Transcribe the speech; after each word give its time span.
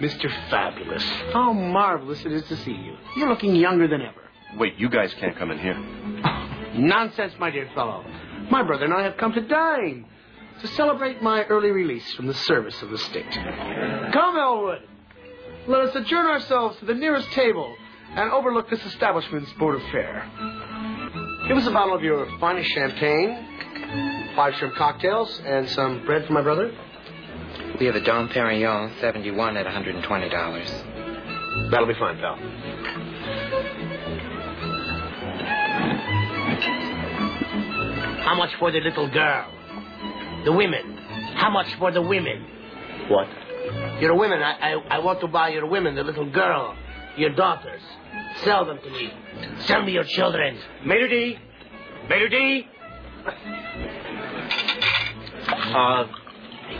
Mr. 0.00 0.30
Fabulous. 0.50 1.02
How 1.32 1.52
marvelous 1.52 2.24
it 2.24 2.32
is 2.32 2.44
to 2.48 2.56
see 2.58 2.72
you. 2.72 2.96
You're 3.16 3.28
looking 3.28 3.56
younger 3.56 3.88
than 3.88 4.00
ever. 4.02 4.22
Wait, 4.56 4.74
you 4.78 4.88
guys 4.88 5.12
can't 5.14 5.36
come 5.36 5.50
in 5.50 5.58
here. 5.58 5.78
Nonsense, 6.74 7.34
my 7.38 7.50
dear 7.50 7.68
fellow. 7.74 8.04
My 8.50 8.62
brother 8.62 8.84
and 8.84 8.94
I 8.94 9.02
have 9.02 9.16
come 9.16 9.32
to 9.32 9.40
dine 9.40 10.06
to 10.60 10.66
celebrate 10.68 11.22
my 11.22 11.44
early 11.44 11.70
release 11.70 12.12
from 12.14 12.26
the 12.26 12.34
service 12.34 12.80
of 12.82 12.90
the 12.90 12.98
state. 12.98 13.30
Come, 13.30 14.36
Elwood. 14.36 14.82
Let 15.66 15.80
us 15.82 15.94
adjourn 15.96 16.26
ourselves 16.26 16.78
to 16.78 16.86
the 16.86 16.94
nearest 16.94 17.30
table 17.32 17.74
and 18.14 18.30
overlook 18.30 18.70
this 18.70 18.84
establishment's 18.86 19.52
board 19.54 19.74
of 19.76 19.82
fare. 19.90 20.26
Give 21.48 21.56
us 21.56 21.66
a 21.66 21.70
bottle 21.70 21.94
of 21.94 22.02
your 22.02 22.26
finest 22.38 22.70
champagne, 22.70 24.32
five 24.34 24.54
shrimp 24.54 24.76
cocktails, 24.76 25.40
and 25.44 25.68
some 25.70 26.04
bread 26.06 26.26
for 26.26 26.32
my 26.32 26.42
brother. 26.42 26.72
We 27.78 27.86
have 27.86 27.94
a 27.94 28.00
Dom 28.00 28.28
Perignon 28.28 28.98
71 29.00 29.56
at 29.56 29.66
$120. 29.66 31.70
That'll 31.70 31.86
be 31.86 31.94
fine, 31.94 32.18
pal. 32.18 32.36
How 38.24 38.34
much 38.36 38.50
for 38.58 38.70
the 38.72 38.80
little 38.80 39.08
girl? 39.08 39.50
The 40.44 40.52
women. 40.52 40.96
How 41.36 41.50
much 41.50 41.72
for 41.78 41.92
the 41.92 42.02
women? 42.02 42.44
What? 43.08 43.28
Your 44.00 44.14
women. 44.16 44.42
I, 44.42 44.72
I, 44.74 44.96
I 44.96 44.98
want 44.98 45.20
to 45.20 45.28
buy 45.28 45.48
your 45.50 45.66
women, 45.66 45.94
the 45.94 46.02
little 46.04 46.28
girl, 46.30 46.76
your 47.16 47.30
daughters. 47.30 47.80
Sell 48.44 48.64
them 48.64 48.78
to 48.82 48.90
me. 48.90 49.12
Sell 49.66 49.82
me 49.82 49.92
your 49.92 50.04
children. 50.04 50.58
Mater 50.84 51.08
D. 51.08 51.38
Mater 52.08 52.28
D. 52.28 52.66
Uh, 55.48 56.04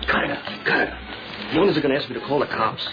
cut 0.08 0.24
it 0.24 0.30
out. 0.30 0.64
Cut 0.64 0.80
it 0.80 0.88
out. 0.88 1.56
When 1.56 1.68
is 1.68 1.76
it 1.76 1.80
going 1.80 1.94
to 1.94 2.00
ask 2.00 2.08
me 2.08 2.14
to 2.18 2.26
call 2.26 2.40
the 2.40 2.46
cops? 2.46 2.86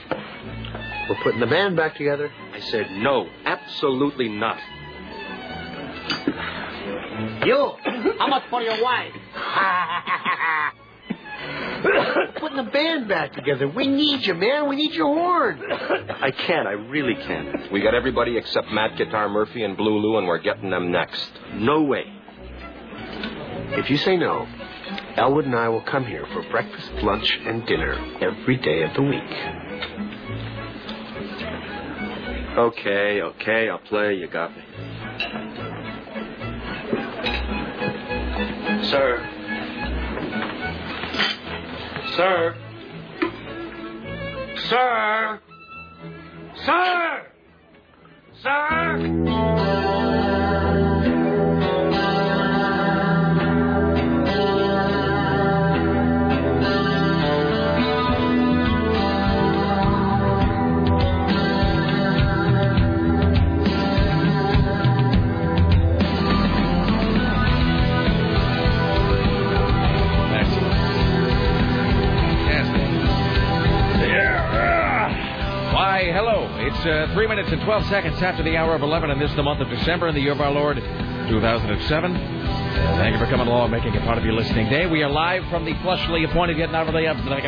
We're 1.09 1.21
putting 1.23 1.39
the 1.39 1.47
band 1.47 1.75
back 1.75 1.95
together. 1.95 2.31
I 2.53 2.59
said 2.59 2.91
no. 2.91 3.27
Absolutely 3.45 4.29
not. 4.29 4.59
You. 7.45 7.73
How 8.17 8.27
much 8.27 8.43
for 8.49 8.61
your 8.61 8.81
wife? 8.81 9.13
putting 12.39 12.57
the 12.57 12.71
band 12.71 13.07
back 13.07 13.33
together. 13.33 13.67
We 13.67 13.87
need 13.87 14.25
you, 14.25 14.33
man. 14.33 14.67
We 14.67 14.75
need 14.75 14.93
your 14.93 15.13
horn. 15.13 15.61
I 15.69 16.31
can't. 16.31 16.67
I 16.67 16.71
really 16.71 17.15
can't. 17.15 17.71
We 17.71 17.81
got 17.81 17.93
everybody 17.93 18.37
except 18.37 18.71
Matt 18.71 18.97
Guitar 18.97 19.29
Murphy 19.29 19.63
and 19.63 19.77
Blue 19.77 19.99
Lou, 19.99 20.17
and 20.17 20.27
we're 20.27 20.39
getting 20.39 20.69
them 20.69 20.91
next. 20.91 21.31
No 21.53 21.83
way. 21.83 22.05
If 23.77 23.89
you 23.89 23.97
say 23.97 24.17
no, 24.17 24.47
Elwood 25.17 25.45
and 25.45 25.55
I 25.55 25.69
will 25.69 25.81
come 25.81 26.05
here 26.05 26.25
for 26.33 26.43
breakfast, 26.49 26.91
lunch, 27.01 27.31
and 27.45 27.65
dinner 27.65 27.93
every 28.21 28.57
day 28.57 28.83
of 28.83 28.93
the 28.95 29.01
week. 29.01 29.21
Okay, 32.57 33.21
okay, 33.21 33.69
I'll 33.69 33.79
play. 33.79 34.15
You 34.15 34.27
got 34.27 34.55
me. 34.55 34.63
Sir. 38.83 39.29
Sir. 42.15 42.55
Sir! 44.69 45.41
Sir! 46.65 47.27
Sir! 48.41 50.24
It's 76.65 76.83
uh, 76.83 77.13
3 77.13 77.27
minutes 77.27 77.51
and 77.51 77.61
12 77.61 77.85
seconds 77.89 78.19
after 78.23 78.41
the 78.41 78.57
hour 78.57 78.73
of 78.73 78.81
11, 78.81 79.11
and 79.11 79.21
this 79.21 79.29
is 79.29 79.35
the 79.35 79.43
month 79.43 79.61
of 79.61 79.69
December 79.69 80.07
in 80.07 80.15
the 80.15 80.21
year 80.21 80.31
of 80.31 80.41
our 80.41 80.49
Lord, 80.49 80.77
2007. 80.77 82.15
Uh, 82.15 82.97
thank 82.97 83.13
you 83.13 83.19
for 83.23 83.29
coming 83.29 83.45
along, 83.45 83.69
making 83.69 83.93
it 83.93 84.01
part 84.01 84.17
of 84.17 84.25
your 84.25 84.33
listening 84.33 84.67
day. 84.67 84.87
We 84.87 85.03
are 85.03 85.09
live 85.09 85.47
from 85.51 85.63
the 85.63 85.75
plushly 85.75 86.27
appointed 86.27 86.57
yet 86.57 86.71
not 86.71 86.87
really 86.87 87.05
up. 87.05 87.17
Try 87.17 87.39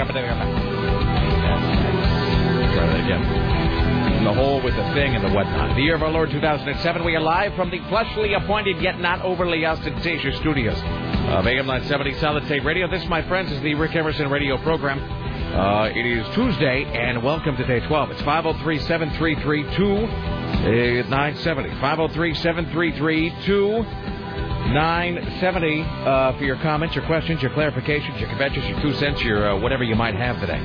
that 2.85 2.99
again. 3.03 4.23
The 4.23 4.33
hole 4.33 4.61
with 4.61 4.75
the 4.75 4.83
thing 4.93 5.15
and 5.15 5.25
the 5.25 5.33
whatnot. 5.33 5.75
The 5.75 5.81
year 5.81 5.95
of 5.95 6.03
our 6.03 6.11
Lord 6.11 6.29
2007. 6.29 7.03
We 7.03 7.15
are 7.15 7.21
live 7.21 7.55
from 7.55 7.71
the 7.71 7.79
plushly 7.89 8.37
appointed 8.37 8.79
yet 8.83 8.99
not 8.99 9.23
overly 9.23 9.65
ostentatious 9.65 10.37
studios 10.37 10.77
of 10.77 11.47
AM 11.47 11.65
970 11.65 12.19
Solid 12.19 12.45
State 12.45 12.63
Radio. 12.63 12.87
This, 12.87 13.03
my 13.07 13.23
friends, 13.27 13.51
is 13.51 13.59
the 13.61 13.73
Rick 13.73 13.95
Emerson 13.95 14.29
radio 14.29 14.57
program. 14.57 15.26
Uh, 15.57 15.89
it 15.89 16.05
is 16.05 16.23
Tuesday, 16.35 16.83
and 16.83 17.23
welcome 17.23 17.57
to 17.57 17.65
day 17.65 17.79
12. 17.87 18.11
It's 18.11 18.21
503 18.21 18.77
733 18.77 19.63
2970. 19.75 21.69
503 21.81 22.33
733 22.35 23.29
2970 23.43 25.81
uh, 25.81 26.37
for 26.37 26.43
your 26.43 26.57
comments, 26.57 26.93
your 26.93 27.07
questions, 27.07 27.41
your 27.41 27.49
clarifications, 27.53 28.19
your 28.19 28.29
conventions, 28.29 28.67
your 28.67 28.79
two 28.81 28.93
cents, 28.93 29.23
your 29.23 29.49
uh, 29.49 29.59
whatever 29.59 29.83
you 29.83 29.95
might 29.95 30.13
have 30.13 30.39
today. 30.39 30.59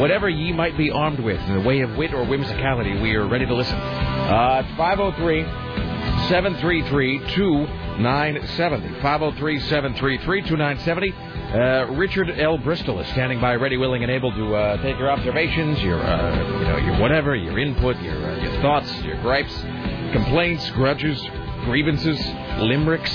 Whatever 0.00 0.28
ye 0.28 0.52
might 0.52 0.76
be 0.76 0.90
armed 0.90 1.20
with 1.20 1.40
in 1.42 1.54
the 1.54 1.60
way 1.60 1.82
of 1.82 1.96
wit 1.96 2.12
or 2.12 2.24
whimsicality, 2.24 3.00
we 3.00 3.14
are 3.14 3.28
ready 3.28 3.46
to 3.46 3.54
listen. 3.54 3.76
Uh, 3.76 4.64
503 4.76 5.44
733 6.28 7.18
2970. 7.36 9.00
503 9.00 9.60
733 9.60 10.42
2970. 10.42 11.14
Uh, 11.54 11.86
Richard 11.92 12.30
L. 12.40 12.58
Bristol 12.58 12.98
is 12.98 13.06
standing 13.10 13.40
by, 13.40 13.54
ready, 13.54 13.76
willing, 13.76 14.02
and 14.02 14.10
able 14.10 14.32
to 14.32 14.56
uh, 14.56 14.82
take 14.82 14.98
your 14.98 15.08
observations, 15.08 15.80
your, 15.80 16.02
uh, 16.02 16.58
you 16.58 16.64
know, 16.64 16.78
your 16.78 16.98
whatever, 16.98 17.36
your 17.36 17.60
input, 17.60 17.96
your, 18.02 18.16
uh, 18.16 18.42
your 18.42 18.60
thoughts, 18.60 18.92
your 19.02 19.14
gripes, 19.22 19.54
complaints, 20.12 20.68
grudges, 20.70 21.22
grievances, 21.64 22.18
limericks. 22.58 23.12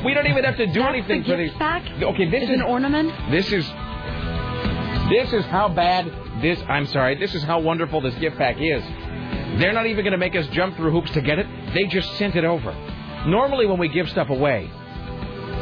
We 0.05 0.13
don't 0.13 0.27
even 0.27 0.43
have 0.43 0.57
to 0.57 0.67
do 0.67 0.79
That's 0.81 0.93
anything 0.95 1.21
the 1.23 1.29
for 1.29 1.37
gift 1.37 1.51
these. 1.53 1.57
pack? 1.59 1.83
Okay, 2.01 2.29
this 2.29 2.43
is 2.43 2.49
is 2.49 2.55
an 2.55 2.61
ornament. 2.61 3.11
this 3.31 3.51
is 3.51 3.65
this 5.09 5.33
is 5.33 5.45
how 5.45 5.67
bad 5.69 6.05
this. 6.41 6.59
I'm 6.67 6.85
sorry. 6.87 7.15
This 7.15 7.33
is 7.35 7.43
how 7.43 7.59
wonderful 7.59 8.01
this 8.01 8.15
gift 8.15 8.37
pack 8.37 8.57
is. 8.59 8.83
They're 9.59 9.73
not 9.73 9.85
even 9.87 10.03
going 10.05 10.13
to 10.13 10.17
make 10.17 10.35
us 10.35 10.47
jump 10.47 10.75
through 10.77 10.91
hoops 10.91 11.11
to 11.11 11.21
get 11.21 11.37
it. 11.39 11.47
They 11.73 11.85
just 11.85 12.11
sent 12.17 12.35
it 12.35 12.45
over. 12.45 12.71
Normally, 13.27 13.65
when 13.67 13.77
we 13.79 13.89
give 13.89 14.09
stuff 14.09 14.29
away, 14.29 14.69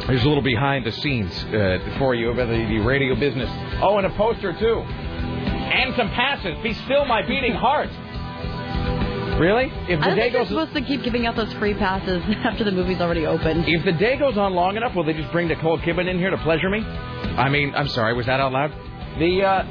there's 0.06 0.24
a 0.24 0.28
little 0.28 0.42
behind 0.42 0.86
the 0.86 0.92
scenes 0.92 1.32
uh, 1.44 1.96
for 1.98 2.14
you 2.14 2.30
about 2.30 2.48
the, 2.48 2.64
the 2.66 2.78
radio 2.78 3.14
business. 3.16 3.50
Oh, 3.82 3.98
and 3.98 4.06
a 4.06 4.10
poster 4.10 4.52
too, 4.54 4.82
and 5.70 5.94
some 5.96 6.08
passes. 6.10 6.56
Be 6.62 6.74
still 6.74 7.04
my 7.04 7.26
beating 7.26 7.54
heart. 7.54 7.90
Really? 9.40 9.72
If 9.88 10.00
the 10.00 10.04
I 10.04 10.08
don't 10.08 10.16
day 10.16 10.22
think 10.22 10.32
they're 10.32 10.42
goes 10.42 10.48
supposed 10.48 10.74
to 10.74 10.82
keep 10.82 11.02
giving 11.02 11.26
out 11.26 11.34
those 11.34 11.52
free 11.54 11.74
passes 11.74 12.22
after 12.44 12.64
the 12.64 12.72
movie's 12.72 13.00
already 13.00 13.26
opened. 13.26 13.64
If 13.66 13.84
the 13.84 13.92
day 13.92 14.16
goes 14.16 14.36
on 14.36 14.52
long 14.52 14.76
enough, 14.76 14.94
will 14.94 15.04
they 15.04 15.14
just 15.14 15.32
bring 15.32 15.48
Nicole 15.48 15.78
Kidman 15.78 16.10
in 16.10 16.18
here 16.18 16.30
to 16.30 16.38
pleasure 16.38 16.68
me? 16.68 16.80
I 16.80 17.48
mean, 17.48 17.74
I'm 17.74 17.88
sorry, 17.88 18.12
was 18.12 18.26
that 18.26 18.40
out 18.40 18.52
loud? 18.52 18.70
The 19.18 19.42
uh, 19.42 19.64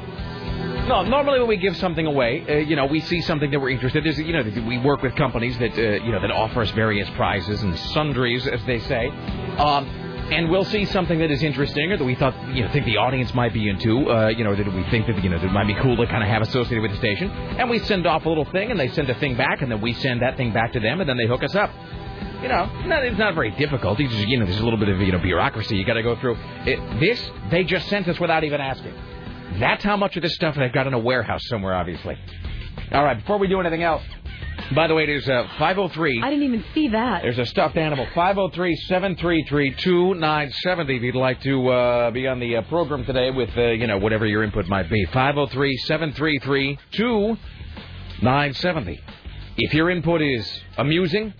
no, 0.88 1.02
normally 1.04 1.38
when 1.38 1.48
we 1.48 1.56
give 1.56 1.76
something 1.76 2.04
away, 2.04 2.44
uh, 2.48 2.54
you 2.54 2.74
know, 2.74 2.86
we 2.86 3.00
see 3.00 3.20
something 3.22 3.50
that 3.52 3.60
we're 3.60 3.70
interested. 3.70 4.04
in. 4.04 4.26
you 4.26 4.32
know, 4.32 4.42
we 4.66 4.78
work 4.78 5.02
with 5.02 5.14
companies 5.14 5.56
that 5.58 5.72
uh, 5.72 6.04
you 6.04 6.10
know 6.10 6.20
that 6.20 6.30
offer 6.32 6.62
us 6.62 6.70
various 6.72 7.08
prizes 7.10 7.62
and 7.62 7.78
sundries, 7.78 8.46
as 8.48 8.64
they 8.64 8.80
say. 8.80 9.08
Um, 9.58 10.09
and 10.30 10.50
we'll 10.50 10.64
see 10.64 10.84
something 10.86 11.18
that 11.18 11.30
is 11.30 11.42
interesting 11.42 11.90
or 11.92 11.96
that 11.96 12.04
we 12.04 12.14
thought, 12.14 12.34
you 12.54 12.62
know, 12.62 12.70
think 12.72 12.86
the 12.86 12.96
audience 12.96 13.34
might 13.34 13.52
be 13.52 13.68
into, 13.68 14.10
uh, 14.10 14.28
you 14.28 14.44
know, 14.44 14.54
that 14.54 14.72
we 14.72 14.82
think 14.84 15.06
that, 15.06 15.22
you 15.22 15.30
know, 15.30 15.38
that 15.38 15.52
might 15.52 15.66
be 15.66 15.74
cool 15.74 15.96
to 15.96 16.06
kind 16.06 16.22
of 16.22 16.28
have 16.28 16.42
associated 16.42 16.82
with 16.82 16.92
the 16.92 16.98
station. 16.98 17.30
And 17.30 17.68
we 17.68 17.78
send 17.80 18.06
off 18.06 18.24
a 18.24 18.28
little 18.28 18.44
thing, 18.46 18.70
and 18.70 18.78
they 18.78 18.88
send 18.88 19.10
a 19.10 19.14
thing 19.14 19.36
back, 19.36 19.62
and 19.62 19.70
then 19.70 19.80
we 19.80 19.92
send 19.94 20.22
that 20.22 20.36
thing 20.36 20.52
back 20.52 20.72
to 20.72 20.80
them, 20.80 21.00
and 21.00 21.08
then 21.08 21.16
they 21.16 21.26
hook 21.26 21.42
us 21.42 21.54
up. 21.54 21.70
You 22.42 22.48
know, 22.48 22.66
not, 22.86 23.04
it's 23.04 23.18
not 23.18 23.34
very 23.34 23.50
difficult. 23.50 24.00
It's 24.00 24.12
just, 24.12 24.28
you 24.28 24.38
know, 24.38 24.46
there's 24.46 24.60
a 24.60 24.64
little 24.64 24.78
bit 24.78 24.88
of, 24.88 25.00
you 25.00 25.12
know, 25.12 25.18
bureaucracy 25.18 25.76
you 25.76 25.84
got 25.84 25.94
to 25.94 26.02
go 26.02 26.16
through. 26.16 26.38
It, 26.64 27.00
this, 27.00 27.30
they 27.50 27.64
just 27.64 27.88
sent 27.88 28.08
us 28.08 28.18
without 28.18 28.44
even 28.44 28.60
asking. 28.60 28.94
That's 29.58 29.84
how 29.84 29.96
much 29.96 30.16
of 30.16 30.22
this 30.22 30.34
stuff 30.34 30.54
they've 30.54 30.72
got 30.72 30.86
in 30.86 30.94
a 30.94 30.98
warehouse 30.98 31.42
somewhere, 31.48 31.74
obviously. 31.74 32.16
All 32.92 33.04
right, 33.04 33.18
before 33.18 33.38
we 33.38 33.46
do 33.46 33.60
anything 33.60 33.84
else, 33.84 34.02
by 34.74 34.88
the 34.88 34.94
way, 34.94 35.06
there's 35.06 35.28
a 35.28 35.48
503. 35.58 36.22
I 36.22 36.30
didn't 36.30 36.44
even 36.44 36.64
see 36.74 36.88
that. 36.88 37.22
There's 37.22 37.38
a 37.38 37.46
stuffed 37.46 37.76
animal. 37.76 38.04
503 38.14 38.76
733 38.88 39.74
2970 39.74 40.96
if 40.96 41.02
you'd 41.02 41.14
like 41.14 41.40
to 41.42 41.68
uh, 41.68 42.10
be 42.10 42.26
on 42.26 42.40
the 42.40 42.56
uh, 42.56 42.62
program 42.62 43.04
today 43.04 43.30
with, 43.30 43.50
uh, 43.56 43.68
you 43.70 43.86
know, 43.86 43.98
whatever 43.98 44.26
your 44.26 44.42
input 44.42 44.66
might 44.66 44.90
be. 44.90 45.04
503 45.06 45.76
733 45.86 46.78
2970. 46.92 49.00
If 49.56 49.72
your 49.72 49.88
input 49.90 50.20
is 50.22 50.60
amusing, 50.76 51.32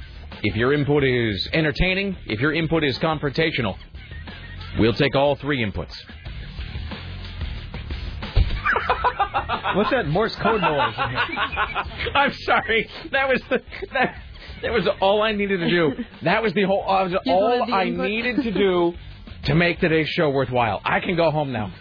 if 0.43 0.56
your 0.56 0.73
input 0.73 1.05
is 1.05 1.49
entertaining, 1.52 2.17
if 2.26 2.41
your 2.41 2.52
input 2.52 2.82
is 2.85 2.99
confrontational, 2.99 3.76
we'll 4.79 4.93
take 4.93 5.17
all 5.17 5.35
three 5.37 5.64
inputs. 5.64 5.94
What's 9.75 9.91
that 9.91 10.06
Morse 10.08 10.35
code 10.37 10.61
noise? 10.61 10.94
I'm 12.14 12.32
sorry. 12.44 12.88
That 13.12 13.29
was 13.29 13.41
the, 13.50 13.61
that, 13.93 14.17
that 14.62 14.73
was 14.73 14.87
all 15.00 15.23
I 15.23 15.32
needed 15.32 15.58
to 15.61 15.70
do. 15.70 15.93
That 16.23 16.43
was 16.43 16.52
the 16.55 16.62
whole 16.64 16.82
uh, 16.88 17.05
was 17.05 17.14
all 17.26 17.67
the 17.67 17.73
I 17.73 17.85
input? 17.85 18.08
needed 18.08 18.37
to 18.43 18.50
do 18.50 18.94
to 19.44 19.55
make 19.55 19.81
today's 19.81 20.08
show 20.08 20.31
worthwhile. 20.31 20.81
I 20.85 21.00
can 21.00 21.17
go 21.17 21.31
home 21.31 21.52
now. 21.52 21.73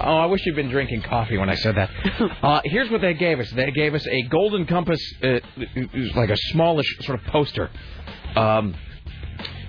Oh, 0.00 0.16
I 0.16 0.26
wish 0.26 0.40
you'd 0.46 0.56
been 0.56 0.70
drinking 0.70 1.02
coffee 1.02 1.38
when 1.38 1.48
I 1.48 1.54
said 1.54 1.76
that. 1.76 1.90
Uh, 2.42 2.60
here's 2.64 2.90
what 2.90 3.00
they 3.00 3.14
gave 3.14 3.38
us. 3.38 3.48
They 3.52 3.70
gave 3.70 3.94
us 3.94 4.04
a 4.06 4.22
golden 4.22 4.66
compass, 4.66 5.00
uh, 5.22 5.38
like 6.16 6.30
a 6.30 6.36
smallish 6.36 6.86
sort 7.02 7.20
of 7.20 7.26
poster, 7.26 7.70
um, 8.34 8.74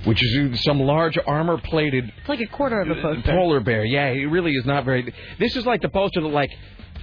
which 0.05 0.21
is 0.23 0.63
some 0.63 0.79
large 0.79 1.17
armor-plated 1.25 2.05
It's 2.19 2.29
like 2.29 2.41
a 2.41 2.47
quarter 2.47 2.81
of 2.81 2.89
a 2.89 2.95
poster. 3.01 3.21
polar 3.31 3.59
bear. 3.59 3.83
Yeah, 3.85 4.07
it 4.07 4.25
really 4.25 4.51
is 4.53 4.65
not 4.65 4.85
very. 4.85 5.13
This 5.39 5.55
is 5.55 5.65
like 5.65 5.81
the 5.81 5.89
poster 5.89 6.21
that 6.21 6.27
like 6.27 6.49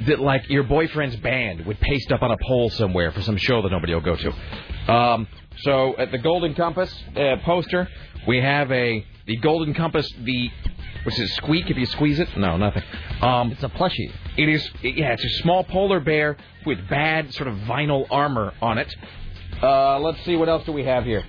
that 0.06 0.19
like 0.20 0.49
your 0.49 0.62
boyfriend's 0.62 1.17
band 1.17 1.67
would 1.67 1.79
paste 1.81 2.11
up 2.12 2.23
on 2.23 2.31
a 2.31 2.37
pole 2.47 2.70
somewhere 2.70 3.11
for 3.12 3.23
some 3.23 3.37
show 3.37 3.62
that 3.62 3.70
nobody 3.70 3.93
will 3.94 4.00
go 4.00 4.17
to. 4.17 4.93
Um, 4.93 5.29
so 5.62 5.94
at 5.99 6.11
the 6.11 6.19
Golden 6.19 6.55
Compass 6.55 6.94
uh, 7.17 7.37
poster, 7.44 7.88
we 8.26 8.38
have 8.41 8.70
a 8.73 9.05
the 9.26 9.37
Golden 9.38 9.75
Compass 9.75 10.08
the. 10.23 10.50
What's 11.02 11.19
it? 11.19 11.29
Squeak 11.29 11.70
if 11.70 11.79
you 11.79 11.87
squeeze 11.87 12.19
it? 12.20 12.29
No, 12.37 12.58
nothing. 12.58 12.82
Um, 13.23 13.52
It's 13.52 13.62
a 13.62 13.70
plushie. 13.70 14.12
it 14.37 14.50
is. 14.50 14.69
Yeah, 14.82 15.12
it's 15.14 15.25
a 15.25 15.43
small 15.43 15.64
polar 15.64 15.99
bear 15.99 16.37
with 16.67 16.87
bad 16.91 17.32
sort 17.32 17.49
of 17.49 17.55
vinyl 17.61 18.06
armor 18.11 18.52
on 18.61 18.76
it. 18.76 18.94
Uh, 19.62 19.98
let's 20.00 20.22
see 20.24 20.36
what 20.36 20.48
else 20.48 20.64
do 20.64 20.72
we 20.72 20.84
have 20.84 21.04
here. 21.04 21.22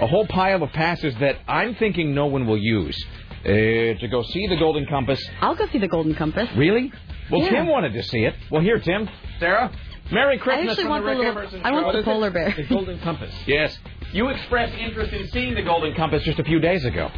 A 0.00 0.06
whole 0.06 0.26
pile 0.26 0.62
of 0.62 0.70
passes 0.72 1.14
that 1.20 1.36
I'm 1.48 1.74
thinking 1.76 2.14
no 2.14 2.26
one 2.26 2.46
will 2.46 2.58
use 2.58 2.96
uh, 3.44 3.48
to 3.48 4.08
go 4.10 4.22
see 4.22 4.46
the 4.48 4.56
Golden 4.56 4.86
Compass. 4.86 5.20
I'll 5.40 5.54
go 5.56 5.66
see 5.68 5.78
the 5.78 5.88
Golden 5.88 6.14
Compass. 6.14 6.48
Really? 6.56 6.92
Well, 7.30 7.42
Yeah. 7.42 7.50
Tim 7.50 7.66
wanted 7.66 7.92
to 7.92 8.02
see 8.02 8.24
it. 8.24 8.34
Well, 8.50 8.62
here, 8.62 8.78
Tim, 8.78 9.08
Sarah, 9.38 9.70
Merry 10.10 10.38
Christmas 10.38 10.68
I 10.68 10.70
actually 10.72 10.88
want 10.88 11.04
the 11.04 11.10
the 11.10 11.18
little. 11.18 11.60
I 11.64 11.70
want 11.72 11.96
the 11.96 12.02
polar 12.02 12.30
bear. 12.30 12.54
The 12.56 12.64
Golden 12.64 12.98
Compass. 13.00 13.34
Yes, 13.46 13.78
you 14.12 14.28
expressed 14.28 14.74
interest 14.74 15.12
in 15.12 15.28
seeing 15.28 15.54
the 15.54 15.62
Golden 15.62 15.94
Compass 15.94 16.22
just 16.22 16.38
a 16.38 16.44
few 16.44 16.60
days 16.60 16.84
ago. 16.84 17.10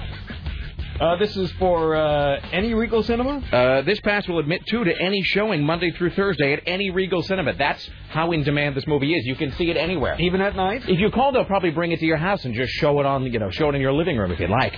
Uh, 1.01 1.17
this 1.17 1.35
is 1.35 1.51
for 1.53 1.97
uh, 1.97 2.39
any 2.53 2.75
Regal 2.75 3.03
Cinema? 3.03 3.39
Uh, 3.51 3.81
this 3.83 3.99
pass 4.01 4.29
will 4.29 4.39
admit 4.39 4.67
two 4.67 4.85
to 4.85 4.93
any 5.01 5.23
showing 5.23 5.65
Monday 5.65 5.93
through 5.93 6.11
Thursday 6.11 6.53
at 6.53 6.63
any 6.67 6.91
Regal 6.91 7.23
Cinema. 7.23 7.55
That's 7.55 7.89
how 8.11 8.33
in 8.33 8.43
demand 8.43 8.77
this 8.77 8.87
movie 8.87 9.15
is. 9.15 9.25
You 9.25 9.35
can 9.35 9.51
see 9.53 9.71
it 9.71 9.79
anywhere. 9.79 10.21
Even 10.21 10.43
at 10.43 10.55
night? 10.55 10.83
If 10.87 11.01
you 11.01 11.11
call, 11.11 11.33
they'll 11.33 11.47
probably 11.47 11.71
bring 11.71 11.93
it 11.93 12.01
to 12.01 12.05
your 12.05 12.19
house 12.19 12.45
and 12.45 12.55
just 12.55 12.73
show 12.75 13.01
it 13.01 13.07
on, 13.07 13.25
you 13.33 13.39
know, 13.39 13.51
show 13.51 13.71
it 13.71 13.75
in 13.75 13.81
your 13.81 13.95
living 13.95 14.19
room 14.19 14.31
if 14.31 14.39
you'd 14.41 14.51
like. 14.51 14.75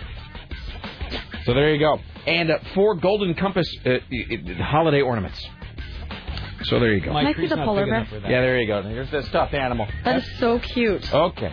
So 1.44 1.54
there 1.54 1.74
you 1.74 1.80
go. 1.80 1.98
And 2.24 2.52
uh, 2.52 2.58
four 2.74 2.94
Golden 2.94 3.34
Compass 3.34 3.66
uh, 3.84 3.98
holiday 4.62 5.00
ornaments. 5.00 5.44
So 6.66 6.78
there 6.78 6.94
you 6.94 7.04
go. 7.04 7.12
My 7.12 7.24
Can 7.32 7.34
I 7.34 7.36
see 7.42 7.48
the 7.48 7.56
polar 7.56 7.84
bear? 7.84 7.94
enough 7.96 8.08
for 8.10 8.20
that. 8.20 8.30
Yeah, 8.30 8.40
there 8.42 8.60
you 8.60 8.68
go. 8.68 8.80
Here's 8.82 9.10
the 9.10 9.24
stuffed 9.24 9.54
animal. 9.54 9.88
That 10.04 10.18
is 10.18 10.38
so 10.38 10.60
cute. 10.60 11.12
Okay. 11.12 11.52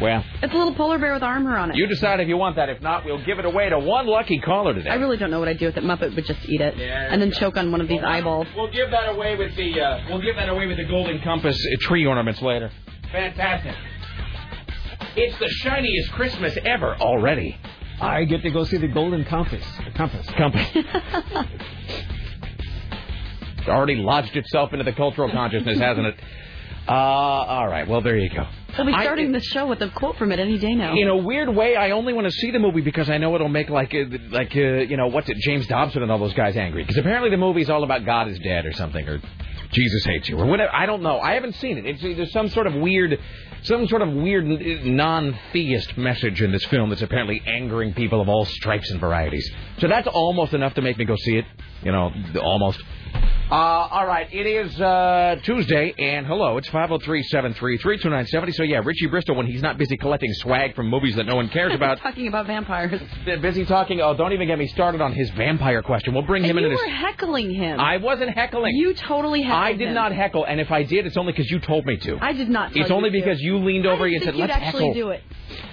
Well, 0.00 0.24
It's 0.42 0.52
a 0.52 0.56
little 0.56 0.74
polar 0.74 0.98
bear 0.98 1.14
with 1.14 1.22
armor 1.22 1.56
on 1.56 1.70
it. 1.70 1.76
you 1.76 1.86
decide 1.86 2.18
if 2.20 2.26
you 2.28 2.36
want 2.36 2.56
that. 2.56 2.68
If 2.68 2.82
not, 2.82 3.04
we'll 3.04 3.24
give 3.24 3.38
it 3.38 3.44
away 3.44 3.68
to 3.68 3.78
one 3.78 4.06
lucky 4.08 4.38
caller 4.40 4.74
today. 4.74 4.90
I 4.90 4.94
really 4.96 5.16
don't 5.16 5.30
know 5.30 5.38
what 5.38 5.48
I'd 5.48 5.58
do 5.58 5.66
with 5.66 5.76
it. 5.76 5.84
Muppet 5.84 6.14
would 6.16 6.26
just 6.26 6.40
eat 6.48 6.60
it 6.60 6.76
Yeah. 6.76 7.08
and 7.12 7.22
then 7.22 7.30
choke 7.30 7.56
on 7.56 7.70
one 7.70 7.80
of 7.80 7.86
these 7.86 8.02
eyeballs. 8.04 8.48
We'll 8.56 8.72
give 8.72 8.90
that 8.90 9.08
away 9.10 9.36
with 9.36 9.54
the 9.56 9.80
uh, 9.80 10.00
we'll 10.08 10.20
give 10.20 10.34
that 10.36 10.48
away 10.48 10.66
with 10.66 10.78
the 10.78 10.84
golden 10.84 11.20
compass 11.22 11.56
uh, 11.56 11.76
tree 11.86 12.04
ornaments 12.06 12.42
later. 12.42 12.70
Fantastic. 13.12 13.74
It's 15.16 15.38
the 15.38 15.48
shiniest 15.48 16.10
Christmas 16.12 16.58
ever 16.64 16.96
already. 16.96 17.56
I 18.00 18.24
get 18.24 18.42
to 18.42 18.50
go 18.50 18.64
see 18.64 18.78
the 18.78 18.88
Golden 18.88 19.24
Compass. 19.24 19.64
The 19.84 19.92
Compass. 19.92 20.26
Compass. 20.36 20.66
It's 23.58 23.68
already 23.70 23.96
lodged 23.96 24.36
itself 24.36 24.72
into 24.74 24.84
the 24.84 24.92
cultural 24.92 25.30
consciousness, 25.30 25.78
hasn't 25.78 26.06
it? 26.06 26.16
Uh, 26.86 26.92
all 26.92 27.66
right. 27.66 27.88
Well, 27.88 28.02
there 28.02 28.18
you 28.18 28.28
go. 28.28 28.46
We'll 28.76 28.86
be 28.86 28.92
I- 28.92 29.02
starting 29.04 29.32
the 29.32 29.40
show 29.40 29.66
with 29.66 29.80
a 29.80 29.88
quote 29.90 30.16
from 30.16 30.32
it 30.32 30.38
any 30.38 30.58
day 30.58 30.74
now. 30.74 30.94
in 30.94 31.08
a 31.08 31.16
weird 31.16 31.48
way, 31.48 31.76
I 31.76 31.92
only 31.92 32.12
want 32.12 32.26
to 32.26 32.30
see 32.30 32.50
the 32.50 32.58
movie 32.58 32.80
because 32.80 33.08
I 33.08 33.18
know 33.18 33.34
it'll 33.34 33.48
make 33.48 33.70
like 33.70 33.94
uh, 33.94 34.04
like 34.30 34.54
uh, 34.54 34.60
you 34.60 34.96
know 34.96 35.06
what's 35.06 35.28
it, 35.28 35.36
James 35.38 35.66
Dobson 35.66 36.02
and 36.02 36.10
all 36.10 36.18
those 36.18 36.34
guys 36.34 36.56
angry 36.56 36.82
because 36.82 36.98
apparently 36.98 37.30
the 37.30 37.36
movie's 37.36 37.70
all 37.70 37.84
about 37.84 38.04
God 38.04 38.28
is 38.28 38.38
dead 38.40 38.66
or 38.66 38.72
something 38.72 39.08
or 39.08 39.20
Jesus 39.70 40.04
hates 40.04 40.28
you 40.28 40.38
or 40.38 40.46
whatever. 40.46 40.72
I 40.74 40.86
don't 40.86 41.02
know. 41.02 41.18
I 41.20 41.34
haven't 41.34 41.54
seen 41.56 41.78
it. 41.78 41.86
It's 41.86 42.02
there's 42.02 42.32
some 42.32 42.48
sort 42.48 42.66
of 42.66 42.74
weird, 42.74 43.18
some 43.62 43.86
sort 43.88 44.02
of 44.02 44.10
weird 44.12 44.44
uh, 44.44 44.84
non-theist 44.84 45.96
message 45.96 46.42
in 46.42 46.52
this 46.52 46.64
film 46.66 46.90
that's 46.90 47.02
apparently 47.02 47.42
angering 47.46 47.94
people 47.94 48.20
of 48.20 48.28
all 48.28 48.44
stripes 48.44 48.90
and 48.90 49.00
varieties. 49.00 49.50
So 49.78 49.88
that's 49.88 50.08
almost 50.08 50.52
enough 50.52 50.74
to 50.74 50.82
make 50.82 50.98
me 50.98 51.04
go 51.04 51.16
see 51.16 51.36
it. 51.38 51.44
You 51.82 51.92
know, 51.92 52.10
almost. 52.42 52.82
Uh, 53.14 53.54
all 53.54 54.06
right, 54.06 54.26
it 54.32 54.46
is 54.46 54.80
uh, 54.80 55.36
Tuesday, 55.44 55.94
and 55.98 56.26
hello, 56.26 56.56
it's 56.56 56.68
503-733-2970. 56.70 58.54
So, 58.54 58.62
yeah, 58.62 58.80
Richie 58.82 59.06
Bristol, 59.06 59.36
when 59.36 59.46
he's 59.46 59.62
not 59.62 59.76
busy 59.78 59.96
collecting 59.96 60.32
swag 60.34 60.74
from 60.74 60.88
movies 60.88 61.16
that 61.16 61.26
no 61.26 61.36
one 61.36 61.48
cares 61.50 61.72
about, 61.76 61.98
Talking 62.00 62.26
about 62.26 62.46
vampires. 62.46 63.00
Busy 63.42 63.64
talking. 63.66 64.00
Oh, 64.00 64.14
don't 64.16 64.32
even 64.32 64.48
get 64.48 64.58
me 64.58 64.66
started 64.68 65.00
on 65.00 65.12
his 65.12 65.30
vampire 65.30 65.82
question. 65.82 66.14
We'll 66.14 66.22
bring 66.26 66.42
him 66.42 66.56
And 66.56 66.66
into 66.66 66.78
you 66.78 66.84
were 66.86 66.90
heckling 66.92 67.54
him. 67.54 67.78
I 67.80 67.98
wasn't 67.98 68.30
heckling. 68.30 68.74
You 68.76 68.94
totally 68.94 69.42
heckled 69.42 69.62
I 69.62 69.72
did 69.74 69.88
him. 69.88 69.94
not 69.94 70.12
heckle, 70.12 70.44
and 70.44 70.60
if 70.60 70.70
I 70.72 70.82
did, 70.82 71.06
it's 71.06 71.16
only 71.16 71.32
because 71.32 71.50
you 71.50 71.60
told 71.60 71.84
me 71.86 71.96
to. 71.98 72.18
I 72.20 72.32
did 72.32 72.48
not. 72.48 72.74
It's 72.76 72.90
only 72.90 73.10
to. 73.10 73.18
because 73.18 73.40
you 73.40 73.58
leaned 73.58 73.86
over 73.86 74.06
and 74.06 74.22
said, 74.22 74.34
"Let's 74.36 74.52
actually 74.52 74.88
heckle." 74.88 74.94
do 74.94 75.08
it. 75.10 75.22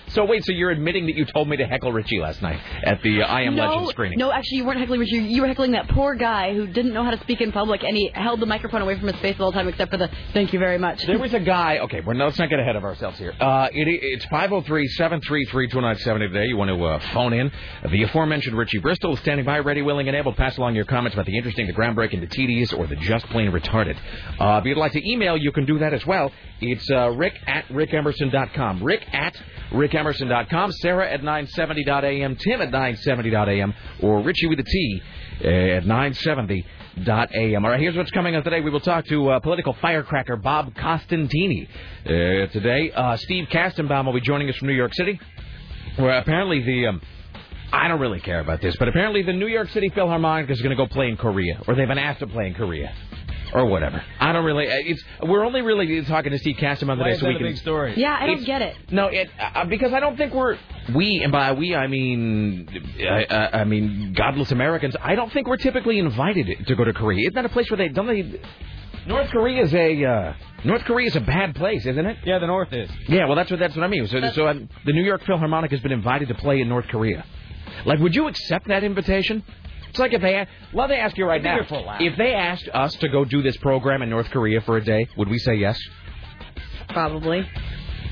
So 0.10 0.26
wait, 0.26 0.44
so 0.44 0.52
you're 0.52 0.72
admitting 0.72 1.06
that 1.06 1.16
you 1.16 1.24
told 1.26 1.48
me 1.48 1.56
to 1.58 1.66
heckle 1.66 1.94
Richie 1.94 2.20
last 2.20 2.42
night 2.42 2.60
at 2.84 3.02
the 3.02 3.22
uh, 3.24 3.28
I 3.28 3.44
Am 3.44 3.56
no, 3.56 3.66
Legend 3.66 3.88
screening? 3.90 4.20
no, 4.20 4.30
actually, 4.30 4.58
you 4.58 4.66
weren't 4.66 4.80
heckling. 4.80 5.02
You, 5.06 5.22
you 5.22 5.42
were 5.42 5.48
heckling 5.48 5.72
that 5.72 5.88
poor 5.88 6.16
guy 6.16 6.54
who 6.54 6.68
didn't 6.68 6.94
know 6.94 7.04
how 7.06 7.12
to 7.12 7.20
speak 7.22 7.31
in 7.40 7.52
public, 7.52 7.84
and 7.84 7.96
he 7.96 8.12
held 8.14 8.40
the 8.40 8.46
microphone 8.46 8.82
away 8.82 8.98
from 8.98 9.08
his 9.08 9.22
face 9.22 9.38
the 9.38 9.44
whole 9.44 9.52
time, 9.52 9.68
except 9.68 9.92
for 9.92 9.98
the 9.98 10.10
"thank 10.34 10.52
you 10.52 10.60
very 10.60 10.78
much." 10.78 11.06
There 11.06 11.20
was 11.20 11.34
a 11.34 11.40
guy. 11.40 11.78
Okay, 11.80 12.02
well, 12.02 12.18
let's 12.18 12.38
not 12.38 12.50
get 12.50 12.60
ahead 12.60 12.76
of 12.76 12.84
ourselves 12.84 13.18
here. 13.18 13.34
Uh, 13.40 13.70
it, 13.72 13.88
it's 13.88 14.26
503-733-2970 14.26 16.20
today. 16.20 16.46
You 16.48 16.58
want 16.58 16.70
to 16.70 16.84
uh, 16.84 17.00
phone 17.14 17.34
in. 17.34 17.52
The 17.90 18.04
aforementioned 18.04 18.58
Richie 18.58 18.80
Bristol 18.80 19.14
is 19.14 19.20
standing 19.20 19.46
by, 19.46 19.60
ready, 19.60 19.82
willing, 19.82 20.08
and 20.08 20.18
able 20.18 20.32
to 20.34 20.38
pass 20.38 20.58
along 20.58 20.76
your 20.76 20.86
comments 20.86 21.14
about 21.14 21.28
the 21.28 21.38
interesting, 21.38 21.68
the 21.68 21.74
groundbreaking, 21.74 22.20
the 22.20 22.28
tedious, 22.28 22.74
or 22.74 22.88
the 22.88 22.96
just 22.96 23.26
plain 23.28 23.52
retarded. 23.52 23.98
Uh, 24.40 24.60
if 24.60 24.66
you'd 24.66 24.78
like 24.78 24.94
to 24.94 25.10
email, 25.10 25.38
you 25.38 25.52
can 25.52 25.66
do 25.66 25.80
that 25.80 25.94
as 25.94 26.06
well. 26.06 26.32
It's 26.60 26.90
uh, 26.92 27.12
rick 27.12 27.40
at 27.48 27.68
rickemerson.com. 27.68 28.84
Rick 28.84 29.06
at 29.14 29.36
rickemerson.com. 29.72 30.72
Sarah 30.74 31.10
at 31.12 31.22
970.am. 31.22 32.36
Tim 32.36 32.62
at 32.62 32.72
970.am. 32.72 33.74
Or 34.02 34.22
Richie 34.22 34.48
with 34.48 34.60
a 34.60 34.64
T 34.64 35.02
uh, 35.44 35.48
at 35.48 35.86
970 35.86 36.62
dot 36.62 36.81
am. 36.98 37.66
All 37.66 37.72
right, 37.72 37.80
here's 37.80 37.96
what's 37.96 38.12
coming 38.12 38.36
up 38.36 38.44
today. 38.44 38.62
We 38.62 38.70
will 38.70 38.80
talk 38.80 39.06
to 39.06 39.30
uh, 39.30 39.40
political 39.40 39.74
firecracker 39.82 40.36
Bob 40.36 40.74
Costantini 40.76 41.68
uh, 42.06 42.48
today. 42.52 42.92
Uh, 42.92 43.18
Steve 43.18 43.48
Kastenbaum 43.52 44.06
will 44.06 44.14
be 44.14 44.22
joining 44.22 44.50
us 44.50 44.56
from 44.58 44.68
New 44.68 44.76
York 44.76 44.94
City. 44.94 45.20
Where 45.98 46.18
apparently 46.18 46.64
the 46.64 46.88
um, 46.88 47.02
I 47.74 47.88
don't 47.88 48.00
really 48.00 48.20
care 48.20 48.40
about 48.40 48.62
this, 48.62 48.76
but 48.78 48.88
apparently 48.88 49.24
the 49.24 49.34
New 49.34 49.48
York 49.48 49.70
City 49.70 49.90
Philharmonic 49.90 50.50
is 50.50 50.62
going 50.62 50.76
to 50.76 50.76
go 50.76 50.88
play 50.88 51.08
in 51.10 51.18
Korea, 51.18 51.62
or 51.68 51.76
they've 51.76 51.88
been 51.88 51.98
asked 51.98 52.20
to 52.20 52.28
play 52.28 52.48
in 52.48 52.54
Korea, 52.54 52.94
or 53.54 53.66
whatever. 53.66 54.02
I 54.20 54.32
don't 54.34 54.46
really. 54.46 54.68
uh, 54.68 54.74
It's 54.76 55.04
we're 55.24 55.46
only 55.46 55.62
really 55.62 56.04
talking 56.06 56.32
to 56.32 56.38
Steve 56.38 56.58
Kastenbaum 56.58 56.98
Why 56.98 57.04
today, 57.06 57.12
is 57.12 57.20
so 57.20 57.26
that 57.26 57.30
we 57.30 57.36
a 57.36 57.38
can. 57.40 57.48
big 57.48 57.58
story? 57.58 57.94
yeah, 57.98 58.18
I 58.20 58.26
don't 58.28 58.30
It's- 58.42 58.46
get 58.46 58.62
it. 58.62 58.76
No, 58.92 59.08
it 59.08 59.30
uh, 59.40 59.66
because 59.66 59.94
I 59.94 60.00
don't 60.00 60.18
think 60.18 60.34
we're 60.34 60.58
we, 60.94 61.22
and 61.24 61.32
by 61.32 61.52
we 61.54 61.76
I 61.76 61.88
mean 61.88 62.68
I, 63.00 63.26
I, 63.30 63.60
I 63.62 63.64
mean 63.66 64.14
godless 64.14 64.52
Americans. 64.52 64.96
I 65.02 65.16
don't 65.16 65.32
think 65.32 65.48
we're 65.48 65.58
typically 65.58 66.00
invited 66.00 66.66
to 66.68 66.76
go 66.76 66.84
to 66.84 66.94
Korea. 66.94 67.20
Isn't 67.28 67.36
that 67.36 67.46
a 67.46 67.50
place 67.50 67.70
where 67.70 67.78
they 67.78 67.90
don't 67.90 68.08
they 68.08 68.40
North 69.08 69.30
Korea 69.32 69.64
is 69.64 69.74
a 69.74 70.06
uh, 70.06 70.34
North 70.64 70.84
Korea 70.84 71.08
is 71.08 71.16
a 71.16 71.22
bad 71.22 71.56
place, 71.56 71.86
isn't 71.88 72.06
it? 72.06 72.18
Yeah, 72.24 72.38
the 72.38 72.46
North 72.48 72.72
is. 72.72 72.90
Yeah, 73.08 73.26
well, 73.26 73.36
that's 73.36 73.50
what 73.50 73.60
that's 73.60 73.76
what 73.76 73.84
I 73.84 73.88
mean. 73.88 74.06
So, 74.08 74.22
so 74.32 74.46
uh, 74.46 74.54
the 74.86 74.94
New 74.94 75.04
York 75.04 75.24
Philharmonic 75.26 75.72
has 75.72 75.80
been 75.80 75.92
invited 75.92 76.28
to 76.28 76.36
play 76.36 76.62
in 76.62 76.70
North 76.70 76.88
Korea. 76.88 77.26
Like, 77.86 77.98
would 78.00 78.14
you 78.14 78.28
accept 78.28 78.68
that 78.68 78.84
invitation? 78.84 79.44
It's 79.92 80.00
like 80.00 80.14
if 80.14 80.22
they, 80.22 80.48
well, 80.74 80.88
they 80.88 80.96
ask 80.96 81.18
you 81.18 81.26
right 81.26 81.44
now. 81.44 81.56
here 81.56 81.66
for 81.66 81.76
a 81.76 81.82
laugh. 81.82 82.02
If 82.02 82.18
they 82.18 82.34
asked 82.34 82.70
us 82.74 82.96
to 82.96 83.10
go 83.10 83.26
do 83.26 83.42
this 83.42 83.58
program 83.58 84.02
in 84.02 84.10
North 84.10 84.30
Korea 84.32 84.62
for 84.62 84.78
a 84.78 84.84
day, 84.84 85.08
would 85.18 85.28
we 85.28 85.38
say 85.38 85.56
yes? 85.56 85.78
Probably. 86.90 87.48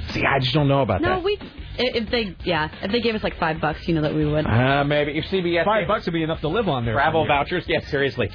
See, 0.10 0.24
I 0.26 0.40
just 0.40 0.54
don't 0.54 0.68
know 0.68 0.82
about 0.82 1.02
No, 1.02 1.10
that. 1.10 1.16
No, 1.20 1.24
we. 1.24 1.40
If 1.82 2.10
they, 2.12 2.36
yeah, 2.44 2.70
if 2.82 2.92
they 2.92 3.00
gave 3.00 3.16
us 3.16 3.24
like 3.24 3.40
five 3.40 3.62
bucks, 3.62 3.88
you 3.88 3.96
know 3.96 4.02
that 4.02 4.14
we 4.14 4.26
would. 4.26 4.46
Uh, 4.46 4.84
maybe 4.84 5.18
if 5.18 5.24
CBS 5.26 5.64
Five 5.64 5.88
bucks 5.88 6.06
would 6.06 6.14
be 6.14 6.24
enough 6.24 6.42
to 6.42 6.50
live 6.50 6.68
on 6.68 6.84
there. 6.84 6.96
travel 6.96 7.26
vouchers. 7.26 7.64
Yes, 7.68 7.88
seriously. 7.88 8.30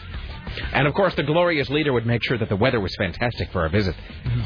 And 0.73 0.87
of 0.87 0.95
course, 0.95 1.15
the 1.15 1.23
glorious 1.25 1.69
leader 1.69 1.93
would 1.93 2.07
make 2.07 2.23
sure 2.23 2.39
that 2.39 2.49
the 2.49 2.57
weather 2.57 2.79
was 2.81 2.95
fantastic 2.97 3.51
for 3.51 3.63
our 3.63 3.69
visit. 3.69 3.95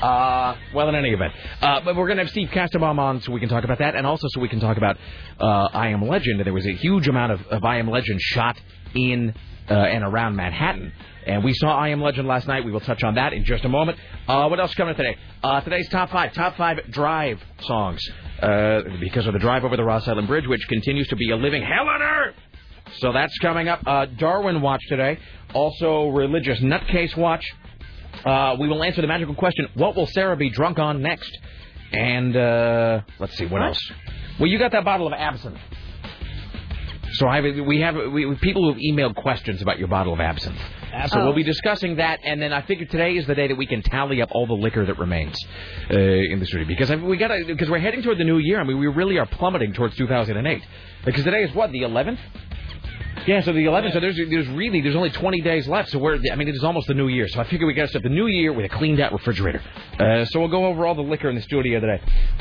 Uh, 0.03 0.57
well, 0.75 0.89
in 0.89 0.95
any 0.95 1.11
event, 1.11 1.33
uh, 1.61 1.81
but 1.85 1.95
we're 1.97 2.07
going 2.07 2.17
to 2.17 2.23
have 2.25 2.31
Steve 2.31 2.49
Kastenbaum 2.49 2.99
on 2.99 3.21
so 3.21 3.31
we 3.31 3.41
can 3.41 3.49
talk 3.49 3.63
about 3.65 3.79
that, 3.79 3.95
and 3.95 4.07
also 4.07 4.27
so 4.31 4.41
we 4.41 4.49
can 4.49 4.59
talk 4.59 4.77
about 4.79 4.97
uh, 5.39 5.45
I 5.73 5.89
Am 5.89 6.07
Legend. 6.09 6.41
There 6.45 6.53
was 6.53 6.67
a 6.67 6.73
huge 6.75 7.09
amount 7.09 7.33
of, 7.33 7.47
of 7.49 7.65
I 7.65 7.79
Am 7.79 7.91
Legend 7.91 8.21
shot 8.21 8.59
in 8.95 9.35
uh, 9.71 9.75
and 9.75 10.05
around 10.05 10.37
Manhattan. 10.37 10.93
And 11.27 11.45
we 11.45 11.53
saw 11.53 11.77
I 11.77 11.89
Am 11.89 12.01
Legend 12.01 12.27
last 12.27 12.47
night. 12.47 12.65
We 12.65 12.73
will 12.73 12.81
touch 12.81 13.03
on 13.03 13.17
that 13.17 13.35
in 13.35 13.45
just 13.45 13.65
a 13.65 13.69
moment. 13.69 13.99
Uh, 14.27 14.49
what 14.49 14.59
else 14.59 14.75
coming 14.75 14.95
today? 14.95 15.17
Uh, 15.43 15.61
today's 15.61 15.89
top 15.91 16.11
five. 16.11 16.33
Top 16.33 16.57
five 16.57 16.79
drive 16.91 17.39
songs. 17.61 18.01
Uh, 18.41 18.81
because 19.01 19.27
of 19.27 19.35
the 19.35 19.39
drive 19.39 19.65
over 19.65 19.77
the 19.77 19.85
Ross 19.85 20.09
Island 20.09 20.27
Bridge, 20.27 20.47
which 20.47 20.67
continues 20.69 21.07
to 21.09 21.17
be 21.17 21.31
a 21.31 21.37
living 21.37 21.63
hell 21.63 21.89
on 21.89 22.01
earth. 22.01 22.35
So 22.99 23.13
that's 23.13 23.37
coming 23.39 23.69
up. 23.69 23.83
Uh, 23.87 24.07
Darwin 24.07 24.63
Watch 24.63 24.81
today. 24.89 25.19
Also, 25.53 26.09
Religious 26.09 26.61
Nutcase 26.61 27.17
Watch. 27.17 27.45
Uh, 28.25 28.57
we 28.59 28.69
will 28.69 28.83
answer 28.83 29.01
the 29.01 29.07
magical 29.07 29.35
question 29.35 29.69
What 29.75 29.97
will 29.97 30.07
Sarah 30.07 30.37
be 30.37 30.51
drunk 30.51 30.79
on 30.79 31.03
next? 31.03 31.37
And 31.93 32.37
uh, 32.37 33.01
let's 33.19 33.37
see, 33.37 33.47
what, 33.47 33.63
else? 33.63 33.93
Well, 34.39 34.49
you 34.49 34.59
got 34.59 34.73
that 34.73 34.85
bottle 34.85 35.07
of 35.07 35.13
absinthe. 35.13 35.59
So 37.13 37.27
I 37.27 37.41
we 37.41 37.81
have 37.81 37.97
we, 37.97 38.35
people 38.37 38.63
who 38.63 38.69
have 38.73 38.79
emailed 38.79 39.15
questions 39.17 39.63
about 39.63 39.79
your 39.79 39.89
bottle 39.89 40.13
of 40.13 40.21
absinthe. 40.21 40.59
So 41.09 41.21
Oh. 41.21 41.25
we'll 41.25 41.35
be 41.35 41.43
discussing 41.43 41.97
that, 41.97 42.21
and 42.25 42.41
then 42.41 42.53
I 42.53 42.63
figured 42.63 42.91
today 42.91 43.17
is 43.17 43.27
the 43.27 43.35
day 43.35 43.47
that 43.47 43.57
we 43.57 43.67
can 43.67 43.83
tally 43.83 44.21
up 44.23 44.31
all 44.33 44.47
the 44.47 44.55
liquor 44.55 44.85
that 44.85 44.99
remains 44.99 45.37
uh, 45.91 45.97
in 45.97 46.41
the 46.41 46.47
studio 46.47 46.67
because 46.67 46.91
I, 46.91 46.97
we 46.97 47.17
got 47.17 47.31
because 47.47 47.71
we're 47.71 47.79
heading 47.79 48.03
toward 48.03 48.19
the 48.19 48.25
new 48.25 48.39
year. 48.39 48.61
I 48.61 48.65
mean, 48.65 48.79
we 48.79 48.87
really 48.89 49.19
are 49.19 49.27
plummeting 49.27 49.75
towards 49.75 49.97
2008 49.97 50.63
because 51.05 51.25
today 51.25 51.43
is 51.45 51.55
what 51.55 51.71
the 51.73 51.83
11th. 51.83 52.19
Yeah, 53.27 53.43
so 53.43 53.53
the 53.53 53.65
11th. 53.65 53.93
So 53.93 54.01
there's 54.01 54.17
there's 54.17 54.49
really 54.49 54.81
there's 54.81 54.97
only 54.97 55.11
20 55.11 55.41
days 55.43 55.69
left. 55.69 55.91
So 55.91 55.99
we're 55.99 56.19
I 56.33 56.37
mean 56.37 56.49
it 56.49 56.55
is 56.55 56.65
almost 56.65 56.87
the 56.89 56.95
new 56.95 57.09
year. 57.09 57.29
So 57.29 57.41
I 57.41 57.45
figure 57.45 57.67
we 57.67 57.75
got 57.75 57.83
to 57.83 57.89
start 57.89 58.03
the 58.05 58.09
new 58.09 58.27
year 58.27 58.53
with 58.53 58.65
a 58.65 58.69
cleaned 58.69 59.01
out 59.01 59.13
refrigerator. 59.13 59.63
Uh, 59.99 60.25
so 60.27 60.41
we'll 60.41 60.49
go 60.49 60.67
over 60.67 60.87
all 60.87 60.95
the 60.95 61.03
liquor 61.03 61.29
in 61.29 61.37
the 61.37 61.43
studio 61.43 61.81
today. 61.81 62.01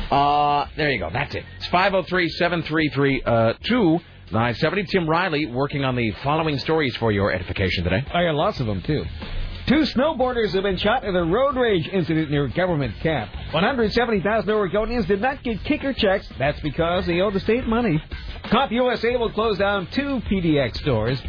Uh, 0.09 0.65
there 0.77 0.89
you 0.91 0.99
go. 0.99 1.09
That's 1.11 1.35
it. 1.35 1.43
It's 1.57 1.67
503-733 1.67 3.21
uh, 3.27 3.53
2970. 4.27 4.83
Tim 4.91 5.09
Riley 5.09 5.45
working 5.45 5.85
on 5.85 5.95
the 5.95 6.11
following 6.23 6.57
stories 6.59 6.95
for 6.97 7.11
your 7.11 7.31
edification 7.31 7.83
today. 7.85 8.05
I 8.13 8.23
got 8.23 8.35
lots 8.35 8.59
of 8.59 8.67
them, 8.67 8.81
too. 8.81 9.05
Two 9.67 9.81
snowboarders 9.81 10.53
have 10.53 10.63
been 10.63 10.77
shot 10.77 11.03
in 11.03 11.15
a 11.15 11.23
road 11.23 11.55
rage 11.55 11.87
incident 11.87 12.29
near 12.31 12.47
government 12.47 12.93
camp. 13.01 13.29
170,000 13.51 14.49
Oregonians 14.49 15.07
did 15.07 15.21
not 15.21 15.43
get 15.43 15.63
kicker 15.63 15.93
checks. 15.93 16.27
That's 16.37 16.59
because 16.61 17.05
they 17.05 17.19
owe 17.21 17.31
the 17.31 17.39
state 17.41 17.67
money. 17.67 18.01
CompUSA 18.45 19.19
will 19.19 19.31
close 19.31 19.57
down 19.57 19.87
two 19.91 20.21
PDX 20.29 20.77
stores. 20.77 21.21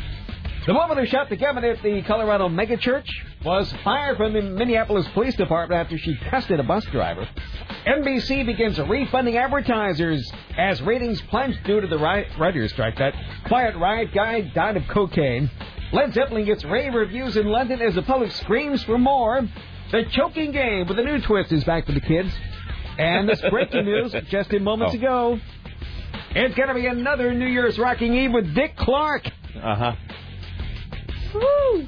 The 0.67 0.75
woman 0.75 0.99
who 0.99 1.07
shot 1.07 1.28
the 1.31 1.37
governor 1.37 1.71
at 1.71 1.83
the 1.83 2.02
Colorado 2.02 2.49
megachurch 2.49 3.09
was 3.49 3.73
fired 3.83 4.19
from 4.19 4.35
the 4.35 4.43
Minneapolis 4.43 5.09
Police 5.14 5.35
Department 5.35 5.81
after 5.81 5.97
she 5.97 6.14
tested 6.28 6.61
a 6.61 6.62
bus 6.62 6.85
driver. 6.93 7.26
NBC 7.87 8.45
begins 8.45 8.78
refunding 8.78 9.38
advertisers 9.38 10.31
as 10.59 10.83
ratings 10.83 11.23
plunge 11.23 11.57
due 11.64 11.81
to 11.81 11.87
the 11.87 11.97
riot, 11.97 12.26
writers' 12.38 12.73
strike. 12.73 12.99
That 12.99 13.14
quiet 13.47 13.75
riot 13.76 14.12
guy 14.12 14.43
died 14.43 14.76
of 14.76 14.87
cocaine. 14.88 15.50
Led 15.95 16.12
Zeppelin 16.12 16.45
gets 16.45 16.62
rave 16.67 16.93
reviews 16.93 17.38
in 17.38 17.47
London 17.47 17.81
as 17.81 17.95
the 17.95 18.02
public 18.02 18.33
screams 18.33 18.83
for 18.85 18.99
more. 18.99 19.40
The 19.93 20.02
choking 20.12 20.52
game 20.52 20.87
with 20.87 20.99
a 20.99 21.02
new 21.02 21.19
twist 21.23 21.50
is 21.50 21.64
back 21.64 21.87
for 21.87 21.93
the 21.93 22.02
kids. 22.02 22.31
And 22.99 23.26
this 23.26 23.40
breaking 23.49 23.85
news 23.87 24.14
just 24.28 24.52
in 24.52 24.62
moments 24.62 24.95
Oh. 24.95 24.99
ago. 24.99 25.40
It's 26.35 26.55
going 26.55 26.69
to 26.69 26.75
be 26.75 26.85
another 26.85 27.33
New 27.33 27.47
Year's 27.47 27.78
Rocking 27.78 28.12
Eve 28.14 28.33
with 28.33 28.55
Dick 28.55 28.76
Clark. 28.76 29.26
Uh 29.57 29.75
huh. 29.75 29.93
Woo! 31.35 31.87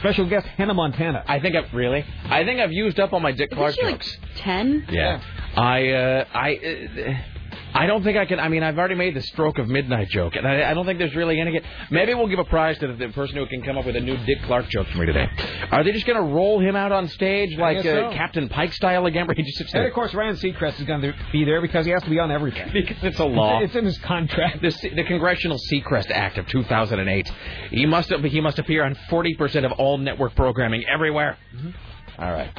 Special 0.00 0.28
guest 0.28 0.46
Hannah 0.46 0.74
Montana. 0.74 1.24
I 1.26 1.40
think 1.40 1.56
I've 1.56 1.72
really. 1.72 2.04
I 2.24 2.44
think 2.44 2.60
I've 2.60 2.72
used 2.72 2.98
up 3.00 3.12
all 3.12 3.20
my 3.20 3.32
Dick 3.32 3.50
Clark 3.50 3.70
Isn't 3.70 3.80
she 3.80 3.86
like 3.92 4.00
jokes. 4.02 4.16
ten? 4.36 4.86
Yeah. 4.90 5.20
I 5.56 5.88
uh, 5.90 6.24
I 6.34 6.54
uh, 6.56 7.35
I 7.76 7.86
don't 7.86 8.02
think 8.02 8.16
I 8.16 8.24
can. 8.24 8.40
I 8.40 8.48
mean, 8.48 8.62
I've 8.62 8.78
already 8.78 8.94
made 8.94 9.14
the 9.14 9.20
stroke 9.20 9.58
of 9.58 9.68
midnight 9.68 10.08
joke, 10.08 10.34
and 10.34 10.46
I, 10.46 10.70
I 10.70 10.74
don't 10.74 10.86
think 10.86 10.98
there's 10.98 11.14
really 11.14 11.38
any. 11.40 11.60
Maybe 11.90 12.14
we'll 12.14 12.28
give 12.28 12.38
a 12.38 12.44
prize 12.44 12.78
to 12.78 12.88
the, 12.88 12.94
the 12.94 13.08
person 13.12 13.36
who 13.36 13.46
can 13.46 13.62
come 13.62 13.76
up 13.76 13.84
with 13.84 13.96
a 13.96 14.00
new 14.00 14.16
Dick 14.24 14.42
Clark 14.44 14.68
joke 14.70 14.86
for 14.88 14.98
me 14.98 15.06
today. 15.06 15.26
Are 15.70 15.84
they 15.84 15.92
just 15.92 16.06
going 16.06 16.16
to 16.16 16.34
roll 16.34 16.58
him 16.58 16.74
out 16.74 16.90
on 16.90 17.06
stage 17.08 17.56
like 17.58 17.78
uh, 17.78 17.82
so. 17.82 18.10
Captain 18.12 18.48
Pike 18.48 18.72
style 18.72 19.04
again, 19.06 19.26
where 19.26 19.34
he 19.36 19.42
just 19.42 19.58
sits 19.58 19.74
And 19.74 19.84
of 19.84 19.92
course, 19.92 20.14
Ryan 20.14 20.36
Seacrest 20.36 20.80
is 20.80 20.86
going 20.86 21.02
to 21.02 21.12
be 21.32 21.44
there 21.44 21.60
because 21.60 21.84
he 21.84 21.92
has 21.92 22.02
to 22.04 22.10
be 22.10 22.18
on 22.18 22.30
everything. 22.30 22.72
Because 22.86 23.02
it's 23.02 23.18
a 23.18 23.24
law. 23.24 23.60
It's 23.60 23.74
in 23.74 23.84
his 23.84 23.98
contract. 23.98 24.60
The, 24.60 24.70
the 24.94 25.04
Congressional 25.04 25.58
Seacrest 25.70 26.10
Act 26.10 26.38
of 26.38 26.46
2008. 26.46 27.32
He 27.70 27.86
must 27.86 28.10
he 28.10 28.40
must 28.40 28.58
appear 28.58 28.84
on 28.84 28.94
40% 29.10 29.64
of 29.64 29.72
all 29.72 29.98
network 29.98 30.34
programming 30.34 30.84
everywhere. 30.92 31.36
All 32.18 32.32
right. 32.32 32.50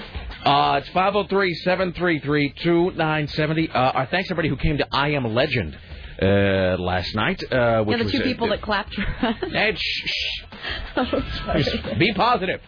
Uh, 0.44 0.80
it's 0.82 0.90
503-733-2970. 0.90 3.70
Uh, 3.70 3.74
our 3.78 4.06
thanks 4.08 4.30
everybody 4.32 4.50
who 4.50 4.58
came 4.58 4.78
to 4.78 4.88
I 4.92 5.10
Am 5.10 5.26
Legend 5.26 5.78
uh, 6.22 6.76
last 6.80 7.14
night. 7.16 7.42
Uh, 7.52 7.84
which 7.84 7.98
Yeah, 7.98 7.98
the 7.98 8.04
was, 8.06 8.12
two 8.12 8.20
uh, 8.20 8.24
people 8.24 8.48
that 8.50 8.62
clapped 8.62 8.94
for 8.94 9.02
us. 9.04 9.36
Shh, 9.80 10.04
shh. 10.06 10.44
Oh. 10.96 11.06
Be 12.00 12.12
positive. 12.14 12.62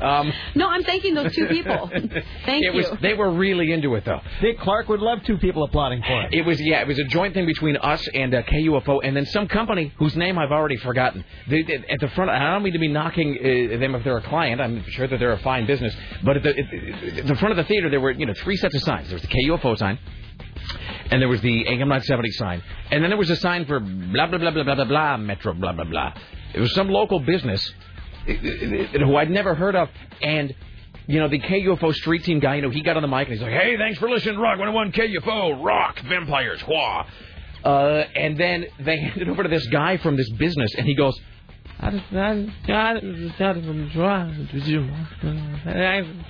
Um, 0.00 0.32
No, 0.54 0.68
I'm 0.68 0.82
thanking 0.82 1.14
those 1.14 1.32
two 1.34 1.46
people. 1.46 1.88
Thank 1.92 2.64
it 2.64 2.72
you. 2.72 2.72
was 2.72 2.90
they 3.00 3.14
were 3.14 3.30
really 3.30 3.72
into 3.72 3.94
it 3.94 4.04
though. 4.04 4.20
Dick 4.40 4.58
Clark 4.58 4.88
would 4.88 5.00
love 5.00 5.22
two 5.24 5.38
people 5.38 5.62
applauding 5.62 6.02
for 6.02 6.22
him. 6.22 6.30
It 6.32 6.44
was 6.44 6.60
yeah, 6.60 6.80
it 6.80 6.88
was 6.88 6.98
a 6.98 7.04
joint 7.04 7.34
thing 7.34 7.46
between 7.46 7.76
us 7.76 8.06
and 8.14 8.34
uh, 8.34 8.42
KUFO, 8.42 9.00
and 9.04 9.16
then 9.16 9.26
some 9.26 9.46
company 9.48 9.92
whose 9.98 10.16
name 10.16 10.38
I've 10.38 10.52
already 10.52 10.76
forgotten. 10.76 11.24
They, 11.48 11.62
they- 11.62 11.84
at 11.88 12.00
the 12.00 12.08
front, 12.08 12.30
I 12.30 12.52
don't 12.52 12.62
mean 12.62 12.72
to 12.72 12.78
be 12.78 12.88
knocking 12.88 13.36
uh, 13.38 13.78
them 13.78 13.94
if 13.94 14.04
they're 14.04 14.18
a 14.18 14.22
client. 14.22 14.60
I'm 14.60 14.82
sure 14.90 15.06
that 15.06 15.18
they're 15.18 15.32
a 15.32 15.38
fine 15.38 15.66
business, 15.66 15.94
but 16.24 16.36
at 16.36 16.42
the, 16.42 16.50
at, 16.50 17.18
at 17.20 17.26
the 17.26 17.36
front 17.36 17.50
of 17.52 17.56
the 17.56 17.64
theater 17.64 17.88
there 17.90 18.00
were 18.00 18.10
you 18.10 18.26
know 18.26 18.34
three 18.34 18.56
sets 18.56 18.74
of 18.74 18.82
signs. 18.82 19.08
There 19.08 19.14
was 19.16 19.22
the 19.22 19.28
KUFO 19.28 19.78
sign. 19.78 19.98
And 21.10 21.20
there 21.20 21.28
was 21.28 21.40
the 21.42 21.66
AM 21.68 21.88
970 21.88 22.30
sign. 22.32 22.62
And 22.90 23.02
then 23.02 23.10
there 23.10 23.18
was 23.18 23.28
a 23.28 23.36
sign 23.36 23.66
for 23.66 23.80
blah, 23.80 24.26
blah, 24.28 24.38
blah, 24.38 24.50
blah, 24.50 24.62
blah, 24.62 24.74
blah, 24.76 24.84
blah, 24.84 25.16
Metro, 25.18 25.52
blah, 25.52 25.72
blah, 25.72 25.84
blah. 25.84 26.14
It 26.54 26.60
was 26.60 26.72
some 26.74 26.88
local 26.88 27.20
business 27.20 27.60
who 28.26 29.16
I'd 29.16 29.30
never 29.30 29.54
heard 29.54 29.76
of. 29.76 29.88
And, 30.20 30.54
you 31.06 31.20
know, 31.20 31.28
the 31.28 31.38
KUFO 31.38 31.94
street 31.94 32.24
team 32.24 32.40
guy, 32.40 32.56
you 32.56 32.62
know, 32.62 32.70
he 32.70 32.82
got 32.82 32.96
on 32.96 33.02
the 33.02 33.08
mic 33.08 33.28
and 33.28 33.36
he's 33.36 33.42
like, 33.42 33.52
hey, 33.52 33.76
thanks 33.76 33.98
for 33.98 34.08
listening 34.08 34.38
Rock 34.38 34.58
101 34.58 34.92
KUFO, 34.92 35.64
rock, 35.64 36.00
vampires, 36.00 36.62
wha. 36.66 37.06
Uh, 37.64 38.04
and 38.14 38.38
then 38.38 38.66
they 38.80 38.98
handed 39.00 39.28
over 39.28 39.42
to 39.42 39.48
this 39.48 39.66
guy 39.68 39.96
from 39.98 40.16
this 40.16 40.30
business, 40.32 40.74
and 40.74 40.86
he 40.86 40.94
goes, 40.94 41.18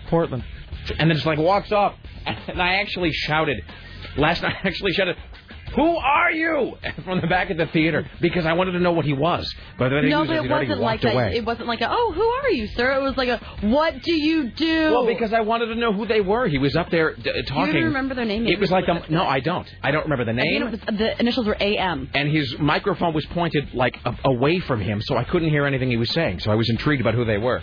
Portland. 0.09 0.45
And 0.99 1.11
then 1.11 1.17
just 1.17 1.27
like 1.27 1.39
walks 1.39 1.71
off. 1.71 1.95
And 2.25 2.61
I 2.61 2.77
actually 2.77 3.13
shouted, 3.13 3.63
last 4.17 4.43
night 4.43 4.57
I 4.65 4.67
actually 4.67 4.93
shouted, 4.93 5.17
who 5.75 5.97
are 5.97 6.31
you? 6.31 6.75
From 7.05 7.21
the 7.21 7.27
back 7.27 7.51
of 7.51 7.57
the 7.57 7.67
theater 7.67 8.09
because 8.21 8.47
I 8.47 8.53
wanted 8.53 8.73
to 8.73 8.81
know 8.81 8.93
what 8.93 9.05
he 9.05 9.13
was. 9.13 9.53
But 9.79 9.91
then 9.91 10.09
no, 10.09 10.25
but 10.25 10.37
it 10.37 10.51
wasn't 10.51 10.69
like 10.71 10.81
walked 10.81 11.03
that. 11.03 11.15
away. 11.15 11.37
It 11.37 11.45
wasn't 11.45 11.69
like 11.69 11.81
a, 11.81 11.89
oh, 11.91 12.13
who 12.15 12.23
are 12.23 12.51
you, 12.51 12.67
sir? 12.69 12.93
It 12.93 13.03
was 13.03 13.17
like 13.17 13.29
a, 13.29 13.39
what 13.63 14.03
do 14.03 14.13
you 14.13 14.51
do? 14.51 14.91
Well, 14.91 15.07
because 15.07 15.33
I 15.33 15.41
wanted 15.41 15.67
to 15.67 15.75
know 15.75 15.93
who 15.93 16.07
they 16.07 16.21
were. 16.21 16.47
He 16.49 16.59
was 16.59 16.77
up 16.77 16.91
there 16.91 17.15
d- 17.15 17.43
talking. 17.47 17.75
you 17.77 17.85
remember 17.87 18.15
their 18.15 18.25
name? 18.25 18.47
It 18.47 18.59
was 18.61 18.71
like 18.71 18.89
a, 18.89 19.05
no, 19.11 19.25
I 19.25 19.41
don't. 19.41 19.69
I 19.83 19.91
don't 19.91 20.05
remember 20.05 20.25
the 20.25 20.33
name. 20.33 20.71
was, 20.71 20.81
the 20.81 21.19
initials 21.21 21.47
were 21.47 21.57
AM. 21.61 22.11
and 22.15 22.31
his 22.31 22.59
microphone 22.59 23.15
was 23.15 23.27
pointed 23.27 23.75
like 23.75 23.97
a- 24.05 24.17
away 24.25 24.61
from 24.61 24.81
him, 24.81 25.01
so 25.01 25.17
I 25.17 25.25
couldn't 25.25 25.51
hear 25.51 25.67
anything 25.67 25.91
he 25.91 25.97
was 25.97 26.11
saying. 26.11 26.41
So 26.41 26.51
I 26.51 26.55
was 26.55 26.69
intrigued 26.71 27.01
about 27.01 27.15
who 27.15 27.25
they 27.25 27.39
were. 27.39 27.63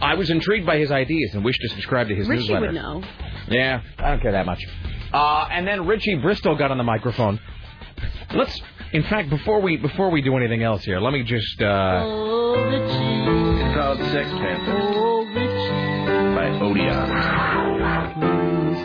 I 0.00 0.14
was 0.14 0.30
intrigued 0.30 0.66
by 0.66 0.78
his 0.78 0.90
ideas 0.92 1.34
and 1.34 1.44
wished 1.44 1.60
to 1.62 1.68
subscribe 1.70 2.08
to 2.08 2.14
his 2.14 2.28
Richie 2.28 2.42
newsletter. 2.42 2.66
would 2.66 2.74
know. 2.74 3.02
Yeah, 3.48 3.82
I 3.98 4.10
don't 4.10 4.20
care 4.20 4.32
that 4.32 4.46
much. 4.46 4.64
Uh, 5.12 5.48
and 5.50 5.66
then 5.66 5.86
Richie 5.86 6.16
Bristol 6.16 6.56
got 6.56 6.70
on 6.70 6.78
the 6.78 6.84
microphone. 6.84 7.40
Let's, 8.34 8.60
in 8.92 9.02
fact, 9.04 9.30
before 9.30 9.60
we 9.60 9.76
before 9.76 10.10
we 10.10 10.20
do 10.22 10.36
anything 10.36 10.62
else 10.62 10.84
here, 10.84 11.00
let 11.00 11.12
me 11.12 11.22
just. 11.22 11.60
Uh, 11.62 12.00
Oh, 12.04 12.54
Richie. 12.64 13.64
It's 13.64 13.74
called 13.74 13.98
Sex 13.98 14.28
Panther 14.30 14.78
Oh, 14.78 15.24
Richie. 15.34 16.34
by 16.34 16.48
Odeon. 16.64 17.08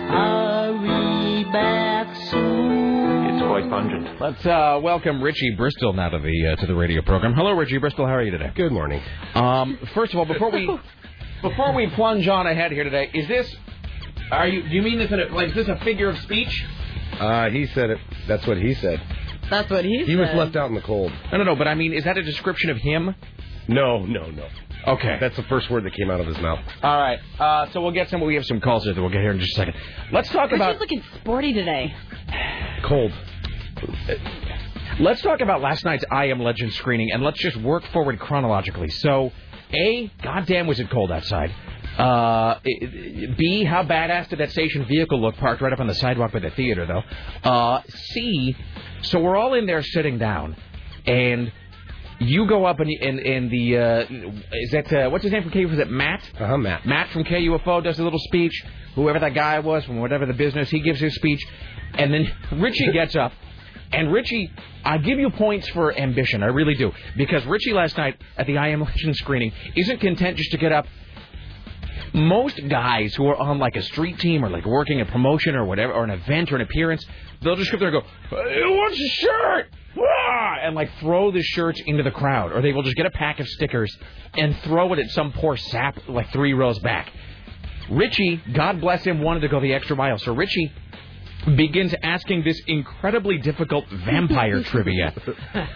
Hurry 0.10 1.44
back 1.52 2.16
soon. 2.30 3.26
It's 3.34 3.42
quite 3.44 3.70
pungent. 3.70 4.22
let's 4.22 4.46
uh, 4.46 4.80
welcome 4.82 5.22
Richie 5.22 5.56
Bristol 5.58 5.94
now 5.94 6.10
to 6.10 6.20
the 6.20 6.48
uh, 6.48 6.56
to 6.62 6.66
the 6.68 6.76
radio 6.76 7.02
program. 7.02 7.34
Hello, 7.34 7.52
Richie 7.54 7.78
Bristol. 7.80 8.06
How 8.06 8.14
are 8.16 8.24
you 8.24 8.32
today? 8.32 8.52
Good 8.56 8.72
morning. 8.72 9.02
Um, 9.36 9.78
first 9.94 10.14
of 10.14 10.20
all, 10.20 10.26
before 10.26 10.52
we 10.52 10.68
before 11.42 11.74
we 11.74 11.88
plunge 11.92 12.28
on 12.28 12.48
ahead 12.48 12.72
here 12.72 12.84
today, 12.84 13.10
is 13.14 13.28
this? 13.28 13.54
Are 14.32 14.48
you? 14.48 14.64
Do 14.64 14.70
you 14.76 14.82
mean 14.82 14.98
this 14.98 15.12
in 15.12 15.20
a, 15.20 15.26
like 15.34 15.50
is 15.50 15.56
this 15.56 15.68
a 15.68 15.78
figure 15.84 16.10
of 16.10 16.18
speech? 16.20 16.66
Uh, 17.20 17.50
he 17.50 17.68
said 17.68 17.90
it. 17.92 18.00
That's 18.28 18.46
what 18.48 18.58
he 18.58 18.74
said. 18.76 19.02
That's 19.50 19.70
what 19.70 19.86
he, 19.86 20.04
He 20.06 20.16
was 20.16 20.30
left 20.34 20.56
out 20.56 20.70
in 20.70 20.76
the 20.76 20.82
cold. 20.82 21.12
No, 21.32 21.38
no, 21.38 21.44
no. 21.44 21.56
But 21.56 21.68
I 21.68 21.76
mean, 21.76 21.94
is 21.94 22.06
that 22.06 22.18
a 22.18 22.24
description 22.24 22.70
of 22.72 22.78
him? 22.78 23.14
No, 23.68 24.00
no, 24.06 24.32
no. 24.32 24.48
Okay. 24.88 25.18
That's 25.20 25.36
the 25.36 25.44
first 25.44 25.70
word 25.70 25.86
that 25.86 25.94
came 25.94 26.10
out 26.10 26.20
of 26.20 26.28
his 26.28 26.38
mouth. 26.40 26.60
All 26.82 26.98
right. 27.00 27.20
Uh, 27.40 27.72
so 27.72 27.82
we'll 27.82 27.92
get 27.92 28.10
some. 28.10 28.20
We 28.22 28.36
have 28.36 28.46
some 28.46 28.60
calls 28.60 28.84
here 28.84 28.94
that 28.94 29.00
we'll 29.02 29.12
get 29.12 29.22
here 29.22 29.32
in 29.32 29.40
just 29.40 29.54
a 29.54 29.56
second. 29.56 29.76
Let's 30.12 30.30
talk 30.30 30.52
Richie's 30.52 30.56
about. 30.56 30.80
looking 30.80 31.04
sporty 31.22 31.54
today. 31.54 31.94
Cold. 32.84 33.12
Let's 35.00 35.22
talk 35.22 35.42
about 35.42 35.62
last 35.62 35.84
night's 35.86 36.04
I 36.12 36.26
Am 36.26 36.40
Legend 36.42 36.74
screening, 36.74 37.12
and 37.12 37.24
let's 37.24 37.40
just 37.40 37.58
work 37.58 37.84
forward 37.94 38.20
chronologically. 38.20 38.90
So, 38.90 39.32
A, 39.74 40.12
goddamn 40.22 40.68
was 40.68 40.80
it 40.80 40.90
cold 40.90 41.12
outside. 41.12 41.54
Uh, 41.98 42.60
B, 43.38 43.64
how 43.64 43.84
badass 43.84 44.30
did 44.30 44.40
that 44.40 44.52
station 44.52 44.86
vehicle 44.86 45.22
look 45.22 45.36
parked 45.38 45.62
right 45.62 45.72
up 45.72 45.80
on 45.80 45.88
the 45.88 45.96
sidewalk 45.96 46.32
by 46.32 46.40
the 46.40 46.50
theater, 46.52 46.86
though? 46.86 47.50
Uh, 47.50 47.82
C, 47.88 48.56
so 49.04 49.20
we're 49.20 49.36
all 49.36 49.54
in 49.54 49.66
there 49.66 49.84
sitting 49.84 50.18
down, 50.18 50.56
and 51.06 51.52
you 52.20 52.48
go 52.48 52.66
up 52.66 52.80
and, 52.80 52.90
and, 52.90 53.20
and 53.20 53.52
the, 53.52 53.78
uh, 53.78 54.06
is 54.54 54.72
that, 54.72 54.94
uh, 54.94 55.10
what's 55.10 55.24
his 55.24 55.32
name 55.32 55.44
from 55.44 55.52
KUFO? 55.52 55.74
Is 55.74 55.80
it 55.80 55.90
Matt? 55.90 56.28
Uh 56.40 56.48
huh, 56.48 56.58
Matt. 56.58 56.86
Matt 56.86 57.10
from 57.10 57.24
KUFO 57.24 57.84
does 57.84 58.00
a 58.00 58.04
little 58.04 58.20
speech. 58.20 58.54
Whoever 58.96 59.20
that 59.20 59.34
guy 59.34 59.60
was 59.60 59.84
from 59.86 60.00
whatever 60.00 60.26
the 60.26 60.34
business, 60.34 60.70
he 60.70 60.80
gives 60.80 61.00
his 61.00 61.16
speech. 61.16 61.44
And 61.94 62.14
then 62.14 62.32
Richie 62.60 62.92
gets 62.92 63.16
up. 63.16 63.34
And 63.92 64.12
Richie, 64.12 64.52
I 64.84 64.98
give 64.98 65.20
you 65.20 65.30
points 65.30 65.70
for 65.70 65.96
ambition. 65.96 66.42
I 66.42 66.48
really 66.48 66.74
do. 66.74 66.92
Because 67.16 67.46
Richie 67.46 67.74
last 67.74 67.96
night 67.98 68.20
at 68.38 68.48
the 68.48 68.58
I 68.58 68.70
Am 68.70 68.82
Legend 68.82 69.16
screening 69.16 69.52
isn't 69.76 70.00
content 70.00 70.38
just 70.38 70.52
to 70.52 70.58
get 70.58 70.72
up. 70.72 70.88
Most 72.14 72.60
guys 72.70 73.16
who 73.16 73.28
are 73.28 73.36
on 73.36 73.58
like 73.58 73.76
a 73.76 73.82
street 73.82 74.20
team 74.20 74.46
or 74.46 74.50
like 74.50 74.66
working 74.66 75.02
a 75.02 75.06
promotion 75.06 75.56
or 75.56 75.66
whatever, 75.66 75.94
or 75.94 76.04
an 76.04 76.12
event 76.12 76.52
or 76.52 76.56
an 76.56 76.62
appearance, 76.62 77.04
they'll 77.42 77.56
just 77.56 77.72
go 77.72 77.78
there 77.80 77.90
and 77.90 78.04
go, 78.04 78.08
"Hey, 78.30 78.62
what's 78.66 78.98
the 78.98 79.08
shirt? 79.08 79.74
Ah!" 79.98 80.58
And 80.62 80.76
like 80.76 80.92
throw 81.00 81.32
the 81.32 81.42
shirts 81.42 81.82
into 81.86 82.04
the 82.04 82.12
crowd. 82.12 82.52
Or 82.52 82.62
they 82.62 82.72
will 82.72 82.84
just 82.84 82.96
get 82.96 83.06
a 83.08 83.12
pack 83.12 83.40
of 83.40 83.48
stickers 83.48 83.96
and 84.38 84.56
throw 84.60 84.94
it 84.94 85.00
at 85.00 85.10
some 85.10 85.32
poor 85.32 85.58
sap 85.58 85.98
like 86.08 86.32
three 86.32 86.54
rows 86.54 86.80
back. 86.80 87.12
Richie, 87.90 88.42
God 88.54 88.80
bless 88.80 89.04
him, 89.04 89.22
wanted 89.22 89.42
to 89.42 89.48
go 89.50 89.60
the 89.60 89.74
extra 89.74 89.96
mile. 89.96 90.18
So 90.20 90.34
Richie 90.34 90.72
begins 91.46 91.94
asking 92.02 92.44
this 92.44 92.60
incredibly 92.68 93.38
difficult 93.38 93.88
vampire 93.90 94.62
trivia. 94.64 95.14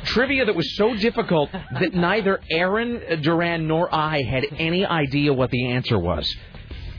trivia 0.06 0.46
that 0.46 0.56
was 0.56 0.76
so 0.76 0.96
difficult 0.96 1.52
that 1.52 1.94
neither 1.94 2.40
Aaron 2.52 3.22
Duran 3.22 3.68
nor 3.68 3.94
I 3.94 4.22
had 4.24 4.46
any 4.58 4.86
idea 4.86 5.34
what 5.34 5.52
the 5.52 5.72
answer 5.72 6.00
was. 6.00 6.34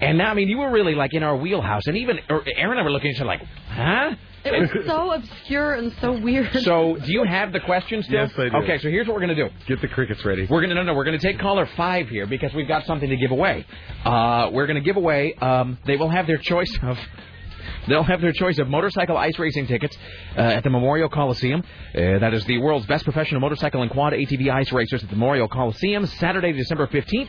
And 0.00 0.16
now, 0.16 0.30
I 0.30 0.34
mean, 0.34 0.48
you 0.48 0.58
were 0.58 0.70
really 0.70 0.94
like 0.94 1.12
in 1.12 1.22
our 1.24 1.36
wheelhouse, 1.36 1.86
and 1.86 1.96
even 1.96 2.20
Aaron 2.30 2.44
and 2.70 2.78
I 2.78 2.82
were 2.82 2.90
looking 2.90 3.10
at 3.10 3.14
each 3.16 3.20
other 3.20 3.26
like, 3.26 3.42
huh? 3.68 4.14
It 4.44 4.52
was 4.52 4.86
so 4.86 5.12
obscure 5.12 5.74
and 5.74 5.92
so 6.00 6.12
weird. 6.12 6.52
So, 6.62 6.96
do 7.04 7.12
you 7.12 7.24
have 7.24 7.52
the 7.52 7.58
questions, 7.58 8.04
still? 8.04 8.20
Yes, 8.20 8.32
I 8.38 8.48
do. 8.48 8.56
Okay, 8.58 8.78
so 8.78 8.88
here's 8.88 9.08
what 9.08 9.14
we're 9.14 9.20
gonna 9.20 9.34
do. 9.34 9.48
Get 9.66 9.80
the 9.80 9.88
crickets 9.88 10.24
ready. 10.24 10.46
We're 10.48 10.60
gonna 10.60 10.74
no 10.74 10.84
no 10.84 10.94
we're 10.94 11.04
gonna 11.04 11.18
take 11.18 11.40
caller 11.40 11.66
five 11.76 12.08
here 12.08 12.26
because 12.26 12.54
we've 12.54 12.68
got 12.68 12.86
something 12.86 13.08
to 13.10 13.16
give 13.16 13.32
away. 13.32 13.66
Uh, 14.04 14.50
we're 14.52 14.68
gonna 14.68 14.80
give 14.80 14.96
away. 14.96 15.34
Um, 15.34 15.76
they 15.86 15.96
will 15.96 16.08
have 16.10 16.28
their 16.28 16.38
choice 16.38 16.72
of. 16.82 16.96
They'll 17.86 18.02
have 18.02 18.20
their 18.20 18.32
choice 18.32 18.58
of 18.58 18.68
motorcycle 18.68 19.16
ice 19.16 19.38
racing 19.38 19.66
tickets 19.66 19.96
uh, 20.36 20.40
at 20.40 20.64
the 20.64 20.70
Memorial 20.70 21.08
Coliseum. 21.08 21.62
Uh, 21.94 22.18
that 22.18 22.34
is 22.34 22.44
the 22.44 22.58
world's 22.58 22.86
best 22.86 23.04
professional 23.04 23.40
motorcycle 23.40 23.82
and 23.82 23.90
quad 23.90 24.12
ATV 24.12 24.50
ice 24.50 24.72
racers 24.72 25.02
at 25.02 25.08
the 25.10 25.16
Memorial 25.16 25.48
Coliseum, 25.48 26.06
Saturday, 26.06 26.52
December 26.52 26.86
15th. 26.86 27.28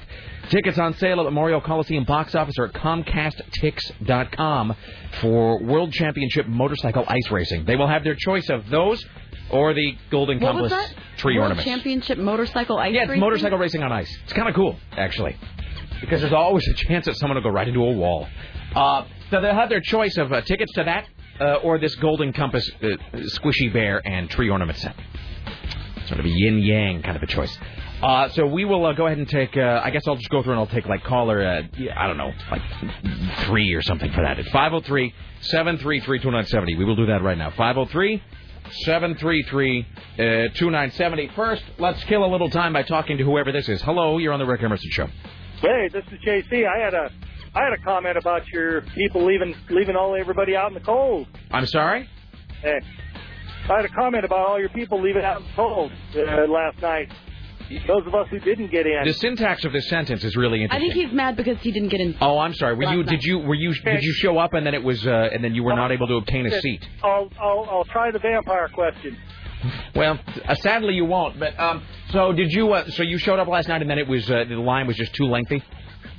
Tickets 0.49 0.77
on 0.79 0.93
sale 0.95 1.19
at 1.19 1.25
Memorial 1.25 1.61
Coliseum 1.61 2.03
box 2.05 2.33
office 2.35 2.55
or 2.57 2.65
at 2.65 2.73
ComcastTix.com 2.73 4.75
for 5.21 5.61
World 5.63 5.91
Championship 5.93 6.47
motorcycle 6.47 7.05
ice 7.07 7.29
racing. 7.31 7.65
They 7.65 7.75
will 7.75 7.87
have 7.87 8.03
their 8.03 8.15
choice 8.15 8.49
of 8.49 8.67
those 8.69 9.05
or 9.51 9.73
the 9.73 9.95
Golden 10.11 10.39
what 10.39 10.55
was 10.55 10.71
Compass 10.71 10.89
that? 10.95 11.17
tree 11.17 11.35
World 11.35 11.43
ornaments. 11.51 11.65
Championship 11.69 12.17
motorcycle 12.17 12.77
ice 12.77 12.93
Yeah, 12.93 13.01
it's 13.01 13.09
racing? 13.09 13.19
motorcycle 13.21 13.57
racing 13.57 13.83
on 13.83 13.91
ice. 13.91 14.15
It's 14.23 14.33
kind 14.33 14.47
of 14.49 14.55
cool, 14.55 14.77
actually, 14.93 15.35
because 16.01 16.21
there's 16.21 16.33
always 16.33 16.67
a 16.67 16.73
chance 16.73 17.05
that 17.05 17.15
someone 17.17 17.35
will 17.35 17.43
go 17.43 17.49
right 17.49 17.67
into 17.67 17.83
a 17.83 17.91
wall. 17.93 18.27
Uh, 18.75 19.05
so 19.29 19.41
they'll 19.41 19.53
have 19.53 19.69
their 19.69 19.81
choice 19.81 20.17
of 20.17 20.31
uh, 20.31 20.41
tickets 20.41 20.71
to 20.73 20.83
that 20.83 21.07
uh, 21.39 21.55
or 21.63 21.79
this 21.79 21.95
Golden 21.95 22.33
Compass 22.33 22.69
uh, 22.81 22.87
squishy 23.37 23.71
bear 23.71 24.05
and 24.05 24.29
tree 24.29 24.49
ornament 24.49 24.77
set. 24.77 24.95
Sort 26.07 26.19
of 26.19 26.25
a 26.25 26.29
yin 26.29 26.59
yang 26.59 27.01
kind 27.01 27.15
of 27.15 27.23
a 27.23 27.27
choice. 27.27 27.55
Uh, 28.01 28.29
so 28.29 28.45
we 28.45 28.63
will 28.63 28.85
uh, 28.85 28.93
go 28.93 29.07
ahead 29.07 29.17
and 29.17 29.27
take. 29.27 29.55
Uh, 29.57 29.81
I 29.83 29.89
guess 29.89 30.07
I'll 30.07 30.15
just 30.15 30.29
go 30.29 30.41
through 30.41 30.53
and 30.53 30.59
I'll 30.59 30.67
take 30.67 30.85
like 30.85 31.03
caller. 31.03 31.45
Uh, 31.45 31.63
I 31.95 32.07
don't 32.07 32.17
know, 32.17 32.31
like 32.49 32.61
three 33.45 33.73
or 33.73 33.81
something 33.81 34.11
for 34.13 34.21
that. 34.21 34.39
It's 34.39 34.49
503 34.49 35.13
733 35.41 36.19
2970. 36.19 36.75
We 36.77 36.85
will 36.85 36.95
do 36.95 37.07
that 37.07 37.21
right 37.21 37.37
now. 37.37 37.49
503 37.51 38.23
733 38.85 39.81
uh, 39.81 40.17
2970. 40.53 41.31
First, 41.35 41.63
let's 41.77 42.01
kill 42.05 42.23
a 42.23 42.31
little 42.31 42.49
time 42.49 42.71
by 42.73 42.83
talking 42.83 43.17
to 43.17 43.23
whoever 43.23 43.51
this 43.51 43.67
is. 43.67 43.81
Hello, 43.81 44.17
you're 44.17 44.33
on 44.33 44.39
the 44.39 44.45
Rick 44.45 44.63
Emerson 44.63 44.89
Show. 44.91 45.07
Hey, 45.59 45.89
this 45.91 46.05
is 46.11 46.19
JC. 46.25 46.65
I 46.65 46.79
had 46.79 46.93
a 46.93 47.11
I 47.55 47.63
had 47.63 47.73
a 47.73 47.77
comment 47.83 48.17
about 48.17 48.47
your 48.49 48.81
people 48.81 49.25
leaving 49.25 49.55
leaving 49.69 49.95
all 49.95 50.15
everybody 50.15 50.55
out 50.55 50.67
in 50.69 50.73
the 50.75 50.79
cold. 50.79 51.27
I'm 51.51 51.65
sorry? 51.65 52.07
Hey, 52.61 52.79
I 53.69 53.75
had 53.77 53.85
a 53.85 53.89
comment 53.89 54.25
about 54.25 54.47
all 54.47 54.59
your 54.59 54.69
people 54.69 55.01
leaving 55.01 55.23
out 55.23 55.41
in 55.41 55.47
the 55.47 55.53
cold 55.55 55.91
uh, 56.15 56.47
last 56.47 56.81
night. 56.81 57.11
Those 57.87 58.05
of 58.07 58.15
us 58.15 58.27
who 58.31 58.39
didn't 58.39 58.71
get 58.71 58.87
in. 58.87 59.03
The 59.05 59.13
syntax 59.13 59.63
of 59.63 59.71
this 59.71 59.87
sentence 59.89 60.23
is 60.23 60.35
really 60.35 60.63
interesting. 60.63 60.89
I 60.89 60.93
think 60.93 61.05
he's 61.05 61.15
mad 61.15 61.37
because 61.37 61.59
he 61.61 61.71
didn't 61.71 61.89
get 61.89 62.01
in. 62.01 62.15
Oh, 62.19 62.39
I'm 62.39 62.53
sorry. 62.55 62.75
Were 62.75 62.91
you? 62.91 63.03
Did 63.03 63.23
you? 63.23 63.39
Were 63.39 63.53
you? 63.55 63.73
Did 63.73 64.03
you 64.03 64.13
show 64.13 64.37
up 64.39 64.53
and 64.53 64.65
then 64.65 64.73
it 64.73 64.83
was? 64.83 65.05
Uh, 65.05 65.29
and 65.31 65.43
then 65.43 65.53
you 65.53 65.63
were 65.63 65.75
not 65.75 65.91
able 65.91 66.07
to 66.07 66.15
obtain 66.15 66.45
a 66.45 66.61
seat? 66.61 66.87
I'll 67.03 67.29
I'll 67.39 67.67
I'll 67.69 67.85
try 67.85 68.11
the 68.11 68.19
vampire 68.19 68.69
question. 68.69 69.17
Well, 69.93 70.17
uh, 70.47 70.55
sadly 70.55 70.93
you 70.93 71.05
won't. 71.05 71.39
But 71.39 71.59
um, 71.59 71.83
so 72.11 72.31
did 72.31 72.51
you? 72.51 72.73
Uh, 72.73 72.89
so 72.91 73.03
you 73.03 73.17
showed 73.17 73.39
up 73.39 73.47
last 73.47 73.67
night 73.67 73.81
and 73.81 73.89
then 73.89 73.99
it 73.99 74.07
was 74.07 74.29
uh, 74.31 74.45
the 74.47 74.55
line 74.55 74.87
was 74.87 74.95
just 74.95 75.13
too 75.13 75.25
lengthy. 75.25 75.63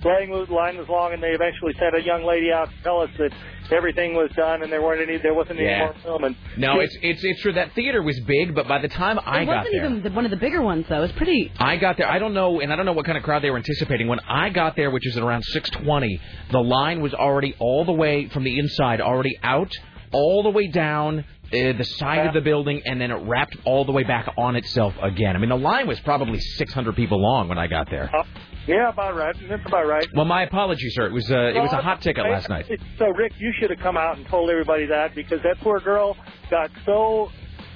Line 0.04 0.30
was 0.30 0.48
line 0.48 0.78
was 0.78 0.88
long, 0.88 1.12
and 1.12 1.22
they 1.22 1.30
eventually 1.32 1.74
sent 1.78 1.94
a 1.94 2.02
young 2.02 2.24
lady 2.24 2.50
out 2.52 2.70
to 2.70 2.82
tell 2.82 3.00
us 3.00 3.10
that 3.18 3.32
everything 3.70 4.14
was 4.14 4.30
done 4.34 4.62
and 4.62 4.72
there 4.72 4.82
weren't 4.82 5.00
any 5.00 5.18
there 5.18 5.34
wasn't 5.34 5.58
any 5.58 5.68
Yeah. 5.68 5.78
more 5.80 5.94
filming. 6.02 6.36
No, 6.56 6.80
it's 6.80 6.96
it's 7.02 7.22
it's 7.22 7.40
true 7.42 7.52
that 7.52 7.72
theater 7.72 8.02
was 8.02 8.18
big, 8.20 8.54
but 8.54 8.66
by 8.66 8.78
the 8.80 8.88
time 8.88 9.18
I 9.24 9.42
it 9.42 9.46
got 9.46 9.56
wasn't 9.58 9.74
even 9.74 10.02
the, 10.02 10.10
one 10.10 10.24
of 10.24 10.30
the 10.30 10.36
bigger 10.38 10.62
ones, 10.62 10.86
though. 10.88 10.98
It 10.98 11.00
was 11.02 11.12
pretty. 11.12 11.52
I 11.58 11.76
got 11.76 11.96
there. 11.98 12.08
I 12.10 12.18
don't 12.18 12.34
know, 12.34 12.60
and 12.60 12.72
I 12.72 12.76
don't 12.76 12.86
know 12.86 12.92
what 12.92 13.04
kind 13.04 13.18
of 13.18 13.24
crowd 13.24 13.42
they 13.42 13.50
were 13.50 13.58
anticipating. 13.58 14.08
When 14.08 14.20
I 14.20 14.48
got 14.48 14.74
there, 14.74 14.90
which 14.90 15.06
is 15.06 15.16
at 15.16 15.22
around 15.22 15.44
6:20, 15.54 16.18
the 16.50 16.60
line 16.60 17.00
was 17.02 17.12
already 17.14 17.54
all 17.58 17.84
the 17.84 17.92
way 17.92 18.26
from 18.28 18.44
the 18.44 18.58
inside, 18.58 19.00
already 19.02 19.36
out, 19.42 19.70
all 20.12 20.42
the 20.42 20.50
way 20.50 20.66
down 20.66 21.24
uh, 21.52 21.76
the 21.76 21.84
side 21.84 22.26
of 22.26 22.34
the 22.34 22.40
building, 22.40 22.82
and 22.84 23.00
then 23.00 23.10
it 23.10 23.26
wrapped 23.26 23.56
all 23.64 23.84
the 23.84 23.92
way 23.92 24.04
back 24.04 24.32
on 24.38 24.56
itself 24.56 24.94
again. 25.02 25.34
I 25.34 25.38
mean, 25.38 25.48
the 25.48 25.56
line 25.56 25.86
was 25.88 25.98
probably 26.00 26.38
600 26.38 26.94
people 26.94 27.20
long 27.20 27.48
when 27.48 27.58
I 27.58 27.66
got 27.66 27.90
there. 27.90 28.10
Uh, 28.14 28.22
yeah, 28.66 28.90
about 28.90 29.16
right. 29.16 29.34
That's 29.48 29.66
about 29.66 29.86
right. 29.86 30.06
Well, 30.14 30.26
my 30.26 30.42
apologies, 30.44 30.94
sir. 30.94 31.06
It 31.06 31.12
was 31.12 31.28
uh, 31.30 31.36
it 31.36 31.60
was 31.60 31.72
a 31.72 31.80
hot 31.82 32.02
ticket 32.02 32.24
last 32.24 32.48
night. 32.48 32.66
So, 32.98 33.06
Rick, 33.06 33.32
you 33.38 33.52
should 33.58 33.70
have 33.70 33.80
come 33.80 33.96
out 33.96 34.16
and 34.16 34.26
told 34.28 34.50
everybody 34.50 34.86
that 34.86 35.14
because 35.14 35.40
that 35.42 35.58
poor 35.60 35.80
girl 35.80 36.16
got 36.50 36.70
so, 36.84 37.30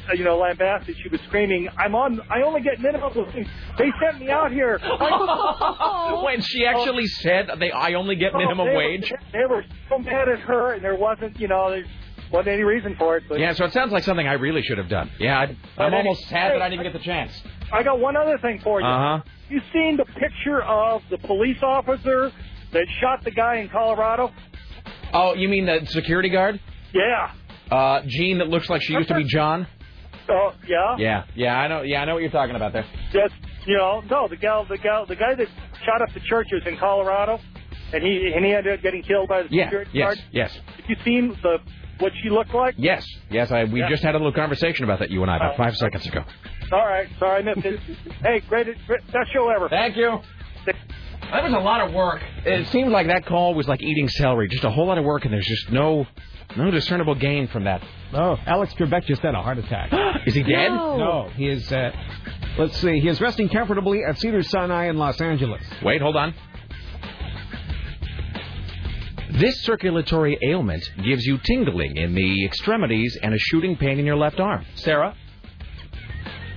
uh, 0.09 0.13
you 0.13 0.23
know, 0.25 0.37
lambasted. 0.37 0.95
She 1.03 1.09
was 1.09 1.21
screaming, 1.27 1.69
"I'm 1.79 1.95
on! 1.95 2.21
I 2.31 2.43
only 2.43 2.61
get 2.61 2.81
minimum 2.81 3.13
wage. 3.17 3.47
They 3.79 3.91
sent 4.05 4.21
me 4.21 4.31
out 4.31 4.53
here." 4.53 4.79
when 6.23 6.41
she 6.43 6.67
actually 6.67 7.07
said 7.07 7.51
they, 7.59 7.73
I 7.73 7.95
only 7.95 8.17
get 8.17 8.35
minimum 8.35 8.61
Oh, 8.61 8.71
they 8.71 8.77
wage. 8.77 9.11
Were, 9.11 9.19
they 9.33 9.47
were 9.49 9.65
so 9.89 9.99
mad 9.99 10.29
at 10.29 10.41
her, 10.41 10.75
and 10.75 10.85
there 10.85 10.97
wasn't, 10.97 11.41
you 11.41 11.49
know, 11.49 11.83
wasn't 12.35 12.53
any 12.55 12.65
reason 12.65 12.95
for 12.99 13.17
it. 13.17 13.25
But 13.29 13.39
Yeah, 13.39 13.53
so 13.55 13.65
it 13.65 13.73
sounds 13.73 13.93
like 13.93 14.05
something 14.05 14.27
I 14.27 14.35
really 14.35 14.61
should 14.63 14.79
have 14.79 14.89
done. 14.89 15.11
Yeah, 15.19 15.39
I'm 15.41 15.57
any- 15.79 15.97
almost 15.97 16.29
sad 16.29 16.53
that 16.53 16.61
I 16.63 16.69
didn't 16.69 16.83
get 16.83 16.93
the 16.93 16.99
chance. 16.99 17.33
I 17.73 17.83
got 17.83 17.99
one 18.01 18.17
other 18.17 18.37
thing 18.39 18.59
for 18.59 18.81
you. 18.81 18.87
Uh 18.87 19.19
huh. 19.19 19.23
You 19.49 19.61
seen 19.73 19.97
the 19.97 20.05
picture 20.05 20.63
of 20.63 21.03
the 21.11 21.19
police 21.19 21.63
officer 21.63 22.33
that 22.73 22.87
shot 23.01 23.23
the 23.25 23.31
guy 23.31 23.57
in 23.57 23.69
Colorado? 23.69 24.33
Oh, 25.13 25.35
you 25.35 25.49
mean 25.49 25.67
the 25.67 25.87
security 25.87 26.29
guard? 26.29 26.61
Yeah. 26.93 27.31
Uh, 27.71 28.03
Jean 28.07 28.39
that 28.39 28.49
looks 28.49 28.69
like 28.69 28.83
she 28.83 28.93
used 28.95 29.09
to 29.09 29.15
be 29.15 29.25
John? 29.25 29.67
Oh, 30.29 30.53
yeah. 30.67 30.97
Yeah, 30.99 31.25
yeah, 31.35 31.57
I 31.59 31.69
know. 31.69 31.83
Yeah, 31.83 32.03
I 32.03 32.05
know 32.07 32.15
what 32.15 32.23
you're 32.23 32.31
talking 32.31 32.57
about 32.57 32.73
there. 32.73 32.85
Just 33.13 33.35
you 33.67 33.77
know, 33.77 34.03
no, 34.11 34.27
the 34.29 34.37
gal, 34.37 34.65
the 34.67 34.77
gal, 34.79 35.07
the 35.07 35.17
guy 35.17 35.35
that 35.35 35.49
shot 35.85 36.03
up 36.03 36.13
the 36.15 36.21
churches 36.21 36.63
in 36.67 36.77
Colorado, 36.79 37.39
and 37.93 38.03
he 38.03 38.33
and 38.35 38.45
he 38.45 38.53
ended 38.53 38.75
up 38.75 38.83
getting 38.83 39.03
killed 39.03 39.29
by 39.29 39.43
the 39.43 39.49
Yeah, 39.51 39.65
security 39.67 39.91
yes, 39.95 40.05
guard. 40.05 40.19
yes, 40.33 40.55
Have 40.77 40.85
you 40.89 40.97
seen 41.05 41.29
the 41.43 41.59
what 41.99 42.13
she 42.23 42.31
looked 42.31 42.55
like? 42.55 42.75
yes, 42.79 43.07
yes. 43.31 43.51
I 43.51 43.65
we 43.65 43.81
Yeah. 43.81 43.89
just 43.89 44.03
had 44.03 44.15
a 44.15 44.19
little 44.19 44.33
conversation 44.33 44.85
about 44.85 44.99
that 45.01 45.11
you 45.11 45.23
and 45.23 45.31
I 45.31 45.37
about 45.37 45.55
Oh. 45.55 45.57
five 45.63 45.77
seconds 45.77 46.07
ago. 46.07 46.23
All 46.73 46.87
right, 46.87 47.07
sorry 47.19 47.41
I 47.41 47.43
missed 47.43 47.65
it. 47.67 47.81
hey, 48.23 48.41
great, 48.49 48.67
great, 48.87 49.01
best 49.13 49.33
show 49.33 49.49
ever. 49.51 49.69
Thank 49.69 49.97
you. 49.97 50.21
That 50.67 51.43
was 51.43 51.53
a 51.53 51.59
lot 51.59 51.81
of 51.87 51.93
work. 51.95 52.21
It 52.45 52.67
seemed 52.69 52.91
like 52.93 53.07
that 53.09 53.27
call 53.27 53.55
was 53.55 53.67
like 53.67 53.83
eating 53.83 54.09
celery, 54.09 54.47
just 54.49 54.63
a 54.65 54.71
whole 54.71 54.87
lot 54.87 54.99
of 54.99 55.05
work, 55.05 55.25
and 55.25 55.33
there's 55.33 55.47
just 55.47 55.71
no 55.73 56.07
no 56.57 56.71
discernible 56.71 57.15
gain 57.17 57.49
from 57.49 57.65
that. 57.65 57.83
Oh, 58.13 58.39
Alex 58.47 58.75
Trebek 58.75 59.07
just 59.07 59.23
had 59.23 59.35
a 59.35 59.43
heart 59.43 59.59
attack. 59.59 59.91
Is 60.27 60.35
he 60.35 60.43
dead? 60.43 60.69
No. 60.69 60.97
No, 60.97 61.29
he 61.35 61.49
is. 61.49 61.73
Uh, 61.73 61.91
let's 62.59 62.77
see. 62.77 63.01
He 63.01 63.09
is 63.09 63.21
resting 63.21 63.49
comfortably 63.49 64.03
at 64.09 64.19
Cedar 64.21 64.43
Sinai 64.43 64.85
in 64.89 64.97
Los 64.97 65.21
Angeles. 65.21 65.63
Wait, 65.83 66.01
hold 66.01 66.15
on. 66.17 66.33
This 69.39 69.63
circulatory 69.63 70.39
ailment 70.43 70.85
gives 71.03 71.25
you 71.27 71.39
tingling 71.45 71.97
in 71.97 72.15
the 72.15 72.45
extremities 72.45 73.19
and 73.21 73.35
a 73.35 73.39
shooting 73.39 73.77
pain 73.77 73.99
in 73.99 74.07
your 74.07 74.17
left 74.17 74.39
arm. 74.39 74.65
Sarah? 74.77 75.17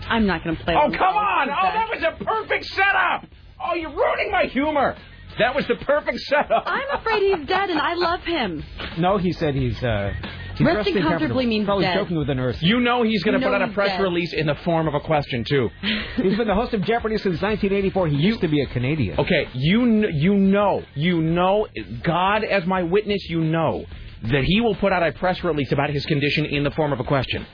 I'm 0.07 0.27
not 0.27 0.43
going 0.43 0.55
to 0.55 0.63
play. 0.63 0.75
Oh, 0.77 0.89
with 0.89 0.97
come 0.97 1.15
on! 1.15 1.49
Oh, 1.49 1.71
that 1.73 1.89
was 1.89 2.03
a 2.03 2.23
perfect 2.23 2.65
setup! 2.65 3.25
Oh, 3.63 3.73
you're 3.73 3.89
ruining 3.89 4.31
my 4.31 4.43
humor! 4.45 4.95
That 5.39 5.55
was 5.55 5.67
the 5.67 5.75
perfect 5.75 6.19
setup. 6.19 6.63
I'm 6.65 6.99
afraid 6.99 7.23
he's 7.23 7.47
dead, 7.47 7.69
and 7.69 7.79
I 7.79 7.95
love 7.95 8.21
him. 8.21 8.63
No, 8.97 9.17
he 9.17 9.31
said 9.33 9.55
he's 9.55 9.83
uh, 9.83 10.13
he's 10.57 10.65
Resting 10.65 10.95
resting 10.95 11.03
comfortably 11.03 11.45
means 11.45 11.65
Probably 11.65 11.85
dead. 11.85 11.95
joking 11.95 12.17
with 12.17 12.29
a 12.29 12.35
nurse. 12.35 12.61
You 12.61 12.79
know 12.79 13.03
he's 13.03 13.23
going 13.23 13.33
You 13.33 13.39
to 13.39 13.45
know 13.45 13.51
put 13.53 13.61
out 13.61 13.69
a 13.69 13.73
press 13.73 13.89
dead. 13.89 14.01
release 14.01 14.33
in 14.33 14.47
the 14.47 14.55
form 14.55 14.87
of 14.87 14.93
a 14.93 14.99
question, 14.99 15.43
too. 15.43 15.69
He's 16.17 16.35
been 16.37 16.47
the 16.47 16.55
host 16.55 16.73
of 16.73 16.81
Jeopardy 16.83 17.17
since 17.17 17.41
1984. 17.41 18.07
He 18.07 18.15
used 18.17 18.41
to 18.41 18.47
be 18.47 18.61
a 18.61 18.65
Canadian. 18.67 19.19
Okay, 19.19 19.47
you 19.53 19.79
kn- 19.79 20.15
you 20.15 20.33
know, 20.35 20.83
you 20.95 21.21
know, 21.21 21.67
God 22.03 22.43
as 22.43 22.65
my 22.65 22.83
witness, 22.83 23.23
you 23.29 23.41
know 23.41 23.85
that 24.23 24.43
he 24.43 24.61
will 24.61 24.75
put 24.75 24.91
out 24.91 25.03
a 25.07 25.11
press 25.11 25.43
release 25.43 25.71
about 25.71 25.89
his 25.91 26.05
condition 26.05 26.45
in 26.45 26.63
the 26.63 26.71
form 26.71 26.91
of 26.91 26.99
a 26.99 27.03
question. 27.03 27.45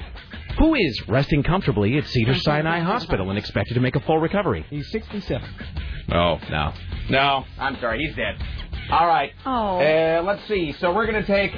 Who 0.59 0.75
is 0.75 1.07
resting 1.07 1.41
comfortably 1.43 1.97
at 1.97 2.05
Cedar 2.07 2.35
Sinai 2.35 2.79
Hospital 2.79 3.29
and 3.31 3.39
expected 3.39 3.73
to 3.73 3.79
make 3.81 3.95
a 3.95 3.99
full 4.01 4.19
recovery? 4.19 4.65
He's 4.69 4.89
67. 4.91 5.47
Oh, 6.11 6.37
no. 6.49 6.73
No, 7.09 7.43
I'm 7.59 7.77
sorry, 7.79 8.05
he's 8.05 8.15
dead. 8.15 8.35
All 8.91 9.07
right. 9.07 9.31
Oh. 9.45 9.79
Uh, 9.79 10.21
let's 10.23 10.47
see. 10.47 10.73
So 10.79 10.93
we're 10.93 11.07
going 11.07 11.21
to 11.23 11.27
take. 11.27 11.51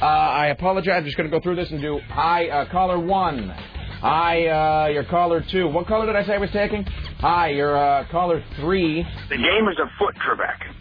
Uh, 0.00 0.04
I 0.04 0.46
apologize. 0.48 0.98
I'm 0.98 1.04
just 1.04 1.16
going 1.16 1.30
to 1.30 1.34
go 1.34 1.42
through 1.42 1.56
this 1.56 1.70
and 1.70 1.80
do. 1.80 1.98
Hi, 2.10 2.48
uh, 2.48 2.70
caller 2.70 2.98
one. 2.98 3.48
Hi, 3.48 4.46
uh, 4.46 4.88
your 4.88 5.04
caller 5.04 5.42
two. 5.50 5.68
What 5.68 5.86
color 5.86 6.04
did 6.04 6.16
I 6.16 6.24
say 6.24 6.34
I 6.34 6.38
was 6.38 6.50
taking? 6.50 6.84
Hi, 7.20 7.48
your 7.48 7.76
uh, 7.76 8.06
caller 8.10 8.44
three. 8.56 9.02
The 9.30 9.36
game 9.36 9.68
is 9.68 9.78
afoot, 9.78 10.14
Trebek. 10.16 10.74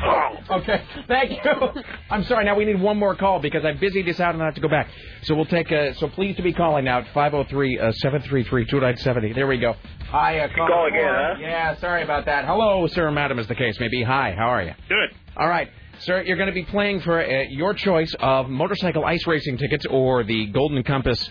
Oh. 0.00 0.58
Okay, 0.60 0.82
thank 1.08 1.32
you. 1.32 1.82
I'm 2.10 2.24
sorry. 2.24 2.44
Now 2.46 2.56
we 2.56 2.64
need 2.64 2.80
one 2.80 2.96
more 2.98 3.14
call 3.14 3.40
because 3.40 3.64
I 3.64 3.72
busied 3.72 4.06
this 4.06 4.20
out 4.20 4.32
and 4.34 4.42
I 4.42 4.46
have 4.46 4.54
to 4.54 4.60
go 4.60 4.68
back. 4.68 4.88
So 5.22 5.34
we'll 5.34 5.44
take. 5.44 5.70
Uh, 5.70 5.92
so 5.94 6.08
please 6.08 6.36
to 6.36 6.42
be 6.42 6.54
calling 6.54 6.86
now 6.86 7.00
at 7.00 7.08
503 7.12 7.78
uh, 7.78 7.92
733 7.92 8.64
2970. 8.64 9.34
There 9.34 9.46
we 9.46 9.58
go. 9.58 9.74
Hi, 10.08 10.38
uh, 10.38 10.48
caller 10.54 10.68
Call 10.70 10.86
again, 10.86 11.14
huh? 11.14 11.34
Yeah, 11.40 11.76
sorry 11.76 12.02
about 12.04 12.24
that. 12.24 12.46
Hello, 12.46 12.86
sir, 12.86 13.10
madam, 13.10 13.38
is 13.38 13.48
the 13.48 13.54
case 13.54 13.78
may 13.78 13.88
be. 13.88 14.02
Hi, 14.02 14.34
how 14.34 14.48
are 14.48 14.62
you? 14.62 14.72
Good. 14.88 15.10
All 15.36 15.48
right. 15.48 15.68
Sir, 16.00 16.22
you're 16.22 16.36
going 16.36 16.48
to 16.48 16.52
be 16.54 16.64
playing 16.64 17.00
for 17.00 17.20
uh, 17.20 17.42
your 17.50 17.74
choice 17.74 18.14
of 18.20 18.48
motorcycle 18.48 19.04
ice 19.04 19.26
racing 19.26 19.58
tickets 19.58 19.84
or 19.90 20.22
the 20.24 20.46
Golden 20.46 20.82
Compass 20.82 21.28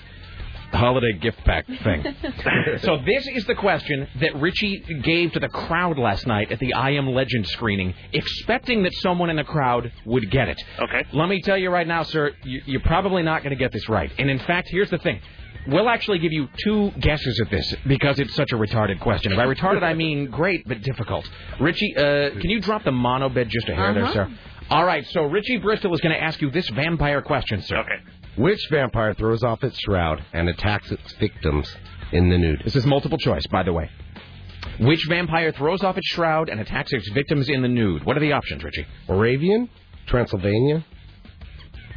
holiday 0.74 1.14
gift 1.22 1.38
pack 1.46 1.66
thing. 1.66 2.04
so 2.82 2.98
this 3.06 3.26
is 3.34 3.46
the 3.46 3.56
question 3.56 4.06
that 4.20 4.36
Richie 4.36 4.80
gave 5.04 5.32
to 5.32 5.40
the 5.40 5.48
crowd 5.48 5.98
last 5.98 6.28
night 6.28 6.52
at 6.52 6.60
the 6.60 6.74
I 6.74 6.92
Am 6.92 7.08
Legend 7.08 7.48
screening, 7.48 7.94
expecting 8.12 8.84
that 8.84 8.92
someone 8.96 9.30
in 9.30 9.38
the 9.38 9.46
crowd 9.46 9.92
would 10.06 10.30
get 10.30 10.50
it. 10.50 10.62
Okay. 10.80 11.06
Let 11.14 11.30
me 11.30 11.42
tell 11.42 11.58
you 11.58 11.70
right 11.70 11.88
now, 11.88 12.04
sir, 12.04 12.34
you, 12.44 12.62
you're 12.66 12.82
probably 12.82 13.24
not 13.24 13.44
going 13.44 13.52
to 13.52 13.56
get 13.60 13.72
this 13.72 13.88
right. 13.88 14.12
And 14.18 14.30
in 14.30 14.40
fact, 14.40 14.68
here's 14.70 14.90
the 14.90 14.98
thing. 14.98 15.22
We'll 15.68 15.90
actually 15.90 16.20
give 16.20 16.32
you 16.32 16.48
two 16.64 16.92
guesses 17.00 17.42
at 17.44 17.52
this 17.52 17.76
because 17.88 18.20
it's 18.20 18.34
such 18.36 18.52
a 18.54 18.56
retarded 18.56 19.00
question. 19.02 19.36
By 19.36 19.46
retarded, 19.46 19.84
I 19.84 19.94
mean 19.94 20.30
great 20.30 20.66
but 20.68 20.82
difficult. 20.82 21.30
Richie, 21.60 21.94
uh, 21.96 22.32
can 22.32 22.50
you 22.50 22.62
drop 22.62 22.84
the 22.86 22.92
mono 22.94 23.28
bed 23.30 23.50
just 23.50 23.68
a 23.68 23.76
hair 23.76 23.94
there, 23.94 24.04
Uh-huh. 24.06 24.14
sir? 24.14 24.30
All 24.70 24.84
right, 24.86 25.06
so 25.08 25.24
Richie 25.24 25.58
Bristol 25.58 25.94
is 25.94 26.02
going 26.02 26.14
to 26.14 26.22
ask 26.22 26.42
you 26.42 26.52
this 26.52 26.68
vampire 26.70 27.22
question, 27.22 27.62
sir. 27.62 27.78
Okay. 27.78 28.00
Which 28.38 28.60
vampire 28.70 29.14
throws 29.14 29.42
off 29.42 29.64
its 29.64 29.80
shroud 29.80 30.24
and 30.34 30.50
attacks 30.50 30.92
its 30.92 31.14
victims 31.14 31.74
in 32.12 32.30
the 32.30 32.38
nude? 32.38 32.62
This 32.66 32.76
is 32.76 32.86
multiple 32.86 33.18
choice, 33.18 33.48
by 33.48 33.64
the 33.64 33.72
way. 33.72 33.90
Which 34.80 35.06
vampire 35.08 35.54
throws 35.54 35.84
off 35.84 35.98
its 35.98 36.08
shroud 36.08 36.50
and 36.50 36.60
attacks 36.60 36.92
its 36.92 37.08
victims 37.10 37.48
in 37.50 37.62
the 37.62 37.68
nude? 37.70 38.04
What 38.04 38.18
are 38.18 38.20
the 38.20 38.34
options, 38.34 38.64
Richie? 38.64 38.86
Moravian, 39.08 39.70
Transylvania, 40.06 40.86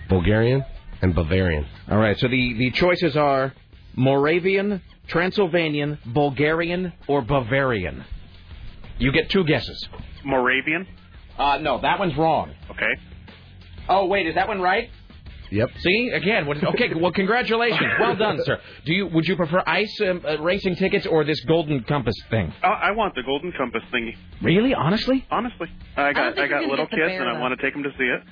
Bulgarian, 0.08 0.64
and 1.02 1.14
Bavarian. 1.14 1.66
All 1.90 1.98
right, 1.98 2.18
so 2.18 2.28
the, 2.28 2.54
the 2.54 2.70
choices 2.70 3.16
are 3.16 3.52
Moravian, 3.96 4.80
Transylvanian, 5.08 5.98
Bulgarian, 6.06 6.92
or 7.08 7.20
Bavarian. 7.20 8.04
You 8.98 9.10
get 9.12 9.28
two 9.28 9.44
guesses. 9.44 9.88
Moravian. 10.24 10.86
Uh, 11.40 11.58
no, 11.58 11.80
that 11.80 11.98
one's 11.98 12.16
wrong. 12.16 12.52
Okay. 12.70 12.92
Oh, 13.88 14.06
wait, 14.06 14.26
is 14.26 14.34
that 14.34 14.46
one 14.46 14.60
right? 14.60 14.90
Yep. 15.50 15.70
See 15.80 16.10
again. 16.14 16.46
What, 16.46 16.62
okay. 16.62 16.90
Well, 17.00 17.12
congratulations. 17.12 17.80
Well 17.98 18.14
done, 18.14 18.38
sir. 18.44 18.60
Do 18.84 18.92
you 18.92 19.06
would 19.08 19.26
you 19.26 19.36
prefer 19.36 19.62
ice 19.66 20.00
um, 20.02 20.22
uh, 20.24 20.38
racing 20.38 20.76
tickets 20.76 21.06
or 21.06 21.24
this 21.24 21.40
Golden 21.40 21.82
Compass 21.84 22.14
thing? 22.30 22.52
Uh, 22.62 22.66
I 22.66 22.92
want 22.92 23.14
the 23.14 23.22
Golden 23.22 23.52
Compass 23.56 23.82
thingy. 23.92 24.14
Really? 24.42 24.74
Honestly? 24.74 25.26
Honestly, 25.30 25.68
I 25.96 26.12
got 26.12 26.34
think 26.34 26.52
I, 26.52 26.60
got 26.60 26.64
little 26.68 26.86
kids, 26.86 27.00
bear, 27.00 27.20
and 27.20 27.28
I 27.28 27.40
want 27.40 27.58
to 27.58 27.64
take 27.64 27.74
them 27.74 27.82
to 27.82 27.90
see 27.98 28.04
it. 28.04 28.22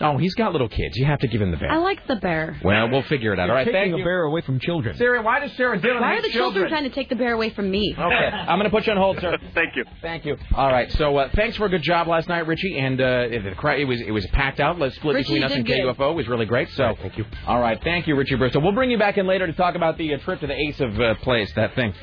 Oh, 0.00 0.18
he's 0.18 0.34
got 0.34 0.52
little 0.52 0.68
kids. 0.68 0.96
You 0.96 1.04
have 1.06 1.20
to 1.20 1.28
give 1.28 1.40
him 1.40 1.50
the 1.50 1.56
bear. 1.56 1.70
I 1.70 1.76
like 1.76 2.06
the 2.08 2.16
bear. 2.16 2.58
Well, 2.64 2.90
we'll 2.90 3.02
figure 3.02 3.32
it 3.32 3.38
out. 3.38 3.48
All 3.48 3.54
right. 3.54 3.64
Taking 3.64 3.80
Thank 3.80 3.94
a 3.94 3.98
you. 3.98 4.04
bear 4.04 4.22
away 4.22 4.40
from 4.40 4.58
children. 4.58 4.96
Sarah, 4.96 5.22
why 5.22 5.40
does 5.40 5.52
Sarah 5.56 5.80
Dillon 5.80 6.00
Why 6.00 6.14
hate 6.14 6.18
are 6.18 6.22
the 6.22 6.32
children 6.32 6.68
trying 6.68 6.84
to 6.84 6.90
take 6.90 7.08
the 7.08 7.14
bear 7.14 7.32
away 7.32 7.50
from 7.50 7.70
me? 7.70 7.94
Okay, 7.96 8.02
I'm 8.04 8.58
going 8.58 8.70
to 8.70 8.76
put 8.76 8.86
you 8.86 8.92
on 8.92 8.98
hold, 8.98 9.20
sir. 9.20 9.38
Thank 9.54 9.76
you. 9.76 9.84
Thank 10.02 10.24
you. 10.24 10.36
All 10.54 10.68
right. 10.68 10.90
So 10.92 11.16
uh, 11.16 11.30
thanks 11.34 11.56
for 11.56 11.66
a 11.66 11.68
good 11.68 11.82
job 11.82 12.08
last 12.08 12.28
night, 12.28 12.46
Richie. 12.46 12.78
And 12.78 13.00
uh, 13.00 13.28
the 13.28 13.54
cra- 13.56 13.78
it 13.78 13.84
was 13.84 14.00
it 14.00 14.10
was 14.10 14.26
packed 14.28 14.58
out. 14.60 14.78
Let's 14.78 14.96
split 14.96 15.14
Richie, 15.14 15.24
between 15.24 15.40
you 15.42 15.46
us 15.46 15.52
and 15.52 15.64
did 15.66 15.82
good. 15.84 15.96
KUFO. 15.96 16.10
It 16.10 16.16
was 16.16 16.28
really 16.28 16.46
great. 16.46 16.70
So 16.70 16.96
thank 17.00 17.16
you. 17.16 17.24
All 17.46 17.60
right. 17.60 17.80
Thank 17.82 18.06
you, 18.08 18.16
Richie 18.16 18.34
Bristol. 18.36 18.62
We'll 18.62 18.72
bring 18.72 18.90
you 18.90 18.98
back 18.98 19.16
in 19.16 19.26
later 19.26 19.46
to 19.46 19.52
talk 19.52 19.74
about 19.76 19.96
the 19.96 20.14
uh, 20.14 20.18
trip 20.18 20.40
to 20.40 20.46
the 20.46 20.54
Ace 20.58 20.80
of 20.80 20.98
uh, 21.00 21.14
Place. 21.16 21.52
That 21.54 21.74
thing. 21.74 21.94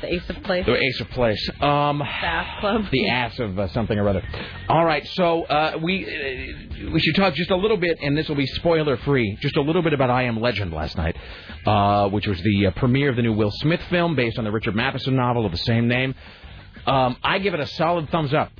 The 0.00 0.12
Ace 0.14 0.28
of 0.30 0.42
Place. 0.42 0.66
The 0.66 0.76
Ace 0.76 1.00
of 1.00 1.08
Place. 1.10 1.50
Um, 1.60 1.98
Bath 2.00 2.60
Club. 2.60 2.84
the 2.90 3.08
ass 3.08 3.38
of 3.38 3.58
uh, 3.58 3.68
something 3.68 3.98
or 3.98 4.08
other. 4.08 4.22
All 4.68 4.84
right, 4.84 5.06
so 5.14 5.44
uh, 5.44 5.78
we 5.82 6.04
uh, 6.04 6.90
we 6.92 7.00
should 7.00 7.14
talk 7.16 7.34
just 7.34 7.50
a 7.50 7.56
little 7.56 7.76
bit, 7.76 7.98
and 8.02 8.16
this 8.16 8.28
will 8.28 8.36
be 8.36 8.46
spoiler 8.46 8.96
free. 8.98 9.36
Just 9.40 9.56
a 9.56 9.60
little 9.62 9.82
bit 9.82 9.92
about 9.92 10.10
I 10.10 10.24
Am 10.24 10.40
Legend 10.40 10.72
last 10.72 10.96
night, 10.96 11.16
uh, 11.66 12.08
which 12.10 12.26
was 12.26 12.40
the 12.42 12.66
uh, 12.66 12.70
premiere 12.72 13.10
of 13.10 13.16
the 13.16 13.22
new 13.22 13.32
Will 13.32 13.50
Smith 13.52 13.80
film 13.90 14.14
based 14.16 14.38
on 14.38 14.44
the 14.44 14.50
Richard 14.52 14.74
Matheson 14.74 15.16
novel 15.16 15.46
of 15.46 15.52
the 15.52 15.58
same 15.58 15.88
name. 15.88 16.14
Um, 16.86 17.16
I 17.22 17.38
give 17.38 17.54
it 17.54 17.60
a 17.60 17.66
solid 17.66 18.08
thumbs 18.10 18.32
up. 18.34 18.52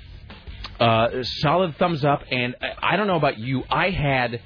Uh, 0.81 1.23
solid 1.23 1.77
thumbs 1.79 2.05
up, 2.05 2.23
and 2.31 2.55
I- 2.61 2.95
I 2.95 2.97
don't 2.97 3.07
know 3.07 3.17
about 3.17 3.39
you. 3.39 3.63
I 3.71 3.91
had 3.91 4.41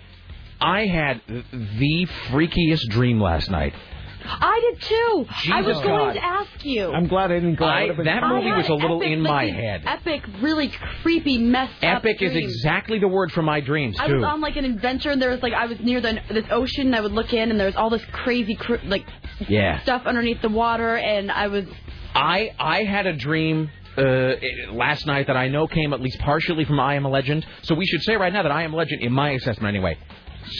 I 0.60 0.86
had 0.86 1.22
the 1.26 2.06
freakiest 2.28 2.88
dream 2.90 3.20
last 3.20 3.50
night. 3.50 3.74
I 4.40 4.60
did 4.60 4.82
too. 4.82 5.26
I 5.52 5.62
was 5.62 5.76
Jesus 5.76 5.86
going 5.86 6.14
to 6.14 6.24
ask 6.24 6.64
you. 6.64 6.92
I'm 6.92 7.08
glad 7.08 7.30
I 7.30 7.34
didn't 7.34 7.56
go. 7.56 7.64
I- 7.64 7.82
would've 7.82 7.96
been 7.96 8.06
that 8.06 8.26
movie 8.26 8.52
was 8.52 8.68
a 8.68 8.74
little 8.74 9.02
epic, 9.02 9.12
in 9.12 9.22
my 9.22 9.46
these 9.46 9.54
head. 9.54 9.82
Epic, 9.86 10.22
really 10.40 10.72
creepy, 11.02 11.38
messed 11.38 11.82
up 11.84 12.04
Epic 12.04 12.22
is 12.22 12.36
exactly 12.36 12.98
the 12.98 13.08
word 13.08 13.32
for 13.32 13.42
my 13.42 13.60
dreams 13.60 13.96
too. 13.96 14.02
I 14.02 14.08
too. 14.08 14.16
was 14.16 14.24
on 14.24 14.40
like 14.40 14.56
an 14.56 14.64
adventure, 14.64 15.10
and 15.10 15.20
there 15.20 15.30
was 15.30 15.42
like 15.42 15.52
I 15.52 15.66
was 15.66 15.78
near 15.80 16.00
the 16.00 16.18
this 16.30 16.46
ocean. 16.50 16.86
And 16.88 16.96
I 16.96 17.00
would 17.00 17.12
look 17.12 17.32
in, 17.32 17.50
and 17.50 17.58
there 17.58 17.66
was 17.66 17.76
all 17.76 17.90
this 17.90 18.04
crazy 18.12 18.54
cr- 18.54 18.76
like 18.84 19.06
yeah. 19.48 19.82
stuff 19.82 20.02
underneath 20.06 20.42
the 20.42 20.48
water, 20.48 20.96
and 20.96 21.30
I 21.30 21.48
was 21.48 21.64
I 22.14 22.50
I 22.58 22.84
had 22.84 23.06
a 23.06 23.14
dream 23.14 23.70
uh, 23.96 24.34
last 24.72 25.06
night 25.06 25.26
that 25.26 25.36
I 25.36 25.48
know 25.48 25.66
came 25.66 25.92
at 25.92 26.00
least 26.00 26.18
partially 26.20 26.64
from 26.64 26.80
I 26.80 26.94
Am 26.94 27.04
a 27.04 27.10
Legend. 27.10 27.46
So 27.62 27.74
we 27.74 27.86
should 27.86 28.02
say 28.02 28.16
right 28.16 28.32
now 28.32 28.42
that 28.42 28.52
I 28.52 28.62
Am 28.62 28.72
a 28.72 28.76
Legend, 28.76 29.02
in 29.02 29.12
my 29.12 29.30
assessment 29.30 29.68
anyway, 29.74 29.98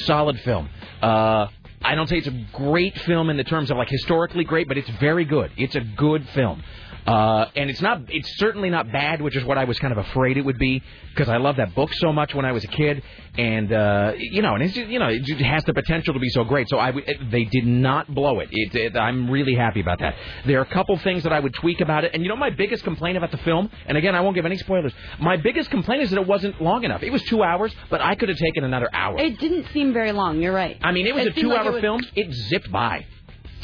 solid 0.04 0.38
film. 0.40 0.68
Uh, 1.00 1.48
I 1.90 1.96
don't 1.96 2.08
say 2.08 2.18
it's 2.18 2.28
a 2.28 2.46
great 2.52 2.96
film 3.00 3.30
in 3.30 3.36
the 3.36 3.42
terms 3.42 3.68
of 3.68 3.76
like 3.76 3.88
historically 3.90 4.44
great, 4.44 4.68
but 4.68 4.78
it's 4.78 4.88
very 5.00 5.24
good. 5.24 5.50
It's 5.56 5.74
a 5.74 5.80
good 5.80 6.24
film. 6.28 6.62
Uh, 7.06 7.46
and 7.56 7.70
it's 7.70 7.80
not, 7.80 8.02
it's 8.08 8.36
certainly 8.38 8.70
not 8.70 8.90
bad, 8.92 9.20
which 9.20 9.36
is 9.36 9.44
what 9.44 9.58
I 9.58 9.64
was 9.64 9.78
kind 9.78 9.92
of 9.92 9.98
afraid 9.98 10.36
it 10.36 10.42
would 10.42 10.58
be, 10.58 10.82
because 11.14 11.28
I 11.28 11.38
loved 11.38 11.58
that 11.58 11.74
book 11.74 11.92
so 11.94 12.12
much 12.12 12.34
when 12.34 12.44
I 12.44 12.52
was 12.52 12.62
a 12.64 12.68
kid, 12.68 13.02
and 13.38 13.72
uh, 13.72 14.12
you 14.16 14.42
know, 14.42 14.54
and 14.54 14.62
it's 14.62 14.76
you 14.76 14.98
know, 14.98 15.08
it 15.08 15.40
has 15.40 15.64
the 15.64 15.72
potential 15.74 16.14
to 16.14 16.20
be 16.20 16.28
so 16.28 16.44
great. 16.44 16.68
So 16.68 16.78
I 16.78 16.92
w- 16.92 17.06
they 17.30 17.44
did 17.44 17.66
not 17.66 18.12
blow 18.14 18.40
it. 18.40 18.48
It, 18.52 18.74
it. 18.74 18.96
I'm 18.96 19.30
really 19.30 19.54
happy 19.54 19.80
about 19.80 19.98
that. 20.00 20.14
There 20.46 20.58
are 20.58 20.62
a 20.62 20.72
couple 20.72 20.96
things 20.98 21.22
that 21.24 21.32
I 21.32 21.40
would 21.40 21.54
tweak 21.54 21.80
about 21.80 22.04
it, 22.04 22.12
and 22.14 22.22
you 22.22 22.28
know, 22.28 22.36
my 22.36 22.50
biggest 22.50 22.84
complaint 22.84 23.16
about 23.16 23.30
the 23.30 23.38
film, 23.38 23.70
and 23.86 23.96
again, 23.96 24.14
I 24.14 24.20
won't 24.20 24.34
give 24.36 24.46
any 24.46 24.58
spoilers. 24.58 24.92
My 25.20 25.36
biggest 25.36 25.70
complaint 25.70 26.02
is 26.02 26.10
that 26.10 26.20
it 26.20 26.26
wasn't 26.26 26.60
long 26.60 26.84
enough. 26.84 27.02
It 27.02 27.10
was 27.10 27.22
two 27.24 27.42
hours, 27.42 27.74
but 27.88 28.00
I 28.00 28.14
could 28.14 28.28
have 28.28 28.38
taken 28.38 28.64
another 28.64 28.88
hour. 28.92 29.18
it 29.18 29.38
didn't 29.38 29.66
seem 29.72 29.92
very 29.92 30.12
long. 30.12 30.40
You're 30.40 30.52
right. 30.54 30.76
I 30.82 30.92
mean, 30.92 31.06
it 31.06 31.14
was 31.14 31.26
a 31.26 31.30
two-hour 31.30 31.66
it 31.68 31.72
was- 31.72 31.80
film. 31.80 32.00
It 32.14 32.32
zipped 32.32 32.70
by. 32.70 33.06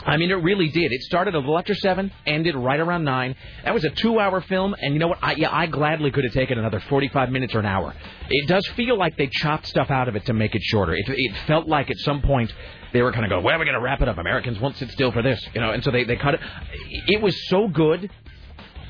I 0.05 0.17
mean, 0.17 0.31
it 0.31 0.35
really 0.35 0.69
did. 0.69 0.93
It 0.93 1.03
started 1.03 1.35
a 1.35 1.39
little 1.39 1.59
after 1.59 1.75
seven, 1.75 2.13
ended 2.27 2.55
right 2.55 2.79
around 2.79 3.05
nine. 3.05 3.35
That 3.65 3.75
was 3.75 3.85
a 3.85 3.91
two-hour 3.91 4.43
film, 4.43 4.75
and 4.79 4.95
you 4.95 5.01
know 5.01 5.09
what? 5.09 5.19
I, 5.23 5.35
yeah, 5.37 5.49
I 5.51 5.67
gladly 5.67 6.11
could 6.11 6.25
have 6.25 6.33
taken 6.33 6.59
another 6.59 6.81
45 6.81 7.31
minutes 7.31 7.55
or 7.55 7.61
an 7.61 7.67
hour. 7.67 7.95
It 8.29 8.47
does 8.47 8.67
feel 8.77 8.99
like 8.99 9.17
they 9.17 9.29
chopped 9.29 9.67
stuff 9.67 9.91
out 9.91 10.09
of 10.09 10.17
it 10.17 10.27
to 10.27 10.33
make 10.33 10.55
it 10.55 10.63
shorter. 10.63 10.95
It, 10.95 11.07
it 11.09 11.37
felt 11.47 11.67
like 11.67 11.91
at 11.91 11.97
some 11.99 12.23
point 12.23 12.53
they 12.93 13.03
were 13.03 13.13
kind 13.13 13.25
of 13.25 13.31
going, 13.31 13.45
"Well, 13.45 13.59
we're 13.59 13.65
going 13.65 13.75
to 13.75 13.81
wrap 13.81 14.01
it 14.01 14.09
up. 14.09 14.19
Americans 14.19 14.61
won't 14.61 14.77
sit 14.77 14.91
still 14.91 15.13
for 15.13 15.23
this," 15.23 15.45
you 15.55 15.61
know. 15.61 15.71
And 15.71 15.83
so 15.83 15.91
they 15.91 16.05
they 16.05 16.17
cut 16.17 16.35
it. 16.35 16.41
It 17.09 17.23
was 17.23 17.49
so 17.49 17.69
good. 17.69 18.11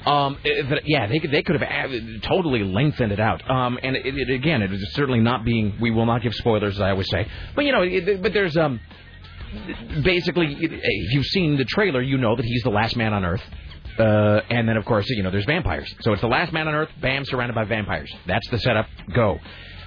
Um, 0.04 0.38
eh, 0.44 0.62
that, 0.70 0.82
yeah, 0.86 1.08
they 1.08 1.18
could 1.18 1.32
they 1.32 1.42
could 1.42 1.60
have 1.60 2.22
totally 2.22 2.62
lengthened 2.62 3.10
it 3.10 3.18
out. 3.20 3.48
Um, 3.50 3.78
and 3.82 3.96
it, 3.96 4.06
it, 4.06 4.30
again, 4.30 4.62
certainly 4.92 5.20
not 5.20 5.44
being. 5.44 5.78
We 5.80 5.90
will 5.90 6.06
not 6.06 6.22
give 6.22 6.34
spoilers, 6.34 6.76
as 6.76 6.80
I 6.80 6.90
always 6.90 7.08
say. 7.10 7.26
But 7.54 7.64
you 7.64 7.72
know, 7.72 7.82
it, 7.82 8.22
but 8.22 8.32
there's 8.32 8.56
um, 8.56 8.80
basically, 10.02 10.56
if 10.60 11.14
you've 11.14 11.26
seen 11.26 11.56
the 11.56 11.64
trailer, 11.64 12.02
you 12.02 12.18
know 12.18 12.36
that 12.36 12.44
he's 12.44 12.62
the 12.62 12.70
last 12.70 12.96
man 12.96 13.12
on 13.12 13.24
Earth. 13.24 13.42
Uh, 13.98 14.40
and 14.50 14.68
then, 14.68 14.76
of 14.76 14.84
course, 14.84 15.08
you 15.08 15.22
know, 15.22 15.30
there's 15.30 15.46
vampires. 15.46 15.94
So 16.00 16.12
it's 16.12 16.20
the 16.20 16.28
last 16.28 16.52
man 16.52 16.68
on 16.68 16.74
Earth, 16.74 16.90
bam, 17.00 17.24
surrounded 17.24 17.54
by 17.54 17.64
vampires. 17.64 18.14
That's 18.26 18.46
the 18.50 18.58
setup. 18.58 18.86
Go. 19.14 19.38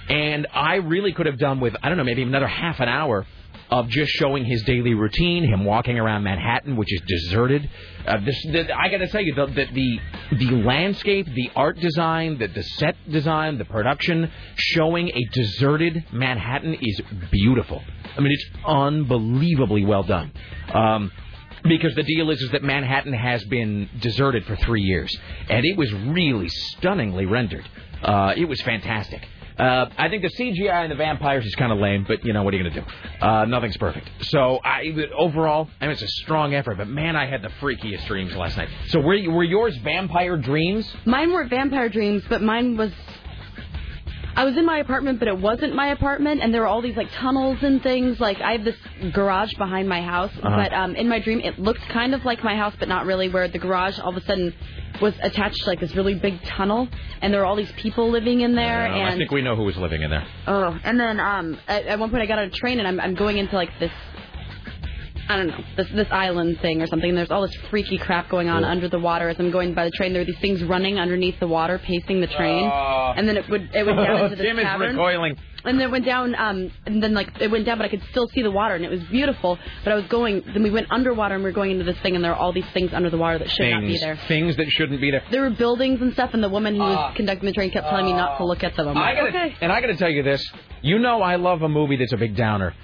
And 0.08 0.48
I 0.52 0.76
really 0.76 1.12
could 1.12 1.26
have 1.26 1.38
done 1.38 1.60
with, 1.60 1.76
I 1.82 1.88
don't 1.88 1.96
know, 1.96 2.04
maybe 2.04 2.22
another 2.22 2.48
half 2.48 2.80
an 2.80 2.88
hour 2.88 3.24
of 3.70 3.88
just 3.88 4.10
showing 4.10 4.44
his 4.44 4.62
daily 4.64 4.94
routine, 4.94 5.44
him 5.44 5.64
walking 5.64 5.96
around 5.96 6.24
Manhattan, 6.24 6.74
which 6.76 6.92
is 6.92 7.00
deserted. 7.06 7.70
Uh, 8.04 8.18
this, 8.24 8.36
the, 8.50 8.76
I 8.76 8.88
got 8.90 8.98
to 8.98 9.06
tell 9.06 9.20
you, 9.20 9.32
the, 9.34 9.46
the 9.46 9.98
the 10.36 10.50
landscape, 10.56 11.26
the 11.26 11.50
art 11.54 11.78
design, 11.78 12.38
the, 12.38 12.48
the 12.48 12.64
set 12.64 12.96
design, 13.08 13.58
the 13.58 13.64
production, 13.64 14.30
showing 14.56 15.10
a 15.10 15.24
deserted 15.32 16.04
Manhattan 16.12 16.74
is 16.74 17.00
beautiful. 17.30 17.80
I 18.20 18.22
mean, 18.22 18.32
it's 18.32 18.46
unbelievably 18.66 19.86
well 19.86 20.02
done. 20.02 20.30
Um, 20.74 21.10
because 21.64 21.94
the 21.94 22.02
deal 22.02 22.30
is 22.30 22.40
is 22.42 22.50
that 22.50 22.62
Manhattan 22.62 23.14
has 23.14 23.42
been 23.44 23.88
deserted 24.00 24.44
for 24.44 24.56
three 24.56 24.82
years, 24.82 25.14
and 25.48 25.64
it 25.64 25.76
was 25.76 25.90
really 25.92 26.48
stunningly 26.48 27.24
rendered. 27.24 27.66
Uh, 28.02 28.34
it 28.36 28.44
was 28.44 28.60
fantastic. 28.60 29.26
Uh, 29.58 29.86
I 29.98 30.08
think 30.08 30.22
the 30.22 30.30
CGI 30.30 30.84
and 30.84 30.90
the 30.90 30.96
vampires 30.96 31.44
is 31.44 31.54
kind 31.54 31.70
of 31.70 31.78
lame, 31.78 32.04
but 32.08 32.24
you 32.24 32.32
know 32.32 32.42
what 32.42 32.54
are 32.54 32.56
you 32.58 32.62
to 32.62 32.70
do? 32.70 32.82
Uh, 33.20 33.44
nothing's 33.46 33.76
perfect. 33.76 34.08
So 34.22 34.58
I 34.64 34.90
overall, 35.16 35.68
I 35.80 35.84
mean, 35.84 35.92
it's 35.92 36.02
a 36.02 36.08
strong 36.22 36.54
effort. 36.54 36.76
But 36.76 36.88
man, 36.88 37.16
I 37.16 37.26
had 37.26 37.42
the 37.42 37.50
freakiest 37.60 38.06
dreams 38.06 38.34
last 38.36 38.56
night. 38.56 38.68
So 38.88 39.00
were 39.00 39.18
were 39.30 39.44
yours 39.44 39.76
vampire 39.78 40.36
dreams? 40.36 40.90
Mine 41.06 41.32
weren't 41.32 41.50
vampire 41.50 41.88
dreams, 41.88 42.22
but 42.28 42.42
mine 42.42 42.76
was. 42.76 42.90
I 44.36 44.44
was 44.44 44.56
in 44.56 44.64
my 44.64 44.78
apartment, 44.78 45.18
but 45.18 45.28
it 45.28 45.38
wasn't 45.38 45.74
my 45.74 45.88
apartment, 45.88 46.40
and 46.42 46.52
there 46.54 46.62
were 46.62 46.66
all 46.66 46.82
these 46.82 46.96
like 46.96 47.10
tunnels 47.12 47.58
and 47.62 47.82
things. 47.82 48.20
Like 48.20 48.40
I 48.40 48.52
have 48.52 48.64
this 48.64 48.76
garage 49.12 49.52
behind 49.58 49.88
my 49.88 50.02
house, 50.02 50.30
Uh-huh. 50.42 50.56
but 50.56 50.72
um, 50.72 50.94
in 50.96 51.08
my 51.08 51.18
dream 51.20 51.40
it 51.40 51.58
looked 51.58 51.82
kind 51.88 52.14
of 52.14 52.24
like 52.24 52.42
my 52.44 52.56
house, 52.56 52.74
but 52.78 52.88
not 52.88 53.06
really. 53.06 53.28
Where 53.28 53.48
the 53.48 53.58
garage 53.58 53.98
all 53.98 54.10
of 54.10 54.16
a 54.16 54.24
sudden 54.24 54.54
was 55.00 55.14
attached 55.22 55.56
to 55.64 55.66
like 55.70 55.80
this 55.80 55.94
really 55.96 56.14
big 56.14 56.42
tunnel, 56.44 56.88
and 57.20 57.32
there 57.32 57.40
were 57.40 57.46
all 57.46 57.56
these 57.56 57.72
people 57.72 58.10
living 58.10 58.40
in 58.42 58.54
there. 58.54 58.86
Uh, 58.86 58.94
I 58.94 59.08
and 59.10 59.18
think 59.18 59.30
we 59.30 59.42
know 59.42 59.56
who 59.56 59.64
was 59.64 59.76
living 59.76 60.02
in 60.02 60.10
there. 60.10 60.26
Oh, 60.46 60.78
and 60.84 60.98
then 60.98 61.18
um, 61.20 61.58
at, 61.68 61.86
at 61.86 61.98
one 61.98 62.10
point 62.10 62.22
I 62.22 62.26
got 62.26 62.38
on 62.38 62.44
a 62.44 62.50
train 62.50 62.78
and 62.78 62.86
I'm, 62.88 63.00
I'm 63.00 63.14
going 63.14 63.36
into 63.38 63.54
like 63.56 63.70
this, 63.78 63.92
I 65.30 65.36
don't 65.36 65.46
know, 65.48 65.64
this 65.76 65.88
this 65.94 66.08
island 66.10 66.58
thing 66.60 66.82
or 66.82 66.86
something. 66.86 67.08
And 67.10 67.18
there's 67.18 67.30
all 67.30 67.42
this 67.42 67.54
freaky 67.70 67.98
crap 67.98 68.28
going 68.28 68.48
on 68.48 68.64
under 68.64 68.88
the 68.88 68.98
water 68.98 69.28
as 69.28 69.38
I'm 69.38 69.50
going 69.50 69.74
by 69.74 69.84
the 69.84 69.90
train. 69.92 70.12
There 70.12 70.22
were 70.22 70.26
these 70.26 70.40
things 70.40 70.62
running 70.64 70.98
underneath 70.98 71.38
the 71.38 71.46
water, 71.46 71.78
pacing 71.78 72.20
the 72.20 72.26
train, 72.26 72.64
Oh. 72.64 73.12
and 73.16 73.28
then 73.28 73.36
it 73.36 73.48
would 73.48 73.70
it 73.74 73.86
went 73.86 73.98
down 73.98 74.24
into 74.24 74.36
this 74.36 74.44
Tim 74.46 74.58
is 74.58 74.64
cavern. 74.64 74.96
recoiling. 74.96 75.36
And 75.62 75.78
then 75.78 75.88
it 75.88 75.90
went 75.90 76.06
down, 76.06 76.34
um, 76.36 76.70
and 76.86 77.02
then 77.02 77.12
like 77.12 77.38
it 77.38 77.50
went 77.50 77.66
down, 77.66 77.76
but 77.76 77.84
I 77.84 77.88
could 77.90 78.02
still 78.10 78.26
see 78.28 78.40
the 78.40 78.50
water, 78.50 78.74
and 78.76 78.82
it 78.84 78.90
was 78.90 79.02
beautiful. 79.04 79.58
But 79.84 79.92
I 79.92 79.94
was 79.96 80.06
going, 80.06 80.42
then 80.54 80.62
we 80.62 80.70
went 80.70 80.86
underwater, 80.90 81.34
and 81.34 81.44
we 81.44 81.50
were 81.50 81.54
going 81.54 81.70
into 81.72 81.84
this 81.84 81.98
thing, 81.98 82.14
and 82.16 82.24
there 82.24 82.30
were 82.32 82.36
all 82.38 82.52
these 82.54 82.64
things 82.72 82.94
under 82.94 83.10
the 83.10 83.18
water 83.18 83.38
that 83.38 83.50
should 83.50 83.70
not 83.70 83.82
be 83.82 83.88
Things, 83.88 84.00
there. 84.00 84.18
things 84.26 84.56
that 84.56 84.70
shouldn't 84.70 85.02
be 85.02 85.10
there. 85.10 85.22
There 85.30 85.42
were 85.42 85.50
buildings 85.50 86.00
and 86.00 86.14
stuff, 86.14 86.30
and 86.32 86.42
the 86.42 86.48
woman 86.48 86.76
who 86.76 86.80
was 86.80 87.14
conducting 87.14 87.44
the 87.44 87.52
train 87.52 87.70
kept 87.70 87.88
telling 87.90 88.06
me 88.06 88.12
not 88.14 88.38
to 88.38 88.44
look 88.46 88.64
at 88.64 88.74
them. 88.74 88.88
I'm 88.88 88.96
I 88.96 89.00
like, 89.12 89.16
gotta, 89.16 89.28
okay. 89.48 89.56
And 89.60 89.70
I 89.70 89.82
got 89.82 89.88
to 89.88 89.96
tell 89.96 90.08
you 90.08 90.22
this. 90.22 90.42
You 90.80 90.98
know 90.98 91.20
I 91.20 91.36
love 91.36 91.60
a 91.60 91.68
movie 91.68 91.96
that's 91.96 92.14
a 92.14 92.16
big 92.16 92.36
downer. 92.36 92.74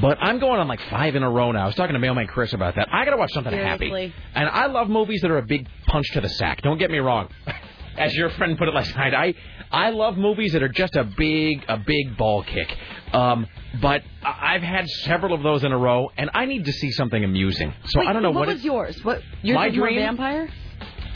But 0.00 0.18
I'm 0.20 0.38
going 0.38 0.60
on 0.60 0.68
like 0.68 0.80
five 0.90 1.16
in 1.16 1.22
a 1.22 1.30
row 1.30 1.52
now. 1.52 1.64
I 1.64 1.66
was 1.66 1.74
talking 1.74 1.94
to 1.94 1.98
Mailman 1.98 2.26
Chris 2.26 2.52
about 2.52 2.74
that. 2.76 2.88
I 2.92 3.04
got 3.04 3.12
to 3.12 3.16
watch 3.16 3.32
something 3.32 3.52
happy. 3.52 4.12
And 4.34 4.48
I 4.48 4.66
love 4.66 4.88
movies 4.88 5.20
that 5.22 5.30
are 5.30 5.38
a 5.38 5.42
big 5.46 5.66
punch 5.86 6.06
to 6.12 6.20
the 6.20 6.28
sack. 6.28 6.62
Don't 6.62 6.78
get 6.78 6.90
me 6.90 6.98
wrong. 6.98 7.28
As 7.98 8.14
your 8.14 8.28
friend 8.30 8.58
put 8.58 8.68
it 8.68 8.74
last 8.74 8.94
night, 8.94 9.14
I 9.14 9.34
I 9.72 9.88
love 9.90 10.18
movies 10.18 10.52
that 10.52 10.62
are 10.62 10.68
just 10.68 10.94
a 10.96 11.04
big 11.04 11.64
a 11.66 11.78
big 11.78 12.16
ball 12.18 12.42
kick. 12.42 12.76
Um, 13.14 13.46
but 13.80 14.02
I- 14.22 14.54
I've 14.54 14.62
had 14.62 14.86
several 14.88 15.32
of 15.32 15.42
those 15.42 15.64
in 15.64 15.72
a 15.72 15.78
row, 15.78 16.10
and 16.18 16.28
I 16.34 16.44
need 16.44 16.66
to 16.66 16.72
see 16.72 16.90
something 16.90 17.24
amusing. 17.24 17.72
So 17.86 18.00
Wait, 18.00 18.08
I 18.08 18.12
don't 18.12 18.22
know 18.22 18.32
what, 18.32 18.40
what, 18.40 18.48
was 18.48 18.60
it- 18.60 18.64
yours. 18.66 19.02
What 19.02 19.22
yours 19.42 19.54
My 19.54 19.68
was 19.68 19.76
more 19.78 19.86
dream? 19.86 20.00
vampire? 20.00 20.48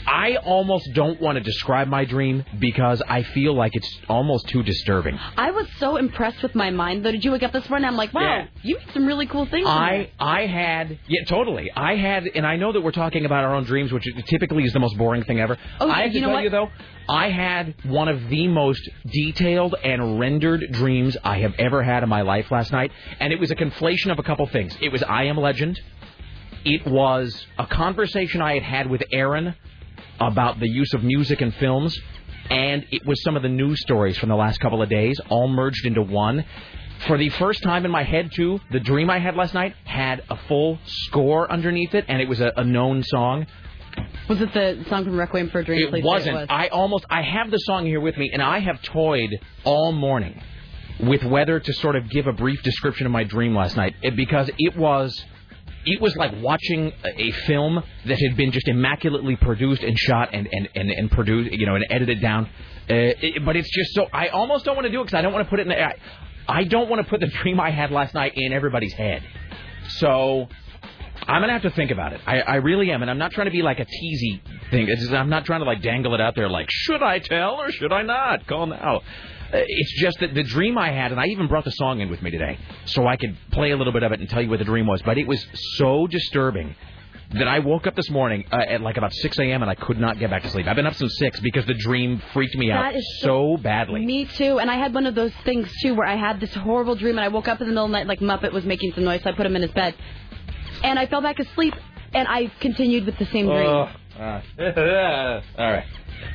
I 0.07 0.35
almost 0.37 0.89
don't 0.93 1.21
want 1.21 1.37
to 1.37 1.43
describe 1.43 1.87
my 1.87 2.05
dream 2.05 2.43
because 2.59 3.01
I 3.07 3.23
feel 3.23 3.55
like 3.55 3.75
it's 3.75 3.99
almost 4.09 4.47
too 4.49 4.63
disturbing. 4.63 5.17
I 5.37 5.51
was 5.51 5.67
so 5.79 5.97
impressed 5.97 6.41
with 6.43 6.55
my 6.55 6.69
mind 6.69 7.05
though. 7.05 7.11
Did 7.11 7.23
you 7.23 7.31
wake 7.31 7.43
up 7.43 7.51
this 7.53 7.69
morning? 7.69 7.87
I'm 7.87 7.95
like, 7.95 8.13
wow, 8.13 8.21
Yeah. 8.21 8.47
you 8.63 8.77
did 8.79 8.91
some 8.93 9.05
really 9.05 9.25
cool 9.27 9.45
things. 9.45 9.65
in 9.65 9.71
I 9.71 10.09
I 10.19 10.45
had 10.47 10.99
yeah 11.07 11.23
totally 11.25 11.71
I 11.75 11.95
had 11.95 12.25
and 12.35 12.45
I 12.45 12.55
know 12.57 12.71
that 12.71 12.81
we're 12.81 12.91
talking 12.91 13.25
about 13.25 13.43
our 13.43 13.55
own 13.55 13.63
dreams 13.63 13.91
which 13.91 14.05
typically 14.27 14.63
is 14.63 14.73
the 14.73 14.79
most 14.79 14.97
boring 14.97 15.23
thing 15.23 15.39
ever. 15.39 15.57
Oh, 15.79 15.89
I 15.89 16.03
have 16.03 16.13
you 16.13 16.19
to 16.19 16.21
know 16.21 16.27
tell 16.27 16.35
what? 16.35 16.43
you 16.43 16.49
though 16.49 16.69
I 17.09 17.29
had 17.29 17.75
one 17.85 18.07
of 18.07 18.29
the 18.29 18.47
most 18.47 18.87
detailed 19.05 19.75
and 19.83 20.19
rendered 20.19 20.71
dreams 20.71 21.17
I 21.23 21.39
have 21.39 21.53
ever 21.57 21.83
had 21.83 22.03
in 22.03 22.09
my 22.09 22.21
life 22.21 22.51
last 22.51 22.71
night 22.71 22.91
and 23.19 23.31
it 23.33 23.39
was 23.39 23.51
a 23.51 23.55
conflation 23.55 24.11
of 24.11 24.19
a 24.19 24.23
couple 24.23 24.45
things. 24.47 24.75
It 24.81 24.91
was 24.91 25.03
I 25.03 25.23
am 25.25 25.37
legend. 25.37 25.79
It 26.63 26.85
was 26.85 27.45
a 27.57 27.65
conversation 27.65 28.41
I 28.41 28.53
had 28.53 28.63
had 28.63 28.89
with 28.89 29.01
Aaron 29.11 29.55
about 30.21 30.59
the 30.59 30.67
use 30.67 30.93
of 30.93 31.03
music 31.03 31.41
in 31.41 31.51
films 31.53 31.99
and 32.49 32.85
it 32.91 33.05
was 33.05 33.21
some 33.23 33.35
of 33.37 33.43
the 33.43 33.49
news 33.49 33.81
stories 33.81 34.17
from 34.17 34.29
the 34.29 34.35
last 34.35 34.59
couple 34.59 34.81
of 34.81 34.89
days 34.89 35.19
all 35.29 35.47
merged 35.47 35.85
into 35.85 36.01
one. 36.01 36.43
For 37.07 37.17
the 37.17 37.29
first 37.29 37.63
time 37.63 37.85
in 37.85 37.91
my 37.91 38.03
head, 38.03 38.31
too, 38.33 38.59
the 38.71 38.79
dream 38.79 39.09
I 39.09 39.19
had 39.19 39.35
last 39.35 39.53
night 39.53 39.73
had 39.85 40.23
a 40.29 40.37
full 40.47 40.77
score 40.85 41.51
underneath 41.51 41.95
it, 41.95 42.05
and 42.07 42.21
it 42.21 42.27
was 42.27 42.41
a, 42.41 42.51
a 42.57 42.63
known 42.63 43.03
song. 43.03 43.47
Was 44.27 44.41
it 44.41 44.53
the 44.53 44.85
song 44.89 45.05
from 45.05 45.17
Requiem 45.17 45.49
for 45.49 45.59
a 45.59 45.65
Dream? 45.65 45.87
It 45.87 45.91
say 45.91 46.01
wasn't. 46.03 46.35
was. 46.35 46.47
I 46.49 46.67
almost. 46.67 47.05
I 47.09 47.21
have 47.21 47.49
the 47.49 47.57
song 47.57 47.85
here 47.85 48.01
with 48.01 48.17
me, 48.17 48.29
and 48.31 48.41
I 48.41 48.59
have 48.59 48.81
toyed 48.83 49.39
all 49.63 49.91
morning 49.91 50.41
with 50.99 51.23
whether 51.23 51.59
to 51.59 51.73
sort 51.73 51.95
of 51.95 52.09
give 52.09 52.27
a 52.27 52.33
brief 52.33 52.61
description 52.63 53.05
of 53.05 53.11
my 53.11 53.23
dream 53.23 53.55
last 53.55 53.75
night 53.75 53.95
it, 54.01 54.15
because 54.15 54.49
it 54.57 54.75
was. 54.75 55.23
It 55.85 55.99
was 55.99 56.15
like 56.15 56.31
watching 56.41 56.93
a 57.03 57.31
film 57.47 57.83
that 58.05 58.19
had 58.19 58.37
been 58.37 58.51
just 58.51 58.67
immaculately 58.67 59.35
produced 59.35 59.83
and 59.83 59.97
shot 59.97 60.29
and 60.33 60.47
and 60.51 60.69
and, 60.75 60.91
and 60.91 61.11
produced, 61.11 61.51
you 61.53 61.65
know, 61.65 61.75
and 61.75 61.85
edited 61.89 62.21
down. 62.21 62.45
Uh, 62.89 63.13
it, 63.21 63.45
but 63.45 63.55
it's 63.55 63.69
just 63.69 63.93
so. 63.93 64.07
I 64.13 64.27
almost 64.29 64.65
don't 64.65 64.75
want 64.75 64.85
to 64.85 64.91
do 64.91 65.01
it 65.01 65.05
because 65.05 65.17
I 65.17 65.21
don't 65.21 65.33
want 65.33 65.45
to 65.45 65.49
put 65.49 65.59
it 65.59 65.67
in. 65.67 65.71
I, 65.71 65.95
I 66.47 66.63
don't 66.65 66.89
want 66.89 67.03
to 67.03 67.09
put 67.09 67.19
the 67.19 67.27
dream 67.41 67.59
I 67.59 67.71
had 67.71 67.91
last 67.91 68.13
night 68.13 68.33
in 68.35 68.53
everybody's 68.53 68.93
head. 68.93 69.23
So 69.87 70.47
I'm 71.27 71.41
gonna 71.41 71.53
have 71.53 71.61
to 71.63 71.71
think 71.71 71.91
about 71.91 72.13
it. 72.13 72.21
I, 72.25 72.41
I 72.41 72.55
really 72.55 72.91
am, 72.91 73.01
and 73.01 73.09
I'm 73.09 73.17
not 73.17 73.31
trying 73.31 73.45
to 73.45 73.51
be 73.51 73.61
like 73.61 73.79
a 73.79 73.85
teasy 73.85 74.41
thing. 74.69 74.87
Just, 74.87 75.11
I'm 75.11 75.29
not 75.29 75.45
trying 75.45 75.61
to 75.61 75.65
like 75.65 75.81
dangle 75.81 76.13
it 76.15 76.21
out 76.21 76.35
there 76.35 76.49
like, 76.49 76.67
should 76.69 77.03
I 77.03 77.19
tell 77.19 77.61
or 77.61 77.71
should 77.71 77.91
I 77.91 78.01
not? 78.01 78.47
Call 78.47 78.67
now. 78.67 79.01
Uh, 79.53 79.57
It's 79.67 79.99
just 79.99 80.19
that 80.19 80.33
the 80.33 80.43
dream 80.43 80.77
I 80.77 80.91
had, 80.91 81.11
and 81.11 81.19
I 81.19 81.25
even 81.25 81.47
brought 81.47 81.65
the 81.65 81.71
song 81.71 81.99
in 81.99 82.09
with 82.09 82.21
me 82.21 82.31
today, 82.31 82.57
so 82.85 83.05
I 83.07 83.15
could 83.17 83.35
play 83.51 83.71
a 83.71 83.77
little 83.77 83.93
bit 83.93 84.03
of 84.03 84.11
it 84.11 84.19
and 84.19 84.29
tell 84.29 84.41
you 84.41 84.49
what 84.49 84.59
the 84.59 84.65
dream 84.65 84.87
was. 84.87 85.01
But 85.01 85.17
it 85.17 85.27
was 85.27 85.45
so 85.77 86.07
disturbing 86.07 86.75
that 87.33 87.47
I 87.47 87.59
woke 87.59 87.87
up 87.87 87.95
this 87.95 88.09
morning 88.09 88.43
uh, 88.51 88.57
at 88.57 88.81
like 88.81 88.97
about 88.97 89.13
6 89.13 89.39
a.m. 89.39 89.61
and 89.61 89.71
I 89.71 89.75
could 89.75 89.97
not 89.97 90.19
get 90.19 90.29
back 90.29 90.43
to 90.43 90.49
sleep. 90.49 90.67
I've 90.67 90.75
been 90.75 90.85
up 90.85 90.95
since 90.95 91.15
six 91.17 91.39
because 91.39 91.65
the 91.65 91.73
dream 91.73 92.21
freaked 92.33 92.55
me 92.55 92.71
out 92.71 92.91
That 92.91 92.95
is 92.97 93.19
so 93.21 93.55
badly. 93.55 94.05
Me 94.05 94.25
too. 94.25 94.59
And 94.59 94.69
I 94.69 94.75
had 94.75 94.93
one 94.93 95.05
of 95.05 95.15
those 95.15 95.31
things 95.45 95.71
too 95.81 95.95
where 95.95 96.05
I 96.07 96.17
had 96.17 96.41
this 96.41 96.53
horrible 96.53 96.95
dream 96.95 97.17
and 97.17 97.23
I 97.23 97.29
woke 97.29 97.47
up 97.47 97.61
in 97.61 97.67
the 97.67 97.71
middle 97.71 97.85
of 97.85 97.91
the 97.91 97.97
night 97.97 98.07
like 98.07 98.19
Muppet 98.19 98.51
was 98.51 98.65
making 98.65 98.91
some 98.95 99.05
noise, 99.05 99.21
so 99.23 99.29
I 99.29 99.33
put 99.33 99.45
him 99.45 99.55
in 99.55 99.61
his 99.61 99.71
bed. 99.71 99.95
And 100.83 100.99
I 100.99 101.05
fell 101.07 101.21
back 101.21 101.39
asleep 101.39 101.73
and 102.13 102.27
I 102.27 102.51
continued 102.59 103.05
with 103.05 103.17
the 103.17 103.25
same 103.27 103.45
dream. 103.45 103.87
Uh, 104.21 104.41
all 105.57 105.71
right. 105.71 105.85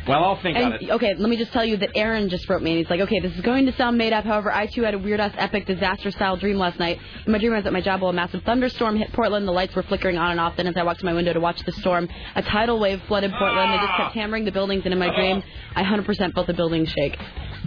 Well, 0.09 0.25
I'll 0.25 0.43
think 0.43 0.57
on 0.57 0.73
And 0.73 0.83
it. 0.83 0.91
okay, 0.91 1.15
let 1.15 1.31
me 1.31 1.37
just 1.37 1.53
tell 1.53 1.65
you 1.65 1.77
that 1.77 1.91
Aaron 1.95 2.29
just 2.29 2.49
wrote 2.49 2.61
me 2.61 2.73
and 2.73 2.79
he's 2.79 2.91
like, 2.91 3.01
okay, 3.03 3.21
this 3.21 3.33
is 3.35 3.41
going 3.43 3.67
to 3.67 3.77
sound 3.77 3.97
made 3.97 4.13
up. 4.13 4.25
However, 4.25 4.51
I 4.51 4.67
too 4.67 4.83
had 4.83 4.95
a 4.95 4.99
weird 4.99 5.21
ass 5.21 5.33
epic 5.37 5.67
disaster 5.67 6.11
style 6.11 6.37
dream 6.37 6.59
last 6.59 6.81
night. 6.81 6.99
In 7.25 7.31
my 7.31 7.39
dream, 7.39 7.53
I 7.53 7.59
was 7.59 7.67
at 7.67 7.73
my 7.73 7.81
job 7.81 8.01
while 8.01 8.11
a 8.11 8.13
massive 8.13 8.43
thunderstorm 8.43 8.97
hit 8.97 9.13
Portland. 9.13 9.47
The 9.47 9.53
lights 9.53 9.77
were 9.77 9.85
flickering 9.85 10.19
on 10.19 10.33
and 10.33 10.41
off. 10.41 10.57
Then, 10.57 10.67
as 10.67 10.77
I 10.77 10.83
walked 10.83 11.01
to 11.01 11.07
my 11.07 11.13
window 11.13 11.33
to 11.33 11.39
watch 11.41 11.61
the 11.65 11.73
storm, 11.73 12.09
a 12.35 12.43
tidal 12.43 12.81
wave 12.81 13.01
flooded 13.07 13.31
Portland. 13.39 13.75
It 13.75 13.81
just 13.87 13.97
kept 13.97 14.15
hammering 14.15 14.45
the 14.45 14.53
buildings. 14.53 14.83
And 14.85 14.93
in 14.93 14.99
my 14.99 15.15
dream, 15.15 15.41
I 15.77 15.85
100% 15.85 16.35
felt 16.35 16.49
the 16.49 16.55
buildings 16.55 16.89
shake. 16.91 17.17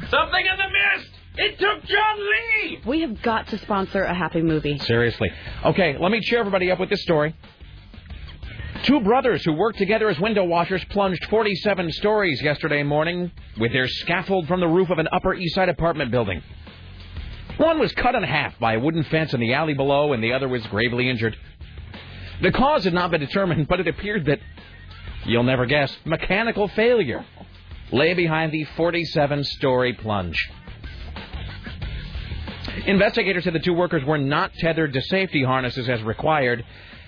Something 0.10 0.46
in 0.46 0.58
the 0.58 0.98
mist. 0.98 1.10
It 1.36 1.58
took 1.58 1.84
John 1.86 2.18
Lee. 2.20 2.80
We 2.86 3.02
have 3.02 3.22
got 3.22 3.48
to 3.48 3.58
sponsor 3.60 4.04
a 4.04 4.14
happy 4.14 4.42
movie. 4.42 4.78
Seriously. 4.80 5.30
Okay, 5.64 5.96
let 5.98 6.12
me 6.12 6.20
cheer 6.20 6.40
everybody 6.40 6.70
up 6.70 6.82
with 6.82 6.90
this 6.90 7.02
story. 7.04 7.34
Two 8.84 9.02
brothers 9.02 9.44
who 9.44 9.54
worked 9.54 9.78
together 9.78 10.10
as 10.10 10.20
window 10.20 10.46
washers 10.46 10.84
plunged 10.86 11.26
47 11.26 11.92
stories 11.92 12.42
yesterday 12.42 12.82
morning 12.82 13.32
with 13.60 13.74
their 13.74 13.88
scaffold 13.88 14.48
from 14.48 14.62
the 14.62 14.68
roof 14.68 14.90
of 14.90 15.00
an 15.00 15.08
Upper 15.12 15.34
East 15.34 15.56
Side 15.56 15.70
apartment 15.70 16.12
building. 16.12 16.42
One 17.58 17.78
was 17.78 17.92
cut 17.92 18.16
in 18.16 18.24
half 18.24 18.58
by 18.58 18.76
a 18.76 18.80
wooden 18.80 19.04
fence 19.04 19.34
in 19.34 19.42
the 19.42 19.54
alley 19.54 19.74
below, 19.74 20.14
and 20.14 20.24
the 20.24 20.32
other 20.32 20.48
was 20.48 20.66
gravely 20.68 21.10
injured. 21.10 21.36
The 22.42 22.52
cause 22.52 22.86
had 22.86 22.94
not 22.94 23.12
been 23.12 23.20
determined, 23.20 23.68
but 23.68 23.82
it 23.82 23.88
appeared 23.88 24.26
that, 24.26 24.40
you'll 25.26 25.44
never 25.44 25.66
guess, 25.66 25.94
mechanical 26.06 26.70
failure 26.70 27.26
lay 27.92 28.14
behind 28.14 28.54
the 28.54 28.64
47 28.78 29.44
story 29.44 29.94
plunge. 29.94 30.38
Investigators 32.86 33.44
said 33.44 33.54
the 33.54 33.60
two 33.60 33.74
workers 33.74 34.06
were 34.06 34.18
not 34.18 34.54
tethered 34.54 34.94
to 34.94 35.02
safety 35.02 35.44
harnesses 35.44 35.90
as 35.90 36.02
required, 36.02 36.64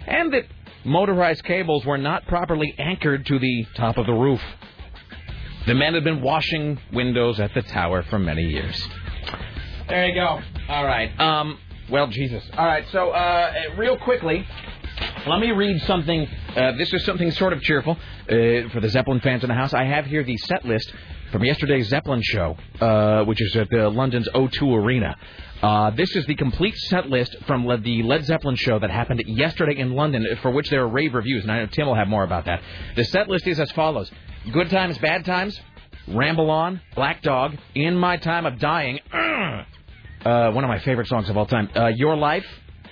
and 0.06 0.34
that 0.34 0.46
motorized 0.86 1.44
cables 1.44 1.86
were 1.86 1.98
not 1.98 2.26
properly 2.28 2.74
anchored 2.78 3.26
to 3.28 3.40
the 3.40 3.66
top 3.76 3.98
of 3.98 4.06
the 4.06 4.14
roof. 4.14 4.42
The 5.68 5.76
men 5.76 5.94
had 5.94 6.04
been 6.04 6.22
washing 6.22 6.80
windows 6.92 7.40
at 7.40 7.54
the 7.54 7.62
tower 7.62 8.04
for 8.10 8.18
many 8.18 8.42
years. 8.44 8.82
There 9.88 10.08
you 10.08 10.16
go. 10.16 10.40
All 10.70 10.86
right. 10.86 11.12
Um. 11.20 11.60
Well, 11.90 12.08
Jesus. 12.08 12.44
All 12.58 12.66
right. 12.66 12.86
So, 12.92 13.10
uh, 13.10 13.52
real 13.78 13.98
quickly, 13.98 14.48
let 15.28 15.40
me 15.40 15.52
read 15.52 15.82
something 15.82 16.28
Uh, 16.56 16.74
this 16.74 16.94
is 16.94 17.06
something 17.06 17.32
sort 17.32 17.54
of 17.54 17.62
cheerful 17.62 17.94
uh, 17.94 18.70
for 18.74 18.82
the 18.82 18.90
Zeppelin 18.90 19.22
fans 19.22 19.42
in 19.44 19.48
the 19.48 19.56
house. 19.56 19.74
I 19.74 19.86
have 19.86 20.06
here 20.06 20.22
the 20.24 20.36
set 20.36 20.66
list 20.66 20.92
from 21.32 21.46
yesterday's 21.46 21.88
Zeppelin 21.88 22.22
show, 22.22 22.58
uh, 22.82 23.24
which 23.24 23.42
is 23.42 23.56
at 23.56 23.74
uh, 23.74 23.90
London's 23.90 24.28
O2 24.36 24.84
Arena. 24.84 25.16
Uh, 25.62 25.92
this 25.92 26.14
is 26.14 26.26
the 26.26 26.36
complete 26.36 26.76
set 26.76 27.10
list 27.10 27.38
from 27.48 27.66
Le- 27.66 27.78
the 27.78 28.04
Led 28.04 28.26
Zeppelin 28.26 28.58
show 28.58 28.80
that 28.80 28.90
happened 28.90 29.24
yesterday 29.28 29.80
in 29.80 29.94
London, 29.94 30.26
for 30.42 30.52
which 30.52 30.70
there 30.70 30.82
are 30.82 30.90
rave 30.90 31.14
reviews, 31.14 31.44
and 31.44 31.52
I 31.52 31.60
know 31.60 31.68
Tim 31.68 31.88
will 31.88 31.96
have 31.96 32.10
more 32.10 32.24
about 32.24 32.46
that. 32.46 32.62
The 32.98 33.06
set 33.06 33.30
list 33.30 33.48
is 33.48 33.58
as 33.58 33.72
follows: 33.72 34.12
Good 34.52 34.70
times, 34.70 34.98
bad 34.98 35.24
times, 35.24 35.58
Ramble 36.10 36.50
On, 36.50 36.82
Black 36.96 37.22
Dog, 37.22 37.56
In 37.76 37.96
My 37.96 38.18
Time 38.18 38.46
of 38.46 38.60
Dying, 38.60 39.00
uh, 39.14 40.52
one 40.52 40.66
of 40.66 40.70
my 40.70 40.80
favorite 40.80 41.08
songs 41.08 41.30
of 41.30 41.38
all 41.38 41.46
time, 41.46 41.70
Your 41.96 42.18
Life. 42.18 42.46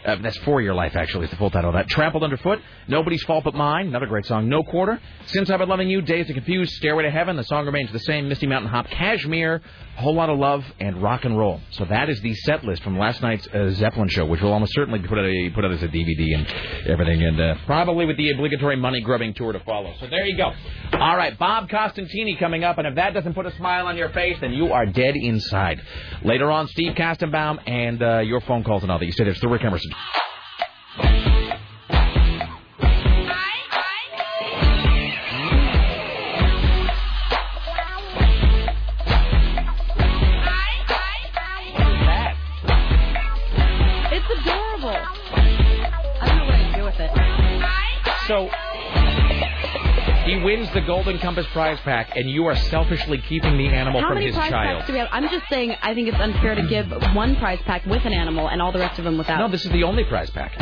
Uh, 0.05 0.15
that's 0.21 0.37
For 0.39 0.61
Your 0.61 0.73
Life, 0.73 0.95
actually, 0.95 1.25
is 1.25 1.29
the 1.31 1.35
full 1.35 1.49
title 1.49 1.71
of 1.71 1.73
that. 1.75 1.89
Trampled 1.89 2.23
Underfoot, 2.23 2.59
Nobody's 2.87 3.21
Fault 3.23 3.43
But 3.43 3.53
Mine, 3.53 3.87
another 3.87 4.05
great 4.05 4.25
song. 4.25 4.47
No 4.47 4.63
Quarter, 4.63 4.99
Since 5.25 5.49
I've 5.49 5.59
Been 5.59 5.67
Loving 5.67 5.89
You, 5.89 6.01
Dazed 6.01 6.29
and 6.29 6.35
Confused, 6.37 6.71
Stairway 6.75 7.03
to 7.03 7.11
Heaven, 7.11 7.35
the 7.35 7.43
song 7.43 7.65
remains 7.65 7.91
the 7.91 7.99
same. 7.99 8.29
Misty 8.29 8.47
Mountain 8.47 8.69
Hop, 8.71 8.87
Kashmir, 8.87 9.61
Whole 9.97 10.15
Lot 10.15 10.29
of 10.29 10.39
Love, 10.39 10.63
and 10.79 11.03
Rock 11.03 11.25
and 11.25 11.37
Roll. 11.37 11.59
So 11.71 11.83
that 11.85 12.09
is 12.09 12.21
the 12.21 12.33
set 12.33 12.63
list 12.63 12.81
from 12.83 12.97
last 12.97 13.21
night's 13.21 13.45
uh, 13.47 13.71
Zeppelin 13.71 14.07
show, 14.07 14.25
which 14.25 14.41
will 14.41 14.53
almost 14.53 14.73
certainly 14.73 14.99
be 14.99 15.07
put 15.09 15.17
out, 15.17 15.25
a, 15.25 15.49
put 15.53 15.65
out 15.65 15.71
as 15.71 15.83
a 15.83 15.89
DVD 15.89 16.35
and 16.35 16.47
everything, 16.87 17.21
and 17.21 17.39
uh, 17.39 17.55
probably 17.65 18.05
with 18.05 18.15
the 18.15 18.31
obligatory 18.31 18.77
money 18.77 19.01
grubbing 19.01 19.33
tour 19.33 19.51
to 19.51 19.59
follow. 19.61 19.93
So 19.99 20.07
there 20.07 20.25
you 20.25 20.37
go. 20.37 20.53
All 20.97 21.17
right, 21.17 21.37
Bob 21.37 21.69
Costantini 21.69 22.39
coming 22.39 22.63
up, 22.63 22.77
and 22.77 22.87
if 22.87 22.95
that 22.95 23.13
doesn't 23.13 23.33
put 23.33 23.45
a 23.45 23.55
smile 23.57 23.87
on 23.87 23.97
your 23.97 24.09
face, 24.09 24.37
then 24.39 24.53
you 24.53 24.71
are 24.71 24.85
dead 24.85 25.15
inside. 25.17 25.81
Later 26.23 26.49
on, 26.49 26.67
Steve 26.69 26.93
Kastenbaum 26.93 27.59
and 27.67 28.01
uh, 28.01 28.19
your 28.19 28.39
phone 28.41 28.63
calls 28.63 28.83
and 28.83 28.91
all 28.91 28.99
that. 28.99 29.05
You 29.05 29.11
said 29.11 29.27
there's 29.27 29.41
the 29.41 29.49
Rick 29.49 29.65
Emerson. 29.65 29.88
It's 29.91 31.28
wins 50.49 50.73
the 50.73 50.81
Golden 50.81 51.19
Compass 51.19 51.45
prize 51.53 51.79
pack, 51.81 52.15
and 52.15 52.27
you 52.27 52.47
are 52.47 52.55
selfishly 52.55 53.19
keeping 53.29 53.55
the 53.55 53.67
animal 53.67 54.01
How 54.01 54.07
from 54.07 54.15
many 54.15 54.27
his 54.27 54.35
prize 54.35 54.49
child. 54.49 54.77
packs 54.79 54.87
do 54.87 54.93
we 54.93 54.99
have? 54.99 55.07
I'm 55.11 55.29
just 55.29 55.47
saying 55.47 55.75
I 55.79 55.93
think 55.93 56.07
it's 56.07 56.17
unfair 56.17 56.55
to 56.55 56.65
give 56.67 56.89
one 57.13 57.35
prize 57.35 57.59
pack 57.65 57.85
with 57.85 58.03
an 58.03 58.13
animal 58.13 58.49
and 58.49 58.59
all 58.59 58.71
the 58.71 58.79
rest 58.79 58.97
of 58.97 59.05
them 59.05 59.19
without. 59.19 59.37
No, 59.37 59.47
this 59.47 59.63
is 59.63 59.71
the 59.71 59.83
only 59.83 60.05
prize 60.05 60.31
pack. 60.31 60.57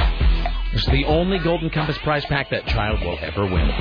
This 0.74 0.82
is 0.82 0.92
the 0.92 1.06
only 1.06 1.40
Golden 1.40 1.70
Compass 1.70 1.98
prize 2.00 2.26
pack 2.26 2.50
that 2.50 2.66
child 2.66 3.00
will 3.00 3.18
ever 3.22 3.46
win. 3.46 3.72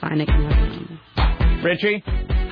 Fine, 0.00 0.20
I 0.20 0.24
can 0.24 0.44
have 0.44 0.52
an 0.52 0.98
animal. 1.18 1.64
Richie, 1.64 2.04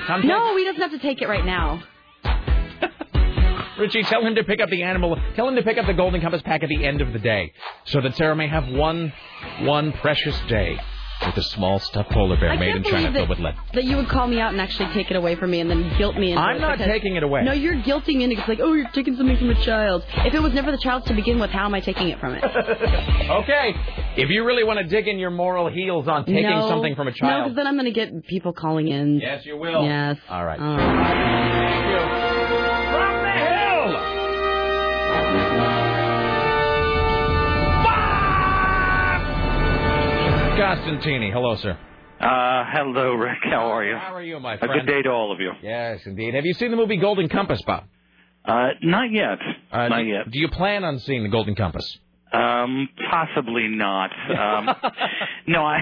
come 0.07 0.27
No, 0.27 0.57
he 0.57 0.65
doesn't 0.65 0.81
have 0.81 0.91
to 0.91 0.99
take 0.99 1.21
it 1.21 1.29
right 1.29 1.45
now. 1.45 1.81
Richie, 3.79 4.03
tell 4.03 4.25
him 4.25 4.35
to 4.35 4.43
pick 4.43 4.59
up 4.59 4.69
the 4.69 4.83
animal. 4.83 5.17
Tell 5.37 5.47
him 5.47 5.55
to 5.55 5.63
pick 5.63 5.77
up 5.77 5.85
the 5.85 5.93
Golden 5.93 6.19
Compass 6.19 6.41
pack 6.41 6.63
at 6.63 6.69
the 6.69 6.85
end 6.85 6.99
of 6.99 7.13
the 7.13 7.19
day, 7.19 7.53
so 7.85 8.01
that 8.01 8.17
Sarah 8.17 8.35
may 8.35 8.49
have 8.49 8.67
one, 8.67 9.13
one 9.61 9.93
precious 9.93 10.37
day 10.49 10.77
with 11.25 11.37
a 11.37 11.43
small 11.43 11.79
stuffed 11.79 12.09
polar 12.11 12.37
bear 12.39 12.51
I 12.51 12.57
made 12.57 12.73
can't 12.73 12.77
in 12.85 12.91
China 12.91 13.01
believe 13.11 13.13
filled 13.15 13.29
with 13.29 13.39
lead. 13.39 13.55
that 13.73 13.83
you 13.83 13.97
would 13.97 14.07
call 14.07 14.27
me 14.27 14.39
out 14.39 14.51
and 14.53 14.61
actually 14.61 14.93
take 14.93 15.11
it 15.11 15.15
away 15.17 15.35
from 15.35 15.51
me 15.51 15.59
and 15.59 15.69
then 15.69 15.91
guilt 15.97 16.15
me 16.15 16.31
into 16.31 16.41
I'm 16.41 16.57
it 16.57 16.59
not 16.59 16.77
because- 16.77 16.91
taking 16.91 17.15
it 17.15 17.23
away. 17.23 17.43
No, 17.43 17.51
you're 17.51 17.75
guilting 17.75 18.15
me 18.17 18.23
into 18.25 18.37
it's 18.39 18.47
like, 18.47 18.59
oh, 18.61 18.73
you're 18.73 18.89
taking 18.93 19.15
something 19.17 19.37
from 19.37 19.49
a 19.49 19.65
child. 19.65 20.03
If 20.25 20.33
it 20.33 20.39
was 20.41 20.53
never 20.53 20.71
the 20.71 20.77
child's 20.77 21.05
to 21.07 21.13
begin 21.13 21.39
with, 21.39 21.49
how 21.49 21.65
am 21.65 21.73
I 21.73 21.81
taking 21.81 22.09
it 22.09 22.19
from 22.19 22.35
it? 22.35 22.43
Okay, 23.29 23.75
if 24.17 24.29
you 24.29 24.43
really 24.43 24.63
want 24.63 24.79
to 24.79 24.85
dig 24.85 25.07
in 25.07 25.19
your 25.19 25.29
moral 25.29 25.69
heels 25.69 26.07
on 26.07 26.25
taking 26.25 26.41
no, 26.49 26.67
something 26.67 26.95
from 26.95 27.07
a 27.07 27.11
child. 27.11 27.21
No, 27.21 27.29
child, 27.29 27.43
because 27.45 27.55
then 27.57 27.67
I'm 27.67 27.75
going 27.75 27.85
to 27.85 27.91
get 27.91 28.25
people 28.25 28.53
calling 28.53 28.87
in. 28.87 29.19
yes, 29.19 29.45
you 29.45 29.55
will. 29.55 29.83
Yes. 29.85 30.17
All 30.27 30.43
right. 30.43 30.59
Uh, 30.59 30.77
Thank 30.77 31.85
you. 31.91 31.99
From 31.99 32.18
Costantini, 40.59 41.31
hello, 41.31 41.55
sir. 41.55 41.77
Uh, 42.19 42.65
hello, 42.73 43.13
Rick. 43.13 43.37
How 43.43 43.71
are 43.71 43.85
you? 43.85 43.95
How 43.95 44.13
are 44.13 44.21
you, 44.21 44.41
my 44.41 44.57
friend? 44.57 44.73
A 44.73 44.77
good 44.79 44.85
day 44.91 45.01
to 45.03 45.09
all 45.09 45.31
of 45.31 45.39
you. 45.39 45.53
Yes, 45.63 46.01
indeed. 46.05 46.33
Have 46.33 46.45
you 46.45 46.53
seen 46.53 46.69
the 46.69 46.75
movie 46.75 46.97
Golden 46.97 47.29
Compass, 47.29 47.61
Bob? 47.65 47.85
Uh, 48.43 48.71
not 48.81 49.09
yet. 49.09 49.37
Uh, 49.71 49.87
not 49.87 49.99
do, 50.01 50.07
yet. 50.07 50.29
Do 50.29 50.37
you 50.37 50.49
plan 50.49 50.83
on 50.83 50.99
seeing 50.99 51.23
the 51.23 51.29
Golden 51.29 51.55
Compass? 51.55 51.97
Um, 52.33 52.89
possibly 53.09 53.69
not. 53.69 54.11
Um, 54.29 54.69
no, 55.47 55.63
I. 55.63 55.79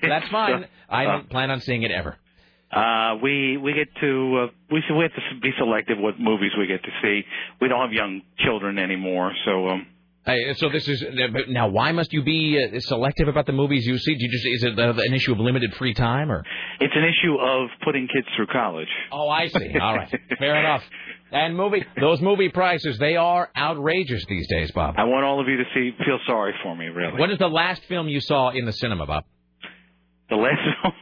That's 0.00 0.28
fine. 0.30 0.66
I 0.88 1.04
Uh, 1.04 1.12
don't 1.12 1.28
plan 1.28 1.50
on 1.50 1.60
seeing 1.60 1.82
it 1.82 1.90
ever. 1.90 2.16
Uh, 2.72 3.16
we 3.22 3.58
we 3.58 3.74
get 3.74 3.88
to 4.00 4.48
uh, 4.48 4.52
we 4.70 4.82
we 4.96 5.02
have 5.02 5.12
to 5.12 5.40
be 5.42 5.50
selective 5.58 5.98
what 5.98 6.18
movies 6.18 6.52
we 6.58 6.66
get 6.66 6.82
to 6.82 6.90
see. 7.02 7.24
We 7.60 7.68
don't 7.68 7.80
have 7.80 7.92
young 7.92 8.22
children 8.38 8.78
anymore, 8.78 9.32
so 9.44 9.68
um, 9.68 9.86
Hey, 10.28 10.52
so 10.56 10.68
this 10.68 10.86
is 10.86 11.02
now. 11.48 11.68
Why 11.68 11.90
must 11.92 12.12
you 12.12 12.22
be 12.22 12.62
uh, 12.62 12.78
selective 12.80 13.28
about 13.28 13.46
the 13.46 13.52
movies 13.52 13.86
you 13.86 13.96
see? 13.96 14.14
Do 14.14 14.24
you 14.26 14.30
just 14.30 14.46
is 14.46 14.62
it 14.64 14.78
uh, 14.78 14.92
an 14.92 15.14
issue 15.14 15.32
of 15.32 15.38
limited 15.40 15.74
free 15.76 15.94
time 15.94 16.30
or? 16.30 16.44
it's 16.80 16.92
an 16.94 17.04
issue 17.04 17.36
of 17.40 17.70
putting 17.82 18.06
kids 18.08 18.26
through 18.36 18.48
college. 18.48 18.88
Oh, 19.10 19.30
I 19.30 19.48
see. 19.48 19.70
All 19.80 19.96
right, 19.96 20.14
fair 20.38 20.56
enough. 20.60 20.82
And 21.32 21.56
movie 21.56 21.82
those 21.98 22.20
movie 22.20 22.50
prices 22.50 22.98
they 22.98 23.16
are 23.16 23.48
outrageous 23.56 24.22
these 24.28 24.46
days, 24.48 24.70
Bob. 24.72 24.96
I 24.98 25.04
want 25.04 25.24
all 25.24 25.40
of 25.40 25.48
you 25.48 25.56
to 25.56 25.64
see 25.74 25.92
feel 26.04 26.18
sorry 26.26 26.52
for 26.62 26.76
me, 26.76 26.88
really. 26.88 27.18
What 27.18 27.30
is 27.30 27.38
the 27.38 27.48
last 27.48 27.82
film 27.84 28.08
you 28.08 28.20
saw 28.20 28.50
in 28.50 28.66
the 28.66 28.72
cinema, 28.72 29.06
Bob? 29.06 29.24
The 30.28 30.36
last 30.36 30.60
film. 30.82 30.92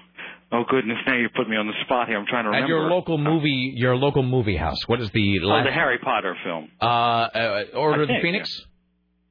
Oh 0.53 0.63
goodness! 0.69 0.99
Now 1.05 1.17
you 1.17 1.29
put 1.35 1.49
me 1.49 1.57
on 1.57 1.67
the 1.67 1.73
spot 1.85 2.07
here. 2.07 2.17
I'm 2.17 2.27
trying 2.27 2.45
to 2.45 2.51
remember. 2.51 2.67
At 2.67 2.69
your 2.69 2.89
local 2.89 3.19
movie, 3.19 3.73
your 3.75 3.97
local 3.97 4.23
movie 4.23 4.57
house. 4.57 4.79
What 4.87 5.01
is 5.01 5.11
the 5.11 5.41
Oh, 5.43 5.47
last? 5.47 5.65
the 5.67 5.73
Harry 5.73 5.99
Potter 5.99 6.37
film. 6.45 6.69
uh, 6.81 6.85
uh, 6.85 7.65
Order 7.75 8.03
of 8.03 8.09
the 8.09 8.19
Phoenix. 8.23 8.65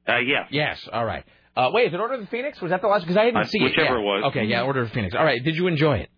Uh, 0.08 0.18
yeah. 0.18 0.44
Yes. 0.50 0.80
All 0.92 1.04
right. 1.04 1.24
Uh, 1.56 1.70
wait, 1.72 1.88
is 1.88 1.94
it 1.94 2.00
Order 2.00 2.14
of 2.14 2.20
the 2.20 2.26
Phoenix? 2.26 2.60
Was 2.60 2.70
that 2.70 2.80
the 2.82 2.86
last? 2.88 3.02
Because 3.02 3.16
I 3.16 3.24
didn't 3.24 3.38
Uh, 3.40 3.44
see 3.44 3.62
whichever 3.62 3.96
it. 3.96 4.00
it 4.00 4.04
Yeah. 4.04 4.12
was. 4.22 4.24
Okay. 4.30 4.44
Yeah. 4.44 4.62
Order 4.62 4.80
of 4.82 4.88
the 4.88 4.94
Phoenix. 4.94 5.14
All 5.14 5.24
right. 5.24 5.42
Did 5.42 5.56
you 5.56 5.66
enjoy 5.66 5.98
it? 5.98 6.10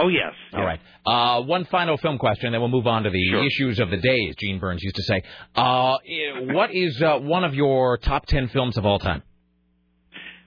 Oh 0.00 0.06
yes. 0.08 0.32
All 0.54 0.62
right. 0.64 0.78
Uh, 1.04 1.42
one 1.42 1.64
final 1.64 1.96
film 1.96 2.18
question, 2.18 2.52
then 2.52 2.60
we'll 2.60 2.70
move 2.70 2.86
on 2.86 3.02
to 3.02 3.10
the 3.10 3.44
issues 3.46 3.80
of 3.80 3.90
the 3.90 3.96
day, 3.96 4.28
as 4.28 4.36
Gene 4.36 4.60
Burns 4.60 4.80
used 4.82 4.94
to 4.94 5.02
say. 5.02 5.22
Uh, 5.56 5.94
eh, 5.96 6.52
what 6.52 6.72
is 6.72 7.02
uh, 7.02 7.18
one 7.18 7.42
of 7.42 7.54
your 7.54 7.98
top 7.98 8.26
ten 8.26 8.46
films 8.48 8.76
of 8.78 8.86
all 8.86 9.00
time? 9.00 9.22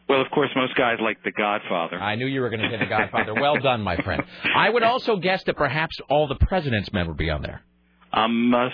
Well, 0.08 0.22
of 0.22 0.30
course, 0.32 0.50
most 0.56 0.76
guys 0.76 0.98
like 1.02 1.22
The 1.24 1.32
Godfather. 1.32 2.00
I 2.00 2.16
knew 2.16 2.26
you 2.28 2.42
were 2.42 2.50
going 2.50 2.62
to 2.62 2.70
say 2.70 2.78
The 2.78 2.86
Godfather. 2.86 3.34
well 3.34 3.56
done, 3.58 3.82
my 3.82 3.98
friend. 3.98 4.24
I 4.56 4.70
would 4.70 4.84
also 4.84 5.18
guess 5.18 5.44
that 5.46 5.56
perhaps 5.58 5.98
all 6.10 6.28
the 6.28 6.36
President's 6.36 6.92
Men 6.94 7.08
would 7.08 7.18
be 7.18 7.30
on 7.30 7.42
there. 7.42 7.62
Um, 8.14 8.54
uh, 8.54 8.68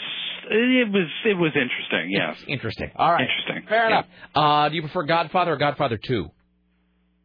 it 0.50 0.90
was 0.92 1.10
it 1.26 1.38
was 1.38 1.52
interesting. 1.56 2.12
Yes. 2.12 2.38
Interesting. 2.48 2.92
All 2.96 3.12
right. 3.12 3.22
Interesting. 3.28 3.68
Fair 3.68 3.90
Yeah. 3.90 3.98
enough. 4.00 4.06
Uh, 4.34 4.70
do 4.70 4.76
you 4.76 4.82
prefer 4.82 5.04
Godfather 5.04 5.54
or 5.54 5.58
Godfather 5.58 5.98
Two? 5.98 6.32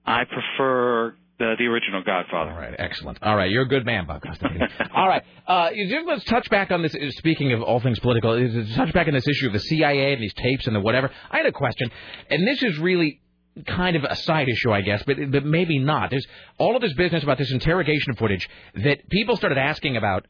I 0.05 0.25
prefer 0.25 1.15
the 1.39 1.55
the 1.59 1.65
original 1.67 2.03
Godfather. 2.05 2.51
All 2.51 2.57
right, 2.59 2.75
excellent. 2.79 3.19
All 3.23 3.37
right, 3.37 3.51
you're 3.51 3.63
a 3.63 3.69
good 3.69 3.87
man, 3.87 4.07
Bob 4.07 4.23
all 4.95 5.09
right, 5.09 5.23
uh, 5.47 5.71
just 5.71 6.07
let's 6.07 6.25
touch 6.25 6.49
back 6.51 6.71
on 6.71 6.83
this. 6.83 6.95
Speaking 7.19 7.53
of 7.53 7.63
all 7.63 7.81
things 7.81 7.99
political, 8.01 8.37
touch 8.75 8.93
back 8.93 9.07
on 9.07 9.15
this 9.15 9.27
issue 9.27 9.47
of 9.47 9.53
the 9.53 9.61
CIA 9.61 10.13
and 10.13 10.23
these 10.23 10.35
tapes 10.35 10.67
and 10.67 10.75
the 10.77 10.81
whatever. 10.81 11.11
I 11.31 11.37
had 11.39 11.47
a 11.47 11.53
question, 11.53 11.91
and 12.31 12.47
this 12.47 12.63
is 12.63 12.79
really 12.79 13.21
kind 13.67 13.97
of 13.97 14.05
a 14.05 14.17
side 14.17 14.49
issue, 14.49 14.73
I 14.73 14.81
guess, 14.83 15.03
but 15.07 15.17
but 15.31 15.45
maybe 15.45 15.79
not. 15.79 16.11
There's 16.11 16.27
all 16.59 16.75
of 16.77 16.83
this 16.83 16.95
business 16.95 17.23
about 17.23 17.39
this 17.39 17.51
interrogation 17.53 18.15
footage 18.17 18.49
that 18.75 19.09
people 19.09 19.37
started 19.37 19.59
asking 19.59 19.97
about. 19.97 20.27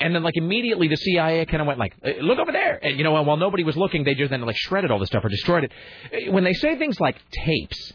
And 0.00 0.14
then, 0.14 0.22
like 0.22 0.36
immediately, 0.36 0.88
the 0.88 0.96
CIA 0.96 1.44
kind 1.44 1.60
of 1.60 1.66
went 1.66 1.78
like, 1.78 1.94
"Uh, 2.04 2.22
"Look 2.22 2.38
over 2.38 2.52
there!" 2.52 2.78
And 2.82 2.96
you 2.96 3.04
know, 3.04 3.22
while 3.22 3.36
nobody 3.36 3.64
was 3.64 3.76
looking, 3.76 4.04
they 4.04 4.14
just 4.14 4.30
then 4.30 4.40
like 4.40 4.56
shredded 4.56 4.90
all 4.90 4.98
the 4.98 5.06
stuff 5.06 5.24
or 5.24 5.28
destroyed 5.28 5.64
it. 5.64 6.32
When 6.32 6.42
they 6.42 6.54
say 6.54 6.76
things 6.76 6.98
like 6.98 7.16
tapes, 7.44 7.92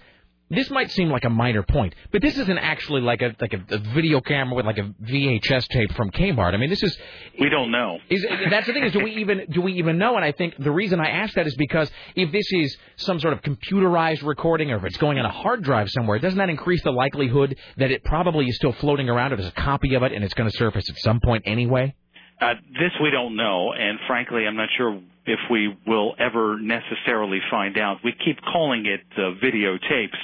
this 0.49 0.69
might 0.69 0.91
seem 0.91 1.09
like 1.09 1.25
a 1.25 1.29
minor 1.29 1.63
point, 1.63 1.95
but 2.11 2.21
this 2.21 2.37
isn't 2.37 2.57
actually 2.57 3.01
like 3.01 3.21
a 3.21 3.35
like 3.41 3.53
a, 3.53 3.63
a 3.73 3.77
video 3.79 4.21
camera 4.21 4.55
with 4.55 4.65
like 4.65 4.77
a 4.77 4.93
VHS 5.03 5.67
tape 5.69 5.91
from 5.93 6.11
Kmart. 6.11 6.53
I 6.53 6.57
mean, 6.57 6.69
this 6.69 6.83
is 6.83 6.97
We 7.39 7.49
don't 7.49 7.71
know. 7.71 7.97
is 8.09 8.25
that's 8.49 8.67
the 8.67 8.73
thing 8.73 8.83
is 8.83 8.91
do 8.91 8.99
we 9.03 9.15
even 9.15 9.45
do 9.49 9.61
we 9.61 9.73
even 9.73 9.97
know? 9.97 10.15
And 10.15 10.23
I 10.23 10.31
think 10.31 10.55
the 10.59 10.71
reason 10.71 10.99
I 10.99 11.09
ask 11.09 11.33
that 11.33 11.47
is 11.47 11.55
because 11.55 11.89
if 12.15 12.31
this 12.31 12.45
is 12.51 12.77
some 12.97 13.19
sort 13.19 13.33
of 13.33 13.41
computerized 13.41 14.23
recording 14.23 14.71
or 14.71 14.77
if 14.77 14.83
it's 14.83 14.97
going 14.97 15.17
on 15.17 15.25
a 15.25 15.31
hard 15.31 15.63
drive 15.63 15.89
somewhere, 15.89 16.19
doesn't 16.19 16.37
that 16.37 16.49
increase 16.49 16.83
the 16.83 16.91
likelihood 16.91 17.57
that 17.77 17.89
it 17.89 18.03
probably 18.03 18.45
is 18.45 18.55
still 18.55 18.73
floating 18.73 19.09
around? 19.09 19.33
If 19.33 19.39
there's 19.39 19.51
a 19.51 19.61
copy 19.61 19.95
of 19.95 20.03
it 20.03 20.11
and 20.11 20.23
it's 20.23 20.35
going 20.35 20.49
to 20.49 20.57
surface 20.57 20.87
at 20.89 20.97
some 20.99 21.19
point 21.23 21.43
anyway. 21.47 21.95
Uh, 22.39 22.53
this 22.73 22.91
we 23.01 23.11
don't 23.11 23.35
know, 23.37 23.71
and 23.71 23.97
frankly, 24.07 24.45
I'm 24.45 24.57
not 24.57 24.67
sure 24.77 24.99
if 25.25 25.39
we 25.49 25.75
will 25.87 26.15
ever 26.19 26.57
necessarily 26.59 27.39
find 27.49 27.77
out. 27.77 27.97
We 28.03 28.13
keep 28.13 28.39
calling 28.41 28.85
it 28.85 29.01
uh, 29.17 29.33
videotapes, 29.43 30.17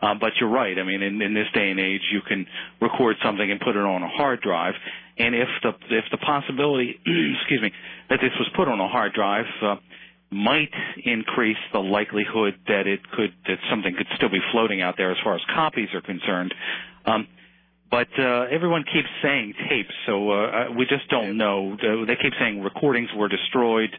uh, 0.00 0.14
but 0.20 0.32
you're 0.40 0.50
right. 0.50 0.78
I 0.78 0.82
mean, 0.82 1.02
in, 1.02 1.22
in 1.22 1.34
this 1.34 1.46
day 1.54 1.70
and 1.70 1.78
age, 1.78 2.02
you 2.12 2.20
can 2.26 2.46
record 2.80 3.16
something 3.24 3.48
and 3.48 3.60
put 3.60 3.76
it 3.76 3.84
on 3.84 4.02
a 4.02 4.08
hard 4.08 4.40
drive, 4.40 4.74
and 5.18 5.34
if 5.34 5.48
the 5.62 5.70
if 5.90 6.04
the 6.10 6.18
possibility, 6.18 6.98
excuse 7.40 7.62
me, 7.62 7.72
that 8.10 8.18
this 8.20 8.32
was 8.38 8.48
put 8.56 8.68
on 8.68 8.80
a 8.80 8.88
hard 8.88 9.12
drive. 9.12 9.46
Uh, 9.62 9.76
might 10.32 10.72
increase 11.04 11.58
the 11.74 11.78
likelihood 11.78 12.54
that 12.66 12.86
it 12.86 13.00
could 13.10 13.34
that 13.46 13.58
something 13.70 13.94
could 13.94 14.06
still 14.16 14.30
be 14.30 14.40
floating 14.50 14.80
out 14.80 14.94
there 14.96 15.10
as 15.10 15.18
far 15.22 15.34
as 15.34 15.42
copies 15.54 15.88
are 15.92 16.00
concerned. 16.00 16.54
Um, 17.04 17.28
but 17.90 18.08
uh, 18.18 18.46
everyone 18.50 18.84
keeps 18.90 19.08
saying 19.22 19.52
tapes, 19.68 19.92
so 20.06 20.30
uh, 20.30 20.68
we 20.74 20.86
just 20.86 21.06
don't 21.10 21.36
know. 21.36 21.76
They 21.76 22.16
keep 22.16 22.32
saying 22.40 22.62
recordings 22.62 23.10
were 23.14 23.28
destroyed 23.28 23.90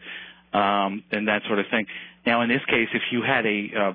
um, 0.54 1.04
and 1.12 1.28
that 1.28 1.42
sort 1.48 1.60
of 1.60 1.66
thing. 1.72 1.86
Now, 2.26 2.42
in 2.42 2.50
this 2.50 2.64
case, 2.70 2.88
if 2.94 3.02
you 3.12 3.22
had 3.22 3.46
a 3.46 3.68
uh, 3.78 3.94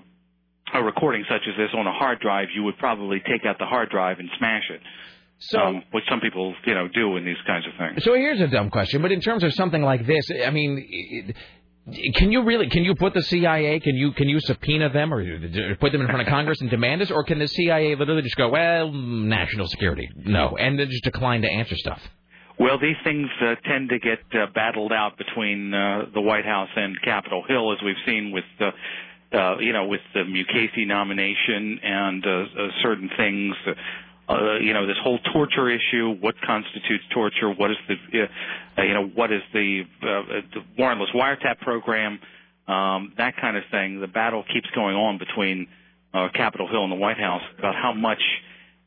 a 0.74 0.82
recording 0.82 1.24
such 1.28 1.42
as 1.48 1.56
this 1.56 1.70
on 1.74 1.86
a 1.86 1.92
hard 1.92 2.20
drive, 2.20 2.48
you 2.54 2.62
would 2.64 2.76
probably 2.78 3.20
take 3.20 3.46
out 3.46 3.58
the 3.58 3.64
hard 3.66 3.88
drive 3.90 4.18
and 4.18 4.28
smash 4.38 4.64
it. 4.70 4.80
So, 5.40 5.60
um, 5.60 5.82
which 5.92 6.04
some 6.10 6.20
people, 6.20 6.54
you 6.66 6.74
know, 6.74 6.88
do 6.88 7.16
in 7.16 7.24
these 7.24 7.36
kinds 7.46 7.64
of 7.66 7.72
things. 7.78 8.04
So 8.04 8.14
here's 8.14 8.40
a 8.40 8.48
dumb 8.48 8.70
question, 8.70 9.02
but 9.02 9.12
in 9.12 9.20
terms 9.20 9.44
of 9.44 9.54
something 9.54 9.80
like 9.82 10.04
this, 10.06 10.28
I 10.44 10.50
mean, 10.50 10.84
it- 10.88 11.36
can 12.16 12.30
you 12.32 12.42
really 12.42 12.68
can 12.68 12.84
you 12.84 12.94
put 12.94 13.14
the 13.14 13.22
CIA? 13.22 13.80
Can 13.80 13.96
you 13.96 14.12
can 14.12 14.28
you 14.28 14.40
subpoena 14.40 14.90
them 14.90 15.14
or 15.14 15.24
put 15.76 15.92
them 15.92 16.02
in 16.02 16.06
front 16.06 16.20
of 16.20 16.28
Congress 16.28 16.60
and 16.60 16.68
demand 16.68 17.00
this, 17.00 17.10
or 17.10 17.24
can 17.24 17.38
the 17.38 17.48
CIA 17.48 17.94
literally 17.94 18.20
just 18.22 18.36
go, 18.36 18.50
well, 18.50 18.92
national 18.92 19.68
security, 19.68 20.10
no, 20.16 20.56
and 20.58 20.78
then 20.78 20.90
just 20.90 21.04
decline 21.04 21.42
to 21.42 21.50
answer 21.50 21.76
stuff? 21.76 22.02
Well, 22.58 22.76
these 22.80 22.96
things 23.04 23.28
uh, 23.40 23.54
tend 23.64 23.90
to 23.90 24.00
get 24.00 24.18
uh, 24.34 24.46
battled 24.52 24.92
out 24.92 25.16
between 25.16 25.72
uh, 25.72 26.06
the 26.12 26.20
White 26.20 26.44
House 26.44 26.70
and 26.74 27.00
Capitol 27.02 27.44
Hill, 27.46 27.72
as 27.72 27.78
we've 27.84 27.94
seen 28.04 28.32
with, 28.32 28.44
uh, 28.60 29.36
uh, 29.36 29.58
you 29.58 29.72
know, 29.72 29.86
with 29.86 30.00
the 30.12 30.20
Mukasey 30.20 30.84
nomination 30.84 31.78
and 31.84 32.26
uh, 32.26 32.30
uh, 32.30 32.68
certain 32.82 33.10
things. 33.16 33.54
Uh, 34.28 34.58
you 34.60 34.74
know, 34.74 34.88
this 34.88 34.96
whole 35.02 35.20
torture 35.32 35.70
issue. 35.70 36.16
What 36.20 36.34
constitutes 36.44 37.04
torture? 37.14 37.48
What 37.50 37.70
is 37.70 37.76
the, 37.86 37.94
uh, 38.76 38.82
you 38.82 38.92
know, 38.92 39.06
what 39.06 39.32
is 39.32 39.42
the, 39.52 39.82
uh, 40.02 40.40
the 40.52 40.60
warrantless 40.76 41.14
wiretap 41.14 41.60
program? 41.60 42.18
Um, 42.66 43.14
that 43.18 43.36
kind 43.40 43.56
of 43.56 43.62
thing. 43.70 44.00
The 44.00 44.08
battle 44.08 44.44
keeps 44.52 44.68
going 44.74 44.96
on 44.96 45.18
between 45.18 45.68
uh, 46.12 46.28
Capitol 46.34 46.68
Hill 46.68 46.82
and 46.82 46.92
the 46.92 46.96
White 46.96 47.18
House 47.18 47.42
about 47.56 47.76
how 47.76 47.94
much, 47.94 48.22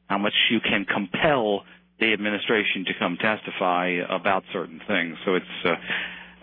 how 0.08 0.18
much 0.18 0.34
you 0.52 0.60
can 0.60 0.86
compel 0.86 1.64
the 2.02 2.12
administration 2.12 2.84
to 2.88 2.94
come 3.00 3.18
testify 3.22 4.00
about 4.10 4.44
certain 4.52 4.82
things. 4.88 5.16
So 5.24 5.36
it's 5.36 5.46
uh, 5.64 5.70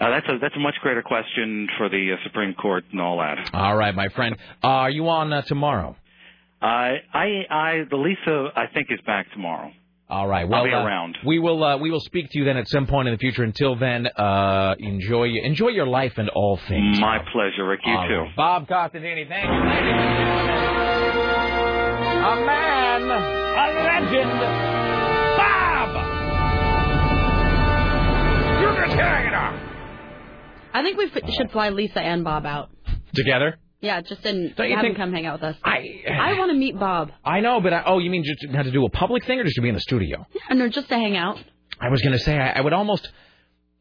uh, 0.00 0.10
that's 0.10 0.28
a 0.28 0.38
that's 0.40 0.56
a 0.56 0.60
much 0.60 0.76
greater 0.80 1.02
question 1.02 1.68
for 1.76 1.88
the 1.90 2.12
uh, 2.12 2.16
Supreme 2.24 2.54
Court 2.54 2.84
and 2.92 3.00
all 3.00 3.18
that. 3.18 3.50
All 3.52 3.76
right, 3.76 3.94
my 3.94 4.08
friend, 4.08 4.36
uh, 4.64 4.66
are 4.66 4.90
you 4.90 5.08
on 5.08 5.32
uh, 5.32 5.42
tomorrow? 5.42 5.96
I 6.62 6.96
I 7.12 7.26
I 7.50 7.72
the 7.90 7.96
Lisa 7.96 8.50
I 8.56 8.66
think 8.72 8.86
is 8.90 9.00
back 9.04 9.30
tomorrow. 9.32 9.72
All 10.10 10.26
right. 10.26 10.48
Well, 10.48 10.60
I'll 10.60 10.64
be 10.66 10.72
uh, 10.72 10.82
around. 10.84 11.18
we 11.26 11.38
will 11.38 11.62
uh, 11.62 11.76
we 11.76 11.90
will 11.90 12.00
speak 12.00 12.30
to 12.30 12.38
you 12.38 12.44
then 12.44 12.56
at 12.56 12.66
some 12.68 12.86
point 12.86 13.08
in 13.08 13.14
the 13.14 13.18
future. 13.18 13.42
Until 13.42 13.76
then, 13.76 14.06
uh, 14.06 14.74
enjoy 14.78 15.28
enjoy 15.42 15.68
your 15.68 15.86
life 15.86 16.14
and 16.16 16.30
all 16.30 16.58
things. 16.68 16.98
My 16.98 17.18
pleasure, 17.32 17.66
Rick. 17.68 17.80
You 17.84 17.92
All 17.92 18.08
too. 18.08 18.14
right. 18.14 18.36
Bob 18.36 18.68
Costantini, 18.68 19.28
thank 19.28 19.44
you, 19.44 19.60
thank 19.68 19.84
you. 19.84 19.92
A 22.18 22.36
man, 22.46 23.02
a 23.10 23.66
legend, 23.84 24.67
You 28.98 29.04
just 29.04 29.26
it 29.28 29.34
up. 29.34 29.54
I 30.74 30.82
think 30.82 30.98
we 30.98 31.04
f- 31.06 31.30
should 31.34 31.50
fly 31.50 31.70
Lisa 31.70 32.00
and 32.00 32.24
Bob 32.24 32.44
out. 32.46 32.70
Together. 33.14 33.58
Yeah, 33.80 34.00
just 34.00 34.22
didn't 34.22 34.56
Don't 34.56 34.68
you 34.68 34.74
have 34.76 34.82
think- 34.82 34.96
him 34.96 35.00
come 35.02 35.12
hang 35.12 35.24
out 35.26 35.40
with 35.40 35.50
us. 35.50 35.56
I 35.64 36.02
I 36.10 36.36
want 36.38 36.50
to 36.50 36.56
meet 36.56 36.78
Bob. 36.78 37.12
I 37.24 37.40
know, 37.40 37.60
but 37.60 37.72
I, 37.72 37.82
oh, 37.86 37.98
you 37.98 38.10
mean 38.10 38.24
just 38.24 38.40
to, 38.40 38.62
to 38.62 38.70
do 38.70 38.84
a 38.84 38.90
public 38.90 39.24
thing 39.24 39.38
or 39.38 39.44
just 39.44 39.54
to 39.56 39.62
be 39.62 39.68
in 39.68 39.74
the 39.74 39.80
studio? 39.80 40.26
And 40.48 40.60
they're 40.60 40.68
just 40.68 40.88
to 40.88 40.94
hang 40.96 41.16
out. 41.16 41.38
I 41.80 41.88
was 41.88 42.02
going 42.02 42.12
to 42.12 42.18
say 42.18 42.36
I, 42.36 42.58
I 42.58 42.60
would 42.60 42.72
almost, 42.72 43.08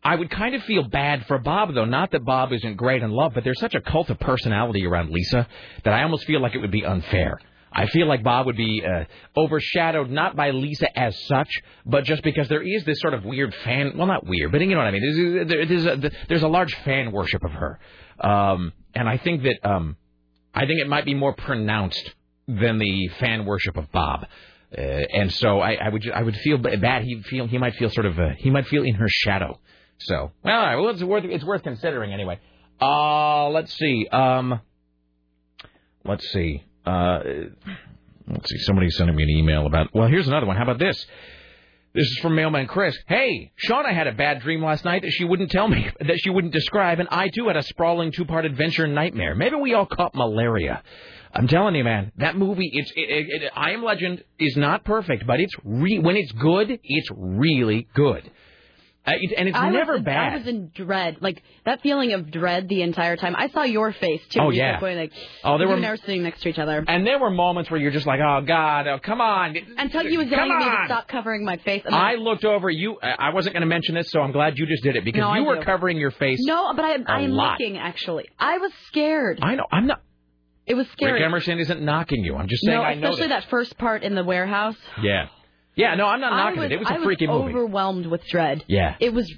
I 0.03 0.15
would 0.15 0.29
kind 0.29 0.53
of 0.53 0.61
feel 0.63 0.83
bad 0.87 1.25
for 1.25 1.39
Bob 1.39 1.73
though. 1.73 1.85
Not 1.85 2.11
that 2.11 2.23
Bob 2.23 2.53
isn't 2.53 2.75
great 2.77 3.01
and 3.01 3.11
loved, 3.11 3.33
but 3.35 3.43
there's 3.43 3.59
such 3.59 3.73
a 3.73 3.81
cult 3.81 4.09
of 4.11 4.19
personality 4.19 4.85
around 4.85 5.09
Lisa 5.09 5.47
that 5.83 5.93
I 5.93 6.03
almost 6.03 6.25
feel 6.25 6.41
like 6.41 6.53
it 6.53 6.59
would 6.59 6.71
be 6.71 6.85
unfair. 6.85 7.39
I 7.71 7.87
feel 7.87 8.07
like 8.07 8.23
Bob 8.23 8.45
would 8.47 8.55
be 8.57 8.83
uh, 8.85 9.05
overshadowed 9.35 10.09
not 10.09 10.35
by 10.35 10.51
Lisa 10.51 10.97
as 10.97 11.17
such, 11.27 11.49
but 11.85 12.05
just 12.05 12.23
because 12.23 12.47
there 12.49 12.61
is 12.61 12.83
this 12.85 12.99
sort 12.99 13.13
of 13.13 13.25
weird 13.25 13.53
fan. 13.63 13.93
Well, 13.97 14.07
not 14.07 14.25
weird, 14.25 14.51
but 14.51 14.61
you 14.61 14.67
know 14.67 14.77
what 14.77 14.87
I 14.87 14.91
mean. 14.91 15.01
There's, 15.01 15.47
there- 15.47 15.65
there's, 15.65 15.85
a, 15.85 16.11
there's 16.29 16.43
a 16.43 16.47
large 16.47 16.73
fan 16.85 17.11
worship 17.11 17.43
of 17.43 17.51
her, 17.51 17.79
um, 18.19 18.73
and 18.95 19.07
I 19.07 19.17
think 19.17 19.43
that 19.43 19.59
um, 19.69 19.97
I 20.53 20.61
think 20.65 20.79
it 20.79 20.87
might 20.87 21.05
be 21.05 21.13
more 21.13 21.33
pronounced 21.33 22.13
than 22.47 22.79
the 22.79 23.09
fan 23.19 23.45
worship 23.45 23.75
of 23.77 23.91
Bob. 23.91 24.25
Uh, 24.75 24.81
and 24.81 25.31
so 25.31 25.59
I, 25.59 25.73
I 25.75 25.89
would 25.89 26.09
I 26.11 26.23
would 26.23 26.35
feel 26.37 26.57
bad. 26.57 27.03
He 27.03 27.21
feel 27.21 27.47
he 27.47 27.57
might 27.57 27.75
feel 27.75 27.89
sort 27.89 28.05
of 28.05 28.19
uh, 28.19 28.29
he 28.37 28.49
might 28.49 28.67
feel 28.67 28.83
in 28.83 28.95
her 28.95 29.07
shadow. 29.07 29.59
So 29.99 30.31
well, 30.43 30.81
well 30.83 30.89
it's 30.89 31.03
worth 31.03 31.23
it's 31.25 31.43
worth 31.45 31.63
considering 31.63 32.13
anyway. 32.13 32.39
Uh, 32.81 33.47
let's 33.49 33.73
see. 33.77 34.07
Um, 34.11 34.59
let's 36.03 36.27
see. 36.31 36.63
Uh, 36.87 37.19
let's 38.27 38.49
see. 38.49 38.57
Somebody's 38.59 38.95
sending 38.97 39.15
me 39.15 39.23
an 39.23 39.29
email 39.29 39.65
about. 39.65 39.93
Well, 39.93 40.07
here's 40.07 40.27
another 40.27 40.45
one. 40.45 40.55
How 40.55 40.63
about 40.63 40.79
this? 40.79 41.05
This 41.93 42.05
is 42.05 42.19
from 42.19 42.35
Mailman 42.35 42.67
Chris. 42.67 42.95
Hey, 43.07 43.51
Shauna 43.67 43.91
had 43.91 44.07
a 44.07 44.11
bad 44.11 44.41
dream 44.41 44.63
last 44.63 44.85
night 44.85 45.01
that 45.01 45.11
she 45.11 45.23
wouldn't 45.23 45.49
tell 45.49 45.67
me, 45.67 45.89
that 45.99 46.19
she 46.19 46.29
wouldn't 46.29 46.53
describe, 46.53 46.99
and 46.99 47.09
I 47.09 47.29
too 47.29 47.47
had 47.47 47.57
a 47.57 47.63
sprawling 47.63 48.11
two-part 48.11 48.45
adventure 48.45 48.85
nightmare. 48.87 49.33
Maybe 49.33 49.55
we 49.55 49.73
all 49.73 49.87
caught 49.87 50.13
malaria. 50.13 50.83
I'm 51.33 51.47
telling 51.47 51.75
you, 51.75 51.83
man, 51.83 52.11
that 52.17 52.37
movie, 52.37 52.69
it's, 52.71 52.91
it, 52.95 53.09
it, 53.09 53.43
it, 53.43 53.51
I 53.55 53.71
Am 53.71 53.83
Legend 53.83 54.23
is 54.39 54.55
not 54.55 54.85
perfect, 54.85 55.25
but 55.25 55.39
it's 55.39 55.55
re- 55.63 55.99
when 55.99 56.15
it's 56.15 56.31
good, 56.31 56.79
it's 56.83 57.09
really 57.15 57.87
good. 57.93 58.29
Uh, 59.07 59.11
it, 59.21 59.33
and 59.37 59.47
it's 59.47 59.57
I 59.57 59.69
never 59.69 59.93
was, 59.93 60.01
bad. 60.01 60.33
I 60.33 60.37
was 60.37 60.47
in 60.47 60.69
dread, 60.75 61.17
like 61.21 61.41
that 61.65 61.81
feeling 61.81 62.11
of 62.11 62.29
dread 62.29 62.67
the 62.67 62.81
entire 62.81 63.15
time. 63.15 63.35
I 63.37 63.47
saw 63.47 63.63
your 63.63 63.93
face 63.93 64.21
too. 64.29 64.39
Oh, 64.41 64.49
yeah. 64.49 64.81
Going 64.81 64.97
like, 64.97 65.13
Oh, 65.45 65.57
there 65.57 65.65
you 65.65 65.69
were- 65.69 65.75
and 65.77 65.85
I 65.85 65.91
were 65.91 65.97
sitting 65.97 66.23
next 66.23 66.41
to 66.41 66.49
each 66.49 66.59
other. 66.59 66.83
And 66.85 67.07
there 67.07 67.17
were 67.17 67.29
moments 67.29 67.71
where 67.71 67.79
you're 67.79 67.91
just 67.91 68.05
like, 68.05 68.19
oh, 68.19 68.41
God, 68.45 68.85
oh, 68.87 68.99
come 68.99 69.21
on. 69.21 69.55
And 69.77 69.91
Tuggy 69.91 70.17
was 70.17 70.27
yelling 70.27 70.51
at 70.51 70.59
me 70.59 70.65
to 70.65 70.85
stop 70.87 71.07
covering 71.07 71.45
my 71.45 71.55
face. 71.57 71.83
I 71.89 72.15
looked 72.15 72.43
over 72.43 72.69
you. 72.69 72.97
I 73.01 73.27
I 73.29 73.33
wasn't 73.33 73.53
going 73.53 73.61
to 73.61 73.67
mention 73.67 73.95
this, 73.95 74.11
so 74.11 74.19
I'm 74.19 74.33
glad 74.33 74.57
you 74.57 74.65
just 74.67 74.83
did 74.83 74.97
it 74.97 75.05
because 75.05 75.21
No, 75.21 75.29
I 75.29 75.37
you 75.39 75.45
were 75.45 75.55
do. 75.59 75.61
covering 75.63 75.97
your 75.97 76.11
face. 76.11 76.39
no, 76.41 76.73
but 76.75 76.83
I, 76.83 76.97
I 77.07 77.21
am 77.21 77.31
lot. 77.31 77.53
looking 77.59 77.77
actually. 77.77 78.27
I 78.37 78.57
was 78.57 78.71
scared. 78.87 79.39
I 79.41 79.55
know. 79.55 79.65
I'm 79.71 79.87
not. 79.87 80.01
It 80.65 80.73
was 80.75 80.85
scary. 80.89 81.13
Rick 81.13 81.23
Emerson 81.23 81.59
isn't 81.59 81.81
knocking 81.81 82.25
you. 82.25 82.35
I'm 82.35 82.49
just 82.49 82.65
saying 82.65 82.77
no, 82.77 82.83
I 82.83 82.95
know 82.95 83.07
especially 83.07 83.29
this. 83.29 83.43
that 83.43 83.49
first 83.49 83.77
part 83.77 84.03
in 84.03 84.15
the 84.15 84.23
warehouse. 84.25 84.75
Yeah. 85.01 85.27
Yeah, 85.77 85.93
no, 85.95 86.05
I'm 86.07 86.19
not 86.19 86.31
knocking 86.31 86.59
was, 86.59 86.65
it. 86.65 86.73
It 86.73 86.79
was 86.79 86.89
a 86.89 86.93
I 86.93 87.03
freaky 87.03 87.27
was 87.27 87.41
movie. 87.43 87.53
overwhelmed 87.53 88.07
with 88.07 88.25
dread. 88.27 88.63
Yeah. 88.67 88.95
It 88.99 89.13
was, 89.13 89.31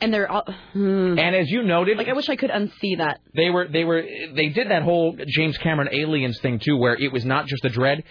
and 0.00 0.12
they're 0.12 0.30
all. 0.30 0.44
hmm. 0.72 1.18
And 1.18 1.34
as 1.36 1.48
you 1.48 1.62
noted, 1.62 1.96
like 1.96 2.08
I 2.08 2.12
wish 2.12 2.28
I 2.28 2.36
could 2.36 2.50
unsee 2.50 2.98
that. 2.98 3.20
they 3.34 3.50
were 3.50 3.68
they 3.68 3.84
were 3.84 4.02
they 4.02 4.48
did 4.48 4.70
that 4.70 4.82
whole 4.82 5.16
James 5.26 5.56
Cameron 5.58 5.88
aliens 5.92 6.38
thing 6.40 6.58
too, 6.58 6.76
where 6.76 6.94
it 6.94 7.12
was 7.12 7.24
not 7.24 7.46
just 7.46 7.62
the 7.62 7.70
dread, 7.70 8.02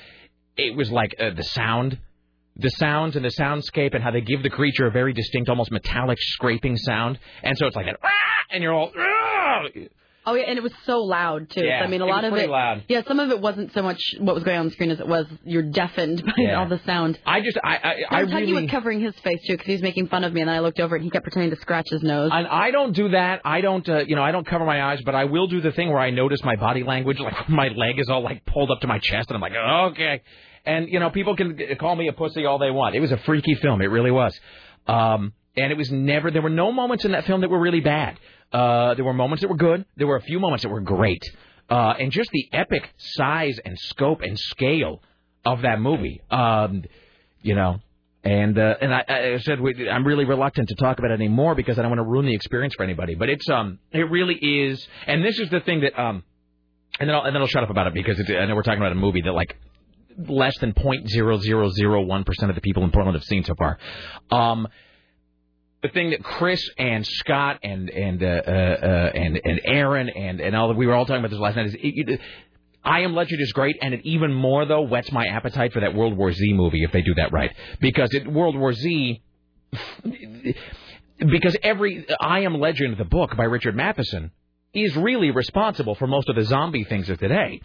it 0.57 0.76
was 0.76 0.89
like 0.89 1.15
uh, 1.19 1.32
the 1.36 1.43
sound, 1.43 1.99
the 2.55 2.69
sounds 2.69 3.17
and 3.17 3.26
the 3.26 3.30
soundscape, 3.38 3.93
and 3.93 4.01
how 4.03 4.11
they 4.11 4.21
give 4.21 4.41
the 4.41 4.49
creature 4.49 4.88
a 4.88 4.91
very 4.91 5.11
distinct, 5.11 5.49
almost 5.49 5.69
metallic 5.71 6.17
scraping 6.21 6.78
sound, 6.78 7.19
and 7.43 7.57
so 7.57 7.67
it's 7.67 7.76
like 7.76 7.88
an 7.88 7.95
"Ah!" 8.01 8.09
and 8.51 8.63
you're 8.63 8.73
all. 8.73 8.91
"Ah!" 8.97 9.63
Oh 10.28 10.34
yeah, 10.34 10.45
and 10.47 10.57
it 10.57 10.63
was 10.63 10.71
so 10.86 10.99
loud 11.03 11.49
too. 11.51 11.63
Yeah, 11.63 11.82
I 11.84 11.88
mean, 11.88 12.01
a 12.01 12.05
lot 12.05 12.23
of 12.23 12.34
it. 12.34 12.49
loud. 12.49 12.84
Yeah, 12.88 13.01
some 13.07 13.19
of 13.19 13.30
it 13.30 13.39
wasn't 13.39 13.73
so 13.73 13.82
much 13.84 14.01
what 14.19 14.34
was 14.34 14.43
going 14.43 14.57
on 14.57 14.65
the 14.65 14.71
screen 14.71 14.89
as 14.91 14.99
it 14.99 15.07
was 15.07 15.26
you're 15.43 15.61
deafened 15.61 16.23
by 16.26 16.32
Yeah. 16.38 16.59
all 16.59 16.67
the 16.67 16.80
sound. 16.86 17.19
I 17.26 17.41
just 17.41 17.57
I 17.63 17.76
I, 17.76 18.19
I 18.21 18.23
Tuggy 18.23 18.34
really. 18.47 18.53
was 18.63 18.71
covering 18.71 19.01
his 19.01 19.13
face 19.19 19.39
too 19.47 19.53
because 19.53 19.67
he 19.67 19.73
was 19.73 19.82
making 19.84 20.07
fun 20.07 20.23
of 20.23 20.34
me, 20.34 20.41
and 20.41 20.49
I 20.49 20.59
looked 20.59 20.80
over 20.80 20.95
and 20.95 21.03
he 21.03 21.09
kept 21.11 21.23
pretending 21.23 21.51
to 21.51 21.61
scratch 21.61 21.86
his 21.89 22.01
nose. 22.03 22.32
And 22.34 22.47
I 22.47 22.71
don't 22.71 22.93
do 22.93 23.09
that. 23.09 23.41
I 23.45 23.61
don't, 23.61 23.88
uh, 23.88 23.99
you 24.07 24.15
know, 24.15 24.23
I 24.23 24.32
don't 24.32 24.47
cover 24.47 24.65
my 24.65 24.84
eyes, 24.84 24.99
but 25.05 25.13
I 25.15 25.26
will 25.26 25.47
do 25.47 25.61
the 25.61 25.71
thing 25.71 25.89
where 25.89 25.99
I 25.99 26.09
notice 26.09 26.43
my 26.43 26.55
body 26.55 26.84
language, 26.84 27.19
like 27.19 27.47
my 27.49 27.67
leg 27.67 27.99
is 27.99 28.09
all 28.09 28.23
like 28.23 28.45
pulled 28.45 28.71
up 28.71 28.82
to 28.82 28.88
my 28.88 28.99
chest, 28.99 29.30
and 29.30 29.36
I'm 29.36 29.41
like, 29.41 29.53
okay. 29.93 30.21
And 30.65 30.89
you 30.89 30.99
know, 30.99 31.11
people 31.11 31.36
can 31.36 31.57
call 31.80 31.95
me 31.95 32.07
a 32.07 32.13
pussy 32.13 32.45
all 32.45 32.57
they 32.57 32.71
want. 32.71 32.95
It 32.95 32.99
was 32.99 33.11
a 33.11 33.17
freaky 33.17 33.53
film. 33.55 33.82
It 33.84 33.88
really 33.91 34.11
was. 34.11 34.39
Um, 34.88 35.34
and 35.57 35.71
it 35.71 35.78
was 35.78 35.91
never. 35.91 36.32
There 36.32 36.41
were 36.41 36.49
no 36.49 36.71
moments 36.71 37.05
in 37.05 37.11
that 37.11 37.26
film 37.26 37.41
that 37.41 37.49
were 37.49 37.59
really 37.59 37.80
bad. 37.82 38.17
Uh, 38.52 38.93
there 38.93 39.06
were 39.06 39.14
moments 39.14 39.41
that 39.41 39.50
were 39.50 39.58
good. 39.58 39.86
There 39.98 40.08
were 40.08 40.18
a 40.18 40.22
few 40.22 40.39
moments 40.39 40.64
that 40.64 40.70
were 40.70 40.82
great. 40.82 41.24
Uh, 41.70 41.93
and 42.00 42.12
just 42.12 42.30
the 42.32 42.48
epic 42.54 42.93
size 42.98 43.60
and 43.66 43.78
scope 43.78 44.22
and 44.22 44.38
scale 44.38 45.02
of 45.43 45.62
that 45.64 45.82
movie. 45.82 46.22
Um, 46.30 46.84
you 47.41 47.56
know, 47.56 47.80
and 48.24 48.58
uh, 48.58 48.76
and 48.82 48.93
I, 48.93 49.04
I 49.08 49.38
said 49.39 49.60
we, 49.62 49.89
I'm 49.89 50.06
really 50.06 50.26
reluctant 50.26 50.70
to 50.70 50.76
talk 50.76 50.98
about 51.00 51.12
it 51.12 51.16
anymore 51.16 51.54
because 51.56 51.78
I 51.78 51.84
don't 51.84 51.91
want 51.91 52.00
to 52.00 52.10
ruin 52.10 52.26
the 52.26 52.34
experience 52.34 52.74
for 52.76 52.84
anybody. 52.84 53.16
But 53.16 53.30
it's 53.30 53.48
um 53.50 53.80
it 53.91 54.10
really 54.10 54.36
is, 54.36 54.86
and 55.06 55.24
this 55.24 55.39
is 55.39 55.50
the 55.50 55.60
thing 55.60 55.82
that 55.82 56.00
um, 56.00 56.24
and 57.00 57.08
then 57.10 57.16
I'll, 57.16 57.24
and 57.24 57.36
then 57.36 57.41
I'll 57.41 57.48
shut 57.48 57.64
up 57.64 57.70
about 57.70 57.88
it 57.88 57.93
because 57.93 58.20
it, 58.20 58.30
I 58.36 58.46
know 58.46 58.56
we're 58.56 58.64
talking 58.64 58.80
about 58.80 58.91
a 58.91 58.96
movie 58.96 59.22
that 59.22 59.32
like 59.34 59.56
less 60.18 60.58
than 60.60 60.74
point 60.74 61.08
zero 61.10 61.38
zero 61.38 61.70
zero 61.70 62.02
one 62.02 62.24
percent 62.24 62.50
of 62.50 62.56
the 62.56 62.62
people 62.62 62.84
in 62.84 62.91
Portland 62.91 63.16
have 63.16 63.26
seen 63.26 63.43
so 63.43 63.54
far. 63.56 63.78
Um, 64.32 64.68
the 65.86 65.94
thing 65.94 66.10
that 66.12 66.24
Chris 66.24 66.68
and 66.78 67.06
Scott 67.06 67.60
and 67.64 67.90
and 67.90 68.24
uh, 68.24 68.26
uh, 68.26 68.50
uh, 68.50 69.12
and 69.14 69.40
and 69.44 69.62
Aaron 69.66 70.10
and 70.10 70.40
and 70.40 70.56
all 70.56 70.70
that 70.70 70.78
we 70.78 70.88
were 70.88 70.94
all 70.94 71.06
talking 71.06 71.20
about 71.20 71.32
this 71.32 71.40
last 71.40 71.56
night 71.56 71.68
is. 71.68 71.76
It, 71.76 72.10
it, 72.10 72.22
I 72.88 73.00
Am 73.00 73.16
Legend 73.16 73.42
is 73.42 73.52
great, 73.52 73.78
and 73.82 73.96
it 73.96 74.02
even 74.04 74.32
more 74.32 74.64
though 74.66 74.84
whets 74.84 75.12
my 75.12 75.26
appetite 75.26 75.74
for 75.74 75.80
that 75.80 75.96
World 75.96 76.16
War 76.16 76.32
Z 76.32 76.54
movie 76.54 76.84
if 76.84 76.92
they 76.92 77.02
do 77.02 77.16
that 77.16 77.32
right, 77.32 77.52
because 77.80 78.14
it, 78.14 78.32
World 78.32 78.56
War 78.56 78.74
Z, 78.74 79.24
because 81.18 81.58
every 81.64 82.06
I 82.22 82.42
Am 82.42 82.60
Legend, 82.60 82.98
the 82.98 83.06
book 83.06 83.36
by 83.36 83.46
Richard 83.46 83.76
Matheson, 83.76 84.30
is 84.72 84.96
really 84.96 85.32
responsible 85.32 85.96
for 85.96 86.06
most 86.06 86.30
of 86.30 86.36
the 86.36 86.44
zombie 86.44 86.84
things 86.84 87.10
of 87.10 87.18
today. 87.18 87.60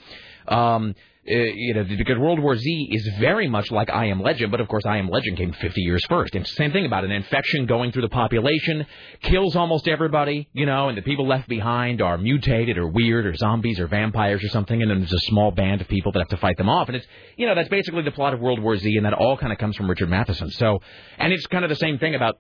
Um, 0.49 0.95
uh, 1.29 1.35
you 1.35 1.75
know, 1.75 1.85
because 1.85 2.17
World 2.19 2.41
War 2.41 2.57
Z 2.57 2.89
is 2.91 3.07
very 3.19 3.47
much 3.47 3.71
like 3.71 3.91
I 3.91 4.07
Am 4.07 4.23
Legend, 4.23 4.51
but 4.51 4.61
of 4.61 4.69
course 4.69 4.85
I 4.87 4.97
Am 4.97 5.09
Legend 5.09 5.37
came 5.37 5.53
50 5.53 5.81
years 5.83 6.03
first. 6.09 6.35
And 6.35 6.47
same 6.47 6.73
thing 6.73 6.87
about 6.87 7.05
an 7.05 7.11
infection 7.11 7.67
going 7.67 7.93
through 7.93 8.03
the 8.03 8.09
population, 8.09 8.87
kills 9.21 9.55
almost 9.55 9.87
everybody, 9.87 10.49
you 10.55 10.65
know, 10.65 10.89
and 10.89 10.97
the 10.97 11.03
people 11.03 11.29
left 11.29 11.47
behind 11.47 12.01
are 12.01 12.17
mutated 12.17 12.79
or 12.79 12.89
weird 12.89 13.27
or 13.27 13.35
zombies 13.35 13.79
or 13.79 13.87
vampires 13.87 14.43
or 14.43 14.49
something, 14.49 14.81
and 14.81 14.91
then 14.91 15.01
there's 15.01 15.13
a 15.13 15.27
small 15.27 15.51
band 15.51 15.83
of 15.83 15.89
people 15.89 16.11
that 16.13 16.21
have 16.21 16.29
to 16.29 16.39
fight 16.39 16.57
them 16.57 16.71
off. 16.71 16.89
And 16.89 16.97
it's, 16.97 17.07
you 17.37 17.47
know, 17.47 17.55
that's 17.55 17.69
basically 17.69 18.03
the 18.03 18.13
plot 18.13 18.33
of 18.33 18.41
World 18.41 18.61
War 18.61 18.79
Z, 18.79 18.97
and 18.97 19.05
that 19.05 19.13
all 19.13 19.37
kind 19.37 19.53
of 19.53 19.59
comes 19.59 19.77
from 19.77 19.91
Richard 19.91 20.09
Matheson. 20.09 20.51
So, 20.51 20.81
and 21.19 21.35
it's 21.35 21.47
kind 21.47 21.65
of 21.65 21.69
the 21.69 21.77
same 21.77 21.99
thing 21.99 22.15
about 22.15 22.39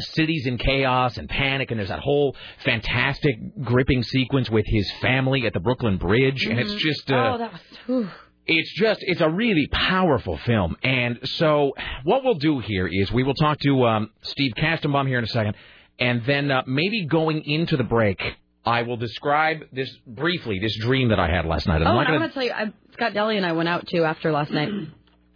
cities 0.00 0.46
in 0.46 0.58
chaos 0.58 1.16
and 1.18 1.28
panic, 1.28 1.70
and 1.70 1.78
there's 1.78 1.88
that 1.90 1.98
whole 2.00 2.34
fantastic, 2.64 3.36
gripping 3.62 4.02
sequence 4.02 4.50
with 4.50 4.64
his 4.66 4.90
family 5.00 5.46
at 5.46 5.52
the 5.52 5.60
Brooklyn 5.60 5.96
Bridge, 5.98 6.44
and 6.46 6.58
it's 6.58 6.74
just. 6.74 7.10
Uh, 7.10 7.32
oh, 7.34 7.38
that 7.38 7.52
was. 7.52 7.60
Whew. 7.86 8.08
it's 8.46 8.72
just 8.74 9.00
it's 9.02 9.20
a 9.20 9.28
really 9.28 9.66
powerful 9.70 10.38
film 10.38 10.74
and 10.82 11.18
so 11.24 11.72
what 12.04 12.24
we'll 12.24 12.34
do 12.34 12.60
here 12.60 12.86
is 12.88 13.12
we 13.12 13.22
will 13.22 13.34
talk 13.34 13.58
to 13.60 13.84
um, 13.84 14.10
steve 14.22 14.52
kastenbaum 14.56 15.06
here 15.06 15.18
in 15.18 15.24
a 15.24 15.28
second 15.28 15.54
and 15.98 16.24
then 16.24 16.50
uh, 16.50 16.62
maybe 16.66 17.04
going 17.04 17.42
into 17.44 17.76
the 17.76 17.84
break 17.84 18.18
i 18.64 18.82
will 18.82 18.96
describe 18.96 19.58
this 19.72 19.90
briefly 20.06 20.58
this 20.60 20.74
dream 20.78 21.08
that 21.10 21.18
i 21.20 21.28
had 21.28 21.44
last 21.44 21.66
night 21.66 21.82
Oh, 21.82 21.86
I'm 21.86 21.98
and 21.98 22.08
not 22.08 22.18
going 22.18 22.28
to 22.28 22.34
tell 22.34 22.42
you, 22.44 22.52
I, 22.52 22.72
Scott 22.94 23.12
Deli 23.12 23.36
and 23.36 23.44
I 23.44 23.52
went 23.52 23.68
out 23.68 23.86
too 23.86 24.04
after 24.04 24.32
last 24.32 24.50
night. 24.50 24.70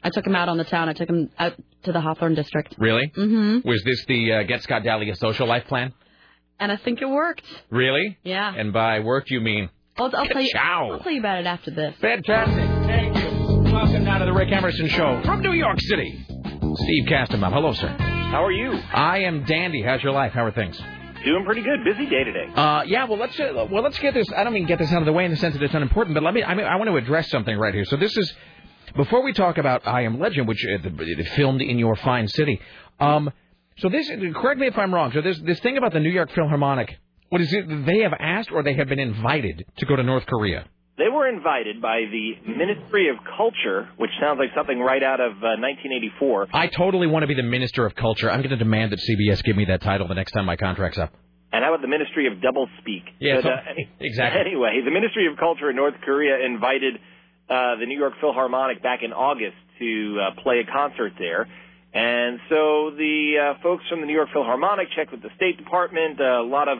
I 0.02 0.10
took 0.10 0.26
him 0.26 0.34
out 0.34 0.48
on 0.48 0.56
the 0.58 0.64
town. 0.64 0.88
I 0.88 0.92
took 0.94 1.08
him 1.08 1.30
out 1.38 1.54
to 1.84 1.92
the 1.92 2.00
Hawthorne 2.00 2.34
district. 2.34 2.74
really 2.78 3.10
Mm-hmm. 3.16 3.66
was 3.68 3.82
this 3.84 4.04
the 4.06 4.32
uh, 4.32 4.42
get 4.44 4.62
scott 4.62 4.82
dahlia 4.84 5.14
social 5.16 5.46
life 5.46 5.64
plan 5.66 5.92
And 6.60 6.70
I 6.72 6.76
think 6.76 7.00
it 7.02 7.06
worked. 7.08 7.44
really 7.70 8.18
Yeah. 8.24 8.52
and 8.56 8.72
by 8.72 9.00
worked 9.00 9.30
you 9.30 9.40
mean 9.40 9.68
I'll, 9.98 10.10
I'll 10.16 10.26
tell 10.26 10.40
you. 10.40 10.50
I'll 10.58 11.00
tell 11.00 11.12
you 11.12 11.20
about 11.20 11.38
it 11.40 11.46
after 11.46 11.70
this. 11.70 11.94
Fantastic. 12.00 12.64
Thank 12.86 13.14
you. 13.18 13.72
Welcome 13.72 14.04
now 14.04 14.18
to 14.18 14.24
the 14.24 14.32
Rick 14.32 14.50
Emerson 14.50 14.88
Show 14.88 15.20
from 15.24 15.42
New 15.42 15.52
York 15.52 15.78
City. 15.80 16.24
Steve 16.28 17.04
Kastenbaum. 17.08 17.52
Hello, 17.52 17.72
sir. 17.74 17.88
How 17.88 18.42
are 18.42 18.50
you? 18.52 18.72
I 18.72 19.18
am 19.18 19.44
dandy. 19.44 19.82
How's 19.82 20.02
your 20.02 20.12
life? 20.12 20.32
How 20.32 20.46
are 20.46 20.50
things? 20.50 20.80
Doing 21.26 21.44
pretty 21.44 21.60
good. 21.60 21.84
Busy 21.84 22.06
day 22.06 22.24
today. 22.24 22.46
Uh, 22.56 22.82
yeah. 22.86 23.04
Well, 23.04 23.18
let's 23.18 23.38
uh, 23.38 23.66
well 23.70 23.82
let's 23.82 23.98
get 23.98 24.14
this. 24.14 24.26
I 24.34 24.44
don't 24.44 24.54
mean 24.54 24.64
get 24.66 24.78
this 24.78 24.90
out 24.92 25.02
of 25.02 25.06
the 25.06 25.12
way 25.12 25.26
in 25.26 25.30
the 25.30 25.36
sense 25.36 25.52
that 25.54 25.62
it's 25.62 25.74
unimportant, 25.74 26.14
but 26.14 26.22
let 26.22 26.32
me. 26.32 26.42
I 26.42 26.54
mean, 26.54 26.64
I 26.64 26.76
want 26.76 26.88
to 26.88 26.96
address 26.96 27.28
something 27.28 27.56
right 27.56 27.74
here. 27.74 27.84
So 27.84 27.96
this 27.96 28.16
is 28.16 28.34
before 28.96 29.22
we 29.22 29.32
talk 29.32 29.58
about 29.58 29.86
I 29.86 30.02
Am 30.02 30.18
Legend, 30.20 30.46
which 30.48 30.64
uh, 30.64 30.78
the- 30.82 31.24
filmed 31.36 31.62
in 31.62 31.78
your 31.78 31.96
fine 31.96 32.28
city. 32.28 32.60
Um, 33.00 33.30
so 33.78 33.88
this. 33.88 34.08
Correct 34.34 34.60
me 34.60 34.66
if 34.66 34.76
I'm 34.78 34.92
wrong. 34.94 35.12
So 35.12 35.20
there's 35.22 35.40
this 35.42 35.60
thing 35.60 35.76
about 35.78 35.92
the 35.92 36.00
New 36.00 36.10
York 36.10 36.30
Philharmonic. 36.32 36.98
What 37.30 37.40
is 37.40 37.52
it? 37.52 37.86
They 37.86 38.00
have 38.00 38.12
asked 38.18 38.50
or 38.52 38.62
they 38.62 38.74
have 38.74 38.88
been 38.88 38.98
invited 38.98 39.64
to 39.78 39.86
go 39.86 39.96
to 39.96 40.02
North 40.02 40.26
Korea. 40.26 40.66
They 40.98 41.08
were 41.08 41.26
invited 41.26 41.80
by 41.80 42.02
the 42.10 42.32
Ministry 42.52 43.08
of 43.08 43.16
Culture, 43.36 43.88
which 43.96 44.10
sounds 44.20 44.38
like 44.38 44.50
something 44.54 44.78
right 44.78 45.02
out 45.02 45.20
of 45.20 45.32
uh, 45.40 45.56
1984. 45.56 46.48
I 46.52 46.66
totally 46.66 47.06
want 47.06 47.22
to 47.22 47.26
be 47.26 47.34
the 47.34 47.42
Minister 47.42 47.86
of 47.86 47.94
Culture. 47.94 48.30
I'm 48.30 48.40
going 48.40 48.50
to 48.50 48.56
demand 48.56 48.92
that 48.92 49.00
CBS 49.00 49.42
give 49.42 49.56
me 49.56 49.64
that 49.64 49.80
title 49.80 50.06
the 50.06 50.14
next 50.14 50.32
time 50.32 50.44
my 50.44 50.56
contract's 50.56 50.98
up. 50.98 51.10
And 51.50 51.64
how 51.64 51.72
about 51.72 51.80
the 51.82 51.88
Ministry 51.88 52.26
of 52.26 52.42
Double 52.42 52.68
Speak? 52.80 53.04
Yeah, 53.18 53.40
so- 53.40 53.48
uh, 53.48 53.56
exactly. 54.00 54.40
Anyway, 54.40 54.80
the 54.84 54.90
Ministry 54.90 55.26
of 55.32 55.38
Culture 55.38 55.70
in 55.70 55.76
North 55.76 55.94
Korea 56.04 56.44
invited 56.44 56.96
uh, 57.48 57.76
the 57.76 57.86
New 57.86 57.98
York 57.98 58.14
Philharmonic 58.20 58.82
back 58.82 59.02
in 59.02 59.12
August 59.12 59.56
to 59.78 60.20
uh, 60.20 60.42
play 60.42 60.60
a 60.60 60.70
concert 60.70 61.12
there. 61.18 61.48
And 61.94 62.40
so 62.48 62.90
the 62.96 63.54
uh, 63.56 63.62
folks 63.62 63.84
from 63.88 64.00
the 64.00 64.06
New 64.06 64.14
York 64.14 64.30
Philharmonic 64.32 64.88
checked 64.96 65.12
with 65.12 65.22
the 65.22 65.28
State 65.36 65.58
Department. 65.58 66.20
Uh, 66.20 66.40
a 66.40 66.48
lot 66.48 66.68
of 66.68 66.78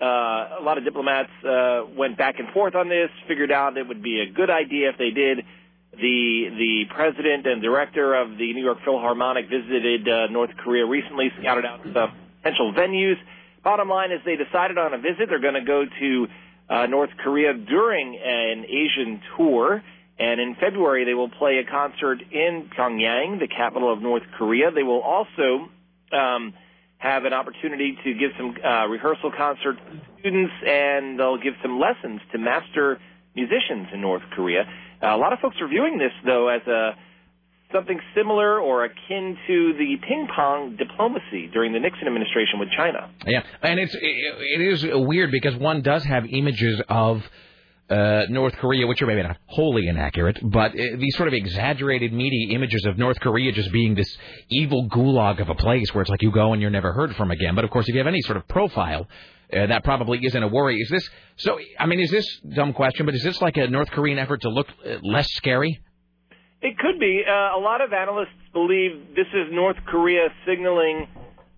uh, 0.00 0.60
a 0.60 0.62
lot 0.62 0.78
of 0.78 0.84
diplomats 0.84 1.30
uh, 1.44 1.82
went 1.96 2.16
back 2.16 2.38
and 2.38 2.48
forth 2.52 2.74
on 2.74 2.88
this, 2.88 3.10
figured 3.28 3.52
out 3.52 3.76
it 3.76 3.86
would 3.86 4.02
be 4.02 4.20
a 4.20 4.32
good 4.32 4.48
idea 4.50 4.88
if 4.90 4.98
they 4.98 5.10
did. 5.10 5.44
The 5.92 6.48
the 6.56 6.84
president 6.94 7.46
and 7.46 7.62
director 7.62 8.14
of 8.14 8.38
the 8.38 8.52
New 8.52 8.62
York 8.62 8.78
Philharmonic 8.84 9.48
visited 9.48 10.08
uh, 10.08 10.26
North 10.30 10.50
Korea 10.62 10.86
recently, 10.86 11.30
scouted 11.40 11.64
out 11.64 11.80
some 11.82 12.12
potential 12.42 12.72
venues. 12.72 13.16
Bottom 13.64 13.88
line 13.88 14.12
is 14.12 14.20
they 14.24 14.36
decided 14.36 14.78
on 14.78 14.94
a 14.94 14.98
visit. 14.98 15.28
They're 15.28 15.40
going 15.40 15.54
to 15.54 15.64
go 15.64 15.84
to 15.84 16.26
uh, 16.70 16.86
North 16.86 17.10
Korea 17.22 17.52
during 17.54 18.18
an 18.24 18.64
Asian 18.64 19.20
tour. 19.36 19.82
And 20.20 20.38
in 20.38 20.54
February, 20.60 21.06
they 21.06 21.14
will 21.14 21.30
play 21.30 21.64
a 21.66 21.70
concert 21.70 22.20
in 22.30 22.68
Pyongyang, 22.76 23.40
the 23.40 23.48
capital 23.48 23.90
of 23.90 24.02
North 24.02 24.22
Korea. 24.36 24.70
They 24.70 24.82
will 24.82 25.00
also 25.00 25.70
um, 26.12 26.52
have 26.98 27.24
an 27.24 27.32
opportunity 27.32 27.96
to 28.04 28.12
give 28.12 28.32
some 28.36 28.54
uh, 28.62 28.86
rehearsal 28.86 29.32
concerts 29.34 29.80
to 29.90 30.20
students, 30.20 30.52
and 30.66 31.18
they'll 31.18 31.40
give 31.40 31.54
some 31.62 31.80
lessons 31.80 32.20
to 32.32 32.38
master 32.38 33.00
musicians 33.34 33.88
in 33.94 34.02
North 34.02 34.22
Korea. 34.36 34.64
Uh, 35.02 35.06
a 35.06 35.16
lot 35.16 35.32
of 35.32 35.38
folks 35.38 35.56
are 35.62 35.68
viewing 35.68 35.96
this, 35.96 36.12
though, 36.26 36.48
as 36.48 36.60
a 36.66 36.90
something 37.72 37.98
similar 38.14 38.60
or 38.60 38.84
akin 38.84 39.38
to 39.46 39.72
the 39.78 39.96
ping 40.06 40.28
pong 40.36 40.76
diplomacy 40.76 41.48
during 41.50 41.72
the 41.72 41.78
Nixon 41.78 42.06
administration 42.08 42.58
with 42.58 42.68
China. 42.76 43.10
Yeah, 43.24 43.42
and 43.62 43.80
it's 43.80 43.94
it, 43.94 44.00
it 44.02 44.60
is 44.60 44.84
weird 45.06 45.30
because 45.30 45.56
one 45.56 45.80
does 45.80 46.04
have 46.04 46.26
images 46.26 46.82
of 46.88 47.22
uh, 47.90 48.26
North 48.28 48.54
Korea, 48.54 48.86
which 48.86 49.02
are 49.02 49.06
maybe 49.06 49.22
not 49.22 49.36
wholly 49.46 49.88
inaccurate, 49.88 50.38
but 50.42 50.70
uh, 50.72 50.96
these 50.96 51.16
sort 51.16 51.26
of 51.26 51.34
exaggerated 51.34 52.12
media 52.12 52.54
images 52.54 52.84
of 52.86 52.96
North 52.96 53.18
Korea 53.18 53.50
just 53.50 53.72
being 53.72 53.96
this 53.96 54.16
evil 54.48 54.88
gulag 54.88 55.40
of 55.40 55.48
a 55.48 55.56
place 55.56 55.92
where 55.92 56.02
it's 56.02 56.10
like 56.10 56.22
you 56.22 56.30
go 56.30 56.52
and 56.52 56.62
you're 56.62 56.70
never 56.70 56.92
heard 56.92 57.16
from 57.16 57.32
again. 57.32 57.56
But 57.56 57.64
of 57.64 57.70
course, 57.70 57.88
if 57.88 57.94
you 57.94 57.98
have 57.98 58.06
any 58.06 58.22
sort 58.22 58.36
of 58.36 58.46
profile. 58.48 59.08
Uh, 59.52 59.66
that 59.66 59.82
probably 59.82 60.20
isn't 60.22 60.44
a 60.44 60.46
worry. 60.46 60.76
Is 60.76 60.88
this 60.90 61.10
so? 61.34 61.58
I 61.76 61.86
mean, 61.86 61.98
is 61.98 62.12
this 62.12 62.24
dumb 62.54 62.72
question? 62.72 63.04
But 63.04 63.16
is 63.16 63.24
this 63.24 63.42
like 63.42 63.56
a 63.56 63.66
North 63.66 63.90
Korean 63.90 64.16
effort 64.16 64.42
to 64.42 64.48
look 64.48 64.68
uh, 64.68 64.98
less 65.02 65.26
scary? 65.32 65.82
It 66.62 66.78
could 66.78 67.00
be. 67.00 67.24
Uh, 67.26 67.58
a 67.58 67.60
lot 67.60 67.80
of 67.80 67.92
analysts 67.92 68.28
believe 68.52 69.08
this 69.16 69.26
is 69.34 69.48
North 69.50 69.78
Korea 69.86 70.28
signaling 70.46 71.08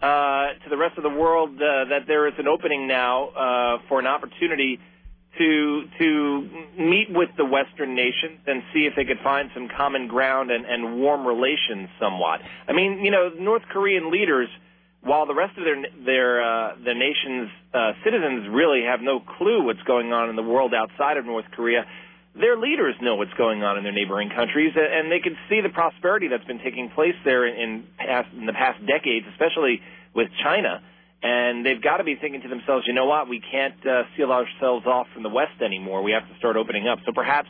to 0.00 0.70
the 0.70 0.76
rest 0.78 0.96
of 0.96 1.02
the 1.02 1.10
world 1.10 1.58
that 1.58 2.06
there 2.08 2.26
is 2.28 2.34
an 2.38 2.48
opening 2.48 2.88
now 2.88 3.80
for 3.90 4.00
an 4.00 4.06
opportunity 4.06 4.80
to 5.38 5.84
to 5.98 6.48
meet 6.78 7.08
with 7.10 7.30
the 7.36 7.44
Western 7.44 7.94
nations 7.94 8.40
and 8.46 8.62
see 8.72 8.86
if 8.86 8.94
they 8.96 9.04
could 9.04 9.20
find 9.24 9.50
some 9.54 9.68
common 9.74 10.06
ground 10.06 10.50
and, 10.50 10.66
and 10.66 11.00
warm 11.00 11.26
relations 11.26 11.88
somewhat. 11.98 12.40
I 12.68 12.72
mean, 12.72 13.00
you 13.02 13.10
know, 13.10 13.30
North 13.38 13.62
Korean 13.70 14.10
leaders, 14.10 14.48
while 15.00 15.26
the 15.26 15.34
rest 15.34 15.56
of 15.56 15.64
their 15.64 15.82
their 16.04 16.42
uh, 16.42 16.74
the 16.76 16.94
nation's 16.94 17.50
uh, 17.72 17.92
citizens 18.04 18.48
really 18.50 18.82
have 18.84 19.00
no 19.00 19.20
clue 19.20 19.64
what's 19.64 19.82
going 19.82 20.12
on 20.12 20.28
in 20.28 20.36
the 20.36 20.42
world 20.42 20.74
outside 20.74 21.16
of 21.16 21.24
North 21.24 21.46
Korea, 21.52 21.86
their 22.34 22.58
leaders 22.58 22.94
know 23.00 23.16
what's 23.16 23.34
going 23.34 23.62
on 23.62 23.78
in 23.78 23.84
their 23.84 23.92
neighboring 23.92 24.30
countries, 24.30 24.72
and 24.76 25.10
they 25.10 25.20
can 25.20 25.36
see 25.48 25.60
the 25.62 25.70
prosperity 25.70 26.28
that's 26.28 26.44
been 26.44 26.60
taking 26.60 26.90
place 26.90 27.16
there 27.24 27.46
in 27.46 27.84
past 27.96 28.28
in 28.36 28.44
the 28.44 28.52
past 28.52 28.84
decades, 28.86 29.26
especially 29.32 29.80
with 30.14 30.28
China. 30.42 30.82
And 31.22 31.64
they've 31.64 31.80
got 31.80 31.98
to 31.98 32.04
be 32.04 32.16
thinking 32.20 32.42
to 32.42 32.48
themselves, 32.48 32.84
you 32.86 32.94
know 32.94 33.06
what? 33.06 33.28
We 33.28 33.40
can't 33.40 33.74
uh, 33.86 34.02
seal 34.16 34.32
ourselves 34.32 34.86
off 34.86 35.06
from 35.14 35.22
the 35.22 35.28
West 35.28 35.60
anymore. 35.64 36.02
We 36.02 36.12
have 36.12 36.28
to 36.28 36.36
start 36.38 36.56
opening 36.56 36.88
up. 36.88 36.98
So 37.06 37.12
perhaps 37.14 37.48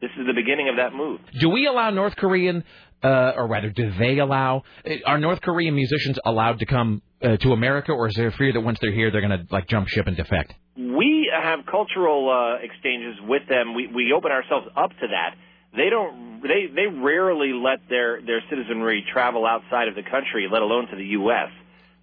this 0.00 0.10
is 0.18 0.26
the 0.26 0.32
beginning 0.32 0.68
of 0.70 0.76
that 0.76 0.94
move. 0.94 1.20
Do 1.38 1.50
we 1.50 1.66
allow 1.66 1.90
North 1.90 2.16
Korean, 2.16 2.64
uh, 3.02 3.32
or 3.36 3.46
rather, 3.46 3.68
do 3.68 3.92
they 3.98 4.18
allow? 4.18 4.62
uh, 4.86 4.90
Are 5.06 5.18
North 5.18 5.42
Korean 5.42 5.74
musicians 5.74 6.18
allowed 6.24 6.60
to 6.60 6.66
come 6.66 7.02
uh, 7.22 7.36
to 7.36 7.52
America, 7.52 7.92
or 7.92 8.08
is 8.08 8.14
there 8.14 8.28
a 8.28 8.32
fear 8.32 8.52
that 8.54 8.60
once 8.62 8.78
they're 8.80 8.92
here, 8.92 9.10
they're 9.10 9.20
going 9.26 9.38
to 9.38 9.46
like 9.52 9.68
jump 9.68 9.88
ship 9.88 10.06
and 10.06 10.16
defect? 10.16 10.54
We 10.78 11.30
have 11.30 11.66
cultural 11.70 12.30
uh, 12.30 12.64
exchanges 12.64 13.16
with 13.28 13.42
them. 13.50 13.74
We 13.74 13.86
we 13.88 14.14
open 14.16 14.32
ourselves 14.32 14.66
up 14.74 14.90
to 14.90 15.06
that. 15.08 15.34
They 15.76 15.90
don't. 15.90 16.40
They 16.42 16.72
they 16.74 16.86
rarely 16.86 17.52
let 17.52 17.80
their 17.90 18.22
their 18.22 18.40
citizenry 18.48 19.04
travel 19.12 19.44
outside 19.44 19.88
of 19.88 19.94
the 19.94 20.02
country, 20.02 20.48
let 20.50 20.62
alone 20.62 20.88
to 20.88 20.96
the 20.96 21.04
U.S. 21.20 21.50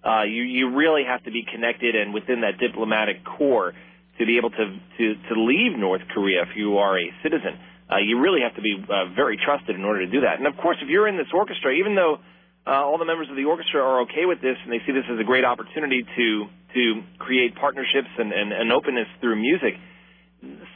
Uh, 0.04 0.22
you 0.22 0.42
you 0.42 0.76
really 0.76 1.04
have 1.04 1.22
to 1.24 1.30
be 1.30 1.42
connected 1.42 1.96
and 1.96 2.14
within 2.14 2.42
that 2.42 2.58
diplomatic 2.58 3.24
core 3.24 3.74
to 4.18 4.26
be 4.26 4.36
able 4.38 4.50
to 4.50 4.78
to 4.98 5.14
to 5.28 5.34
leave 5.42 5.76
North 5.76 6.02
Korea 6.14 6.42
if 6.42 6.56
you 6.56 6.78
are 6.78 6.98
a 6.98 7.10
citizen. 7.22 7.58
Uh, 7.90 7.96
you 7.98 8.20
really 8.20 8.42
have 8.42 8.54
to 8.54 8.62
be 8.62 8.76
uh, 8.76 9.14
very 9.16 9.38
trusted 9.42 9.74
in 9.74 9.84
order 9.84 10.04
to 10.04 10.10
do 10.10 10.20
that. 10.20 10.38
And 10.38 10.46
of 10.46 10.56
course, 10.58 10.76
if 10.82 10.88
you're 10.88 11.08
in 11.08 11.16
this 11.16 11.32
orchestra, 11.32 11.72
even 11.72 11.94
though 11.94 12.18
uh, 12.66 12.84
all 12.84 12.98
the 12.98 13.06
members 13.06 13.30
of 13.30 13.36
the 13.36 13.44
orchestra 13.44 13.80
are 13.80 14.02
okay 14.02 14.26
with 14.26 14.42
this 14.42 14.56
and 14.62 14.70
they 14.70 14.84
see 14.84 14.92
this 14.92 15.04
as 15.10 15.18
a 15.18 15.24
great 15.24 15.44
opportunity 15.44 16.04
to 16.04 16.46
to 16.74 17.02
create 17.18 17.56
partnerships 17.56 18.12
and, 18.18 18.30
and, 18.32 18.52
and 18.52 18.70
openness 18.70 19.08
through 19.20 19.36
music, 19.40 19.74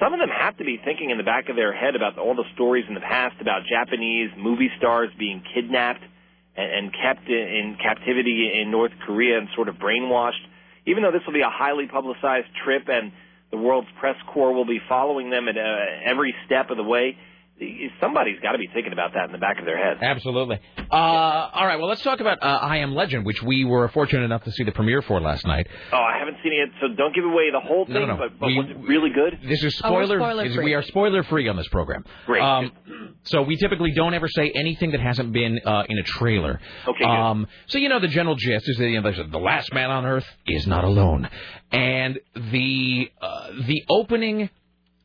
some 0.00 0.14
of 0.14 0.18
them 0.18 0.30
have 0.30 0.56
to 0.56 0.64
be 0.64 0.80
thinking 0.82 1.10
in 1.10 1.18
the 1.18 1.22
back 1.22 1.50
of 1.50 1.56
their 1.56 1.72
head 1.72 1.94
about 1.94 2.18
all 2.18 2.34
the 2.34 2.48
stories 2.54 2.86
in 2.88 2.94
the 2.94 3.00
past 3.00 3.36
about 3.40 3.62
Japanese 3.68 4.30
movie 4.38 4.70
stars 4.78 5.10
being 5.18 5.44
kidnapped 5.54 6.02
and, 6.56 6.70
and 6.70 6.92
kept 6.92 7.28
in, 7.28 7.36
in 7.36 7.76
captivity 7.82 8.52
in 8.60 8.70
North 8.70 8.92
Korea 9.06 9.38
and 9.38 9.48
sort 9.54 9.68
of 9.68 9.76
brainwashed. 9.76 10.44
Even 10.86 11.02
though 11.02 11.12
this 11.12 11.22
will 11.26 11.34
be 11.34 11.42
a 11.42 11.50
highly 11.50 11.86
publicized 11.86 12.48
trip 12.64 12.88
and 12.88 13.12
the 13.50 13.56
world's 13.56 13.88
press 14.00 14.16
corps 14.32 14.52
will 14.52 14.66
be 14.66 14.80
following 14.88 15.30
them 15.30 15.48
at 15.48 15.56
uh, 15.56 15.60
every 16.04 16.34
step 16.46 16.70
of 16.70 16.76
the 16.76 16.82
way, 16.82 17.16
somebody's 18.00 18.38
got 18.40 18.52
to 18.52 18.58
be 18.58 18.68
thinking 18.72 18.92
about 18.92 19.12
that 19.14 19.26
in 19.26 19.32
the 19.32 19.38
back 19.38 19.58
of 19.58 19.64
their 19.64 19.76
head. 19.76 19.98
Absolutely. 20.02 20.58
Uh, 20.90 20.94
all 20.94 21.66
right, 21.66 21.76
well, 21.78 21.88
let's 21.88 22.02
talk 22.02 22.20
about 22.20 22.42
uh, 22.42 22.46
I 22.46 22.78
Am 22.78 22.94
Legend, 22.94 23.24
which 23.24 23.42
we 23.42 23.64
were 23.64 23.88
fortunate 23.88 24.24
enough 24.24 24.44
to 24.44 24.52
see 24.52 24.64
the 24.64 24.72
premiere 24.72 25.02
for 25.02 25.20
last 25.20 25.46
night. 25.46 25.66
Oh, 25.92 25.96
I 25.96 26.18
haven't 26.18 26.36
seen 26.42 26.52
it 26.52 26.56
yet, 26.56 26.68
so 26.80 26.94
don't 26.94 27.14
give 27.14 27.24
away 27.24 27.50
the 27.52 27.60
whole 27.60 27.84
thing. 27.86 27.94
no, 27.94 28.06
no. 28.06 28.16
But, 28.16 28.38
but 28.38 28.46
We- 28.46 28.58
was 28.58 28.66
it 28.70 28.76
really 28.78 29.10
good? 29.10 29.38
This 29.48 29.62
is 29.64 29.80
Oh, 29.84 29.92
we're 29.92 30.04
spoiler. 30.04 30.18
spoiler 30.20 30.44
is- 30.44 30.54
free. 30.54 30.64
we 30.64 30.74
are 30.74 30.82
spoiler 30.82 31.22
free 31.24 31.48
on 31.48 31.56
this 31.56 31.68
program. 31.68 32.04
Great. 32.26 32.42
Um, 32.42 32.72
so 33.24 33.42
we 33.42 33.56
typically 33.56 33.92
don't 33.94 34.14
ever 34.14 34.28
say 34.28 34.50
anything 34.54 34.90
that 34.92 35.00
hasn't 35.00 35.32
been 35.32 35.60
uh, 35.64 35.84
in 35.88 35.98
a 35.98 36.02
trailer. 36.02 36.60
Okay, 36.88 36.98
good. 36.98 37.06
Um, 37.08 37.46
so 37.66 37.78
you 37.78 37.88
know 37.88 38.00
the 38.00 38.08
general 38.08 38.34
gist 38.36 38.68
is 38.68 38.76
that 38.78 38.88
you 38.88 39.00
know, 39.00 39.10
the 39.30 39.38
last 39.38 39.72
man 39.72 39.90
on 39.90 40.04
Earth 40.04 40.26
is 40.46 40.66
not 40.66 40.84
alone, 40.84 41.28
and 41.70 42.18
the 42.34 43.10
uh, 43.20 43.48
the 43.66 43.82
opening. 43.88 44.50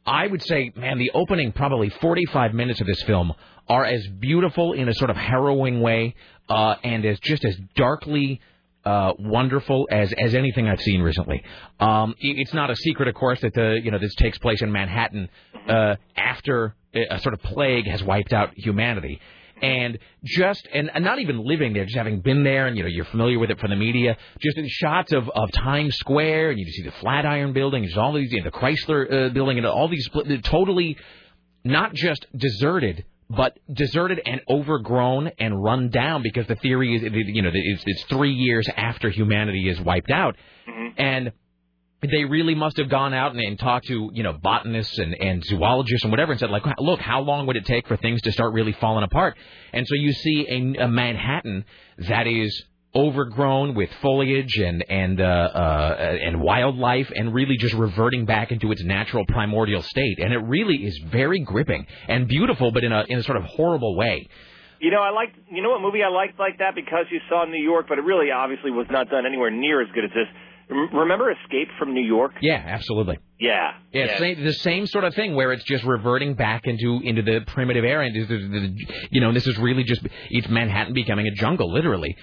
I 0.07 0.25
would 0.27 0.41
say, 0.43 0.71
man, 0.75 0.97
the 0.97 1.11
opening 1.13 1.51
probably 1.51 1.89
45 1.89 2.53
minutes 2.53 2.79
of 2.81 2.87
this 2.87 3.03
film 3.03 3.33
are 3.67 3.83
as 3.85 4.07
beautiful 4.19 4.71
in 4.73 4.87
a 4.87 4.93
sort 4.93 5.09
of 5.09 5.17
harrowing 5.17 5.81
way, 5.81 6.15
uh, 6.49 6.75
and 6.83 7.05
as 7.05 7.19
just 7.19 7.43
as 7.43 7.55
darkly 7.75 8.39
uh, 8.85 9.11
wonderful 9.19 9.85
as 9.91 10.13
as 10.13 10.33
anything 10.33 10.69
I've 10.69 10.79
seen 10.81 11.01
recently. 11.01 11.43
Um, 11.81 12.15
it- 12.21 12.37
it's 12.39 12.53
not 12.53 12.69
a 12.69 12.75
secret, 12.77 13.09
of 13.09 13.15
course, 13.15 13.41
that 13.41 13.53
the 13.53 13.77
you 13.83 13.91
know 13.91 13.97
this 13.97 14.15
takes 14.15 14.37
place 14.37 14.61
in 14.61 14.71
Manhattan 14.71 15.27
uh, 15.67 15.97
after 16.15 16.73
a 16.95 17.15
a 17.15 17.19
sort 17.19 17.33
of 17.33 17.41
plague 17.43 17.85
has 17.87 18.01
wiped 18.01 18.31
out 18.31 18.53
humanity. 18.55 19.19
And 19.61 19.97
just 20.23 20.67
and, 20.73 20.91
and 20.93 21.03
not 21.03 21.19
even 21.19 21.43
living 21.43 21.73
there, 21.73 21.83
just 21.85 21.97
having 21.97 22.21
been 22.21 22.43
there, 22.43 22.67
and 22.67 22.77
you 22.77 22.83
know 22.83 22.89
you're 22.89 23.05
familiar 23.05 23.39
with 23.39 23.49
it 23.49 23.59
from 23.59 23.71
the 23.71 23.75
media. 23.75 24.17
Just 24.39 24.57
in 24.57 24.67
shots 24.67 25.11
of, 25.13 25.29
of 25.29 25.51
Times 25.51 25.95
Square, 25.95 26.51
and 26.51 26.59
you 26.59 26.65
see 26.71 26.83
the 26.83 26.91
Flatiron 26.91 27.53
Building, 27.53 27.83
and 27.83 27.97
all 27.97 28.13
these, 28.13 28.31
you 28.31 28.43
know, 28.43 28.49
the 28.49 28.51
Chrysler 28.51 29.29
uh, 29.29 29.33
Building, 29.33 29.57
and 29.57 29.65
all 29.65 29.87
these 29.87 30.07
totally 30.43 30.97
not 31.63 31.93
just 31.93 32.25
deserted, 32.35 33.05
but 33.29 33.57
deserted 33.71 34.21
and 34.25 34.41
overgrown 34.49 35.31
and 35.39 35.61
run 35.61 35.89
down 35.89 36.23
because 36.23 36.47
the 36.47 36.55
theory 36.55 36.95
is, 36.95 37.01
you 37.01 37.41
know, 37.41 37.49
it's, 37.53 37.83
it's 37.85 38.03
three 38.03 38.33
years 38.33 38.67
after 38.77 39.09
humanity 39.09 39.69
is 39.69 39.79
wiped 39.81 40.11
out, 40.11 40.35
and 40.97 41.31
they 42.01 42.25
really 42.25 42.53
must 42.53 42.77
have 42.77 42.89
gone 42.89 43.13
out 43.13 43.31
and, 43.31 43.41
and 43.41 43.57
talked 43.59 43.87
to 43.87 44.09
you 44.13 44.23
know 44.23 44.33
botanists 44.33 44.97
and, 44.99 45.15
and 45.15 45.43
zoologists 45.43 46.03
and 46.03 46.11
whatever 46.11 46.31
and 46.31 46.39
said 46.39 46.51
like 46.51 46.63
look 46.79 46.99
how 46.99 47.21
long 47.21 47.47
would 47.47 47.55
it 47.55 47.65
take 47.65 47.87
for 47.87 47.97
things 47.97 48.21
to 48.21 48.31
start 48.31 48.53
really 48.53 48.73
falling 48.73 49.03
apart 49.03 49.35
and 49.73 49.85
so 49.87 49.95
you 49.95 50.13
see 50.13 50.45
a, 50.47 50.83
a 50.83 50.87
Manhattan 50.87 51.65
that 52.07 52.27
is 52.27 52.63
overgrown 52.95 53.73
with 53.75 53.89
foliage 54.01 54.57
and 54.57 54.83
and 54.89 55.19
uh, 55.19 55.23
uh, 55.23 56.17
and 56.21 56.39
wildlife 56.39 57.11
and 57.15 57.33
really 57.33 57.57
just 57.57 57.73
reverting 57.73 58.25
back 58.25 58.51
into 58.51 58.71
its 58.71 58.83
natural 58.83 59.25
primordial 59.27 59.81
state 59.81 60.19
and 60.19 60.33
it 60.33 60.39
really 60.39 60.75
is 60.77 60.97
very 61.11 61.39
gripping 61.39 61.85
and 62.07 62.27
beautiful 62.27 62.71
but 62.71 62.83
in 62.83 62.91
a 62.91 63.03
in 63.09 63.17
a 63.19 63.23
sort 63.23 63.37
of 63.37 63.43
horrible 63.43 63.95
way 63.95 64.27
You 64.79 64.91
know, 64.91 65.01
I 65.01 65.09
like. 65.09 65.33
You 65.49 65.63
know 65.63 65.71
what 65.71 65.81
movie 65.81 66.03
I 66.03 66.09
liked 66.09 66.37
like 66.37 66.59
that 66.59 66.75
because 66.75 67.05
you 67.09 67.19
saw 67.29 67.45
New 67.45 67.61
York, 67.61 67.87
but 67.89 67.97
it 67.97 68.05
really 68.05 68.29
obviously 68.29 68.69
was 68.69 68.85
not 68.91 69.09
done 69.09 69.25
anywhere 69.25 69.49
near 69.49 69.81
as 69.81 69.87
good 69.93 70.05
as 70.05 70.11
this. 70.11 70.27
Rem- 70.69 70.89
Remember 70.93 71.31
Escape 71.31 71.69
from 71.79 71.93
New 71.93 72.05
York? 72.05 72.33
yeah 72.41 72.63
absolutely 72.67 73.19
Yeah. 73.39 73.73
Yeah, 73.93 74.17
Same, 74.19 74.43
the 74.43 74.53
same 74.53 74.85
sort 74.85 75.05
of 75.05 75.15
thing 75.15 75.33
where 75.33 75.53
it's 75.53 75.63
just 75.63 75.83
reverting 75.83 76.33
back 76.33 76.63
into 76.65 76.99
into 77.03 77.21
the 77.21 77.41
primitive 77.47 77.85
era, 77.85 78.05
and 78.05 78.77
you 79.09 79.21
know, 79.21 79.31
this 79.31 79.47
is 79.47 79.57
really 79.57 79.83
just 79.83 80.01
it's 80.29 80.47
Manhattan 80.49 80.93
becoming 80.93 81.25
a 81.27 81.31
jungle, 81.31 81.71
literally, 81.71 82.15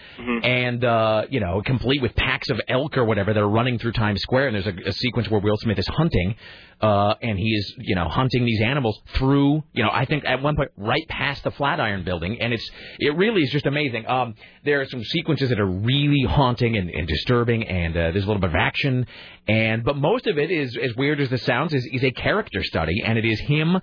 and 0.45 0.85
uh, 0.85 1.25
you 1.31 1.41
know, 1.41 1.63
complete 1.63 2.03
with 2.03 2.15
packs 2.15 2.51
of 2.51 2.61
elk 2.69 2.99
or 2.99 3.05
whatever 3.05 3.33
that 3.33 3.41
are 3.41 3.49
running 3.49 3.79
through 3.79 3.93
Times 3.93 4.21
Square, 4.21 4.49
and 4.49 4.55
there's 4.57 4.67
a, 4.67 4.89
a 4.89 4.93
sequence 4.93 5.31
where 5.31 5.41
Will 5.41 5.57
Smith 5.57 5.79
is 5.79 5.87
hunting, 5.89 6.37
uh, 6.83 7.15
and 7.23 7.39
he 7.39 7.49
is 7.49 7.75
you 7.79 7.95
know 7.95 8.09
hunting 8.09 8.45
these 8.45 8.61
animals 8.61 9.01
through 9.15 9.65
you 9.73 9.83
know 9.83 9.91
I 9.91 10.05
think 10.05 10.25
at 10.27 10.43
one 10.43 10.57
point 10.57 10.71
right 10.77 11.07
past 11.09 11.45
the 11.45 11.51
Flatiron 11.51 12.05
Building, 12.05 12.41
and 12.41 12.53
it's 12.53 12.71
it 12.99 13.17
really 13.17 13.43
is 13.43 13.51
just 13.51 13.67
amazing. 13.67 14.07
Um, 14.07 14.35
there 14.65 14.83
are 14.83 14.87
some 14.87 15.03
sequences 15.03 15.49
that 15.49 15.59
are 15.59 15.67
really 15.67 16.25
haunting 16.29 16.77
and, 16.77 16.91
and 16.91 17.09
disturbing, 17.09 17.67
and 17.67 17.97
uh, 17.97 18.11
there's 18.11 18.25
a 18.25 18.27
little 18.27 18.41
bit 18.41 18.51
of 18.51 18.57
action, 18.57 19.07
and 19.49 19.83
but 19.83 19.97
most 19.97 20.27
of 20.27 20.39
it 20.39 20.51
is 20.51 20.77
as 20.77 20.95
weird 21.05 21.21
as 21.21 21.29
this 21.29 21.45
sounds 21.45 21.75
is, 21.75 21.87
is 21.93 22.03
a 22.03 22.11
character 22.11 22.63
study, 22.65 23.03
and 23.05 23.19
it 23.19 23.27
is 23.27 23.39
him. 23.41 23.79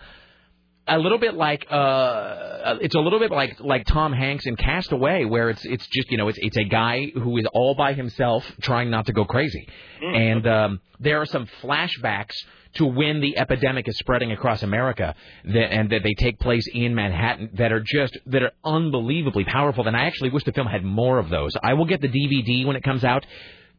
A 0.87 0.97
little 0.97 1.19
bit 1.19 1.35
like 1.35 1.67
uh, 1.69 2.77
it's 2.81 2.95
a 2.95 2.99
little 2.99 3.19
bit 3.19 3.29
like 3.29 3.59
like 3.59 3.85
Tom 3.85 4.11
Hanks 4.11 4.47
in 4.47 4.55
Castaway, 4.55 5.25
where 5.25 5.51
it's 5.51 5.63
it's 5.63 5.85
just 5.87 6.09
you 6.09 6.17
know 6.17 6.27
it's 6.27 6.39
it's 6.41 6.57
a 6.57 6.63
guy 6.63 7.11
who 7.13 7.37
is 7.37 7.45
all 7.53 7.75
by 7.75 7.93
himself 7.93 8.43
trying 8.61 8.89
not 8.89 9.05
to 9.05 9.13
go 9.13 9.23
crazy, 9.23 9.67
and 10.01 10.47
um, 10.47 10.81
there 10.99 11.21
are 11.21 11.27
some 11.27 11.45
flashbacks 11.61 12.35
to 12.73 12.85
when 12.85 13.21
the 13.21 13.37
epidemic 13.37 13.87
is 13.87 13.97
spreading 13.99 14.31
across 14.31 14.63
America, 14.63 15.13
that, 15.45 15.71
and 15.71 15.91
that 15.91 16.01
they 16.03 16.15
take 16.15 16.39
place 16.39 16.67
in 16.73 16.95
Manhattan 16.95 17.51
that 17.53 17.71
are 17.71 17.81
just 17.81 18.17
that 18.25 18.41
are 18.41 18.53
unbelievably 18.63 19.43
powerful. 19.43 19.87
And 19.87 19.95
I 19.95 20.05
actually 20.05 20.31
wish 20.31 20.43
the 20.45 20.53
film 20.53 20.67
had 20.67 20.83
more 20.83 21.19
of 21.19 21.29
those. 21.29 21.53
I 21.61 21.73
will 21.73 21.85
get 21.85 22.01
the 22.01 22.09
DVD 22.09 22.65
when 22.65 22.75
it 22.75 22.83
comes 22.83 23.03
out, 23.03 23.23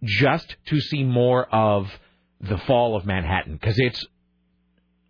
just 0.05 0.55
to 0.67 0.81
see 0.81 1.03
more 1.03 1.53
of 1.53 1.89
the 2.43 2.59
fall 2.67 2.97
of 2.97 3.07
Manhattan 3.07 3.55
because 3.55 3.77
it's 3.79 4.07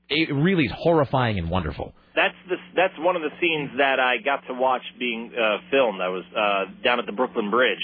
it 0.08 0.32
really 0.32 0.64
is 0.64 0.72
horrifying 0.76 1.38
and 1.38 1.48
wonderful. 1.50 1.94
That's 2.14 2.34
the 2.48 2.56
that's 2.76 2.94
one 2.98 3.16
of 3.16 3.22
the 3.22 3.30
scenes 3.40 3.70
that 3.78 3.98
I 3.98 4.18
got 4.22 4.46
to 4.48 4.54
watch 4.54 4.82
being 4.98 5.32
uh, 5.34 5.58
filmed. 5.70 6.00
I 6.00 6.08
was 6.08 6.24
uh, 6.36 6.82
down 6.84 6.98
at 6.98 7.06
the 7.06 7.12
Brooklyn 7.12 7.50
Bridge 7.50 7.80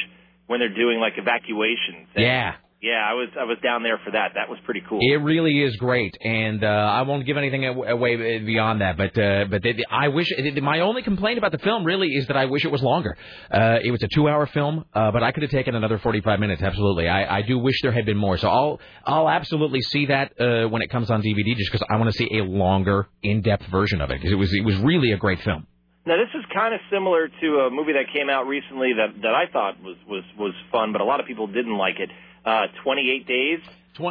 when 0.47 0.61
they're 0.61 0.75
doing 0.75 1.01
like 1.01 1.15
evacuations. 1.17 2.09
And, 2.15 2.25
Yeah. 2.25 2.55
Yeah, 2.81 3.03
I 3.05 3.15
was 3.15 3.29
I 3.39 3.43
was 3.43 3.59
down 3.61 3.83
there 3.83 3.99
for 4.05 4.13
that. 4.13 4.33
That 4.37 4.49
was 4.49 4.57
pretty 4.65 4.83
cool. 4.89 4.99
It 5.03 5.17
really 5.17 5.65
is 5.65 5.75
great, 5.77 6.17
and 6.23 6.63
uh, 6.63 6.67
I 6.69 7.03
won't 7.03 7.27
give 7.27 7.37
anything 7.37 7.65
away 7.67 8.39
beyond 8.39 8.83
that. 8.83 8.97
But 8.97 9.19
uh, 9.19 9.47
but 9.51 9.65
they, 9.65 9.75
I 9.91 10.09
wish 10.09 10.29
my 10.63 10.79
only 10.81 11.03
complaint 11.03 11.39
about 11.39 11.51
the 11.51 11.59
film 11.59 11.83
really 11.83 12.07
is 12.07 12.29
that 12.29 12.37
I 12.37 12.45
wish 12.45 12.65
it 12.65 12.71
was 12.71 12.81
longer. 12.81 13.17
Uh, 13.53 13.79
it 13.83 13.91
was 13.91 14.01
a 14.05 14.09
two-hour 14.15 14.47
film, 14.47 14.85
uh, 14.95 15.11
but 15.11 15.25
I 15.25 15.33
could 15.33 15.43
have 15.43 15.51
taken 15.51 15.75
another 15.75 15.99
45 15.99 16.39
minutes. 16.39 16.63
Absolutely, 16.63 17.09
I, 17.09 17.39
I 17.39 17.43
do 17.43 17.59
wish 17.59 17.75
there 17.83 17.91
had 17.91 18.07
been 18.07 18.17
more. 18.17 18.39
So 18.39 18.49
I'll 18.49 18.81
I'll 19.05 19.29
absolutely 19.29 19.83
see 19.83 20.07
that 20.07 20.41
uh, 20.41 20.69
when 20.69 20.81
it 20.81 20.89
comes 20.89 21.11
on 21.11 21.21
DVD, 21.21 21.57
just 21.57 21.73
because 21.73 21.85
I 21.91 21.97
want 21.97 22.13
to 22.13 22.17
see 22.17 22.39
a 22.39 22.45
longer, 22.45 23.09
in-depth 23.25 23.67
version 23.73 24.01
of 24.01 24.11
it. 24.13 24.23
'cause 24.23 24.31
it 24.31 24.37
was 24.37 24.55
it 24.55 24.65
was 24.65 24.77
really 24.77 25.11
a 25.11 25.17
great 25.17 25.41
film. 25.41 25.67
Now 26.07 26.17
this 26.17 26.31
is 26.33 26.45
kind 26.55 26.73
of 26.73 26.81
similar 26.93 27.27
to 27.29 27.47
a 27.67 27.71
movie 27.71 27.93
that 27.95 28.07
came 28.17 28.31
out 28.31 28.47
recently 28.47 28.93
that 28.95 29.21
that 29.23 29.35
I 29.35 29.47
thought 29.53 29.83
was 29.83 29.97
was 30.07 30.23
was 30.39 30.55
fun, 30.71 30.93
but 30.93 31.01
a 31.01 31.05
lot 31.05 31.19
of 31.19 31.27
people 31.27 31.49
didn't 31.49 31.77
like 31.77 31.99
it. 31.99 32.09
Uh, 32.45 32.67
28 32.83 33.27
Days. 33.27 33.61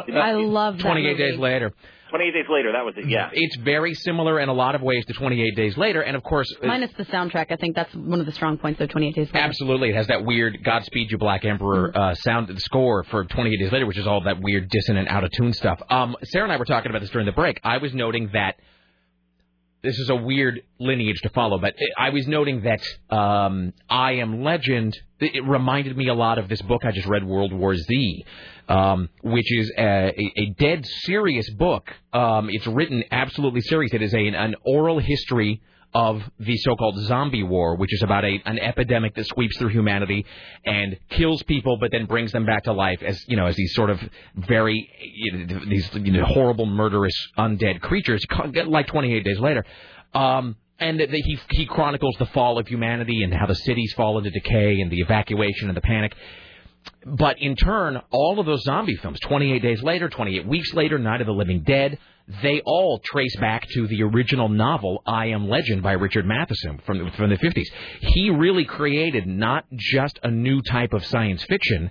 Did 0.06 0.16
I 0.16 0.32
love 0.32 0.76
that 0.76 0.82
28 0.82 1.10
movie. 1.10 1.30
days 1.30 1.38
later. 1.38 1.72
28 2.10 2.32
Days 2.32 2.46
Later. 2.50 2.72
That 2.72 2.84
was 2.84 2.94
it. 2.96 3.08
Yeah. 3.08 3.30
It's 3.32 3.56
very 3.56 3.94
similar 3.94 4.40
in 4.40 4.48
a 4.48 4.52
lot 4.52 4.74
of 4.74 4.82
ways 4.82 5.04
to 5.06 5.12
28 5.12 5.56
Days 5.56 5.76
Later, 5.76 6.00
and 6.00 6.16
of 6.16 6.22
course, 6.22 6.50
uh, 6.62 6.66
Minus 6.66 6.90
the 6.96 7.04
soundtrack, 7.04 7.50
I 7.50 7.56
think 7.56 7.76
that's 7.76 7.94
one 7.94 8.20
of 8.20 8.26
the 8.26 8.32
strong 8.32 8.56
points 8.58 8.80
of 8.80 8.88
28 8.88 9.14
Days 9.14 9.26
Later. 9.26 9.46
Absolutely, 9.46 9.90
it 9.90 9.94
has 9.94 10.06
that 10.06 10.24
weird 10.24 10.58
"Godspeed 10.64 11.10
You 11.10 11.18
Black 11.18 11.44
Emperor" 11.44 11.92
uh, 11.96 12.14
sound 12.14 12.50
score 12.60 13.04
for 13.04 13.24
28 13.24 13.56
Days 13.58 13.72
Later, 13.72 13.86
which 13.86 13.98
is 13.98 14.06
all 14.06 14.22
that 14.22 14.40
weird 14.40 14.68
dissonant, 14.70 15.08
out 15.08 15.24
of 15.24 15.30
tune 15.32 15.52
stuff. 15.52 15.80
Um, 15.90 16.16
Sarah 16.24 16.44
and 16.44 16.52
I 16.52 16.56
were 16.56 16.64
talking 16.64 16.90
about 16.90 17.00
this 17.00 17.10
during 17.10 17.26
the 17.26 17.32
break. 17.32 17.60
I 17.62 17.78
was 17.78 17.92
noting 17.92 18.30
that 18.32 18.56
this 19.82 19.98
is 19.98 20.10
a 20.10 20.16
weird 20.16 20.62
lineage 20.78 21.20
to 21.22 21.28
follow, 21.30 21.58
but 21.58 21.74
I 21.96 22.10
was 22.10 22.26
noting 22.26 22.62
that 22.62 22.82
um, 23.14 23.72
I 23.88 24.14
Am 24.14 24.42
Legend. 24.42 24.98
It 25.20 25.44
reminded 25.44 25.96
me 25.96 26.08
a 26.08 26.14
lot 26.14 26.38
of 26.38 26.48
this 26.48 26.60
book 26.62 26.84
I 26.84 26.90
just 26.90 27.06
read, 27.06 27.24
World 27.24 27.52
War 27.52 27.76
Z, 27.76 28.24
um, 28.68 29.08
which 29.22 29.52
is 29.56 29.72
a, 29.78 30.12
a, 30.36 30.54
dead 30.58 30.84
serious 30.86 31.48
book. 31.50 31.92
Um, 32.12 32.48
it's 32.50 32.66
written 32.66 33.04
absolutely 33.10 33.60
serious. 33.62 33.92
It 33.94 34.02
is 34.02 34.14
a, 34.14 34.18
an 34.18 34.56
oral 34.64 34.98
history 34.98 35.62
of 35.94 36.22
the 36.38 36.56
so-called 36.58 36.98
zombie 37.04 37.42
war, 37.42 37.76
which 37.76 37.92
is 37.92 38.02
about 38.02 38.24
a 38.24 38.40
an 38.44 38.58
epidemic 38.58 39.14
that 39.14 39.26
sweeps 39.26 39.56
through 39.58 39.70
humanity 39.70 40.26
and 40.64 40.98
kills 41.10 41.42
people, 41.44 41.78
but 41.78 41.90
then 41.90 42.06
brings 42.06 42.32
them 42.32 42.44
back 42.44 42.64
to 42.64 42.72
life 42.72 43.02
as 43.02 43.22
you 43.26 43.36
know 43.36 43.46
as 43.46 43.56
these 43.56 43.74
sort 43.74 43.90
of 43.90 44.00
very 44.34 44.90
you 45.00 45.46
know, 45.46 45.60
these 45.66 45.88
you 45.94 46.12
know, 46.12 46.24
horrible, 46.24 46.66
murderous, 46.66 47.14
undead 47.38 47.80
creatures, 47.80 48.24
like 48.66 48.86
28 48.86 49.24
Days 49.24 49.40
Later. 49.40 49.64
Um, 50.14 50.56
and 50.78 51.00
that 51.00 51.10
he 51.10 51.38
he 51.50 51.66
chronicles 51.66 52.14
the 52.18 52.26
fall 52.26 52.58
of 52.58 52.68
humanity 52.68 53.22
and 53.22 53.34
how 53.34 53.46
the 53.46 53.54
cities 53.54 53.92
fall 53.94 54.18
into 54.18 54.30
decay 54.30 54.80
and 54.80 54.90
the 54.90 55.00
evacuation 55.00 55.68
and 55.68 55.76
the 55.76 55.82
panic. 55.82 56.14
But 57.04 57.40
in 57.40 57.56
turn, 57.56 58.00
all 58.10 58.38
of 58.38 58.46
those 58.46 58.62
zombie 58.62 58.96
films, 58.96 59.18
28 59.20 59.60
Days 59.60 59.82
Later, 59.82 60.08
28 60.08 60.46
Weeks 60.46 60.72
Later, 60.74 60.98
Night 60.98 61.20
of 61.20 61.26
the 61.26 61.32
Living 61.32 61.62
Dead, 61.62 61.98
they 62.42 62.60
all 62.64 63.00
trace 63.02 63.34
back 63.36 63.66
to 63.70 63.86
the 63.86 64.02
original 64.02 64.48
novel 64.50 65.02
I 65.06 65.26
Am 65.26 65.48
Legend 65.48 65.82
by 65.82 65.92
Richard 65.92 66.26
Matheson 66.26 66.78
from 66.84 67.10
from 67.12 67.30
the 67.30 67.36
50s. 67.36 67.66
He 68.00 68.30
really 68.30 68.66
created 68.66 69.26
not 69.26 69.64
just 69.74 70.18
a 70.22 70.30
new 70.30 70.60
type 70.60 70.92
of 70.92 71.04
science 71.06 71.42
fiction, 71.44 71.90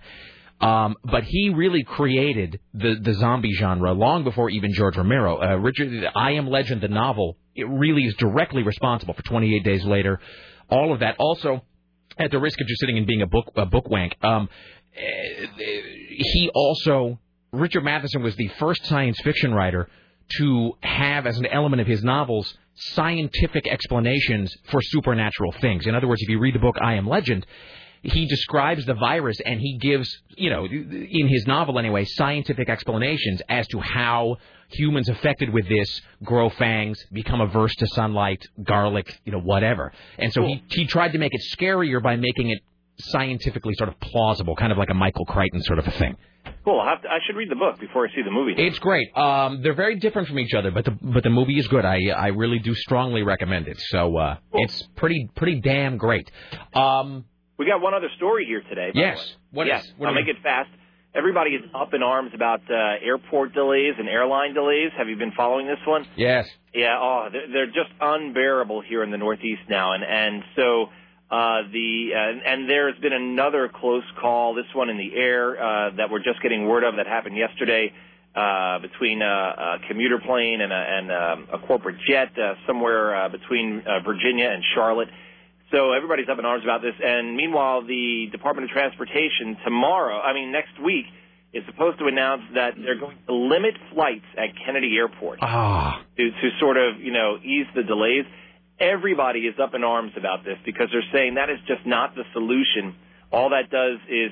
um, 0.62 0.96
but 1.04 1.24
he 1.24 1.50
really 1.50 1.84
created 1.84 2.60
the 2.74 3.00
the 3.02 3.16
zombie 3.16 3.54
genre 3.54 3.94
long 3.94 4.24
before 4.24 4.52
even 4.52 4.74
George 4.74 4.96
Romero. 4.96 5.42
Uh, 5.42 5.56
Richard, 5.56 6.06
I 6.16 6.34
Am 6.34 6.48
Legend, 6.48 6.82
the 6.82 6.88
novel, 6.88 7.38
it 7.56 7.68
really 7.68 8.04
is 8.04 8.14
directly 8.16 8.62
responsible 8.62 9.16
for 9.16 9.24
28 9.24 9.64
Days 9.64 9.84
Later, 9.86 10.20
all 10.70 10.94
of 10.94 11.00
that. 11.00 11.16
Also, 11.18 11.64
at 12.20 12.30
the 12.30 12.40
risk 12.40 12.62
of 12.62 12.68
just 12.68 12.80
sitting 12.80 13.00
and 13.00 13.08
being 13.08 13.24
a 13.24 13.28
book 13.28 13.52
a 13.56 13.66
book 13.66 13.90
wank, 13.90 14.16
um, 14.24 14.50
eh, 14.96 15.48
he 16.10 16.52
also 16.54 17.20
Richard 17.52 17.84
Matheson 17.84 18.22
was 18.22 18.36
the 18.36 18.50
first 18.60 18.86
science 18.86 19.20
fiction 19.22 19.52
writer 19.52 19.90
to 20.38 20.74
have 20.82 21.26
as 21.26 21.38
an 21.38 21.46
element 21.46 21.82
of 21.82 21.88
his 21.88 22.04
novels 22.04 22.54
scientific 22.76 23.68
explanations 23.68 24.56
for 24.70 24.82
supernatural 24.82 25.52
things. 25.62 25.88
In 25.88 25.96
other 25.96 26.08
words, 26.08 26.22
if 26.22 26.30
you 26.30 26.40
read 26.40 26.56
the 26.56 26.60
book 26.60 26.78
I 26.82 26.94
Am 26.96 27.08
Legend, 27.08 27.46
he 28.04 28.28
describes 28.28 28.86
the 28.86 28.94
virus 28.94 29.40
and 29.44 29.60
he 29.60 29.78
gives, 29.78 30.16
you 30.36 30.50
know, 30.50 30.66
in 30.66 31.28
his 31.28 31.48
novel 31.48 31.80
anyway, 31.80 32.06
scientific 32.06 32.70
explanations 32.70 33.42
as 33.50 33.68
to 33.70 33.80
how 33.80 34.38
humans 34.70 35.10
affected 35.10 35.52
with 35.52 35.68
this 35.68 36.02
grow 36.24 36.50
fangs, 36.50 37.04
become 37.12 37.42
averse 37.42 37.74
to 37.76 37.88
sunlight, 37.88 38.46
garlic, 38.64 39.20
you 39.26 39.32
know, 39.32 39.40
whatever. 39.40 39.92
And 40.20 40.32
so 40.32 40.44
he 40.44 40.64
he 40.70 40.86
tried 40.86 41.14
to 41.14 41.18
make 41.18 41.34
it 41.34 41.42
scarier 41.58 42.02
by 42.02 42.16
making 42.16 42.50
it 42.50 42.60
scientifically 43.00 43.74
sort 43.76 43.90
of 43.90 44.00
plausible, 44.00 44.56
kind 44.56 44.72
of 44.72 44.78
like 44.78 44.90
a 44.90 44.96
Michael 44.96 45.26
Crichton 45.26 45.62
sort 45.64 45.80
of 45.80 45.88
a 45.88 45.92
thing. 45.92 46.18
Cool. 46.68 46.84
Have 46.84 47.01
to, 47.03 47.07
I 47.07 47.20
should 47.26 47.38
read 47.38 47.49
the 47.49 47.55
book 47.55 47.80
before 47.80 48.05
I 48.05 48.13
see 48.13 48.24
the 48.24 48.32
movie. 48.32 48.53
It's 48.57 48.78
great. 48.80 49.15
Um, 49.15 49.61
they're 49.63 49.74
very 49.74 49.95
different 49.99 50.28
from 50.28 50.38
each 50.38 50.53
other, 50.53 50.70
but 50.70 50.84
the 50.84 50.91
but 51.01 51.24
the 51.24 51.30
movie 51.30 51.57
is 51.57 51.65
good. 51.70 51.86
I 51.86 52.09
I 52.13 52.28
really 52.28 52.59
do 52.59 52.76
strongly 52.76 53.24
recommend 53.24 53.70
it. 53.70 53.78
So 53.88 54.18
uh, 54.18 54.36
it's 54.51 54.86
pretty 54.97 55.30
pretty 55.34 55.61
damn 55.61 55.95
great. 55.97 56.30
Um, 56.74 57.24
We 57.57 57.65
got 57.68 57.80
one 57.82 57.93
other 57.93 58.09
story 58.18 58.43
here 58.45 58.61
today. 58.68 58.91
Yes. 58.93 59.18
What 59.51 59.65
yes. 59.68 59.86
is- 59.86 59.93
what 59.95 60.09
I'll 60.09 60.13
make 60.15 60.28
it 60.28 60.41
fast. 60.43 60.70
Everybody 61.15 61.51
is 61.51 61.63
up 61.74 61.93
in 61.93 62.03
arms 62.03 62.32
about 62.36 62.61
uh, 62.70 62.76
airport 63.01 63.53
delays 63.53 63.93
and 63.97 64.09
airline 64.09 64.53
delays. 64.53 64.91
Have 64.97 65.07
you 65.07 65.15
been 65.15 65.32
following 65.32 65.65
this 65.65 65.80
one? 65.88 66.05
yes. 66.18 66.47
Yeah, 66.76 66.97
oh, 66.99 67.30
they're, 67.32 67.47
they're 67.51 67.65
just 67.68 67.89
unbearable 67.99 68.82
here 68.82 69.03
in 69.03 69.09
the 69.09 69.18
Northeast 69.18 69.61
now, 69.70 69.93
and 69.93 70.03
and 70.03 70.43
so 70.57 70.89
uh, 71.30 71.64
the 71.72 72.12
uh, 72.16 72.50
and 72.50 72.70
there's 72.70 72.98
been 73.00 73.14
another 73.14 73.70
close 73.74 74.04
call. 74.20 74.54
This 74.56 74.66
one 74.74 74.90
in 74.90 74.98
the 74.98 75.14
air 75.16 75.58
uh, 75.62 75.90
that 75.98 76.10
we're 76.10 76.24
just 76.24 76.42
getting 76.42 76.68
word 76.68 76.84
of 76.84 76.96
that 76.96 77.08
happened 77.08 77.36
yesterday 77.36 77.92
uh, 78.34 78.80
between 78.80 79.22
a, 79.22 79.26
a 79.26 79.78
commuter 79.90 80.20
plane 80.20 80.62
and 80.62 80.72
a, 80.72 80.76
and 80.76 81.12
um, 81.12 81.48
a 81.52 81.68
corporate 81.68 81.98
jet 82.08 82.32
uh, 82.38 82.54
somewhere 82.66 83.16
uh, 83.16 83.30
between 83.30 83.82
uh, 83.86 84.00
Virginia 84.06 84.50
and 84.50 84.64
Charlotte. 84.74 85.10
So 85.72 85.92
everybody's 85.92 86.30
up 86.30 86.40
in 86.40 86.46
arms 86.46 86.64
about 86.64 86.82
this. 86.82 86.94
And 87.04 87.36
meanwhile, 87.36 87.86
the 87.86 88.28
Department 88.32 88.70
of 88.70 88.72
Transportation 88.72 89.58
tomorrow, 89.66 90.18
I 90.22 90.34
mean 90.34 90.54
next 90.54 90.80
week, 90.82 91.08
is 91.52 91.64
supposed 91.66 92.00
to 92.00 92.06
announce 92.08 92.44
that 92.54 92.76
they're 92.78 93.00
going 93.00 93.18
to 93.28 93.34
limit 93.34 93.74
flights 93.94 94.26
at 94.38 94.50
Kennedy 94.66 94.96
Airport 94.98 95.40
Ah. 95.42 96.04
to, 96.16 96.30
to 96.30 96.50
sort 96.60 96.78
of, 96.78 97.02
you 97.02 97.12
know, 97.12 97.38
ease 97.44 97.66
the 97.76 97.84
delays. 97.84 98.26
Everybody 98.80 99.42
is 99.42 99.56
up 99.60 99.74
in 99.74 99.84
arms 99.84 100.12
about 100.16 100.44
this 100.44 100.58
because 100.66 100.90
they're 100.92 101.10
saying 101.12 101.36
that 101.36 101.50
is 101.50 101.58
just 101.68 101.86
not 101.86 102.16
the 102.16 102.24
solution. 102.34 102.96
All 103.32 103.50
that 103.50 103.70
does 103.72 103.98
is, 104.08 104.32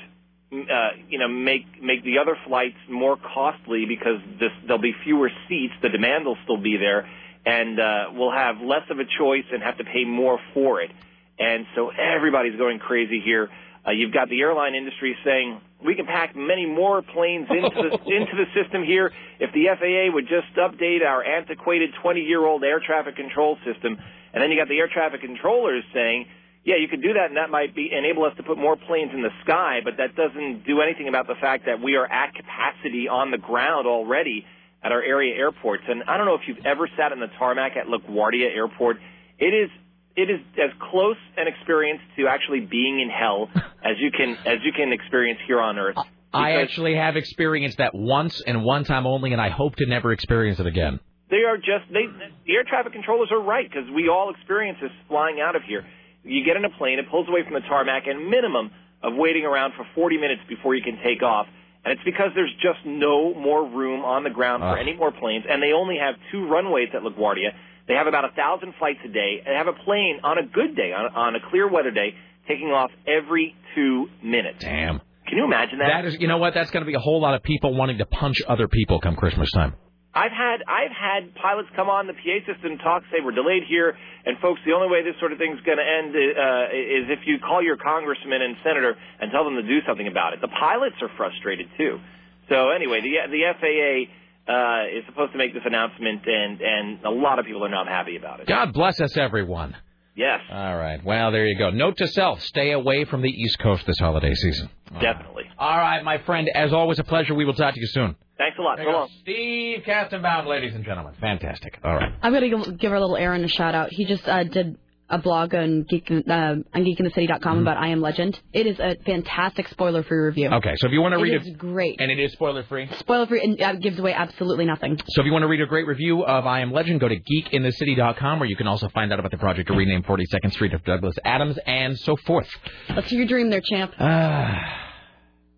uh, 0.53 0.89
you 1.09 1.17
know, 1.17 1.27
make 1.27 1.81
make 1.81 2.03
the 2.03 2.19
other 2.19 2.37
flights 2.47 2.77
more 2.89 3.17
costly 3.17 3.85
because 3.87 4.19
this, 4.39 4.51
there'll 4.67 4.81
be 4.81 4.93
fewer 5.03 5.31
seats. 5.49 5.73
The 5.81 5.89
demand 5.89 6.25
will 6.25 6.37
still 6.43 6.61
be 6.61 6.77
there, 6.77 7.09
and 7.45 7.79
uh, 7.79 8.05
we'll 8.13 8.31
have 8.31 8.61
less 8.61 8.83
of 8.91 8.99
a 8.99 9.05
choice 9.17 9.45
and 9.51 9.63
have 9.63 9.77
to 9.79 9.83
pay 9.83 10.05
more 10.05 10.39
for 10.53 10.81
it. 10.81 10.91
And 11.39 11.65
so 11.75 11.89
everybody's 11.89 12.57
going 12.57 12.79
crazy 12.79 13.21
here. 13.25 13.49
Uh, 13.85 13.91
you've 13.91 14.13
got 14.13 14.29
the 14.29 14.41
airline 14.41 14.73
industry 14.73 15.15
saying 15.23 15.61
we 15.83 15.95
can 15.95 16.05
pack 16.05 16.35
many 16.35 16.65
more 16.65 17.01
planes 17.01 17.47
into 17.49 17.69
the 17.69 17.91
into 18.11 18.35
the 18.35 18.45
system 18.59 18.83
here 18.83 19.11
if 19.39 19.53
the 19.53 19.67
FAA 19.77 20.13
would 20.13 20.27
just 20.27 20.53
update 20.57 21.05
our 21.05 21.23
antiquated 21.23 21.91
20-year-old 22.03 22.63
air 22.63 22.79
traffic 22.79 23.15
control 23.15 23.57
system. 23.65 23.97
And 24.33 24.41
then 24.41 24.51
you 24.51 24.57
got 24.57 24.67
the 24.67 24.79
air 24.79 24.89
traffic 24.91 25.21
controllers 25.21 25.83
saying, 25.93 26.25
yeah, 26.65 26.77
you 26.77 26.87
could 26.87 27.03
do 27.03 27.13
that, 27.13 27.27
and 27.27 27.37
that 27.37 27.51
might 27.51 27.75
be 27.75 27.91
enable 27.93 28.25
us 28.25 28.33
to 28.37 28.43
put 28.43 28.57
more 28.57 28.75
planes 28.75 29.11
in 29.13 29.21
the 29.21 29.29
sky, 29.43 29.81
but 29.83 29.97
that 29.97 30.15
doesn't 30.15 30.65
do 30.65 30.81
anything 30.81 31.07
about 31.07 31.27
the 31.27 31.35
fact 31.39 31.67
that 31.67 31.79
we 31.79 31.95
are 31.95 32.11
at 32.11 32.33
capacity 32.33 33.07
on 33.07 33.29
the 33.29 33.37
ground 33.37 33.85
already 33.85 34.45
at 34.83 34.91
our 34.91 35.01
area 35.01 35.35
airports. 35.35 35.83
And 35.87 36.03
I 36.07 36.17
don't 36.17 36.25
know 36.25 36.33
if 36.33 36.41
you've 36.47 36.65
ever 36.65 36.89
sat 36.97 37.11
in 37.11 37.19
the 37.19 37.29
tarmac 37.37 37.77
at 37.77 37.85
LaGuardia 37.85 38.55
Airport. 38.55 38.97
It 39.37 39.53
is 39.53 39.69
it 40.15 40.29
is 40.29 40.39
as 40.57 40.71
close 40.91 41.17
an 41.37 41.47
experience 41.47 42.01
to 42.17 42.27
actually 42.27 42.61
being 42.61 42.99
in 43.01 43.09
hell 43.09 43.49
as 43.83 43.97
you 43.99 44.11
can 44.11 44.37
as 44.45 44.59
you 44.63 44.71
can 44.71 44.93
experience 44.93 45.39
here 45.47 45.59
on 45.59 45.77
Earth. 45.77 45.97
I 46.33 46.61
actually 46.61 46.95
have 46.95 47.15
experienced 47.15 47.77
that 47.77 47.95
once 47.95 48.41
and 48.45 48.63
one 48.63 48.83
time 48.83 49.07
only, 49.07 49.31
and 49.31 49.41
I 49.41 49.49
hope 49.49 49.77
to 49.77 49.85
never 49.85 50.11
experience 50.11 50.59
it 50.59 50.67
again. 50.67 50.99
They 51.29 51.43
are 51.47 51.57
just 51.57 51.91
they 51.91 52.05
the 52.45 52.53
air 52.53 52.63
traffic 52.67 52.93
controllers 52.93 53.29
are 53.31 53.41
right 53.41 53.67
because 53.69 53.89
we 53.95 54.09
all 54.09 54.31
experience 54.31 54.77
this 54.81 54.91
flying 55.07 55.39
out 55.39 55.55
of 55.55 55.63
here. 55.63 55.85
You 56.23 56.43
get 56.43 56.55
in 56.57 56.65
a 56.65 56.69
plane, 56.77 56.99
it 56.99 57.09
pulls 57.09 57.27
away 57.29 57.43
from 57.43 57.53
the 57.53 57.61
tarmac, 57.61 58.07
and 58.07 58.29
minimum 58.29 58.71
of 59.03 59.13
waiting 59.15 59.45
around 59.45 59.73
for 59.77 59.85
40 59.93 60.17
minutes 60.17 60.41
before 60.49 60.75
you 60.75 60.81
can 60.81 60.97
take 61.03 61.21
off. 61.21 61.45
And 61.83 61.93
it's 61.93 62.03
because 62.03 62.31
there's 62.33 62.53
just 62.55 62.83
no 62.83 63.33
more 63.35 63.63
room 63.63 64.03
on 64.03 64.23
the 64.23 64.31
ground 64.31 64.61
for 64.61 64.73
Ugh. 64.73 64.77
any 64.81 64.95
more 64.95 65.11
planes, 65.11 65.45
and 65.47 65.61
they 65.61 65.71
only 65.71 65.97
have 66.01 66.15
two 66.31 66.47
runways 66.47 66.89
at 66.95 67.03
LaGuardia. 67.03 67.53
They 67.87 67.93
have 67.93 68.07
about 68.07 68.25
a 68.25 68.33
thousand 68.33 68.73
flights 68.79 68.99
a 69.05 69.09
day. 69.09 69.41
They 69.45 69.53
have 69.53 69.67
a 69.67 69.73
plane 69.73 70.19
on 70.23 70.37
a 70.37 70.43
good 70.45 70.75
day, 70.75 70.91
on, 70.91 71.13
on 71.13 71.35
a 71.35 71.39
clear 71.49 71.69
weather 71.69 71.91
day, 71.91 72.15
taking 72.47 72.67
off 72.67 72.91
every 73.07 73.55
two 73.75 74.07
minutes. 74.23 74.59
Damn. 74.59 75.01
Can 75.27 75.37
you 75.37 75.45
imagine 75.45 75.79
that? 75.79 75.89
That 75.89 76.05
is, 76.05 76.17
you 76.19 76.27
know 76.27 76.37
what? 76.37 76.53
That's 76.53 76.69
going 76.71 76.85
to 76.85 76.89
be 76.89 76.93
a 76.93 76.99
whole 76.99 77.21
lot 77.21 77.33
of 77.33 77.41
people 77.41 77.73
wanting 77.73 77.97
to 77.97 78.05
punch 78.05 78.41
other 78.47 78.67
people 78.67 78.99
come 79.01 79.15
Christmas 79.15 79.51
time. 79.51 79.73
I've 80.15 80.31
had 80.31 80.63
I've 80.63 80.95
had 80.95 81.35
pilots 81.35 81.67
come 81.75 81.91
on 81.91 82.07
the 82.07 82.15
PA 82.15 82.39
system 82.47 82.79
talk 82.79 83.03
say 83.11 83.19
we're 83.19 83.35
delayed 83.35 83.67
here, 83.67 83.97
and 84.23 84.39
folks, 84.39 84.61
the 84.63 84.71
only 84.71 84.87
way 84.87 85.03
this 85.03 85.19
sort 85.19 85.35
of 85.35 85.37
thing's 85.37 85.59
going 85.67 85.75
to 85.75 85.83
end 85.83 86.15
uh, 86.15 86.71
is 86.71 87.11
if 87.11 87.27
you 87.27 87.35
call 87.43 87.59
your 87.59 87.75
congressman 87.75 88.39
and 88.39 88.55
senator 88.63 88.95
and 89.19 89.27
tell 89.35 89.43
them 89.43 89.59
to 89.59 89.67
do 89.67 89.83
something 89.83 90.07
about 90.07 90.31
it. 90.31 90.39
The 90.39 90.47
pilots 90.47 90.95
are 91.03 91.11
frustrated 91.19 91.67
too. 91.75 91.99
So 92.47 92.71
anyway, 92.71 93.03
the 93.03 93.27
the 93.27 93.43
FAA 93.59 94.07
uh, 94.47 94.83
is 94.97 95.03
supposed 95.07 95.31
to 95.31 95.37
make 95.37 95.53
this 95.53 95.63
announcement, 95.65 96.21
and 96.25 96.61
and 96.61 97.03
a 97.05 97.09
lot 97.09 97.39
of 97.39 97.45
people 97.45 97.63
are 97.65 97.69
not 97.69 97.87
happy 97.87 98.15
about 98.17 98.39
it. 98.39 98.47
God 98.47 98.73
bless 98.73 98.99
us, 99.01 99.15
everyone. 99.17 99.75
Yes, 100.17 100.39
All 100.49 100.77
right. 100.77 101.03
Well, 101.03 101.31
there 101.33 101.45
you 101.45 101.57
go. 101.57 101.71
Note 101.71 101.97
to 101.97 102.07
self: 102.07 102.41
stay 102.41 102.71
away 102.71 103.03
from 103.03 103.21
the 103.21 103.29
East 103.29 103.59
Coast 103.59 103.85
this 103.85 103.99
holiday 103.99 104.33
season. 104.33 104.69
definitely. 105.01 105.43
All 105.59 105.77
right, 105.77 106.03
my 106.03 106.19
friend. 106.19 106.49
As 106.53 106.71
always, 106.71 106.99
a 106.99 107.03
pleasure. 107.03 107.33
We 107.33 107.43
will 107.43 107.53
talk 107.53 107.73
to 107.73 107.79
you 107.81 107.87
soon. 107.87 108.15
Thanks 108.37 108.57
a 108.57 108.61
lot. 108.61 108.77
There 108.77 108.85
So 108.85 108.91
long. 108.91 109.09
Steve 109.21 109.83
Kastenbaum, 109.85 110.45
ladies 110.47 110.73
and 110.73 110.85
gentlemen. 110.85 111.15
Fantastic. 111.19 111.79
All 111.83 111.95
right. 111.95 112.13
I'm 112.21 112.31
gonna 112.33 112.49
give- 112.49 112.77
give 112.77 112.91
our 112.93 112.99
little 112.99 113.17
Aaron 113.17 113.43
a 113.43 113.47
shout 113.49 113.75
out. 113.75 113.89
He 113.91 114.05
just 114.05 114.27
uh, 114.27 114.43
did 114.43 114.77
a 115.09 115.19
blog 115.19 115.53
on 115.53 115.83
Geek 115.83 116.09
uh, 116.09 116.13
on 116.13 116.65
geekinthecity.com 116.75 117.39
Mm-hmm. 117.39 117.61
about 117.61 117.77
I 117.77 117.89
Am 117.89 118.01
Legend. 118.01 118.39
It 118.53 118.65
is 118.65 118.79
a 118.79 118.95
fantastic 119.05 119.67
spoiler-free 119.67 120.17
review. 120.17 120.49
Okay. 120.49 120.73
So 120.77 120.87
if 120.87 120.93
you 120.93 121.01
want 121.01 121.13
to 121.13 121.19
read 121.21 121.33
it 121.35 121.43
it, 121.45 121.47
is 121.51 121.55
great. 121.57 122.01
and 122.01 122.11
it 122.11 122.19
is 122.19 122.31
spoiler 122.31 122.63
free. 122.63 122.89
Spoiler-free 122.99 123.41
and 123.43 123.61
uh, 123.61 123.73
gives 123.75 123.99
away 123.99 124.13
absolutely 124.13 124.65
nothing. 124.65 124.97
So 125.09 125.21
if 125.21 125.25
you 125.25 125.31
want 125.31 125.43
to 125.43 125.47
read 125.47 125.61
a 125.61 125.67
great 125.67 125.85
review 125.85 126.23
of 126.25 126.47
I 126.47 126.61
Am 126.61 126.71
Legend, 126.71 126.99
go 126.99 127.07
to 127.07 127.15
geekinthecity.com, 127.19 128.39
where 128.39 128.49
you 128.49 128.55
can 128.55 128.67
also 128.67 128.89
find 128.89 129.13
out 129.13 129.19
about 129.19 129.31
the 129.31 129.37
project 129.37 129.67
to 129.67 129.75
rename 129.75 130.01
42nd 130.03 130.51
Street 130.53 130.73
of 130.73 130.83
Douglas 130.83 131.15
Adams 131.23 131.57
and 131.67 131.97
so 131.99 132.15
forth. 132.25 132.47
Let's 132.89 133.09
hear 133.09 133.19
your 133.19 133.27
dream, 133.27 133.49
there, 133.51 133.61
champ. 133.61 133.93
Ah. 133.99 134.81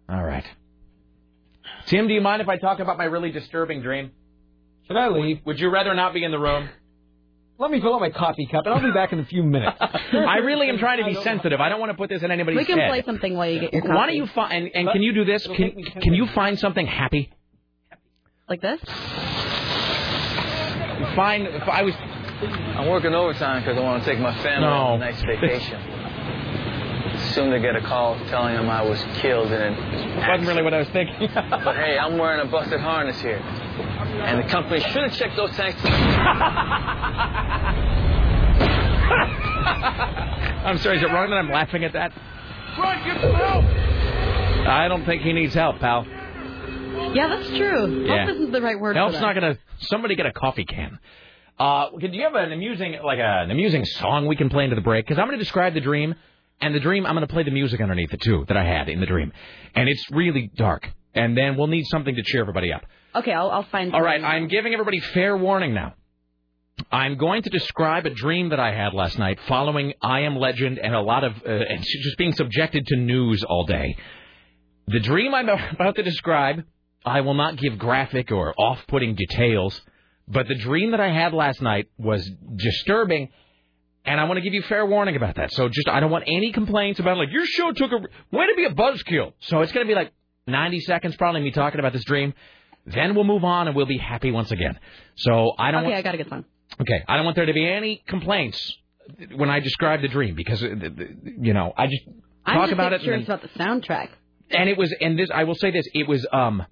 All 0.10 0.24
right. 0.24 0.46
Tim, 1.86 2.08
do 2.08 2.14
you 2.14 2.22
mind 2.22 2.42
if 2.42 2.50
I 2.50 2.58
talk 2.58 2.80
about 2.80 2.98
my 2.98 3.06
really 3.06 3.32
disturbing 3.32 3.82
dream? 3.82 4.12
Should 4.88 4.98
I 4.98 5.08
leave? 5.10 5.40
Would 5.46 5.60
you 5.60 5.70
rather 5.70 5.94
not 5.94 6.14
be 6.14 6.24
in 6.24 6.32
the 6.32 6.40
room? 6.40 6.70
Let 7.60 7.72
me 7.72 7.82
fill 7.82 7.96
up 7.96 8.02
my 8.02 8.12
coffee 8.12 8.46
cup, 8.46 8.66
and 8.66 8.74
I'll 8.76 8.82
be 8.84 8.92
back 8.92 9.14
in 9.14 9.20
a 9.20 9.26
few 9.26 9.42
minutes. 9.42 9.78
I 9.82 10.38
really 10.38 10.70
am 10.70 10.78
trying 10.78 11.00
to 11.00 11.06
be 11.06 11.16
sensitive. 11.24 11.60
I 11.60 11.70
don't 11.70 11.80
want 11.80 11.90
to 11.92 11.98
put 11.98 12.08
this 12.10 12.22
in 12.22 12.30
anybody's 12.30 12.58
We 12.60 12.66
can 12.66 12.78
head. 12.78 12.90
play 12.90 13.02
something 13.04 13.36
while 13.36 13.50
you 13.50 13.60
get 13.62 13.74
your 13.74 13.82
coffee. 13.82 13.94
Why 13.96 14.06
don't 14.06 14.16
you 14.16 14.28
find 14.28 14.54
and, 14.68 14.76
and 14.76 14.90
can 14.92 15.02
you 15.02 15.12
do 15.14 15.26
this? 15.26 15.46
Can 15.48 15.84
can 16.02 16.14
you 16.14 16.28
find 16.28 16.60
something 16.60 16.86
happy? 16.86 17.34
like 18.48 18.62
this? 18.62 18.80
Find. 21.16 21.48
If 21.48 21.68
I 21.68 21.82
was. 21.82 21.94
I'm 22.78 22.88
working 22.88 23.14
overtime 23.16 23.64
because 23.64 23.78
I 23.78 23.82
want 23.82 24.04
to 24.04 24.10
take 24.10 24.20
my 24.20 24.36
family 24.44 24.68
No. 24.68 24.74
on 24.74 25.02
a 25.02 25.06
nice 25.12 25.20
vacation. 25.24 25.82
Soon 27.34 27.50
to 27.50 27.60
get 27.60 27.76
a 27.76 27.82
call 27.82 28.16
telling 28.28 28.54
them 28.56 28.70
I 28.70 28.84
was 28.84 29.04
killed 29.16 29.52
in 29.52 29.60
an 29.60 30.18
Wasn't 30.28 30.48
really 30.48 30.62
what 30.62 30.74
I 30.76 30.78
was 30.80 30.90
thinking. 30.90 31.28
But 31.34 31.76
hey, 31.76 31.98
I'm 31.98 32.18
wearing 32.20 32.48
a 32.48 32.50
busted 32.52 32.80
harness 32.80 33.20
here. 33.22 33.42
And 34.22 34.40
the 34.44 34.50
company 34.50 34.80
should 34.82 35.04
have 35.04 35.14
checked 35.14 35.36
those 35.36 35.52
tanks. 35.52 35.80
I'm 40.66 40.78
sorry. 40.80 40.98
Is 40.98 41.04
it 41.04 41.08
wrong 41.08 41.30
that 41.30 41.38
I'm 41.38 41.50
laughing 41.50 41.84
at 41.84 41.94
that? 41.94 42.12
Run, 42.78 43.06
get 43.06 43.22
some 43.22 43.34
help! 43.34 43.66
I 44.68 44.88
don't 44.88 45.06
think 45.06 45.22
he 45.22 45.34
needs 45.34 45.54
help, 45.54 45.80
pal. 45.80 46.06
Yeah, 47.14 47.28
that's 47.30 47.48
true. 47.50 48.06
Yeah. 48.06 48.26
Help 48.26 48.36
isn't 48.36 48.52
the 48.52 48.62
right 48.62 48.80
word 48.80 48.96
Help's 48.96 49.16
for 49.16 49.22
not 49.22 49.34
gonna. 49.34 49.58
Somebody 49.80 50.16
get 50.16 50.26
a 50.26 50.34
coffee 50.34 50.66
can. 50.66 51.00
Uh, 51.60 51.90
do 52.00 52.08
you 52.08 52.24
have 52.24 52.36
an 52.36 52.52
amusing, 52.52 52.98
like 53.04 53.20
a, 53.20 53.42
an 53.44 53.52
amusing 53.52 53.84
song 53.86 54.28
we 54.28 54.36
can 54.36 54.50
play 54.50 54.64
into 54.64 54.76
the 54.76 54.82
break? 54.82 55.06
Because 55.06 55.18
I'm 55.18 55.26
going 55.26 55.40
to 55.40 55.44
describe 55.44 55.74
the 55.74 55.82
dream, 55.82 56.14
and 56.62 56.76
the 56.76 56.80
dream 56.80 57.06
I'm 57.06 57.16
going 57.16 57.26
to 57.26 57.34
play 57.34 57.44
the 57.44 57.52
music 57.52 57.82
underneath 57.82 58.14
it 58.14 58.22
too 58.22 58.46
that 58.48 58.58
I 58.58 58.64
had 58.64 58.90
in 58.90 59.00
the 59.00 59.08
dream, 59.08 59.32
and 59.74 59.90
it's 59.90 60.06
really 60.12 60.52
dark. 60.56 60.88
And 61.16 61.36
then 61.36 61.58
we'll 61.58 61.68
need 61.68 61.86
something 61.88 62.14
to 62.14 62.22
cheer 62.22 62.42
everybody 62.42 62.72
up. 62.72 62.84
Okay, 63.18 63.32
I'll, 63.32 63.50
I'll 63.50 63.64
find. 63.64 63.94
All 63.94 64.02
right, 64.02 64.24
I'm 64.24 64.48
giving 64.48 64.74
everybody 64.74 65.00
fair 65.00 65.36
warning 65.36 65.74
now. 65.74 65.94
I'm 66.92 67.18
going 67.18 67.42
to 67.42 67.50
describe 67.50 68.06
a 68.06 68.12
dream 68.12 68.50
that 68.50 68.60
I 68.60 68.72
had 68.72 68.94
last 68.94 69.18
night 69.18 69.40
following 69.48 69.94
I 70.02 70.22
Am 70.22 70.36
Legend 70.36 70.78
and 70.78 70.94
a 70.94 71.02
lot 71.02 71.24
of 71.24 71.34
uh, 71.46 71.50
and 71.50 71.84
just 71.84 72.18
being 72.18 72.34
subjected 72.34 72.86
to 72.88 72.96
news 72.98 73.44
all 73.44 73.66
day. 73.66 73.98
The 74.88 75.00
dream 75.00 75.34
I'm 75.34 75.50
about 75.72 75.96
to 75.96 76.04
describe, 76.04 76.64
I 77.06 77.22
will 77.22 77.34
not 77.34 77.58
give 77.58 77.80
graphic 77.80 78.32
or 78.32 78.54
off-putting 78.58 79.16
details, 79.16 79.82
But 80.28 80.48
the 80.48 80.56
dream 80.56 80.92
that 80.92 81.00
I 81.00 81.12
had 81.12 81.34
last 81.34 81.62
night 81.62 81.88
was 81.98 82.30
disturbing, 82.56 83.30
and 84.06 84.20
I 84.20 84.26
want 84.26 84.38
to 84.38 84.42
give 84.42 84.54
you 84.54 84.62
fair 84.62 84.86
warning 84.86 85.16
about 85.16 85.36
that. 85.36 85.52
So 85.54 85.70
just 85.70 85.90
I 85.90 86.00
don't 86.00 86.12
want 86.12 86.26
any 86.28 86.52
complaints 86.52 87.00
about 87.00 87.18
like 87.18 87.32
your 87.32 87.46
show 87.46 87.72
took 87.72 87.92
a 87.92 87.98
way 88.36 88.46
to 88.48 88.54
be 88.56 88.66
a 88.66 88.74
buzzkill. 88.74 89.34
So 89.40 89.62
it's 89.62 89.72
going 89.72 89.86
to 89.86 89.90
be 89.90 89.96
like 89.96 90.14
90 90.46 90.82
seconds 90.82 91.16
probably 91.16 91.42
me 91.42 91.52
talking 91.52 91.80
about 91.80 91.94
this 91.94 92.06
dream. 92.06 92.34
Then 92.88 93.16
we'll 93.16 93.26
move 93.26 93.44
on 93.44 93.68
and 93.68 93.76
we'll 93.76 93.86
be 93.86 93.98
happy 93.98 94.32
once 94.32 94.52
again. 94.52 94.80
So 95.16 95.54
I 95.58 95.72
don't. 95.72 95.82
Okay, 95.82 95.90
want, 95.92 96.00
I 96.00 96.02
gotta 96.02 96.18
get 96.18 96.30
song. 96.30 96.46
Okay, 96.82 97.04
I 97.08 97.16
don't 97.18 97.26
want 97.26 97.36
there 97.36 97.46
to 97.46 97.54
be 97.54 97.68
any 97.70 98.02
complaints 98.08 98.60
when 99.36 99.50
I 99.50 99.60
describe 99.60 100.02
the 100.02 100.08
dream 100.08 100.36
because 100.36 100.64
uh, 100.64 100.68
you 100.68 101.54
know 101.54 101.74
I 101.78 101.88
just 101.88 102.04
I'm 102.46 102.56
talk 102.56 102.64
just 102.66 102.74
about 102.74 102.94
it. 102.94 103.02
curious 103.02 103.28
and 103.28 103.40
about 103.40 103.42
the 103.42 103.60
soundtrack. 103.60 104.10
and 104.52 104.70
it 104.70 104.78
was 104.78 104.94
and 105.02 105.20
this 105.20 105.30
I 105.34 105.44
will 105.44 105.56
say 105.56 105.72
this 105.72 105.88
it 105.94 106.08
was 106.08 106.26
um 106.32 106.66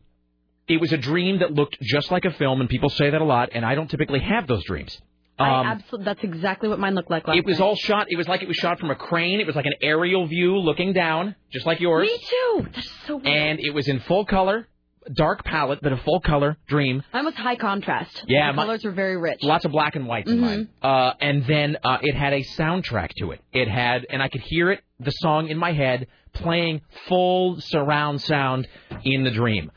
it 0.67 0.81
was 0.81 0.91
a 0.91 0.97
dream 0.97 1.39
that 1.39 1.51
looked 1.53 1.77
just 1.81 2.11
like 2.11 2.25
a 2.25 2.31
film 2.31 2.59
and 2.61 2.69
people 2.69 2.89
say 2.89 3.09
that 3.09 3.21
a 3.21 3.25
lot 3.25 3.49
and 3.53 3.65
I 3.65 3.75
don't 3.75 3.89
typically 3.89 4.19
have 4.19 4.47
those 4.47 4.63
dreams. 4.65 4.99
Um, 5.37 5.47
I 5.49 5.71
absolutely. 5.71 6.05
That's 6.05 6.23
exactly 6.23 6.69
what 6.69 6.79
mine 6.79 6.95
looked 6.95 7.11
like 7.11 7.27
last 7.27 7.37
it 7.37 7.45
was 7.45 7.59
night. 7.59 7.65
all 7.65 7.75
shot. 7.75 8.07
It 8.09 8.15
was 8.15 8.27
like 8.27 8.41
it 8.41 8.47
was 8.47 8.55
shot 8.55 8.79
from 8.79 8.89
a 8.89 8.95
crane. 8.95 9.41
It 9.41 9.45
was 9.47 9.55
like 9.55 9.65
an 9.65 9.73
aerial 9.81 10.27
view 10.27 10.57
looking 10.57 10.93
down, 10.93 11.35
just 11.51 11.65
like 11.65 11.81
yours. 11.81 12.07
Me 12.07 12.17
too. 12.17 12.67
That's 12.73 12.89
so 13.05 13.17
weird. 13.17 13.27
And 13.27 13.59
it 13.59 13.71
was 13.73 13.87
in 13.89 13.99
full 13.99 14.23
color, 14.25 14.65
dark 15.13 15.43
palette, 15.43 15.79
but 15.81 15.91
a 15.91 15.97
full 15.97 16.19
color 16.19 16.57
dream. 16.67 17.03
Mine 17.13 17.25
was 17.25 17.35
high 17.35 17.55
contrast. 17.55 18.23
Yeah, 18.27 18.51
the 18.51 18.55
my- 18.57 18.63
colors 18.65 18.83
were 18.83 18.91
very 18.91 19.17
rich. 19.17 19.39
Lots 19.43 19.65
of 19.65 19.71
black 19.71 19.95
and 19.95 20.07
whites 20.07 20.29
in 20.31 20.37
Mhm. 20.37 20.41
mine. 20.41 20.69
Uh, 20.81 21.13
and 21.21 21.45
then 21.45 21.77
uh, 21.83 21.99
it 22.01 22.15
had 22.15 22.33
a 22.33 22.41
soundtrack 22.57 23.11
to 23.19 23.31
it. 23.31 23.41
It 23.53 23.67
had, 23.67 24.05
and 24.09 24.21
I 24.21 24.27
could 24.29 24.41
hear 24.41 24.71
it, 24.71 24.81
the 24.99 25.11
song 25.11 25.49
in 25.49 25.57
my 25.57 25.71
head, 25.73 26.07
playing 26.33 26.81
full 27.07 27.59
surround 27.61 28.21
sound 28.21 28.67
in 29.03 29.23
the 29.23 29.31
dream. 29.31 29.71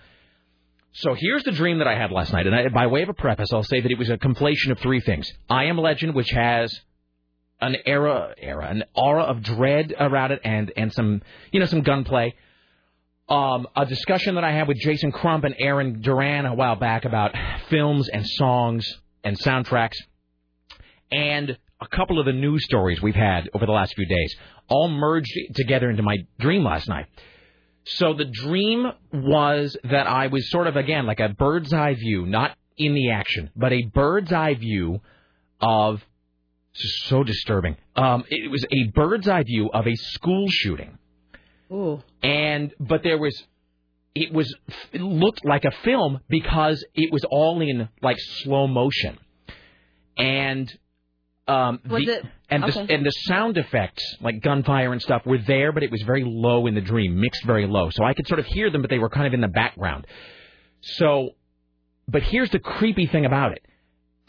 So 0.92 1.14
here's 1.14 1.44
the 1.44 1.52
dream 1.52 1.78
that 1.78 1.86
I 1.86 1.94
had 1.94 2.10
last 2.10 2.32
night. 2.32 2.46
And 2.46 2.54
I, 2.56 2.68
by 2.68 2.86
way 2.88 3.02
of 3.02 3.08
a 3.08 3.14
preface, 3.14 3.52
I'll 3.52 3.62
say 3.62 3.80
that 3.80 3.90
it 3.90 3.98
was 3.98 4.10
a 4.10 4.16
conflation 4.18 4.70
of 4.72 4.78
three 4.80 5.00
things. 5.00 5.32
I 5.48 5.64
Am 5.64 5.78
Legend, 5.78 6.14
which 6.14 6.30
has 6.30 6.80
an 7.60 7.76
era, 7.86 8.34
era, 8.38 8.66
an 8.68 8.84
aura 8.94 9.22
of 9.24 9.42
dread 9.42 9.94
around 9.98 10.32
it, 10.32 10.40
and 10.44 10.72
and 10.76 10.92
some, 10.92 11.22
you 11.52 11.60
know, 11.60 11.66
some 11.66 11.82
gunplay. 11.82 12.34
Um, 13.28 13.66
a 13.76 13.84
discussion 13.84 14.36
that 14.36 14.44
I 14.44 14.52
had 14.52 14.68
with 14.68 14.78
Jason 14.78 15.12
Crump 15.12 15.44
and 15.44 15.54
Aaron 15.58 16.00
Duran 16.00 16.46
a 16.46 16.54
while 16.54 16.76
back 16.76 17.04
about 17.04 17.34
films 17.68 18.08
and 18.08 18.26
songs 18.26 18.86
and 19.22 19.38
soundtracks, 19.38 19.96
and 21.12 21.58
a 21.80 21.86
couple 21.88 22.18
of 22.18 22.26
the 22.26 22.32
news 22.32 22.64
stories 22.64 23.02
we've 23.02 23.14
had 23.14 23.50
over 23.52 23.66
the 23.66 23.72
last 23.72 23.94
few 23.94 24.06
days, 24.06 24.34
all 24.68 24.88
merged 24.88 25.30
together 25.54 25.90
into 25.90 26.02
my 26.02 26.16
dream 26.40 26.64
last 26.64 26.88
night. 26.88 27.06
So 27.84 28.14
the 28.14 28.24
dream 28.24 28.86
was 29.12 29.76
that 29.84 30.06
I 30.06 30.28
was 30.28 30.50
sort 30.50 30.66
of 30.66 30.76
again 30.76 31.06
like 31.06 31.20
a 31.20 31.28
bird's 31.28 31.72
eye 31.72 31.94
view, 31.94 32.24
not 32.26 32.56
in 32.76 32.94
the 32.94 33.10
action, 33.10 33.50
but 33.54 33.72
a 33.72 33.82
bird's 33.82 34.32
eye 34.32 34.54
view 34.54 35.00
of 35.60 36.02
so 36.72 37.24
disturbing. 37.24 37.76
Um, 37.96 38.24
it 38.30 38.50
was 38.50 38.64
a 38.70 38.90
bird's 38.94 39.28
eye 39.28 39.42
view 39.42 39.70
of 39.72 39.86
a 39.86 39.94
school 39.96 40.46
shooting 40.48 40.98
Ooh. 41.70 42.02
And 42.22 42.72
but 42.80 43.02
there 43.02 43.18
was 43.18 43.42
it 44.14 44.32
was 44.32 44.52
it 44.92 45.00
looked 45.00 45.44
like 45.44 45.64
a 45.64 45.70
film 45.84 46.20
because 46.28 46.84
it 46.94 47.12
was 47.12 47.24
all 47.30 47.60
in 47.60 47.88
like 48.02 48.16
slow 48.42 48.66
motion. 48.66 49.18
And 50.16 50.72
um 51.46 51.80
the, 51.84 51.94
it- 52.08 52.24
and 52.50 52.62
the 52.62 52.72
and 52.90 53.06
the 53.06 53.10
sound 53.10 53.56
effects 53.58 54.02
like 54.20 54.40
gunfire 54.42 54.92
and 54.92 55.00
stuff 55.02 55.24
were 55.26 55.38
there 55.38 55.70
but 55.72 55.82
it 55.82 55.90
was 55.90 56.02
very 56.02 56.24
low 56.24 56.66
in 56.66 56.74
the 56.74 56.80
dream 56.80 57.20
mixed 57.20 57.44
very 57.44 57.66
low. 57.66 57.90
So 57.90 58.04
I 58.04 58.14
could 58.14 58.26
sort 58.26 58.40
of 58.40 58.46
hear 58.46 58.70
them 58.70 58.80
but 58.82 58.90
they 58.90 58.98
were 58.98 59.10
kind 59.10 59.26
of 59.26 59.34
in 59.34 59.40
the 59.40 59.48
background. 59.48 60.06
So 60.80 61.30
but 62.08 62.22
here's 62.22 62.50
the 62.50 62.58
creepy 62.58 63.06
thing 63.06 63.26
about 63.26 63.52
it. 63.52 63.62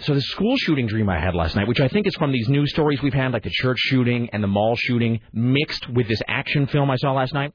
So 0.01 0.13
the 0.13 0.21
school 0.21 0.55
shooting 0.57 0.87
dream 0.87 1.09
I 1.09 1.19
had 1.19 1.33
last 1.35 1.55
night, 1.57 1.67
which 1.67 1.79
I 1.81 1.87
think 1.89 2.07
is 2.07 2.15
from 2.15 2.31
these 2.31 2.47
news 2.47 2.71
stories 2.71 3.01
we've 3.01 3.13
had, 3.13 3.33
like 3.33 3.43
the 3.43 3.49
church 3.51 3.77
shooting 3.79 4.29
and 4.31 4.41
the 4.41 4.47
mall 4.47 4.75
shooting, 4.77 5.19
mixed 5.33 5.89
with 5.89 6.07
this 6.07 6.21
action 6.27 6.67
film 6.67 6.89
I 6.89 6.95
saw 6.97 7.11
last 7.13 7.33
night. 7.33 7.53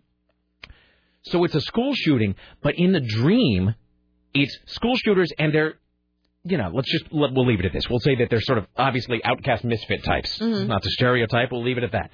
So 1.25 1.45
it's 1.45 1.55
a 1.55 1.61
school 1.61 1.93
shooting, 1.95 2.35
but 2.63 2.75
in 2.77 2.93
the 2.93 3.01
dream, 3.01 3.75
it's 4.35 4.57
school 4.67 4.95
shooters 4.97 5.33
and 5.39 5.55
they're, 5.55 5.75
you 6.45 6.59
know, 6.59 6.71
let's 6.73 6.91
just 6.91 7.07
let, 7.13 7.33
we'll 7.33 7.47
leave 7.47 7.61
it 7.61 7.67
at 7.67 7.73
this. 7.73 7.89
We'll 7.89 8.01
say 8.01 8.15
that 8.17 8.29
they're 8.31 8.41
sort 8.43 8.59
of 8.59 8.67
obviously 8.77 9.25
outcast 9.25 9.65
misfit 9.65 10.05
types, 10.05 10.39
Mhm. 10.39 10.67
not 10.67 10.83
the 10.83 10.91
stereotype. 10.91 11.51
We'll 11.53 11.63
leave 11.63 11.79
it 11.79 11.85
at 11.85 11.93
that. 11.93 12.13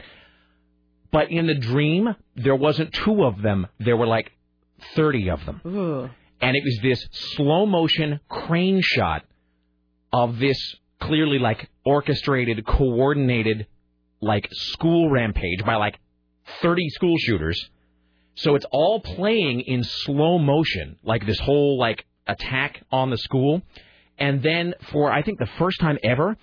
But 1.11 1.31
in 1.33 1.47
the 1.49 1.55
dream, 1.55 2.15
there 2.37 2.55
wasn't 2.55 2.93
two 2.93 3.25
of 3.25 3.43
them. 3.43 3.67
There 3.81 3.97
were 3.97 4.07
like 4.07 4.31
thirty 4.95 5.29
of 5.29 5.45
them 5.45 5.61
Ooh. 5.67 6.09
and 6.41 6.57
it 6.57 6.63
was 6.65 6.79
this 6.83 7.07
slow 7.35 7.67
motion 7.67 8.21
crane 8.29 8.81
shot 8.83 9.25
of 10.13 10.39
this 10.39 10.57
clearly 11.01 11.39
like 11.39 11.69
orchestrated, 11.85 12.65
coordinated, 12.65 13.67
like 14.21 14.49
school 14.53 15.11
rampage 15.11 15.65
by 15.65 15.75
like 15.77 15.99
30 16.63 16.89
school 16.91 17.17
shooters. 17.19 17.71
So 18.41 18.55
it's 18.55 18.65
all 18.73 19.01
playing 19.01 19.61
in 19.61 19.85
slow 19.85 20.39
motion, 20.39 20.97
like 21.03 21.27
this 21.27 21.39
whole 21.41 21.79
like 21.79 22.07
attack 22.27 22.83
on 22.91 23.11
the 23.11 23.19
school. 23.19 23.61
And 24.19 24.43
then 24.43 24.75
for 24.93 25.13
I 25.13 25.23
think 25.23 25.39
the 25.39 25.49
first 25.59 25.79
time 25.79 25.99
ever, 26.03 26.37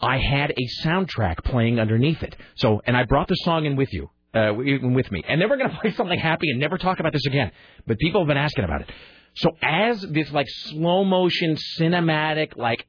I 0.00 0.18
had 0.18 0.50
a 0.50 0.86
soundtrack 0.86 1.42
playing 1.44 1.80
underneath 1.80 2.22
it. 2.22 2.36
So, 2.56 2.82
and 2.84 2.94
I 2.94 3.04
brought 3.04 3.28
the 3.28 3.36
song 3.36 3.64
in 3.64 3.76
with 3.76 3.90
you, 3.90 4.10
uh, 4.34 4.52
with 4.54 5.10
me. 5.10 5.22
And 5.26 5.40
then 5.40 5.48
we're 5.48 5.56
to 5.56 5.78
play 5.80 5.92
something 5.92 6.18
happy 6.18 6.50
and 6.50 6.60
never 6.60 6.76
talk 6.76 7.00
about 7.00 7.14
this 7.14 7.24
again. 7.26 7.52
But 7.86 7.98
people 7.98 8.20
have 8.20 8.28
been 8.28 8.36
asking 8.36 8.64
about 8.64 8.82
it. 8.82 8.90
So 9.34 9.56
as 9.62 10.02
this 10.02 10.30
like 10.32 10.46
slow 10.48 11.04
motion 11.04 11.56
cinematic 11.78 12.54
like 12.56 12.86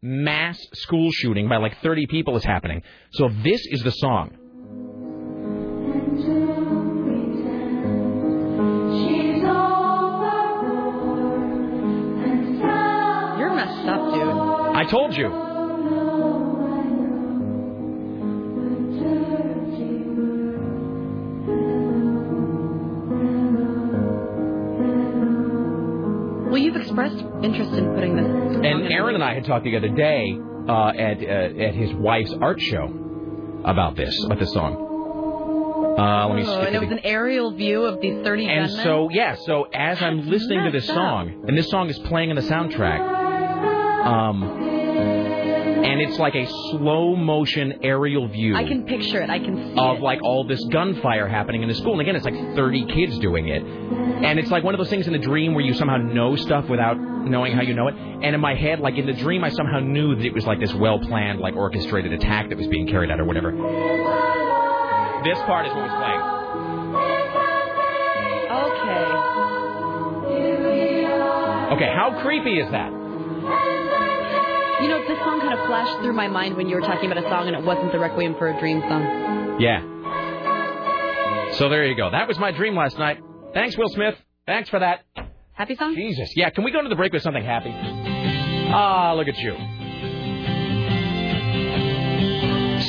mass 0.00 0.58
school 0.72 1.10
shooting 1.12 1.48
by 1.48 1.58
like 1.58 1.80
30 1.82 2.06
people 2.08 2.36
is 2.36 2.44
happening. 2.44 2.82
So 3.12 3.28
this 3.44 3.64
is 3.70 3.84
the 3.84 3.92
song. 3.92 4.38
I 14.82 14.84
told 14.84 15.16
you. 15.16 15.28
Well, 26.50 26.60
you've 26.60 26.76
expressed 26.76 27.16
interest 27.42 27.72
in 27.72 27.94
putting 27.94 28.16
this. 28.16 28.26
And. 28.26 28.92
Aaron 28.92 29.14
and 29.14 29.24
I 29.24 29.34
had 29.34 29.44
talked 29.46 29.64
the 29.64 29.76
other 29.76 29.88
day 29.88 30.36
uh, 30.68 30.88
at 30.90 31.22
uh, 31.22 31.64
at 31.66 31.74
his 31.74 31.94
wife's 31.94 32.34
art 32.40 32.60
show 32.60 33.62
about 33.64 33.96
this, 33.96 34.22
about 34.24 34.38
this 34.38 34.52
song. 34.52 34.88
Uh, 35.98 36.26
let 36.28 36.36
me 36.36 36.44
Oh, 36.46 36.60
and 36.60 36.74
it 36.74 36.80
was 36.80 36.90
an 36.90 37.00
aerial 37.04 37.52
view 37.52 37.84
of 37.84 38.00
these 38.00 38.22
30 38.22 38.46
And 38.48 38.68
gunmen. 38.68 38.84
so 38.84 39.08
yeah, 39.10 39.36
so 39.36 39.64
as 39.72 40.02
I'm 40.02 40.28
listening 40.28 40.64
to 40.64 40.70
this 40.70 40.86
song, 40.86 41.44
and 41.46 41.56
this 41.56 41.70
song 41.70 41.88
is 41.88 41.98
playing 42.00 42.30
in 42.30 42.36
the 42.36 42.42
soundtrack, 42.42 43.00
um, 44.04 44.61
and 45.84 46.00
it's 46.00 46.18
like 46.18 46.34
a 46.34 46.46
slow 46.70 47.16
motion 47.16 47.80
aerial 47.82 48.28
view. 48.28 48.54
I 48.56 48.64
can 48.64 48.84
picture 48.84 49.20
it. 49.20 49.30
I 49.30 49.38
can 49.38 49.56
see 49.56 49.78
of 49.78 49.98
it. 49.98 50.02
like 50.02 50.22
all 50.22 50.44
this 50.44 50.62
gunfire 50.70 51.26
happening 51.28 51.62
in 51.62 51.68
the 51.68 51.74
school. 51.74 51.92
And 51.92 52.00
again, 52.00 52.16
it's 52.16 52.24
like 52.24 52.34
30 52.54 52.86
kids 52.86 53.18
doing 53.18 53.48
it. 53.48 53.62
And 53.62 54.38
it's 54.38 54.50
like 54.50 54.62
one 54.62 54.74
of 54.74 54.78
those 54.78 54.90
things 54.90 55.06
in 55.06 55.12
the 55.12 55.18
dream 55.18 55.54
where 55.54 55.64
you 55.64 55.74
somehow 55.74 55.96
know 55.96 56.36
stuff 56.36 56.68
without 56.68 56.98
knowing 56.98 57.54
how 57.54 57.62
you 57.62 57.74
know 57.74 57.88
it. 57.88 57.94
And 57.94 58.34
in 58.34 58.40
my 58.40 58.54
head, 58.54 58.80
like 58.80 58.96
in 58.96 59.06
the 59.06 59.12
dream, 59.12 59.42
I 59.44 59.48
somehow 59.50 59.80
knew 59.80 60.14
that 60.14 60.24
it 60.24 60.32
was 60.32 60.46
like 60.46 60.60
this 60.60 60.72
well 60.72 60.98
planned, 61.00 61.40
like 61.40 61.56
orchestrated 61.56 62.12
attack 62.12 62.48
that 62.50 62.58
was 62.58 62.68
being 62.68 62.86
carried 62.86 63.10
out 63.10 63.20
or 63.20 63.24
whatever. 63.24 63.50
This 65.24 65.38
part 65.40 65.66
is 65.66 65.72
what 65.72 65.82
was 65.82 65.92
playing. 65.98 66.20
Okay. 68.52 69.22
Okay, 71.74 71.92
how 71.94 72.20
creepy 72.22 72.58
is 72.58 72.70
that? 72.70 73.01
You 74.82 74.88
know, 74.88 75.00
this 75.06 75.18
song 75.18 75.38
kind 75.40 75.56
of 75.56 75.64
flashed 75.66 76.02
through 76.02 76.14
my 76.14 76.26
mind 76.26 76.56
when 76.56 76.68
you 76.68 76.74
were 76.74 76.82
talking 76.82 77.10
about 77.10 77.24
a 77.24 77.28
song 77.28 77.46
and 77.46 77.56
it 77.56 77.62
wasn't 77.64 77.92
the 77.92 78.00
Requiem 78.00 78.34
for 78.36 78.48
a 78.48 78.58
Dream 78.58 78.80
song. 78.80 79.60
Yeah. 79.60 79.80
So 81.52 81.68
there 81.68 81.86
you 81.86 81.96
go. 81.96 82.10
That 82.10 82.26
was 82.26 82.36
my 82.38 82.50
dream 82.50 82.74
last 82.74 82.98
night. 82.98 83.18
Thanks, 83.54 83.78
Will 83.78 83.90
Smith. 83.90 84.16
Thanks 84.44 84.68
for 84.68 84.80
that. 84.80 85.04
Happy 85.52 85.76
song? 85.76 85.94
Jesus. 85.94 86.32
Yeah, 86.34 86.50
can 86.50 86.64
we 86.64 86.72
go 86.72 86.82
to 86.82 86.88
the 86.88 86.96
break 86.96 87.12
with 87.12 87.22
something 87.22 87.44
happy? 87.44 87.70
Ah, 88.74 89.12
look 89.14 89.28
at 89.28 89.38
you. 89.38 89.52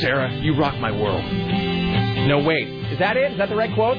Sarah, 0.01 0.33
you 0.41 0.55
rock 0.57 0.79
my 0.79 0.91
world. 0.91 1.23
No, 2.27 2.39
wait. 2.39 2.67
Is 2.91 2.97
that 2.99 3.17
it? 3.17 3.33
Is 3.33 3.37
that 3.37 3.49
the 3.49 3.55
right 3.55 3.73
quote? 3.75 3.97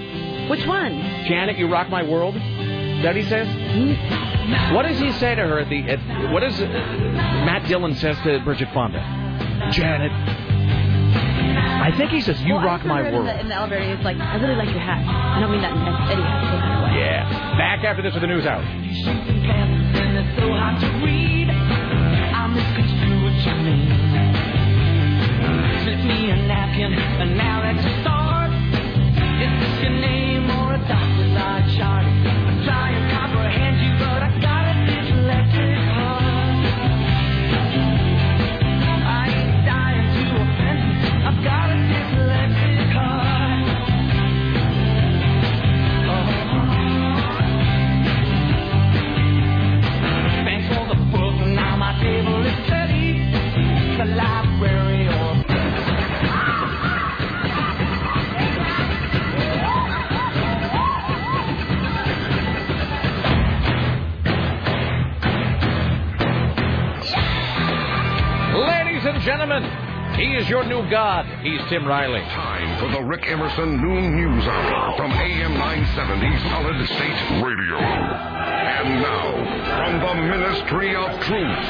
Which 0.51 0.67
one? 0.67 0.99
Janet, 1.29 1.59
you 1.59 1.71
rock 1.71 1.91
my 1.91 2.03
world? 2.03 2.35
That 3.05 3.17
he 3.17 3.23
says? 3.29 3.47
What 4.73 4.89
does 4.89 4.99
he 4.99 5.13
say 5.21 5.35
to 5.35 5.43
her 5.43 5.59
at 5.59 5.69
the? 5.69 5.83
At, 5.91 6.33
what 6.33 6.41
does 6.41 6.59
uh, 6.59 6.65
Matt 7.45 7.69
Dillon 7.69 7.95
says 7.97 8.17
to 8.25 8.41
Bridget 8.45 8.69
Fonda? 8.73 8.99
Janet. 9.73 10.11
I 11.85 11.93
think 11.99 12.13
he 12.13 12.23
says, 12.23 12.41
"You 12.41 12.55
well, 12.55 12.65
rock 12.65 12.87
my 12.87 13.03
world." 13.03 13.29
In 13.29 13.37
the, 13.37 13.41
in 13.41 13.49
the 13.49 13.55
elevator, 13.57 13.95
he's 13.95 14.03
like, 14.07 14.17
"I 14.17 14.37
really 14.37 14.57
like 14.57 14.71
your 14.71 14.81
hat." 14.81 15.05
I 15.05 15.39
don't 15.39 15.53
mean 15.53 15.61
that 15.61 15.77
in 15.77 15.85
any 15.85 16.13
idiot 16.13 16.25
kind 16.25 16.97
Yeah. 16.97 17.29
Back 17.59 17.85
after 17.85 18.01
this 18.01 18.15
with 18.15 18.23
the 18.23 18.27
news 18.27 18.47
out. 18.47 18.65
Gentlemen, 69.25 69.65
he 70.17 70.37
is 70.37 70.49
your 70.51 70.65
new 70.65 70.89
god. 70.91 71.25
He's 71.43 71.61
Tim 71.71 71.87
Riley. 71.87 72.21
Time 72.21 72.79
for 72.79 72.93
the 72.93 73.03
Rick 73.03 73.27
Emerson 73.27 73.81
Noon 73.81 74.15
News 74.15 74.45
Hour 74.45 74.97
from 74.99 75.11
AM 75.13 75.55
970 75.55 76.49
Solid 76.51 76.87
State 76.87 77.43
Radio. 77.43 77.79
And 77.79 79.01
now, 79.01 79.33
from 79.81 80.01
the 80.01 80.15
Ministry 80.29 80.95
of 80.95 81.09
Truth, 81.23 81.65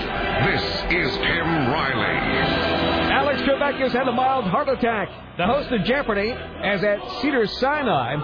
this 0.51 0.63
is 0.91 1.17
Tim 1.17 1.71
Riley. 1.71 3.13
Alex 3.13 3.41
Trebek 3.43 3.79
has 3.79 3.93
had 3.93 4.09
a 4.09 4.13
mild 4.13 4.47
heart 4.47 4.69
attack. 4.69 5.09
The 5.39 5.47
host 5.47 5.71
of 5.71 5.85
Jeopardy, 5.85 6.33
as 6.33 6.83
at 6.83 6.99
Cedar 7.21 7.47
Sinai, 7.47 8.17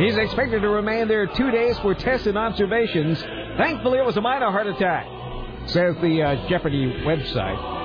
he's 0.00 0.16
expected 0.16 0.60
to 0.60 0.68
remain 0.68 1.06
there 1.06 1.28
two 1.28 1.52
days 1.52 1.78
for 1.78 1.94
tests 1.94 2.26
and 2.26 2.36
observations. 2.36 3.22
Thankfully, 3.56 3.98
it 3.98 4.04
was 4.04 4.16
a 4.16 4.20
minor 4.20 4.50
heart 4.50 4.66
attack, 4.66 5.06
says 5.66 5.94
the 6.02 6.22
uh, 6.22 6.48
Jeopardy 6.48 6.92
website. 7.04 7.81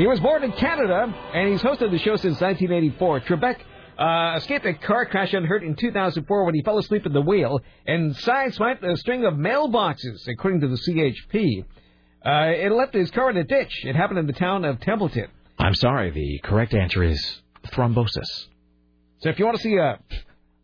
He 0.00 0.06
was 0.06 0.18
born 0.18 0.42
in 0.42 0.52
Canada, 0.52 1.14
and 1.34 1.52
he's 1.52 1.60
hosted 1.60 1.90
the 1.90 1.98
show 1.98 2.16
since 2.16 2.40
1984. 2.40 3.20
Trebek 3.20 3.58
uh, 3.98 4.38
escaped 4.38 4.64
a 4.64 4.72
car 4.72 5.04
crash 5.04 5.34
unhurt 5.34 5.62
in 5.62 5.76
2004 5.76 6.44
when 6.46 6.54
he 6.54 6.62
fell 6.62 6.78
asleep 6.78 7.04
at 7.04 7.12
the 7.12 7.20
wheel 7.20 7.60
and 7.86 8.16
sideswiped 8.16 8.82
a 8.82 8.96
string 8.96 9.26
of 9.26 9.34
mailboxes, 9.34 10.26
according 10.26 10.62
to 10.62 10.68
the 10.68 10.76
CHP. 10.76 11.66
Uh, 12.24 12.30
it 12.56 12.72
left 12.72 12.94
his 12.94 13.10
car 13.10 13.28
in 13.28 13.36
a 13.36 13.44
ditch. 13.44 13.84
It 13.84 13.94
happened 13.94 14.20
in 14.20 14.26
the 14.26 14.32
town 14.32 14.64
of 14.64 14.80
Templeton. 14.80 15.26
I'm 15.58 15.74
sorry. 15.74 16.10
The 16.12 16.40
correct 16.48 16.72
answer 16.72 17.04
is 17.04 17.42
thrombosis. 17.66 18.46
So 19.18 19.28
if 19.28 19.38
you 19.38 19.44
want 19.44 19.58
to 19.58 19.62
see 19.62 19.76
a, 19.76 19.98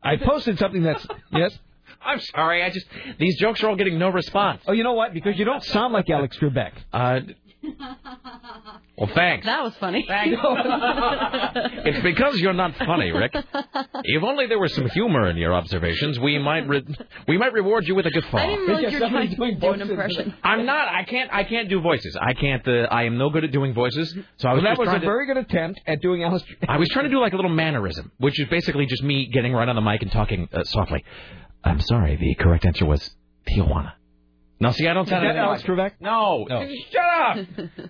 I 0.03 0.17
posted 0.17 0.59
something 0.59 0.83
that's 0.83 1.07
yes. 1.31 1.59
I'm 2.03 2.21
sorry. 2.21 2.63
I 2.63 2.71
just 2.71 2.87
these 3.19 3.39
jokes 3.39 3.63
are 3.63 3.69
all 3.69 3.77
getting 3.77 3.99
no 3.99 4.09
response. 4.09 4.63
Oh, 4.67 4.73
you 4.73 4.83
know 4.83 4.95
what? 4.95 5.13
Because 5.13 5.39
you 5.39 5.45
don't 5.45 5.63
sound 5.63 5.93
like 5.93 6.09
Alex 6.09 6.39
Trebek. 6.39 6.73
Uh, 6.91 7.21
well, 8.99 9.11
thanks. 9.15 9.47
That 9.47 9.63
was 9.63 9.75
funny. 9.81 10.05
Thanks. 10.07 10.41
It's 11.89 12.03
because 12.03 12.39
you're 12.41 12.53
not 12.53 12.75
funny, 12.77 13.13
Rick. 13.13 13.33
If 13.35 14.23
only 14.23 14.47
there 14.47 14.59
was 14.59 14.75
some 14.75 14.89
humor 14.91 15.29
in 15.29 15.37
your 15.37 15.55
observations, 15.55 16.19
we 16.19 16.39
might 16.39 16.67
re- 16.69 16.85
we 17.29 17.39
might 17.39 17.53
reward 17.53 17.87
you 17.87 17.95
with 17.95 18.07
a 18.07 18.11
guffaw. 18.11 18.39
I 18.39 18.47
didn't 18.47 18.67
realize 18.67 18.93
you 18.93 19.01
were 19.01 19.09
trying 19.09 19.31
to 19.31 19.37
do 19.61 19.73
an 19.73 19.81
impression. 19.83 20.35
I'm 20.43 20.67
not. 20.67 20.89
I 20.89 21.05
can't. 21.05 21.33
I 21.33 21.45
can't 21.45 21.69
do 21.69 21.81
voices. 21.81 22.17
I 22.21 22.33
can't. 22.35 22.67
Uh, 22.67 22.89
I 22.91 23.05
am 23.05 23.19
no 23.19 23.31
good 23.31 23.45
at 23.45 23.53
doing 23.53 23.73
voices. 23.75 24.17
So 24.39 24.49
I 24.49 24.53
was 24.55 24.63
Well, 24.63 24.73
that 24.75 24.79
was 24.79 24.89
a 24.89 24.99
to- 24.99 25.07
very 25.07 25.27
good 25.27 25.37
attempt 25.37 25.81
at 25.87 26.01
doing 26.01 26.25
Alex. 26.25 26.45
I 26.69 26.77
was 26.79 26.89
trying 26.89 27.05
to 27.05 27.11
do 27.11 27.21
like 27.21 27.33
a 27.33 27.37
little 27.37 27.51
mannerism, 27.51 28.11
which 28.19 28.39
is 28.41 28.49
basically 28.49 28.87
just 28.87 29.03
me 29.05 29.29
getting 29.33 29.53
right 29.53 29.69
on 29.69 29.77
the 29.77 29.83
mic 29.83 30.03
and 30.03 30.11
talking 30.11 30.49
uh, 30.53 30.65
softly. 30.65 31.05
I'm 31.63 31.81
sorry. 31.81 32.17
The 32.17 32.35
correct 32.43 32.65
answer 32.67 32.87
was 32.87 33.15
Tijuana. 33.49 33.93
Now, 34.59 34.71
see, 34.71 34.87
I 34.87 34.95
don't 34.95 35.07
sound 35.09 35.27
that 35.27 35.37
Alex 35.37 35.63
Trebek? 35.63 35.93
No. 36.01 36.47
Shut 36.91 37.05
up. 37.05 37.37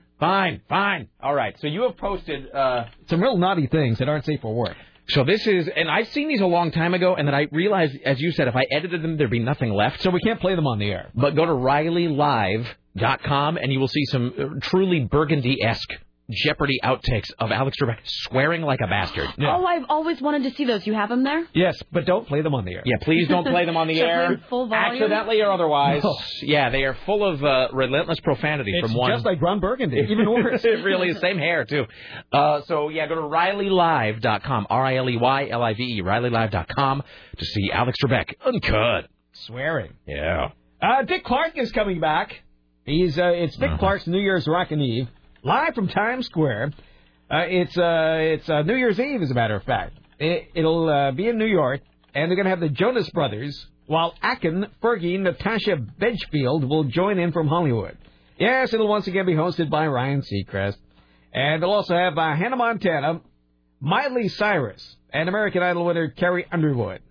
fine, 0.21 0.63
fine. 0.69 1.09
All 1.23 1.35
right. 1.35 1.55
So 1.61 1.69
you 1.69 1.83
have 1.83 1.97
posted 1.97 2.53
uh, 2.53 2.87
some 3.09 3.23
real 3.23 3.37
naughty 3.37 3.69
things 3.69 3.99
that 3.99 4.09
aren't 4.09 4.25
safe 4.25 4.41
for 4.41 4.53
work. 4.55 4.77
So 5.09 5.23
this 5.25 5.47
is, 5.47 5.69
and 5.75 5.89
I've 5.89 6.09
seen 6.09 6.29
these 6.29 6.41
a 6.41 6.47
long 6.47 6.73
time 6.73 6.93
ago, 6.93 7.15
and 7.15 7.29
then 7.29 7.35
I 7.35 7.47
realized, 7.53 7.97
as 8.05 8.21
you 8.21 8.33
said, 8.33 8.49
if 8.49 8.57
I 8.57 8.67
edited 8.73 9.03
them, 9.03 9.17
there'd 9.17 9.31
be 9.31 9.39
nothing 9.39 9.73
left. 9.73 10.03
So 10.03 10.11
we 10.11 10.19
can't 10.21 10.41
play 10.41 10.57
them 10.57 10.67
on 10.67 10.81
the 10.81 10.91
air. 10.91 11.13
But 11.15 11.37
go 11.37 11.47
to 11.47 11.53
RileyLive.com, 11.53 13.57
and 13.57 13.73
you 13.73 13.79
will 13.79 13.87
see 13.87 14.05
some 14.07 14.35
uh, 14.37 14.47
truly 14.61 15.05
Burgundy-esque 15.05 15.93
Jeopardy 16.31 16.79
outtakes 16.83 17.31
of 17.39 17.53
Alex 17.53 17.77
Trebek 17.81 17.99
swearing 18.05 18.63
like 18.63 18.81
a 18.83 18.89
bastard. 18.89 19.29
Oh, 19.41 19.65
I've 19.65 19.85
always 19.89 20.21
wanted 20.21 20.43
to 20.51 20.57
see 20.57 20.65
those. 20.65 20.85
You 20.87 20.93
have 20.95 21.09
them 21.09 21.23
there? 21.23 21.47
Yes, 21.55 21.81
but 21.93 22.05
don't 22.05 22.27
play 22.27 22.43
them 22.43 22.53
on 22.55 22.65
the 22.65 22.73
air. 22.73 22.83
Yeah, 22.85 22.97
please 23.01 23.29
don't 23.29 23.47
play 23.47 23.65
them 23.65 23.77
on 23.77 23.87
the 23.87 23.95
Should 23.99 24.03
I 24.09 24.27
play 24.27 24.35
air, 24.35 24.41
full 24.51 24.67
volume? 24.67 25.03
accidentally 25.03 25.41
or 25.41 25.53
otherwise. 25.53 26.03
No. 26.03 26.17
Yeah, 26.43 26.71
they 26.71 26.83
are 26.83 26.97
full 27.07 27.25
of 27.25 27.45
uh, 27.45 27.69
relentless 27.73 28.19
profanity 28.21 28.73
It's 28.75 28.87
from 28.89 28.97
one. 28.99 29.13
just 29.13 29.25
like 29.25 29.41
Ron 29.41 29.61
Burgundy, 29.61 29.99
even 30.11 30.29
worse. 30.29 30.61
it 30.65 30.83
really 30.85 31.09
is. 31.11 31.21
Same 31.21 31.39
hair, 31.39 31.65
too. 31.65 31.85
Uh, 32.33 32.63
so, 32.63 32.89
yeah, 32.89 33.07
go 33.07 33.15
to 33.15 33.21
RileyLive.com. 33.21 34.67
R-I-L-E-Y-L-I-V-E. 34.69 36.03
RileyLive.com 36.03 37.03
to 37.39 37.45
see 37.45 37.71
Alex 37.73 37.99
Trebek 38.03 38.35
uncut. 38.45 39.09
Swearing. 39.33 39.93
Yeah. 40.07 40.49
Uh, 40.83 41.03
Dick 41.03 41.25
Clark 41.25 41.57
is 41.57 41.71
coming 41.73 42.01
back. 42.01 42.43
He's 42.85 43.19
uh, 43.19 43.27
it's 43.35 43.57
Dick 43.57 43.79
Clark's 43.79 44.07
New 44.07 44.21
Year's 44.21 44.47
Rockin' 44.47 44.81
Eve, 44.81 45.09
live 45.47 45.77
from 45.77 45.87
Times 45.87 46.27
Square. 46.27 46.73
Uh, 47.31 47.45
it's 47.47 47.79
uh, 47.79 48.17
it's 48.19 48.49
uh, 48.49 48.63
New 48.63 48.75
Year's 48.75 48.99
Eve, 48.99 49.23
as 49.23 49.31
a 49.31 49.35
matter 49.35 49.55
of 49.55 49.63
fact. 49.63 49.97
It, 50.19 50.49
it'll 50.55 50.89
uh, 50.89 51.13
be 51.13 51.29
in 51.29 51.39
New 51.39 51.47
York, 51.47 51.83
and 52.15 52.29
they're 52.29 52.37
going 52.37 52.47
to 52.47 52.51
have 52.51 52.61
the 52.61 52.69
Jonas 52.69 53.09
Brothers, 53.11 53.67
while 53.87 54.13
Akon, 54.25 54.69
Fergie, 54.83 55.21
Natasha 55.21 55.77
Bedingfield 55.77 56.69
will 56.69 56.85
join 56.85 57.21
in 57.21 57.31
from 57.31 57.47
Hollywood. 57.47 57.97
Yes, 58.39 58.75
it'll 58.75 58.89
once 58.89 59.07
again 59.07 59.25
be 59.25 59.35
hosted 59.35 59.71
by 59.71 59.87
Ryan 59.87 60.23
Seacrest, 60.23 60.79
and 61.33 61.63
they'll 61.63 61.71
also 61.71 61.95
have 61.95 62.19
uh, 62.19 62.35
Hannah 62.35 62.57
Montana, 62.57 63.21
Miley 63.81 64.29
Cyrus, 64.29 64.97
and 65.13 65.29
American 65.29 65.63
Idol 65.63 65.85
winner 65.85 66.09
Carrie 66.09 66.47
Underwood. 66.51 67.03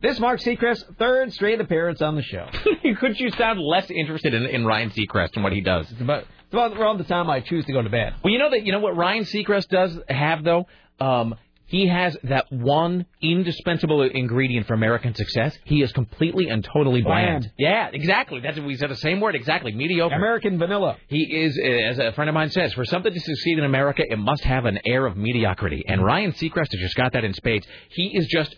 This 0.00 0.20
marks 0.20 0.44
Seacrest's 0.44 0.84
third 0.98 1.32
straight 1.32 1.60
appearance 1.60 2.00
on 2.00 2.14
the 2.14 2.22
show. 2.22 2.46
Couldn't 3.00 3.18
you 3.18 3.30
sound 3.32 3.60
less 3.60 3.90
interested 3.90 4.34
in, 4.34 4.46
in 4.46 4.64
Ryan 4.64 4.90
Seacrest 4.90 5.30
and 5.34 5.42
what 5.42 5.52
he 5.52 5.60
does? 5.60 5.90
It's 5.90 6.00
about, 6.00 6.24
it's 6.52 6.54
about 6.54 6.78
around 6.78 6.98
the 6.98 7.04
time 7.04 7.30
I 7.30 7.40
choose 7.40 7.64
to 7.64 7.72
go 7.72 7.80
to 7.80 7.88
bed. 7.88 8.14
Well, 8.22 8.30
you 8.30 8.38
know 8.38 8.50
that 8.50 8.64
you 8.66 8.72
know 8.72 8.80
what 8.80 8.94
Ryan 8.94 9.24
Seacrest 9.24 9.68
does 9.68 9.98
have 10.08 10.44
though. 10.44 10.66
Um, 11.00 11.34
he 11.64 11.86
has 11.86 12.14
that 12.24 12.52
one 12.52 13.06
indispensable 13.22 14.02
ingredient 14.02 14.66
for 14.66 14.74
American 14.74 15.14
success. 15.14 15.56
He 15.64 15.80
is 15.80 15.90
completely 15.92 16.50
and 16.50 16.62
totally 16.62 17.00
bland. 17.00 17.40
Bland. 17.40 17.52
Yeah, 17.56 17.88
exactly. 17.90 18.40
That's 18.40 18.58
we 18.58 18.76
said 18.76 18.90
the 18.90 18.96
same 18.96 19.20
word 19.20 19.34
exactly. 19.34 19.72
Mediocre. 19.72 20.14
American 20.14 20.58
vanilla. 20.58 20.98
He 21.08 21.22
is, 21.22 21.58
uh, 21.58 21.66
as 21.66 21.98
a 21.98 22.12
friend 22.12 22.28
of 22.28 22.34
mine 22.34 22.50
says, 22.50 22.74
for 22.74 22.84
something 22.84 23.10
to 23.10 23.20
succeed 23.20 23.56
in 23.56 23.64
America, 23.64 24.02
it 24.06 24.18
must 24.18 24.44
have 24.44 24.66
an 24.66 24.78
air 24.84 25.06
of 25.06 25.16
mediocrity. 25.16 25.82
And 25.88 26.04
Ryan 26.04 26.32
Seacrest 26.32 26.72
has 26.72 26.80
just 26.80 26.94
got 26.94 27.14
that 27.14 27.24
in 27.24 27.32
spades. 27.32 27.66
He 27.88 28.08
is 28.14 28.26
just. 28.26 28.54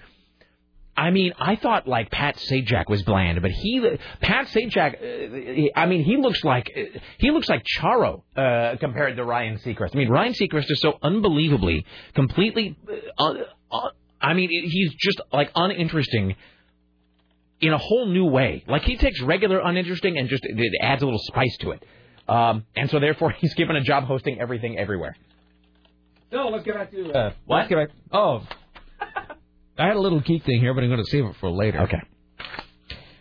I 0.97 1.11
mean, 1.11 1.33
I 1.39 1.57
thought 1.57 1.89
like 1.89 2.11
Pat 2.11 2.37
Sajak 2.37 2.89
was 2.89 3.03
bland, 3.03 3.43
but 3.43 3.51
he, 3.51 3.81
Pat 4.21 4.47
Sajak, 4.47 4.95
uh, 4.95 5.79
I 5.79 5.87
mean, 5.87 6.05
he 6.05 6.17
looks 6.17 6.45
like 6.45 6.71
uh, 6.77 6.99
he 7.19 7.31
looks 7.31 7.49
like 7.49 7.65
Charo 7.79 8.23
uh, 8.37 8.77
compared 8.79 9.17
to 9.17 9.25
Ryan 9.25 9.59
Seacrest. 9.59 9.91
I 9.95 9.99
mean, 9.99 10.09
Ryan 10.09 10.35
Seacrest 10.35 10.71
is 10.71 10.81
so 10.81 10.99
unbelievably, 11.03 11.85
completely. 12.15 12.79
Uh, 13.19 13.35
uh, 13.73 13.89
I 14.21 14.35
mean, 14.35 14.49
he's 14.51 14.95
just 14.95 15.21
like 15.33 15.51
uninteresting 15.57 16.37
in 17.61 17.73
a 17.73 17.79
whole 17.79 18.07
new 18.07 18.27
way. 18.27 18.65
Like 18.69 18.83
he 18.83 18.97
takes 18.97 19.21
regular 19.21 19.61
uninteresting 19.61 20.17
and 20.17 20.29
just 20.29 20.45
it 20.45 20.73
adds 20.81 21.03
a 21.03 21.07
little 21.07 21.21
spice 21.23 21.57
to 21.61 21.73
it. 21.73 21.85
Um, 22.29 22.65
and 22.77 22.89
so 22.91 23.01
therefore, 23.01 23.31
he's 23.39 23.55
given 23.55 23.77
a 23.77 23.83
job 23.83 24.05
hosting 24.05 24.41
everything 24.41 24.79
everywhere. 24.79 25.17
No, 26.33 26.49
let's 26.49 26.65
get 26.65 26.75
back 26.75 26.91
to 26.91 27.13
uh, 27.13 27.33
Let's 27.49 27.69
get 27.69 27.77
back. 27.77 27.89
Oh, 28.13 28.47
I 29.79 29.87
had 29.89 29.97
a 29.97 30.01
little 30.01 30.21
geek 30.21 30.45
thing 30.45 30.61
here, 30.61 30.73
but 30.75 30.85
I'm 30.85 30.91
going 30.91 31.05
to 31.05 31.11
save 31.11 31.25
it 31.25 31.37
for 31.41 31.51
later. 31.51 31.81
Okay. 31.83 32.01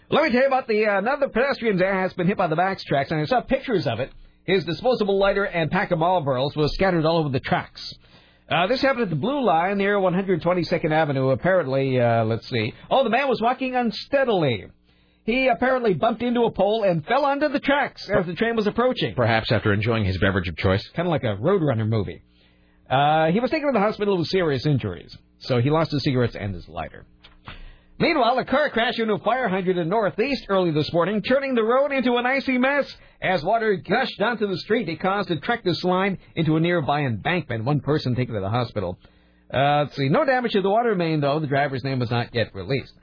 Let 0.09 0.23
me 0.23 0.31
tell 0.31 0.41
you 0.41 0.47
about 0.47 0.67
the 0.67 0.85
uh, 0.85 0.99
another 0.99 1.29
pedestrian 1.29 1.77
there 1.77 1.99
has 1.99 2.13
been 2.13 2.27
hit 2.27 2.37
by 2.37 2.47
the 2.47 2.55
Max 2.55 2.83
tracks, 2.83 3.09
and 3.09 3.19
I 3.19 3.25
saw 3.25 3.41
pictures 3.41 3.87
of 3.87 3.99
it. 3.99 4.11
His 4.45 4.63
disposable 4.65 5.17
lighter 5.17 5.45
and 5.45 5.71
pack 5.71 5.91
of 5.91 5.99
Marlboros 5.99 6.55
was 6.55 6.73
scattered 6.73 7.05
all 7.05 7.17
over 7.17 7.29
the 7.29 7.39
tracks. 7.39 7.93
Uh, 8.49 8.67
this 8.67 8.81
happened 8.81 9.03
at 9.03 9.09
the 9.09 9.15
Blue 9.15 9.43
Line 9.43 9.77
near 9.77 9.97
122nd 9.97 10.91
Avenue. 10.91 11.29
Apparently, 11.29 11.99
uh, 11.99 12.25
let's 12.25 12.47
see. 12.49 12.73
Oh, 12.91 13.03
the 13.03 13.09
man 13.09 13.27
was 13.29 13.41
walking 13.41 13.75
unsteadily. 13.75 14.65
He 15.25 15.47
apparently 15.47 15.93
bumped 15.93 16.21
into 16.21 16.41
a 16.41 16.51
pole 16.51 16.83
and 16.83 17.05
fell 17.05 17.25
onto 17.25 17.47
the 17.47 17.59
tracks 17.59 18.07
as 18.09 18.25
the 18.25 18.35
train 18.35 18.55
was 18.55 18.67
approaching. 18.67 19.15
Perhaps 19.15 19.51
after 19.51 19.73
enjoying 19.73 20.03
his 20.03 20.17
beverage 20.17 20.49
of 20.49 20.57
choice. 20.57 20.85
Kind 20.89 21.07
of 21.07 21.11
like 21.11 21.23
a 21.23 21.37
Roadrunner 21.41 21.87
movie. 21.87 22.21
Uh, 22.89 23.31
he 23.31 23.39
was 23.39 23.49
taken 23.49 23.67
to 23.67 23.73
the 23.73 23.83
hospital 23.83 24.17
with 24.17 24.27
serious 24.27 24.65
injuries, 24.65 25.17
so 25.43 25.59
he 25.59 25.69
lost 25.69 25.91
his 25.91 26.03
cigarettes 26.03 26.35
and 26.35 26.53
his 26.53 26.67
lighter. 26.67 27.05
Meanwhile, 27.99 28.39
a 28.39 28.45
car 28.45 28.69
crashed 28.69 28.99
into 28.99 29.13
a 29.13 29.19
fire 29.19 29.47
hydrant 29.47 29.79
in 29.79 29.87
Northeast 29.87 30.47
early 30.49 30.71
this 30.71 30.91
morning, 30.91 31.21
turning 31.21 31.53
the 31.53 31.63
road 31.63 31.91
into 31.91 32.15
an 32.15 32.25
icy 32.25 32.57
mess. 32.57 32.93
As 33.21 33.43
water 33.43 33.75
gushed 33.75 34.19
onto 34.19 34.47
the 34.47 34.57
street, 34.57 34.89
it 34.89 34.99
caused 34.99 35.29
a 35.31 35.37
tractor 35.37 35.73
slide 35.73 36.17
into 36.35 36.57
a 36.57 36.59
nearby 36.59 37.01
embankment. 37.01 37.63
One 37.63 37.79
person 37.79 38.15
taken 38.15 38.33
to 38.35 38.41
the 38.41 38.49
hospital. 38.49 38.97
Uh, 39.53 39.83
let's 39.83 39.95
see. 39.95 40.09
No 40.09 40.25
damage 40.25 40.53
to 40.53 40.61
the 40.61 40.69
water 40.69 40.95
main, 40.95 41.21
though. 41.21 41.39
The 41.39 41.47
driver's 41.47 41.83
name 41.83 41.99
was 41.99 42.09
not 42.09 42.33
yet 42.33 42.53
released. 42.55 42.93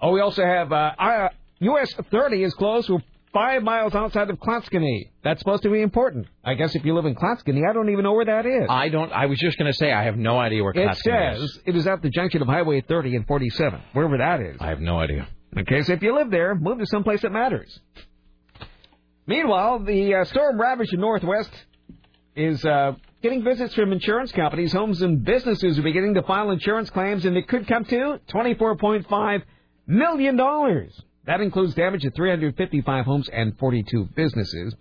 Oh, 0.00 0.10
we 0.10 0.20
also 0.20 0.44
have 0.44 0.72
uh, 0.72 1.28
US 1.60 1.94
30 2.10 2.42
is 2.42 2.52
closed. 2.54 2.90
We're 2.90 2.98
five 3.34 3.62
miles 3.62 3.94
outside 3.94 4.30
of 4.30 4.38
Clatskanie. 4.38 5.10
That's 5.22 5.40
supposed 5.40 5.64
to 5.64 5.70
be 5.70 5.82
important. 5.82 6.26
I 6.42 6.54
guess 6.54 6.74
if 6.74 6.84
you 6.84 6.94
live 6.94 7.04
in 7.04 7.14
Clatskanie, 7.14 7.68
I 7.68 7.74
don't 7.74 7.90
even 7.90 8.04
know 8.04 8.14
where 8.14 8.24
that 8.24 8.46
is. 8.46 8.66
I 8.70 8.88
don't. 8.88 9.12
I 9.12 9.26
was 9.26 9.38
just 9.38 9.58
going 9.58 9.70
to 9.70 9.76
say 9.76 9.92
I 9.92 10.04
have 10.04 10.16
no 10.16 10.38
idea 10.38 10.62
where 10.62 10.72
Clotskenny 10.72 11.34
is. 11.34 11.42
It 11.42 11.48
says 11.48 11.58
it 11.66 11.76
is 11.76 11.86
at 11.86 12.00
the 12.00 12.08
junction 12.08 12.40
of 12.40 12.48
Highway 12.48 12.80
30 12.80 13.16
and 13.16 13.26
47, 13.26 13.80
wherever 13.92 14.16
that 14.18 14.40
is. 14.40 14.56
I 14.60 14.68
have 14.68 14.80
no 14.80 14.98
idea. 14.98 15.28
Okay, 15.58 15.82
so 15.82 15.92
if 15.92 16.02
you 16.02 16.14
live 16.14 16.30
there, 16.30 16.54
move 16.54 16.78
to 16.78 16.86
someplace 16.86 17.22
that 17.22 17.30
matters. 17.30 17.78
Meanwhile, 19.26 19.80
the 19.80 20.14
uh, 20.14 20.24
storm 20.24 20.60
ravaged 20.60 20.92
the 20.92 20.96
Northwest 20.98 21.50
is 22.36 22.64
uh, 22.64 22.92
getting 23.22 23.44
visits 23.44 23.74
from 23.74 23.92
insurance 23.92 24.32
companies. 24.32 24.72
Homes 24.72 25.00
and 25.00 25.24
businesses 25.24 25.78
are 25.78 25.82
beginning 25.82 26.14
to 26.14 26.22
file 26.22 26.50
insurance 26.50 26.90
claims, 26.90 27.24
and 27.24 27.36
it 27.36 27.48
could 27.48 27.66
come 27.66 27.84
to 27.84 28.20
$24.5 28.28 29.42
million. 29.86 30.90
That 31.26 31.40
includes 31.40 31.74
damage 31.74 32.02
to 32.02 32.10
355 32.10 33.04
homes 33.04 33.28
and 33.32 33.58
42 33.58 34.08
businesses. 34.14 34.74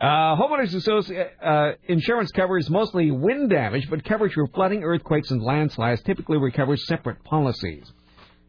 Uh, 0.00 0.36
homeowners 0.36 0.74
Associ- 0.74 1.28
uh, 1.42 1.72
insurance 1.88 2.30
covers 2.30 2.70
mostly 2.70 3.10
wind 3.10 3.50
damage, 3.50 3.88
but 3.90 4.04
coverage 4.04 4.34
for 4.34 4.46
flooding, 4.48 4.84
earthquakes, 4.84 5.30
and 5.30 5.42
landslides 5.42 6.02
typically 6.02 6.38
recovers 6.38 6.86
separate 6.86 7.24
policies. 7.24 7.90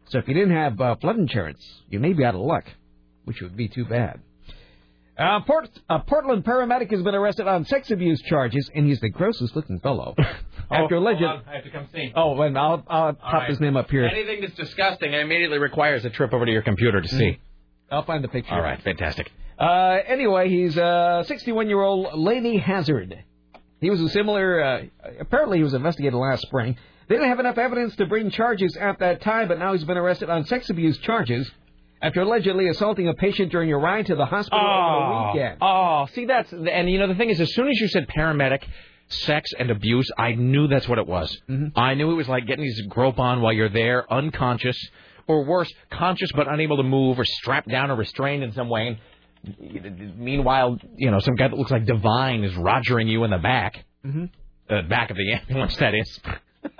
So 0.08 0.18
if 0.18 0.28
you 0.28 0.34
didn't 0.34 0.54
have 0.54 0.80
uh, 0.80 0.96
flood 0.96 1.16
insurance, 1.16 1.64
you 1.88 1.98
may 1.98 2.12
be 2.12 2.24
out 2.24 2.34
of 2.34 2.40
luck, 2.42 2.64
which 3.24 3.40
would 3.40 3.56
be 3.56 3.68
too 3.68 3.84
bad. 3.84 4.20
Uh, 5.18 5.40
Port, 5.40 5.68
a 5.88 5.98
Portland 6.00 6.44
paramedic 6.44 6.90
has 6.90 7.02
been 7.02 7.14
arrested 7.14 7.46
on 7.46 7.64
sex 7.64 7.90
abuse 7.90 8.20
charges, 8.22 8.70
and 8.74 8.86
he's 8.86 9.00
the 9.00 9.10
grossest 9.10 9.54
looking 9.56 9.80
fellow. 9.80 10.14
After 10.70 10.96
alleged. 10.96 11.22
I 11.22 11.54
have 11.54 11.64
to 11.64 11.70
come 11.70 11.88
see. 11.92 12.12
Oh, 12.14 12.40
and 12.42 12.56
I'll, 12.56 12.84
I'll 12.88 13.12
pop 13.14 13.32
right. 13.32 13.50
his 13.50 13.60
name 13.60 13.76
up 13.76 13.90
here. 13.90 14.04
Anything 14.04 14.40
that's 14.40 14.54
disgusting 14.54 15.12
immediately 15.12 15.58
requires 15.58 16.04
a 16.04 16.10
trip 16.10 16.32
over 16.32 16.46
to 16.46 16.52
your 16.52 16.62
computer 16.62 17.00
to 17.00 17.08
see. 17.08 17.38
I'll 17.90 18.04
find 18.04 18.22
the 18.22 18.28
picture. 18.28 18.54
All 18.54 18.62
right, 18.62 18.80
fantastic. 18.82 19.30
Uh, 19.58 19.98
anyway, 20.06 20.48
he's 20.48 20.76
uh, 20.78 21.24
61-year-old 21.26 22.18
Laney 22.18 22.58
Hazard. 22.58 23.24
He 23.80 23.90
was 23.90 24.00
a 24.00 24.08
similar. 24.10 24.62
Uh, 24.62 24.82
apparently, 25.18 25.58
he 25.58 25.64
was 25.64 25.74
investigated 25.74 26.14
last 26.14 26.42
spring. 26.42 26.76
They 27.08 27.16
didn't 27.16 27.30
have 27.30 27.40
enough 27.40 27.58
evidence 27.58 27.96
to 27.96 28.06
bring 28.06 28.30
charges 28.30 28.76
at 28.76 29.00
that 29.00 29.20
time, 29.22 29.48
but 29.48 29.58
now 29.58 29.72
he's 29.72 29.84
been 29.84 29.96
arrested 29.96 30.30
on 30.30 30.46
sex 30.46 30.70
abuse 30.70 30.96
charges 30.98 31.50
after 32.00 32.22
allegedly 32.22 32.68
assaulting 32.68 33.08
a 33.08 33.14
patient 33.14 33.50
during 33.50 33.72
a 33.72 33.76
ride 33.76 34.06
to 34.06 34.14
the 34.14 34.24
hospital 34.24 34.60
over 34.60 35.32
the 35.34 35.38
weekend. 35.38 35.58
Oh, 35.60 36.06
see 36.14 36.26
that's 36.26 36.52
and 36.52 36.88
you 36.88 36.98
know 36.98 37.08
the 37.08 37.16
thing 37.16 37.30
is, 37.30 37.40
as 37.40 37.52
soon 37.52 37.68
as 37.68 37.78
you 37.80 37.88
said 37.88 38.06
paramedic, 38.08 38.62
sex 39.10 39.50
and 39.58 39.70
abuse, 39.70 40.10
I 40.16 40.32
knew 40.32 40.68
that's 40.68 40.88
what 40.88 40.98
it 40.98 41.06
was. 41.06 41.36
Mm-hmm. 41.48 41.78
I 41.78 41.94
knew 41.94 42.10
it 42.10 42.14
was 42.14 42.28
like 42.28 42.46
getting 42.46 42.64
these 42.64 42.80
grope 42.88 43.18
on 43.18 43.40
while 43.42 43.52
you're 43.52 43.68
there, 43.68 44.10
unconscious, 44.12 44.78
or 45.26 45.44
worse, 45.44 45.72
conscious 45.90 46.30
but 46.34 46.48
unable 46.52 46.76
to 46.78 46.82
move, 46.82 47.18
or 47.18 47.24
strapped 47.24 47.68
down 47.68 47.90
or 47.90 47.96
restrained 47.96 48.42
in 48.42 48.52
some 48.52 48.68
way. 48.68 48.98
And 49.44 50.18
meanwhile, 50.18 50.78
you 50.96 51.10
know, 51.10 51.18
some 51.20 51.34
guy 51.34 51.48
that 51.48 51.56
looks 51.56 51.70
like 51.70 51.86
Divine 51.86 52.44
is 52.44 52.52
rogering 52.54 53.08
you 53.08 53.24
in 53.24 53.30
the 53.30 53.38
back, 53.38 53.84
Mm-hmm. 54.04 54.24
uh, 54.74 54.82
back 54.88 55.10
of 55.10 55.16
the 55.16 55.32
ambulance. 55.32 55.76
That 55.76 55.94
is. 55.94 56.20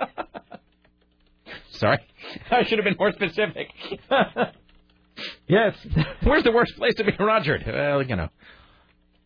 Sorry, 1.71 1.99
I 2.51 2.63
should 2.63 2.77
have 2.77 2.85
been 2.85 2.95
more 2.99 3.11
specific. 3.11 3.69
yes. 5.47 5.75
Where's 6.23 6.43
the 6.43 6.51
worst 6.51 6.75
place 6.77 6.95
to 6.95 7.03
be 7.03 7.11
rogered? 7.13 7.65
Well, 7.65 8.03
you 8.03 8.15
know. 8.15 8.29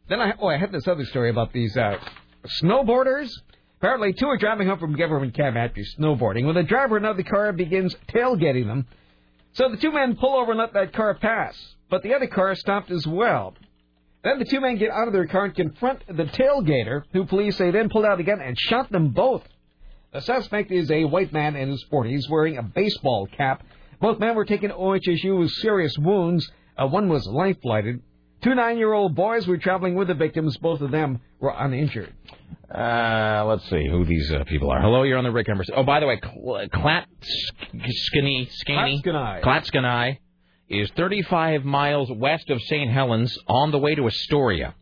Then 0.07 0.19
I 0.21 0.33
oh 0.39 0.47
I 0.47 0.57
had 0.57 0.71
this 0.71 0.87
other 0.87 1.03
story 1.05 1.29
about 1.29 1.51
these 1.51 1.75
uh, 1.75 1.97
snowboarders. 2.61 3.29
Apparently, 3.79 4.13
two 4.13 4.27
are 4.27 4.37
driving 4.37 4.67
home 4.67 4.79
from 4.79 4.95
government 4.95 5.33
camp 5.33 5.57
after 5.57 5.81
snowboarding 5.99 6.45
when 6.45 6.55
the 6.55 6.63
driver 6.63 6.97
of 6.97 7.03
another 7.03 7.23
car 7.23 7.51
begins 7.53 7.95
tailgating 8.09 8.67
them. 8.67 8.87
So 9.53 9.69
the 9.69 9.77
two 9.77 9.91
men 9.91 10.15
pull 10.15 10.35
over 10.35 10.51
and 10.51 10.59
let 10.59 10.73
that 10.73 10.93
car 10.93 11.13
pass, 11.15 11.55
but 11.89 12.03
the 12.03 12.13
other 12.13 12.27
car 12.27 12.55
stopped 12.55 12.91
as 12.91 13.05
well. 13.07 13.53
Then 14.23 14.39
the 14.39 14.45
two 14.45 14.59
men 14.59 14.77
get 14.77 14.89
out 14.89 15.07
of 15.07 15.13
their 15.13 15.27
car 15.27 15.45
and 15.45 15.55
confront 15.55 16.05
the 16.07 16.23
tailgater, 16.23 17.03
who 17.13 17.25
police 17.25 17.57
say 17.57 17.69
then 17.71 17.89
pulled 17.89 18.05
out 18.05 18.19
a 18.19 18.23
gun 18.23 18.41
and 18.41 18.57
shot 18.57 18.91
them 18.91 19.09
both. 19.09 19.43
The 20.13 20.21
suspect 20.21 20.71
is 20.71 20.89
a 20.89 21.05
white 21.05 21.31
man 21.31 21.55
in 21.55 21.69
his 21.69 21.85
40s 21.91 22.29
wearing 22.29 22.57
a 22.57 22.63
baseball 22.63 23.27
cap. 23.27 23.63
Both 23.99 24.19
men 24.19 24.35
were 24.35 24.45
taken 24.45 24.69
to 24.69 24.75
OHSU 24.75 25.39
with 25.39 25.51
serious 25.51 25.95
wounds. 25.97 26.49
Uh, 26.77 26.87
one 26.87 27.07
was 27.07 27.27
life 27.27 27.61
flighted. 27.61 28.01
Two 28.45 28.53
nine-year-old 28.53 29.15
boys 29.15 29.47
were 29.47 29.57
traveling 29.57 29.95
with 29.95 30.07
the 30.07 30.13
victims. 30.13 30.55
Both 30.57 30.81
of 30.81 30.91
them 30.91 31.19
were 31.39 31.51
uninjured. 31.57 32.13
Uh, 32.71 33.43
let's 33.47 33.67
see 33.71 33.89
who 33.89 34.05
these 34.05 34.31
uh, 34.31 34.43
people 34.43 34.69
are. 34.69 34.79
Hello, 34.79 35.01
you're 35.01 35.17
on 35.17 35.23
the 35.23 35.31
Rick 35.31 35.49
Emerson. 35.49 35.73
Oh, 35.75 35.81
by 35.81 35.99
the 35.99 36.05
way, 36.05 36.21
Cl- 36.23 36.69
Clat 36.71 37.07
Skinny 37.23 38.47
Skinny 38.51 39.01
Clatskanie. 39.03 39.41
Clatskanie 39.41 40.17
is 40.69 40.91
35 40.95 41.65
miles 41.65 42.11
west 42.11 42.51
of 42.51 42.61
St. 42.61 42.91
Helens 42.91 43.35
on 43.47 43.71
the 43.71 43.79
way 43.79 43.95
to 43.95 44.05
Astoria. 44.05 44.75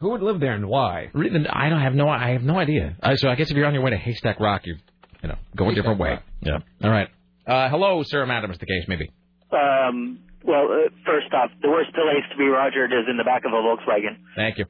Who 0.00 0.10
would 0.10 0.22
live 0.22 0.40
there 0.40 0.54
and 0.54 0.66
why? 0.66 1.12
I 1.14 1.68
don't 1.68 1.82
have 1.82 1.94
no 1.94 2.08
I 2.08 2.30
have 2.30 2.42
no 2.42 2.58
idea. 2.58 2.96
Uh, 3.00 3.14
so 3.14 3.28
I 3.28 3.36
guess 3.36 3.52
if 3.52 3.56
you're 3.56 3.66
on 3.66 3.74
your 3.74 3.84
way 3.84 3.90
to 3.90 3.96
Haystack 3.96 4.40
Rock, 4.40 4.66
you 4.66 4.78
you 5.22 5.28
know 5.28 5.38
go 5.54 5.70
a 5.70 5.74
different 5.76 6.00
way. 6.00 6.10
Rock. 6.10 6.22
Yeah. 6.40 6.58
All 6.82 6.90
right. 6.90 7.08
Uh, 7.46 7.68
hello, 7.68 8.02
sir, 8.02 8.26
madam, 8.26 8.50
is 8.50 8.58
the 8.58 8.66
case 8.66 8.86
maybe. 8.88 9.12
Um, 9.52 10.18
well, 10.44 10.68
uh, 10.70 10.90
first 11.04 11.32
off, 11.32 11.50
the 11.62 11.68
worst 11.68 11.92
place 11.94 12.24
to 12.30 12.36
be 12.36 12.44
rogered 12.44 12.92
is 12.92 13.08
in 13.08 13.16
the 13.16 13.24
back 13.24 13.44
of 13.44 13.52
a 13.52 13.60
Volkswagen. 13.60 14.18
Thank 14.34 14.58
you. 14.58 14.66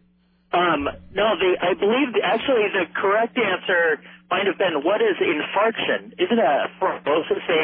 Um, 0.53 0.85
no, 1.13 1.35
the 1.37 1.51
I 1.61 1.75
believe 1.75 2.15
the, 2.15 2.23
actually 2.25 2.71
the 2.73 2.87
correct 2.95 3.37
answer 3.37 4.01
might 4.31 4.47
have 4.47 4.57
been 4.59 4.85
what 4.85 5.03
is 5.03 5.17
infarction? 5.21 6.13
Isn't 6.19 6.39
a 6.39 6.67
thrombosis 6.81 7.43
a 7.49 7.61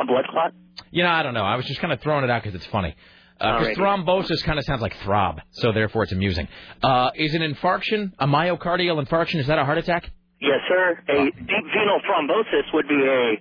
uh, 0.00 0.02
a 0.02 0.06
blood 0.06 0.24
clot? 0.30 0.52
You 0.90 1.02
know, 1.02 1.10
I 1.10 1.22
don't 1.22 1.34
know. 1.34 1.44
I 1.44 1.56
was 1.56 1.66
just 1.66 1.80
kind 1.80 1.92
of 1.92 2.00
throwing 2.00 2.24
it 2.24 2.30
out 2.30 2.42
because 2.42 2.54
it's 2.54 2.66
funny. 2.66 2.94
Because 3.38 3.68
Alrighty. 3.68 3.76
thrombosis 3.76 4.42
kind 4.44 4.58
of 4.58 4.64
sounds 4.64 4.80
like 4.80 4.96
throb, 5.04 5.40
so 5.50 5.72
therefore 5.72 6.04
it's 6.04 6.12
amusing. 6.12 6.48
Uh, 6.82 7.10
is 7.16 7.34
an 7.34 7.42
infarction 7.42 8.12
a 8.18 8.26
myocardial 8.26 9.04
infarction? 9.04 9.40
Is 9.40 9.48
that 9.48 9.58
a 9.58 9.64
heart 9.64 9.78
attack? 9.78 10.10
Yes, 10.40 10.60
sir. 10.68 10.98
A 11.08 11.24
deep 11.24 11.64
venal 11.74 12.00
thrombosis 12.06 12.72
would 12.72 12.88
be 12.88 12.94
a 12.94 13.36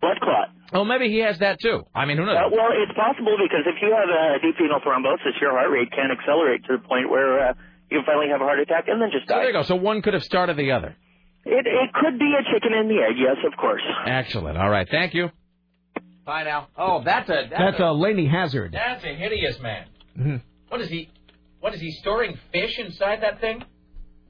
blood 0.00 0.18
clot. 0.22 0.48
Oh, 0.72 0.84
maybe 0.84 1.08
he 1.10 1.18
has 1.18 1.38
that 1.40 1.58
too. 1.60 1.82
I 1.94 2.04
mean, 2.06 2.16
who 2.16 2.24
knows? 2.26 2.36
Uh, 2.36 2.48
well, 2.52 2.70
it's 2.72 2.92
possible 2.96 3.36
because 3.42 3.66
if 3.66 3.76
you 3.82 3.90
have 3.94 4.08
a 4.08 4.38
deep 4.40 4.56
venal 4.56 4.80
thrombosis, 4.80 5.40
your 5.40 5.50
heart 5.52 5.70
rate 5.70 5.90
can 5.92 6.10
accelerate 6.10 6.64
to 6.66 6.76
the 6.78 6.82
point 6.86 7.10
where 7.10 7.50
uh, 7.50 7.52
you 7.90 8.00
finally 8.06 8.28
have 8.30 8.40
a 8.40 8.44
heart 8.44 8.60
attack 8.60 8.84
and 8.88 9.00
then 9.02 9.10
just 9.12 9.26
So 9.28 9.34
die. 9.34 9.40
there 9.40 9.46
you 9.48 9.52
go. 9.52 9.62
So 9.62 9.74
one 9.76 10.00
could 10.02 10.14
have 10.14 10.22
started 10.24 10.56
the 10.56 10.72
other. 10.72 10.96
It 11.44 11.66
it 11.66 11.90
could 11.94 12.18
be 12.18 12.32
a 12.38 12.42
chicken 12.52 12.72
and 12.74 12.88
the 12.90 13.02
egg. 13.02 13.16
Yes, 13.18 13.36
of 13.50 13.56
course. 13.58 13.82
Excellent. 14.06 14.58
All 14.58 14.68
right. 14.70 14.86
Thank 14.90 15.14
you. 15.14 15.30
Bye 16.24 16.44
now. 16.44 16.68
Oh, 16.76 17.02
that's 17.02 17.28
a 17.28 17.48
that's, 17.50 17.50
That's 17.58 17.80
a, 17.80 17.84
a 17.86 17.92
Laney 17.92 18.26
Hazard. 18.28 18.72
that's 18.72 19.02
a 19.04 19.14
hideous 19.14 19.58
man. 19.58 19.86
hmm 20.14 20.36
What 20.68 20.80
is 20.82 20.88
he? 20.88 21.08
What 21.60 21.74
is 21.74 21.80
he 21.80 21.90
storing 21.92 22.38
fish 22.52 22.78
inside 22.78 23.22
that 23.22 23.40
thing? 23.40 23.64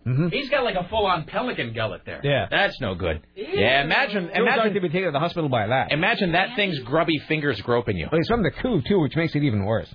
Hmm 0.05 0.29
He's 0.29 0.49
got 0.49 0.65
like 0.65 0.77
a 0.77 0.89
full-on 0.89 1.25
pelican 1.25 1.75
gullet 1.75 2.03
there. 2.07 2.21
Yeah. 2.25 2.47
That's 2.51 2.81
no 2.81 2.95
good. 2.95 3.21
Yeah, 3.37 3.83
imagine 3.83 4.31
It 4.31 4.41
was 4.41 4.47
like 4.47 4.55
imagine 4.57 4.75
to 4.75 4.81
be 4.81 4.89
taken 4.89 5.05
to 5.07 5.11
the 5.13 5.19
hospital 5.21 5.49
by 5.51 5.67
that. 5.67 5.93
imagine 5.93 6.33
that 6.33 6.57
thing's 6.57 6.79
grubby 6.81 7.19
fingers 7.29 7.61
groping 7.61 7.97
you, 7.99 8.09
Well, 8.11 8.19
he's 8.19 8.29
from 8.29 8.43
the 8.43 8.51
Couve 8.51 8.85
too, 8.87 9.01
which 9.01 9.15
makes 9.17 9.35
it 9.35 9.43
even 9.43 9.65
worse. 9.65 9.93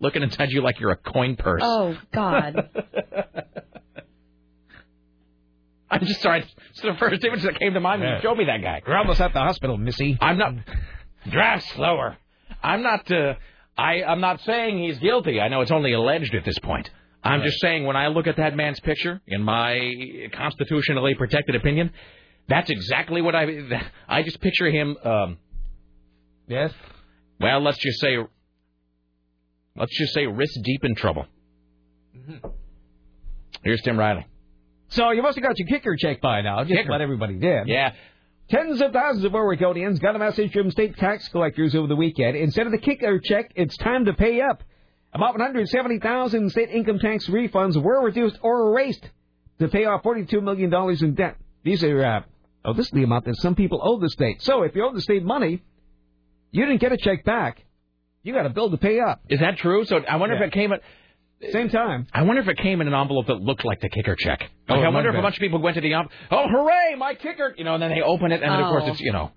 looking 0.00 0.22
inside 0.22 0.50
you 0.50 0.60
like 0.62 0.80
you're 0.80 0.90
a 0.90 0.96
coin 0.96 1.36
purse. 1.36 1.62
Oh 1.64 1.96
God. 2.12 2.68
I'm 5.90 6.00
just 6.06 6.22
sorry. 6.22 6.44
It's 6.70 6.80
the 6.80 6.94
first 6.98 7.22
image 7.22 7.42
that 7.42 7.58
came 7.58 7.74
to 7.74 7.80
mind 7.80 8.00
when 8.00 8.08
Yeah. 8.10 8.16
you 8.16 8.22
showed 8.22 8.38
me 8.38 8.44
that 8.46 8.62
guy. 8.62 8.80
You're 8.86 8.96
almost 8.96 9.20
at 9.20 9.32
the 9.34 9.40
hospital, 9.40 9.76
Missy. 9.76 10.16
I'm 10.20 10.38
not. 10.38 10.54
Drive 11.28 11.62
slower. 11.74 12.16
I'm 12.62 12.82
not. 12.82 13.10
Uh, 13.12 13.34
I. 13.76 14.02
I'm 14.02 14.20
not 14.20 14.40
saying 14.40 14.78
he's 14.82 14.98
guilty. 14.98 15.38
I 15.40 15.48
know 15.48 15.60
it's 15.60 15.70
only 15.70 15.92
alleged 15.92 16.34
at 16.34 16.44
this 16.46 16.58
point. 16.60 16.88
I'm 17.24 17.40
Right. 17.40 17.46
just 17.46 17.60
saying 17.60 17.84
when 17.84 17.96
I 17.96 18.08
look 18.08 18.26
at 18.26 18.36
that 18.36 18.56
man's 18.56 18.80
picture, 18.80 19.20
in 19.28 19.42
my 19.42 20.28
constitutionally 20.34 21.14
protected 21.14 21.54
opinion, 21.54 21.92
that's 22.48 22.68
exactly 22.70 23.22
what 23.22 23.34
I. 23.36 23.46
I 24.08 24.22
just 24.22 24.40
picture 24.40 24.70
him. 24.70 24.96
Um, 25.04 25.38
Yes. 26.48 26.72
well, 27.40 27.60
let's 27.60 27.78
just 27.78 28.00
say. 28.00 28.18
Let's 29.76 29.96
just 29.96 30.12
say 30.12 30.26
wrist 30.26 30.58
deep 30.64 30.84
in 30.84 30.94
trouble. 30.94 31.26
Here's 33.62 33.80
Tim 33.82 33.98
Riley. 33.98 34.26
So 34.88 35.10
you 35.12 35.22
must 35.22 35.36
have 35.38 35.44
got 35.44 35.58
your 35.58 35.68
kicker 35.68 35.96
check 35.96 36.20
by 36.20 36.42
now. 36.42 36.62
Just 36.64 36.74
Kicker. 36.76 36.88
about 36.90 37.00
everybody 37.00 37.34
did. 37.38 37.68
Yeah. 37.68 37.92
Tens 38.50 38.82
of 38.82 38.92
thousands 38.92 39.24
of 39.24 39.32
Oregonians 39.32 39.98
got 40.00 40.14
a 40.14 40.18
message 40.18 40.52
from 40.52 40.70
state 40.70 40.96
tax 40.98 41.26
collectors 41.28 41.74
over 41.74 41.86
the 41.86 41.96
weekend. 41.96 42.36
Instead 42.36 42.66
of 42.66 42.72
the 42.72 42.78
kicker 42.78 43.18
check, 43.20 43.50
it's 43.54 43.76
time 43.78 44.04
to 44.06 44.12
pay 44.12 44.40
up. 44.42 44.62
About 45.14 45.32
170,000 45.38 46.50
state 46.50 46.70
income 46.70 46.98
tax 46.98 47.26
refunds 47.28 47.80
were 47.80 48.02
reduced 48.02 48.38
or 48.42 48.68
erased 48.70 49.08
to 49.58 49.68
pay 49.68 49.84
off 49.84 50.02
$42 50.02 50.42
million 50.42 50.72
in 51.02 51.14
debt. 51.14 51.36
These 51.64 51.84
are, 51.84 52.02
uh, 52.04 52.20
oh, 52.64 52.72
this 52.72 52.86
is 52.86 52.92
the 52.92 53.02
amount 53.02 53.26
that 53.26 53.36
some 53.36 53.54
people 53.54 53.80
owe 53.82 53.98
the 54.00 54.08
state. 54.08 54.42
So 54.42 54.62
if 54.62 54.74
you 54.74 54.84
owe 54.84 54.92
the 54.92 55.02
state 55.02 55.22
money, 55.22 55.62
you 56.50 56.64
didn't 56.64 56.80
get 56.80 56.92
a 56.92 56.96
check 56.96 57.24
back. 57.24 57.62
You 58.22 58.32
got 58.32 58.46
a 58.46 58.50
bill 58.50 58.70
to 58.70 58.76
pay 58.78 59.00
up. 59.00 59.20
Is 59.28 59.40
that 59.40 59.58
true? 59.58 59.84
So 59.84 59.98
I 60.08 60.16
wonder 60.16 60.34
Yeah. 60.36 60.42
if 60.42 60.48
it 60.48 60.52
came 60.54 60.72
at. 60.72 60.80
Same 61.50 61.68
time. 61.70 62.06
I 62.12 62.22
wonder 62.22 62.40
if 62.42 62.48
it 62.48 62.58
came 62.58 62.80
in 62.80 62.86
an 62.88 62.94
envelope 62.94 63.26
that 63.26 63.40
looked 63.40 63.64
like 63.64 63.80
the 63.80 63.88
kicker 63.88 64.14
check. 64.16 64.50
Oh, 64.68 64.74
Like, 64.74 64.82
it 64.82 64.86
I 64.86 64.88
wonder 64.90 65.10
if 65.10 65.16
a 65.16 65.22
bunch 65.22 65.36
of 65.36 65.40
people 65.40 65.60
went 65.60 65.74
to 65.74 65.80
the 65.80 65.92
envelope. 65.92 66.12
Oh, 66.30 66.46
hooray, 66.48 66.94
my 66.96 67.14
kicker! 67.14 67.54
You 67.56 67.64
know, 67.64 67.74
and 67.74 67.82
then 67.82 67.90
they 67.90 68.00
open 68.02 68.30
it, 68.32 68.42
and 68.42 68.52
then 68.52 68.60
of 68.60 68.68
course 68.68 68.84
Oh. 68.86 68.90
it's 68.92 69.00
you 69.00 69.12
know, 69.12 69.32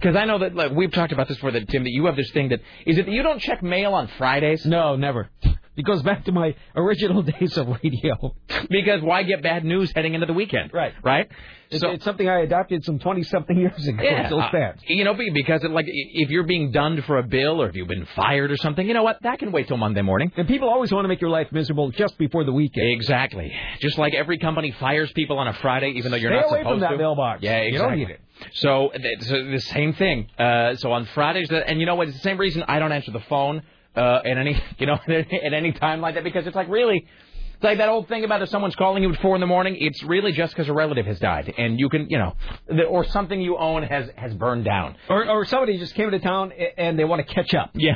because 0.00 0.16
I 0.16 0.24
know 0.24 0.38
that 0.38 0.54
like, 0.54 0.72
we've 0.72 0.90
talked 0.92 1.12
about 1.12 1.28
this 1.28 1.36
before. 1.36 1.50
That 1.50 1.68
Tim, 1.68 1.84
that 1.84 1.90
you 1.90 2.06
have 2.06 2.16
this 2.16 2.30
thing 2.30 2.48
that 2.50 2.60
is 2.86 2.96
it 2.98 3.06
that 3.06 3.12
you 3.12 3.22
don't 3.22 3.38
check 3.40 3.62
mail 3.62 3.92
on 3.94 4.08
Fridays? 4.18 4.64
No, 4.64 4.96
never. 4.96 5.30
It 5.74 5.84
goes 5.86 6.02
back 6.02 6.24
to 6.26 6.32
my 6.32 6.54
original 6.76 7.22
days 7.40 7.56
of 7.56 7.66
radio. 7.82 8.34
Because 8.68 9.00
why 9.00 9.22
get 9.22 9.42
bad 9.42 9.64
news 9.64 9.90
heading 9.94 10.12
into 10.14 10.26
the 10.26 10.32
weekend? 10.34 10.70
Right. 10.74 10.92
Right. 11.02 11.28
It's, 11.70 11.80
So- 11.80 11.90
it's 11.92 12.04
something 12.04 12.28
I 12.28 12.40
adopted 12.40 12.84
some 12.84 12.98
20 12.98 13.22
something 13.22 13.56
years 13.58 13.86
ago. 13.88 14.02
Yeah, 14.02 14.26
still 14.26 14.40
uh, 14.42 14.50
you 14.86 15.04
know, 15.04 15.14
because 15.32 15.64
it, 15.64 15.70
like 15.70 15.86
if 15.88 16.28
you're 16.28 16.42
being 16.42 16.72
dunned 16.72 17.02
for 17.06 17.16
a 17.16 17.22
bill 17.22 17.62
or 17.62 17.68
if 17.70 17.74
you've 17.76 17.88
been 17.88 18.04
fired 18.14 18.50
or 18.50 18.56
something, 18.58 18.86
you 18.86 18.92
know 18.92 19.02
what? 19.02 19.18
That 19.22 19.38
can 19.38 19.50
wait 19.50 19.68
till 19.68 19.78
Monday 19.78 20.02
morning. 20.02 20.30
And 20.36 20.46
people 20.46 20.68
always 20.68 20.92
want 20.92 21.04
to 21.04 21.08
make 21.08 21.22
your 21.22 21.30
life 21.30 21.48
miserable 21.52 21.90
just 21.90 22.18
before 22.18 22.44
the 22.44 22.52
weekend. 22.52 22.90
Exactly. 22.92 23.50
Just 23.80 23.96
like 23.96 24.12
every 24.14 24.36
company 24.38 24.72
fires 24.78 25.10
people 25.12 25.38
on 25.38 25.48
a 25.48 25.54
Friday, 25.54 25.92
even 25.96 26.10
though 26.10 26.18
you're 26.18 26.30
Stay 26.32 26.40
not 26.40 26.50
away 26.50 26.62
from 26.64 26.80
that 26.80 26.90
to. 26.90 26.98
mailbox. 26.98 27.42
Yeah, 27.42 27.62
You 27.62 27.78
don't 27.78 27.94
exactly. 27.94 28.04
need 28.04 28.10
it. 28.10 28.20
So, 28.54 28.90
so 29.20 29.42
the 29.44 29.60
same 29.60 29.94
thing. 29.94 30.28
Uh, 30.38 30.74
so 30.76 30.92
on 30.92 31.06
Fridays, 31.14 31.48
that- 31.48 31.68
and 31.70 31.80
you 31.80 31.86
know 31.86 31.94
what? 31.94 32.08
It's 32.08 32.16
the 32.18 32.22
same 32.22 32.36
reason 32.38 32.62
I 32.68 32.78
don't 32.78 32.92
answer 32.92 33.10
the 33.12 33.20
phone 33.20 33.62
uh, 33.96 34.20
at 34.24 34.36
any 34.38 34.60
you 34.78 34.86
know 34.86 34.94
at 35.08 35.52
any 35.54 35.72
time 35.72 36.00
like 36.00 36.14
that 36.14 36.24
because 36.24 36.46
it's 36.46 36.56
like 36.56 36.68
really. 36.68 37.06
It's 37.54 37.64
like 37.64 37.78
that 37.78 37.88
old 37.88 38.08
thing 38.08 38.24
about 38.24 38.42
if 38.42 38.48
someone's 38.48 38.74
calling 38.74 39.04
you 39.04 39.12
at 39.12 39.20
four 39.20 39.36
in 39.36 39.40
the 39.40 39.46
morning, 39.46 39.76
it's 39.78 40.02
really 40.02 40.32
just 40.32 40.52
because 40.52 40.68
a 40.68 40.72
relative 40.72 41.06
has 41.06 41.20
died, 41.20 41.54
and 41.56 41.78
you 41.78 41.88
can, 41.88 42.10
you 42.10 42.18
know, 42.18 42.34
the, 42.66 42.82
or 42.82 43.04
something 43.04 43.40
you 43.40 43.56
own 43.56 43.84
has 43.84 44.10
has 44.16 44.34
burned 44.34 44.64
down. 44.64 44.96
Or, 45.08 45.28
or 45.30 45.44
somebody 45.44 45.78
just 45.78 45.94
came 45.94 46.06
into 46.06 46.18
town 46.18 46.50
and 46.76 46.98
they 46.98 47.04
want 47.04 47.24
to 47.24 47.32
catch 47.32 47.54
up. 47.54 47.70
Yeah. 47.74 47.94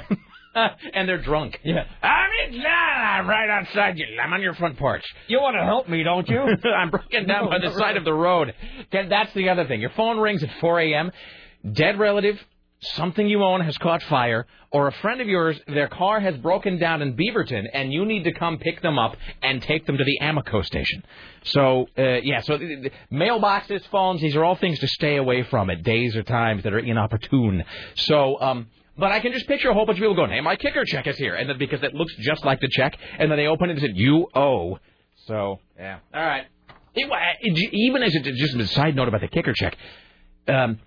and 0.95 1.09
they're 1.09 1.21
drunk. 1.21 1.59
Yeah. 1.65 1.85
I'm 2.03 2.31
in 2.49 2.63
I'm 2.65 3.29
right 3.29 3.51
outside 3.51 3.99
you. 3.99 4.07
I'm 4.23 4.33
on 4.33 4.43
your 4.43 4.55
front 4.55 4.79
porch. 4.79 5.05
You 5.27 5.41
want 5.41 5.57
to 5.57 5.65
help 5.65 5.89
me, 5.89 6.03
don't 6.03 6.29
you? 6.29 6.41
I'm 6.41 6.91
broken 6.91 7.27
down 7.27 7.45
No, 7.47 7.51
by 7.51 7.59
the 7.59 7.75
side 7.75 7.97
of 7.97 8.05
the 8.05 8.15
road. 8.15 8.55
That- 8.93 9.09
That's 9.09 9.33
the 9.35 9.49
other 9.49 9.67
thing. 9.67 9.81
Your 9.81 9.91
phone 9.91 10.19
rings 10.19 10.43
at 10.43 10.51
4 10.61 10.81
a.m. 10.81 11.11
Dead 11.73 11.99
relative, 11.99 12.39
something 12.81 13.27
you 13.27 13.43
own 13.43 13.61
has 13.61 13.77
caught 13.79 14.03
fire, 14.05 14.47
or 14.71 14.89
a 14.89 14.93
friend 14.93 15.21
of 15.21 15.29
yours, 15.29 15.59
their 15.67 15.89
car 15.89 16.21
has 16.21 16.37
broken 16.37 16.79
down 16.79 17.03
in 17.03 17.17
Beaverton, 17.17 17.65
and 17.73 17.93
you 17.93 18.05
need 18.05 18.25
to 18.25 18.33
come 18.33 18.59
pick 18.59 18.83
them 18.83 18.99
up 18.99 19.17
and 19.43 19.63
take 19.63 19.87
them 19.87 19.97
to 19.97 20.05
the 20.05 20.19
Amoco 20.23 20.65
station. 20.65 21.03
So, 21.45 21.87
uh, 21.97 22.21
yeah, 22.23 22.41
so 22.41 22.59
the, 22.59 22.77
the 22.77 22.91
mailboxes, 23.13 23.87
phones, 23.89 24.21
these 24.21 24.37
are 24.37 24.45
all 24.45 24.57
things 24.57 24.79
to 24.81 24.89
stay 24.89 25.17
away 25.17 25.43
from 25.45 25.71
at 25.71 25.83
days 25.83 26.17
or 26.17 26.23
times 26.23 26.65
that 26.65 26.75
are 26.75 26.79
inopportune. 26.79 27.65
So, 27.95 28.41
um, 28.41 28.67
but 28.99 29.13
I 29.13 29.21
can 29.21 29.33
just 29.33 29.47
picture 29.47 29.71
a 29.71 29.75
whole 29.75 29.87
bunch 29.87 29.99
of 29.99 30.03
people 30.03 30.15
going, 30.15 30.31
"Hey, 30.31 30.41
my 30.41 30.57
kicker 30.57 30.85
check 30.85 31.07
is 31.07 31.19
here," 31.19 31.35
and 31.35 31.49
then 31.49 31.59
because 31.59 31.83
it 31.83 31.95
looks 31.95 32.15
just 32.17 32.45
like 32.45 32.61
the 32.61 32.69
check, 32.69 32.97
and 33.19 33.31
then 33.31 33.37
they 33.37 33.47
open 33.47 33.69
it 33.69 33.75
and 33.75 33.81
said, 33.81 33.93
"You 33.95 34.27
owe." 34.35 34.79
So 35.27 35.61
yeah, 35.79 35.99
all 36.15 36.23
right. 36.25 36.47
It, 36.95 37.75
even 37.75 38.03
as 38.03 38.15
it 38.15 38.23
just 38.23 38.55
a 38.55 38.67
side 38.69 38.97
note 38.97 39.09
about 39.09 39.21
the 39.21 39.29
kicker 39.29 39.53
check, 39.55 39.77
um, 40.49 40.79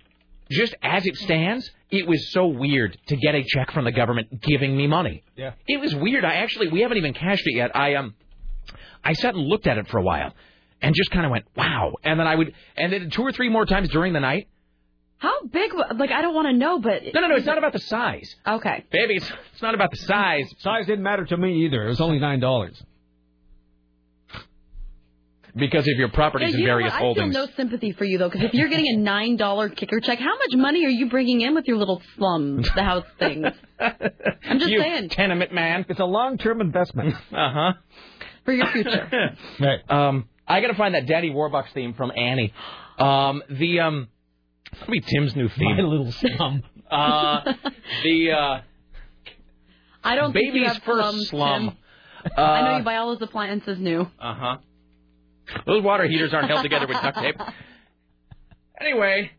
just 0.50 0.74
as 0.82 1.06
it 1.06 1.16
stands, 1.16 1.70
it 1.90 2.06
was 2.06 2.32
so 2.32 2.46
weird 2.46 2.98
to 3.08 3.16
get 3.16 3.34
a 3.34 3.42
check 3.44 3.70
from 3.72 3.84
the 3.84 3.92
government 3.92 4.42
giving 4.42 4.76
me 4.76 4.86
money. 4.86 5.22
Yeah. 5.36 5.52
It 5.66 5.80
was 5.80 5.94
weird. 5.94 6.24
I 6.24 6.34
actually 6.34 6.68
we 6.68 6.80
haven't 6.80 6.98
even 6.98 7.14
cashed 7.14 7.42
it 7.46 7.54
yet. 7.56 7.74
I 7.76 7.94
um, 7.94 8.14
I 9.02 9.12
sat 9.14 9.34
and 9.34 9.44
looked 9.46 9.66
at 9.66 9.78
it 9.78 9.88
for 9.88 9.98
a 9.98 10.02
while, 10.02 10.32
and 10.82 10.94
just 10.94 11.10
kind 11.10 11.24
of 11.24 11.30
went, 11.30 11.46
"Wow!" 11.56 11.94
And 12.02 12.18
then 12.18 12.26
I 12.26 12.34
would, 12.34 12.54
and 12.76 12.92
then 12.92 13.10
two 13.10 13.22
or 13.22 13.32
three 13.32 13.48
more 13.48 13.64
times 13.66 13.88
during 13.88 14.12
the 14.12 14.20
night. 14.20 14.48
How 15.18 15.42
big? 15.44 15.72
Like 15.74 16.10
I 16.10 16.22
don't 16.22 16.34
want 16.34 16.48
to 16.48 16.54
know, 16.54 16.78
but 16.78 17.02
No, 17.14 17.20
no, 17.20 17.28
no. 17.28 17.36
It's 17.36 17.46
not 17.46 17.58
about 17.58 17.74
the 17.74 17.78
size. 17.78 18.34
Okay. 18.46 18.84
Baby, 18.90 19.16
it's, 19.16 19.30
it's 19.52 19.62
not 19.62 19.74
about 19.74 19.90
the 19.90 19.98
size. 19.98 20.50
Size 20.60 20.86
didn't 20.86 21.02
matter 21.04 21.26
to 21.26 21.36
me 21.36 21.66
either. 21.66 21.84
It 21.84 21.88
was 21.88 22.00
only 22.00 22.18
nine 22.18 22.40
dollars. 22.40 22.82
Because 25.56 25.82
of 25.82 25.98
your 25.98 26.08
properties 26.10 26.48
Yeah, 26.50 26.54
and 26.54 26.60
you 26.60 26.66
know 26.66 26.72
various 26.74 26.92
what? 26.92 27.10
I 27.10 27.14
feel 27.14 27.26
no 27.28 27.46
sympathy 27.56 27.92
for 27.92 28.04
you 28.04 28.18
though, 28.18 28.28
because 28.28 28.44
if 28.46 28.54
you're 28.54 28.68
getting 28.68 28.88
a 28.94 28.96
nine 28.98 29.36
dollar 29.36 29.68
kicker 29.68 30.00
check, 30.00 30.18
how 30.18 30.36
much 30.36 30.52
money 30.54 30.84
are 30.84 30.90
you 30.90 31.08
bringing 31.08 31.40
in 31.40 31.54
with 31.54 31.66
your 31.66 31.76
little 31.76 32.00
slums, 32.16 32.68
the 32.74 32.82
house 32.82 33.06
things? 33.18 33.46
I'm 33.78 34.58
just 34.58 34.70
you 34.70 34.80
saying 34.80 35.08
tenement 35.10 35.52
man. 35.52 35.86
It's 35.88 36.00
a 36.00 36.04
long-term 36.04 36.60
investment. 36.60 37.14
uh 37.32 37.52
huh. 37.52 37.72
for 38.44 38.52
your 38.52 38.66
future. 38.72 39.36
right. 39.60 39.90
Um, 39.90 40.28
I 40.46 40.60
gotta 40.60 40.74
find 40.74 40.94
that 40.94 41.06
Daddy 41.06 41.30
Warbucks 41.30 41.72
theme 41.74 41.94
from 41.94 42.12
Annie. 42.16 42.52
Um, 42.98 43.42
the 43.50 43.80
um, 43.80 44.08
that'll 44.72 44.90
be 44.92 45.00
Tim's 45.00 45.34
new 45.36 45.48
theme. 45.48 45.76
My 45.76 45.82
little 45.82 46.12
slum. 46.12 46.62
Uh, 46.90 47.52
the 48.02 48.32
uh, 48.32 48.60
I 50.02 50.14
don't 50.16 50.32
think 50.32 50.46
you 50.46 50.52
baby's 50.52 50.72
have 50.72 50.82
first 50.82 51.08
slums, 51.08 51.28
slum. 51.28 51.68
Tim. 51.68 51.76
I 52.36 52.60
know 52.62 52.74
Uh, 52.74 52.78
you 52.78 52.84
buy 52.84 52.96
all 52.96 53.14
those 53.14 53.22
appliances 53.22 53.78
new. 53.78 54.02
Uh 54.18 54.34
huh. 54.34 54.56
Those 55.66 55.82
water 55.82 56.04
heaters 56.04 56.34
aren't 56.34 56.48
held 56.48 56.62
together 56.62 56.86
with 56.86 57.00
duct 57.00 57.18
tape. 57.18 57.36
Anyway. 58.80 59.30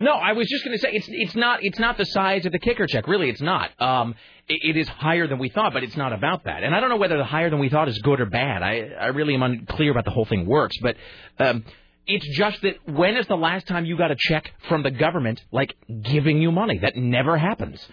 No, 0.00 0.12
I 0.12 0.32
was 0.32 0.46
just 0.48 0.64
going 0.64 0.76
to 0.76 0.80
say 0.82 0.90
it's 0.92 1.08
it's 1.10 1.34
not 1.34 1.60
it's 1.62 1.78
not 1.78 1.98
the 1.98 2.04
size 2.04 2.46
of 2.46 2.52
the 2.52 2.58
kicker 2.58 2.86
check. 2.86 3.06
Really, 3.06 3.28
it's 3.28 3.40
not. 3.40 3.70
Um, 3.80 4.14
it, 4.48 4.76
it 4.76 4.76
is 4.76 4.88
higher 4.88 5.26
than 5.26 5.38
we 5.38 5.48
thought, 5.48 5.72
but 5.72 5.82
it's 5.82 5.96
not 5.96 6.12
about 6.12 6.44
that. 6.44 6.62
And 6.62 6.74
I 6.74 6.80
don't 6.80 6.90
know 6.90 6.96
whether 6.96 7.16
the 7.18 7.24
higher 7.24 7.50
than 7.50 7.58
we 7.58 7.68
thought 7.68 7.88
is 7.88 7.98
good 7.98 8.20
or 8.20 8.26
bad. 8.26 8.62
I 8.62 8.90
I 9.00 9.06
really 9.06 9.34
am 9.34 9.42
unclear 9.42 9.90
about 9.90 10.04
the 10.04 10.10
whole 10.10 10.24
thing 10.24 10.46
works, 10.46 10.76
but 10.80 10.96
um, 11.38 11.64
it's 12.06 12.26
just 12.36 12.62
that 12.62 12.76
when 12.86 13.16
is 13.16 13.26
the 13.26 13.36
last 13.36 13.66
time 13.66 13.84
you 13.84 13.96
got 13.96 14.10
a 14.10 14.16
check 14.18 14.52
from 14.68 14.82
the 14.82 14.90
government 14.90 15.42
like 15.52 15.74
giving 16.02 16.40
you 16.40 16.50
money? 16.50 16.78
That 16.78 16.96
never 16.96 17.36
happens. 17.36 17.86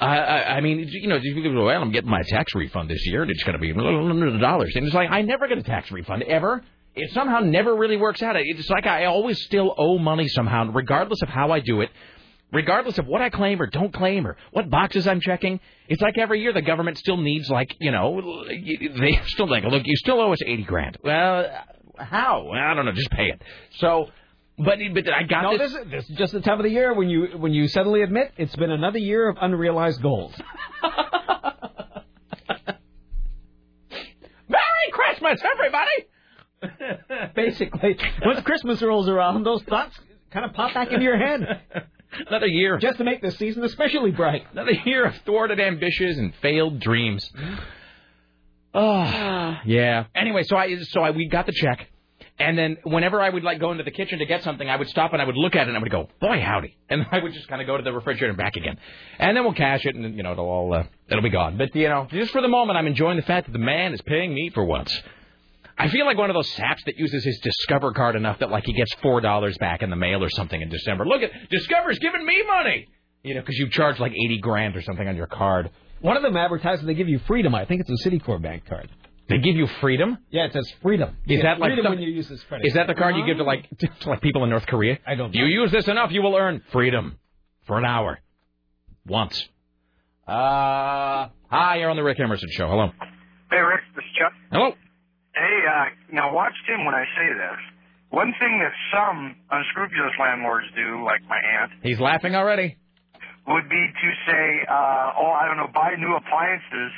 Uh, 0.00 0.04
I, 0.04 0.56
I 0.56 0.60
mean, 0.60 0.88
you 0.88 1.08
know, 1.08 1.18
well, 1.64 1.82
I'm 1.82 1.92
getting 1.92 2.10
my 2.10 2.22
tax 2.22 2.54
refund 2.54 2.88
this 2.88 3.06
year, 3.06 3.22
and 3.22 3.30
it's 3.30 3.42
going 3.44 3.52
to 3.52 3.58
be 3.58 3.72
dollars. 3.72 4.72
And 4.74 4.86
it's 4.86 4.94
like 4.94 5.10
I 5.10 5.22
never 5.22 5.46
get 5.46 5.58
a 5.58 5.62
tax 5.62 5.90
refund 5.90 6.22
ever. 6.22 6.62
It 6.94 7.12
somehow 7.12 7.40
never 7.40 7.74
really 7.76 7.96
works 7.96 8.22
out. 8.22 8.34
It's 8.36 8.70
like 8.70 8.86
I 8.86 9.04
always 9.04 9.40
still 9.42 9.74
owe 9.76 9.98
money 9.98 10.26
somehow, 10.28 10.70
regardless 10.70 11.22
of 11.22 11.28
how 11.28 11.52
I 11.52 11.60
do 11.60 11.82
it, 11.82 11.90
regardless 12.52 12.98
of 12.98 13.06
what 13.06 13.20
I 13.20 13.30
claim 13.30 13.60
or 13.60 13.66
don't 13.66 13.92
claim 13.92 14.26
or 14.26 14.36
what 14.52 14.70
boxes 14.70 15.06
I'm 15.06 15.20
checking. 15.20 15.60
It's 15.88 16.02
like 16.02 16.18
every 16.18 16.40
year 16.40 16.52
the 16.52 16.62
government 16.62 16.98
still 16.98 17.16
needs, 17.16 17.48
like, 17.48 17.76
you 17.78 17.90
know, 17.90 18.44
they 18.48 19.20
still 19.26 19.48
like, 19.48 19.64
look, 19.64 19.82
you 19.84 19.96
still 19.96 20.20
owe 20.20 20.32
us 20.32 20.42
eighty 20.44 20.64
grand. 20.64 20.98
Well, 21.04 21.46
how? 21.98 22.50
I 22.50 22.74
don't 22.74 22.86
know. 22.86 22.92
Just 22.92 23.10
pay 23.10 23.26
it. 23.26 23.42
So, 23.78 24.08
but 24.64 24.78
but 24.94 25.12
I 25.12 25.22
got 25.24 25.42
No, 25.42 25.58
this. 25.58 25.72
this 25.72 25.82
is, 25.82 25.90
this 25.90 26.10
is 26.10 26.16
just 26.16 26.32
the 26.32 26.40
time 26.40 26.58
of 26.58 26.64
the 26.64 26.70
year 26.70 26.94
when 26.94 27.08
you 27.08 27.28
when 27.38 27.52
you 27.52 27.68
suddenly 27.68 28.02
admit 28.02 28.32
it's 28.36 28.54
been 28.56 28.70
another 28.70 28.98
year 28.98 29.28
of 29.28 29.36
unrealized 29.40 30.00
goals. 30.02 30.34
Merry 34.48 34.90
Christmas, 34.92 35.40
everybody! 35.44 36.06
Basically, 37.34 37.96
once 38.24 38.40
Christmas 38.42 38.82
rolls 38.82 39.08
around, 39.08 39.44
those 39.44 39.62
thoughts 39.64 39.98
kind 40.30 40.44
of 40.44 40.52
pop 40.52 40.74
back 40.74 40.90
into 40.92 41.02
your 41.04 41.16
head. 41.18 41.62
Another 42.28 42.46
year. 42.48 42.76
Just 42.78 42.98
to 42.98 43.04
make 43.04 43.22
the 43.22 43.30
season 43.30 43.62
especially 43.62 44.10
bright. 44.10 44.42
Another 44.52 44.72
year 44.84 45.04
of 45.06 45.14
thwarted 45.24 45.60
ambitions 45.60 46.18
and 46.18 46.34
failed 46.42 46.80
dreams. 46.80 47.30
Oh, 48.74 49.54
yeah. 49.64 50.06
Anyway, 50.14 50.42
so 50.42 50.56
I 50.56 50.76
so 50.78 51.02
I 51.02 51.10
we 51.12 51.28
got 51.28 51.46
the 51.46 51.52
check, 51.52 51.88
and 52.40 52.56
then 52.56 52.78
whenever 52.84 53.20
I 53.20 53.28
would 53.28 53.44
like 53.44 53.60
go 53.60 53.70
into 53.70 53.84
the 53.84 53.90
kitchen 53.90 54.18
to 54.18 54.26
get 54.26 54.42
something, 54.42 54.68
I 54.68 54.76
would 54.76 54.88
stop 54.88 55.12
and 55.12 55.20
I 55.20 55.26
would 55.26 55.36
look 55.36 55.54
at 55.54 55.62
it 55.62 55.68
and 55.68 55.76
I 55.76 55.80
would 55.80 55.90
go, 55.90 56.08
"Boy, 56.20 56.40
howdy!" 56.40 56.76
And 56.88 57.06
I 57.12 57.20
would 57.20 57.32
just 57.32 57.46
kind 57.46 57.60
of 57.60 57.68
go 57.68 57.76
to 57.76 57.82
the 57.82 57.92
refrigerator 57.92 58.30
and 58.30 58.38
back 58.38 58.56
again, 58.56 58.78
and 59.18 59.36
then 59.36 59.44
we'll 59.44 59.52
cash 59.52 59.84
it 59.84 59.94
and 59.94 60.16
you 60.16 60.22
know 60.22 60.32
it'll 60.32 60.48
all 60.48 60.74
uh, 60.74 60.84
it'll 61.08 61.22
be 61.22 61.30
gone. 61.30 61.58
But 61.58 61.76
you 61.76 61.88
know, 61.88 62.08
just 62.10 62.32
for 62.32 62.40
the 62.40 62.48
moment, 62.48 62.78
I'm 62.78 62.86
enjoying 62.86 63.16
the 63.16 63.22
fact 63.22 63.46
that 63.46 63.52
the 63.52 63.58
man 63.58 63.92
is 63.92 64.00
paying 64.00 64.34
me 64.34 64.50
for 64.50 64.64
once. 64.64 64.92
I 65.78 65.88
feel 65.88 66.04
like 66.04 66.18
one 66.18 66.28
of 66.28 66.34
those 66.34 66.50
saps 66.52 66.82
that 66.86 66.98
uses 66.98 67.24
his 67.24 67.38
Discover 67.38 67.92
card 67.92 68.16
enough 68.16 68.40
that 68.40 68.50
like 68.50 68.64
he 68.64 68.72
gets 68.72 68.92
four 68.94 69.20
dollars 69.20 69.56
back 69.58 69.82
in 69.82 69.90
the 69.90 69.96
mail 69.96 70.24
or 70.24 70.30
something 70.30 70.60
in 70.60 70.68
December. 70.68 71.06
Look 71.06 71.22
at 71.22 71.30
Discover's 71.50 71.98
giving 71.98 72.24
me 72.24 72.42
money, 72.46 72.88
you 73.22 73.34
know, 73.34 73.40
because 73.40 73.56
you 73.56 73.68
charge 73.70 74.00
like 74.00 74.12
eighty 74.12 74.38
grand 74.40 74.76
or 74.76 74.82
something 74.82 75.06
on 75.06 75.16
your 75.16 75.26
card. 75.26 75.70
One 76.00 76.16
of 76.16 76.22
them 76.22 76.36
advertises 76.36 76.84
they 76.86 76.94
give 76.94 77.08
you 77.08 77.18
freedom. 77.20 77.54
I 77.54 77.66
think 77.66 77.82
it's 77.82 78.06
a 78.06 78.08
Citicorp 78.08 78.42
bank 78.42 78.66
card. 78.66 78.90
They 79.30 79.38
give 79.38 79.56
you 79.56 79.66
freedom. 79.80 80.18
Yeah, 80.30 80.44
it 80.46 80.52
says 80.52 80.70
freedom. 80.82 81.16
Is 81.26 81.38
Yeah, 81.38 81.42
that 81.44 81.60
like 81.60 81.68
freedom 81.70 81.84
some- 81.84 81.94
when 81.94 82.02
you 82.02 82.10
use 82.10 82.28
this 82.28 82.42
credit? 82.44 82.66
Is 82.66 82.74
that 82.74 82.86
the 82.86 82.94
card 82.94 83.16
you 83.16 83.24
give 83.24 83.38
to 83.38 83.44
like 83.44 83.68
to 83.78 84.08
like 84.08 84.20
people 84.20 84.44
in 84.44 84.50
North 84.50 84.66
Korea? 84.66 84.98
I 85.06 85.14
don't. 85.14 85.34
You 85.34 85.46
use 85.46 85.70
this 85.70 85.88
enough, 85.88 86.10
you 86.12 86.20
will 86.22 86.36
earn 86.36 86.62
freedom 86.72 87.18
for 87.66 87.78
an 87.78 87.84
hour, 87.84 88.18
once. 89.06 89.48
Uh, 90.26 91.28
hi, 91.50 91.76
you're 91.78 91.90
on 91.90 91.96
the 91.96 92.02
Rick 92.04 92.20
Emerson 92.20 92.48
Show. 92.52 92.68
Hello. 92.68 92.90
Hey, 93.50 93.58
Rick, 93.58 93.80
this 93.96 94.04
is 94.04 94.10
Chuck. 94.18 94.32
Hello. 94.52 94.72
Hey, 95.34 95.58
uh, 95.66 95.84
now 96.12 96.32
watch 96.34 96.52
Tim 96.68 96.84
when 96.84 96.94
I 96.94 97.04
say 97.16 97.26
this. 97.34 97.58
One 98.10 98.32
thing 98.38 98.58
that 98.62 98.72
some 98.94 99.36
unscrupulous 99.50 100.12
landlords 100.18 100.66
do, 100.76 101.04
like 101.04 101.22
my 101.28 101.38
aunt, 101.38 101.72
He's 101.82 101.98
laughing 102.00 102.34
already. 102.34 102.76
would 103.46 103.68
be 103.68 103.86
to 103.90 104.08
say, 104.26 104.66
uh, 104.68 105.12
oh, 105.18 105.30
I 105.30 105.46
don't 105.46 105.56
know, 105.56 105.70
buy 105.72 105.94
new 105.98 106.14
appliances, 106.16 106.90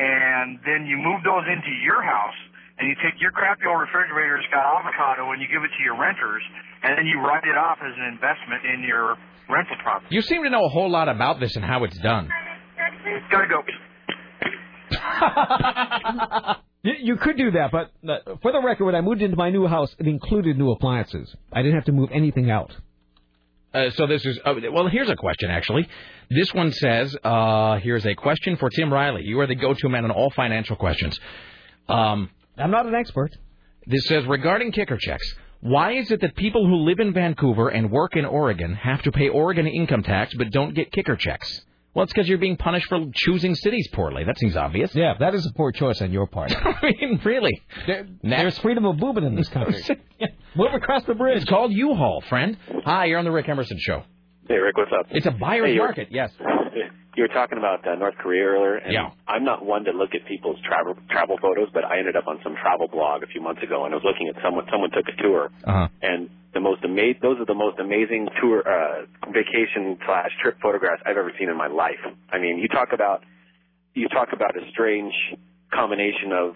and 0.00 0.56
then 0.64 0.88
you 0.88 0.96
move 0.96 1.20
those 1.28 1.44
into 1.44 1.68
your 1.84 2.00
house, 2.00 2.38
and 2.80 2.88
you 2.88 2.96
take 3.04 3.20
your 3.20 3.30
crappy 3.36 3.68
old 3.68 3.84
refrigerator 3.84 4.40
that's 4.40 4.48
got 4.48 4.64
avocado, 4.64 5.28
and 5.36 5.42
you 5.44 5.48
give 5.52 5.60
it 5.60 5.68
to 5.76 5.82
your 5.84 6.00
renters, 6.00 6.40
and 6.82 6.96
then 6.96 7.04
you 7.04 7.20
write 7.20 7.44
it 7.44 7.56
off 7.60 7.76
as 7.84 7.92
an 7.92 8.08
investment 8.08 8.64
in 8.64 8.80
your 8.88 9.20
rental 9.52 9.76
property. 9.84 10.08
You 10.08 10.22
seem 10.24 10.42
to 10.44 10.50
know 10.50 10.64
a 10.64 10.72
whole 10.72 10.88
lot 10.90 11.08
about 11.12 11.38
this 11.40 11.54
and 11.56 11.64
how 11.64 11.84
it's 11.84 11.98
done. 12.00 12.28
Gotta 13.30 13.48
go. 13.52 13.60
You, 16.82 16.92
you 16.98 17.16
could 17.16 17.36
do 17.36 17.50
that, 17.50 17.70
but 17.72 17.90
uh, 18.08 18.36
for 18.40 18.52
the 18.52 18.62
record, 18.64 18.86
when 18.86 18.94
I 18.94 19.02
moved 19.02 19.20
into 19.20 19.36
my 19.36 19.50
new 19.50 19.66
house, 19.66 19.94
it 19.98 20.06
included 20.06 20.56
new 20.56 20.70
appliances. 20.70 21.30
I 21.52 21.60
didn't 21.60 21.74
have 21.74 21.84
to 21.84 21.92
move 21.92 22.08
anything 22.10 22.50
out. 22.50 22.72
Uh, 23.72 23.90
so 23.90 24.06
this 24.06 24.24
is 24.26 24.38
uh, 24.44 24.54
well. 24.72 24.88
Here's 24.88 25.08
a 25.08 25.16
question 25.16 25.50
actually. 25.50 25.88
This 26.28 26.52
one 26.52 26.72
says, 26.72 27.16
uh, 27.22 27.76
"Here's 27.78 28.04
a 28.04 28.14
question 28.14 28.56
for 28.56 28.68
Tim 28.68 28.92
Riley. 28.92 29.22
You 29.24 29.38
are 29.40 29.46
the 29.46 29.54
go-to 29.54 29.88
man 29.88 30.04
on 30.04 30.10
all 30.10 30.30
financial 30.30 30.76
questions." 30.76 31.18
Um, 31.88 32.30
I'm 32.56 32.70
not 32.70 32.86
an 32.86 32.94
expert. 32.94 33.30
This 33.86 34.06
says 34.06 34.24
regarding 34.26 34.72
kicker 34.72 34.96
checks. 34.96 35.34
Why 35.60 35.92
is 35.92 36.10
it 36.10 36.20
that 36.22 36.36
people 36.36 36.66
who 36.66 36.76
live 36.76 37.00
in 37.00 37.12
Vancouver 37.12 37.68
and 37.68 37.90
work 37.90 38.16
in 38.16 38.24
Oregon 38.24 38.74
have 38.74 39.02
to 39.02 39.12
pay 39.12 39.28
Oregon 39.28 39.66
income 39.66 40.02
tax 40.02 40.32
but 40.34 40.50
don't 40.50 40.74
get 40.74 40.90
kicker 40.90 41.16
checks? 41.16 41.62
Well, 41.92 42.04
it's 42.04 42.12
because 42.12 42.28
you're 42.28 42.38
being 42.38 42.56
punished 42.56 42.86
for 42.88 43.00
choosing 43.12 43.54
cities 43.56 43.88
poorly. 43.92 44.22
That 44.24 44.38
seems 44.38 44.56
obvious. 44.56 44.94
Yeah, 44.94 45.14
that 45.18 45.34
is 45.34 45.44
a 45.44 45.52
poor 45.54 45.72
choice 45.72 46.00
on 46.00 46.12
your 46.12 46.26
part. 46.28 46.52
I 46.56 46.74
mean, 47.00 47.20
really. 47.24 47.60
There, 47.86 48.06
there's 48.22 48.56
freedom 48.58 48.84
of 48.86 48.96
movement 48.98 49.26
in 49.26 49.34
this 49.34 49.48
country. 49.56 49.82
Move 50.54 50.72
across 50.74 51.02
the 51.04 51.14
bridge. 51.14 51.38
It's 51.42 51.50
called 51.50 51.72
U-Haul, 51.72 52.22
friend. 52.28 52.56
Hi, 52.84 53.06
you're 53.06 53.18
on 53.18 53.24
the 53.24 53.32
Rick 53.32 53.48
Emerson 53.48 53.76
Show. 53.80 54.04
Hey, 54.48 54.56
Rick, 54.56 54.76
what's 54.76 54.92
up? 54.98 55.06
It's 55.10 55.26
a 55.26 55.30
buyer's 55.32 55.70
Hey, 55.72 55.78
market, 55.78 56.08
yes. 56.10 56.30
You 57.16 57.24
were 57.24 57.34
talking 57.34 57.58
about 57.58 57.86
uh, 57.86 57.96
North 57.96 58.14
Korea 58.22 58.44
earlier, 58.44 58.76
and 58.76 58.92
Yeah. 58.92 59.10
I'm 59.26 59.42
not 59.44 59.66
one 59.66 59.82
to 59.84 59.90
look 59.90 60.10
at 60.14 60.24
people's 60.28 60.56
travel 60.62 60.94
travel 61.10 61.36
photos, 61.42 61.68
but 61.74 61.84
I 61.84 61.98
ended 61.98 62.14
up 62.14 62.28
on 62.28 62.38
some 62.44 62.54
travel 62.62 62.86
blog 62.86 63.24
a 63.24 63.26
few 63.26 63.40
months 63.42 63.60
ago, 63.64 63.84
and 63.84 63.92
I 63.92 63.96
was 63.96 64.04
looking 64.06 64.28
at 64.34 64.40
someone. 64.42 64.64
Someone 64.70 64.90
took 64.92 65.04
a 65.12 65.20
tour, 65.20 65.50
Uh-huh. 65.66 65.88
and 66.02 66.30
the 66.52 66.60
most 66.60 66.82
ama- 66.84 67.14
Those 67.22 67.38
are 67.40 67.46
the 67.46 67.54
most 67.54 67.78
amazing 67.78 68.28
tour 68.40 68.62
uh, 68.66 69.06
vacation 69.32 69.98
slash 70.06 70.30
trip 70.42 70.58
photographs 70.60 71.02
I've 71.06 71.16
ever 71.16 71.32
seen 71.38 71.48
in 71.48 71.56
my 71.56 71.68
life. 71.68 72.00
I 72.32 72.38
mean, 72.38 72.58
you 72.58 72.68
talk 72.68 72.88
about 72.92 73.22
you 73.94 74.08
talk 74.08 74.28
about 74.32 74.56
a 74.56 74.68
strange 74.70 75.12
combination 75.72 76.32
of 76.32 76.54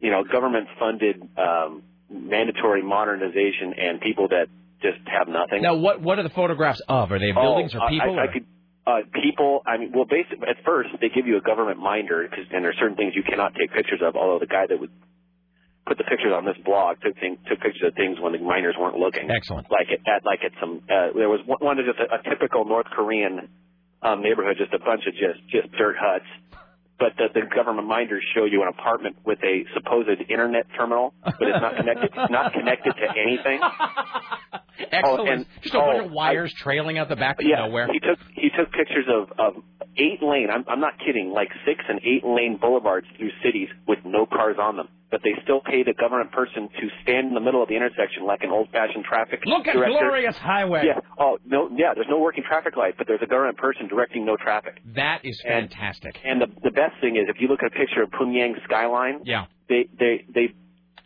you 0.00 0.10
know 0.10 0.24
government 0.24 0.68
funded 0.78 1.22
um, 1.38 1.82
mandatory 2.10 2.82
modernization 2.82 3.74
and 3.76 4.00
people 4.00 4.28
that 4.28 4.46
just 4.82 4.98
have 5.06 5.28
nothing. 5.28 5.62
Now, 5.62 5.76
what 5.76 6.00
what 6.00 6.18
are 6.18 6.22
the 6.22 6.30
photographs 6.30 6.80
of? 6.88 7.12
Are 7.12 7.18
they 7.18 7.32
buildings 7.32 7.72
Oh, 7.74 7.80
or 7.84 7.88
people? 7.90 8.18
I, 8.18 8.22
I 8.22 8.24
or- 8.26 8.32
could, 8.32 8.46
uh, 8.86 9.00
people. 9.22 9.62
I 9.66 9.76
mean, 9.76 9.92
well, 9.94 10.06
basically, 10.06 10.48
at 10.48 10.56
first 10.64 10.90
they 11.00 11.08
give 11.10 11.26
you 11.26 11.36
a 11.36 11.40
government 11.42 11.78
minder, 11.78 12.26
'cause- 12.28 12.46
and 12.52 12.64
there's 12.64 12.76
certain 12.78 12.96
things 12.96 13.14
you 13.14 13.22
cannot 13.22 13.54
take 13.54 13.72
pictures 13.72 14.00
of. 14.02 14.16
Although 14.16 14.38
the 14.38 14.46
guy 14.46 14.66
that 14.66 14.78
would 14.80 14.90
put 15.90 15.98
the 15.98 16.04
pictures 16.06 16.30
on 16.30 16.44
this 16.46 16.54
blog 16.64 17.02
took 17.02 17.18
thing, 17.18 17.36
took 17.50 17.58
pictures 17.58 17.82
of 17.90 17.94
things 17.98 18.22
when 18.22 18.30
the 18.30 18.38
miners 18.38 18.76
weren't 18.78 18.94
looking. 18.94 19.26
Excellent. 19.28 19.66
Like 19.74 19.90
at, 19.90 19.98
at 20.06 20.24
like 20.24 20.38
at 20.46 20.52
some, 20.62 20.86
uh, 20.86 21.10
there 21.18 21.28
was 21.28 21.40
one, 21.44 21.58
one 21.58 21.78
of 21.80 21.84
just 21.84 21.98
a, 21.98 22.06
a 22.14 22.22
typical 22.30 22.64
North 22.64 22.86
Korean 22.86 23.50
um, 24.00 24.22
neighborhood, 24.22 24.54
just 24.56 24.72
a 24.72 24.78
bunch 24.78 25.02
of 25.10 25.14
just 25.18 25.42
just 25.50 25.74
dirt 25.74 25.96
huts. 25.98 26.30
But 27.00 27.16
the, 27.16 27.26
the 27.34 27.46
government 27.52 27.88
minders 27.88 28.22
show 28.36 28.44
you 28.44 28.62
an 28.62 28.68
apartment 28.68 29.16
with 29.24 29.40
a 29.42 29.64
supposed 29.74 30.20
internet 30.28 30.66
terminal, 30.76 31.12
but 31.24 31.42
it's 31.42 31.58
not 31.60 31.74
connected. 31.74 32.10
It's 32.14 32.30
not 32.30 32.52
connected 32.52 32.92
to 32.92 33.06
anything. 33.18 33.58
Excellent. 34.92 35.20
Oh, 35.28 35.32
and- 35.32 35.46
Just 35.62 35.74
a 35.74 35.78
bunch 35.78 36.02
oh, 36.02 36.06
of 36.06 36.12
wires 36.12 36.52
trailing 36.54 36.98
out 36.98 37.08
the 37.08 37.16
back 37.16 37.40
of 37.40 37.46
yeah, 37.48 37.66
nowhere. 37.66 37.88
he 37.90 37.98
took 38.00 38.18
he 38.40 38.48
took 38.50 38.72
pictures 38.72 39.06
of 39.08 39.30
of 39.38 39.62
eight 39.96 40.22
lane. 40.22 40.48
I'm 40.50 40.64
I'm 40.68 40.80
not 40.80 40.94
kidding. 40.98 41.30
Like 41.30 41.50
six 41.66 41.84
and 41.88 42.00
eight 42.02 42.24
lane 42.24 42.58
boulevards 42.60 43.06
through 43.16 43.30
cities 43.44 43.68
with 43.86 43.98
no 44.04 44.26
cars 44.26 44.56
on 44.60 44.76
them, 44.76 44.88
but 45.10 45.20
they 45.22 45.34
still 45.42 45.60
paid 45.60 45.88
a 45.88 45.94
government 45.94 46.32
person 46.32 46.68
to 46.68 46.84
stand 47.02 47.28
in 47.28 47.34
the 47.34 47.40
middle 47.40 47.62
of 47.62 47.68
the 47.68 47.76
intersection 47.76 48.24
like 48.24 48.42
an 48.42 48.50
old 48.50 48.68
fashioned 48.70 49.04
traffic. 49.04 49.40
Look 49.44 49.66
at 49.68 49.74
director. 49.74 49.98
glorious 50.08 50.36
highway. 50.36 50.84
Yeah. 50.86 51.00
Oh 51.18 51.38
no. 51.44 51.68
Yeah. 51.76 51.92
There's 51.94 52.08
no 52.10 52.18
working 52.18 52.44
traffic 52.46 52.76
light, 52.76 52.94
but 52.98 53.06
there's 53.06 53.22
a 53.22 53.26
government 53.26 53.58
person 53.58 53.88
directing 53.88 54.24
no 54.24 54.36
traffic. 54.36 54.80
That 54.96 55.20
is 55.24 55.40
fantastic. 55.44 56.16
And 56.24 56.40
the 56.40 56.46
the 56.62 56.70
best 56.72 56.94
thing 57.00 57.16
is 57.16 57.28
if 57.28 57.40
you 57.40 57.48
look 57.48 57.60
at 57.62 57.68
a 57.74 57.76
picture 57.78 58.02
of 58.02 58.10
Pyongyang 58.10 58.62
skyline, 58.64 59.20
Yeah. 59.24 59.46
they 59.68 59.86
they 59.98 60.24
they 60.32 60.46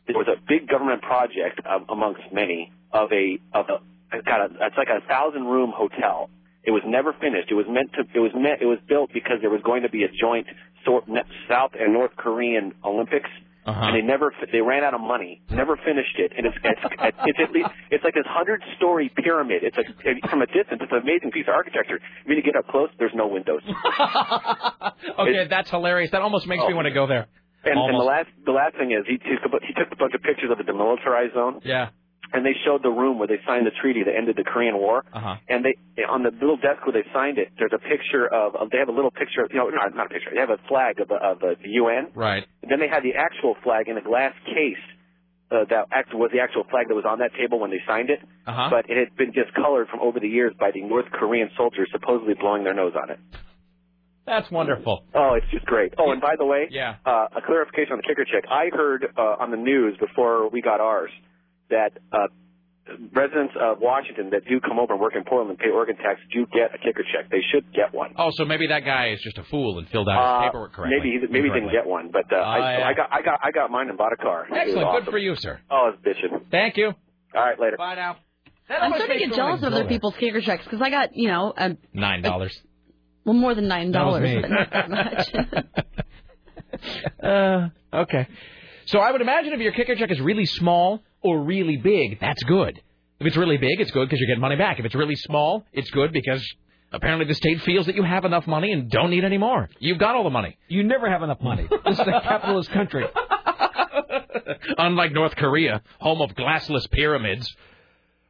there 0.06 0.16
was 0.16 0.28
a 0.28 0.38
big 0.46 0.68
government 0.68 1.02
project 1.02 1.60
um, 1.66 1.86
amongst 1.88 2.20
many 2.32 2.70
of 2.92 3.10
a 3.12 3.38
of 3.52 3.66
a 3.70 4.22
got 4.22 4.40
a 4.42 4.54
it's 4.66 4.76
like 4.76 4.88
a 4.92 5.00
thousand 5.08 5.44
room 5.44 5.72
hotel. 5.74 6.30
It 6.66 6.70
was 6.70 6.82
never 6.86 7.12
finished. 7.12 7.50
It 7.50 7.54
was 7.54 7.66
meant 7.68 7.92
to 7.94 8.02
it 8.14 8.20
was 8.20 8.32
meant 8.34 8.62
it 8.62 8.66
was 8.66 8.78
built 8.88 9.10
because 9.12 9.38
there 9.40 9.50
was 9.50 9.62
going 9.62 9.82
to 9.82 9.90
be 9.90 10.04
a 10.04 10.08
joint 10.08 10.46
sort 10.84 11.04
South 11.48 11.72
and 11.78 11.92
North 11.92 12.16
Korean 12.16 12.72
Olympics. 12.84 13.30
Uh-huh. 13.66 13.80
And 13.80 13.96
they 13.96 14.02
never 14.02 14.32
they 14.52 14.60
ran 14.60 14.84
out 14.84 14.92
of 14.92 15.00
money, 15.00 15.40
never 15.48 15.76
finished 15.76 16.18
it, 16.18 16.32
and 16.36 16.44
it's 16.44 16.56
it's, 16.62 16.80
it's 17.24 17.38
at 17.40 17.50
least 17.50 17.68
it's 17.90 18.04
like 18.04 18.12
this 18.12 18.26
hundred 18.28 18.60
story 18.76 19.08
pyramid. 19.08 19.62
It's 19.64 19.76
like 19.76 19.88
from 20.28 20.42
a 20.42 20.46
distance, 20.46 20.84
it's 20.84 20.92
an 20.92 21.00
amazing 21.00 21.30
piece 21.32 21.46
of 21.48 21.54
architecture. 21.54 21.98
When 22.26 22.36
you 22.36 22.42
get 22.42 22.56
up 22.56 22.68
close, 22.68 22.90
there's 22.98 23.14
no 23.14 23.26
windows. 23.26 23.62
Okay, 25.18 25.46
that's 25.48 25.70
hilarious. 25.70 26.10
That 26.10 26.22
almost 26.22 26.46
makes 26.46 26.64
me 26.66 26.74
want 26.74 26.86
to 26.86 26.92
go 26.92 27.06
there. 27.06 27.26
And, 27.64 27.78
and 27.78 27.94
the 27.94 28.04
last 28.04 28.28
the 28.44 28.52
last 28.52 28.76
thing 28.76 28.92
is 28.92 29.06
he 29.06 29.16
bu- 29.16 29.64
he 29.66 29.72
took 29.72 29.90
a 29.92 29.96
bunch 29.96 30.12
of 30.14 30.22
pictures 30.22 30.50
of 30.50 30.58
the 30.58 30.64
demilitarized 30.64 31.32
zone. 31.32 31.60
Yeah. 31.64 31.88
And 32.34 32.44
they 32.44 32.56
showed 32.66 32.82
the 32.82 32.90
room 32.90 33.18
where 33.20 33.28
they 33.28 33.38
signed 33.46 33.64
the 33.64 33.70
treaty 33.80 34.02
that 34.02 34.10
ended 34.14 34.34
the 34.36 34.42
Korean 34.42 34.76
War. 34.76 35.04
Uh-huh. 35.14 35.36
And 35.48 35.64
they 35.64 35.74
on 36.02 36.24
the 36.24 36.30
little 36.34 36.56
desk 36.56 36.84
where 36.84 36.92
they 36.92 37.06
signed 37.14 37.38
it, 37.38 37.48
there's 37.58 37.72
a 37.72 37.78
picture 37.78 38.26
of, 38.26 38.56
of 38.56 38.70
they 38.70 38.78
have 38.78 38.88
a 38.88 38.96
little 38.98 39.12
picture 39.12 39.42
of 39.44 39.52
you 39.52 39.58
know 39.58 39.68
not, 39.70 39.94
not 39.94 40.06
a 40.06 40.08
picture 40.10 40.30
they 40.34 40.40
have 40.40 40.50
a 40.50 40.58
flag 40.66 40.98
of 40.98 41.06
the, 41.08 41.14
of 41.14 41.38
the 41.38 41.54
UN. 41.78 42.08
Right. 42.14 42.44
And 42.62 42.70
then 42.70 42.80
they 42.80 42.88
had 42.88 43.04
the 43.04 43.14
actual 43.14 43.54
flag 43.62 43.86
in 43.88 43.96
a 43.96 44.02
glass 44.02 44.34
case. 44.46 44.82
Uh, 45.52 45.62
that 45.70 45.86
act 45.92 46.12
was 46.12 46.30
the 46.32 46.40
actual 46.40 46.64
flag 46.70 46.88
that 46.88 46.94
was 46.96 47.04
on 47.06 47.20
that 47.20 47.30
table 47.38 47.60
when 47.60 47.70
they 47.70 47.78
signed 47.86 48.10
it, 48.10 48.18
Uh-huh. 48.48 48.68
but 48.70 48.90
it 48.90 48.96
had 48.98 49.14
been 49.16 49.30
discolored 49.30 49.86
from 49.88 50.00
over 50.00 50.18
the 50.18 50.26
years 50.26 50.52
by 50.58 50.72
the 50.72 50.80
North 50.82 51.06
Korean 51.12 51.50
soldiers 51.56 51.86
supposedly 51.92 52.34
blowing 52.34 52.64
their 52.64 52.74
nose 52.74 52.94
on 53.00 53.10
it. 53.10 53.20
That's 54.26 54.50
wonderful. 54.50 55.04
Oh, 55.14 55.34
it's 55.34 55.46
just 55.52 55.66
great. 55.66 55.92
Oh, 55.98 56.10
and 56.10 56.20
by 56.20 56.34
the 56.36 56.46
way, 56.46 56.66
Yeah. 56.70 56.96
uh, 57.04 57.26
a 57.36 57.42
clarification 57.44 57.92
on 57.92 57.98
the 57.98 58.08
kicker 58.08 58.24
check. 58.24 58.44
I 58.50 58.70
heard 58.72 59.06
uh, 59.16 59.36
on 59.38 59.50
the 59.50 59.58
news 59.58 59.96
before 59.98 60.48
we 60.48 60.62
got 60.62 60.80
ours 60.80 61.10
that 61.70 61.92
uh, 62.12 62.26
residents 63.14 63.54
of 63.60 63.78
Washington 63.80 64.30
that 64.30 64.44
do 64.48 64.60
come 64.60 64.78
over 64.78 64.92
and 64.92 65.00
work 65.00 65.14
in 65.16 65.24
Portland 65.24 65.50
and 65.50 65.58
pay 65.58 65.70
Oregon 65.72 65.96
tax 65.96 66.20
do 66.32 66.46
get 66.52 66.74
a 66.74 66.78
kicker 66.78 67.02
check. 67.12 67.30
They 67.30 67.40
should 67.52 67.72
get 67.72 67.94
one. 67.94 68.12
Oh, 68.18 68.30
so 68.34 68.44
maybe 68.44 68.66
that 68.68 68.84
guy 68.84 69.08
is 69.12 69.20
just 69.22 69.38
a 69.38 69.44
fool 69.44 69.78
and 69.78 69.88
filled 69.88 70.08
out 70.08 70.20
his 70.20 70.26
Uh, 70.26 70.46
paperwork 70.48 70.72
correctly. 70.74 70.98
maybe 70.98 71.10
he, 71.26 71.32
maybe 71.32 71.48
he 71.48 71.54
didn't 71.54 71.72
get 71.72 71.86
one, 71.86 72.10
but 72.12 72.30
uh, 72.32 72.36
I, 72.36 72.58
Ah, 72.58 72.78
yeah. 72.78 72.86
I 72.88 72.92
got 72.94 73.08
I 73.12 73.22
got 73.22 73.40
I 73.42 73.50
got 73.52 73.70
mine 73.70 73.88
and 73.88 73.96
bought 73.98 74.12
a 74.12 74.16
car. 74.16 74.46
Excellent. 74.52 74.86
awesome. 74.86 75.04
Good 75.04 75.10
for 75.10 75.18
you, 75.18 75.34
sir. 75.36 75.60
Oh, 75.70 75.92
it's 75.94 76.02
bitching. 76.04 76.42
Thank 76.50 76.76
you. 76.76 76.88
All 77.34 77.42
right, 77.42 77.58
later. 77.58 77.76
Bye 77.78 77.94
now. 77.96 78.16
I'm 78.68 78.92
starting 78.94 79.18
to 79.18 79.26
get 79.26 79.34
jealous 79.36 79.62
of 79.62 79.72
other 79.72 79.84
people's 79.86 80.14
kicker 80.16 80.40
checks 80.40 80.64
because 80.64 80.80
I 80.80 80.88
got, 80.88 81.14
you 81.14 81.28
know, 81.28 81.52
a, 81.56 81.76
Nine 81.92 82.22
dollars. 82.22 82.58
well, 83.24 83.34
more 83.34 83.54
than 83.54 83.68
nine 83.68 83.92
dollars, 83.92 84.40
but 84.42 84.50
not 84.50 84.70
that 84.70 84.90
much. 84.90 85.64
Uh, 87.22 87.68
okay. 87.92 88.26
So 88.86 88.98
I 88.98 89.10
would 89.12 89.20
imagine 89.20 89.52
if 89.52 89.60
your 89.60 89.72
kicker 89.72 89.94
check 89.94 90.10
is 90.10 90.20
really 90.20 90.44
small 90.44 91.02
or 91.24 91.42
really 91.42 91.76
big, 91.78 92.20
that's 92.20 92.42
good. 92.44 92.80
If 93.18 93.26
it's 93.26 93.36
really 93.36 93.56
big, 93.56 93.80
it's 93.80 93.90
good 93.90 94.06
because 94.06 94.20
you're 94.20 94.28
getting 94.28 94.42
money 94.42 94.56
back. 94.56 94.78
If 94.78 94.84
it's 94.84 94.94
really 94.94 95.16
small, 95.16 95.64
it's 95.72 95.90
good 95.90 96.12
because 96.12 96.44
apparently 96.92 97.26
the 97.26 97.34
state 97.34 97.62
feels 97.62 97.86
that 97.86 97.94
you 97.94 98.02
have 98.02 98.24
enough 98.24 98.46
money 98.46 98.72
and 98.72 98.90
don't 98.90 99.10
need 99.10 99.24
any 99.24 99.38
more. 99.38 99.68
You've 99.78 99.98
got 99.98 100.14
all 100.14 100.24
the 100.24 100.30
money. 100.30 100.58
You 100.68 100.84
never 100.84 101.10
have 101.10 101.22
enough 101.22 101.40
money. 101.40 101.66
This 101.84 101.98
is 101.98 102.06
a 102.06 102.20
capitalist 102.20 102.70
country. 102.70 103.04
Unlike 104.78 105.12
North 105.12 105.36
Korea, 105.36 105.82
home 106.00 106.20
of 106.20 106.30
glassless 106.30 106.90
pyramids. 106.90 107.54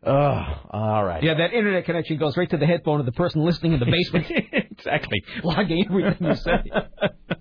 Oh, 0.07 0.45
all 0.71 1.05
right. 1.05 1.23
Yeah, 1.23 1.35
that 1.35 1.55
internet 1.55 1.87
connection 1.87 2.19
goes 2.19 2.37
right 2.37 2.51
to 2.51 2.59
the 2.59 2.67
headphone 2.67 3.01
of 3.01 3.07
the 3.07 3.13
person 3.13 3.43
listening 3.43 3.73
in 3.73 3.81
the 3.81 3.87
basement. 3.87 4.27
exactly. 4.71 5.25
Logging 5.43 5.87
everything 5.89 6.27
you 6.27 6.35
say. 6.37 7.39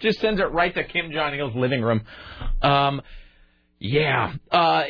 Just 0.00 0.20
sends 0.20 0.40
it 0.40 0.50
right 0.50 0.74
to 0.74 0.84
Kim 0.84 1.12
Jong 1.12 1.34
Il's 1.34 1.54
living 1.54 1.82
room. 1.82 2.02
Um, 2.62 3.02
yeah. 3.80 4.32
Uh, 4.50 4.84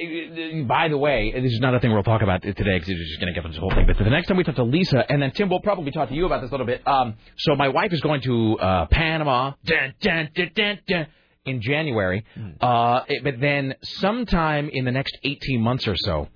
by 0.67 0.89
the 0.89 0.97
way, 0.97 1.33
this 1.35 1.53
is 1.53 1.61
not 1.61 1.75
a 1.75 1.81
thing 1.81 1.93
we'll 1.93 2.03
talk 2.03 2.23
about 2.23 2.43
today 2.43 2.55
because 2.79 2.89
it's 2.89 3.09
just 3.09 3.21
going 3.21 3.33
to 3.33 3.39
get 3.39 3.45
into 3.45 3.51
this 3.51 3.59
whole 3.59 3.71
thing. 3.71 3.87
But 3.87 3.99
the 3.99 4.09
next 4.11 4.29
time 4.29 4.37
we 4.37 4.45
talk 4.45 4.57
to 4.57 4.65
Lisa, 4.65 5.05
and 5.11 5.21
then 5.21 5.31
Tim 5.33 5.49
will 5.51 5.61
probably 5.61 5.91
talk 5.91 6.09
to 6.09 6.15
you 6.15 6.25
about 6.27 6.41
this 6.41 6.49
a 6.51 6.53
little 6.53 6.67
bit. 6.67 6.87
Um, 6.87 7.15
so 7.37 7.55
my 7.55 7.69
wife 7.69 7.93
is 7.93 8.01
going 8.01 8.23
to 8.23 8.59
uh, 8.59 8.87
Panama 8.87 9.53
dun, 9.65 9.95
dun, 10.01 10.31
dun, 10.35 10.51
dun, 10.55 10.79
dun, 10.89 11.07
in 11.45 11.61
January. 11.61 12.25
Uh, 12.61 13.03
it- 13.09 13.23
but 13.25 13.41
then 13.41 13.75
sometime 13.83 14.71
in 14.73 14.85
the 14.85 14.93
next 14.93 15.19
18 15.23 15.61
months 15.61 15.87
or 15.87 15.97
so, 15.97 16.29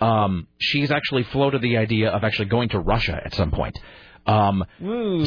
um, 0.00 0.48
she's 0.58 0.90
actually 0.90 1.22
floated 1.24 1.62
the 1.62 1.76
idea 1.76 2.10
of 2.10 2.24
actually 2.24 2.46
going 2.46 2.68
to 2.70 2.80
Russia 2.80 3.20
at 3.24 3.34
some 3.34 3.50
point. 3.52 3.78
Um, 4.26 4.64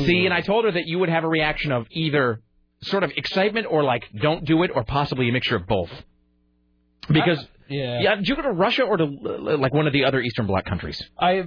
see, 0.06 0.26
and 0.26 0.34
I 0.34 0.42
told 0.42 0.66
her 0.66 0.72
that 0.72 0.84
you 0.88 1.00
would 1.00 1.10
have 1.10 1.24
a 1.24 1.28
reaction 1.30 1.72
of 1.72 1.86
either 1.92 2.42
sort 2.82 3.04
of 3.04 3.12
excitement 3.16 3.68
or 3.70 3.84
like 3.84 4.04
don't 4.22 4.44
do 4.46 4.64
it 4.64 4.72
or 4.76 4.84
possibly 4.84 5.30
a 5.30 5.32
mixture 5.32 5.56
of 5.56 5.66
both. 5.68 5.90
Because 7.10 7.46
yeah, 7.68 8.00
yeah, 8.02 8.16
did 8.16 8.28
you 8.28 8.36
go 8.36 8.44
to 8.44 8.52
Russia 8.52 8.84
or 8.84 8.98
to 8.98 9.04
uh, 9.04 9.58
like 9.58 9.74
one 9.74 9.88
of 9.88 9.94
the 9.94 10.06
other 10.06 10.22
Eastern 10.22 10.48
Bloc 10.48 10.66
countries? 10.66 11.02
I 11.20 11.46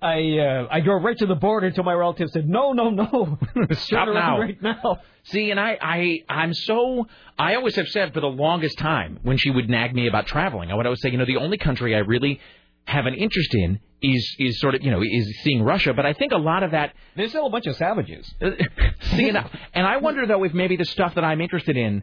I 0.00 0.38
uh, 0.38 0.68
I 0.70 0.80
drove 0.80 1.02
right 1.02 1.16
to 1.18 1.26
the 1.26 1.34
border 1.34 1.68
until 1.68 1.84
my 1.84 1.94
relative 1.94 2.28
said, 2.30 2.48
"No, 2.48 2.72
no, 2.72 2.90
no, 2.90 3.38
Stop 3.72 4.08
around 4.08 4.14
now. 4.14 4.40
right 4.40 4.62
now." 4.62 5.00
See, 5.24 5.50
and 5.50 5.58
I, 5.58 5.78
I, 5.80 6.18
I'm 6.28 6.54
so. 6.54 7.06
I 7.38 7.54
always 7.54 7.76
have 7.76 7.88
said 7.88 8.12
for 8.12 8.20
the 8.20 8.28
longest 8.28 8.78
time 8.78 9.18
when 9.22 9.38
she 9.38 9.50
would 9.50 9.68
nag 9.68 9.94
me 9.94 10.06
about 10.06 10.26
traveling, 10.26 10.70
I 10.70 10.74
would 10.74 10.86
always 10.86 11.00
say, 11.00 11.10
you 11.10 11.18
know, 11.18 11.24
the 11.24 11.38
only 11.38 11.58
country 11.58 11.94
I 11.94 11.98
really 11.98 12.40
have 12.84 13.06
an 13.06 13.14
interest 13.14 13.54
in 13.54 13.80
is 14.02 14.36
is 14.38 14.60
sort 14.60 14.74
of, 14.74 14.82
you 14.82 14.90
know, 14.90 15.02
is 15.02 15.40
seeing 15.42 15.62
Russia. 15.62 15.94
But 15.94 16.04
I 16.04 16.12
think 16.12 16.32
a 16.32 16.38
lot 16.38 16.62
of 16.62 16.72
that. 16.72 16.92
There's 17.16 17.30
still 17.30 17.46
a 17.46 17.50
bunch 17.50 17.66
of 17.66 17.74
savages. 17.76 18.32
See, 19.00 19.28
and 19.28 19.38
I, 19.38 19.50
and 19.72 19.86
I 19.86 19.96
wonder 19.96 20.26
though 20.26 20.44
if 20.44 20.52
maybe 20.52 20.76
the 20.76 20.84
stuff 20.84 21.14
that 21.14 21.24
I'm 21.24 21.40
interested 21.40 21.76
in, 21.76 22.02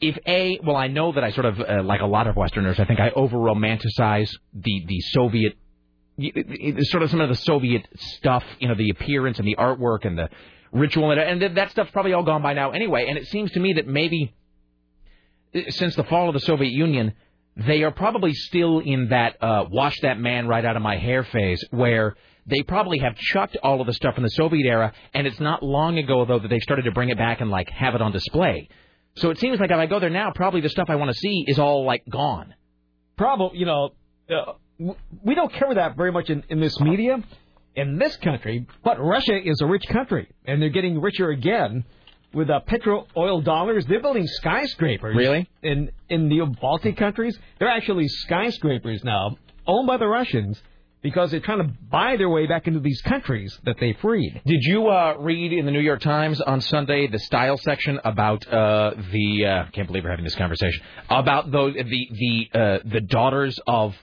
if 0.00 0.16
a, 0.26 0.60
well, 0.64 0.76
I 0.76 0.88
know 0.88 1.12
that 1.12 1.24
I 1.24 1.32
sort 1.32 1.46
of 1.46 1.60
uh, 1.60 1.82
like 1.82 2.00
a 2.00 2.06
lot 2.06 2.26
of 2.26 2.36
Westerners. 2.36 2.78
I 2.78 2.84
think 2.84 3.00
I 3.00 3.10
over 3.10 3.36
romanticize 3.36 4.30
the 4.54 4.84
the 4.86 5.00
Soviet 5.00 5.56
sort 6.82 7.02
of 7.02 7.10
some 7.10 7.20
of 7.20 7.28
the 7.28 7.36
Soviet 7.36 7.86
stuff, 7.96 8.44
you 8.58 8.68
know, 8.68 8.74
the 8.74 8.90
appearance 8.90 9.38
and 9.38 9.46
the 9.46 9.56
artwork 9.56 10.04
and 10.04 10.18
the 10.18 10.28
ritual, 10.72 11.10
and, 11.10 11.20
and 11.20 11.56
that 11.56 11.70
stuff's 11.70 11.90
probably 11.92 12.12
all 12.12 12.24
gone 12.24 12.42
by 12.42 12.54
now 12.54 12.70
anyway. 12.70 13.06
And 13.08 13.16
it 13.16 13.26
seems 13.28 13.52
to 13.52 13.60
me 13.60 13.74
that 13.74 13.86
maybe 13.86 14.34
uh, 15.54 15.60
since 15.68 15.94
the 15.94 16.04
fall 16.04 16.28
of 16.28 16.34
the 16.34 16.40
Soviet 16.40 16.72
Union, 16.72 17.14
they 17.56 17.82
are 17.82 17.90
probably 17.90 18.34
still 18.34 18.80
in 18.80 19.08
that 19.08 19.42
uh, 19.42 19.64
wash 19.70 19.98
that 20.02 20.18
man 20.18 20.46
right 20.46 20.64
out 20.64 20.76
of 20.76 20.82
my 20.82 20.96
hair 20.96 21.24
phase 21.24 21.64
where 21.70 22.16
they 22.46 22.62
probably 22.62 22.98
have 22.98 23.14
chucked 23.16 23.56
all 23.62 23.80
of 23.80 23.86
the 23.86 23.92
stuff 23.92 24.14
from 24.14 24.24
the 24.24 24.30
Soviet 24.30 24.66
era, 24.66 24.92
and 25.14 25.26
it's 25.26 25.40
not 25.40 25.62
long 25.62 25.98
ago 25.98 26.24
though 26.24 26.38
that 26.38 26.48
they 26.48 26.60
started 26.60 26.82
to 26.82 26.92
bring 26.92 27.10
it 27.10 27.18
back 27.18 27.40
and 27.40 27.50
like 27.50 27.68
have 27.70 27.94
it 27.94 28.02
on 28.02 28.12
display. 28.12 28.68
So 29.18 29.30
it 29.30 29.38
seems 29.38 29.60
like 29.60 29.70
if 29.70 29.76
I 29.76 29.86
go 29.86 30.00
there 30.00 30.10
now, 30.10 30.32
probably 30.34 30.60
the 30.60 30.68
stuff 30.70 30.88
I 30.90 30.96
want 30.96 31.10
to 31.10 31.18
see 31.18 31.44
is 31.46 31.58
all 31.58 31.84
like 31.84 32.02
gone. 32.08 32.54
Problem, 33.16 33.52
you 33.54 33.66
know, 33.66 33.90
uh, 34.30 34.52
we 35.24 35.34
don't 35.34 35.52
cover 35.52 35.74
that 35.74 35.96
very 35.96 36.12
much 36.12 36.30
in, 36.30 36.42
in 36.48 36.60
this 36.60 36.78
media. 36.80 37.18
in 37.76 37.98
this 37.98 38.16
country, 38.16 38.66
but 38.84 39.00
Russia 39.00 39.38
is 39.42 39.60
a 39.62 39.66
rich 39.66 39.84
country, 39.88 40.28
and 40.46 40.60
they're 40.60 40.68
getting 40.68 41.00
richer 41.00 41.30
again 41.30 41.84
with 42.34 42.50
uh, 42.50 42.60
petro 42.66 43.06
oil 43.16 43.40
dollars. 43.40 43.86
They're 43.86 44.02
building 44.02 44.26
skyscrapers. 44.26 45.16
Really? 45.16 45.48
In 45.62 45.90
in 46.08 46.28
the 46.28 46.44
Baltic 46.60 46.96
countries, 46.96 47.38
they're 47.58 47.68
actually 47.68 48.08
skyscrapers 48.08 49.02
now, 49.04 49.36
owned 49.66 49.86
by 49.86 49.96
the 49.96 50.08
Russians, 50.08 50.60
because 51.02 51.30
they're 51.30 51.40
trying 51.40 51.58
to 51.58 51.72
buy 51.90 52.16
their 52.16 52.28
way 52.28 52.46
back 52.46 52.66
into 52.66 52.80
these 52.80 53.00
countries 53.02 53.58
that 53.64 53.76
they 53.80 53.92
freed. 53.94 54.40
Did 54.44 54.60
you 54.62 54.88
uh, 54.88 55.14
read 55.18 55.52
in 55.52 55.64
the 55.64 55.70
New 55.72 55.80
York 55.80 56.00
Times 56.00 56.40
on 56.40 56.60
Sunday 56.60 57.06
the 57.06 57.18
style 57.18 57.56
section 57.58 58.00
about 58.04 58.46
uh, 58.52 58.92
the? 59.12 59.46
Uh, 59.46 59.70
can't 59.72 59.86
believe 59.86 60.04
we're 60.04 60.10
having 60.10 60.24
this 60.24 60.34
conversation 60.34 60.82
about 61.10 61.50
those 61.50 61.74
the 61.74 62.08
the 62.12 62.58
uh, 62.58 62.78
the 62.84 63.00
daughters 63.00 63.58
of 63.66 63.94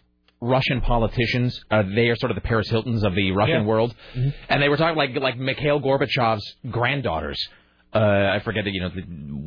Russian 0.42 0.82
politicians. 0.82 1.60
Uh, 1.72 1.84
they 1.96 2.10
are 2.10 2.16
sort 2.16 2.32
of 2.32 2.36
the 2.36 2.42
Paris 2.42 2.70
Hiltons 2.70 3.04
of 3.04 3.16
the 3.16 3.32
Russian 3.32 3.62
Yeah. 3.62 3.66
world, 3.66 3.96
Mhm. 4.16 4.34
and 4.50 4.62
they 4.62 4.70
were 4.70 4.78
talking 4.78 4.98
like 4.98 5.16
like 5.20 5.38
Mikhail 5.38 5.80
Gorbachev's 5.82 6.56
granddaughters. 6.70 7.40
Uh, 7.96 8.34
I 8.36 8.40
forget, 8.44 8.66
the 8.66 8.72
you 8.72 8.82
know, 8.82 8.90
the- 8.90 9.02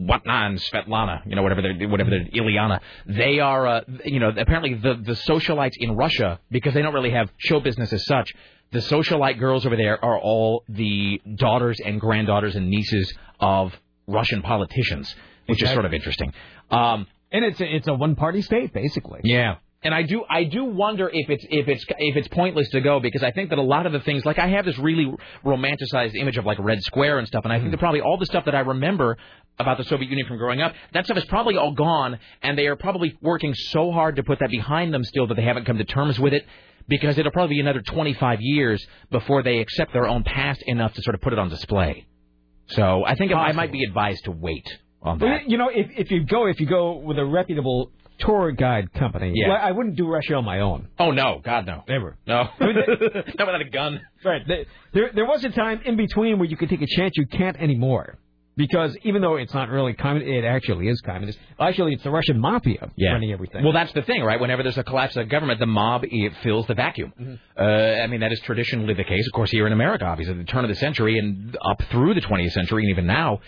Whatna 0.09 0.47
and 0.47 0.59
Svetlana, 0.59 1.27
you 1.27 1.37
know, 1.37 1.43
whatever 1.43 1.61
they're, 1.61 1.87
whatever 1.87 2.09
they're, 2.09 2.25
Ilyana. 2.25 2.81
They 3.07 3.41
are, 3.41 3.67
uh, 3.67 3.81
you 4.07 4.21
know, 4.21 4.31
apparently 4.31 4.73
the, 4.73 4.95
the 4.95 5.13
socialites 5.13 5.75
in 5.77 5.97
Russia, 5.97 6.41
because 6.51 6.73
they 6.73 6.81
don't 6.81 6.95
really 6.95 7.11
have 7.11 7.31
show 7.37 7.61
business 7.61 7.93
as 7.93 8.07
such, 8.07 8.33
the 8.73 8.79
socialite 8.79 9.39
girls 9.39 9.67
over 9.67 9.77
there 9.77 10.03
are 10.03 10.19
all 10.19 10.65
the 10.67 11.21
daughters 11.35 11.79
and 11.85 12.01
granddaughters 12.01 12.57
and 12.57 12.71
nieces 12.71 13.13
of 13.39 13.75
Russian 14.07 14.41
politicians, 14.41 15.15
which 15.47 15.63
is 15.63 15.71
sort 15.71 15.85
of 15.85 15.93
interesting. 15.93 16.33
Um, 16.71 17.07
and 17.31 17.45
it's 17.45 17.61
a, 17.61 17.77
it's 17.77 17.89
a 17.89 17.93
one 17.95 18.15
party 18.17 18.41
state 18.41 18.73
basically. 18.73 19.21
Yeah. 19.25 19.57
And 19.83 19.95
I 19.95 20.03
do 20.03 20.25
I 20.29 20.43
do 20.43 20.65
wonder 20.65 21.09
if 21.13 21.31
it's 21.31 21.47
if 21.49 21.69
it's 21.69 21.85
if 21.89 22.17
it's 22.17 22.27
pointless 22.29 22.69
to 22.71 22.81
go 22.81 22.99
because 22.99 23.23
I 23.23 23.31
think 23.31 23.51
that 23.51 23.59
a 23.59 23.63
lot 23.63 23.87
of 23.87 23.93
the 23.93 24.01
things 24.01 24.25
like 24.25 24.39
I 24.39 24.49
have 24.49 24.65
this 24.65 24.77
really 24.77 25.13
romanticized 25.45 26.17
image 26.17 26.37
of 26.37 26.45
like 26.45 26.59
Red 26.59 26.83
Square 26.83 27.21
and 27.21 27.29
stuff 27.29 27.45
and 27.45 27.53
I 27.53 27.57
think 27.57 27.67
hmm. 27.67 27.71
that 27.73 27.79
probably 27.79 28.01
all 28.01 28.19
the 28.19 28.27
stuff 28.27 28.47
that 28.47 28.57
I 28.57 28.61
remember 28.61 29.17
about 29.57 29.79
the 29.79 29.85
Soviet 29.85 30.09
Union 30.09 30.27
from 30.27 30.37
growing 30.37 30.61
up 30.61 30.75
that 30.95 31.05
stuff 31.05 31.17
is 31.17 31.25
probably 31.27 31.57
all 31.57 31.73
gone 31.73 32.19
and 32.43 32.59
they 32.59 32.67
are 32.67 32.75
probably 32.75 33.17
working 33.23 33.55
so 33.55 33.93
hard 33.93 34.17
to 34.17 34.25
put 34.25 34.41
that 34.41 34.51
behind 34.51 34.93
them 34.93 35.05
still 35.05 35.29
that 35.29 35.35
they 35.35 35.45
haven't 35.45 35.65
come 35.65 35.79
to 35.79 35.85
terms 35.85 36.19
with 36.19 36.33
it 36.33 36.45
because 36.89 37.17
it'll 37.19 37.31
probably 37.31 37.57
be 37.57 37.61
another 37.61 37.83
25 37.83 38.41
years 38.41 38.85
before 39.11 39.43
they 39.43 39.59
accept 39.59 39.93
their 39.93 40.09
own 40.09 40.25
past 40.25 40.63
enough 40.67 40.93
to 40.95 41.03
sort 41.03 41.15
of 41.15 41.21
put 41.21 41.33
it 41.33 41.39
on 41.39 41.51
display. 41.51 42.07
So 42.69 43.05
I 43.05 43.15
think 43.15 43.33
I 43.33 43.53
might 43.53 43.73
be 43.73 43.85
advised 43.85 44.25
to 44.25 44.33
wait 44.33 44.67
on 45.03 45.19
that. 45.19 45.49
You 45.49 45.59
know, 45.59 45.69
if 45.69 45.91
if 45.97 46.11
you 46.11 46.25
go 46.25 46.47
if 46.47 46.61
you 46.61 46.67
go 46.67 46.97
with 46.97 47.19
a 47.19 47.25
reputable 47.25 47.93
tour 48.19 48.53
guide 48.53 48.93
company, 48.93 49.33
Yeah. 49.35 49.49
well, 49.49 49.59
I 49.61 49.71
wouldn't 49.73 49.97
do 49.97 50.07
Russia 50.09 50.35
on 50.35 50.45
my 50.45 50.61
own. 50.61 50.89
Oh 50.99 51.11
no, 51.11 51.41
God 51.45 51.67
no. 51.67 51.85
Never. 51.89 52.17
No. 52.27 52.45
Not 52.61 53.47
without 53.47 53.61
a 53.61 53.71
gun. 53.71 54.01
Right. 54.25 54.43
There- 54.47 54.65
There, 54.93 55.11
there 55.15 55.27
was 55.27 55.45
a 55.45 55.51
time 55.51 55.81
in 55.85 55.97
between 55.97 56.39
where 56.39 56.49
you 56.49 56.57
could 56.57 56.69
take 56.71 56.83
a 56.83 56.87
chance. 56.87 57.13
You 57.17 57.27
can't 57.27 57.57
anymore. 57.59 58.19
Because 58.57 58.97
even 59.05 59.23
though 59.23 59.37
it's 59.37 59.55
not 59.55 59.69
really 59.69 59.93
communist, 59.93 60.29
it 60.29 60.45
actually 60.45 60.89
is 60.89 61.01
communist. 61.03 61.39
Actually, 61.61 61.93
it's 61.93 62.03
the 62.03 62.11
Russian 62.11 62.41
mafia 62.41 62.91
Yeah. 62.97 63.13
running 63.13 63.31
everything. 63.31 63.63
Well, 63.63 63.73
that's 63.73 63.93
the 63.93 64.03
thing, 64.03 64.25
right? 64.25 64.41
Whenever 64.41 64.65
there's 64.65 64.77
a 64.79 64.83
collapse 64.83 65.15
of 65.17 65.29
government, 65.29 65.61
the 65.61 65.67
mob 65.67 66.03
it 66.05 66.33
fills 66.43 66.67
the 66.67 66.75
vacuum. 66.75 67.13
Mm-hmm. 67.21 67.35
Uh, 67.57 68.03
I 68.03 68.09
mean, 68.09 68.19
that 68.19 68.33
is 68.33 68.41
traditionally 68.41 68.95
the 68.95 69.05
case, 69.05 69.25
of 69.29 69.33
course, 69.33 69.53
here 69.53 69.69
in 69.69 69.73
America, 69.73 70.07
obviously, 70.07 70.33
at 70.35 70.39
the 70.45 70.45
turn 70.53 70.65
of 70.65 70.71
the 70.71 70.75
century 70.75 71.19
and 71.21 71.57
up 71.71 71.81
through 71.93 72.15
the 72.15 72.21
20th 72.21 72.51
century, 72.51 72.83
and 72.83 72.91
even 72.91 73.07
now, 73.07 73.39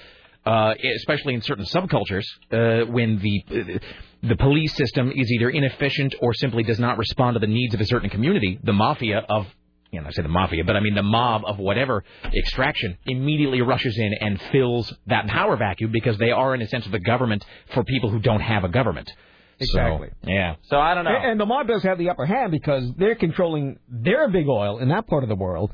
uh, 0.47 0.75
especially 0.99 1.35
in 1.35 1.41
certain 1.43 1.65
subcultures, 1.65 2.25
uh, 2.53 2.87
when 2.87 3.19
the 3.19 3.45
uh, 3.51 3.79
the 4.23 4.37
police 4.37 4.75
system 4.77 5.13
is 5.15 5.31
either 5.31 5.51
inefficient 5.51 6.15
or 6.21 6.35
simply 6.35 6.63
does 6.63 6.79
not 6.79 6.99
respond 6.99 7.35
to 7.35 7.41
the 7.41 7.47
needs 7.47 7.75
of 7.75 7.81
a 7.81 7.87
certain 7.87 8.11
community, 8.11 8.59
the 8.63 8.73
mafia 8.73 9.25
of 9.29 9.47
you 9.91 10.01
know, 10.01 10.07
I 10.07 10.13
say 10.13 10.23
the 10.23 10.29
mafia, 10.29 10.63
but 10.65 10.77
I 10.77 10.81
mean 10.81 10.95
the 10.95 11.03
mob 11.03 11.43
of 11.45 11.59
whatever 11.59 12.05
extraction 12.33 12.97
immediately 13.07 13.61
rushes 13.61 13.99
in 13.99 14.15
and 14.21 14.41
fills 14.53 14.93
that 15.07 15.27
power 15.27 15.57
vacuum 15.57 15.91
because 15.91 16.17
they 16.19 16.31
are, 16.31 16.55
in 16.55 16.63
a 16.63 16.69
sense, 16.69 16.87
the 16.87 17.01
government 17.01 17.45
for 17.75 17.83
people 17.83 18.09
who 18.09 18.21
don't 18.21 18.41
have 18.41 18.63
a 18.63 18.69
government. 18.69 19.11
Exactly. 19.59 20.09
So, 20.25 20.31
yeah. 20.31 20.55
So 20.63 20.79
I 20.79 20.95
don't 20.95 21.05
know. 21.05 21.11
And, 21.11 21.33
and 21.33 21.41
the 21.41 21.47
mob 21.47 21.67
does 21.67 21.83
have 21.83 21.99
the 21.99 22.11
upper 22.11 22.25
hand 22.25 22.51
because 22.51 22.85
they're 22.97 23.15
controlling 23.17 23.79
their 23.89 24.29
big 24.29 24.49
oil 24.49 24.79
in 24.79 24.89
that 24.89 25.07
part 25.07 25.23
of 25.23 25.29
the 25.29 25.35
world 25.35 25.73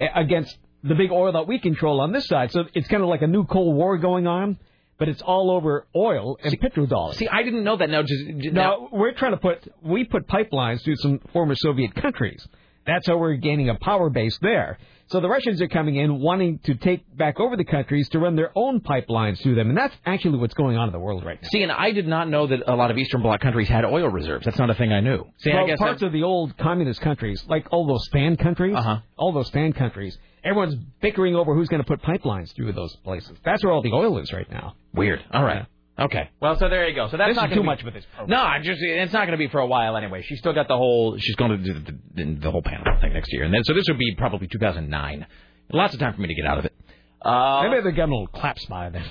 eh, 0.00 0.06
against 0.14 0.56
the 0.82 0.94
big 0.94 1.10
oil 1.10 1.32
that 1.32 1.46
we 1.46 1.58
control 1.58 2.00
on 2.00 2.12
this 2.12 2.26
side. 2.26 2.52
So 2.52 2.64
it's 2.74 2.88
kind 2.88 3.02
of 3.02 3.08
like 3.08 3.22
a 3.22 3.26
new 3.26 3.44
Cold 3.44 3.76
War 3.76 3.98
going 3.98 4.26
on, 4.26 4.58
but 4.98 5.08
it's 5.08 5.22
all 5.22 5.50
over 5.50 5.86
oil 5.96 6.38
and 6.42 6.58
petrodollars. 6.60 7.14
See, 7.14 7.28
I 7.28 7.42
didn't 7.42 7.64
know 7.64 7.76
that. 7.76 7.88
Now, 7.90 8.02
just, 8.02 8.24
now 8.52 8.88
we're 8.92 9.12
trying 9.12 9.32
to 9.32 9.38
put 9.38 9.66
we 9.82 10.04
put 10.04 10.26
pipelines 10.26 10.82
through 10.82 10.96
some 10.96 11.20
former 11.32 11.54
Soviet 11.54 11.94
countries. 11.94 12.46
That's 12.86 13.06
how 13.06 13.16
we're 13.18 13.34
gaining 13.34 13.68
a 13.68 13.74
power 13.74 14.08
base 14.08 14.38
there. 14.40 14.78
So 15.08 15.20
the 15.20 15.28
Russians 15.28 15.60
are 15.62 15.68
coming 15.68 15.96
in 15.96 16.20
wanting 16.20 16.58
to 16.64 16.74
take 16.74 17.00
back 17.16 17.38
over 17.40 17.56
the 17.56 17.64
countries 17.64 18.08
to 18.10 18.18
run 18.18 18.34
their 18.36 18.50
own 18.54 18.80
pipelines 18.80 19.40
through 19.42 19.54
them, 19.54 19.68
and 19.70 19.76
that's 19.78 19.94
actually 20.04 20.38
what's 20.38 20.52
going 20.54 20.76
on 20.76 20.88
in 20.88 20.92
the 20.92 20.98
world 20.98 21.24
right 21.24 21.38
now. 21.40 21.48
See, 21.50 21.62
and 21.62 21.72
I 21.72 21.92
did 21.92 22.06
not 22.06 22.28
know 22.28 22.46
that 22.46 22.60
a 22.66 22.74
lot 22.76 22.90
of 22.90 22.98
Eastern 22.98 23.22
Bloc 23.22 23.40
countries 23.40 23.68
had 23.68 23.84
oil 23.86 24.08
reserves. 24.08 24.44
That's 24.44 24.58
not 24.58 24.68
a 24.68 24.74
thing 24.74 24.92
I 24.92 25.00
knew. 25.00 25.26
See, 25.38 25.50
well, 25.50 25.64
I 25.64 25.66
guess 25.66 25.78
parts 25.78 26.00
that- 26.00 26.06
of 26.08 26.12
the 26.12 26.24
old 26.24 26.56
communist 26.58 27.00
countries, 27.00 27.42
like 27.48 27.66
all 27.72 27.86
those 27.86 28.04
span 28.04 28.36
countries, 28.36 28.74
Uh-huh. 28.76 28.98
all 29.16 29.32
those 29.32 29.46
span 29.48 29.72
countries, 29.72 30.18
everyone's 30.48 30.74
bickering 31.00 31.34
over 31.36 31.54
who's 31.54 31.68
going 31.68 31.82
to 31.82 31.86
put 31.86 32.02
pipelines 32.02 32.54
through 32.54 32.72
those 32.72 32.94
places. 33.04 33.36
That's 33.44 33.62
where 33.64 33.72
all 33.72 33.82
the 33.82 33.92
oil 33.92 34.18
is 34.18 34.32
right 34.32 34.50
now. 34.50 34.74
Weird. 34.94 35.20
All 35.32 35.44
right. 35.44 35.66
Okay. 35.98 36.30
Well, 36.40 36.56
so 36.56 36.68
there 36.68 36.88
you 36.88 36.94
go. 36.94 37.08
So 37.08 37.16
that's 37.16 37.30
This 37.30 37.36
not 37.36 37.50
too 37.50 37.56
be- 37.60 37.66
much 37.66 37.82
with 37.82 37.94
this 37.94 38.04
program. 38.16 38.30
No, 38.30 38.42
I 38.44 38.60
just 38.60 38.80
it's 38.80 39.12
not 39.12 39.26
going 39.26 39.32
to 39.32 39.44
be 39.44 39.48
for 39.48 39.58
a 39.60 39.66
while 39.66 39.96
anyway. 39.96 40.22
She's 40.22 40.38
still 40.38 40.52
got 40.52 40.68
the 40.68 40.76
whole. 40.76 41.18
She's 41.18 41.34
going 41.34 41.50
to 41.50 41.56
do 41.58 41.74
the, 41.74 41.92
the, 42.14 42.34
the 42.42 42.50
whole 42.52 42.62
Panama 42.62 43.00
thing 43.00 43.12
next 43.12 43.32
year, 43.32 43.42
and 43.44 43.52
then 43.52 43.64
so 43.64 43.74
this 43.74 43.84
would 43.88 43.98
be 43.98 44.14
probably 44.16 44.46
2009. 44.46 45.26
Lots 45.72 45.94
of 45.94 46.00
time 46.00 46.14
for 46.14 46.20
me 46.20 46.28
to 46.28 46.34
get 46.34 46.46
out 46.46 46.58
of 46.58 46.64
it. 46.66 46.74
Uh, 47.20 47.62
Maybe 47.68 47.82
they're 47.82 47.90
getting 47.90 48.12
a 48.12 48.16
little 48.16 48.26
claps 48.28 48.64
by 48.66 48.90
then. 48.90 49.04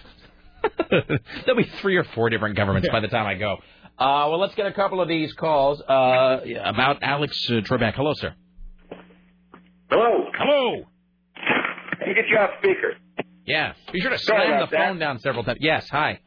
There'll 1.46 1.62
be 1.62 1.70
three 1.82 1.98
or 1.98 2.04
four 2.06 2.30
different 2.30 2.56
governments 2.56 2.88
by 2.90 3.02
the 3.02 3.10
time 3.10 3.26
I 3.28 3.36
go. 3.36 3.56
Uh, 4.00 4.30
well, 4.30 4.40
let's 4.40 4.56
get 4.56 4.66
a 4.66 4.72
couple 4.74 5.02
of 5.02 5.08
these 5.10 5.34
calls 5.34 5.82
uh, 5.82 6.40
about 6.64 7.04
Alex 7.04 7.48
uh, 7.50 7.56
Trebek. 7.56 7.96
Hello, 7.96 8.14
sir. 8.16 8.34
Hello. 9.90 10.26
Hello. 10.34 10.84
Let 12.00 12.08
me 12.10 12.14
get 12.14 12.28
you 12.30 12.38
off 12.38 12.52
speaker. 12.60 12.94
Yeah. 13.46 13.74
Be 13.92 14.00
sure 14.02 14.12
to 14.12 14.18
Sorry 14.20 14.48
slam 14.48 14.60
the 14.62 14.68
that. 14.72 14.88
phone 14.88 15.00
down 15.00 15.20
several 15.20 15.44
times. 15.44 15.60
Yes. 15.62 15.88
Hi. 15.92 16.20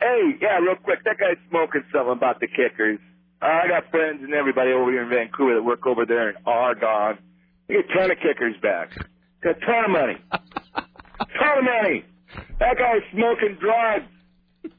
Hey, 0.00 0.20
yeah, 0.42 0.58
real 0.58 0.76
quick. 0.76 0.98
That 1.04 1.16
guy's 1.18 1.38
smoking 1.48 1.82
something 1.92 2.12
about 2.12 2.38
the 2.40 2.46
kickers. 2.48 2.98
Uh, 3.40 3.46
I 3.46 3.68
got 3.68 3.90
friends 3.90 4.20
and 4.22 4.34
everybody 4.34 4.72
over 4.72 4.90
here 4.90 5.02
in 5.04 5.08
Vancouver 5.10 5.54
that 5.56 5.62
work 5.62 5.86
over 5.86 6.04
there 6.06 6.30
in 6.30 6.36
Argonne. 6.46 7.18
They 7.68 7.74
get 7.74 7.84
a 7.90 7.94
ton 7.98 8.10
of 8.10 8.18
kickers 8.18 8.54
back. 8.62 8.90
Got 9.42 9.56
a 9.56 9.60
ton 9.66 9.84
of 9.86 9.90
money. 9.90 10.16
ton 10.32 11.58
of 11.58 11.64
money. 11.64 12.04
That 12.60 12.76
guy's 12.78 13.02
smoking 13.12 13.56
drugs. 13.60 14.04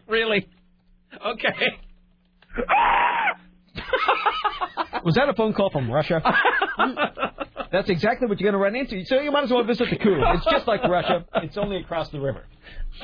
Really? 0.07 0.48
Okay. 1.26 1.80
Was 5.04 5.16
that 5.16 5.30
a 5.30 5.34
phone 5.34 5.54
call 5.54 5.70
from 5.70 5.90
Russia? 5.92 6.22
That's 7.72 7.90
exactly 7.90 8.28
what 8.28 8.40
you're 8.40 8.52
going 8.52 8.60
to 8.60 8.64
run 8.64 8.76
into. 8.76 9.04
So 9.06 9.20
you 9.20 9.32
might 9.32 9.44
as 9.46 9.52
well 9.52 9.64
visit 9.64 9.90
the 9.90 9.98
Couve. 9.98 10.20
It's 10.36 10.46
just 10.46 10.68
like 10.68 10.84
Russia. 10.84 11.26
It's 11.36 11.58
only 11.58 11.78
across 11.78 12.10
the 12.10 12.20
river. 12.20 12.46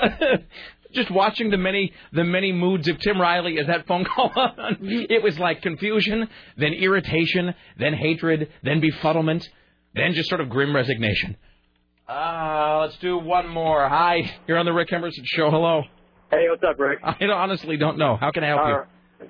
Just 0.94 1.10
watching 1.10 1.50
the 1.50 1.58
many 1.58 1.92
the 2.12 2.24
many 2.24 2.52
moods 2.52 2.88
of 2.88 3.00
Tim 3.00 3.20
Riley 3.20 3.58
as 3.58 3.66
that 3.66 3.88
phone 3.88 4.06
call 4.06 4.32
on. 4.36 4.78
It 4.82 5.24
was 5.24 5.40
like 5.40 5.64
confusion, 5.64 6.30
then 6.56 6.74
irritation, 6.74 7.56
then 7.80 7.96
hatred, 7.96 8.52
then 8.62 8.80
befuddlement, 8.80 9.44
then 9.96 10.14
just 10.14 10.30
sort 10.30 10.40
of 10.40 10.50
grim 10.50 10.76
resignation. 10.76 11.36
Uh, 12.08 12.78
let's 12.82 12.96
do 13.00 13.18
one 13.18 13.48
more. 13.48 13.90
Hi, 13.90 14.38
you're 14.48 14.60
on 14.60 14.66
the 14.68 14.72
Rick 14.74 14.94
Emerson 14.94 15.24
show. 15.26 15.50
Hello. 15.50 15.82
Hey, 16.30 16.46
what's 16.48 16.62
up, 16.64 16.78
Rick? 16.78 17.00
I 17.04 17.16
don't- 17.20 17.32
honestly 17.32 17.76
don't 17.76 17.98
know. 17.98 18.16
How 18.16 18.30
can 18.30 18.44
I 18.44 18.48
help 18.50 18.62
Uh, 18.62 18.68
you? 18.68 18.84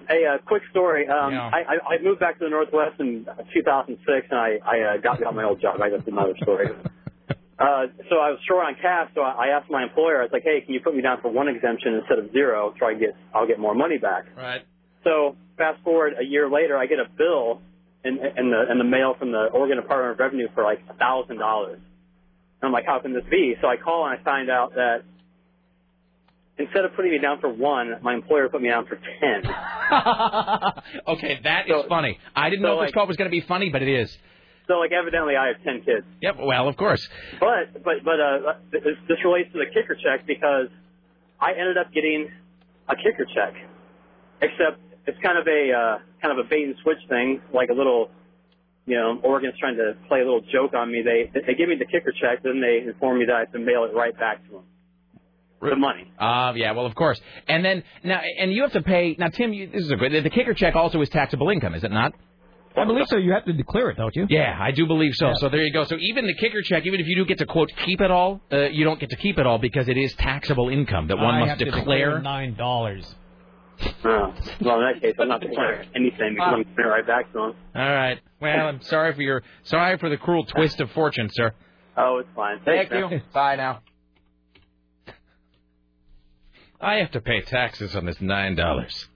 Hey, 0.07 0.26
uh, 0.26 0.38
quick 0.45 0.64
story. 0.72 1.07
Um, 1.07 1.34
Yeah. 1.34 1.49
I, 1.53 1.60
I, 1.60 1.95
I 1.95 2.02
moved 2.02 2.20
back 2.20 2.40
to 2.40 2.45
the 2.45 2.49
Northwest 2.49 2.99
in 2.99 3.26
2006, 3.53 4.28
and 4.30 4.40
I, 4.40 4.60
I 4.65 4.95
uh, 4.95 4.98
got 4.98 5.20
got 5.22 5.36
my 5.36 5.44
old 5.44 5.61
job. 5.61 5.82
I 5.82 5.90
That's 5.90 6.07
another 6.07 6.36
story. 6.41 6.70
Uh, 7.60 7.86
so 8.10 8.18
I 8.18 8.32
was 8.32 8.40
short 8.48 8.65
on 8.65 8.76
cash, 8.82 9.11
so 9.14 9.22
I 9.22 9.45
I 9.45 9.48
asked 9.56 9.70
my 9.70 9.84
employer. 9.84 10.20
I 10.20 10.24
was 10.24 10.32
like, 10.34 10.44
"Hey, 10.44 10.61
can 10.61 10.74
you 10.74 10.82
put 10.82 10.95
me 10.95 11.02
down 11.02 11.22
for 11.22 11.30
one 11.30 11.48
exemption 11.48 11.94
instead 11.94 12.18
of 12.18 12.32
zero? 12.34 12.74
Try 12.76 12.95
to 12.95 12.99
get 12.99 13.15
I'll 13.34 13.45
get 13.48 13.60
more 13.60 13.76
money 13.76 13.99
back." 13.99 14.26
Right. 14.36 14.64
So 15.03 15.38
fast 15.56 15.82
forward 15.84 16.14
a 16.20 16.26
year 16.26 16.49
later, 16.49 16.76
I 16.76 16.88
get 16.88 16.99
a 16.99 17.07
bill 17.07 17.61
in, 18.03 18.18
in 18.18 18.49
the 18.49 18.72
in 18.72 18.80
the 18.80 18.84
mail 18.84 19.14
from 19.18 19.32
the 19.32 19.45
Oregon 19.53 19.78
Department 19.78 20.14
of 20.14 20.20
Revenue 20.20 20.48
for 20.56 20.64
like 20.64 20.82
a 20.90 20.94
thousand 20.95 21.38
dollars. 21.38 21.80
I'm 22.64 22.72
like, 22.72 22.86
how 22.86 22.99
can 22.99 23.14
this 23.14 23.26
be? 23.30 23.56
So 23.61 23.68
I 23.68 23.78
call 23.78 24.07
and 24.07 24.20
I 24.20 24.24
find 24.24 24.49
out 24.49 24.74
that 24.76 25.03
instead 26.58 26.86
of 26.86 26.96
putting 26.96 27.12
me 27.12 27.20
down 27.20 27.40
for 27.40 27.50
one, 27.50 27.96
my 28.02 28.14
employer 28.14 28.50
put 28.50 28.62
me 28.62 28.70
down 28.70 28.86
for 28.86 28.96
ten. 28.96 29.44
okay, 31.08 31.40
that 31.44 31.70
is 31.70 31.84
funny. 31.90 32.20
I 32.36 32.50
didn't 32.50 32.64
so, 32.64 32.68
know 32.68 32.82
if 32.82 32.88
this 32.88 32.94
call 32.94 33.08
was 33.08 33.18
going 33.18 33.30
to 33.30 33.36
be 33.36 33.42
funny, 33.42 33.70
but 33.70 33.82
it 33.82 33.90
is. 33.90 34.16
So 34.68 34.76
like 34.76 34.92
evidently 34.92 35.36
I 35.36 35.48
have 35.48 35.64
ten 35.64 35.82
kids. 35.84 36.06
Yep. 36.22 36.36
Well, 36.42 36.68
of 36.68 36.78
course. 36.78 37.08
But 37.40 37.84
but 37.84 38.04
but 38.04 38.20
uh, 38.20 38.54
this, 38.72 38.82
this 39.08 39.18
relates 39.24 39.52
to 39.54 39.60
the 39.60 39.66
kicker 39.74 39.96
check 39.96 40.26
because 40.26 40.68
I 41.40 41.52
ended 41.52 41.78
up 41.78 41.92
getting 41.94 42.30
a 42.88 42.96
kicker 42.96 43.26
check, 43.34 43.54
except 44.42 44.80
it's 45.06 45.18
kind 45.22 45.38
of 45.38 45.48
a 45.48 45.72
uh, 45.72 46.00
kind 46.22 46.38
of 46.38 46.46
a 46.46 46.48
bait 46.48 46.64
and 46.64 46.76
switch 46.84 47.00
thing, 47.10 47.42
like 47.54 47.70
a 47.70 47.74
little 47.74 48.10
you 48.86 48.98
know, 48.98 49.20
Oregon's 49.24 49.56
trying 49.60 49.78
to 49.78 49.96
play 50.08 50.20
a 50.20 50.26
little 50.26 50.44
joke 50.52 50.74
on 50.74 50.92
me. 50.92 51.02
They 51.04 51.32
they 51.34 51.56
give 51.56 51.70
me 51.70 51.76
the 51.76 51.86
kicker 51.86 52.12
check, 52.12 52.44
then 52.44 52.62
they 52.62 52.88
inform 52.88 53.20
me 53.20 53.26
that 53.26 53.36
I 53.36 53.40
have 53.40 53.52
to 53.54 53.60
mail 53.60 53.86
it 53.86 53.96
right 53.96 54.18
back 54.18 54.44
to 54.46 54.52
them. 54.52 54.64
The 55.69 55.76
money. 55.76 56.11
Uh, 56.19 56.53
yeah, 56.56 56.72
well, 56.73 56.85
of 56.85 56.95
course. 56.95 57.19
And 57.48 57.64
then 57.64 57.84
now, 58.03 58.22
and 58.40 58.52
you 58.52 58.64
have 58.64 58.73
to 58.73 58.81
pay. 58.81 59.15
Now, 59.18 59.30
Tim, 59.30 59.53
you, 59.53 59.68
this 59.68 59.84
is 59.84 59.91
a 59.91 59.95
good. 59.95 60.11
The 60.11 60.30
kicker 60.30 60.53
check 60.53 60.76
also 60.76 61.02
is 61.02 61.10
taxable 61.10 61.49
income, 61.49 61.73
is 61.73 61.84
it 61.84 61.91
not? 61.91 62.14
I 62.76 62.85
believe 62.85 63.06
so. 63.07 63.18
You 63.18 63.34
have 63.34 63.45
to 63.45 63.53
declare 63.53 63.91
it, 63.91 63.98
don't 63.98 64.15
you? 64.15 64.26
Yeah, 64.30 64.57
I 64.60 64.72
do 64.72 64.88
believe 64.88 65.14
so. 65.14 65.27
Yeah. 65.27 65.34
So 65.35 65.49
there 65.49 65.61
you 65.61 65.72
go. 65.72 65.84
So 65.84 65.95
even 65.99 66.26
the 66.26 66.34
kicker 66.34 66.61
check, 66.64 66.85
even 66.85 66.99
if 66.99 67.07
you 67.07 67.15
do 67.15 67.26
get 67.26 67.38
to 67.38 67.45
quote 67.45 67.72
keep 67.85 68.02
it 68.02 68.10
all, 68.10 68.41
uh, 68.52 68.69
you 68.69 68.84
don't 68.84 68.99
get 68.99 69.11
to 69.11 69.15
keep 69.15 69.38
it 69.38 69.45
all 69.45 69.60
because 69.60 69.88
it 69.88 69.98
is 69.98 70.14
taxable 70.15 70.69
income 70.69 71.07
that 71.07 71.18
one 71.18 71.35
I 71.35 71.40
must 71.40 71.49
have 71.49 71.57
to 71.60 71.65
declare. 71.65 72.19
nine 72.19 72.56
dollars. 72.56 73.15
Oh, 74.06 74.34
well, 74.61 74.80
in 74.80 74.94
that 74.94 75.02
case, 75.02 75.15
I'm 75.19 75.27
not 75.27 75.41
declaring 75.41 75.90
anything 75.95 76.35
because 76.35 76.53
I'm 76.53 76.64
sending 76.64 76.85
it 76.85 76.88
right 76.88 77.06
back 77.06 77.31
to 77.34 77.40
him. 77.40 77.53
All 77.76 77.81
right. 77.81 78.19
Well, 78.40 78.68
I'm 78.68 78.81
sorry 78.81 79.14
for 79.14 79.22
your 79.22 79.44
sorry 79.64 79.98
for 79.98 80.10
the 80.10 80.18
cruel 80.18 80.45
twist 80.45 80.80
of 80.81 80.90
fortune, 80.91 81.30
sir. 81.31 81.53
Oh, 81.98 82.19
it's 82.19 82.30
fine. 82.35 82.60
Thank 82.65 82.90
Thanks, 82.90 83.11
you. 83.11 83.22
Bye 83.34 83.56
now. 83.56 83.81
I 86.84 86.95
have 86.95 87.11
to 87.11 87.22
pay 87.22 87.41
taxes 87.41 87.95
on 87.95 88.05
this 88.05 88.19
nine 88.19 88.55
dollars. 88.55 89.07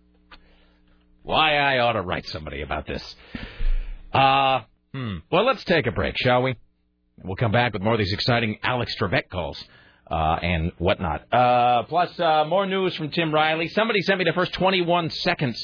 Why 1.23 1.57
I 1.57 1.80
ought 1.80 1.94
to 1.94 2.02
write 2.02 2.26
somebody 2.27 2.61
about 2.61 2.88
this. 2.88 3.15
Uh 4.14 4.61
hmm. 4.94 5.18
Well, 5.31 5.45
let's 5.45 5.64
take 5.65 5.85
a 5.85 5.91
break, 5.91 6.15
shall 6.18 6.41
we? 6.41 6.56
We'll 7.23 7.35
come 7.35 7.52
back 7.52 7.73
with 7.73 7.81
more 7.81 7.94
of 7.94 7.99
these 7.99 8.14
exciting 8.14 8.60
Alex 8.64 8.95
Trebek 8.95 9.30
calls 9.30 9.61
uh, 10.10 10.38
and 10.41 10.72
whatnot. 10.77 11.34
Uh, 11.34 11.84
plus, 11.84 12.18
uh, 12.19 12.45
more 12.45 12.65
news 12.65 12.95
from 12.95 13.10
Tim 13.10 13.34
Riley. 13.34 13.68
Somebody 13.69 14.02
sent 14.02 14.19
me 14.19 14.26
the 14.26 14.34
first 14.34 14.53
21 14.53 15.10
seconds 15.10 15.61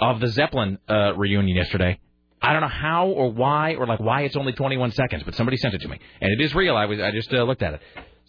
of 0.00 0.18
the 0.20 0.28
Zeppelin 0.28 0.78
uh, 0.88 1.14
reunion 1.14 1.56
yesterday. 1.56 2.00
I 2.40 2.52
don't 2.52 2.62
know 2.62 2.68
how 2.68 3.08
or 3.08 3.30
why 3.30 3.74
or 3.74 3.86
like 3.86 4.00
why 4.00 4.22
it's 4.22 4.36
only 4.36 4.52
21 4.52 4.92
seconds, 4.92 5.24
but 5.24 5.34
somebody 5.34 5.56
sent 5.56 5.74
it 5.74 5.82
to 5.82 5.88
me, 5.88 5.98
and 6.20 6.32
it 6.32 6.42
is 6.42 6.54
real. 6.54 6.76
I 6.76 6.86
was 6.86 7.00
I 7.00 7.10
just 7.10 7.32
uh, 7.32 7.42
looked 7.42 7.62
at 7.62 7.74
it. 7.74 7.80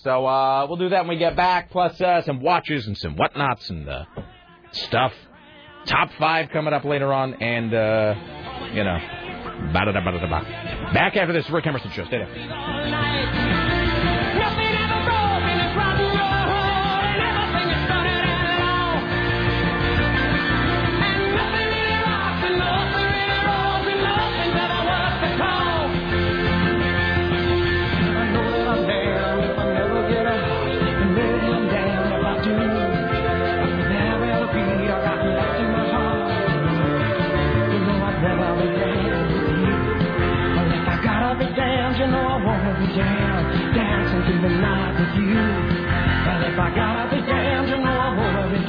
So 0.03 0.25
uh, 0.25 0.65
we'll 0.67 0.77
do 0.77 0.89
that 0.89 1.01
when 1.01 1.09
we 1.09 1.17
get 1.17 1.35
back. 1.35 1.71
Plus 1.71 1.99
uh, 1.99 2.21
some 2.23 2.41
watches 2.41 2.87
and 2.87 2.97
some 2.97 3.15
whatnots 3.15 3.69
and 3.69 3.87
uh, 3.87 4.05
stuff. 4.71 5.13
Top 5.85 6.09
five 6.19 6.49
coming 6.51 6.73
up 6.73 6.83
later 6.85 7.11
on, 7.11 7.33
and 7.35 7.73
uh, 7.73 8.15
you 8.73 8.83
know, 8.83 8.97
ba-da-da-ba-da-da-ba. 9.73 10.93
Back 10.93 11.15
after 11.15 11.33
this 11.33 11.49
Rick 11.49 11.67
Emerson 11.67 11.91
show. 11.91 12.05
Stay 12.05 12.17
there. 12.17 13.68
You. 45.27 45.35
Well, 45.35 46.41
if 46.45 46.57
I 46.59 46.69
gotta 46.75 47.09
be 47.15 47.21
damned, 47.25 47.69
you 47.69 47.77
know 47.77 47.89
I 47.89 48.15
wanna 48.15 48.49
be. 48.49 48.59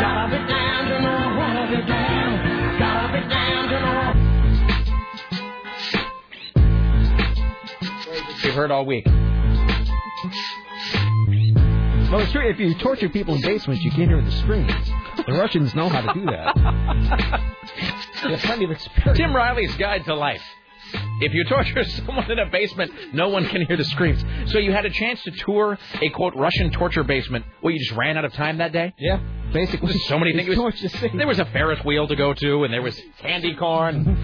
Gotta 0.00 0.30
be 0.30 0.38
damned, 0.48 0.88
you 0.88 0.98
know 1.00 1.16
I 1.16 1.36
wanna 1.36 1.66
be 1.70 1.80
down. 1.86 2.78
Gotta 2.78 3.08
be 3.12 3.20
damned, 3.28 3.70
you 3.70 3.80
know. 3.80 4.12
Heard 8.54 8.70
all 8.70 8.86
week. 8.86 9.04
Well, 12.10 12.20
it's 12.22 12.30
true. 12.30 12.48
If 12.48 12.60
you 12.60 12.72
torture 12.78 13.08
people 13.08 13.34
in 13.34 13.40
basements, 13.42 13.82
you 13.82 13.90
can't 13.90 14.08
hear 14.08 14.22
the 14.22 14.30
screams. 14.30 14.70
The 15.26 15.32
Russians 15.32 15.74
know 15.74 15.88
how 15.88 16.02
to 16.02 16.14
do 16.14 16.24
that. 16.26 16.54
They 18.24 18.30
have 18.30 18.40
plenty 18.40 18.64
of 18.64 18.70
experience. 18.70 19.18
Tim 19.18 19.34
Riley's 19.36 19.74
Guide 19.76 20.04
to 20.06 20.14
Life. 20.14 20.40
If 21.20 21.32
you 21.34 21.44
torture 21.44 21.84
someone 22.06 22.30
in 22.30 22.38
a 22.38 22.46
basement, 22.46 22.90
no 23.12 23.28
one 23.28 23.46
can 23.48 23.64
hear 23.66 23.76
the 23.76 23.84
screams. 23.84 24.24
So 24.52 24.58
you 24.58 24.72
had 24.72 24.84
a 24.86 24.90
chance 24.90 25.22
to 25.24 25.30
tour 25.30 25.78
a 26.00 26.08
quote 26.10 26.34
Russian 26.36 26.70
torture 26.70 27.04
basement. 27.04 27.44
Well, 27.62 27.72
you 27.72 27.78
just 27.78 27.92
ran 27.92 28.16
out 28.16 28.24
of 28.24 28.32
time 28.32 28.58
that 28.58 28.72
day. 28.72 28.94
Yeah, 28.98 29.20
basically. 29.52 29.92
So 30.08 30.18
many 30.18 30.32
things. 30.32 30.56
Was- 30.58 30.94
there 31.14 31.26
was 31.26 31.38
a 31.38 31.44
Ferris 31.46 31.84
wheel 31.84 32.06
to 32.08 32.16
go 32.16 32.34
to, 32.34 32.64
and 32.64 32.72
there 32.72 32.82
was 32.82 33.00
candy 33.20 33.54
corn. 33.54 34.16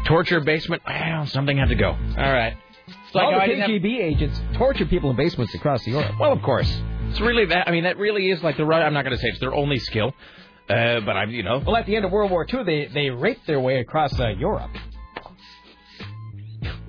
torture 0.06 0.40
basement. 0.40 0.82
Well, 0.86 1.26
something 1.26 1.56
had 1.56 1.68
to 1.68 1.74
go. 1.74 1.90
All 1.90 2.32
right. 2.32 2.56
It's 2.86 3.14
like 3.14 3.24
All 3.26 3.40
the 3.40 3.46
didn't 3.46 3.60
have- 3.60 3.70
KGB 3.70 4.00
agents 4.02 4.40
torture 4.54 4.86
people 4.86 5.10
in 5.10 5.16
basements 5.16 5.54
across 5.54 5.86
Europe. 5.86 6.14
Well, 6.18 6.32
of 6.32 6.42
course. 6.42 6.70
It's 7.10 7.20
really 7.20 7.46
that. 7.46 7.68
I 7.68 7.72
mean, 7.72 7.84
that 7.84 7.98
really 7.98 8.30
is 8.30 8.42
like 8.42 8.56
the. 8.56 8.64
I'm 8.64 8.94
not 8.94 9.04
going 9.04 9.16
to 9.16 9.20
say 9.20 9.28
it's 9.28 9.40
their 9.40 9.54
only 9.54 9.78
skill, 9.78 10.12
uh, 10.68 11.00
but 11.00 11.16
I'm. 11.16 11.30
You 11.30 11.42
know. 11.42 11.58
Well, 11.64 11.76
at 11.76 11.86
the 11.86 11.96
end 11.96 12.04
of 12.04 12.12
World 12.12 12.30
War 12.30 12.46
II, 12.52 12.62
they 12.64 12.86
they 12.86 13.10
raped 13.10 13.46
their 13.46 13.58
way 13.60 13.80
across 13.80 14.18
uh, 14.20 14.28
Europe. 14.28 14.70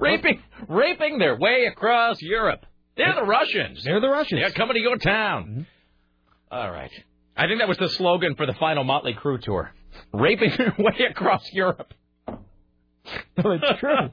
Raping 0.02 0.42
raping 0.68 1.20
their 1.20 1.38
way 1.38 1.66
across 1.66 2.22
Europe. 2.22 2.66
They're 2.98 3.16
the 3.16 3.24
Russians. 3.24 3.84
They're 3.84 4.02
the 4.02 4.10
Russians. 4.10 4.42
They're 4.42 4.52
coming 4.52 4.76
to 4.76 4.82
your 4.82 4.98
town. 4.98 5.44
Mm-hmm. 5.46 6.56
All 6.56 6.72
right. 6.72 6.92
I 7.38 7.48
think 7.48 7.60
that 7.60 7.70
was 7.70 7.78
the 7.78 7.90
slogan 7.90 8.36
for 8.36 8.46
the 8.46 8.54
final 8.54 8.84
Motley 8.84 9.14
Crue 9.14 9.42
tour. 9.42 9.72
Raping 10.14 10.52
their 10.58 10.76
way 10.78 11.06
across 11.10 11.44
Europe. 11.54 11.94
Well, 12.28 13.58
it's 13.62 13.80
true. 13.80 14.10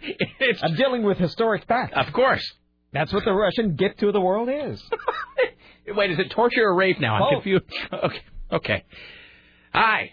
it's, 0.40 0.62
I'm 0.62 0.74
dealing 0.76 1.02
with 1.02 1.18
historic 1.18 1.66
facts. 1.66 1.92
Of 1.96 2.12
course. 2.12 2.42
That's 2.92 3.12
what 3.12 3.24
the 3.24 3.32
Russian 3.32 3.74
gift 3.76 4.00
to 4.00 4.12
the 4.12 4.20
world 4.20 4.48
is. 4.50 4.82
Wait, 5.88 6.10
is 6.10 6.18
it 6.18 6.30
torture 6.30 6.62
or 6.62 6.74
rape 6.74 7.00
now? 7.00 7.14
I'm 7.14 7.20
Both. 7.22 7.42
confused. 7.42 7.64
Okay. 7.92 8.20
Okay. 8.52 8.84
Hi. 9.72 10.12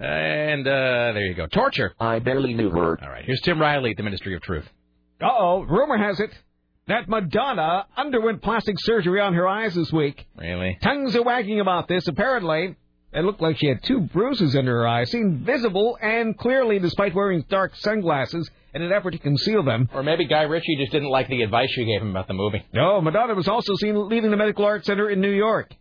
And 0.00 0.66
uh, 0.66 1.12
there 1.12 1.26
you 1.26 1.34
go. 1.34 1.46
Torture. 1.46 1.94
I 2.00 2.18
barely 2.20 2.54
knew 2.54 2.70
her. 2.70 2.98
All 3.02 3.08
right. 3.08 3.24
Here's 3.24 3.40
Tim 3.42 3.60
Riley 3.60 3.90
at 3.90 3.96
the 3.98 4.02
Ministry 4.02 4.34
of 4.34 4.42
Truth. 4.42 4.68
Uh 5.20 5.28
oh. 5.28 5.60
Rumor 5.68 5.98
has 5.98 6.18
it 6.20 6.30
that 6.88 7.08
Madonna 7.08 7.86
underwent 7.96 8.42
plastic 8.42 8.76
surgery 8.78 9.20
on 9.20 9.34
her 9.34 9.46
eyes 9.46 9.74
this 9.74 9.92
week. 9.92 10.26
Really? 10.36 10.78
Tongues 10.82 11.14
are 11.14 11.22
wagging 11.22 11.60
about 11.60 11.86
this. 11.86 12.08
Apparently, 12.08 12.74
it 13.12 13.24
looked 13.24 13.40
like 13.42 13.58
she 13.58 13.66
had 13.66 13.82
two 13.84 14.00
bruises 14.00 14.56
under 14.56 14.72
her 14.72 14.88
eyes, 14.88 15.10
seen 15.10 15.44
visible 15.44 15.98
and 16.00 16.36
clearly 16.36 16.78
despite 16.78 17.14
wearing 17.14 17.44
dark 17.48 17.76
sunglasses 17.76 18.50
in 18.74 18.82
an 18.82 18.92
effort 18.92 19.10
to 19.12 19.18
conceal 19.18 19.62
them. 19.62 19.88
Or 19.92 20.02
maybe 20.02 20.26
Guy 20.26 20.42
Ritchie 20.42 20.76
just 20.76 20.92
didn't 20.92 21.10
like 21.10 21.28
the 21.28 21.42
advice 21.42 21.76
you 21.76 21.84
gave 21.84 22.00
him 22.02 22.10
about 22.10 22.26
the 22.28 22.34
movie. 22.34 22.64
No, 22.72 23.00
Madonna 23.00 23.34
was 23.34 23.48
also 23.48 23.74
seen 23.76 24.08
leaving 24.08 24.30
the 24.30 24.36
Medical 24.36 24.64
Arts 24.64 24.86
Center 24.86 25.10
in 25.10 25.20
New 25.20 25.30
York. 25.32 25.74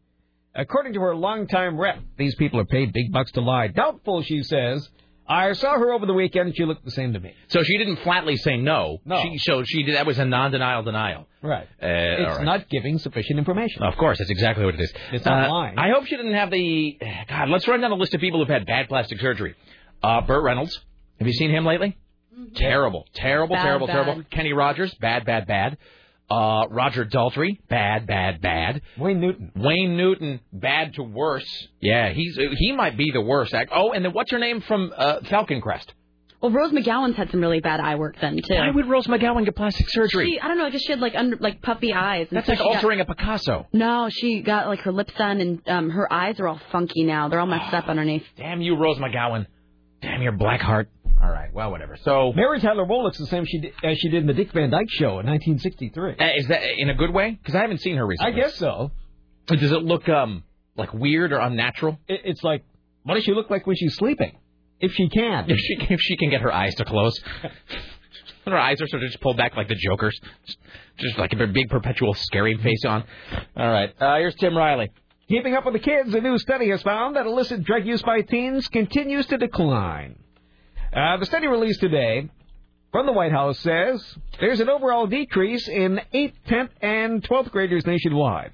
According 0.61 0.93
to 0.93 0.99
her 1.01 1.15
longtime 1.15 1.77
rep, 1.79 1.99
these 2.17 2.35
people 2.35 2.59
are 2.59 2.65
paid 2.65 2.91
big 2.93 3.11
bucks 3.11 3.31
to 3.33 3.41
lie. 3.41 3.67
Doubtful, 3.67 4.21
she 4.23 4.43
says. 4.43 4.87
I 5.31 5.53
saw 5.53 5.77
her 5.77 5.93
over 5.93 6.07
the 6.07 6.13
weekend 6.13 6.47
and 6.47 6.55
she 6.57 6.65
looked 6.65 6.83
the 6.83 6.89
same 6.89 7.13
to 7.13 7.19
me. 7.19 7.33
So 7.49 7.61
she 7.61 7.77
didn't 7.77 7.97
flatly 7.97 8.35
say 8.35 8.57
no. 8.57 8.97
No. 9.05 9.21
She, 9.21 9.37
so 9.37 9.63
she 9.63 9.83
did. 9.83 9.95
That 9.95 10.07
was 10.07 10.17
a 10.17 10.25
non-denial 10.25 10.81
denial. 10.83 11.27
Right. 11.43 11.67
Uh, 11.81 11.85
it's 11.87 12.31
all 12.31 12.37
right. 12.37 12.45
not 12.45 12.67
giving 12.69 12.97
sufficient 12.97 13.37
information. 13.37 13.83
Of 13.83 13.95
course, 13.95 14.17
that's 14.17 14.31
exactly 14.31 14.65
what 14.65 14.73
it 14.73 14.81
is. 14.81 14.91
It's 15.11 15.25
not 15.25 15.45
Uh, 15.45 15.51
lying. 15.53 15.77
I 15.77 15.91
hope 15.91 16.07
she 16.07 16.15
didn't 16.17 16.33
have 16.33 16.49
the. 16.49 16.97
God, 17.29 17.49
let's 17.49 17.67
run 17.67 17.79
down 17.81 17.91
the 17.91 17.95
list 17.97 18.15
of 18.15 18.21
people 18.21 18.39
who've 18.39 18.49
had 18.49 18.65
bad 18.65 18.89
plastic 18.89 19.19
surgery. 19.19 19.53
Uh, 20.01 20.21
Burt 20.21 20.43
Reynolds. 20.43 20.79
Have 21.19 21.27
you 21.27 21.33
seen 21.33 21.51
him 21.51 21.63
lately? 21.63 21.95
Terrible, 22.55 23.05
terrible, 23.13 23.55
Bad, 23.55 23.63
terrible, 23.63 23.87
bad. 23.87 23.93
terrible. 23.93 24.23
Kenny 24.31 24.53
Rogers, 24.53 24.93
bad, 24.95 25.25
bad, 25.25 25.45
bad. 25.45 25.77
Uh, 26.29 26.67
Roger 26.69 27.05
Daltrey, 27.05 27.57
bad, 27.69 28.05
bad, 28.05 28.39
bad. 28.41 28.81
Wayne 28.99 29.19
Newton. 29.19 29.51
Wayne 29.55 29.97
Newton, 29.97 30.39
bad 30.53 30.93
to 30.95 31.03
worse. 31.03 31.67
Yeah, 31.81 32.09
he's 32.13 32.37
he 32.57 32.71
might 32.71 32.95
be 32.97 33.11
the 33.11 33.21
worst. 33.21 33.53
Act- 33.53 33.71
Oh, 33.73 33.91
and 33.93 34.05
then 34.05 34.13
what's 34.13 34.29
her 34.31 34.37
name 34.39 34.61
from 34.61 34.93
uh, 34.95 35.21
Falcon 35.29 35.59
Crest? 35.59 35.91
Well, 36.41 36.51
Rose 36.51 36.71
McGowan's 36.71 37.17
had 37.17 37.31
some 37.31 37.41
really 37.41 37.59
bad 37.59 37.79
eye 37.81 37.95
work 37.95 38.15
then 38.21 38.37
too. 38.37 38.53
Why 38.55 38.69
would 38.69 38.85
Rose 38.87 39.07
McGowan 39.07 39.43
get 39.43 39.55
plastic 39.57 39.89
surgery? 39.89 40.25
She, 40.33 40.39
I 40.39 40.47
don't 40.47 40.57
know, 40.57 40.69
just 40.69 40.85
she 40.85 40.91
had 40.93 40.99
like 41.01 41.13
under, 41.15 41.35
like 41.37 41.61
puffy 41.61 41.91
eyes. 41.93 42.27
and 42.29 42.37
That's 42.37 42.45
so 42.45 42.51
like 42.53 42.59
she 42.59 42.63
got- 42.63 42.75
altering 42.75 43.01
a 43.01 43.05
Picasso. 43.05 43.67
No, 43.73 44.07
she 44.09 44.41
got 44.41 44.67
like 44.67 44.79
her 44.81 44.91
lips 44.93 45.13
done, 45.17 45.41
and 45.41 45.61
um, 45.67 45.89
her 45.89 46.11
eyes 46.13 46.39
are 46.39 46.47
all 46.47 46.61
funky 46.71 47.03
now. 47.03 47.27
They're 47.27 47.39
all 47.41 47.45
messed 47.47 47.73
up 47.73 47.87
underneath. 47.89 48.23
Damn 48.37 48.61
you, 48.61 48.77
Rose 48.77 48.97
McGowan. 48.99 49.47
Damn 50.01 50.21
your 50.21 50.31
black 50.31 50.61
heart. 50.61 50.89
All 51.21 51.29
right, 51.29 51.53
well, 51.53 51.71
whatever. 51.71 51.97
So, 52.03 52.31
Mary 52.33 52.59
Tyler 52.61 52.85
Moore 52.85 53.03
looks 53.03 53.17
the 53.17 53.25
same 53.27 53.45
she 53.45 53.59
did, 53.59 53.73
as 53.83 53.97
she 53.97 54.09
did 54.09 54.21
in 54.21 54.27
the 54.27 54.33
Dick 54.33 54.51
Van 54.53 54.69
Dyke 54.69 54.89
Show 54.89 55.19
in 55.19 55.25
1963. 55.27 56.13
uh, 56.17 56.29
is 56.37 56.47
that 56.47 56.61
in 56.77 56.89
a 56.89 56.93
good 56.93 57.13
way? 57.13 57.31
Because 57.31 57.55
I 57.55 57.61
haven't 57.61 57.79
seen 57.81 57.97
her 57.97 58.05
recently. 58.05 58.33
I 58.33 58.35
guess 58.35 58.55
so. 58.55 58.91
Does 59.47 59.71
it 59.71 59.83
look 59.83 60.07
um 60.07 60.43
like 60.77 60.93
weird 60.93 61.33
or 61.33 61.39
unnatural? 61.39 61.99
It, 62.07 62.21
it's 62.23 62.43
like, 62.43 62.63
what 63.03 63.15
does 63.15 63.23
she 63.23 63.33
look 63.33 63.49
like 63.49 63.67
when 63.67 63.75
she's 63.75 63.95
sleeping? 63.95 64.37
If 64.79 64.93
she 64.93 65.09
can. 65.09 65.49
If 65.49 65.57
she 65.57 65.93
if 65.93 65.99
she 65.99 66.15
can 66.15 66.29
get 66.29 66.41
her 66.41 66.53
eyes 66.53 66.73
to 66.75 66.85
close, 66.85 67.19
her 68.45 68.57
eyes 68.57 68.81
are 68.81 68.87
sort 68.87 69.03
of 69.03 69.09
just 69.09 69.21
pulled 69.21 69.37
back 69.37 69.57
like 69.57 69.67
the 69.67 69.75
Joker's, 69.75 70.17
just, 70.45 70.57
just 70.97 71.17
like 71.17 71.33
a 71.33 71.47
big 71.47 71.69
perpetual 71.69 72.13
scary 72.13 72.57
face 72.57 72.85
on. 72.85 73.03
All 73.57 73.69
right, 73.69 73.89
uh, 73.99 74.17
here's 74.17 74.35
Tim 74.35 74.55
Riley. 74.55 74.89
Keeping 75.27 75.53
up 75.53 75.65
with 75.65 75.73
the 75.73 75.79
kids, 75.79 76.13
a 76.13 76.21
new 76.21 76.37
study 76.39 76.69
has 76.69 76.81
found 76.81 77.15
that 77.15 77.25
illicit 77.27 77.63
drug 77.63 77.85
use 77.85 78.01
by 78.01 78.21
teens 78.21 78.67
continues 78.67 79.25
to 79.27 79.37
decline. 79.37 80.17
Uh, 80.93 81.17
the 81.17 81.25
study 81.25 81.47
released 81.47 81.79
today 81.79 82.29
from 82.91 83.05
the 83.05 83.11
White 83.11 83.31
House 83.31 83.59
says 83.59 84.03
there's 84.39 84.59
an 84.59 84.69
overall 84.69 85.05
decrease 85.05 85.67
in 85.67 86.01
8th, 86.13 86.33
10th, 86.47 86.69
and 86.81 87.23
12th 87.23 87.51
graders 87.51 87.85
nationwide. 87.85 88.51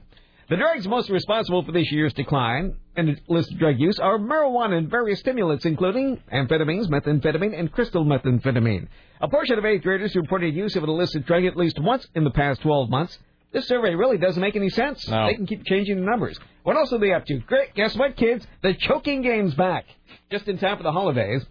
The 0.49 0.57
drugs 0.57 0.87
most 0.87 1.09
responsible 1.09 1.63
for 1.63 1.71
this 1.71 1.91
year's 1.91 2.13
decline 2.13 2.75
in 2.97 3.17
illicit 3.29 3.57
drug 3.57 3.79
use 3.79 3.97
are 3.99 4.19
marijuana 4.19 4.77
and 4.77 4.89
various 4.91 5.21
stimulants, 5.21 5.65
including 5.65 6.21
amphetamines, 6.31 6.87
methamphetamine, 6.87 7.57
and 7.57 7.71
crystal 7.71 8.05
methamphetamine. 8.05 8.87
A 9.21 9.27
portion 9.29 9.57
of 9.57 9.63
8th 9.63 9.81
graders 9.81 10.13
reported 10.15 10.53
use 10.53 10.75
of 10.75 10.83
an 10.83 10.89
illicit 10.89 11.25
drug 11.25 11.45
at 11.45 11.55
least 11.55 11.79
once 11.79 12.05
in 12.15 12.25
the 12.25 12.31
past 12.31 12.61
12 12.61 12.89
months. 12.89 13.17
This 13.53 13.67
survey 13.69 13.95
really 13.95 14.17
doesn't 14.17 14.41
make 14.41 14.57
any 14.57 14.69
sense. 14.69 15.07
No. 15.07 15.27
They 15.27 15.35
can 15.35 15.47
keep 15.47 15.65
changing 15.65 16.01
the 16.01 16.05
numbers. 16.05 16.37
What 16.63 16.75
else 16.75 16.91
are 16.91 16.99
they 16.99 17.13
up 17.13 17.25
to? 17.27 17.37
Great. 17.39 17.73
Guess 17.73 17.95
what, 17.95 18.17
kids? 18.17 18.45
The 18.61 18.73
choking 18.73 19.21
game's 19.21 19.55
back. 19.55 19.85
Just 20.29 20.47
in 20.49 20.57
time 20.57 20.75
for 20.75 20.83
the 20.83 20.91
holidays. 20.91 21.45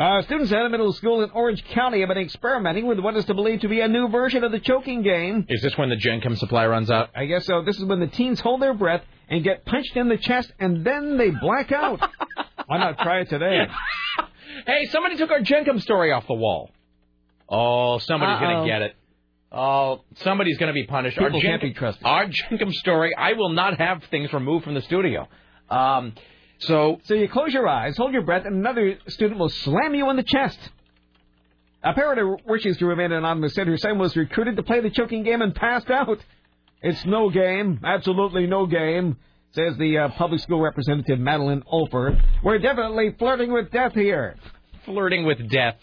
Uh, 0.00 0.22
students 0.22 0.50
at 0.50 0.64
a 0.64 0.68
middle 0.70 0.94
school 0.94 1.22
in 1.22 1.30
Orange 1.32 1.62
County 1.74 2.00
have 2.00 2.08
been 2.08 2.16
experimenting 2.16 2.86
with 2.86 2.98
what 3.00 3.14
is 3.18 3.26
to 3.26 3.34
believe 3.34 3.60
to 3.60 3.68
be 3.68 3.80
a 3.80 3.88
new 3.88 4.08
version 4.08 4.42
of 4.44 4.50
the 4.50 4.58
choking 4.58 5.02
game. 5.02 5.44
Is 5.46 5.60
this 5.60 5.76
when 5.76 5.90
the 5.90 5.96
Jenkem 5.96 6.38
supply 6.38 6.66
runs 6.66 6.90
out? 6.90 7.10
I 7.14 7.26
guess 7.26 7.44
so. 7.44 7.62
This 7.62 7.76
is 7.76 7.84
when 7.84 8.00
the 8.00 8.06
teens 8.06 8.40
hold 8.40 8.62
their 8.62 8.72
breath 8.72 9.02
and 9.28 9.44
get 9.44 9.66
punched 9.66 9.94
in 9.96 10.08
the 10.08 10.16
chest 10.16 10.50
and 10.58 10.86
then 10.86 11.18
they 11.18 11.28
black 11.28 11.70
out. 11.70 12.00
Why 12.66 12.78
not 12.78 12.96
try 12.98 13.20
it 13.20 13.28
today? 13.28 13.66
Hey, 14.66 14.86
somebody 14.90 15.16
took 15.16 15.30
our 15.30 15.40
Jenkem 15.40 15.80
story 15.80 16.12
off 16.12 16.26
the 16.26 16.34
wall. 16.34 16.70
Oh, 17.48 17.98
somebody's 17.98 18.40
going 18.40 18.60
to 18.62 18.66
get 18.66 18.82
it. 18.82 18.96
Oh, 19.50 20.02
somebody's 20.16 20.58
going 20.58 20.68
to 20.68 20.74
be 20.74 20.86
punished. 20.86 21.16
People 21.16 21.36
our 21.36 21.40
can't 21.40 21.62
Jenkem- 21.62 21.64
be 21.64 21.74
trusted. 21.74 22.04
Our 22.04 22.26
story. 22.72 23.14
I 23.16 23.32
will 23.34 23.48
not 23.48 23.78
have 23.78 24.04
things 24.10 24.32
removed 24.32 24.64
from 24.64 24.74
the 24.74 24.82
studio. 24.82 25.28
Um, 25.70 26.14
so, 26.60 27.00
so 27.04 27.14
you 27.14 27.28
close 27.28 27.52
your 27.52 27.66
eyes, 27.66 27.96
hold 27.96 28.12
your 28.12 28.22
breath, 28.22 28.44
and 28.44 28.56
another 28.56 28.98
student 29.08 29.38
will 29.38 29.48
slam 29.48 29.94
you 29.94 30.08
in 30.10 30.16
the 30.16 30.22
chest. 30.22 30.58
A 31.82 31.94
parent 31.94 32.20
who 32.20 32.36
wishes 32.46 32.76
to 32.78 32.86
remain 32.86 33.12
anonymous 33.12 33.54
said 33.54 33.66
her 33.66 33.78
son 33.78 33.98
was 33.98 34.14
recruited 34.14 34.56
to 34.56 34.62
play 34.62 34.80
the 34.80 34.90
choking 34.90 35.22
game 35.22 35.40
and 35.40 35.54
passed 35.54 35.90
out. 35.90 36.18
It's 36.82 37.04
no 37.06 37.30
game, 37.30 37.80
absolutely 37.84 38.46
no 38.46 38.66
game, 38.66 39.16
says 39.52 39.76
the 39.78 39.98
uh, 39.98 40.08
public 40.10 40.40
school 40.40 40.60
representative 40.60 41.18
Madeline 41.18 41.62
Olfer. 41.72 42.20
We're 42.42 42.58
definitely 42.58 43.14
flirting 43.18 43.52
with 43.52 43.70
death 43.70 43.94
here. 43.94 44.36
Flirting 44.84 45.24
with 45.24 45.48
death. 45.50 45.76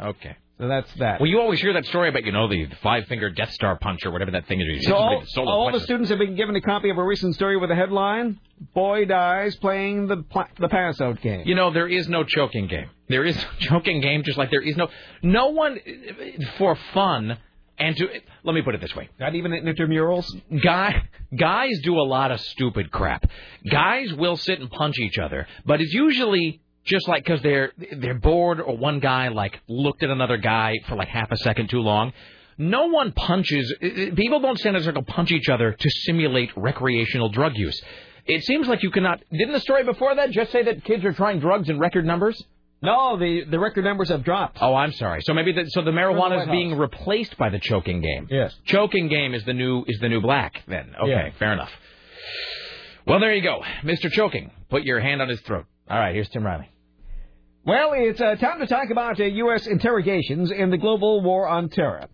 Okay. 0.00 0.36
So 0.58 0.68
that's 0.68 0.92
that. 0.94 1.20
Well, 1.20 1.28
you 1.28 1.40
always 1.40 1.60
hear 1.60 1.72
that 1.72 1.86
story 1.86 2.08
about, 2.08 2.24
you 2.24 2.32
know, 2.32 2.46
the 2.48 2.68
five 2.82 3.06
finger 3.06 3.30
Death 3.30 3.52
Star 3.52 3.76
punch 3.78 4.04
or 4.04 4.10
whatever 4.12 4.30
that 4.32 4.46
thing 4.46 4.60
is. 4.60 4.84
So 4.86 4.94
all, 4.94 5.24
all 5.48 5.72
the 5.72 5.80
students 5.80 6.10
have 6.10 6.18
been 6.18 6.36
given 6.36 6.54
a 6.54 6.60
copy 6.60 6.90
of 6.90 6.98
a 6.98 7.04
recent 7.04 7.34
story 7.34 7.56
with 7.56 7.70
a 7.70 7.74
headline: 7.74 8.38
"Boy 8.74 9.04
dies 9.06 9.56
playing 9.56 10.06
the 10.06 10.18
pla- 10.18 10.48
the 10.58 10.68
pass 10.68 11.00
out 11.00 11.20
game." 11.20 11.42
You 11.46 11.54
know, 11.54 11.72
there 11.72 11.88
is 11.88 12.08
no 12.08 12.22
choking 12.22 12.68
game. 12.68 12.90
There 13.08 13.24
is 13.24 13.36
no 13.42 13.48
choking 13.58 14.00
game, 14.00 14.22
just 14.24 14.38
like 14.38 14.50
there 14.50 14.62
is 14.62 14.76
no 14.76 14.88
no 15.22 15.48
one 15.48 15.80
for 16.58 16.76
fun 16.94 17.38
and 17.78 17.96
to. 17.96 18.08
Let 18.44 18.54
me 18.54 18.62
put 18.62 18.74
it 18.74 18.80
this 18.80 18.94
way: 18.94 19.08
not 19.18 19.34
even 19.34 19.52
at 19.52 19.64
intramurals. 19.64 20.26
Guy 20.62 21.02
guys 21.36 21.80
do 21.82 21.98
a 21.98 22.06
lot 22.06 22.30
of 22.30 22.40
stupid 22.40 22.92
crap. 22.92 23.28
Guys 23.68 24.12
will 24.12 24.36
sit 24.36 24.60
and 24.60 24.70
punch 24.70 24.98
each 24.98 25.18
other, 25.18 25.48
but 25.66 25.80
it's 25.80 25.92
usually 25.92 26.60
just 26.84 27.06
like 27.08 27.24
because 27.24 27.40
they're 27.42 27.72
they're 27.96 28.14
bored 28.18 28.60
or 28.60 28.76
one 28.76 28.98
guy 29.00 29.28
like 29.28 29.60
looked 29.68 30.02
at 30.02 30.10
another 30.10 30.36
guy 30.36 30.78
for 30.88 30.96
like 30.96 31.08
half 31.08 31.30
a 31.30 31.36
second 31.36 31.70
too 31.70 31.80
long. 31.80 32.12
No 32.58 32.86
one 32.88 33.12
punches. 33.12 33.72
People 33.80 34.40
don't 34.40 34.58
stand 34.58 34.76
in 34.76 34.82
a 34.82 34.84
circle 34.84 35.02
punch 35.02 35.30
each 35.32 35.48
other 35.48 35.72
to 35.72 35.90
simulate 36.04 36.50
recreational 36.56 37.28
drug 37.30 37.56
use. 37.56 37.80
It 38.26 38.44
seems 38.44 38.68
like 38.68 38.82
you 38.82 38.90
cannot. 38.90 39.20
Didn't 39.32 39.52
the 39.52 39.60
story 39.60 39.84
before 39.84 40.14
that 40.14 40.30
just 40.30 40.52
say 40.52 40.62
that 40.64 40.84
kids 40.84 41.04
are 41.04 41.12
trying 41.12 41.40
drugs 41.40 41.68
in 41.68 41.78
record 41.78 42.04
numbers? 42.04 42.40
No, 42.82 43.16
the 43.16 43.44
the 43.44 43.58
record 43.60 43.84
numbers 43.84 44.08
have 44.10 44.22
dropped. 44.24 44.58
Oh, 44.60 44.74
I'm 44.74 44.92
sorry. 44.92 45.22
So 45.22 45.32
maybe 45.34 45.52
the, 45.52 45.66
so 45.70 45.82
the 45.82 45.92
marijuana 45.92 46.42
is 46.42 46.48
being 46.48 46.76
replaced 46.76 47.36
by 47.38 47.48
the 47.48 47.58
choking 47.60 48.00
game. 48.00 48.26
Yes. 48.30 48.54
Choking 48.66 49.08
game 49.08 49.34
is 49.34 49.44
the 49.44 49.54
new 49.54 49.84
is 49.86 49.98
the 50.00 50.08
new 50.08 50.20
black. 50.20 50.62
Then 50.66 50.94
okay, 51.00 51.10
Yeah. 51.10 51.30
fair 51.38 51.52
enough. 51.52 51.70
Well, 53.06 53.18
there 53.20 53.34
you 53.34 53.42
go, 53.42 53.62
Mr. 53.82 54.10
Choking. 54.10 54.50
Put 54.70 54.82
your 54.84 55.00
hand 55.00 55.20
on 55.22 55.28
his 55.28 55.40
throat. 55.40 55.66
All 55.88 55.98
right, 55.98 56.14
here's 56.14 56.28
Tim 56.28 56.44
Riley. 56.44 56.68
Well, 57.64 57.92
it's 57.94 58.20
uh, 58.20 58.34
time 58.34 58.58
to 58.58 58.66
talk 58.66 58.90
about 58.90 59.20
uh, 59.20 59.24
U.S. 59.24 59.68
interrogations 59.68 60.50
in 60.50 60.70
the 60.70 60.76
global 60.76 61.22
war 61.22 61.46
on 61.46 61.68
terror. 61.68 62.08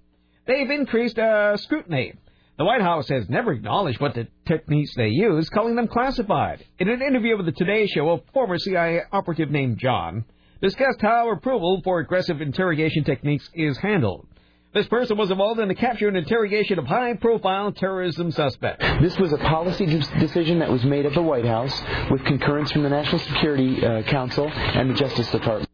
They've 0.47 0.69
increased 0.69 1.19
uh, 1.19 1.57
scrutiny. 1.57 2.13
The 2.59 2.67
White 2.67 2.83
House 2.83 3.09
has 3.09 3.31
never 3.31 3.53
acknowledged 3.53 3.99
what 3.99 4.15
the 4.15 4.29
techniques 4.47 4.95
they 4.95 5.09
use, 5.09 5.49
calling 5.49 5.75
them 5.75 5.89
classified. 5.89 6.67
In 6.79 6.91
an 6.91 7.01
interview 7.01 7.35
with 7.39 7.47
the 7.47 7.53
Today 7.53 7.87
Show, 7.87 8.11
a 8.11 8.21
former 8.35 8.59
CIA 8.59 9.01
operative 9.11 9.51
named 9.51 9.79
John 9.79 10.27
discussed 10.61 11.01
how 11.01 11.33
approval 11.33 11.81
for 11.83 12.01
aggressive 12.01 12.43
interrogation 12.43 13.05
techniques 13.05 13.49
is 13.55 13.79
handled. 13.79 14.27
This 14.75 14.87
person 14.87 15.17
was 15.17 15.31
involved 15.31 15.61
in 15.61 15.69
the 15.69 15.75
capture 15.75 16.09
and 16.09 16.17
interrogation 16.17 16.79
of 16.79 16.87
high-profile 16.87 17.73
terrorism 17.73 18.31
suspects. 18.31 18.85
This 19.01 19.17
was 19.19 19.33
a 19.33 19.39
policy 19.39 19.87
decision 19.87 20.59
that 20.59 20.71
was 20.71 20.85
made 20.85 21.07
at 21.07 21.15
the 21.15 21.23
White 21.23 21.47
House 21.47 21.73
with 22.11 22.23
concurrence 22.27 22.71
from 22.71 22.83
the 22.83 22.91
National 22.91 23.19
Security 23.19 23.85
uh, 23.85 24.03
Council 24.03 24.47
and 24.49 24.91
the 24.91 24.95
Justice 24.95 25.31
Department. 25.31 25.71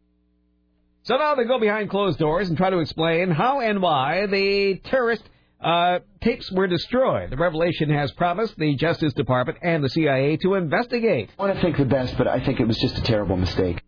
So 1.03 1.17
now 1.17 1.35
they 1.35 1.43
go 1.43 1.59
behind 1.59 1.89
closed 1.89 2.19
doors 2.19 2.47
and 2.47 2.57
try 2.57 2.69
to 2.69 2.79
explain 2.79 3.31
how 3.31 3.59
and 3.59 3.81
why 3.81 4.27
the 4.27 4.79
terrorist 4.85 5.23
uh, 5.59 5.99
tapes 6.21 6.49
were 6.49 6.67
destroyed. 6.67 7.31
The 7.31 7.37
revelation 7.37 7.89
has 7.89 8.11
promised 8.13 8.55
the 8.57 8.75
Justice 8.75 9.13
Department 9.13 9.59
and 9.61 9.83
the 9.83 9.89
CIA 9.89 10.37
to 10.37 10.53
investigate. 10.55 11.31
I 11.37 11.43
want 11.43 11.55
to 11.55 11.61
think 11.61 11.77
the 11.77 11.85
best, 11.85 12.17
but 12.17 12.27
I 12.27 12.39
think 12.39 12.61
it 12.61 12.65
was 12.65 12.77
just 12.77 12.97
a 12.97 13.01
terrible 13.01 13.35
mistake. 13.35 13.81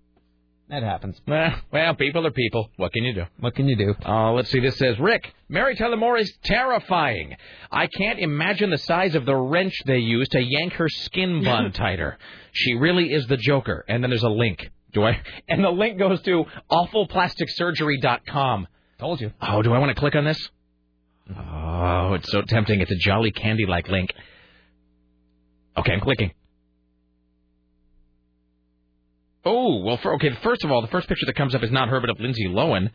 That 0.69 0.83
happens. 0.83 1.21
Well, 1.25 1.95
people 1.95 2.27
are 2.27 2.31
people. 2.31 2.69
What 2.75 2.91
can 2.91 3.05
you 3.05 3.13
do? 3.13 3.23
What 3.39 3.55
can 3.55 3.69
you 3.69 3.77
do? 3.77 3.95
Uh, 4.05 4.33
let's 4.33 4.51
see. 4.51 4.59
This 4.59 4.77
says 4.77 4.99
Rick 4.99 5.33
Mary 5.47 5.75
Tyler 5.75 5.95
Moore 5.95 6.17
is 6.17 6.29
terrifying. 6.43 7.37
I 7.71 7.87
can't 7.87 8.19
imagine 8.19 8.69
the 8.69 8.77
size 8.77 9.15
of 9.15 9.25
the 9.25 9.35
wrench 9.35 9.73
they 9.85 9.99
use 9.99 10.27
to 10.29 10.41
yank 10.41 10.73
her 10.73 10.89
skin 10.89 11.41
bun 11.45 11.71
tighter. 11.71 12.17
She 12.51 12.73
really 12.73 13.13
is 13.13 13.25
the 13.27 13.37
Joker. 13.37 13.85
And 13.87 14.03
then 14.03 14.09
there's 14.09 14.23
a 14.23 14.29
link. 14.29 14.69
Do 14.91 15.03
I? 15.05 15.21
And 15.47 15.63
the 15.63 15.69
link 15.69 15.97
goes 15.97 16.21
to 16.23 16.43
awfulplasticsurgery.com. 16.69 18.67
Told 18.99 19.21
you. 19.21 19.31
Oh, 19.41 19.61
do 19.61 19.73
I 19.73 19.79
want 19.79 19.95
to 19.95 19.99
click 19.99 20.15
on 20.15 20.25
this? 20.25 20.49
Oh, 21.29 22.13
it's 22.15 22.29
so 22.29 22.41
tempting. 22.41 22.81
It's 22.81 22.91
a 22.91 22.95
jolly 22.95 23.31
candy-like 23.31 23.87
link. 23.87 24.13
Okay, 25.77 25.93
I'm 25.93 26.01
clicking. 26.01 26.31
Oh, 29.47 29.81
well, 29.83 29.97
for, 29.97 30.15
okay, 30.15 30.29
first 30.43 30.63
of 30.63 30.71
all, 30.71 30.81
the 30.81 30.87
first 30.87 31.07
picture 31.07 31.25
that 31.25 31.35
comes 31.35 31.55
up 31.55 31.63
is 31.63 31.71
not 31.71 31.89
her, 31.89 31.99
but 31.99 32.09
of 32.09 32.19
Lindsay 32.19 32.45
Lohan. 32.47 32.89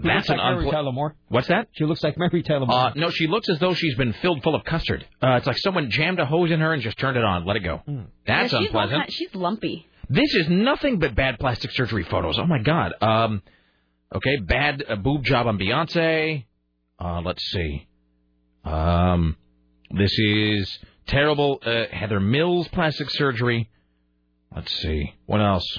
She 0.00 0.08
That's 0.08 0.28
looks 0.28 0.28
like 0.30 0.38
an 0.40 0.54
Mary 0.54 0.66
unpl- 0.66 0.70
Tyler 0.72 0.92
Moore. 0.92 1.14
What's 1.28 1.48
that? 1.48 1.68
She 1.72 1.84
looks 1.84 2.02
like 2.02 2.18
Mary 2.18 2.42
Tyler 2.42 2.66
Moore. 2.66 2.76
Uh, 2.78 2.92
no, 2.96 3.10
she 3.10 3.26
looks 3.28 3.48
as 3.48 3.58
though 3.60 3.74
she's 3.74 3.94
been 3.94 4.12
filled 4.14 4.42
full 4.42 4.54
of 4.56 4.64
custard. 4.64 5.06
Uh, 5.22 5.36
it's 5.36 5.46
like 5.46 5.58
someone 5.58 5.88
jammed 5.90 6.18
a 6.18 6.26
hose 6.26 6.50
in 6.50 6.58
her 6.60 6.72
and 6.72 6.82
just 6.82 6.98
turned 6.98 7.16
it 7.16 7.22
on. 7.24 7.44
Let 7.46 7.56
it 7.56 7.60
go. 7.60 7.80
That's 8.26 8.52
yeah, 8.52 8.58
she's 8.58 8.66
unpleasant. 8.68 8.98
not- 8.98 9.12
she's 9.12 9.34
lumpy. 9.34 9.86
This 10.10 10.34
is 10.34 10.48
nothing 10.48 10.98
but 10.98 11.14
bad 11.14 11.38
plastic 11.38 11.70
surgery 11.70 12.02
photos. 12.04 12.38
Oh 12.38 12.46
my 12.46 12.58
God. 12.58 12.92
Um, 13.00 13.42
okay, 14.14 14.36
bad 14.38 14.84
uh, 14.86 14.96
boob 14.96 15.24
job 15.24 15.46
on 15.46 15.58
Beyonce. 15.58 16.44
Uh, 16.98 17.20
let's 17.24 17.42
see. 17.50 17.86
Um, 18.64 19.36
this 19.90 20.12
is 20.18 20.78
terrible 21.06 21.60
uh, 21.64 21.84
Heather 21.90 22.20
Mills 22.20 22.68
plastic 22.68 23.10
surgery. 23.10 23.70
Let's 24.54 24.72
see 24.80 25.14
what 25.26 25.40
else. 25.40 25.78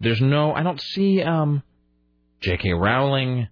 There's 0.00 0.20
no. 0.20 0.52
I 0.52 0.62
don't 0.62 0.80
see. 0.80 1.22
Um, 1.22 1.62
J.K. 2.40 2.72
Rowling. 2.72 3.48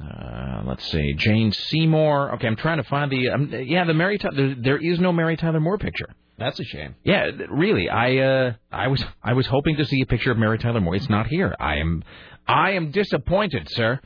Uh, 0.00 0.62
let's 0.66 0.90
see. 0.90 1.14
Jane 1.14 1.52
Seymour. 1.52 2.34
Okay, 2.34 2.46
I'm 2.46 2.56
trying 2.56 2.78
to 2.78 2.88
find 2.88 3.10
the. 3.10 3.30
Um, 3.30 3.52
yeah, 3.52 3.84
the 3.84 3.94
Mary. 3.94 4.18
There, 4.20 4.54
there 4.54 4.78
is 4.78 5.00
no 5.00 5.12
Mary 5.12 5.36
Tyler 5.36 5.60
Moore 5.60 5.78
picture. 5.78 6.08
That's 6.38 6.58
a 6.58 6.64
shame. 6.64 6.96
Yeah, 7.04 7.30
really. 7.50 7.88
I 7.88 8.16
uh, 8.18 8.52
I 8.70 8.88
was 8.88 9.04
I 9.22 9.34
was 9.34 9.46
hoping 9.46 9.76
to 9.76 9.84
see 9.84 10.00
a 10.02 10.06
picture 10.06 10.32
of 10.32 10.38
Mary 10.38 10.58
Tyler 10.58 10.80
Moore. 10.80 10.96
It's 10.96 11.08
not 11.08 11.26
here. 11.26 11.54
I 11.60 11.76
am 11.76 12.02
I 12.46 12.72
am 12.72 12.90
disappointed, 12.90 13.68
sir. 13.70 14.00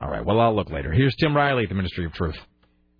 All 0.00 0.08
right. 0.08 0.24
Well, 0.24 0.40
I'll 0.40 0.54
look 0.54 0.70
later. 0.70 0.92
Here's 0.92 1.14
Tim 1.16 1.36
Riley 1.36 1.64
at 1.64 1.68
the 1.68 1.74
Ministry 1.74 2.06
of 2.06 2.12
Truth. 2.12 2.36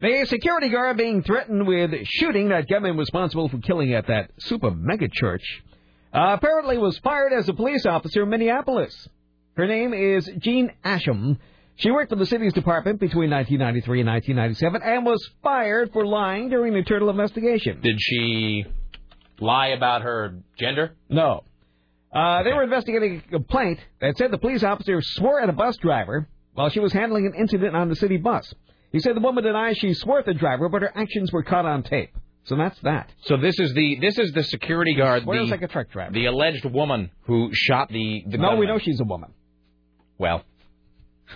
The 0.02 0.26
security 0.26 0.68
guard 0.68 0.96
being 0.96 1.22
threatened 1.22 1.64
with 1.64 1.92
shooting 2.04 2.48
that 2.48 2.68
gunman 2.68 2.96
responsible 2.96 3.48
for 3.48 3.58
killing 3.58 3.94
at 3.94 4.08
that 4.08 4.32
super 4.40 4.72
mega 4.72 5.06
church 5.08 5.62
uh, 6.12 6.34
apparently 6.36 6.76
was 6.76 6.98
fired 6.98 7.32
as 7.32 7.48
a 7.48 7.52
police 7.54 7.86
officer 7.86 8.24
in 8.24 8.28
Minneapolis. 8.28 9.08
Her 9.56 9.68
name 9.68 9.94
is 9.94 10.28
Jeanne 10.38 10.72
Assam. 10.82 11.38
She 11.76 11.92
worked 11.92 12.10
for 12.10 12.16
the 12.16 12.26
city's 12.26 12.52
department 12.52 12.98
between 12.98 13.30
1993 13.30 14.00
and 14.00 14.08
1997 14.08 14.82
and 14.82 15.06
was 15.06 15.24
fired 15.40 15.92
for 15.92 16.04
lying 16.04 16.48
during 16.48 16.72
the 16.72 16.80
internal 16.80 17.08
investigation. 17.08 17.80
Did 17.80 17.98
she 18.00 18.64
lie 19.38 19.68
about 19.68 20.02
her 20.02 20.34
gender? 20.58 20.96
No. 21.08 21.44
Uh, 22.12 22.42
They 22.42 22.52
were 22.52 22.64
investigating 22.64 23.22
a 23.24 23.30
complaint 23.30 23.78
that 24.00 24.16
said 24.18 24.32
the 24.32 24.38
police 24.38 24.64
officer 24.64 25.00
swore 25.00 25.40
at 25.40 25.48
a 25.48 25.52
bus 25.52 25.76
driver 25.76 26.26
while 26.54 26.70
she 26.70 26.80
was 26.80 26.92
handling 26.92 27.24
an 27.26 27.34
incident 27.38 27.76
on 27.76 27.88
the 27.88 27.96
city 27.96 28.16
bus. 28.16 28.52
He 28.92 29.00
said 29.00 29.16
the 29.16 29.20
woman 29.20 29.42
denies 29.42 29.78
she 29.78 29.94
swore 29.94 30.18
at 30.20 30.26
the 30.26 30.34
driver, 30.34 30.68
but 30.68 30.82
her 30.82 30.92
actions 30.94 31.32
were 31.32 31.42
caught 31.42 31.64
on 31.64 31.82
tape. 31.82 32.10
So 32.44 32.56
that's 32.56 32.78
that. 32.80 33.10
So 33.24 33.36
this 33.36 33.58
is 33.58 33.72
the 33.72 33.98
this 34.00 34.18
is 34.18 34.32
the 34.32 34.42
security 34.42 34.94
guard, 34.94 35.22
Swears 35.22 35.46
the, 35.46 35.50
like 35.50 35.62
a 35.62 35.68
truck 35.68 35.90
driver. 35.90 36.12
the 36.12 36.26
alleged 36.26 36.64
woman 36.64 37.10
who 37.22 37.50
shot 37.52 37.88
the 37.88 38.24
the. 38.26 38.38
no, 38.38 38.56
we 38.56 38.66
know 38.66 38.78
she's 38.78 39.00
a 39.00 39.04
woman. 39.04 39.32
Well, 40.18 40.44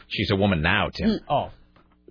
she's 0.08 0.30
a 0.30 0.36
woman 0.36 0.62
now, 0.62 0.90
Tim. 0.92 1.20
Oh. 1.28 1.50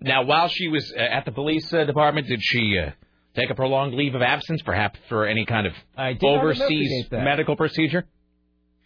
Now, 0.02 0.24
while 0.24 0.48
she 0.50 0.68
was 0.68 0.94
uh, 0.96 1.02
at 1.02 1.26
the 1.26 1.32
police 1.32 1.72
uh, 1.74 1.86
department, 1.86 2.28
did 2.28 2.40
she 2.42 2.78
uh, 2.78 2.92
take 3.36 3.50
a 3.50 3.56
prolonged 3.56 3.94
leave 3.94 4.16
of 4.16 4.22
absence, 4.22 4.62
perhaps 4.62 5.00
for 5.10 5.26
any 5.26 5.46
kind 5.46 5.68
of 5.68 5.74
did 5.98 6.24
overseas 6.24 7.08
medical 7.12 7.56
procedure? 7.56 8.06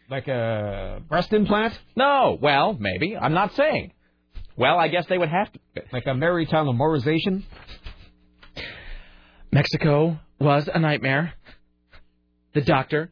Like 0.09 0.27
a 0.27 1.01
breast 1.07 1.33
implant? 1.33 1.77
No. 1.95 2.37
Well, 2.41 2.75
maybe. 2.79 3.15
I'm 3.15 3.33
not 3.33 3.53
saying. 3.55 3.93
Well, 4.59 4.77
I 4.77 4.89
guess 4.89 5.05
they 5.07 5.17
would 5.17 5.29
have 5.29 5.49
to. 5.53 5.59
Like 5.93 6.05
a 6.05 6.09
Marytown 6.09 6.65
memorization? 6.67 7.43
Mexico 9.53 10.19
was 10.37 10.69
a 10.71 10.77
nightmare. 10.77 11.33
The 12.53 12.59
doctor 12.59 13.09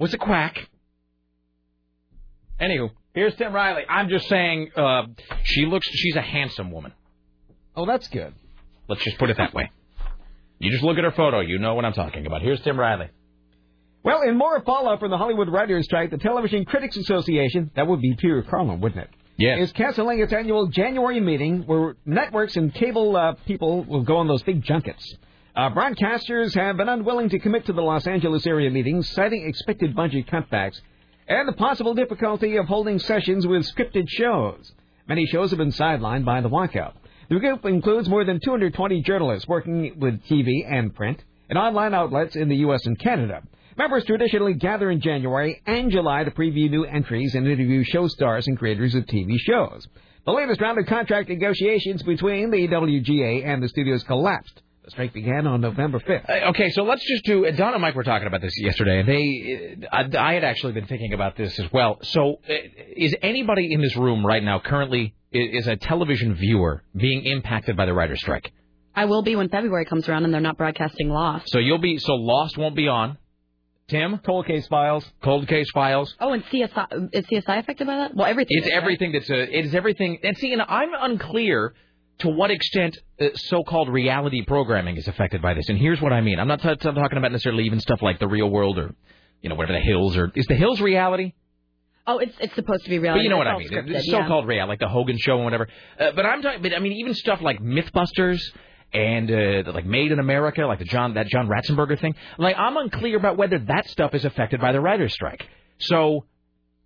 was 0.00 0.12
a 0.12 0.18
quack. 0.18 0.68
Anywho, 2.60 2.90
here's 3.14 3.36
Tim 3.36 3.52
Riley. 3.52 3.82
I'm 3.88 4.08
just 4.08 4.28
saying, 4.28 4.72
uh, 4.76 5.02
she 5.44 5.64
looks. 5.64 5.86
She's 5.88 6.16
a 6.16 6.20
handsome 6.20 6.72
woman. 6.72 6.92
Oh, 7.76 7.86
that's 7.86 8.08
good. 8.08 8.34
Let's 8.88 9.04
just 9.04 9.18
put 9.18 9.30
it 9.30 9.36
that 9.36 9.54
way. 9.54 9.70
You 10.58 10.72
just 10.72 10.82
look 10.82 10.98
at 10.98 11.04
her 11.04 11.12
photo, 11.12 11.38
you 11.38 11.60
know 11.60 11.76
what 11.76 11.84
I'm 11.84 11.92
talking 11.92 12.26
about. 12.26 12.42
Here's 12.42 12.60
Tim 12.62 12.78
Riley. 12.78 13.10
Well, 14.02 14.22
in 14.22 14.36
more 14.36 14.60
fallout 14.62 14.98
from 14.98 15.10
the 15.10 15.18
Hollywood 15.18 15.48
Writers' 15.48 15.84
Strike, 15.84 16.10
the 16.10 16.18
Television 16.18 16.64
Critics 16.64 16.96
Association, 16.96 17.70
that 17.76 17.86
would 17.86 18.00
be 18.00 18.16
Peter 18.18 18.42
Carlin, 18.42 18.80
wouldn't 18.80 19.04
it? 19.04 19.10
Yes. 19.42 19.70
Is 19.70 19.72
canceling 19.72 20.20
its 20.20 20.32
annual 20.32 20.68
January 20.68 21.18
meeting 21.18 21.62
where 21.66 21.96
networks 22.06 22.56
and 22.56 22.72
cable 22.72 23.16
uh, 23.16 23.32
people 23.44 23.82
will 23.82 24.02
go 24.02 24.18
on 24.18 24.28
those 24.28 24.44
big 24.44 24.62
junkets. 24.62 25.16
Uh, 25.56 25.68
broadcasters 25.70 26.54
have 26.54 26.76
been 26.76 26.88
unwilling 26.88 27.28
to 27.28 27.40
commit 27.40 27.66
to 27.66 27.72
the 27.72 27.82
Los 27.82 28.06
Angeles 28.06 28.46
area 28.46 28.70
meetings, 28.70 29.10
citing 29.10 29.44
expected 29.44 29.96
budget 29.96 30.28
cutbacks 30.28 30.80
and 31.26 31.48
the 31.48 31.54
possible 31.54 31.92
difficulty 31.92 32.56
of 32.56 32.66
holding 32.66 33.00
sessions 33.00 33.44
with 33.44 33.68
scripted 33.68 34.04
shows. 34.06 34.70
Many 35.08 35.26
shows 35.26 35.50
have 35.50 35.58
been 35.58 35.72
sidelined 35.72 36.24
by 36.24 36.40
the 36.40 36.48
walkout. 36.48 36.92
The 37.28 37.40
group 37.40 37.64
includes 37.64 38.08
more 38.08 38.24
than 38.24 38.38
220 38.44 39.02
journalists 39.02 39.48
working 39.48 39.98
with 39.98 40.22
TV 40.26 40.64
and 40.70 40.94
print 40.94 41.20
and 41.48 41.58
online 41.58 41.94
outlets 41.94 42.36
in 42.36 42.48
the 42.48 42.58
U.S. 42.58 42.86
and 42.86 42.96
Canada. 42.96 43.42
Members 43.76 44.04
traditionally 44.04 44.54
gather 44.54 44.90
in 44.90 45.00
January 45.00 45.62
and 45.66 45.90
July 45.90 46.24
to 46.24 46.30
preview 46.30 46.68
new 46.70 46.84
entries 46.84 47.34
and 47.34 47.46
interview 47.46 47.82
show 47.84 48.06
stars 48.08 48.46
and 48.46 48.58
creators 48.58 48.94
of 48.94 49.04
TV 49.06 49.38
shows. 49.38 49.86
The 50.26 50.32
latest 50.32 50.60
round 50.60 50.78
of 50.78 50.86
contract 50.86 51.28
negotiations 51.28 52.02
between 52.02 52.50
the 52.50 52.68
WGA 52.68 53.44
and 53.46 53.62
the 53.62 53.68
studios 53.68 54.02
collapsed. 54.04 54.60
The 54.84 54.90
strike 54.90 55.12
began 55.14 55.46
on 55.46 55.60
November 55.60 56.00
5th. 56.00 56.28
Uh, 56.28 56.48
okay, 56.50 56.68
so 56.70 56.82
let's 56.82 57.04
just 57.06 57.24
do. 57.24 57.46
Uh, 57.46 57.52
Don 57.52 57.72
and 57.72 57.80
Mike 57.80 57.94
were 57.94 58.02
talking 58.04 58.26
about 58.26 58.40
this 58.40 58.52
yesterday. 58.60 58.98
and 59.00 59.08
They, 59.08 59.86
uh, 59.90 59.96
I, 60.18 60.30
I 60.30 60.34
had 60.34 60.44
actually 60.44 60.72
been 60.72 60.86
thinking 60.86 61.12
about 61.12 61.36
this 61.36 61.58
as 61.58 61.72
well. 61.72 61.98
So, 62.02 62.40
uh, 62.48 62.52
is 62.96 63.14
anybody 63.22 63.72
in 63.72 63.80
this 63.80 63.96
room 63.96 64.26
right 64.26 64.42
now 64.42 64.58
currently 64.58 65.14
i- 65.32 65.38
is 65.38 65.66
a 65.68 65.76
television 65.76 66.34
viewer 66.34 66.82
being 66.96 67.24
impacted 67.24 67.76
by 67.76 67.86
the 67.86 67.94
writer's 67.94 68.20
strike? 68.20 68.52
I 68.94 69.04
will 69.06 69.22
be 69.22 69.36
when 69.36 69.48
February 69.48 69.84
comes 69.86 70.08
around 70.08 70.24
and 70.24 70.34
they're 70.34 70.40
not 70.40 70.58
broadcasting 70.58 71.08
Lost. 71.08 71.48
So 71.48 71.58
you'll 71.58 71.78
be. 71.78 71.98
So 71.98 72.14
Lost 72.14 72.58
won't 72.58 72.74
be 72.76 72.88
on. 72.88 73.18
Tim, 73.92 74.18
Cold 74.24 74.46
Case 74.46 74.66
Files. 74.68 75.04
Cold 75.22 75.46
Case 75.46 75.70
Files. 75.72 76.14
Oh, 76.18 76.32
and 76.32 76.42
CSI 76.46 77.10
is 77.12 77.26
CSI 77.26 77.58
affected 77.58 77.86
by 77.86 77.96
that? 77.96 78.16
Well, 78.16 78.26
everything. 78.26 78.56
It's 78.58 78.66
is, 78.66 78.72
right? 78.72 78.82
everything 78.82 79.12
that's 79.12 79.28
a, 79.28 79.58
it's 79.58 79.74
everything. 79.74 80.18
And 80.24 80.34
see, 80.38 80.52
and 80.52 80.62
I'm 80.62 80.88
unclear 80.98 81.74
to 82.20 82.28
what 82.28 82.50
extent 82.50 82.98
uh, 83.20 83.26
so-called 83.34 83.90
reality 83.90 84.44
programming 84.46 84.96
is 84.96 85.08
affected 85.08 85.42
by 85.42 85.52
this. 85.52 85.68
And 85.68 85.78
here's 85.78 86.00
what 86.00 86.12
I 86.12 86.22
mean. 86.22 86.40
I'm 86.40 86.48
not 86.48 86.62
t- 86.62 86.74
talking 86.74 87.18
about 87.18 87.32
necessarily 87.32 87.64
even 87.64 87.80
stuff 87.80 88.00
like 88.00 88.18
The 88.18 88.28
Real 88.28 88.48
World 88.48 88.78
or, 88.78 88.94
you 89.42 89.50
know, 89.50 89.56
whatever 89.56 89.74
The 89.78 89.84
Hills 89.84 90.16
or 90.16 90.32
is 90.34 90.46
The 90.46 90.54
Hills 90.54 90.80
reality? 90.80 91.34
Oh, 92.06 92.18
it's 92.18 92.34
it's 92.40 92.54
supposed 92.54 92.84
to 92.84 92.90
be 92.90 92.98
reality. 92.98 93.20
But 93.20 93.24
you 93.24 93.30
know 93.30 93.36
what 93.36 93.46
I 93.46 93.58
mean. 93.58 93.68
scripted, 93.68 93.90
It's 93.90 94.10
so-called 94.10 94.46
reality, 94.46 94.70
like 94.70 94.80
the 94.80 94.88
Hogan 94.88 95.18
Show 95.18 95.34
and 95.34 95.44
whatever. 95.44 95.68
Uh, 96.00 96.12
but 96.16 96.26
I'm 96.26 96.42
talking. 96.42 96.62
But 96.62 96.74
I 96.74 96.80
mean, 96.80 96.92
even 96.94 97.14
stuff 97.14 97.40
like 97.40 97.60
MythBusters 97.60 98.40
and 98.92 99.30
uh, 99.30 99.72
like 99.72 99.86
Made 99.86 100.12
in 100.12 100.18
America, 100.18 100.62
like 100.62 100.78
the 100.78 100.84
John 100.84 101.14
that 101.14 101.26
John 101.28 101.48
Ratzenberger 101.48 101.98
thing. 102.00 102.14
Like 102.38 102.56
I'm 102.58 102.76
unclear 102.76 103.16
about 103.16 103.36
whether 103.36 103.58
that 103.58 103.88
stuff 103.88 104.14
is 104.14 104.24
affected 104.24 104.60
by 104.60 104.72
the 104.72 104.80
writers' 104.80 105.14
strike. 105.14 105.46
So 105.78 106.24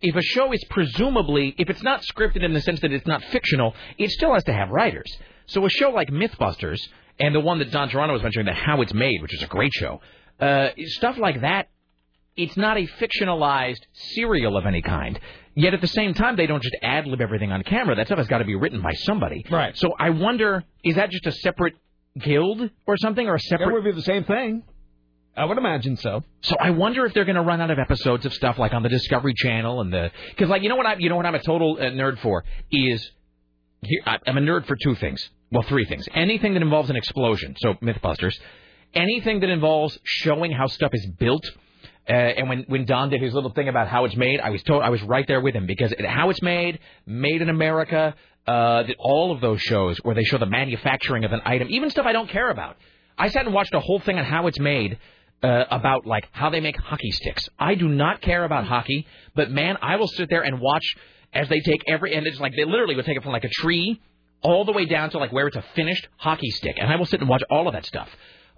if 0.01 0.15
a 0.15 0.23
show 0.23 0.53
is 0.53 0.63
presumably, 0.71 1.55
if 1.59 1.71
it's 1.71 1.83
not 1.83 2.03
scripted 2.03 2.45
in 2.45 2.53
the 2.53 2.61
sense 2.61 2.81
that 2.81 2.93
it's 2.93 3.07
not 3.07 3.23
fictional, 3.25 3.75
it 3.99 4.11
still 4.11 4.35
has 4.35 4.45
to 4.45 4.53
have 4.53 4.71
writers. 4.71 5.11
So 5.47 5.65
a 5.65 5.71
show 5.71 5.91
like 5.91 6.09
MythBusters 6.09 6.81
and 7.19 7.35
the 7.35 7.41
one 7.41 7.59
that 7.61 7.71
Don 7.71 7.89
Toronto 7.89 8.13
was 8.13 8.23
mentioning, 8.23 8.47
the 8.47 8.53
How 8.53 8.81
It's 8.83 8.93
Made, 8.93 9.23
which 9.23 9.35
is 9.35 9.43
a 9.43 9.47
great 9.47 9.73
show, 9.73 10.01
uh, 10.41 10.69
stuff 10.85 11.17
like 11.19 11.41
that, 11.41 11.69
it's 12.37 12.57
not 12.57 12.77
a 12.77 12.87
fictionalized 13.01 13.81
serial 13.95 14.57
of 14.57 14.67
any 14.67 14.83
kind. 14.83 15.19
Yet 15.55 15.73
at 15.73 15.81
the 15.81 15.89
same 15.89 16.13
time, 16.13 16.37
they 16.37 16.47
don't 16.47 16.63
just 16.63 16.77
ad 16.83 17.07
lib 17.07 17.23
everything 17.23 17.51
on 17.51 17.63
camera. 17.63 17.95
That 17.95 18.09
stuff 18.09 18.19
has 18.19 18.27
got 18.27 18.39
to 18.39 18.45
be 18.45 18.55
written 18.55 18.83
by 18.83 18.93
somebody. 18.93 19.47
Right. 19.51 19.75
So 19.79 19.95
I 19.99 20.11
wonder, 20.11 20.63
is 20.85 20.97
that 20.97 21.11
just 21.11 21.27
a 21.27 21.33
separate 21.33 21.77
guild 22.19 22.71
or 22.87 22.97
something, 22.97 23.27
or 23.29 23.35
a 23.37 23.41
separate? 23.41 23.69
It 23.71 23.73
would 23.75 23.85
be 23.85 23.93
the 23.93 24.03
same 24.03 24.25
thing. 24.25 24.63
I 25.37 25.45
would 25.45 25.59
imagine 25.59 25.97
so. 25.99 26.23
So 26.43 26.57
I 26.59 26.71
wonder 26.71 27.05
if 27.05 27.13
they're 27.13 27.27
going 27.27 27.37
to 27.37 27.43
run 27.43 27.61
out 27.61 27.71
of 27.71 27.79
episodes 27.79 28.25
of 28.25 28.33
stuff 28.33 28.59
like 28.59 28.73
on 28.73 28.83
the 28.83 28.89
Discovery 28.89 29.35
Channel 29.37 29.83
and 29.83 29.93
the 29.93 30.11
because 30.31 30.49
like 30.49 30.63
you 30.63 30.69
know 30.71 30.77
what 30.77 30.87
I 30.87 30.97
you 30.99 31.11
know 31.11 31.17
what 31.17 31.27
I'm 31.27 31.35
a 31.35 31.43
total 31.43 31.77
uh, 31.79 31.85
nerd 31.85 32.19
for 32.21 32.45
is 32.71 33.11
here, 33.83 34.01
I- 34.07 34.19
I'm 34.27 34.39
a 34.39 34.41
nerd 34.41 34.67
for 34.67 34.77
two 34.77 34.95
things. 34.95 35.29
Well, 35.53 35.63
three 35.63 35.85
things. 35.85 36.07
Anything 36.15 36.55
that 36.55 36.63
involves 36.63 36.89
an 36.91 36.97
explosion, 36.97 37.55
so 37.59 37.75
MythBusters. 37.75 38.35
Anything 38.95 39.41
that 39.41 39.51
involves 39.51 39.99
showing 40.05 40.53
how 40.53 40.67
stuff 40.69 40.91
is 40.95 41.07
built. 41.19 41.45
Uh, 42.09 42.13
and 42.13 42.49
when, 42.49 42.65
when 42.69 42.85
Don 42.87 43.11
did 43.11 43.21
his 43.21 43.35
little 43.35 43.51
thing 43.51 43.69
about 43.69 43.89
how 43.89 44.05
it's 44.05 44.17
made, 44.17 44.41
I 44.41 44.51
was 44.51 44.63
told 44.63 44.83
I 44.83 44.91
was 44.91 45.03
right 45.03 45.27
there 45.27 45.41
with 45.41 45.55
him 45.55 45.67
because 45.67 45.93
it, 45.93 46.05
how 46.07 46.31
it's 46.31 46.41
made, 46.41 46.79
made 47.05 47.43
in 47.43 47.49
America, 47.49 48.15
uh, 48.47 48.85
that 48.85 48.97
all 48.99 49.33
of 49.33 49.41
those 49.41 49.61
shows 49.61 49.99
where 49.99 50.15
they 50.15 50.25
show 50.25 50.39
the 50.39 50.47
manufacturing 50.47 51.25
of 51.25 51.33
an 51.33 51.41
item, 51.45 51.69
even 51.71 51.91
stuff 51.91 52.07
I 52.07 52.13
don't 52.13 52.29
care 52.29 52.51
about. 52.51 52.77
I 53.19 53.29
sat 53.29 53.45
and 53.45 53.55
watched 53.55 53.75
a 53.75 53.81
whole 53.81 53.99
thing 54.01 54.19
on 54.19 54.25
how 54.25 54.47
it's 54.47 54.61
made 54.61 54.99
uh, 55.43 55.65
about 55.71 56.07
like 56.07 56.29
how 56.33 56.51
they 56.51 56.61
make 56.61 56.77
hockey 56.77 57.11
sticks. 57.11 57.49
I 57.59 57.75
do 57.75 57.89
not 57.89 58.21
care 58.21 58.45
about 58.45 58.65
hockey, 58.65 59.07
but 59.35 59.51
man, 59.51 59.77
I 59.83 59.97
will 59.97 60.09
sit 60.09 60.29
there 60.31 60.43
and 60.43 60.61
watch 60.61 60.85
as 61.33 61.49
they 61.49 61.61
take 61.61 61.83
every 61.89 62.15
and 62.15 62.27
it's 62.27 62.41
like 62.41 62.53
they 62.57 62.65
literally 62.65 62.95
would 62.95 63.05
take 63.05 63.17
it 63.17 63.23
from 63.23 63.33
like 63.33 63.45
a 63.45 63.51
tree 63.51 64.01
all 64.43 64.65
the 64.65 64.73
way 64.73 64.87
down 64.87 65.11
to 65.11 65.19
like 65.19 65.33
where 65.33 65.47
it's 65.47 65.57
a 65.57 65.65
finished 65.75 66.07
hockey 66.17 66.51
stick, 66.51 66.77
and 66.79 66.91
I 66.91 66.97
will 66.97 67.07
sit 67.07 67.21
and 67.21 67.29
watch 67.29 67.43
all 67.51 67.67
of 67.67 67.75
that 67.75 67.85
stuff. 67.85 68.09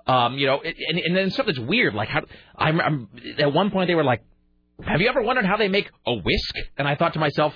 Um, 0.06 0.38
you 0.38 0.46
know, 0.46 0.60
and, 0.60 0.98
and 0.98 1.16
then 1.16 1.30
stuff 1.30 1.46
that's 1.46 1.58
weird, 1.58 1.94
like 1.94 2.08
how 2.08 2.22
I'm, 2.56 2.80
I'm 2.80 3.08
at 3.38 3.52
one 3.52 3.70
point 3.70 3.88
they 3.88 3.94
were 3.94 4.04
like, 4.04 4.22
"Have 4.82 5.00
you 5.00 5.08
ever 5.08 5.22
wondered 5.22 5.44
how 5.44 5.56
they 5.56 5.68
make 5.68 5.90
a 6.06 6.14
whisk?" 6.14 6.54
And 6.76 6.88
I 6.88 6.94
thought 6.94 7.14
to 7.14 7.18
myself, 7.18 7.54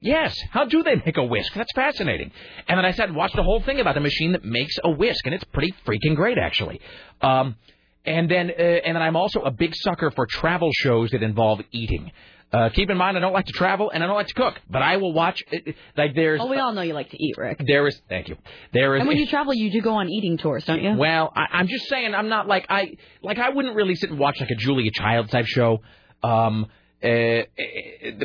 Yes. 0.00 0.36
How 0.50 0.64
do 0.66 0.82
they 0.82 0.96
make 1.04 1.16
a 1.16 1.24
whisk? 1.24 1.52
That's 1.54 1.72
fascinating. 1.74 2.30
And 2.68 2.78
then 2.78 2.84
I 2.84 2.92
sat 2.92 3.08
and 3.08 3.16
watched 3.16 3.36
a 3.38 3.42
whole 3.42 3.60
thing 3.62 3.80
about 3.80 3.94
the 3.94 4.00
machine 4.00 4.32
that 4.32 4.44
makes 4.44 4.76
a 4.84 4.90
whisk, 4.90 5.24
and 5.26 5.34
it's 5.34 5.44
pretty 5.44 5.74
freaking 5.86 6.14
great, 6.14 6.38
actually. 6.38 6.80
Um, 7.22 7.56
and 8.04 8.30
then, 8.30 8.50
uh, 8.50 8.62
and 8.62 8.94
then 8.94 9.02
I'm 9.02 9.16
also 9.16 9.40
a 9.40 9.50
big 9.50 9.74
sucker 9.74 10.10
for 10.10 10.26
travel 10.26 10.70
shows 10.72 11.10
that 11.10 11.22
involve 11.22 11.60
eating. 11.72 12.12
Uh, 12.52 12.68
keep 12.68 12.88
in 12.90 12.96
mind, 12.96 13.16
I 13.16 13.20
don't 13.20 13.32
like 13.32 13.46
to 13.46 13.52
travel 13.52 13.90
and 13.90 14.04
I 14.04 14.06
don't 14.06 14.14
like 14.14 14.28
to 14.28 14.34
cook, 14.34 14.54
but 14.70 14.80
I 14.80 14.98
will 14.98 15.12
watch. 15.12 15.42
uh, 15.52 15.56
Like 15.96 16.14
there's, 16.14 16.40
Oh, 16.40 16.46
we 16.46 16.58
all 16.58 16.72
know 16.72 16.82
you 16.82 16.92
like 16.94 17.10
to 17.10 17.20
eat, 17.20 17.34
Rick. 17.36 17.60
there 17.66 17.84
is. 17.88 18.00
Thank 18.08 18.28
you. 18.28 18.36
There 18.72 18.94
is. 18.94 19.00
And 19.00 19.08
when 19.08 19.16
you 19.16 19.26
travel, 19.26 19.52
you 19.52 19.72
do 19.72 19.80
go 19.80 19.94
on 19.94 20.08
eating 20.08 20.38
tours, 20.38 20.64
don't 20.64 20.80
you? 20.80 20.94
Well, 20.96 21.32
I, 21.34 21.46
I'm 21.54 21.66
just 21.66 21.88
saying, 21.88 22.14
I'm 22.14 22.28
not 22.28 22.46
like 22.46 22.66
I 22.68 22.96
like 23.20 23.38
I 23.38 23.48
wouldn't 23.48 23.74
really 23.74 23.96
sit 23.96 24.10
and 24.10 24.18
watch 24.20 24.40
like 24.40 24.50
a 24.50 24.54
Julia 24.54 24.92
Child 24.92 25.28
type 25.30 25.46
show, 25.46 25.80
um, 26.22 26.66
uh, 27.02 27.08
uh, 27.08 27.42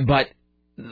but 0.06 0.28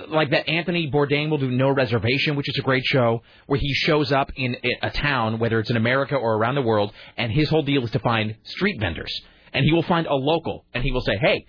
like 0.09 0.31
that 0.31 0.47
Anthony 0.49 0.89
Bourdain 0.91 1.29
will 1.29 1.37
do 1.37 1.49
No 1.51 1.69
Reservation, 1.69 2.35
which 2.35 2.49
is 2.49 2.57
a 2.57 2.61
great 2.61 2.83
show 2.85 3.21
where 3.47 3.59
he 3.59 3.73
shows 3.73 4.11
up 4.11 4.31
in 4.35 4.55
a- 4.81 4.89
town, 4.89 5.39
whether 5.39 5.59
it's 5.59 5.69
in 5.69 5.77
America 5.77 6.15
or 6.15 6.35
around 6.35 6.55
the 6.55 6.61
world, 6.61 6.91
and 7.17 7.31
his 7.31 7.49
whole 7.49 7.63
deal 7.63 7.83
is 7.83 7.91
to 7.91 7.99
find 7.99 8.35
street 8.43 8.79
vendors, 8.79 9.21
and 9.53 9.65
he 9.65 9.71
will 9.71 9.83
find 9.83 10.07
a 10.07 10.15
local, 10.15 10.65
and 10.73 10.83
he 10.83 10.91
will 10.91 11.01
say, 11.01 11.17
hey. 11.21 11.45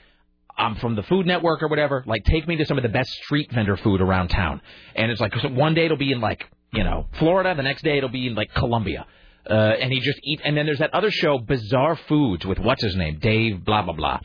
I'm 0.58 0.74
from 0.74 0.94
the 0.94 1.02
Food 1.04 1.26
Network 1.26 1.62
or 1.62 1.68
whatever. 1.68 2.04
Like, 2.06 2.22
take 2.24 2.46
me 2.46 2.56
to 2.56 2.66
some 2.66 2.76
of 2.76 2.82
the 2.82 2.90
best 2.90 3.08
street 3.24 3.50
vendor 3.50 3.78
food 3.78 4.02
around 4.02 4.28
town. 4.28 4.60
And 4.94 5.10
it's 5.10 5.20
like, 5.20 5.34
so 5.36 5.48
one 5.48 5.72
day 5.72 5.86
it'll 5.86 5.96
be 5.96 6.12
in 6.12 6.20
like, 6.20 6.44
you 6.74 6.84
know, 6.84 7.06
Florida. 7.12 7.54
The 7.54 7.62
next 7.62 7.82
day 7.82 7.96
it'll 7.96 8.10
be 8.10 8.26
in 8.26 8.34
like 8.34 8.52
Colombia. 8.52 9.06
Uh, 9.48 9.54
and 9.54 9.90
he 9.90 10.00
just 10.00 10.18
eat. 10.22 10.40
And 10.44 10.54
then 10.54 10.66
there's 10.66 10.80
that 10.80 10.92
other 10.92 11.10
show, 11.10 11.38
Bizarre 11.38 11.96
Foods, 11.96 12.44
with 12.44 12.58
what's 12.58 12.82
his 12.82 12.94
name, 12.94 13.18
Dave, 13.20 13.64
blah 13.64 13.82
blah 13.82 13.94
blah, 13.94 14.20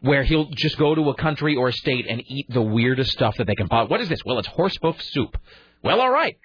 where 0.00 0.22
he'll 0.22 0.48
just 0.50 0.78
go 0.78 0.94
to 0.94 1.10
a 1.10 1.14
country 1.14 1.56
or 1.56 1.68
a 1.68 1.72
state 1.72 2.06
and 2.08 2.22
eat 2.26 2.46
the 2.48 2.62
weirdest 2.62 3.10
stuff 3.10 3.36
that 3.38 3.46
they 3.46 3.54
can 3.54 3.68
find. 3.68 3.88
What 3.90 4.00
is 4.00 4.08
this? 4.08 4.20
Well, 4.24 4.38
it's 4.38 4.48
horse 4.48 4.76
hoof 4.80 5.00
soup. 5.02 5.36
Well, 5.82 6.00
all 6.00 6.10
right, 6.10 6.36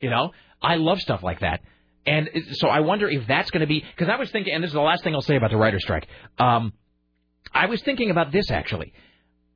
you 0.00 0.10
know, 0.10 0.30
I 0.62 0.76
love 0.76 1.00
stuff 1.00 1.22
like 1.22 1.40
that. 1.40 1.60
And 2.06 2.30
so 2.52 2.68
I 2.68 2.80
wonder 2.80 3.08
if 3.08 3.26
that's 3.26 3.50
going 3.50 3.60
to 3.60 3.66
be 3.66 3.80
because 3.80 4.08
I 4.08 4.16
was 4.16 4.30
thinking, 4.30 4.54
and 4.54 4.62
this 4.62 4.68
is 4.70 4.74
the 4.74 4.80
last 4.80 5.04
thing 5.04 5.14
I'll 5.14 5.20
say 5.20 5.36
about 5.36 5.50
the 5.50 5.56
writer 5.56 5.78
strike. 5.78 6.06
Um, 6.38 6.72
I 7.52 7.66
was 7.66 7.82
thinking 7.82 8.10
about 8.10 8.32
this 8.32 8.50
actually. 8.50 8.92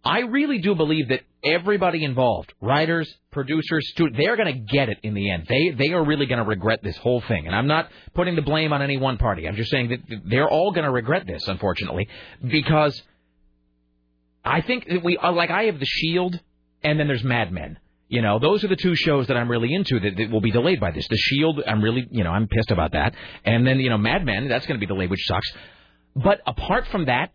I 0.05 0.21
really 0.21 0.59
do 0.59 0.75
believe 0.75 1.09
that 1.09 1.21
everybody 1.43 2.05
involved, 2.05 2.53
writers, 2.61 3.13
producers, 3.31 3.89
students, 3.89 4.19
they're 4.19 4.37
going 4.37 4.53
to 4.53 4.61
get 4.61 4.91
it 4.91 4.99
in 5.03 5.15
the 5.15 5.31
end. 5.31 5.47
They 5.49 5.71
they 5.71 5.93
are 5.95 6.05
really 6.05 6.27
going 6.27 6.41
to 6.41 6.45
regret 6.45 6.81
this 6.83 6.97
whole 6.99 7.23
thing. 7.23 7.47
And 7.47 7.57
I'm 7.57 7.67
not 7.67 7.89
putting 8.13 8.37
the 8.37 8.43
blame 8.43 8.75
on 8.75 8.83
any 8.83 8.99
one 8.99 9.17
party. 9.17 9.49
I'm 9.49 9.57
just 9.57 9.71
saying 9.71 9.89
that 9.89 10.21
they're 10.27 10.49
all 10.49 10.73
going 10.73 10.85
to 10.85 10.91
regret 10.91 11.27
this, 11.27 11.49
unfortunately, 11.49 12.07
because 12.47 13.03
I 14.45 14.61
think 14.61 14.87
that 14.89 15.03
we 15.03 15.17
uh, 15.17 15.33
like 15.33 15.51
I 15.51 15.65
have 15.65 15.79
The 15.79 15.87
Shield, 15.87 16.39
and 16.83 17.01
then 17.01 17.07
there's 17.07 17.25
Mad 17.25 17.53
Men. 17.53 17.79
You 18.09 18.23
know, 18.23 18.39
those 18.39 18.63
are 18.63 18.69
the 18.69 18.77
two 18.77 18.95
shows 18.95 19.29
that 19.29 19.37
I'm 19.37 19.51
really 19.51 19.73
into 19.73 19.99
that, 19.99 20.17
that 20.17 20.31
will 20.31 20.43
be 20.43 20.51
delayed 20.51 20.79
by 20.79 20.91
this. 20.91 21.09
The 21.09 21.17
Shield, 21.17 21.63
I'm 21.67 21.83
really, 21.83 22.07
you 22.11 22.23
know, 22.23 22.31
I'm 22.31 22.47
pissed 22.47 22.71
about 22.71 22.93
that. 22.93 23.15
And 23.45 23.67
then, 23.67 23.81
you 23.81 23.89
know, 23.89 23.99
Mad 23.99 24.25
Men, 24.25 24.49
that's 24.49 24.67
going 24.67 24.79
to 24.79 24.87
be 24.87 24.87
delayed, 24.87 25.11
which 25.11 25.25
sucks. 25.27 25.51
But 26.15 26.41
apart 26.47 26.87
from 26.89 27.07
that, 27.07 27.33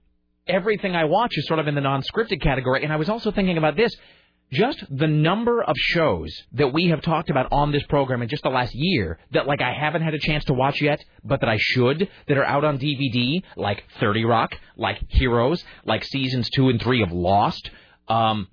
everything 0.48 0.96
I 0.96 1.06
watch 1.06 1.32
is 1.36 1.48
sort 1.48 1.60
of 1.60 1.68
in 1.68 1.76
the 1.76 1.82
non-scripted 1.82 2.42
category. 2.42 2.84
And 2.84 2.94
I 2.94 2.98
was 2.98 3.10
also 3.10 3.32
thinking 3.32 3.58
about 3.58 3.76
this. 3.76 3.94
Just 4.52 4.84
the 4.90 5.08
number 5.08 5.62
of 5.62 5.76
shows 5.78 6.36
that 6.54 6.74
we 6.74 6.88
have 6.88 7.02
talked 7.02 7.30
about 7.30 7.52
on 7.52 7.72
this 7.72 7.84
program 7.84 8.24
in 8.24 8.30
just 8.30 8.42
the 8.42 8.50
last 8.50 8.74
year 8.74 9.20
that, 9.32 9.46
like, 9.46 9.62
I 9.62 9.74
haven't 9.74 10.02
had 10.02 10.16
a 10.16 10.20
chance 10.20 10.46
to 10.46 10.54
watch 10.54 10.82
yet, 10.82 11.04
but 11.24 11.42
that 11.42 11.50
I 11.50 11.58
should, 11.60 12.10
that 12.28 12.38
are 12.38 12.46
out 12.46 12.64
on 12.64 12.80
DVD, 12.80 13.44
like 13.56 13.84
30 14.00 14.26
Rock, 14.26 14.56
like 14.76 14.98
Heroes, 15.08 15.64
like 15.86 16.04
seasons 16.04 16.50
two 16.50 16.70
and 16.70 16.82
three 16.82 17.04
of 17.04 17.12
Lost. 17.12 17.70
Um, 18.08 18.48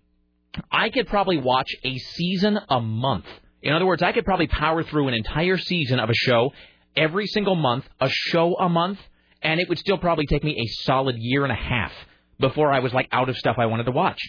I 0.70 0.90
could 0.90 1.06
probably 1.06 1.38
watch 1.38 1.70
a 1.82 1.96
season 1.96 2.58
a 2.68 2.80
month. 2.80 3.26
In 3.62 3.72
other 3.72 3.86
words, 3.86 4.02
I 4.02 4.12
could 4.12 4.26
probably 4.26 4.48
power 4.48 4.82
through 4.82 5.08
an 5.08 5.14
entire 5.14 5.56
season 5.56 5.98
of 5.98 6.10
a 6.10 6.14
show 6.14 6.52
every 6.94 7.26
single 7.26 7.56
month, 7.56 7.86
a 8.00 8.08
show 8.10 8.54
a 8.54 8.68
month, 8.68 8.98
and 9.42 9.60
it 9.60 9.68
would 9.68 9.78
still 9.78 9.98
probably 9.98 10.26
take 10.26 10.44
me 10.44 10.58
a 10.58 10.66
solid 10.82 11.16
year 11.18 11.44
and 11.44 11.52
a 11.52 11.56
half 11.56 11.92
before 12.38 12.70
I 12.70 12.80
was 12.80 12.92
like 12.92 13.08
out 13.12 13.28
of 13.28 13.36
stuff 13.36 13.56
I 13.58 13.66
wanted 13.66 13.84
to 13.84 13.92
watch. 13.92 14.20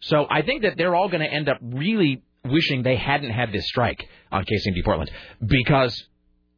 So 0.00 0.26
I 0.30 0.42
think 0.42 0.62
that 0.62 0.76
they're 0.76 0.94
all 0.94 1.08
going 1.08 1.20
to 1.20 1.32
end 1.32 1.48
up 1.48 1.58
really 1.62 2.22
wishing 2.44 2.82
they 2.82 2.96
hadn't 2.96 3.30
had 3.30 3.52
this 3.52 3.66
strike 3.66 4.06
on 4.30 4.44
KCMD 4.44 4.84
Portland 4.84 5.10
because 5.44 6.04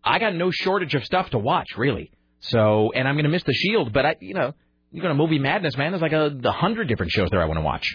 I 0.05 0.19
got 0.19 0.35
no 0.35 0.51
shortage 0.51 0.95
of 0.95 1.05
stuff 1.05 1.31
to 1.31 1.39
watch, 1.39 1.69
really. 1.77 2.11
So, 2.41 2.93
and 2.95 3.07
I'm 3.07 3.15
going 3.15 3.25
to 3.25 3.31
miss 3.31 3.43
the 3.43 3.53
Shield, 3.53 3.93
but 3.93 4.07
I, 4.07 4.17
you 4.21 4.35
know, 4.35 4.55
you're 4.93 5.03
going 5.03 5.15
to 5.15 5.23
movie 5.23 5.39
madness, 5.39 5.77
man. 5.77 5.93
There's 5.93 6.03
like 6.03 6.12
a, 6.12 6.37
a 6.45 6.53
hundred 6.53 6.89
different 6.89 7.12
shows 7.12 7.29
there 7.31 7.43
I 7.43 7.47
want 7.47 7.59
to 7.59 7.62
watch. 7.65 7.87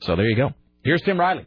So 0.00 0.16
there 0.16 0.28
you 0.28 0.36
go. 0.36 0.52
Here's 0.84 1.02
Tim 1.02 1.18
Riley. 1.18 1.46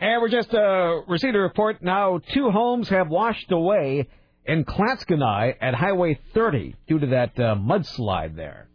And 0.00 0.22
we're 0.22 0.28
just 0.28 0.54
uh, 0.54 1.02
received 1.08 1.34
a 1.34 1.40
report 1.40 1.82
now. 1.82 2.20
Two 2.32 2.50
homes 2.50 2.88
have 2.88 3.08
washed 3.08 3.50
away 3.50 4.08
in 4.46 4.64
Clatskanie 4.64 5.54
at 5.60 5.74
Highway 5.74 6.18
30 6.32 6.76
due 6.86 7.00
to 7.00 7.06
that 7.08 7.38
uh, 7.38 7.56
mudslide 7.56 8.36
there. 8.36 8.67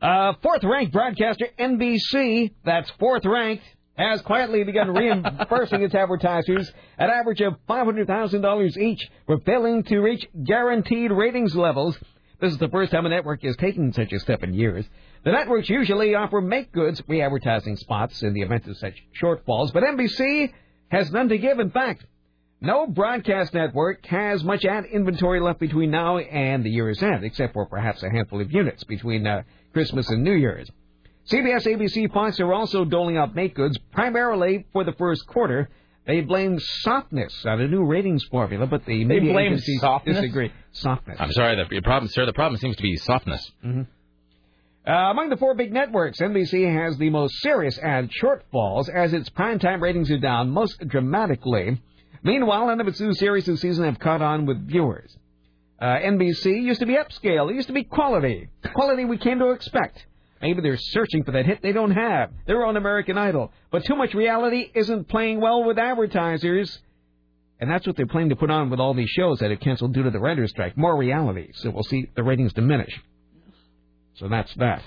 Uh, 0.00 0.32
fourth 0.42 0.64
ranked 0.64 0.92
broadcaster 0.92 1.46
NBC, 1.58 2.52
that's 2.64 2.90
fourth 2.98 3.24
ranked, 3.26 3.64
has 3.98 4.22
quietly 4.22 4.64
begun 4.64 4.94
reimbursing 4.94 5.82
its 5.82 5.94
advertisers 5.94 6.72
at 6.98 7.10
an 7.10 7.14
average 7.14 7.42
of 7.42 7.54
$500,000 7.68 8.76
each 8.78 9.06
for 9.26 9.38
failing 9.40 9.82
to 9.84 9.98
reach 10.00 10.26
guaranteed 10.42 11.10
ratings 11.10 11.54
levels. 11.54 11.98
This 12.40 12.52
is 12.52 12.58
the 12.58 12.68
first 12.68 12.92
time 12.92 13.04
a 13.04 13.10
network 13.10 13.44
is 13.44 13.56
taking 13.56 13.92
such 13.92 14.10
a 14.12 14.20
step 14.20 14.42
in 14.42 14.54
years. 14.54 14.86
The 15.24 15.32
networks 15.32 15.68
usually 15.68 16.14
offer 16.14 16.40
make 16.40 16.72
goods 16.72 17.02
re 17.06 17.20
advertising 17.20 17.76
spots 17.76 18.22
in 18.22 18.32
the 18.32 18.40
event 18.40 18.66
of 18.68 18.78
such 18.78 18.94
shortfalls, 19.20 19.70
but 19.74 19.82
NBC 19.82 20.50
has 20.88 21.12
none 21.12 21.28
to 21.28 21.36
give. 21.36 21.58
In 21.58 21.70
fact, 21.70 22.06
no 22.60 22.86
broadcast 22.86 23.54
network 23.54 24.04
has 24.06 24.44
much 24.44 24.64
ad 24.64 24.84
inventory 24.86 25.40
left 25.40 25.60
between 25.60 25.90
now 25.90 26.18
and 26.18 26.64
the 26.64 26.70
year's 26.70 27.02
end, 27.02 27.24
except 27.24 27.52
for 27.54 27.66
perhaps 27.66 28.02
a 28.02 28.10
handful 28.10 28.40
of 28.40 28.50
units 28.52 28.84
between 28.84 29.26
uh, 29.26 29.42
Christmas 29.72 30.08
and 30.10 30.22
New 30.22 30.34
Year's. 30.34 30.68
CBS, 31.30 31.66
ABC, 31.66 32.12
Fox 32.12 32.40
are 32.40 32.52
also 32.52 32.84
doling 32.84 33.16
out 33.16 33.34
make 33.34 33.54
goods 33.54 33.78
primarily 33.92 34.66
for 34.72 34.84
the 34.84 34.92
first 34.92 35.26
quarter. 35.26 35.68
They 36.06 36.22
blame 36.22 36.58
softness 36.58 37.44
on 37.46 37.60
a 37.60 37.68
new 37.68 37.84
ratings 37.84 38.24
formula, 38.24 38.66
but 38.66 38.84
the 38.84 38.98
They 38.98 39.04
media 39.04 39.32
blame 39.32 39.52
agencies 39.52 39.80
softness? 39.80 40.16
disagree. 40.16 40.50
Softness. 40.72 41.18
I'm 41.20 41.30
sorry, 41.32 41.56
the 41.56 41.66
the 41.74 41.82
problem, 41.82 42.10
sir. 42.10 42.26
The 42.26 42.32
problem 42.32 42.58
seems 42.58 42.76
to 42.76 42.82
be 42.82 42.96
softness. 42.96 43.52
hmm 43.62 43.82
Uh, 44.86 44.92
among 45.12 45.28
the 45.28 45.36
four 45.36 45.54
big 45.54 45.72
networks, 45.72 46.20
NBC 46.20 46.64
has 46.74 46.96
the 46.96 47.10
most 47.10 47.34
serious 47.42 47.78
ad 47.78 48.10
shortfalls 48.20 48.88
as 48.88 49.12
its 49.12 49.28
primetime 49.30 49.80
ratings 49.80 50.10
are 50.10 50.18
down 50.18 50.50
most 50.50 50.80
dramatically. 50.88 51.80
Meanwhile, 52.22 52.66
none 52.66 52.80
of 52.80 52.88
its 52.88 53.00
new 53.00 53.14
series 53.14 53.46
this 53.46 53.60
season 53.60 53.84
have 53.84 53.98
caught 53.98 54.22
on 54.22 54.46
with 54.46 54.66
viewers. 54.66 55.16
Uh, 55.80 55.84
NBC 55.84 56.62
used 56.62 56.80
to 56.80 56.86
be 56.86 56.96
upscale. 56.96 57.50
It 57.50 57.54
used 57.54 57.68
to 57.68 57.72
be 57.72 57.84
quality. 57.84 58.48
Quality 58.74 59.06
we 59.06 59.16
came 59.16 59.38
to 59.38 59.50
expect. 59.50 60.04
Maybe 60.42 60.60
they're 60.60 60.76
searching 60.78 61.24
for 61.24 61.32
that 61.32 61.46
hit 61.46 61.60
they 61.62 61.72
don't 61.72 61.90
have. 61.90 62.30
They're 62.46 62.64
on 62.66 62.76
American 62.76 63.16
Idol. 63.16 63.52
But 63.70 63.84
too 63.84 63.96
much 63.96 64.14
reality 64.14 64.70
isn't 64.74 65.08
playing 65.08 65.40
well 65.40 65.64
with 65.64 65.78
advertisers. 65.78 66.78
And 67.60 67.70
that's 67.70 67.86
what 67.86 67.96
they're 67.96 68.06
planning 68.06 68.30
to 68.30 68.36
put 68.36 68.50
on 68.50 68.70
with 68.70 68.80
all 68.80 68.94
these 68.94 69.10
shows 69.10 69.38
that 69.40 69.50
have 69.50 69.60
canceled 69.60 69.92
due 69.92 70.02
to 70.02 70.10
the 70.10 70.18
writer's 70.18 70.50
strike. 70.50 70.76
More 70.76 70.96
reality. 70.96 71.52
So 71.54 71.70
we'll 71.70 71.82
see 71.82 72.10
the 72.14 72.22
ratings 72.22 72.54
diminish. 72.54 72.98
So 74.14 74.28
that's 74.28 74.54
that. 74.54 74.82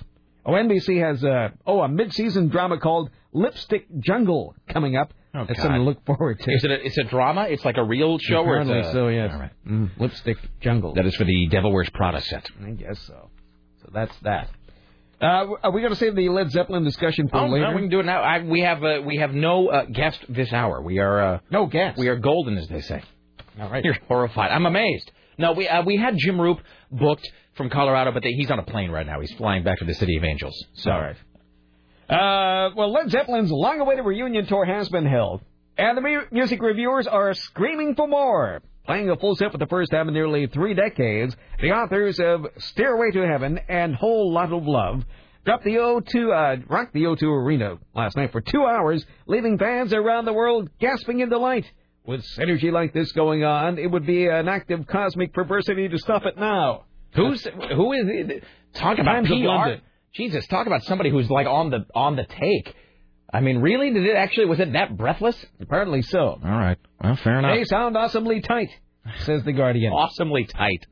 Oh, 0.46 0.52
NBC 0.52 1.02
has 1.02 1.24
uh, 1.24 1.50
oh 1.66 1.82
a 1.82 1.88
mid-season 1.88 2.50
drama 2.50 2.78
called 2.78 3.10
Lipstick 3.32 3.88
Jungle 4.00 4.56
coming 4.68 4.96
up. 4.96 5.14
Oh, 5.36 5.46
That's 5.48 5.58
God. 5.58 5.64
something 5.64 5.80
to 5.82 5.86
look 5.86 6.06
forward 6.06 6.40
to. 6.42 6.52
Is 6.52 6.64
it 6.64 6.70
a, 6.72 6.86
it's 6.86 6.98
a 7.00 7.04
drama? 7.06 7.48
It's 7.50 7.66
like 7.66 7.78
a 7.78 7.84
real 7.84 8.20
show? 8.20 8.44
or 8.44 8.58
it's 8.60 8.70
Apparently 8.70 8.90
a- 8.90 8.94
so, 8.94 9.08
yes. 9.08 9.32
All 9.34 9.40
right. 9.40 9.52
Mm, 9.68 9.90
Lipstick 10.00 10.38
Jungle. 10.62 10.94
That 10.94 11.06
is 11.08 11.16
for 11.16 11.24
the 11.24 11.48
Devil 11.48 11.72
Wears 11.74 11.90
Prada 11.90 12.22
set. 12.22 12.48
I 12.64 12.70
guess 12.72 13.00
so. 13.08 13.30
So 13.82 13.90
that's 13.94 14.16
that. 14.22 14.50
Uh, 15.22 15.48
are 15.64 15.72
we 15.72 15.82
going 15.82 15.94
to 15.94 16.00
save 16.00 16.16
the 16.16 16.30
Led 16.30 16.52
Zeppelin 16.52 16.84
discussion 16.84 17.30
for 17.30 17.38
Oh, 17.38 17.48
later? 17.48 17.70
no, 17.70 17.76
we 17.76 17.82
can 17.82 17.90
do 17.90 18.00
it 18.02 18.06
now. 18.06 18.22
I, 18.22 18.44
we 18.44 18.62
have 18.62 18.84
uh, 18.84 19.02
we 19.06 19.18
have 19.18 19.34
no 19.34 19.70
uh, 19.70 19.86
guest 19.86 20.20
this 20.30 20.52
hour. 20.54 20.82
We 20.82 21.00
are 21.00 21.36
uh, 21.36 21.40
no 21.50 21.66
guest. 21.66 21.98
We 21.98 22.10
are 22.10 22.18
golden, 22.18 22.58
as 22.58 22.68
they 22.68 22.82
say. 22.82 23.02
All 23.60 23.70
right. 23.70 23.84
You're 23.84 23.98
horrified. 24.08 24.52
I'm 24.52 24.66
amazed. 24.66 25.10
No, 25.38 25.54
we 25.54 25.68
uh, 25.68 25.82
we 25.84 25.96
had 25.98 26.16
Jim 26.18 26.40
Roop 26.42 26.60
booked 26.92 27.28
from 27.56 27.70
Colorado, 27.70 28.12
but 28.12 28.22
they, 28.22 28.32
he's 28.34 28.52
on 28.52 28.60
a 28.60 28.64
plane 28.64 28.92
right 28.92 29.06
now. 29.08 29.20
He's 29.22 29.32
flying 29.34 29.64
back 29.64 29.80
to 29.80 29.86
the 29.86 29.94
City 29.94 30.18
of 30.18 30.24
Angels. 30.24 30.56
So. 30.74 30.92
All 30.92 31.00
right. 31.02 31.16
Uh, 32.14 32.70
well, 32.76 32.92
Led 32.92 33.10
Zeppelin's 33.10 33.52
long-awaited 33.52 34.06
reunion 34.06 34.46
tour 34.46 34.66
has 34.66 34.88
been 34.90 35.06
held, 35.06 35.42
and 35.78 35.98
the 35.98 36.02
mu- 36.02 36.26
music 36.32 36.62
reviewers 36.62 37.08
are 37.08 37.34
screaming 37.34 37.96
for 37.96 38.08
more. 38.08 38.62
Playing 38.86 39.10
a 39.10 39.16
full 39.16 39.36
set 39.36 39.52
for 39.52 39.58
the 39.58 39.66
first 39.66 39.92
time 39.92 40.08
in 40.10 40.14
nearly 40.14 40.46
three 40.48 40.74
decades, 40.74 41.36
the 41.62 41.72
authors 41.72 42.20
of 42.20 42.46
Stairway 42.58 43.12
to 43.12 43.26
Heaven 43.26 43.60
and 43.68 43.96
Whole 43.96 44.32
Lot 44.32 44.52
of 44.52 44.64
Love 44.68 45.04
dropped 45.46 45.64
the 45.64 45.76
O2, 45.76 46.60
uh, 46.62 46.62
rocked 46.68 46.94
the 46.94 47.04
O2 47.04 47.24
Arena 47.24 47.78
last 47.96 48.16
night 48.18 48.32
for 48.32 48.42
two 48.42 48.64
hours, 48.66 49.06
leaving 49.26 49.58
fans 49.58 49.94
around 49.94 50.26
the 50.26 50.34
world 50.34 50.70
gasping 50.80 51.22
in 51.22 51.30
delight. 51.30 51.66
With 52.06 52.24
synergy 52.38 52.72
like 52.72 52.94
this 52.94 53.14
going 53.14 53.44
on, 53.46 53.80
it 53.80 53.90
would 53.90 54.06
be 54.06 54.28
an 54.28 54.50
act 54.50 54.70
of 54.72 54.86
cosmic 54.86 55.34
perversity 55.34 55.88
to 55.88 55.98
stop 55.98 56.26
it 56.26 56.38
now. 56.38 56.84
Who's 57.16 57.42
who 57.44 57.94
is 57.94 58.06
it? 58.08 58.44
Talk 58.74 59.00
about 59.00 59.24
PR. 59.26 59.84
Jesus, 60.14 60.46
talk 60.48 60.68
about 60.68 60.84
somebody 60.84 61.10
who's 61.10 61.30
like 61.30 61.48
on 61.48 61.70
the 61.70 61.86
on 61.96 62.16
the 62.16 62.26
take. 62.26 62.76
I 63.34 63.42
mean, 63.42 63.58
really? 63.60 63.92
Did 63.92 64.06
it 64.06 64.16
actually 64.16 64.46
was 64.46 64.60
it 64.60 64.74
that 64.74 64.96
breathless? 64.96 65.44
Apparently 65.60 66.04
so. 66.04 66.20
All 66.20 66.40
right. 66.44 66.78
Well, 67.04 67.16
fair 67.16 67.40
enough. 67.40 67.56
They 67.56 67.64
sound 67.64 67.98
awesomely 67.98 68.42
tight, 68.42 68.70
says 69.20 69.44
the 69.44 69.54
Guardian. 69.54 69.92
Awesomely 69.94 70.46
tight. 70.46 70.86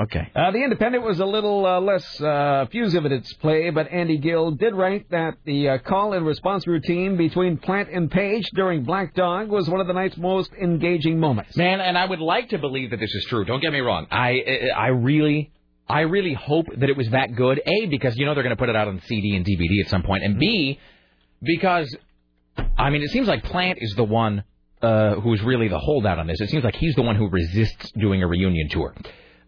Okay. 0.00 0.32
Uh, 0.34 0.50
the 0.50 0.64
Independent 0.64 1.04
was 1.04 1.20
a 1.20 1.26
little 1.26 1.66
uh, 1.66 1.78
less 1.78 2.18
uh, 2.22 2.64
effusive 2.66 3.04
in 3.04 3.12
its 3.12 3.30
play, 3.34 3.68
but 3.68 3.92
Andy 3.92 4.16
Gill 4.16 4.52
did 4.52 4.74
write 4.74 5.10
that 5.10 5.34
the 5.44 5.68
uh, 5.68 5.78
call 5.78 6.14
and 6.14 6.24
response 6.24 6.66
routine 6.66 7.18
between 7.18 7.58
Plant 7.58 7.90
and 7.90 8.10
Page 8.10 8.48
during 8.54 8.84
Black 8.84 9.14
Dog 9.14 9.50
was 9.50 9.68
one 9.68 9.82
of 9.82 9.86
the 9.86 9.92
night's 9.92 10.16
most 10.16 10.50
engaging 10.54 11.20
moments. 11.20 11.54
Man, 11.58 11.82
and 11.82 11.98
I 11.98 12.06
would 12.06 12.20
like 12.20 12.48
to 12.50 12.58
believe 12.58 12.90
that 12.92 13.00
this 13.00 13.14
is 13.14 13.26
true. 13.28 13.44
Don't 13.44 13.60
get 13.60 13.74
me 13.74 13.80
wrong. 13.80 14.06
I 14.10 14.70
I 14.74 14.86
really 14.88 15.52
I 15.88 16.00
really 16.00 16.34
hope 16.34 16.66
that 16.76 16.88
it 16.88 16.96
was 16.96 17.10
that 17.10 17.34
good. 17.34 17.60
A 17.64 17.86
because 17.86 18.16
you 18.16 18.26
know 18.26 18.34
they're 18.34 18.42
going 18.42 18.56
to 18.56 18.60
put 18.60 18.68
it 18.68 18.76
out 18.76 18.88
on 18.88 19.00
CD 19.06 19.36
and 19.36 19.44
DVD 19.44 19.84
at 19.84 19.90
some 19.90 20.02
point, 20.02 20.24
and 20.24 20.38
B 20.38 20.78
because 21.42 21.94
I 22.78 22.90
mean 22.90 23.02
it 23.02 23.10
seems 23.10 23.28
like 23.28 23.44
Plant 23.44 23.78
is 23.80 23.94
the 23.94 24.04
one 24.04 24.44
uh, 24.80 25.14
who's 25.16 25.42
really 25.42 25.68
the 25.68 25.78
holdout 25.78 26.18
on 26.18 26.26
this. 26.26 26.40
It 26.40 26.50
seems 26.50 26.64
like 26.64 26.76
he's 26.76 26.94
the 26.94 27.02
one 27.02 27.16
who 27.16 27.28
resists 27.28 27.92
doing 27.92 28.22
a 28.22 28.26
reunion 28.26 28.68
tour. 28.68 28.94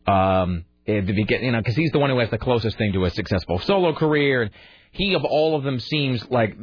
Um, 0.06 0.64
begin- 0.86 1.42
you 1.42 1.52
know, 1.52 1.58
because 1.58 1.76
he's 1.76 1.90
the 1.92 1.98
one 1.98 2.10
who 2.10 2.18
has 2.18 2.30
the 2.30 2.38
closest 2.38 2.76
thing 2.78 2.92
to 2.92 3.04
a 3.04 3.10
successful 3.10 3.58
solo 3.60 3.94
career, 3.94 4.42
and 4.42 4.50
he 4.92 5.14
of 5.14 5.24
all 5.24 5.56
of 5.56 5.64
them 5.64 5.80
seems 5.80 6.28
like 6.30 6.56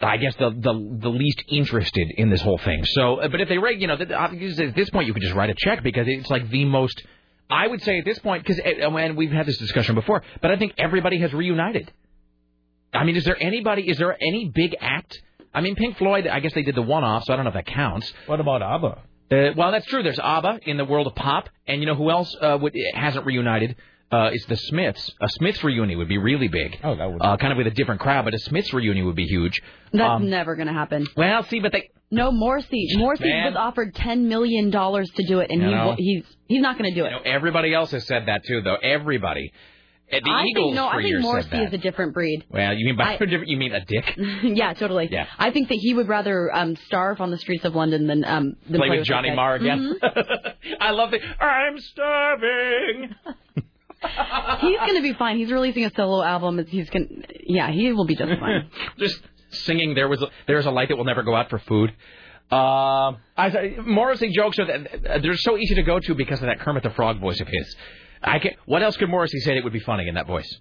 I 0.00 0.16
guess 0.18 0.34
the 0.36 0.50
the 0.50 0.98
the 1.00 1.08
least 1.08 1.42
interested 1.48 2.08
in 2.16 2.30
this 2.30 2.40
whole 2.40 2.58
thing. 2.58 2.84
So, 2.84 3.16
uh, 3.16 3.28
but 3.28 3.40
if 3.40 3.48
they 3.48 3.56
you 3.56 3.86
know, 3.86 3.94
at 3.94 4.74
this 4.74 4.90
point 4.90 5.06
you 5.06 5.12
could 5.12 5.22
just 5.22 5.34
write 5.34 5.50
a 5.50 5.54
check 5.56 5.82
because 5.82 6.06
it's 6.08 6.30
like 6.30 6.48
the 6.50 6.64
most. 6.64 7.02
I 7.50 7.66
would 7.66 7.82
say 7.82 7.98
at 7.98 8.04
this 8.04 8.18
point 8.18 8.44
because 8.44 8.60
and 8.64 9.16
we've 9.16 9.30
had 9.30 9.46
this 9.46 9.58
discussion 9.58 9.94
before, 9.94 10.22
but 10.42 10.50
I 10.50 10.56
think 10.56 10.74
everybody 10.78 11.18
has 11.20 11.32
reunited. 11.32 11.90
I 12.92 13.04
mean, 13.04 13.16
is 13.16 13.24
there 13.24 13.40
anybody? 13.40 13.88
Is 13.88 13.98
there 13.98 14.16
any 14.20 14.50
big 14.54 14.76
act? 14.80 15.20
I 15.54 15.60
mean, 15.60 15.74
Pink 15.74 15.98
Floyd. 15.98 16.26
I 16.26 16.40
guess 16.40 16.54
they 16.54 16.62
did 16.62 16.74
the 16.74 16.82
one-off, 16.82 17.24
so 17.24 17.32
I 17.32 17.36
don't 17.36 17.44
know 17.44 17.50
if 17.50 17.54
that 17.54 17.66
counts. 17.66 18.12
What 18.26 18.40
about 18.40 18.62
ABBA? 18.62 18.98
Uh, 19.30 19.52
well, 19.56 19.72
that's 19.72 19.86
true. 19.86 20.02
There's 20.02 20.18
ABBA 20.18 20.60
in 20.64 20.76
the 20.76 20.84
world 20.84 21.06
of 21.06 21.14
pop, 21.14 21.48
and 21.66 21.80
you 21.80 21.86
know 21.86 21.94
who 21.94 22.10
else 22.10 22.34
uh, 22.40 22.56
would, 22.60 22.74
hasn't 22.94 23.26
reunited? 23.26 23.76
Uh, 24.10 24.30
is 24.32 24.44
the 24.48 24.56
Smiths. 24.56 25.10
A 25.20 25.28
Smiths 25.28 25.62
reunion 25.62 25.98
would 25.98 26.08
be 26.08 26.18
really 26.18 26.48
big. 26.48 26.78
Oh, 26.82 26.96
that 26.96 27.10
would. 27.12 27.20
Uh, 27.22 27.36
kind 27.36 27.52
of 27.52 27.58
with 27.58 27.66
a 27.66 27.70
different 27.70 28.00
crowd, 28.00 28.24
but 28.24 28.34
a 28.34 28.38
Smiths 28.38 28.72
reunion 28.72 29.06
would 29.06 29.16
be 29.16 29.26
huge. 29.26 29.60
That's 29.92 30.08
Um, 30.08 30.30
never 30.30 30.56
going 30.56 30.68
to 30.68 30.72
happen. 30.72 31.06
well, 31.16 31.42
see, 31.44 31.60
but 31.60 31.72
they. 31.72 31.90
No, 32.10 32.32
Morrissey. 32.32 32.86
Morrissey 32.96 33.28
Man. 33.28 33.46
was 33.52 33.56
offered 33.56 33.94
ten 33.94 34.28
million 34.28 34.70
dollars 34.70 35.10
to 35.16 35.26
do 35.26 35.40
it, 35.40 35.50
and 35.50 35.60
You 35.60 35.68
he 35.68 35.74
know. 35.74 35.86
wa- 35.88 35.94
he's 35.98 36.24
he's 36.46 36.62
not 36.62 36.78
going 36.78 36.90
to 36.90 36.94
do 36.98 37.04
it. 37.04 37.10
You 37.10 37.16
know, 37.16 37.22
everybody 37.24 37.74
else 37.74 37.90
has 37.90 38.06
said 38.06 38.24
that 38.26 38.44
too, 38.46 38.62
though. 38.62 38.76
Everybody. 38.82 39.52
Uh, 40.10 40.20
The 40.24 40.30
I 40.30 40.44
Eagles 40.46 40.68
think 40.68 40.74
no, 40.76 40.88
I 40.88 41.02
think 41.02 41.20
Morrissey 41.20 41.50
said 41.50 41.58
that. 41.60 41.66
is 41.68 41.74
a 41.74 41.78
different 41.78 42.14
breed. 42.14 42.46
Well, 42.48 42.72
you 42.74 42.86
mean 42.86 42.96
by 42.96 43.04
I- 43.04 43.16
different? 43.18 43.48
You 43.48 43.58
mean 43.58 43.74
a 43.74 43.84
dick? 43.84 44.14
yeah, 44.42 44.72
totally. 44.72 45.10
Yeah. 45.12 45.26
I 45.38 45.50
think 45.50 45.68
that 45.68 45.74
he 45.78 45.92
would 45.92 46.08
rather 46.08 46.50
um, 46.56 46.76
starve 46.86 47.20
on 47.20 47.30
the 47.30 47.36
streets 47.36 47.66
of 47.66 47.74
London 47.74 48.06
than 48.06 48.24
um 48.24 48.56
than 48.70 48.80
Play 48.80 48.88
with 48.88 49.00
this 49.00 49.08
Johnny. 49.08 49.30
Marr 49.34 49.56
again. 49.56 49.94
Mhm. 50.02 50.54
I 50.80 50.92
love 50.92 51.10
the. 51.10 51.20
I'm 51.44 51.78
starving. 51.78 53.14
He's 54.60 54.78
going 54.78 54.94
to 54.94 55.02
be 55.02 55.12
fine. 55.14 55.38
He's 55.38 55.50
releasing 55.50 55.84
a 55.84 55.90
solo 55.94 56.22
album. 56.22 56.64
He's 56.66 56.88
going. 56.90 57.24
Yeah, 57.44 57.70
he 57.70 57.92
will 57.92 58.06
be 58.06 58.14
just 58.14 58.30
fine. 58.38 58.70
Just 58.98 59.20
singing. 59.50 59.94
There 59.94 60.08
was 60.08 60.22
a, 60.22 60.28
there's 60.46 60.66
a 60.66 60.70
light 60.70 60.88
that 60.88 60.96
will 60.96 61.04
never 61.04 61.22
go 61.22 61.34
out 61.34 61.50
for 61.50 61.58
food. 61.58 61.92
Uh, 62.50 63.12
I 63.36 63.76
Morrissey 63.84 64.30
jokes 64.30 64.58
are 64.58 64.66
that 64.66 65.22
they're 65.22 65.36
so 65.36 65.58
easy 65.58 65.74
to 65.74 65.82
go 65.82 65.98
to 66.00 66.14
because 66.14 66.40
of 66.40 66.46
that 66.46 66.60
Kermit 66.60 66.82
the 66.82 66.90
Frog 66.90 67.20
voice 67.20 67.40
of 67.40 67.48
his. 67.48 67.76
I 68.22 68.38
can, 68.38 68.52
what 68.66 68.82
else 68.82 68.96
could 68.96 69.08
Morrissey 69.08 69.40
say 69.40 69.54
that 69.54 69.64
would 69.64 69.72
be 69.72 69.80
funny 69.80 70.08
in 70.08 70.14
that 70.14 70.26
voice? 70.26 70.60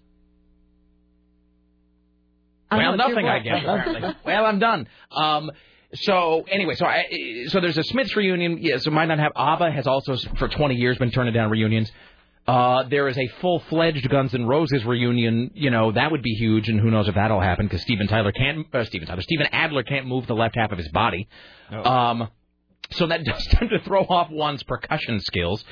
I 2.70 2.78
well, 2.78 2.98
don't 2.98 2.98
know, 2.98 3.04
it's 3.06 3.10
your 3.10 3.22
nothing, 3.22 3.30
I 3.30 3.40
guess. 3.40 3.64
Apparently. 3.64 4.16
well, 4.26 4.46
I'm 4.46 4.60
done. 4.60 4.88
Um, 5.12 5.52
so 5.94 6.44
anyway, 6.50 6.76
so 6.76 6.86
I, 6.86 7.06
so 7.48 7.62
there's 7.62 7.78
a 7.78 7.84
Smiths 7.84 8.16
reunion. 8.16 8.58
Yeah, 8.60 8.78
so 8.78 8.92
might 8.92 9.06
not 9.06 9.20
have 9.20 9.32
ABBA 9.36 9.72
has 9.72 9.88
also 9.88 10.18
for 10.38 10.50
20 10.50 10.76
years 10.76 10.98
been 10.98 11.12
turning 11.12 11.34
down 11.34 11.50
reunions. 11.50 11.90
Uh, 12.48 12.84
there 12.84 13.10
is 13.10 13.18
a 13.18 13.28
full-fledged 13.42 14.10
Guns 14.10 14.34
N' 14.34 14.46
Roses 14.46 14.86
reunion. 14.86 15.52
You 15.54 15.70
know 15.70 15.92
that 15.92 16.12
would 16.12 16.22
be 16.22 16.34
huge, 16.36 16.70
and 16.70 16.80
who 16.80 16.90
knows 16.90 17.08
if 17.10 17.16
that'll 17.16 17.42
happen 17.42 17.66
because 17.66 17.82
Steven 17.82 18.08
Tyler 18.08 18.32
can't. 18.32 18.66
Uh, 18.74 18.86
Steven 18.86 19.08
Tyler, 19.08 19.22
Steven 19.22 19.48
Adler 19.52 19.84
can't 19.84 20.06
move 20.08 20.28
the 20.28 20.34
left 20.36 20.56
half 20.56 20.72
of 20.72 20.78
his 20.78 20.88
body. 20.90 21.28
Um, 21.72 22.30
so 22.92 23.08
that 23.08 23.24
does 23.26 23.46
tend 23.48 23.72
to 23.72 23.80
throw 23.80 24.04
off 24.04 24.30
one's 24.30 24.64
percussion 24.64 25.20
skills. 25.20 25.64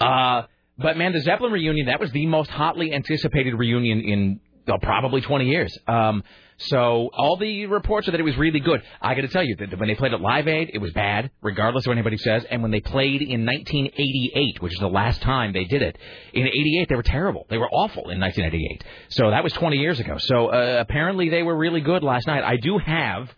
Uh, 0.00 0.42
but 0.78 0.96
man, 0.96 1.12
the 1.12 1.20
Zeppelin 1.20 1.52
reunion 1.52 1.86
that 1.86 2.00
was 2.00 2.10
the 2.10 2.26
most 2.26 2.50
hotly 2.50 2.92
anticipated 2.92 3.54
reunion 3.54 4.00
in 4.00 4.40
uh, 4.68 4.78
probably 4.82 5.20
20 5.20 5.46
years. 5.46 5.78
Um, 5.86 6.24
so 6.58 7.10
all 7.12 7.36
the 7.36 7.66
reports 7.66 8.08
are 8.08 8.12
that 8.12 8.20
it 8.20 8.24
was 8.24 8.36
really 8.36 8.60
good. 8.60 8.82
I 9.00 9.14
got 9.14 9.22
to 9.22 9.28
tell 9.28 9.44
you 9.44 9.56
that 9.56 9.78
when 9.78 9.88
they 9.88 9.94
played 9.94 10.14
at 10.14 10.20
Live 10.20 10.48
Aid, 10.48 10.70
it 10.72 10.78
was 10.78 10.90
bad, 10.92 11.30
regardless 11.42 11.84
of 11.84 11.90
what 11.90 11.98
anybody 11.98 12.16
says. 12.16 12.44
And 12.50 12.62
when 12.62 12.70
they 12.70 12.80
played 12.80 13.20
in 13.20 13.44
1988, 13.44 14.62
which 14.62 14.72
is 14.72 14.78
the 14.78 14.88
last 14.88 15.20
time 15.20 15.52
they 15.52 15.64
did 15.64 15.82
it, 15.82 15.98
in 16.32 16.46
'88 16.46 16.88
they 16.88 16.94
were 16.94 17.02
terrible. 17.02 17.46
They 17.50 17.58
were 17.58 17.68
awful 17.68 18.08
in 18.10 18.20
1988. 18.20 18.84
So 19.08 19.30
that 19.30 19.44
was 19.44 19.52
20 19.52 19.76
years 19.76 20.00
ago. 20.00 20.16
So 20.18 20.46
uh, 20.48 20.78
apparently 20.80 21.28
they 21.28 21.42
were 21.42 21.56
really 21.56 21.82
good 21.82 22.02
last 22.02 22.26
night. 22.26 22.42
I 22.42 22.56
do 22.56 22.78
have 22.78 23.34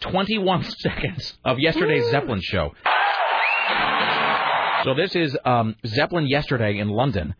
21 0.00 0.64
seconds 0.80 1.36
of 1.44 1.58
yesterday's 1.58 2.10
Zeppelin 2.10 2.40
show. 2.42 2.72
So 4.84 4.94
this 4.94 5.16
is 5.16 5.36
um, 5.44 5.76
Zeppelin 5.86 6.28
yesterday 6.28 6.78
in 6.78 6.88
London. 6.88 7.34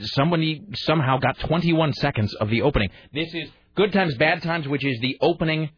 Somebody 0.00 0.64
somehow 0.74 1.18
got 1.18 1.38
21 1.40 1.92
seconds 1.92 2.34
of 2.34 2.48
the 2.48 2.62
opening. 2.62 2.88
This 3.12 3.32
is 3.34 3.48
Good 3.74 3.94
Times, 3.94 4.14
Bad 4.16 4.42
Times, 4.42 4.68
which 4.68 4.84
is 4.84 5.00
the 5.00 5.16
opening 5.22 5.70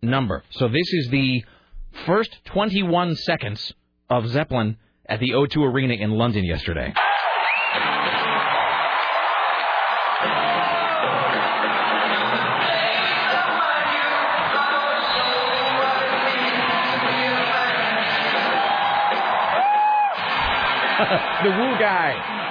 number. 0.00 0.44
So 0.50 0.68
this 0.68 0.92
is 0.92 1.08
the 1.10 1.44
first 2.06 2.30
21 2.44 3.16
seconds 3.16 3.72
of 4.08 4.28
Zeppelin 4.28 4.76
at 5.04 5.18
the 5.18 5.30
O2 5.30 5.56
Arena 5.56 5.94
in 5.94 6.12
London 6.12 6.44
yesterday. 6.44 6.94
the 21.42 21.50
Woo 21.50 21.78
guy. 21.80 22.43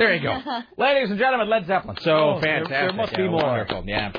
There 0.00 0.14
you 0.14 0.22
go. 0.22 0.38
Ladies 0.78 1.10
and 1.10 1.18
gentlemen, 1.18 1.50
Led 1.50 1.66
Zeppelin. 1.66 1.98
So 2.00 2.10
Oh, 2.10 2.40
there- 2.40 2.64
fantastic. 2.64 2.70
there 2.70 2.92
must 2.94 3.14
be 3.14 3.22
Yeah, 3.22 3.28
more. 3.28 3.42
Wonderful. 3.42 3.84
Yeah. 3.86 4.12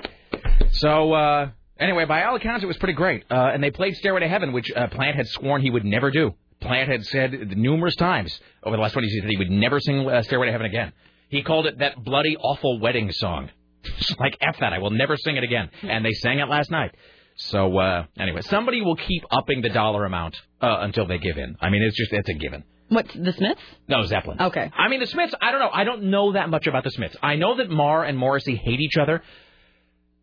So 0.74 1.12
uh, 1.14 1.50
anyway, 1.80 2.06
by 2.06 2.24
all 2.24 2.36
accounts, 2.36 2.64
it 2.64 2.68
was 2.68 2.78
pretty 2.78 2.94
great. 2.94 3.26
Uh, 3.32 3.50
and 3.52 3.64
they 3.64 3.72
played 3.72 3.96
Stairway 3.96 4.20
to 4.20 4.28
Heaven, 4.28 4.54
which 4.54 4.72
uh, 4.76 4.88
Plant 4.90 5.16
had 5.16 5.28
sworn 5.28 5.64
he 5.64 5.72
would 5.72 5.84
never 5.84 6.12
do. 6.12 6.36
Plant 6.60 6.88
had 6.88 7.04
said 7.08 7.58
numerous 7.58 7.96
times 7.96 8.40
over 8.62 8.76
the 8.76 8.82
last 8.84 8.92
20 8.94 9.08
years 9.08 9.24
that 9.24 9.32
he 9.32 9.38
would 9.38 9.50
never 9.50 9.80
sing 9.80 10.08
uh, 10.08 10.22
Stairway 10.22 10.46
to 10.46 10.52
Heaven 10.52 10.68
again. 10.68 10.94
He 11.30 11.42
called 11.42 11.66
it 11.66 11.80
that 11.80 12.04
bloody 12.04 12.38
awful 12.38 12.80
wedding 12.80 13.12
song. 13.12 13.50
like 14.20 14.38
F 14.40 14.58
that, 14.60 14.74
I 14.74 14.78
will 14.78 14.92
never 14.92 15.18
sing 15.18 15.38
it 15.38 15.44
again. 15.44 15.72
And 15.82 16.06
they 16.06 16.12
sang 16.12 16.38
it 16.38 16.48
last 16.48 16.70
night. 16.70 16.94
So 17.38 17.76
uh, 17.80 18.06
anyway, 18.20 18.42
somebody 18.42 18.82
will 18.82 18.98
keep 18.98 19.24
upping 19.32 19.62
the 19.64 19.70
dollar 19.70 20.06
amount 20.06 20.36
uh, 20.62 20.78
until 20.82 21.08
they 21.08 21.18
give 21.18 21.38
in. 21.40 21.56
I 21.60 21.72
mean, 21.72 21.82
it's 21.82 21.98
just 21.98 22.14
it's 22.14 22.30
a 22.30 22.34
given. 22.36 22.64
What 22.92 23.08
the 23.16 23.32
Smiths? 23.32 23.62
No, 23.88 24.06
Zeppelin. 24.06 24.42
Okay. 24.42 24.70
I 24.78 24.90
mean, 24.90 25.00
the 25.00 25.08
Smiths, 25.08 25.34
I 25.42 25.52
don't 25.52 25.62
know. 25.62 25.70
I 25.74 25.86
don't 25.86 26.04
know 26.10 26.34
that 26.34 26.50
much 26.50 26.68
about 26.68 26.84
the 26.84 26.92
Smiths. 26.92 27.16
I 27.24 27.38
know 27.38 27.56
that 27.56 27.70
Marr 27.70 28.04
and 28.04 28.18
Morrissey 28.18 28.58
hate 28.58 28.82
each 28.82 28.98
other. 28.98 29.24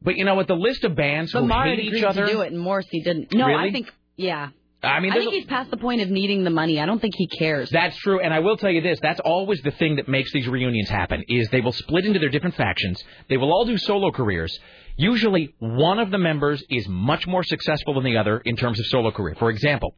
But 0.02 0.16
you 0.16 0.26
know 0.26 0.34
what? 0.34 0.48
The 0.48 0.54
list 0.54 0.84
of 0.84 0.94
bands 0.94 1.32
But 1.32 1.40
who 1.40 1.46
Marr 1.46 1.64
hate 1.64 1.80
each 1.80 2.04
other. 2.04 2.26
to 2.26 2.32
do 2.32 2.42
it, 2.42 2.52
and 2.52 2.60
Morrissey 2.60 3.00
didn't. 3.00 3.32
No, 3.32 3.46
Really? 3.46 3.70
I 3.70 3.72
think 3.72 3.90
yeah. 4.16 4.50
I 4.82 5.00
mean, 5.00 5.12
I 5.12 5.16
think 5.16 5.32
he's 5.32 5.46
past 5.46 5.70
the 5.70 5.76
point 5.78 6.02
of 6.02 6.10
needing 6.10 6.44
the 6.44 6.50
money. 6.50 6.78
I 6.78 6.84
don't 6.86 7.00
think 7.00 7.14
he 7.16 7.26
cares. 7.26 7.68
That's 7.70 7.96
true, 7.96 8.20
and 8.20 8.32
I 8.32 8.40
will 8.40 8.58
tell 8.58 8.70
you 8.70 8.82
this: 8.82 8.98
that's 9.00 9.18
always 9.18 9.60
the 9.62 9.72
thing 9.72 9.96
that 9.96 10.06
makes 10.06 10.30
these 10.32 10.46
reunions 10.46 10.88
happen. 10.90 11.24
Is 11.26 11.48
they 11.48 11.62
will 11.62 11.72
split 11.72 12.04
into 12.04 12.18
their 12.20 12.28
different 12.28 12.54
factions. 12.54 13.02
They 13.30 13.38
will 13.38 13.50
all 13.50 13.64
do 13.64 13.76
solo 13.78 14.12
careers. 14.12 14.56
Usually, 14.96 15.54
one 15.58 15.98
of 15.98 16.10
the 16.10 16.18
members 16.18 16.62
is 16.70 16.86
much 16.86 17.26
more 17.26 17.42
successful 17.42 17.94
than 17.94 18.04
the 18.04 18.18
other 18.18 18.38
in 18.38 18.56
terms 18.56 18.78
of 18.78 18.86
solo 18.86 19.10
career. 19.10 19.34
For 19.36 19.50
example, 19.50 19.94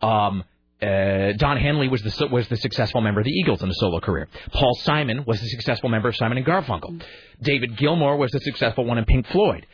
um, 0.00 0.44
uh, 0.82 1.32
Don 1.36 1.56
Henley 1.56 1.88
was 1.88 2.02
the 2.02 2.28
was 2.28 2.48
the 2.48 2.56
successful 2.56 3.00
member 3.00 3.20
of 3.20 3.24
the 3.24 3.32
Eagles 3.32 3.62
in 3.62 3.70
a 3.70 3.74
solo 3.74 4.00
career. 4.00 4.28
Paul 4.52 4.74
Simon 4.82 5.24
was 5.26 5.40
the 5.40 5.48
successful 5.48 5.88
member 5.88 6.08
of 6.08 6.16
Simon 6.16 6.38
and 6.38 6.46
Garfunkel. 6.46 7.02
David 7.40 7.76
Gilmour 7.76 8.16
was 8.16 8.30
the 8.32 8.40
successful 8.40 8.84
one 8.84 8.98
in 8.98 9.04
Pink 9.04 9.26
Floyd. 9.28 9.66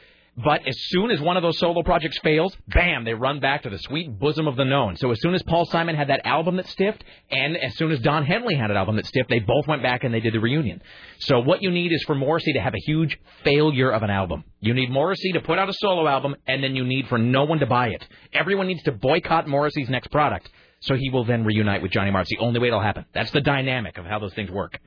But 0.43 0.69
as 0.69 0.77
soon 0.91 1.11
as 1.11 1.21
one 1.21 1.37
of 1.37 1.43
those 1.43 1.59
solo 1.59 1.83
projects 1.83 2.17
fails, 2.19 2.57
bam, 2.69 3.03
they 3.03 3.13
run 3.13 3.41
back 3.41 3.65
to 3.65 3.71
the 3.71 3.79
sweet 3.79 4.21
bosom 4.21 4.47
of 4.47 4.55
the 4.55 4.65
known. 4.65 4.95
So 4.97 5.11
as 5.11 5.21
soon 5.21 5.35
as 5.35 5.43
Paul 5.43 5.65
Simon 5.67 5.97
had 5.97 6.11
that 6.11 6.25
album 6.25 6.57
that 6.57 6.69
stiffed, 6.69 7.03
and 7.29 7.57
as 7.57 7.77
soon 7.77 7.91
as 7.91 7.99
Don 7.99 8.25
Henley 8.25 8.55
had 8.55 8.71
an 8.71 8.77
album 8.77 8.95
that 8.97 9.07
stiffed, 9.07 9.31
they 9.31 9.41
both 9.41 9.67
went 9.67 9.83
back 9.83 10.05
and 10.05 10.15
they 10.15 10.21
did 10.21 10.33
the 10.35 10.39
reunion. 10.39 10.81
So 11.19 11.41
what 11.41 11.61
you 11.61 11.73
need 11.73 11.93
is 11.93 12.05
for 12.05 12.15
Morrissey 12.15 12.53
to 12.53 12.61
have 12.61 12.75
a 12.75 12.81
huge 12.87 13.19
failure 13.43 13.91
of 13.91 14.05
an 14.05 14.11
album. 14.11 14.45
You 14.61 14.75
need 14.75 14.93
Morrissey 14.93 15.33
to 15.33 15.41
put 15.41 15.59
out 15.59 15.69
a 15.69 15.75
solo 15.75 16.07
album, 16.07 16.37
and 16.47 16.63
then 16.63 16.77
you 16.77 16.85
need 16.85 17.09
for 17.09 17.19
no 17.19 17.43
one 17.43 17.59
to 17.59 17.67
buy 17.67 17.89
it. 17.89 18.07
Everyone 18.33 18.69
needs 18.69 18.85
to 18.85 18.93
boycott 18.93 19.49
Morrissey's 19.49 19.89
next 19.89 20.13
product, 20.13 20.49
so 20.81 20.95
he 20.95 21.11
will 21.11 21.25
then 21.25 21.45
reunite 21.45 21.83
with 21.83 21.93
Johnny 21.93 22.11
Marr. 22.11 22.23
It's 22.23 22.31
the 22.31 22.39
only 22.39 22.61
way 22.61 22.69
it'll 22.69 22.81
happen. 22.81 23.05
That's 23.13 23.31
the 23.31 23.41
dynamic 23.41 23.99
of 23.99 24.05
how 24.05 24.19
those 24.19 24.35
things 24.35 24.51
work. 24.51 24.79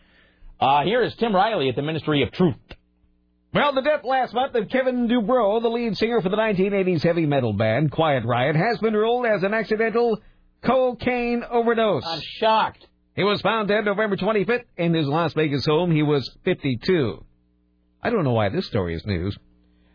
Uh, 0.59 0.83
here 0.83 1.01
is 1.01 1.15
Tim 1.15 1.35
Riley 1.35 1.69
at 1.69 1.75
the 1.75 1.81
Ministry 1.81 2.21
of 2.23 2.31
Truth. 2.31 2.55
Well, 3.53 3.73
the 3.73 3.81
death 3.81 4.05
last 4.05 4.33
month 4.33 4.55
of 4.55 4.69
Kevin 4.69 5.09
DuBrow, 5.09 5.61
the 5.61 5.67
lead 5.67 5.97
singer 5.97 6.21
for 6.21 6.29
the 6.29 6.37
1980s 6.37 7.03
heavy 7.03 7.25
metal 7.25 7.51
band 7.51 7.91
Quiet 7.91 8.23
Riot, 8.23 8.55
has 8.55 8.77
been 8.77 8.93
ruled 8.93 9.25
as 9.25 9.43
an 9.43 9.53
accidental 9.53 10.21
cocaine 10.63 11.43
overdose. 11.49 12.03
I'm 12.05 12.21
shocked. 12.21 12.87
He 13.15 13.23
was 13.23 13.41
found 13.41 13.67
dead 13.67 13.83
November 13.83 14.15
25th 14.15 14.63
in 14.77 14.93
his 14.93 15.05
Las 15.07 15.33
Vegas 15.33 15.65
home. 15.65 15.91
He 15.91 16.03
was 16.03 16.29
52. 16.45 17.25
I 18.01 18.09
don't 18.09 18.23
know 18.23 18.33
why 18.33 18.49
this 18.49 18.67
story 18.67 18.95
is 18.95 19.05
news. 19.05 19.37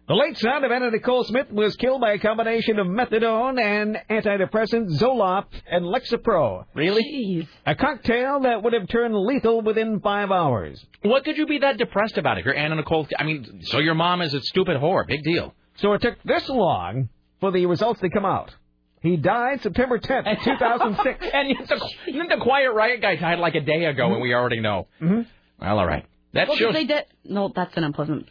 The 0.09 0.15
late 0.15 0.39
son 0.39 0.63
of 0.63 0.71
Anna 0.71 0.93
Nicole 0.93 1.25
Smith 1.25 1.51
was 1.51 1.75
killed 1.77 2.01
by 2.01 2.13
a 2.13 2.19
combination 2.21 2.79
of 2.79 2.87
methadone 2.87 3.61
and 3.61 3.99
antidepressant 4.09 5.01
Zoloft 5.01 5.47
and 5.69 5.85
Lexapro. 5.85 6.65
Really? 6.75 7.03
Jeez. 7.03 7.49
A 7.67 7.75
cocktail 7.75 8.41
that 8.43 8.63
would 8.63 8.73
have 8.73 8.87
turned 8.89 9.17
lethal 9.17 9.63
within 9.63 9.99
five 9.99 10.31
hours. 10.31 10.85
What 11.03 11.25
could 11.25 11.37
you 11.37 11.47
be 11.47 11.59
that 11.59 11.79
depressed 11.79 12.19
about 12.19 12.39
if 12.39 12.45
you're 12.45 12.55
Anna 12.55 12.77
Nicole? 12.77 13.09
I 13.19 13.25
mean, 13.25 13.63
so 13.65 13.79
your 13.79 13.95
mom 13.95 14.23
is 14.23 14.33
a 14.33 14.41
stupid 14.43 14.77
whore. 14.77 15.05
Big 15.09 15.25
deal. 15.25 15.55
So 15.79 15.93
it 15.95 16.03
took 16.03 16.23
this 16.25 16.49
long 16.49 17.09
for 17.41 17.51
the 17.51 17.67
results 17.67 18.01
to 18.01 18.09
come 18.09 18.25
out. 18.25 18.55
He 19.03 19.17
died 19.17 19.61
September 19.63 19.99
10th, 19.99 20.45
2006. 20.45 21.27
and 21.35 21.49
yet 21.51 21.69
the, 21.69 22.37
the 22.37 22.41
Quiet 22.41 22.71
Riot 22.73 23.03
guy 23.03 23.17
died 23.17 23.41
like 23.41 23.57
a 23.57 23.61
day 23.61 23.87
ago, 23.87 24.13
and 24.13 24.23
we 24.23 24.33
already 24.35 24.61
know. 24.61 24.87
Mm-hmm. 25.03 25.23
Well, 25.61 25.79
all 25.81 25.87
right. 25.87 26.07
That 26.33 26.47
well, 26.47 26.57
'cause 26.57 26.59
shows 26.59 26.75
they 26.75 26.85
did. 26.85 27.05
No, 27.25 27.51
that's 27.55 27.77
an 27.77 27.83
unpleasant. 27.83 28.29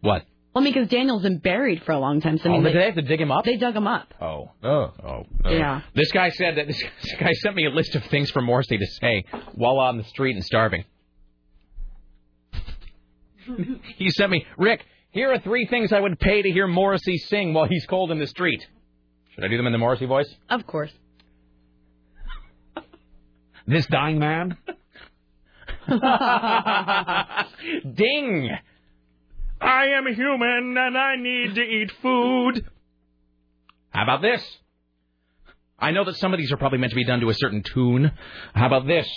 what? 0.00 0.24
Well, 0.58 0.72
because 0.72 0.88
Daniel's 0.88 1.22
been 1.22 1.38
buried 1.38 1.84
for 1.84 1.92
a 1.92 2.00
long 2.00 2.20
time. 2.20 2.36
So 2.38 2.50
I 2.50 2.52
Oh, 2.52 2.56
mean, 2.56 2.64
did 2.64 2.74
they 2.74 2.86
have 2.86 2.96
to 2.96 3.02
dig 3.02 3.20
him 3.20 3.30
up? 3.30 3.44
They 3.44 3.56
dug 3.56 3.76
him 3.76 3.86
up. 3.86 4.12
Oh. 4.20 4.50
Oh. 4.60 4.92
Oh. 5.04 5.24
oh. 5.44 5.50
Yeah. 5.50 5.82
This 5.94 6.10
guy 6.10 6.30
said 6.30 6.56
that 6.56 6.66
this, 6.66 6.82
this 7.02 7.14
guy 7.20 7.30
sent 7.34 7.54
me 7.54 7.66
a 7.66 7.70
list 7.70 7.94
of 7.94 8.04
things 8.06 8.28
for 8.32 8.42
Morrissey 8.42 8.76
to 8.76 8.86
say 9.00 9.24
while 9.54 9.78
on 9.78 9.98
the 9.98 10.04
street 10.04 10.34
and 10.34 10.44
starving. 10.44 10.84
he 13.96 14.10
sent 14.10 14.32
me, 14.32 14.44
Rick, 14.56 14.84
here 15.12 15.32
are 15.32 15.38
three 15.38 15.66
things 15.66 15.92
I 15.92 16.00
would 16.00 16.18
pay 16.18 16.42
to 16.42 16.50
hear 16.50 16.66
Morrissey 16.66 17.18
sing 17.18 17.54
while 17.54 17.68
he's 17.68 17.86
cold 17.86 18.10
in 18.10 18.18
the 18.18 18.26
street. 18.26 18.66
Should 19.36 19.44
I 19.44 19.48
do 19.48 19.56
them 19.58 19.66
in 19.66 19.72
the 19.72 19.78
Morrissey 19.78 20.06
voice? 20.06 20.28
Of 20.50 20.66
course. 20.66 20.90
This 23.64 23.86
dying 23.86 24.18
man? 24.18 24.56
Ding! 27.94 28.50
I 29.60 29.86
am 29.88 30.06
human 30.14 30.76
and 30.78 30.96
I 30.96 31.16
need 31.16 31.54
to 31.54 31.62
eat 31.62 31.92
food. 32.02 32.64
How 33.90 34.02
about 34.04 34.22
this? 34.22 34.42
I 35.78 35.90
know 35.92 36.04
that 36.04 36.16
some 36.16 36.32
of 36.32 36.38
these 36.38 36.50
are 36.52 36.56
probably 36.56 36.78
meant 36.78 36.90
to 36.90 36.96
be 36.96 37.04
done 37.04 37.20
to 37.20 37.28
a 37.28 37.34
certain 37.34 37.62
tune. 37.62 38.10
How 38.54 38.66
about 38.66 38.86
this? 38.86 39.08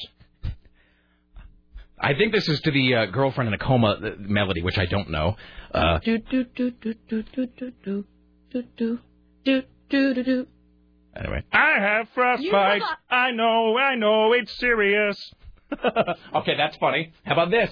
I 1.99 2.13
think 2.15 2.31
this 2.33 2.47
is 2.49 2.59
to 2.61 2.71
the 2.71 2.95
uh, 2.95 3.05
girlfriend 3.07 3.47
in 3.47 3.53
a 3.53 3.57
coma 3.59 3.89
uh, 4.03 4.09
melody, 4.17 4.61
which 4.63 4.77
I 4.77 4.85
don't 4.85 5.09
know. 5.11 5.35
Uh, 5.73 5.99
Do 5.99 6.17
do 6.17 6.43
do 6.45 6.71
do 6.71 6.93
do 7.07 7.23
do 7.23 7.45
do 7.45 7.71
do 7.85 8.03
do 8.51 8.63
do 8.73 8.99
do 9.45 9.63
do 9.89 10.13
do 10.13 10.23
do. 10.23 10.47
anyway, 11.15 11.43
I 11.51 11.79
have 11.79 12.09
frostbite. 12.15 12.81
I 13.09 13.31
know, 13.31 13.77
I 13.77 13.95
know, 13.95 14.33
it's 14.33 14.51
serious. 14.57 15.31
okay, 16.35 16.55
that's 16.57 16.75
funny. 16.77 17.13
How 17.23 17.33
about 17.33 17.51
this? 17.51 17.69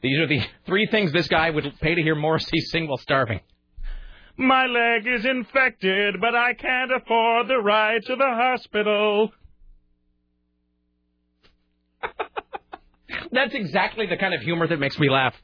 These 0.00 0.18
are 0.18 0.26
the 0.26 0.40
three 0.66 0.86
things 0.86 1.12
this 1.12 1.28
guy 1.28 1.50
would 1.50 1.72
pay 1.80 1.94
to 1.94 2.02
hear 2.02 2.14
Morrissey 2.14 2.60
sing 2.60 2.86
while 2.86 2.98
starving. 2.98 3.40
My 4.36 4.66
leg 4.66 5.06
is 5.06 5.24
infected, 5.24 6.20
but 6.20 6.34
I 6.36 6.54
can't 6.54 6.92
afford 6.92 7.48
the 7.48 7.56
ride 7.56 8.04
to 8.06 8.14
the 8.14 8.24
hospital. 8.24 9.32
That's 13.32 13.54
exactly 13.54 14.06
the 14.06 14.16
kind 14.16 14.34
of 14.34 14.40
humor 14.42 14.68
that 14.68 14.78
makes 14.78 14.96
me 14.98 15.10
laugh, 15.10 15.34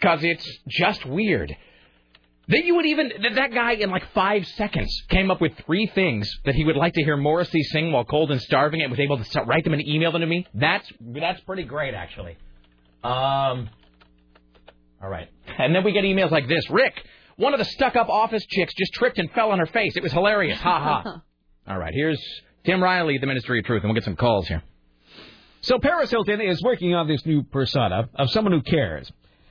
because 0.00 0.24
it's 0.24 0.58
just 0.68 1.06
weird. 1.06 1.56
That 2.48 2.64
you 2.64 2.74
would 2.74 2.86
even 2.86 3.10
that 3.22 3.36
that 3.36 3.54
guy 3.54 3.72
in 3.74 3.88
like 3.88 4.12
five 4.12 4.44
seconds 4.48 4.92
came 5.08 5.30
up 5.30 5.40
with 5.40 5.52
three 5.64 5.90
things 5.94 6.30
that 6.44 6.54
he 6.54 6.64
would 6.64 6.76
like 6.76 6.92
to 6.94 7.02
hear 7.02 7.16
Morrissey 7.16 7.62
sing 7.62 7.90
while 7.92 8.04
cold 8.04 8.32
and 8.32 8.40
starving, 8.40 8.82
and 8.82 8.90
was 8.90 9.00
able 9.00 9.22
to 9.22 9.42
write 9.42 9.62
them 9.64 9.72
and 9.72 9.86
email 9.86 10.10
them 10.12 10.20
to 10.20 10.26
me. 10.26 10.44
That's 10.52 10.92
that's 11.00 11.40
pretty 11.42 11.62
great, 11.62 11.94
actually. 11.94 12.36
Um, 13.04 13.70
all 15.04 15.10
right, 15.10 15.28
and 15.58 15.74
then 15.74 15.84
we 15.84 15.92
get 15.92 16.04
emails 16.04 16.30
like 16.30 16.48
this: 16.48 16.70
Rick, 16.70 16.94
one 17.36 17.52
of 17.52 17.58
the 17.58 17.66
stuck-up 17.66 18.08
office 18.08 18.42
chicks 18.46 18.72
just 18.72 18.94
tripped 18.94 19.18
and 19.18 19.30
fell 19.32 19.50
on 19.50 19.58
her 19.58 19.66
face. 19.66 19.94
It 19.96 20.02
was 20.02 20.12
hilarious. 20.12 20.58
Ha 20.58 21.02
ha. 21.02 21.22
All 21.66 21.78
right, 21.78 21.92
here's 21.92 22.22
Tim 22.64 22.82
Riley, 22.82 23.18
the 23.18 23.26
Ministry 23.26 23.58
of 23.58 23.66
Truth, 23.66 23.82
and 23.82 23.90
we'll 23.90 23.94
get 23.94 24.04
some 24.04 24.16
calls 24.16 24.48
here. 24.48 24.62
So 25.60 25.78
Paris 25.78 26.10
Hilton 26.10 26.40
is 26.40 26.62
working 26.62 26.94
on 26.94 27.06
this 27.06 27.24
new 27.26 27.42
persona 27.42 28.08
of 28.14 28.30
someone 28.30 28.52
who 28.52 28.62
cares. 28.62 29.10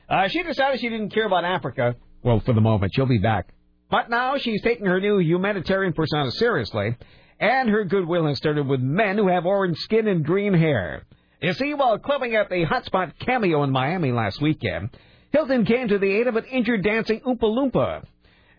Uh, 0.09 0.27
she 0.27 0.41
decided 0.41 0.79
she 0.79 0.89
didn't 0.89 1.09
care 1.09 1.25
about 1.27 1.43
Africa. 1.43 1.95
Well, 2.23 2.39
for 2.39 2.53
the 2.53 2.61
moment, 2.61 2.93
she'll 2.95 3.05
be 3.05 3.19
back. 3.19 3.47
But 3.91 4.09
now 4.09 4.37
she's 4.37 4.61
taking 4.63 4.87
her 4.87 4.99
new 4.99 5.19
humanitarian 5.19 5.93
persona 5.93 6.31
seriously, 6.31 6.97
and 7.39 7.69
her 7.69 7.83
goodwill 7.83 8.25
has 8.25 8.37
started 8.37 8.65
with 8.65 8.79
men 8.79 9.17
who 9.17 9.27
have 9.27 9.45
orange 9.45 9.77
skin 9.77 10.07
and 10.07 10.25
green 10.25 10.53
hair. 10.55 11.03
You 11.41 11.53
see, 11.53 11.73
while 11.73 11.99
clubbing 11.99 12.35
at 12.35 12.49
the 12.49 12.65
Hotspot 12.65 13.19
Cameo 13.19 13.63
in 13.63 13.71
Miami 13.71 14.11
last 14.11 14.41
weekend, 14.41 14.95
Hilton 15.33 15.65
came 15.65 15.87
to 15.87 15.97
the 15.97 16.15
aid 16.15 16.27
of 16.27 16.35
an 16.35 16.45
injured 16.45 16.83
dancing 16.83 17.19
Oompa 17.21 17.41
Loompa. 17.41 18.03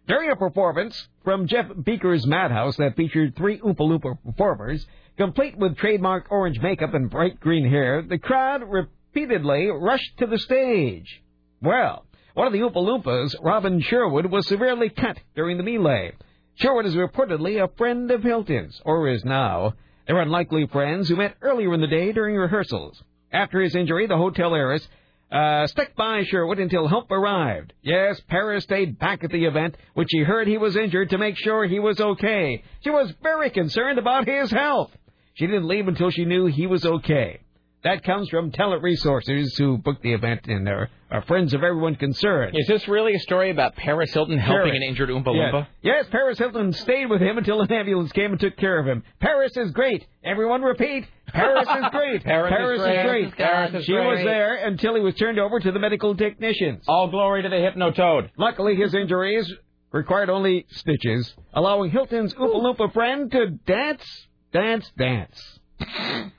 During 0.08 0.32
a 0.32 0.36
performance 0.36 1.06
from 1.22 1.46
Jeff 1.46 1.66
Beacher's 1.84 2.26
Madhouse 2.26 2.76
that 2.78 2.96
featured 2.96 3.36
three 3.36 3.60
Oompa 3.60 3.78
Loompa 3.78 4.18
performers, 4.24 4.84
complete 5.16 5.56
with 5.56 5.76
trademark 5.76 6.32
orange 6.32 6.58
makeup 6.60 6.92
and 6.92 7.08
bright 7.08 7.38
green 7.38 7.70
hair, 7.70 8.02
the 8.02 8.18
crowd 8.18 8.62
repeatedly 8.68 9.68
rushed 9.68 10.18
to 10.18 10.26
the 10.26 10.36
stage. 10.36 11.22
Well, 11.62 12.06
one 12.34 12.48
of 12.48 12.52
the 12.52 12.58
Oompa 12.58 12.74
Loompas, 12.74 13.36
Robin 13.40 13.80
Sherwood, 13.80 14.26
was 14.26 14.48
severely 14.48 14.88
cut 14.88 15.16
during 15.36 15.58
the 15.58 15.62
melee. 15.62 16.14
Sherwood 16.56 16.86
is 16.86 16.96
reportedly 16.96 17.62
a 17.62 17.72
friend 17.76 18.10
of 18.10 18.24
Hilton's, 18.24 18.82
or 18.84 19.08
is 19.08 19.24
now. 19.24 19.74
They're 20.08 20.20
unlikely 20.20 20.66
friends 20.66 21.08
who 21.08 21.14
met 21.14 21.36
earlier 21.40 21.72
in 21.72 21.80
the 21.80 21.86
day 21.86 22.10
during 22.10 22.34
rehearsals. 22.34 23.00
After 23.30 23.60
his 23.60 23.76
injury, 23.76 24.08
the 24.08 24.16
hotel 24.16 24.56
heiress 24.56 24.88
uh, 25.34 25.66
stuck 25.66 25.96
by 25.96 26.22
Sherwood 26.24 26.60
until 26.60 26.86
help 26.86 27.10
arrived. 27.10 27.72
Yes, 27.82 28.20
Paris 28.28 28.62
stayed 28.62 28.98
back 28.98 29.24
at 29.24 29.30
the 29.30 29.46
event 29.46 29.76
when 29.94 30.06
she 30.08 30.20
heard 30.20 30.46
he 30.46 30.58
was 30.58 30.76
injured 30.76 31.10
to 31.10 31.18
make 31.18 31.36
sure 31.36 31.66
he 31.66 31.80
was 31.80 32.00
okay. 32.00 32.62
She 32.82 32.90
was 32.90 33.12
very 33.20 33.50
concerned 33.50 33.98
about 33.98 34.28
his 34.28 34.50
health. 34.50 34.92
She 35.34 35.46
didn't 35.46 35.66
leave 35.66 35.88
until 35.88 36.10
she 36.10 36.24
knew 36.24 36.46
he 36.46 36.68
was 36.68 36.86
okay. 36.86 37.40
That 37.84 38.02
comes 38.02 38.30
from 38.30 38.50
Talent 38.50 38.82
Resources, 38.82 39.54
who 39.58 39.76
booked 39.76 40.02
the 40.02 40.14
event 40.14 40.46
and 40.46 40.66
are, 40.68 40.88
are 41.10 41.20
friends 41.26 41.52
of 41.52 41.62
everyone 41.62 41.96
concerned. 41.96 42.56
Is 42.56 42.66
this 42.66 42.88
really 42.88 43.14
a 43.14 43.18
story 43.18 43.50
about 43.50 43.76
Paris 43.76 44.10
Hilton 44.14 44.38
helping 44.38 44.70
Paris. 44.70 44.76
an 44.76 44.82
injured 44.82 45.10
Oompa 45.10 45.34
Yes. 45.34 45.52
Loompa? 45.52 45.66
Yes, 45.82 46.06
Paris 46.10 46.38
Hilton 46.38 46.72
stayed 46.72 47.10
with 47.10 47.20
him 47.20 47.36
until 47.36 47.60
an 47.60 47.70
ambulance 47.70 48.10
came 48.12 48.30
and 48.32 48.40
took 48.40 48.56
care 48.56 48.78
of 48.78 48.86
him. 48.86 49.02
Paris 49.20 49.54
is 49.58 49.70
great. 49.72 50.02
Everyone 50.24 50.62
repeat. 50.62 51.04
Paris 51.28 51.68
is 51.68 51.84
great. 51.90 52.24
Paris 52.24 52.52
is 52.80 53.04
great. 53.04 53.36
Paris 53.36 53.68
is 53.68 53.72
great. 53.72 53.84
she 53.84 53.92
was 53.92 54.24
there 54.24 54.66
until 54.66 54.94
he 54.94 55.02
was 55.02 55.14
turned 55.16 55.38
over 55.38 55.60
to 55.60 55.70
the 55.70 55.78
medical 55.78 56.16
technicians. 56.16 56.84
All 56.88 57.08
glory 57.10 57.42
to 57.42 57.50
the 57.50 57.56
Hypnotoad. 57.56 58.30
Luckily, 58.38 58.76
his 58.76 58.94
injuries 58.94 59.52
required 59.92 60.30
only 60.30 60.64
stitches, 60.70 61.34
allowing 61.52 61.90
Hilton's 61.90 62.32
Oompa 62.32 62.62
Loompa 62.78 62.92
friend 62.94 63.30
to 63.30 63.50
dance, 63.66 64.26
dance, 64.54 64.90
dance. 64.96 65.58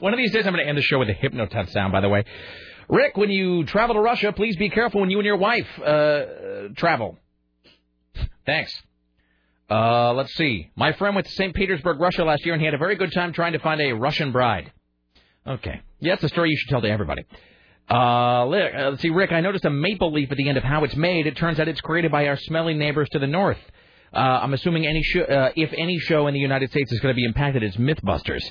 One 0.00 0.12
of 0.12 0.18
these 0.18 0.32
days, 0.32 0.46
I'm 0.46 0.52
going 0.52 0.64
to 0.64 0.68
end 0.68 0.78
the 0.78 0.82
show 0.82 0.98
with 0.98 1.08
a 1.08 1.14
Hypnotoad 1.14 1.70
sound, 1.70 1.92
by 1.92 2.00
the 2.00 2.08
way. 2.08 2.24
Rick, 2.88 3.16
when 3.16 3.30
you 3.30 3.64
travel 3.64 3.94
to 3.94 4.00
Russia, 4.00 4.32
please 4.32 4.56
be 4.56 4.68
careful 4.68 5.00
when 5.00 5.10
you 5.10 5.18
and 5.18 5.26
your 5.26 5.36
wife 5.36 5.66
uh, 5.80 6.68
travel. 6.76 7.18
Thanks. 8.44 8.72
Uh, 9.70 10.12
let's 10.12 10.34
see. 10.34 10.70
My 10.76 10.92
friend 10.92 11.14
went 11.14 11.26
to 11.26 11.32
St. 11.32 11.54
Petersburg, 11.54 11.98
Russia 12.00 12.24
last 12.24 12.44
year, 12.44 12.54
and 12.54 12.60
he 12.60 12.66
had 12.66 12.74
a 12.74 12.78
very 12.78 12.96
good 12.96 13.12
time 13.12 13.32
trying 13.32 13.52
to 13.52 13.58
find 13.58 13.80
a 13.80 13.92
Russian 13.92 14.32
bride. 14.32 14.72
Okay. 15.46 15.80
Yeah, 16.00 16.14
it's 16.14 16.24
a 16.24 16.28
story 16.28 16.50
you 16.50 16.56
should 16.56 16.68
tell 16.68 16.82
to 16.82 16.90
everybody. 16.90 17.24
Uh, 17.90 17.94
uh, 17.94 18.46
let's 18.46 19.02
see, 19.02 19.10
Rick, 19.10 19.32
I 19.32 19.40
noticed 19.40 19.64
a 19.64 19.70
maple 19.70 20.12
leaf 20.12 20.30
at 20.30 20.36
the 20.36 20.48
end 20.48 20.58
of 20.58 20.64
how 20.64 20.84
it's 20.84 20.96
made. 20.96 21.26
It 21.26 21.36
turns 21.36 21.58
out 21.58 21.68
it's 21.68 21.80
created 21.80 22.12
by 22.12 22.26
our 22.26 22.36
smelly 22.36 22.74
neighbors 22.74 23.08
to 23.12 23.18
the 23.18 23.26
north. 23.26 23.58
Uh, 24.12 24.18
I'm 24.18 24.52
assuming 24.52 24.86
any 24.86 25.02
sh- 25.02 25.16
uh, 25.16 25.50
if 25.56 25.72
any 25.76 25.98
show 25.98 26.26
in 26.26 26.34
the 26.34 26.40
United 26.40 26.70
States 26.70 26.92
is 26.92 27.00
going 27.00 27.14
to 27.14 27.16
be 27.16 27.24
impacted, 27.24 27.62
it's 27.62 27.76
MythBusters. 27.76 28.42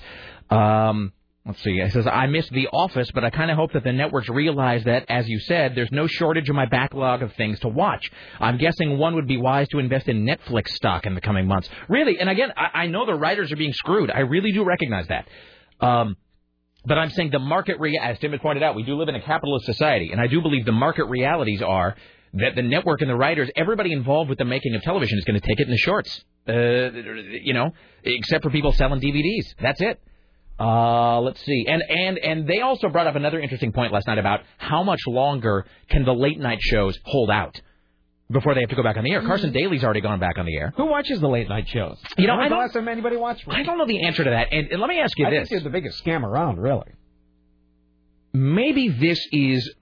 Um, 0.50 1.14
let's 1.46 1.62
see. 1.64 1.80
It 1.80 1.92
says 1.92 2.08
I 2.08 2.28
missed 2.28 2.52
The 2.52 2.68
Office, 2.68 3.10
but 3.12 3.24
I 3.24 3.30
kind 3.30 3.50
of 3.50 3.58
hope 3.58 3.74
that 3.74 3.84
the 3.84 3.94
networks 3.94 4.30
realize 4.30 4.84
that, 4.84 5.06
as 5.10 5.28
you 5.28 5.40
said, 5.40 5.74
there's 5.76 5.92
no 5.92 6.08
shortage 6.08 6.50
of 6.50 6.56
my 6.56 6.66
backlog 6.66 7.24
of 7.24 7.34
things 7.34 7.60
to 7.62 7.68
watch. 7.68 8.12
I'm 8.40 8.58
guessing 8.58 8.98
one 8.98 9.16
would 9.16 9.28
be 9.28 9.38
wise 9.38 9.68
to 9.70 9.80
invest 9.80 10.08
in 10.08 10.26
Netflix 10.26 10.70
stock 10.70 11.06
in 11.06 11.16
the 11.16 11.22
coming 11.22 11.48
months. 11.48 11.70
Really, 11.90 12.20
and 12.20 12.30
again, 12.30 12.52
I, 12.56 12.84
I 12.84 12.88
know 12.88 13.06
the 13.06 13.16
writers 13.16 13.52
are 13.52 13.58
being 13.58 13.74
screwed. 13.74 14.12
I 14.12 14.20
really 14.20 14.52
do 14.52 14.64
recognize 14.64 15.08
that. 15.08 15.28
Um, 15.80 16.16
but 16.86 16.98
I'm 16.98 17.10
saying 17.12 17.30
the 17.32 17.40
market, 17.40 17.80
rea- 17.80 18.00
as 18.02 18.18
Tim 18.20 18.32
had 18.32 18.42
pointed 18.42 18.64
out, 18.64 18.76
we 18.76 18.84
do 18.84 18.96
live 18.96 19.10
in 19.10 19.16
a 19.16 19.22
capitalist 19.22 19.66
society, 19.66 20.12
and 20.12 20.20
I 20.20 20.28
do 20.28 20.42
believe 20.42 20.66
the 20.66 20.72
market 20.72 21.06
realities 21.06 21.62
are 21.62 21.96
that 22.34 22.56
the 22.56 22.62
network 22.62 23.02
and 23.02 23.10
the 23.10 23.16
writers, 23.16 23.50
everybody 23.56 23.92
involved 23.92 24.30
with 24.30 24.40
the 24.40 24.46
making 24.46 24.74
of 24.76 24.82
television 24.82 25.18
is 25.18 25.26
going 25.26 25.40
to 25.40 25.46
take 25.46 25.60
it 25.60 25.66
in 25.66 25.72
the 25.72 25.78
shorts. 25.78 26.24
Uh, 26.48 26.54
you 27.44 27.54
know, 27.54 27.72
except 28.04 28.44
for 28.44 28.50
people 28.50 28.72
selling 28.72 29.00
DVDs. 29.00 29.54
That's 29.62 29.80
it. 29.80 30.02
Uh, 30.64 31.20
let's 31.22 31.44
see. 31.44 31.66
And, 31.68 31.82
and, 31.90 32.18
and 32.20 32.48
they 32.48 32.62
also 32.62 32.90
brought 32.90 33.08
up 33.08 33.16
another 33.16 33.40
interesting 33.40 33.72
point 33.72 33.92
last 33.92 34.06
night 34.08 34.20
about 34.20 34.42
how 34.58 34.84
much 34.84 35.00
longer 35.08 35.66
can 35.90 36.06
the 36.06 36.14
late 36.14 36.40
night 36.40 36.60
shows 36.62 37.00
hold 37.04 37.32
out 37.32 37.60
before 38.30 38.54
they 38.54 38.62
have 38.62 38.70
to 38.70 38.76
go 38.76 38.84
back 38.84 38.96
on 38.96 39.04
the 39.04 39.12
air. 39.12 39.22
Carson 39.24 39.52
Daly's 39.52 39.84
already 39.84 40.02
gone 40.02 40.20
back 40.20 40.38
on 40.38 40.46
the 40.46 40.56
air. 40.56 40.72
Who 40.78 40.86
watches 40.86 41.20
the 41.20 41.28
late 41.28 41.50
night 41.50 41.68
shows? 41.68 41.98
You 42.18 42.28
know, 42.28 42.34
When's 42.38 42.46
I 42.46 42.50
the 42.50 42.50
don't- 42.56 42.60
last 42.60 42.74
time 42.74 42.88
anybody 42.88 43.16
watched 43.18 43.48
one? 43.48 43.56
I 43.58 43.64
don't 43.64 43.78
know 43.78 43.88
the 43.88 44.06
answer 44.06 44.24
to 44.24 44.30
that. 44.30 44.50
And, 44.54 44.68
and 44.72 44.80
let 44.80 44.88
me 44.88 45.00
ask 45.00 45.18
you 45.18 45.26
I 45.26 45.32
this. 45.32 45.50
think 45.50 45.64
they're 45.64 45.72
the 45.72 45.76
biggest 45.78 46.04
scam 46.06 46.24
around, 46.24 46.60
really. 46.60 46.92
maybe 48.34 48.90
this 48.90 49.20
is. 49.32 49.74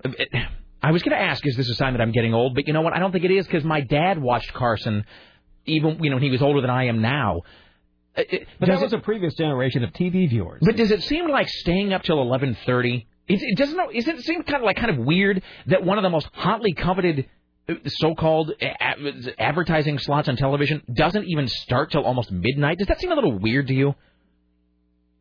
I 0.81 0.91
was 0.91 1.03
going 1.03 1.11
to 1.17 1.21
ask, 1.21 1.45
is 1.45 1.57
this 1.57 1.69
a 1.69 1.75
sign 1.75 1.93
that 1.93 2.01
I'm 2.01 2.11
getting 2.13 2.33
old? 2.33 2.55
But 2.55 2.67
you 2.67 2.73
know 2.73 2.81
what? 2.81 2.93
I 2.93 2.99
don't 2.99 3.11
think 3.11 3.25
it 3.25 3.31
is 3.31 3.45
because 3.45 3.63
my 3.65 3.81
dad 3.81 4.17
watched 4.21 4.53
Carson, 4.53 5.03
even 5.65 6.01
you 6.03 6.09
know 6.09 6.15
when 6.15 6.23
he 6.23 6.31
was 6.31 6.41
older 6.41 6.61
than 6.61 6.69
I 6.69 6.85
am 6.85 7.01
now. 7.01 7.41
Uh, 8.17 8.23
it- 8.29 8.47
But 8.59 8.67
does 8.67 8.79
that 8.79 8.85
was 8.85 8.93
it- 8.93 8.99
a 8.99 9.01
previous 9.01 9.35
generation 9.35 9.83
of 9.83 9.91
TV 9.93 10.27
viewers. 10.27 10.61
but 10.65 10.75
does 10.75 10.91
it 10.91 11.03
seem 11.03 11.27
like 11.29 11.47
staying 11.47 11.93
up 11.93 12.03
till 12.03 12.17
11:30? 12.17 13.05
It, 13.27 13.39
it 13.41 13.57
doesn't 13.57 13.77
know. 13.77 13.89
Is 13.93 14.07
it 14.07 14.19
seem 14.21 14.41
kind 14.43 14.57
of 14.57 14.65
like 14.65 14.77
kind 14.77 14.89
of 14.89 14.97
weird 15.05 15.43
that 15.67 15.83
one 15.83 15.97
of 15.97 16.03
the 16.03 16.09
most 16.09 16.27
hotly 16.33 16.73
coveted 16.73 17.27
uh, 17.69 17.75
so-called 17.85 18.51
advertising 19.39 19.99
slots 19.99 20.27
on 20.27 20.35
television 20.35 20.81
doesn't 20.91 21.25
even 21.27 21.47
start 21.47 21.91
till 21.91 22.03
almost 22.03 22.31
midnight? 22.31 22.79
Does 22.79 22.87
that 22.87 22.99
seem 22.99 23.11
a 23.11 23.15
little 23.15 23.37
weird 23.37 23.67
to 23.67 23.73
you? 23.73 23.93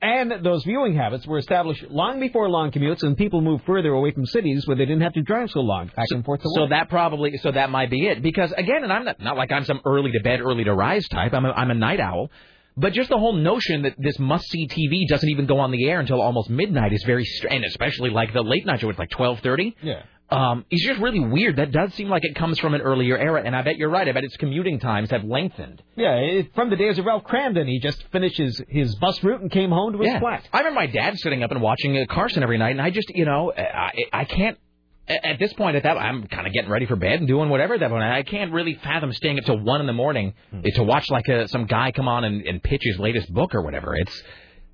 And 0.00 0.32
those 0.44 0.62
viewing 0.62 0.94
habits 0.94 1.26
were 1.26 1.38
established 1.38 1.84
long 1.90 2.20
before 2.20 2.48
long 2.48 2.70
commutes 2.70 3.02
and 3.02 3.16
people 3.16 3.40
moved 3.40 3.64
further 3.64 3.92
away 3.92 4.12
from 4.12 4.26
cities 4.26 4.64
where 4.66 4.76
they 4.76 4.84
didn't 4.86 5.02
have 5.02 5.14
to 5.14 5.22
drive 5.22 5.50
so 5.50 5.58
long 5.60 5.86
back 5.88 6.06
and 6.10 6.24
forth 6.24 6.40
So 6.44 6.68
that 6.68 6.88
probably, 6.88 7.36
so 7.38 7.50
that 7.50 7.68
might 7.70 7.90
be 7.90 8.06
it. 8.06 8.22
Because 8.22 8.52
again, 8.52 8.84
and 8.84 8.92
I'm 8.92 9.04
not 9.04 9.20
not 9.20 9.36
like 9.36 9.50
I'm 9.50 9.64
some 9.64 9.80
early 9.84 10.12
to 10.12 10.20
bed, 10.22 10.40
early 10.40 10.62
to 10.64 10.72
rise 10.74 11.06
type. 11.08 11.34
I'm 11.34 11.44
a, 11.44 11.50
I'm 11.50 11.70
a 11.72 11.74
night 11.74 11.98
owl. 11.98 12.30
But 12.78 12.92
just 12.92 13.08
the 13.08 13.18
whole 13.18 13.32
notion 13.32 13.82
that 13.82 13.94
this 13.98 14.18
must 14.18 14.48
see 14.48 14.68
TV 14.68 15.08
doesn't 15.08 15.28
even 15.28 15.46
go 15.46 15.58
on 15.58 15.72
the 15.72 15.88
air 15.88 15.98
until 16.00 16.20
almost 16.20 16.48
midnight 16.48 16.92
is 16.92 17.02
very, 17.04 17.24
str- 17.24 17.48
and 17.48 17.64
especially 17.64 18.10
like 18.10 18.32
the 18.32 18.42
late 18.42 18.64
night 18.66 18.80
show, 18.80 18.88
it's 18.88 18.98
like 18.98 19.10
12:30. 19.10 19.74
Yeah. 19.82 20.02
um, 20.30 20.64
is 20.70 20.82
just 20.86 21.00
really 21.00 21.20
weird. 21.20 21.56
That 21.56 21.72
does 21.72 21.92
seem 21.94 22.08
like 22.08 22.22
it 22.24 22.36
comes 22.36 22.58
from 22.58 22.74
an 22.74 22.82
earlier 22.82 23.16
era, 23.16 23.42
and 23.44 23.56
I 23.56 23.62
bet 23.62 23.78
you're 23.78 23.88
right. 23.88 24.06
I 24.06 24.12
bet 24.12 24.24
its 24.24 24.36
commuting 24.36 24.78
times 24.78 25.10
have 25.10 25.24
lengthened. 25.24 25.82
Yeah, 25.96 26.14
it, 26.16 26.54
from 26.54 26.68
the 26.70 26.76
days 26.76 26.98
of 26.98 27.06
Ralph 27.06 27.24
Kramden, 27.24 27.66
he 27.66 27.80
just 27.80 28.04
finished 28.12 28.36
his, 28.36 28.62
his 28.68 28.94
bus 28.96 29.22
route 29.24 29.40
and 29.40 29.50
came 29.50 29.70
home 29.70 29.92
to 29.94 29.98
his 29.98 30.08
yeah. 30.08 30.20
flat. 30.20 30.46
I 30.52 30.58
remember 30.58 30.80
my 30.80 30.86
dad 30.86 31.18
sitting 31.18 31.42
up 31.42 31.50
and 31.50 31.62
watching 31.62 31.96
uh, 31.96 32.04
Carson 32.08 32.42
every 32.42 32.58
night, 32.58 32.72
and 32.72 32.82
I 32.82 32.90
just, 32.90 33.08
you 33.08 33.24
know, 33.24 33.52
I, 33.56 33.92
I 34.12 34.24
can't. 34.24 34.58
A- 35.08 35.26
At 35.26 35.38
this 35.38 35.52
point, 35.54 35.76
at 35.76 35.82
that, 35.84 35.96
I'm 35.96 36.26
kind 36.26 36.46
of 36.46 36.52
getting 36.52 36.70
ready 36.70 36.86
for 36.86 36.96
bed 36.96 37.18
and 37.20 37.26
doing 37.28 37.48
whatever 37.48 37.74
at 37.74 37.80
that 37.80 37.90
point. 37.90 38.02
I 38.02 38.22
can't 38.22 38.52
really 38.52 38.74
fathom 38.82 39.12
staying 39.12 39.38
up 39.38 39.44
till 39.44 39.58
one 39.58 39.80
in 39.80 39.86
the 39.86 39.92
morning 39.92 40.34
Hmm. 40.50 40.60
to 40.74 40.82
watch 40.82 41.10
like 41.10 41.28
a, 41.28 41.48
some 41.48 41.66
guy 41.66 41.92
come 41.92 42.08
on 42.08 42.24
and, 42.24 42.42
and 42.46 42.62
pitch 42.62 42.82
his 42.84 42.98
latest 42.98 43.32
book 43.32 43.54
or 43.54 43.62
whatever. 43.62 43.94
It's, 43.96 44.22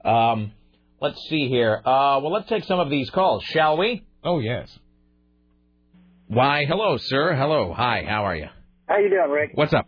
um, 0.04 0.52
let's 1.00 1.20
see 1.28 1.48
here. 1.48 1.76
Uh, 1.84 2.20
well, 2.22 2.32
let's 2.32 2.48
take 2.48 2.64
some 2.64 2.80
of 2.80 2.90
these 2.90 3.10
calls, 3.10 3.42
shall 3.44 3.76
we? 3.76 4.04
Oh 4.22 4.38
yes. 4.40 4.76
Why, 6.28 6.64
hello, 6.64 6.96
sir. 6.96 7.34
Hello, 7.34 7.72
hi. 7.72 8.04
How 8.08 8.24
are 8.24 8.34
you? 8.36 8.48
How 8.88 8.98
you 8.98 9.10
doing, 9.10 9.30
Rick? 9.30 9.50
What's 9.54 9.72
up? 9.74 9.86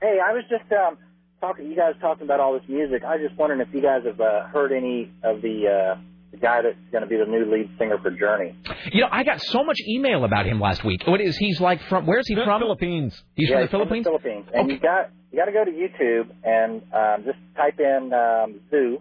Hey, 0.00 0.18
I 0.24 0.32
was 0.32 0.44
just 0.48 0.70
um, 0.72 0.96
talking. 1.40 1.66
You 1.68 1.76
guys 1.76 1.94
talking 2.00 2.22
about 2.24 2.40
all 2.40 2.54
this 2.54 2.68
music. 2.68 3.02
I 3.04 3.16
was 3.16 3.26
just 3.28 3.38
wondering 3.38 3.60
if 3.60 3.68
you 3.74 3.82
guys 3.82 4.02
have 4.06 4.20
uh, 4.20 4.46
heard 4.48 4.72
any 4.72 5.10
of 5.24 5.42
the 5.42 5.94
uh, 5.96 6.00
the 6.32 6.38
guy 6.38 6.62
that's 6.62 6.76
going 6.90 7.02
to 7.02 7.08
be 7.08 7.16
the 7.16 7.30
new 7.30 7.44
lead 7.52 7.70
singer 7.78 7.98
for 8.02 8.10
Journey. 8.10 8.56
You 8.90 9.02
know, 9.02 9.08
I 9.12 9.22
got 9.22 9.40
so 9.40 9.62
much 9.64 9.78
email 9.86 10.24
about 10.24 10.46
him 10.46 10.60
last 10.60 10.82
week. 10.82 11.02
What 11.06 11.20
is 11.20 11.36
he's 11.36 11.60
like 11.60 11.80
from? 11.88 12.06
Where's 12.06 12.26
he 12.26 12.34
from? 12.34 12.60
Philippines. 12.60 13.22
He's 13.34 13.50
yeah, 13.50 13.56
from 13.56 13.62
the 13.62 13.68
Philippines. 13.68 14.06
Philippines. 14.06 14.46
And 14.52 14.70
you 14.70 14.78
got 14.78 15.10
you 15.30 15.38
got 15.38 15.44
to 15.44 15.52
go 15.52 15.64
to 15.64 15.70
YouTube 15.70 16.30
and 16.42 16.82
um, 16.92 17.24
just 17.24 17.38
type 17.54 17.78
in 17.78 18.12
um, 18.12 18.60
Zoo 18.70 18.98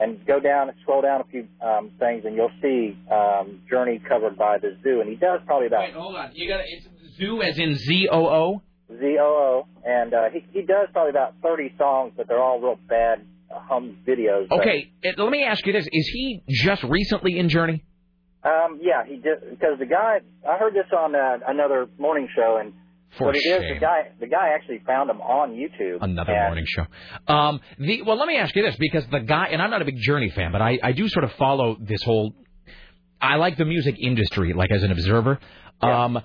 and 0.00 0.24
go 0.26 0.40
down 0.40 0.68
and 0.68 0.78
scroll 0.82 1.02
down 1.02 1.20
a 1.20 1.24
few 1.24 1.46
um, 1.64 1.90
things, 1.98 2.22
and 2.24 2.34
you'll 2.34 2.50
see 2.62 2.96
um, 3.10 3.62
Journey 3.70 4.00
covered 4.08 4.36
by 4.36 4.58
the 4.58 4.76
Zoo. 4.82 5.00
And 5.00 5.08
he 5.08 5.16
does 5.16 5.40
probably 5.46 5.68
about 5.68 5.80
Wait, 5.82 5.94
hold 5.94 6.16
on. 6.16 6.30
You 6.34 6.48
got 6.48 6.60
it's 6.66 6.86
Zoo 7.16 7.40
as 7.40 7.58
in 7.58 7.76
Z 7.76 8.08
O 8.10 8.26
O. 8.26 8.62
Z 8.90 9.16
O 9.20 9.64
O, 9.64 9.66
and 9.84 10.12
uh, 10.12 10.30
he 10.32 10.44
he 10.52 10.62
does 10.62 10.88
probably 10.92 11.10
about 11.10 11.34
thirty 11.40 11.72
songs, 11.78 12.14
but 12.16 12.26
they're 12.26 12.42
all 12.42 12.60
real 12.60 12.78
bad 12.88 13.24
hum 13.50 13.98
videos. 14.06 14.50
Okay, 14.50 14.92
uh, 15.04 15.22
let 15.22 15.30
me 15.30 15.44
ask 15.44 15.64
you 15.66 15.72
this: 15.72 15.86
Is 15.90 16.08
he 16.12 16.42
just 16.48 16.82
recently 16.84 17.38
in 17.38 17.48
Journey? 17.48 17.84
Um, 18.44 18.80
yeah, 18.82 19.04
he 19.06 19.16
did 19.16 19.40
because 19.50 19.78
the 19.78 19.86
guy. 19.86 20.18
I 20.48 20.58
heard 20.58 20.74
this 20.74 20.86
on 20.96 21.14
uh, 21.14 21.38
another 21.46 21.88
morning 21.98 22.28
show, 22.34 22.58
and 22.60 22.72
For 23.16 23.26
what 23.26 23.36
it 23.36 23.40
is, 23.40 23.60
shame. 23.60 23.74
the 23.74 23.80
guy 23.80 24.12
the 24.20 24.26
guy 24.28 24.50
actually 24.54 24.80
found 24.86 25.10
him 25.10 25.20
on 25.20 25.50
YouTube. 25.50 25.98
Another 26.00 26.32
and, 26.32 26.48
morning 26.48 26.64
show. 26.66 26.86
Um, 27.32 27.60
the 27.78 28.02
well, 28.02 28.16
let 28.16 28.28
me 28.28 28.36
ask 28.36 28.54
you 28.54 28.62
this 28.62 28.76
because 28.78 29.04
the 29.10 29.20
guy, 29.20 29.48
and 29.50 29.60
I'm 29.60 29.70
not 29.70 29.82
a 29.82 29.84
big 29.84 29.98
Journey 29.98 30.30
fan, 30.30 30.52
but 30.52 30.62
I 30.62 30.78
I 30.82 30.92
do 30.92 31.08
sort 31.08 31.24
of 31.24 31.32
follow 31.32 31.76
this 31.80 32.02
whole. 32.02 32.34
I 33.20 33.36
like 33.36 33.56
the 33.56 33.64
music 33.64 33.96
industry, 33.98 34.52
like 34.52 34.70
as 34.70 34.84
an 34.84 34.92
observer. 34.92 35.40
Um, 35.80 36.20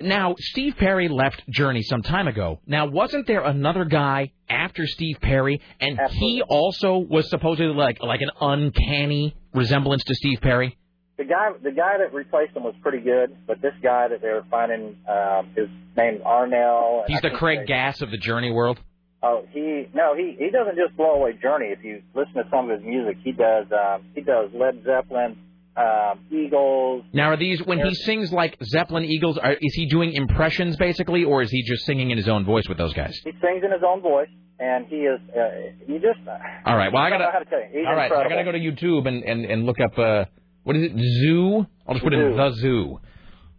now 0.00 0.34
Steve 0.38 0.76
Perry 0.76 1.08
left 1.08 1.42
Journey 1.48 1.82
some 1.82 2.02
time 2.02 2.28
ago. 2.28 2.60
Now, 2.66 2.86
wasn't 2.86 3.26
there 3.26 3.42
another 3.42 3.84
guy 3.84 4.32
after 4.48 4.86
Steve 4.86 5.18
Perry, 5.20 5.60
and 5.80 5.98
he 6.10 6.42
also 6.42 6.98
was 6.98 7.28
supposedly 7.30 7.74
like 7.74 8.02
like 8.02 8.20
an 8.20 8.30
uncanny 8.40 9.36
resemblance 9.54 10.04
to 10.04 10.14
Steve 10.14 10.40
Perry? 10.40 10.76
The 11.16 11.24
guy 11.24 11.50
the 11.62 11.70
guy 11.72 11.98
that 11.98 12.12
replaced 12.12 12.54
him 12.54 12.64
was 12.64 12.74
pretty 12.82 13.00
good, 13.00 13.36
but 13.46 13.62
this 13.62 13.74
guy 13.82 14.08
that 14.08 14.20
they 14.20 14.28
were 14.28 14.44
finding, 14.50 14.96
um, 15.08 15.50
his 15.56 15.68
name's 15.96 16.20
Arnel. 16.20 17.04
He's 17.06 17.22
the 17.22 17.30
Craig 17.30 17.60
they- 17.60 17.66
Gass 17.66 18.02
of 18.02 18.10
the 18.10 18.18
Journey 18.18 18.50
world. 18.50 18.78
Oh, 19.22 19.44
he 19.50 19.88
no, 19.94 20.14
he 20.14 20.36
he 20.38 20.50
doesn't 20.50 20.76
just 20.76 20.94
blow 20.96 21.12
away 21.14 21.32
Journey. 21.40 21.68
If 21.68 21.82
you 21.82 22.02
listen 22.14 22.34
to 22.34 22.44
some 22.50 22.70
of 22.70 22.78
his 22.78 22.86
music, 22.86 23.16
he 23.24 23.32
does 23.32 23.66
um, 23.72 24.04
he 24.14 24.20
does 24.20 24.50
Led 24.52 24.84
Zeppelin, 24.84 25.38
um, 25.76 26.20
Eagles. 26.30 27.04
Now, 27.12 27.30
are 27.30 27.36
these 27.36 27.60
when 27.64 27.78
he 27.80 27.94
sings 27.94 28.32
like 28.32 28.56
Zeppelin 28.64 29.04
Eagles? 29.04 29.38
Are, 29.38 29.52
is 29.52 29.74
he 29.74 29.86
doing 29.86 30.12
impressions 30.12 30.76
basically, 30.76 31.24
or 31.24 31.42
is 31.42 31.50
he 31.50 31.62
just 31.64 31.84
singing 31.84 32.10
in 32.10 32.16
his 32.16 32.28
own 32.28 32.44
voice 32.44 32.68
with 32.68 32.78
those 32.78 32.94
guys? 32.94 33.18
He 33.24 33.32
sings 33.32 33.62
in 33.64 33.70
his 33.70 33.82
own 33.86 34.00
voice, 34.00 34.28
and 34.58 34.86
he 34.86 34.96
is 34.96 35.20
uh, 35.36 35.40
you 35.86 35.98
just. 36.00 36.18
All 36.64 36.76
right. 36.76 36.92
Well, 36.92 37.02
I 37.02 37.10
don't 37.10 37.18
gotta. 37.18 37.24
know 37.24 37.32
how 37.32 37.38
to 37.40 37.44
tell 37.44 37.60
you. 37.60 37.68
He's 37.72 37.86
all 37.86 37.94
right. 37.94 38.10
I 38.10 38.28
gotta 38.28 38.44
go 38.44 38.52
to 38.52 38.58
YouTube 38.58 39.06
and, 39.06 39.22
and, 39.22 39.44
and 39.44 39.66
look 39.66 39.76
up 39.80 39.98
uh 39.98 40.24
what 40.64 40.76
is 40.76 40.90
it? 40.90 40.92
Zoo. 40.98 41.66
I'll 41.86 41.94
just 41.94 42.02
put 42.04 42.12
in 42.12 42.36
the 42.36 42.52
zoo. 42.54 42.98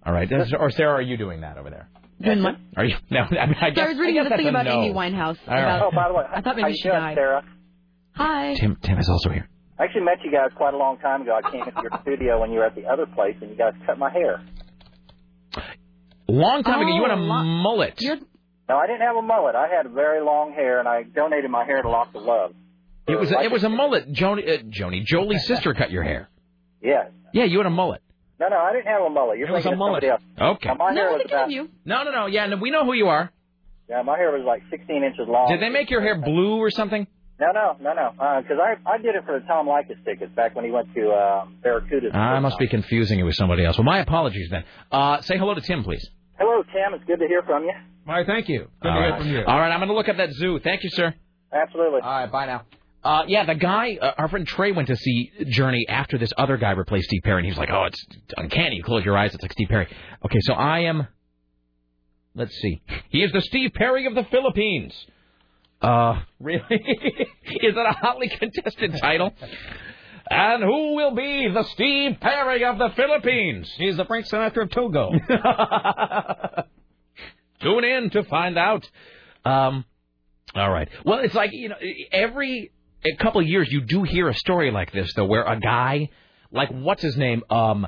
All 0.05 0.13
right. 0.13 0.27
This- 0.29 0.51
or 0.57 0.71
Sarah, 0.71 0.95
are 0.95 1.01
you 1.01 1.17
doing 1.17 1.41
that 1.41 1.57
over 1.57 1.69
there? 1.69 1.89
Doing 2.21 2.41
what? 2.43 2.55
Are 2.75 2.83
you? 2.83 2.95
No. 3.11 3.19
I, 3.21 3.45
mean, 3.45 3.55
I 3.61 3.73
So 3.73 3.81
I 3.81 3.87
was 3.89 3.97
reading 3.97 4.15
guess 4.15 4.23
this 4.25 4.29
that's 4.31 4.39
thing 4.41 4.49
about 4.49 4.65
no. 4.65 4.81
Amy 4.81 4.93
Winehouse. 4.93 5.37
All 5.47 5.53
right. 5.53 5.61
About, 5.77 5.81
Oh, 5.83 5.95
by 5.95 6.07
the 6.07 6.13
way, 6.15 6.23
I 6.33 6.41
thought 6.41 6.55
maybe 6.55 6.73
she 6.73 6.83
doing, 6.83 6.95
died. 6.95 7.15
Sarah? 7.15 7.43
Hi. 8.13 8.55
Tim 8.55 8.75
Tim 8.81 8.97
is 8.97 9.07
also 9.07 9.29
here. 9.29 9.47
I 9.79 9.83
actually 9.83 10.01
met 10.01 10.17
you 10.23 10.31
guys 10.31 10.49
quite 10.55 10.73
a 10.73 10.77
long 10.77 10.97
time 10.97 11.21
ago. 11.21 11.37
I 11.37 11.51
came 11.51 11.61
into 11.61 11.81
your 11.81 11.91
studio 12.01 12.39
when 12.41 12.51
you 12.51 12.59
were 12.59 12.65
at 12.65 12.75
the 12.75 12.85
other 12.85 13.05
place, 13.05 13.35
and 13.41 13.49
you 13.51 13.55
guys 13.55 13.73
cut 13.85 13.97
my 13.99 14.11
hair. 14.11 14.41
Long 16.27 16.63
time 16.63 16.81
ago, 16.81 16.93
you 16.93 17.01
had 17.03 17.11
a 17.11 17.13
Oh, 17.15 17.17
lo- 17.17 17.43
mullet. 17.43 17.99
No, 18.69 18.75
I 18.77 18.85
didn't 18.87 19.01
have 19.01 19.15
a 19.15 19.21
mullet. 19.21 19.55
I 19.55 19.67
had 19.73 19.89
very 19.91 20.21
long 20.21 20.51
hair, 20.53 20.79
and 20.79 20.87
I 20.87 21.03
donated 21.03 21.49
my 21.49 21.63
hair 21.63 21.81
to 21.81 21.89
Locks 21.89 22.13
of 22.15 22.23
Love. 22.23 22.53
It 23.07 23.17
was 23.17 23.31
a, 23.31 23.39
it 23.41 23.51
was 23.51 23.63
a 23.63 23.69
mullet. 23.69 24.11
Joni, 24.11 24.43
uh, 24.43 24.63
Joni, 24.63 25.05
Jolie's 25.05 25.45
sister 25.47 25.73
cut 25.73 25.89
your 25.91 26.03
hair. 26.03 26.29
Yeah. 26.81 27.05
Yeah, 27.33 27.45
you 27.45 27.57
had 27.59 27.65
a 27.67 27.69
mullet. 27.69 28.01
No, 28.39 28.49
no, 28.49 28.57
I 28.57 28.73
didn't 28.73 28.87
have 28.87 29.01
a 29.03 29.09
mullet. 29.09 29.37
You're 29.37 29.47
It 29.47 29.53
was 29.53 29.65
a 29.65 29.75
mullet. 29.75 30.03
somebody 30.03 30.07
else. 30.09 30.57
Okay. 30.57 30.67
Now, 30.69 30.75
my 30.75 30.93
hair 30.93 31.11
was 31.11 31.21
about, 31.25 31.49
No, 31.85 32.03
no, 32.03 32.11
no. 32.11 32.25
Yeah, 32.27 32.47
no, 32.47 32.57
we 32.57 32.69
know 32.71 32.83
who 32.83 32.93
you 32.93 33.07
are. 33.07 33.31
yeah, 33.89 34.01
my 34.01 34.17
hair 34.17 34.31
was 34.31 34.43
like 34.45 34.63
16 34.69 35.03
inches 35.03 35.27
long. 35.27 35.47
Did 35.49 35.61
they 35.61 35.69
make 35.69 35.89
your 35.89 36.01
hair 36.01 36.19
blue 36.19 36.57
or 36.57 36.69
something? 36.69 37.07
No, 37.39 37.47
no, 37.53 37.77
no, 37.79 37.93
no. 37.93 38.41
Because 38.41 38.57
I 38.59 38.89
I 38.89 38.97
did 38.97 39.15
it 39.15 39.23
for 39.25 39.39
the 39.39 39.45
Tom 39.45 39.67
Leykis 39.67 40.03
tickets 40.05 40.31
back 40.35 40.55
when 40.55 40.65
he 40.65 40.71
went 40.71 40.93
to 40.95 41.09
uh, 41.09 41.45
Barracuda. 41.61 42.15
I 42.15 42.39
must 42.39 42.57
be 42.57 42.67
confusing 42.67 43.19
you 43.19 43.25
with 43.25 43.35
somebody 43.35 43.63
else. 43.63 43.77
Well, 43.77 43.85
my 43.85 43.99
apologies 43.99 44.49
then. 44.49 44.63
Uh, 44.91 45.21
say 45.21 45.37
hello 45.37 45.53
to 45.53 45.61
Tim, 45.61 45.83
please. 45.83 46.05
Hello, 46.39 46.63
Tim. 46.63 46.93
It's 46.93 47.03
good 47.05 47.19
to 47.19 47.27
hear 47.27 47.43
from 47.43 47.63
you. 47.63 47.73
Why, 48.05 48.23
thank 48.25 48.47
you. 48.49 48.67
Good 48.81 48.89
All 48.89 49.01
to 49.01 49.07
hear 49.07 49.17
from 49.17 49.27
you. 49.27 49.43
All 49.45 49.59
right, 49.59 49.71
I'm 49.71 49.79
going 49.79 49.89
to 49.89 49.95
look 49.95 50.09
up 50.09 50.17
that 50.17 50.31
zoo. 50.33 50.59
Thank 50.63 50.83
you, 50.83 50.89
sir. 50.91 51.13
Absolutely. 51.51 52.01
All 52.01 52.09
right, 52.09 52.31
bye 52.31 52.45
now. 52.45 52.63
Uh, 53.03 53.23
yeah, 53.27 53.45
the 53.45 53.55
guy, 53.55 53.97
uh, 54.01 54.13
our 54.17 54.27
friend 54.27 54.45
Trey 54.47 54.71
went 54.71 54.87
to 54.87 54.95
see 54.95 55.31
Journey 55.49 55.85
after 55.87 56.17
this 56.17 56.31
other 56.37 56.57
guy 56.57 56.71
replaced 56.71 57.07
Steve 57.07 57.21
Perry, 57.23 57.37
and 57.37 57.45
he 57.45 57.51
was 57.51 57.57
like, 57.57 57.69
"Oh, 57.69 57.85
it's 57.85 58.05
uncanny. 58.35 58.75
You 58.77 58.83
close 58.83 59.05
your 59.05 59.17
eyes, 59.17 59.33
it's 59.33 59.41
like 59.41 59.53
Steve 59.53 59.69
Perry." 59.69 59.87
Okay, 60.25 60.39
so 60.41 60.53
I 60.53 60.79
am. 60.79 61.07
Let's 62.35 62.55
see. 62.59 62.81
He 63.09 63.23
is 63.23 63.31
the 63.31 63.41
Steve 63.41 63.71
Perry 63.73 64.07
of 64.07 64.15
the 64.15 64.23
Philippines. 64.25 64.93
Uh, 65.87 66.21
really? 66.39 66.61
is 66.69 67.75
that 67.75 67.85
a 67.85 67.93
hotly 67.93 68.29
contested 68.29 68.97
title? 68.99 69.33
And 70.29 70.61
who 70.61 70.95
will 70.95 71.15
be 71.15 71.47
the 71.53 71.63
Steve 71.63 72.17
Perry 72.19 72.65
of 72.65 72.77
the 72.77 72.89
Philippines? 72.95 73.71
He's 73.77 73.95
the 73.95 74.03
Frank 74.03 74.27
Sinatra 74.27 74.63
of 74.63 74.71
Togo. 74.71 75.11
Tune 77.61 77.83
in 77.85 78.09
to 78.09 78.23
find 78.25 78.57
out. 78.57 78.85
Um, 79.45 79.85
all 80.53 80.69
right. 80.69 80.89
Well, 81.05 81.19
it's 81.19 81.33
like 81.33 81.51
you 81.53 81.69
know, 81.69 81.77
every 82.11 82.71
a 83.05 83.15
couple 83.23 83.39
of 83.39 83.47
years 83.47 83.71
you 83.71 83.79
do 83.81 84.03
hear 84.03 84.27
a 84.27 84.33
story 84.33 84.71
like 84.71 84.91
this 84.91 85.13
though, 85.15 85.25
where 85.25 85.45
a 85.45 85.57
guy, 85.57 86.09
like 86.51 86.69
what's 86.69 87.01
his 87.01 87.15
name, 87.15 87.43
um, 87.49 87.87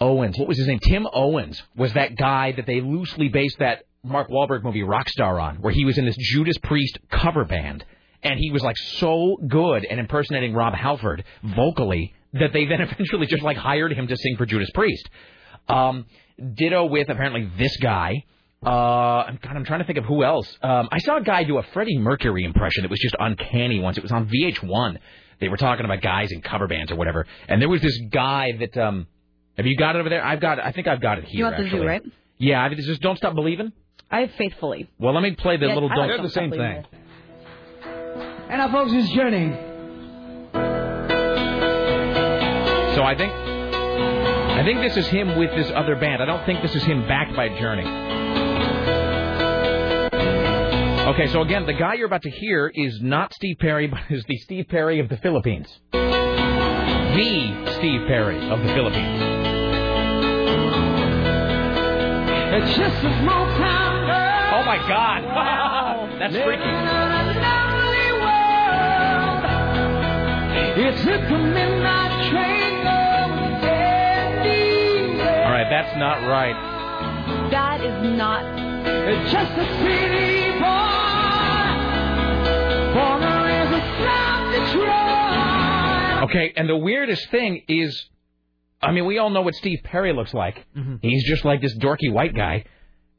Owens. 0.00 0.38
What 0.38 0.46
was 0.46 0.58
his 0.58 0.68
name? 0.68 0.78
Tim 0.78 1.08
Owens 1.12 1.60
was 1.74 1.94
that 1.94 2.14
guy 2.16 2.52
that 2.52 2.66
they 2.66 2.80
loosely 2.80 3.28
based 3.28 3.58
that 3.58 3.82
Mark 4.04 4.28
Wahlberg 4.30 4.62
movie 4.62 4.82
Rockstar 4.82 5.40
on, 5.42 5.56
where 5.56 5.72
he 5.72 5.84
was 5.84 5.98
in 5.98 6.04
this 6.04 6.16
Judas 6.16 6.56
Priest 6.58 6.98
cover 7.10 7.44
band, 7.44 7.84
and 8.22 8.38
he 8.38 8.50
was 8.50 8.62
like 8.62 8.76
so 8.76 9.36
good 9.48 9.84
at 9.84 9.98
impersonating 9.98 10.54
Rob 10.54 10.74
Halford 10.74 11.24
vocally 11.42 12.14
that 12.34 12.52
they 12.52 12.64
then 12.66 12.80
eventually 12.90 13.26
just 13.26 13.42
like 13.42 13.56
hired 13.56 13.92
him 13.92 14.06
to 14.08 14.16
sing 14.16 14.36
for 14.36 14.46
Judas 14.46 14.70
Priest. 14.74 15.08
Um, 15.68 16.06
ditto 16.54 16.86
with 16.86 17.08
apparently 17.08 17.50
this 17.58 17.76
guy. 17.78 18.24
Uh, 18.64 18.70
I'm- 19.26 19.38
God, 19.42 19.56
I'm 19.56 19.64
trying 19.64 19.80
to 19.80 19.84
think 19.84 19.98
of 19.98 20.04
who 20.04 20.24
else. 20.24 20.56
Um, 20.62 20.88
I 20.90 20.98
saw 20.98 21.16
a 21.18 21.22
guy 21.22 21.44
do 21.44 21.58
a 21.58 21.62
Freddie 21.62 21.98
Mercury 21.98 22.44
impression 22.44 22.82
that 22.82 22.90
was 22.90 22.98
just 23.00 23.14
uncanny 23.18 23.78
once. 23.80 23.96
It 23.98 24.02
was 24.02 24.12
on 24.12 24.28
VH1. 24.28 24.98
They 25.40 25.48
were 25.48 25.56
talking 25.56 25.84
about 25.84 26.00
guys 26.00 26.32
in 26.32 26.40
cover 26.40 26.66
bands 26.66 26.90
or 26.90 26.96
whatever, 26.96 27.26
and 27.48 27.60
there 27.62 27.68
was 27.68 27.80
this 27.82 27.96
guy 28.10 28.52
that. 28.58 28.76
Um, 28.76 29.06
have 29.56 29.66
you 29.66 29.76
got 29.76 29.96
it 29.96 30.00
over 30.00 30.08
there? 30.08 30.24
I've 30.24 30.40
got. 30.40 30.58
it. 30.58 30.64
I 30.64 30.72
think 30.72 30.86
I've 30.88 31.00
got 31.00 31.18
it 31.18 31.24
here. 31.24 31.38
You 31.38 31.44
want 31.44 31.56
the 31.56 31.64
actually. 31.64 31.80
zoo, 31.80 31.86
right? 31.86 32.02
Yeah, 32.38 32.64
I- 32.64 32.74
this 32.74 32.88
is 32.88 32.98
Don't 33.00 33.16
Stop 33.16 33.34
Believing. 33.34 33.72
I 34.10 34.20
have 34.20 34.30
faithfully. 34.32 34.88
Well, 34.98 35.12
let 35.14 35.22
me 35.22 35.32
play 35.32 35.56
the 35.58 35.66
Yeah, 35.66 35.74
little. 35.74 35.90
I 35.90 35.94
Don't. 35.94 36.08
like 36.08 36.16
Don't 36.16 36.30
Stop 36.30 36.44
And 38.50 38.62
our 38.62 38.72
folks, 38.72 38.92
it's 38.94 39.10
Journey. 39.10 39.52
So 42.94 43.02
I 43.02 43.14
think. 43.16 43.32
I 43.32 44.64
think 44.64 44.80
this 44.80 44.96
is 44.96 45.06
him 45.06 45.38
with 45.38 45.50
this 45.50 45.70
other 45.74 45.94
band. 45.94 46.22
I 46.22 46.24
don't 46.26 46.44
think 46.44 46.62
this 46.62 46.74
is 46.74 46.82
him 46.82 47.06
backed 47.06 47.36
by 47.36 47.48
Journey. 47.60 47.86
Okay, 51.08 51.26
so 51.28 51.42
again, 51.42 51.64
the 51.64 51.74
guy 51.74 51.94
you're 51.94 52.06
about 52.06 52.22
to 52.22 52.30
hear 52.30 52.66
is 52.74 53.00
not 53.00 53.32
Steve 53.34 53.58
Perry, 53.60 53.86
but 53.92 54.00
is 54.10 54.24
the 54.24 54.36
Steve 54.38 54.66
Perry 54.68 55.00
of 55.00 55.08
the 55.08 55.16
Philippines. 55.18 55.68
The 55.92 57.74
Steve 57.76 58.06
Perry 58.08 58.50
of 58.50 58.60
the 58.60 58.68
Philippines. 58.74 59.22
It's 62.50 62.76
just 62.76 62.96
a 62.96 63.20
small 63.22 63.46
town 63.58 63.78
girl. 63.78 63.87
My 64.82 64.88
God! 64.88 66.10
That's 66.18 66.34
freaky. 66.34 66.62
It's 70.80 71.00
a 71.04 71.38
midnight 71.38 72.30
train. 72.30 72.86
All 75.48 75.54
right, 75.54 75.68
that's 75.70 75.96
not 75.96 76.28
right. 76.28 77.50
That 77.50 77.80
is 77.80 78.16
not. 78.16 78.44
It's 78.86 79.32
just 79.32 79.50
a 79.52 79.66
city 79.82 80.50
boy. 80.60 80.98
Born 82.94 83.22
is 83.50 83.70
a 83.72 83.80
South 84.04 84.44
Detroit. 84.54 86.30
Okay, 86.30 86.52
and 86.56 86.68
the 86.68 86.76
weirdest 86.76 87.30
thing 87.30 87.62
is, 87.66 88.08
I 88.82 88.92
mean, 88.92 89.06
we 89.06 89.18
all 89.18 89.30
know 89.30 89.42
what 89.42 89.54
Steve 89.54 89.80
Perry 89.82 90.12
looks 90.12 90.34
like. 90.34 90.64
Mm-hmm. 90.76 90.96
He's 91.02 91.24
just 91.24 91.44
like 91.44 91.60
this 91.60 91.76
dorky 91.78 92.12
white 92.12 92.34
guy. 92.36 92.64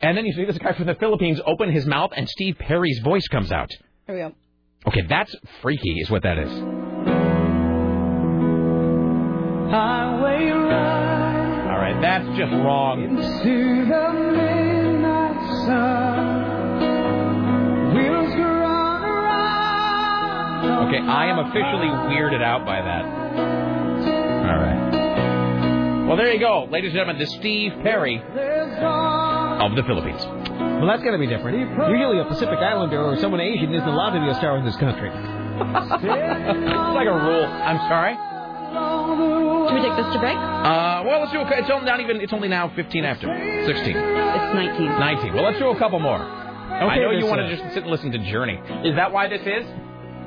And 0.01 0.17
then 0.17 0.25
you 0.25 0.33
see 0.33 0.45
this 0.45 0.57
guy 0.57 0.73
from 0.73 0.85
the 0.87 0.95
Philippines 0.95 1.41
open 1.45 1.71
his 1.71 1.85
mouth, 1.85 2.11
and 2.15 2.27
Steve 2.29 2.55
Perry's 2.57 2.99
voice 3.03 3.27
comes 3.27 3.51
out. 3.51 3.69
Here 4.07 4.15
we 4.15 4.21
go. 4.21 4.33
Okay, 4.87 5.01
that's 5.09 5.35
freaky, 5.61 5.99
is 5.99 6.09
what 6.09 6.23
that 6.23 6.37
is. 6.37 6.49
Highway 9.69 10.49
ride 10.49 11.67
All 11.69 11.77
right, 11.77 11.99
that's 12.01 12.25
just 12.37 12.51
wrong. 12.51 13.03
into 13.03 13.85
the 13.85 14.13
midnight 14.31 15.37
sun. 15.67 16.33
Wheels 17.93 18.33
go 18.35 18.41
around. 19.09 19.67
Okay, 20.87 21.01
I 21.05 21.27
am 21.27 21.39
officially 21.39 21.89
weirded 22.09 22.41
out 22.41 22.65
by 22.65 22.81
that. 22.81 23.05
All 24.47 24.59
right. 24.59 26.07
Well, 26.07 26.17
there 26.17 26.33
you 26.33 26.39
go, 26.39 26.67
ladies 26.71 26.91
and 26.91 26.97
gentlemen, 26.99 27.19
the 27.21 27.27
Steve 27.27 27.73
Perry 27.83 28.17
of 29.59 29.75
the 29.75 29.83
Philippines. 29.83 30.23
Well, 30.25 30.87
that's 30.87 31.03
going 31.03 31.13
to 31.13 31.19
be 31.19 31.27
different. 31.27 31.59
Usually 31.59 32.19
a 32.19 32.25
Pacific 32.25 32.59
Islander 32.59 33.03
or 33.03 33.17
someone 33.19 33.41
Asian 33.41 33.73
isn't 33.73 33.87
allowed 33.87 34.11
to 34.11 34.21
be 34.21 34.29
a 34.29 34.35
star 34.35 34.57
in 34.57 34.65
this 34.65 34.75
country. 34.77 35.09
it's 35.09 36.03
like 36.95 37.07
a 37.07 37.17
rule. 37.19 37.45
I'm 37.45 37.79
sorry. 37.91 38.15
Should 38.69 39.75
we 39.75 39.81
take 39.81 39.97
this 39.97 40.13
to 40.13 40.19
break? 40.19 40.37
Uh, 40.37 41.03
well, 41.05 41.19
let's 41.21 41.31
do 41.31 41.39
a. 41.39 41.47
It's 41.59 41.69
only 41.69 41.85
not 41.85 41.99
even. 41.99 42.21
It's 42.21 42.33
only 42.33 42.47
now 42.47 42.69
15 42.75 43.03
after 43.05 43.27
16. 43.65 43.97
It's 43.97 44.53
19. 44.55 44.85
19. 44.99 45.33
Well, 45.33 45.43
let's 45.43 45.59
do 45.59 45.69
a 45.69 45.77
couple 45.77 45.99
more. 45.99 46.17
I 46.17 46.95
know 46.97 47.11
you 47.11 47.25
want 47.25 47.41
to 47.41 47.49
just 47.55 47.73
sit 47.73 47.83
and 47.83 47.91
listen 47.91 48.11
to 48.11 48.19
Journey. 48.31 48.59
Is 48.85 48.95
that 48.95 49.11
why 49.11 49.27
this 49.27 49.41
is? 49.41 49.65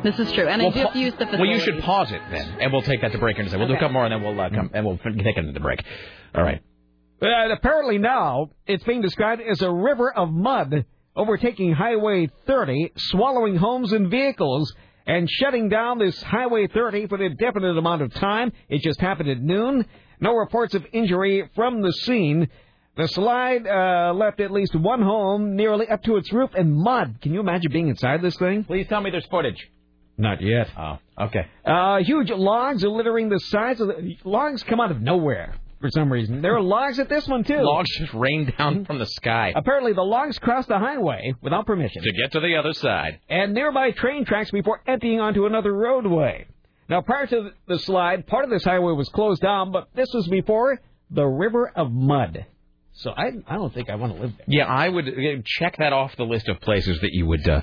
This 0.02 0.18
is 0.18 0.32
true, 0.32 0.48
and 0.48 0.60
Well, 0.60 0.72
I 0.72 0.74
do 0.74 0.78
have 0.80 0.88
pa- 0.88 0.92
to 0.94 0.98
use 0.98 1.14
the 1.16 1.26
Well, 1.26 1.46
you 1.46 1.60
should 1.60 1.78
pause 1.80 2.10
it 2.10 2.20
then, 2.30 2.56
and 2.60 2.72
we'll 2.72 2.82
take 2.82 3.00
that 3.02 3.12
to 3.12 3.18
break 3.18 3.38
And 3.38 3.46
a 3.46 3.50
second. 3.50 3.60
We'll 3.60 3.68
do 3.68 3.74
a 3.74 3.78
couple 3.78 3.92
more, 3.94 4.04
and 4.04 4.12
then 4.12 4.22
we'll 4.22 4.38
uh, 4.38 4.50
come 4.50 4.70
and 4.74 4.84
we'll 4.84 4.98
take 4.98 5.36
it 5.36 5.44
into 5.44 5.60
break. 5.60 5.80
All 6.34 6.42
right. 6.42 6.60
Uh, 7.22 7.52
apparently 7.52 7.98
now, 7.98 8.50
it's 8.66 8.82
being 8.82 9.00
described 9.00 9.40
as 9.40 9.62
a 9.62 9.70
river 9.70 10.12
of 10.12 10.32
mud 10.32 10.84
overtaking 11.14 11.72
Highway 11.72 12.28
30, 12.46 12.92
swallowing 12.96 13.54
homes 13.54 13.92
and 13.92 14.10
vehicles, 14.10 14.74
and 15.06 15.28
shutting 15.30 15.68
down 15.68 15.98
this 15.98 16.20
Highway 16.20 16.66
30 16.66 17.06
for 17.06 17.16
an 17.16 17.22
indefinite 17.22 17.78
amount 17.78 18.02
of 18.02 18.12
time. 18.14 18.52
It 18.68 18.82
just 18.82 19.00
happened 19.00 19.28
at 19.28 19.40
noon. 19.40 19.86
No 20.20 20.34
reports 20.34 20.74
of 20.74 20.84
injury 20.92 21.48
from 21.54 21.82
the 21.82 21.92
scene. 21.92 22.48
The 22.96 23.06
slide 23.08 23.66
uh, 23.68 24.14
left 24.14 24.40
at 24.40 24.50
least 24.50 24.74
one 24.74 25.00
home 25.02 25.54
nearly 25.54 25.88
up 25.88 26.02
to 26.04 26.16
its 26.16 26.32
roof 26.32 26.50
in 26.56 26.72
mud. 26.72 27.20
Can 27.22 27.32
you 27.32 27.40
imagine 27.40 27.70
being 27.70 27.88
inside 27.88 28.20
this 28.20 28.36
thing? 28.36 28.64
Please 28.64 28.88
tell 28.88 29.00
me 29.00 29.10
there's 29.10 29.26
footage. 29.26 29.70
Not 30.18 30.42
yet. 30.42 30.68
Oh, 30.76 30.98
okay. 31.26 31.46
Uh, 31.64 31.98
huge 31.98 32.30
logs 32.30 32.84
are 32.84 32.90
littering 32.90 33.28
the 33.28 33.38
sides 33.38 33.80
of 33.80 33.88
the 33.88 34.16
logs 34.24 34.62
come 34.64 34.80
out 34.80 34.90
of 34.90 35.00
nowhere 35.00 35.54
for 35.82 35.90
some 35.90 36.10
reason. 36.10 36.40
There 36.40 36.54
are 36.56 36.62
logs 36.62 36.98
at 36.98 37.10
this 37.10 37.28
one 37.28 37.44
too. 37.44 37.58
Logs 37.60 37.90
just 37.98 38.14
rained 38.14 38.54
down 38.56 38.86
from 38.86 38.98
the 38.98 39.06
sky 39.06 39.52
Apparently, 39.54 39.92
the 39.92 40.02
logs 40.02 40.38
crossed 40.38 40.68
the 40.68 40.78
highway 40.78 41.34
without 41.42 41.66
permission 41.66 42.02
to 42.02 42.12
get 42.12 42.32
to 42.32 42.40
the 42.40 42.56
other 42.56 42.72
side. 42.72 43.20
and 43.28 43.52
nearby 43.52 43.90
train 43.90 44.24
tracks 44.24 44.50
before 44.50 44.80
emptying 44.86 45.20
onto 45.20 45.44
another 45.44 45.72
roadway. 45.74 46.46
Now, 46.88 47.02
prior 47.02 47.26
to 47.26 47.50
the 47.68 47.78
slide, 47.80 48.26
part 48.26 48.44
of 48.44 48.50
this 48.50 48.64
highway 48.64 48.92
was 48.94 49.08
closed 49.10 49.42
down, 49.42 49.72
but 49.72 49.88
this 49.94 50.08
was 50.14 50.26
before 50.28 50.80
the 51.10 51.26
River 51.26 51.70
of 51.74 51.92
Mud. 51.92 52.46
So 52.94 53.10
I, 53.10 53.32
I 53.46 53.54
don't 53.56 53.72
think 53.72 53.88
I 53.90 53.94
want 53.96 54.14
to 54.14 54.20
live 54.20 54.32
there. 54.36 54.46
Yeah, 54.48 54.66
I 54.66 54.88
would 54.88 55.08
uh, 55.08 55.42
check 55.44 55.76
that 55.78 55.92
off 55.92 56.14
the 56.16 56.24
list 56.24 56.48
of 56.48 56.60
places 56.60 56.98
that 57.00 57.12
you 57.12 57.26
would 57.26 57.48
uh, 57.48 57.62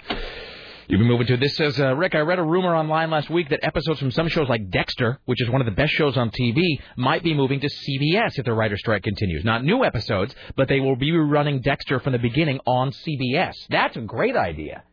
you'd 0.90 0.98
be 0.98 1.06
moving 1.06 1.28
to. 1.28 1.38
This 1.38 1.56
says, 1.56 1.80
uh, 1.80 1.95
Rick, 1.95 2.16
I 2.16 2.20
read 2.20 2.40
a 2.40 2.44
rumor 2.44 2.76
online 2.76 3.11
last 3.11 3.30
week 3.30 3.49
that 3.49 3.60
episodes 3.64 3.99
from 3.99 4.11
some 4.11 4.28
shows 4.28 4.49
like 4.49 4.70
Dexter, 4.70 5.20
which 5.26 5.41
is 5.41 5.49
one 5.49 5.61
of 5.61 5.66
the 5.66 5.72
best 5.72 5.94
shows 5.94 6.18
on 6.18 6.32
TV, 6.32 6.80
might 6.98 7.24
be 7.24 7.34
moving 7.34 7.60
to 7.61 7.68
CBS 7.68 8.38
if 8.38 8.45
the 8.45 8.53
writer 8.53 8.76
strike 8.76 9.03
continues. 9.03 9.45
Not 9.45 9.64
new 9.64 9.86
episodes, 9.86 10.36
but 10.57 10.68
they 10.68 10.80
will 10.80 10.95
be 10.95 11.16
running 11.16 11.61
Dexter 11.61 11.99
from 11.99 12.14
the 12.14 12.20
beginning 12.20 12.60
on 12.66 12.91
CBS. 12.91 13.53
That's 13.70 13.95
a 13.95 14.02
great 14.02 14.36
idea. 14.36 14.84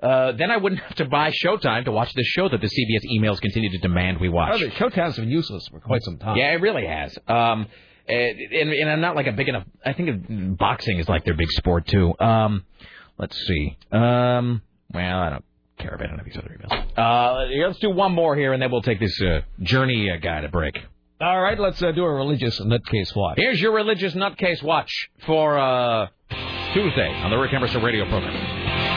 Uh, 0.00 0.32
then 0.32 0.50
I 0.50 0.56
wouldn't 0.56 0.80
have 0.88 0.94
to 0.96 1.04
buy 1.04 1.30
Showtime 1.30 1.84
to 1.84 1.92
watch 1.92 2.14
this 2.14 2.26
show 2.26 2.48
that 2.48 2.60
the 2.60 2.68
CBS 2.68 3.04
emails 3.18 3.40
continue 3.40 3.70
to 3.70 3.78
demand 3.78 4.20
we 4.20 4.28
watch. 4.28 4.62
Oh, 4.62 4.68
Showtime's 4.68 5.16
been 5.16 5.30
useless 5.30 5.66
for 5.68 5.80
quite 5.80 6.02
some 6.02 6.18
time. 6.18 6.36
Yeah, 6.36 6.52
it 6.52 6.60
really 6.60 6.86
has. 6.86 7.18
Um, 7.28 7.66
and, 8.08 8.38
and, 8.38 8.70
and 8.70 8.90
I'm 8.90 9.00
not 9.00 9.16
like 9.16 9.26
a 9.26 9.32
big 9.32 9.48
enough. 9.48 9.64
I 9.84 9.92
think 9.92 10.56
boxing 10.58 10.98
is 10.98 11.08
like 11.08 11.24
their 11.24 11.34
big 11.34 11.50
sport 11.50 11.86
too. 11.86 12.14
Um, 12.18 12.64
let's 13.18 13.36
see. 13.46 13.76
Um, 13.92 14.62
well, 14.92 15.18
I 15.18 15.30
don't 15.30 15.44
care 15.78 15.94
about 15.94 16.10
any 16.10 16.18
of 16.18 16.24
these 16.24 16.36
other 16.36 16.56
emails. 16.58 16.98
Uh, 16.98 17.66
let's 17.66 17.78
do 17.78 17.90
one 17.90 18.12
more 18.12 18.36
here, 18.36 18.52
and 18.52 18.62
then 18.62 18.70
we'll 18.70 18.82
take 18.82 19.00
this 19.00 19.20
uh, 19.22 19.40
journey 19.62 20.10
uh, 20.10 20.16
guy 20.16 20.40
to 20.40 20.48
break. 20.48 20.76
All 21.20 21.40
right, 21.40 21.58
let's 21.58 21.82
uh, 21.82 21.92
do 21.92 22.04
a 22.04 22.10
religious 22.12 22.58
nutcase 22.60 23.14
watch. 23.14 23.36
Here's 23.36 23.60
your 23.60 23.72
religious 23.72 24.14
nutcase 24.14 24.62
watch 24.62 24.90
for 25.26 25.58
uh, 25.58 26.06
Tuesday 26.72 27.12
on 27.12 27.30
the 27.30 27.36
Rick 27.36 27.52
Emerson 27.52 27.82
radio 27.82 28.08
program. 28.08 28.89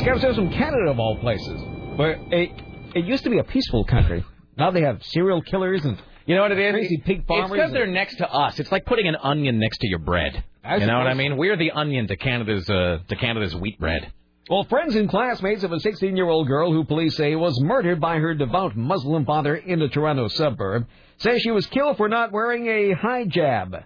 This 0.00 0.24
us 0.24 0.34
from 0.36 0.50
Canada, 0.50 0.90
of 0.90 0.98
all 0.98 1.18
places, 1.18 1.60
But 1.96 2.18
it, 2.32 2.50
it 2.94 3.04
used 3.04 3.24
to 3.24 3.30
be 3.30 3.38
a 3.38 3.44
peaceful 3.44 3.84
country. 3.84 4.24
Now 4.56 4.70
they 4.70 4.80
have 4.80 5.02
serial 5.04 5.42
killers 5.42 5.84
and 5.84 5.98
You 6.24 6.36
know 6.36 6.42
what 6.42 6.52
it 6.52 6.58
is? 6.58 6.72
crazy 6.72 7.02
pig 7.04 7.24
It's 7.28 7.50
because 7.50 7.72
they're 7.72 7.86
next 7.86 8.16
to 8.16 8.28
us. 8.28 8.58
It's 8.58 8.72
like 8.72 8.86
putting 8.86 9.08
an 9.08 9.16
onion 9.16 9.58
next 9.58 9.78
to 9.78 9.88
your 9.88 9.98
bread. 9.98 10.42
I 10.64 10.76
you 10.76 10.86
know 10.86 10.98
what 10.98 11.06
I 11.06 11.14
mean? 11.14 11.36
We're 11.36 11.56
the 11.56 11.72
onion 11.72 12.08
to 12.08 12.16
Canada's 12.16 12.68
uh, 12.68 12.98
to 13.08 13.16
Canada's 13.16 13.54
wheat 13.54 13.78
bread. 13.78 14.10
Well, 14.48 14.64
friends 14.64 14.96
and 14.96 15.08
classmates 15.08 15.64
of 15.64 15.72
a 15.72 15.78
16 15.78 16.16
year 16.16 16.28
old 16.28 16.48
girl 16.48 16.72
who 16.72 16.84
police 16.84 17.16
say 17.16 17.36
was 17.36 17.60
murdered 17.60 18.00
by 18.00 18.18
her 18.18 18.34
devout 18.34 18.76
Muslim 18.76 19.26
father 19.26 19.54
in 19.54 19.82
a 19.82 19.88
Toronto 19.88 20.28
suburb 20.28 20.86
say 21.18 21.38
she 21.38 21.50
was 21.50 21.66
killed 21.66 21.98
for 21.98 22.08
not 22.08 22.32
wearing 22.32 22.66
a 22.66 22.94
hijab. 22.94 23.84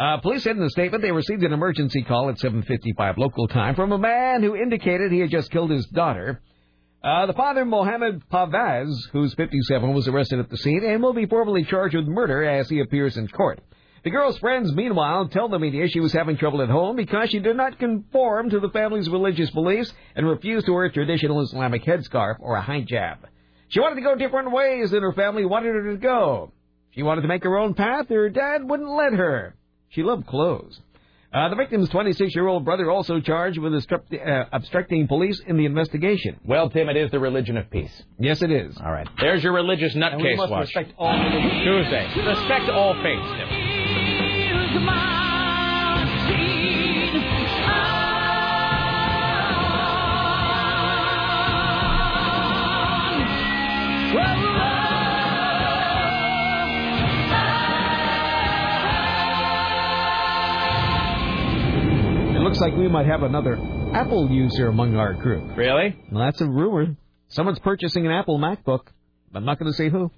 Uh, 0.00 0.16
police 0.16 0.42
said 0.42 0.56
in 0.56 0.62
a 0.62 0.70
statement 0.70 1.02
they 1.02 1.12
received 1.12 1.42
an 1.42 1.52
emergency 1.52 2.02
call 2.02 2.30
at 2.30 2.38
7:55 2.38 3.18
local 3.18 3.46
time 3.48 3.74
from 3.74 3.92
a 3.92 3.98
man 3.98 4.42
who 4.42 4.56
indicated 4.56 5.12
he 5.12 5.18
had 5.18 5.28
just 5.28 5.50
killed 5.50 5.70
his 5.70 5.84
daughter. 5.88 6.40
Uh, 7.04 7.26
the 7.26 7.34
father, 7.34 7.66
Mohammed 7.66 8.22
Parvez, 8.30 8.88
who's 9.12 9.34
57, 9.34 9.92
was 9.92 10.08
arrested 10.08 10.38
at 10.38 10.48
the 10.48 10.56
scene 10.56 10.82
and 10.84 11.02
will 11.02 11.12
be 11.12 11.26
formally 11.26 11.64
charged 11.64 11.94
with 11.94 12.06
murder 12.06 12.42
as 12.42 12.66
he 12.70 12.80
appears 12.80 13.18
in 13.18 13.28
court. 13.28 13.60
The 14.02 14.08
girl's 14.08 14.38
friends, 14.38 14.74
meanwhile, 14.74 15.28
tell 15.28 15.50
the 15.50 15.58
media 15.58 15.86
she 15.86 16.00
was 16.00 16.14
having 16.14 16.38
trouble 16.38 16.62
at 16.62 16.70
home 16.70 16.96
because 16.96 17.28
she 17.28 17.38
did 17.38 17.58
not 17.58 17.78
conform 17.78 18.48
to 18.50 18.60
the 18.60 18.70
family's 18.70 19.10
religious 19.10 19.50
beliefs 19.50 19.92
and 20.16 20.26
refused 20.26 20.64
to 20.64 20.72
wear 20.72 20.86
a 20.86 20.92
traditional 20.92 21.42
Islamic 21.42 21.84
headscarf 21.84 22.36
or 22.40 22.56
a 22.56 22.62
hijab. 22.62 23.18
She 23.68 23.80
wanted 23.80 23.96
to 23.96 24.00
go 24.00 24.14
different 24.14 24.50
ways 24.50 24.92
than 24.92 25.02
her 25.02 25.12
family 25.12 25.44
wanted 25.44 25.74
her 25.74 25.90
to 25.90 25.98
go. 25.98 26.52
She 26.92 27.02
wanted 27.02 27.20
to 27.20 27.28
make 27.28 27.44
her 27.44 27.58
own 27.58 27.74
path. 27.74 28.08
Her 28.08 28.30
dad 28.30 28.68
wouldn't 28.68 28.88
let 28.88 29.12
her. 29.12 29.56
She 29.90 30.02
loved 30.02 30.26
clothes. 30.26 30.80
Uh, 31.32 31.48
the 31.48 31.54
victim's 31.54 31.88
26-year-old 31.90 32.64
brother 32.64 32.90
also 32.90 33.20
charged 33.20 33.56
with 33.58 33.72
obstruct- 33.72 34.12
uh, 34.12 34.46
obstructing 34.52 35.06
police 35.06 35.40
in 35.46 35.56
the 35.56 35.64
investigation. 35.64 36.40
Well, 36.44 36.68
Tim, 36.70 36.88
it 36.88 36.96
is 36.96 37.10
the 37.12 37.20
religion 37.20 37.56
of 37.56 37.70
peace. 37.70 38.02
Yes, 38.18 38.42
it 38.42 38.50
is. 38.50 38.76
All 38.84 38.90
right. 38.90 39.06
There's 39.20 39.42
your 39.44 39.52
religious 39.52 39.94
nutcase 39.94 40.38
watch. 40.38 40.60
respect 40.62 40.92
all 40.98 41.12
religions. 41.12 41.64
Tuesday. 41.64 42.26
Respect 42.26 42.68
all 42.70 42.94
faiths, 42.94 43.28
Tim. 43.38 45.19
Looks 62.60 62.72
like 62.72 62.78
we 62.78 62.88
might 62.88 63.06
have 63.06 63.22
another 63.22 63.58
Apple 63.94 64.30
user 64.30 64.68
among 64.68 64.96
our 64.96 65.14
group. 65.14 65.56
Really? 65.56 65.96
Well, 66.10 66.24
that's 66.24 66.40
a 66.40 66.46
rumor. 66.46 66.96
Someone's 67.28 67.58
purchasing 67.58 68.06
an 68.06 68.12
Apple 68.12 68.38
MacBook. 68.38 68.80
I'm 69.34 69.44
not 69.44 69.58
going 69.58 69.70
to 69.70 69.76
say 69.76 69.88
who. 69.88 70.10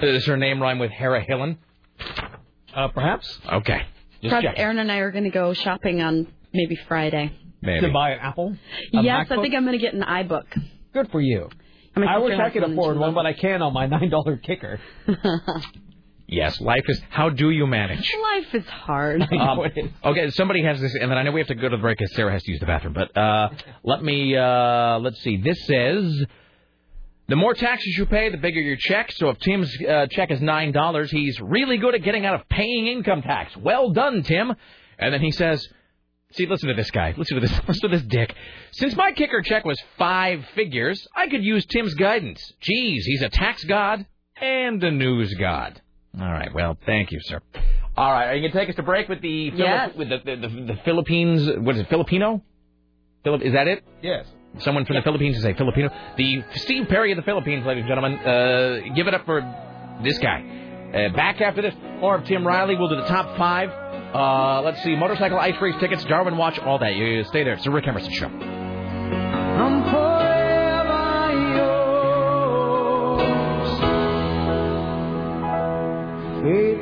Does 0.00 0.26
her 0.26 0.36
name 0.36 0.60
rhyme 0.62 0.78
with 0.78 0.90
Hera 0.90 1.24
Hillen? 1.24 1.56
Uh, 2.74 2.88
perhaps. 2.88 3.38
Okay. 3.52 3.80
Just 4.22 4.30
Perhaps 4.30 4.44
check. 4.44 4.54
Aaron 4.58 4.78
and 4.78 4.92
I 4.92 4.98
are 4.98 5.10
going 5.10 5.24
to 5.24 5.30
go 5.30 5.52
shopping 5.52 6.00
on 6.00 6.28
maybe 6.52 6.76
Friday. 6.76 7.32
Maybe. 7.62 7.86
To 7.86 7.92
buy 7.92 8.10
an 8.10 8.20
Apple? 8.20 8.56
A 8.94 9.02
yes, 9.02 9.26
I 9.30 9.36
think 9.36 9.54
I'm 9.54 9.64
going 9.64 9.78
to 9.78 9.84
get 9.84 9.94
an 9.94 10.02
iBook. 10.02 10.44
Good 10.92 11.10
for 11.10 11.20
you. 11.20 11.48
I 11.96 12.18
wish 12.18 12.38
I 12.38 12.50
could 12.50 12.62
afford 12.62 12.98
one, 12.98 13.14
but 13.14 13.26
I 13.26 13.32
can't 13.32 13.62
on 13.62 13.72
my 13.72 13.86
$9 13.88 14.42
kicker. 14.42 14.78
Yes, 16.30 16.60
life 16.60 16.84
is. 16.86 17.02
How 17.10 17.28
do 17.28 17.50
you 17.50 17.66
manage? 17.66 18.08
Life 18.36 18.54
is 18.54 18.66
hard. 18.68 19.20
Um, 19.20 19.60
okay, 20.04 20.30
somebody 20.30 20.62
has 20.62 20.80
this, 20.80 20.94
and 20.94 21.10
then 21.10 21.18
I 21.18 21.24
know 21.24 21.32
we 21.32 21.40
have 21.40 21.48
to 21.48 21.56
go 21.56 21.68
to 21.68 21.76
the 21.76 21.80
break 21.80 21.98
because 21.98 22.14
Sarah 22.14 22.30
has 22.30 22.44
to 22.44 22.52
use 22.52 22.60
the 22.60 22.66
bathroom. 22.66 22.94
But 22.94 23.16
uh, 23.16 23.48
let 23.82 24.00
me 24.00 24.36
uh, 24.36 25.00
let's 25.00 25.20
see. 25.22 25.38
This 25.38 25.66
says 25.66 26.24
the 27.26 27.34
more 27.34 27.52
taxes 27.54 27.96
you 27.98 28.06
pay, 28.06 28.28
the 28.28 28.36
bigger 28.36 28.60
your 28.60 28.76
check. 28.78 29.10
So 29.10 29.30
if 29.30 29.40
Tim's 29.40 29.76
uh, 29.82 30.06
check 30.08 30.30
is 30.30 30.40
nine 30.40 30.70
dollars, 30.70 31.10
he's 31.10 31.40
really 31.40 31.78
good 31.78 31.96
at 31.96 32.04
getting 32.04 32.24
out 32.24 32.36
of 32.40 32.48
paying 32.48 32.86
income 32.86 33.22
tax. 33.22 33.56
Well 33.56 33.90
done, 33.90 34.22
Tim. 34.22 34.54
And 34.98 35.12
then 35.12 35.20
he 35.20 35.32
says. 35.32 35.66
See, 36.34 36.46
listen 36.46 36.68
to 36.68 36.76
this 36.76 36.92
guy. 36.92 37.12
Listen 37.16 37.40
to 37.40 37.40
this. 37.40 37.60
Listen 37.66 37.90
to 37.90 37.96
this 37.96 38.06
dick. 38.06 38.32
Since 38.70 38.94
my 38.94 39.10
kicker 39.10 39.42
check 39.42 39.64
was 39.64 39.82
five 39.98 40.44
figures, 40.54 41.04
I 41.16 41.26
could 41.26 41.42
use 41.42 41.66
Tim's 41.66 41.94
guidance. 41.94 42.40
Geez, 42.60 43.04
he's 43.04 43.22
a 43.22 43.28
tax 43.28 43.64
god 43.64 44.06
and 44.40 44.80
a 44.84 44.92
news 44.92 45.34
god. 45.34 45.82
All 46.18 46.30
right. 46.32 46.52
Well, 46.54 46.76
thank 46.86 47.10
you, 47.12 47.20
sir. 47.22 47.40
All 47.96 48.10
right. 48.10 48.26
Are 48.28 48.34
you 48.34 48.48
gonna 48.48 48.58
take 48.60 48.68
us 48.70 48.76
to 48.76 48.82
break 48.82 49.08
with 49.08 49.20
the 49.20 49.50
Philip- 49.50 49.58
Yes. 49.60 49.90
with 49.96 50.08
the, 50.08 50.18
the, 50.24 50.36
the 50.36 50.48
the 50.74 50.80
Philippines? 50.84 51.48
What 51.58 51.74
is 51.76 51.82
it? 51.82 51.88
Filipino? 51.88 52.42
Philip? 53.24 53.42
Is 53.42 53.52
that 53.52 53.68
it? 53.68 53.84
Yes. 54.02 54.26
Someone 54.58 54.84
from 54.84 54.96
the 54.96 55.02
Philippines 55.02 55.36
to 55.36 55.42
say 55.42 55.52
Filipino. 55.54 55.90
The 56.16 56.42
Steve 56.56 56.88
Perry 56.88 57.12
of 57.12 57.16
the 57.16 57.22
Philippines, 57.22 57.64
ladies 57.64 57.82
and 57.82 57.88
gentlemen. 57.88 58.18
Uh, 58.18 58.94
give 58.96 59.06
it 59.06 59.14
up 59.14 59.24
for 59.26 59.40
this 60.02 60.18
guy. 60.18 60.42
Uh, 60.92 61.14
back 61.14 61.40
after 61.40 61.62
this, 61.62 61.74
more 62.00 62.16
of 62.16 62.24
Tim 62.24 62.44
Riley. 62.44 62.74
We'll 62.76 62.88
do 62.88 62.96
the 62.96 63.06
top 63.06 63.36
five. 63.38 63.70
Uh, 63.70 64.62
let's 64.62 64.82
see, 64.82 64.96
motorcycle 64.96 65.38
ice 65.38 65.54
race 65.60 65.76
tickets, 65.78 66.04
Darwin 66.04 66.36
watch, 66.36 66.58
all 66.58 66.80
that. 66.80 66.96
You 66.96 67.22
stay 67.24 67.44
there. 67.44 67.52
It's 67.54 67.62
the 67.64 67.70
Rick 67.70 67.86
Emerson 67.86 68.12
Show. 68.12 68.28
It's 76.42 76.80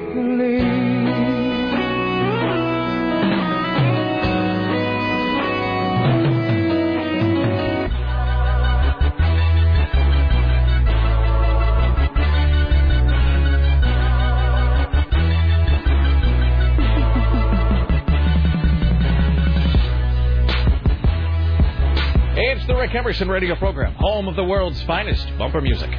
the 22.68 22.76
Rick 22.76 22.94
Emerson 22.94 23.28
radio 23.28 23.56
program, 23.56 23.94
home 23.94 24.28
of 24.28 24.36
the 24.36 24.44
world's 24.44 24.80
finest 24.85 25.36
bumper 25.36 25.60
music. 25.60 25.90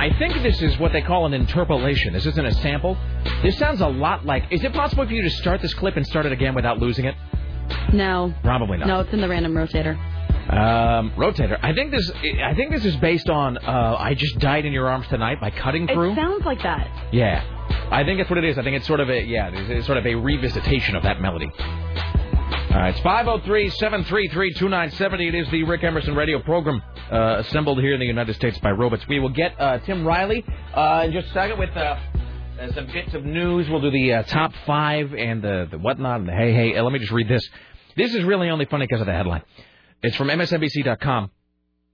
I 0.00 0.08
think 0.18 0.32
this 0.42 0.62
is 0.62 0.78
what 0.78 0.94
they 0.94 1.02
call 1.02 1.26
an 1.26 1.34
interpolation. 1.34 2.14
This 2.14 2.24
isn't 2.24 2.46
a 2.46 2.54
sample. 2.62 2.96
This 3.42 3.58
sounds 3.58 3.82
a 3.82 3.86
lot 3.86 4.24
like. 4.24 4.44
Is 4.50 4.64
it 4.64 4.72
possible 4.72 5.06
for 5.06 5.12
you 5.12 5.20
to 5.20 5.28
start 5.28 5.60
this 5.60 5.74
clip 5.74 5.98
and 5.98 6.06
start 6.06 6.24
it 6.24 6.32
again 6.32 6.54
without 6.54 6.78
losing 6.78 7.04
it? 7.04 7.14
No. 7.92 8.32
Probably 8.42 8.78
not. 8.78 8.88
No, 8.88 9.00
it's 9.00 9.12
in 9.12 9.20
the 9.20 9.28
random 9.28 9.52
rotator. 9.52 9.98
Um, 10.50 11.12
rotator. 11.18 11.58
I 11.62 11.74
think 11.74 11.90
this. 11.90 12.10
I 12.42 12.54
think 12.54 12.70
this 12.70 12.86
is 12.86 12.96
based 12.96 13.28
on. 13.28 13.58
Uh, 13.58 13.96
I 13.98 14.14
just 14.14 14.38
died 14.38 14.64
in 14.64 14.72
your 14.72 14.88
arms 14.88 15.06
tonight 15.08 15.38
by 15.38 15.50
Cutting 15.50 15.86
Crew. 15.86 16.12
It 16.12 16.16
sounds 16.16 16.46
like 16.46 16.62
that. 16.62 16.88
Yeah, 17.12 17.44
I 17.90 18.02
think 18.02 18.20
that's 18.20 18.30
what 18.30 18.38
it 18.38 18.44
is. 18.44 18.56
I 18.56 18.62
think 18.62 18.76
it's 18.76 18.86
sort 18.86 19.00
of 19.00 19.10
a 19.10 19.22
yeah, 19.22 19.50
it's 19.52 19.70
it's 19.70 19.86
sort 19.86 19.98
of 19.98 20.06
a 20.06 20.14
revisitation 20.14 20.96
of 20.96 21.02
that 21.02 21.20
melody. 21.20 21.50
All 22.52 22.76
right, 22.76 22.94
it's 22.94 23.00
503-733-2970. 23.00 25.28
It 25.28 25.34
is 25.34 25.48
the 25.50 25.64
Rick 25.64 25.84
Emerson 25.84 26.14
radio 26.14 26.40
program 26.40 26.82
uh, 27.10 27.36
assembled 27.38 27.80
here 27.80 27.94
in 27.94 28.00
the 28.00 28.06
United 28.06 28.34
States 28.34 28.58
by 28.58 28.70
robots. 28.70 29.06
We 29.08 29.20
will 29.20 29.28
get 29.28 29.60
uh, 29.60 29.78
Tim 29.80 30.06
Riley 30.06 30.44
uh, 30.74 31.02
in 31.04 31.12
just 31.12 31.28
a 31.28 31.32
second 31.32 31.58
with 31.58 31.76
uh, 31.76 31.96
some 32.74 32.86
bits 32.86 33.14
of 33.14 33.24
news. 33.24 33.68
We'll 33.68 33.80
do 33.80 33.90
the 33.90 34.14
uh, 34.14 34.22
top 34.24 34.52
five 34.66 35.14
and 35.14 35.42
the, 35.42 35.68
the 35.70 35.78
whatnot 35.78 36.20
and 36.20 36.28
the 36.28 36.32
hey, 36.32 36.52
hey. 36.52 36.76
Uh, 36.76 36.82
let 36.82 36.92
me 36.92 36.98
just 36.98 37.12
read 37.12 37.28
this. 37.28 37.48
This 37.96 38.14
is 38.14 38.24
really 38.24 38.50
only 38.50 38.64
funny 38.64 38.86
because 38.86 39.00
of 39.00 39.06
the 39.06 39.14
headline. 39.14 39.42
It's 40.02 40.16
from 40.16 40.28
MSNBC.com. 40.28 41.30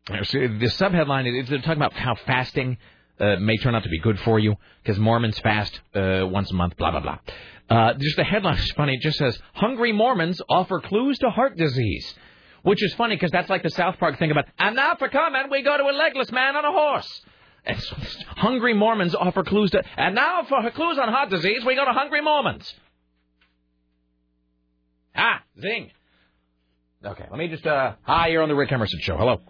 The 0.09 0.73
subheadline 0.79 1.43
is 1.43 1.49
they're 1.49 1.59
talking 1.59 1.77
about 1.77 1.93
how 1.93 2.15
fasting 2.27 2.79
may 3.19 3.57
turn 3.57 3.75
out 3.75 3.83
to 3.83 3.89
be 3.89 3.99
good 3.99 4.21
for 4.21 4.39
you 4.39 4.55
because 4.83 4.99
Mormons 4.99 5.39
fast 5.41 5.81
once 5.95 6.51
a 6.51 6.55
month, 6.55 6.77
blah, 6.77 6.93
blah, 6.93 7.01
blah. 7.01 7.19
Uh, 7.69 7.95
just 7.95 8.17
the 8.17 8.25
headline 8.25 8.59
is 8.59 8.71
funny. 8.73 8.95
It 8.95 9.01
just 9.01 9.19
says, 9.19 9.39
Hungry 9.55 9.93
Mormons 9.93 10.41
offer 10.49 10.81
clues 10.81 11.19
to 11.19 11.31
heart 11.31 11.57
disease. 11.57 12.15
Which 12.63 12.83
is 12.83 12.95
funny 12.95 13.15
because 13.15 13.31
that's 13.31 13.49
like 13.49 13.63
the 13.63 13.71
South 13.71 13.97
Park 13.99 14.19
thing 14.19 14.33
about, 14.33 14.47
and 14.59 14.75
now 14.75 14.97
for 14.97 15.09
comment, 15.09 15.53
we 15.53 15.63
go 15.63 15.77
to 15.77 15.85
a 15.85 15.95
legless 15.95 16.33
man 16.33 16.57
on 16.57 16.65
a 16.65 16.73
horse. 16.73 17.23
And 17.65 17.81
so, 17.81 17.97
hungry 18.37 18.75
Mormons 18.75 19.15
offer 19.15 19.45
clues 19.45 19.71
to, 19.71 19.85
and 19.97 20.17
now 20.17 20.45
for 20.49 20.69
clues 20.73 20.99
on 20.99 21.09
heart 21.09 21.31
disease, 21.31 21.65
we 21.65 21.77
go 21.77 21.85
to 21.85 21.93
Hungry 21.93 22.23
Mormons. 22.23 22.73
Ah, 25.15 25.43
zing. 25.61 25.91
Okay, 27.05 27.25
let 27.31 27.39
me 27.39 27.47
just, 27.49 27.67
uh, 27.67 27.95
hi, 28.03 28.29
you're 28.29 28.43
on 28.43 28.49
the 28.49 28.55
Rick 28.57 28.73
Emerson 28.73 28.99
Show. 29.01 29.17
Hello. 29.17 29.41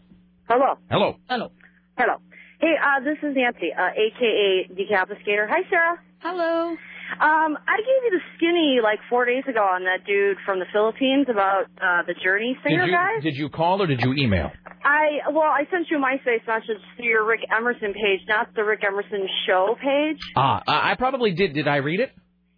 Hello. 0.49 0.75
Hello. 0.91 1.17
Hello. 1.29 1.51
Hello. 1.97 2.17
Hey, 2.61 2.75
uh, 2.83 3.03
this 3.03 3.17
is 3.23 3.35
Nancy, 3.35 3.73
uh, 3.73 3.91
aka 3.97 4.69
Decapitator. 4.75 5.47
Hi, 5.49 5.69
Sarah. 5.71 5.97
Hello. 6.19 6.77
Um, 7.21 7.57
I 7.67 7.77
gave 7.79 8.03
you 8.05 8.11
the 8.19 8.25
skinny 8.37 8.79
like 8.83 8.99
four 9.09 9.25
days 9.25 9.45
ago 9.49 9.61
on 9.61 9.85
that 9.85 10.05
dude 10.07 10.37
from 10.45 10.59
the 10.59 10.67
Philippines 10.73 11.27
about 11.31 11.65
uh, 11.81 12.03
the 12.07 12.15
Journey 12.23 12.59
singer 12.67 12.85
Did 12.85 12.91
you, 12.91 12.97
guy. 12.97 13.21
did 13.23 13.37
you 13.37 13.49
call 13.49 13.83
or 13.83 13.87
did 13.87 14.01
you 14.01 14.15
email? 14.15 14.51
I 14.85 15.31
well, 15.31 15.43
I 15.49 15.67
sent 15.71 15.87
you 15.91 15.99
a 15.99 16.01
MySpace 16.01 16.47
message 16.47 16.83
through 16.97 17.07
your 17.07 17.27
Rick 17.27 17.41
Emerson 17.57 17.93
page, 17.93 18.21
not 18.29 18.55
the 18.55 18.65
Rick 18.65 18.83
Emerson 18.87 19.29
Show 19.47 19.77
page. 19.83 20.19
Ah, 20.37 20.63
I 20.67 20.95
probably 20.97 21.33
did. 21.33 21.55
Did 21.55 21.69
I 21.69 21.77
read 21.77 22.01
it? 22.01 22.13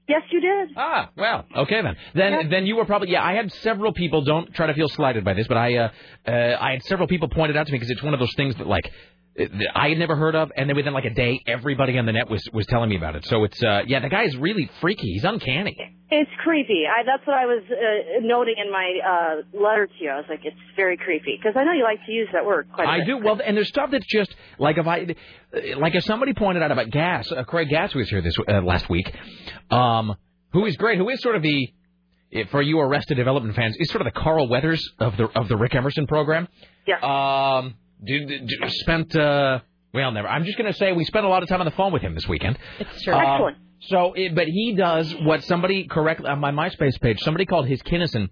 Yes, 0.09 0.23
you 0.31 0.41
did. 0.41 0.70
Ah, 0.77 1.11
well, 1.16 1.45
okay 1.55 1.83
then. 1.83 1.97
Then 2.15 2.49
then 2.51 2.66
you 2.66 2.77
were 2.77 2.87
probably 2.87 3.11
yeah. 3.11 3.23
I 3.23 3.35
had 3.35 3.53
several 3.53 3.93
people. 3.93 4.23
Don't 4.23 4.53
try 4.55 4.66
to 4.66 4.75
feel 4.75 4.89
slighted 4.89 5.25
by 5.25 5.35
this, 5.35 5.47
but 5.47 5.59
I 5.59 5.77
uh, 5.77 5.91
uh 6.27 6.57
I 6.59 6.73
had 6.73 6.83
several 6.85 7.09
people 7.09 7.29
pointed 7.29 7.57
out 7.57 7.66
to 7.66 7.73
me 7.73 7.79
because 7.79 7.91
it's 7.91 8.03
one 8.03 8.15
of 8.15 8.20
those 8.20 8.35
things 8.35 8.57
that 8.57 8.66
like 8.66 8.91
that 9.39 9.51
I 9.74 9.89
had 9.90 9.98
never 9.98 10.16
heard 10.16 10.35
of, 10.35 10.51
and 10.56 10.69
then 10.69 10.77
within 10.77 10.93
like 10.93 11.05
a 11.05 11.15
day, 11.15 11.40
everybody 11.47 11.97
on 11.98 12.06
the 12.06 12.12
net 12.12 12.28
was 12.28 12.43
was 12.52 12.66
telling 12.66 12.90
me 12.90 12.97
about 12.97 13.15
it. 13.16 13.24
So 13.27 13.44
it's 13.44 13.62
uh 13.62 13.82
yeah, 13.86 14.01
the 14.01 14.09
guy 14.09 14.24
is 14.24 14.36
really 14.36 14.69
freaky. 14.81 15.12
He's 15.12 15.24
uncanny. 15.24 15.77
It's 16.10 16.31
creepy. 16.43 16.85
I, 16.89 17.02
that's 17.05 17.27
what 17.27 17.36
I 17.36 17.44
was 17.44 17.62
uh, 17.70 18.20
noting 18.23 18.55
in 18.56 18.73
my 18.73 18.98
uh, 19.06 19.62
letter 19.62 19.86
to 19.86 19.93
you. 20.01 20.09
I 20.09 20.16
was 20.16 20.24
like, 20.27 20.40
it's 20.43 20.56
very 20.74 20.97
creepy 20.97 21.39
because 21.39 21.55
I 21.55 21.65
know 21.65 21.73
you 21.73 21.85
like 21.85 21.98
to 22.06 22.12
use 22.12 22.28
that 22.32 22.47
word 22.47 22.69
quite 22.73 22.89
a 22.89 22.90
I 22.90 22.98
bit. 23.01 23.02
I 23.02 23.06
do 23.06 23.19
well, 23.19 23.39
and 23.44 23.55
there's 23.55 23.69
stuff 23.69 23.90
that's 23.93 24.06
just 24.06 24.35
like 24.59 24.78
if 24.78 24.86
I, 24.86 25.15
like 25.77 25.94
if 25.94 26.05
somebody 26.05 26.32
pointed 26.32 26.62
out 26.62 26.73
about 26.73 26.89
Gass, 26.90 27.31
uh, 27.31 27.44
Craig 27.44 27.69
Gass 27.69 27.94
was 27.94 28.09
here 28.09 28.23
this 28.23 28.35
uh, 28.48 28.62
last 28.62 28.89
week, 28.89 29.15
um, 29.70 30.15
who 30.55 30.65
is 30.65 30.77
great, 30.77 30.97
who 30.97 31.10
is 31.10 31.20
sort 31.20 31.36
of 31.36 31.43
the, 31.43 31.69
eh, 32.32 32.44
for 32.51 32.62
you 32.62 32.81
Arrested 32.81 33.16
Development 33.16 33.55
fans, 33.55 33.77
is 33.78 33.90
sort 33.90 34.01
of 34.01 34.06
the 34.06 34.19
Carl 34.19 34.48
Weathers 34.48 34.82
of 34.98 35.15
the 35.19 35.24
of 35.39 35.48
the 35.48 35.59
Rick 35.59 35.74
Emerson 35.74 36.06
program. 36.06 36.48
Yeah. 36.86 37.01
Um, 37.02 37.74
did, 38.05 38.29
did, 38.29 38.51
spent 38.69 39.15
uh, 39.16 39.61
well, 39.93 40.12
never. 40.12 40.29
I'm 40.29 40.45
just 40.45 40.59
gonna 40.59 40.73
say 40.73 40.93
we 40.93 41.05
spent 41.05 41.25
a 41.27 41.29
lot 41.29 41.43
of 41.43 41.49
time 41.49 41.61
on 41.61 41.66
the 41.66 41.73
phone 41.73 41.93
with 41.93 42.03
him 42.03 42.15
this 42.15 42.29
weekend. 42.29 42.59
It's 42.79 43.03
true. 43.03 43.15
Um, 43.15 43.20
Excellent. 43.20 43.57
So, 43.81 44.12
it, 44.15 44.35
but 44.35 44.49
he 44.49 44.75
does 44.75 45.15
what 45.23 45.45
somebody 45.45 45.87
correct 45.87 46.25
on 46.25 46.41
my 46.41 46.51
MySpace 46.51 47.01
page. 47.01 47.20
Somebody 47.20 47.47
called 47.47 47.69
his 47.69 47.81
Kinison. 47.83 48.29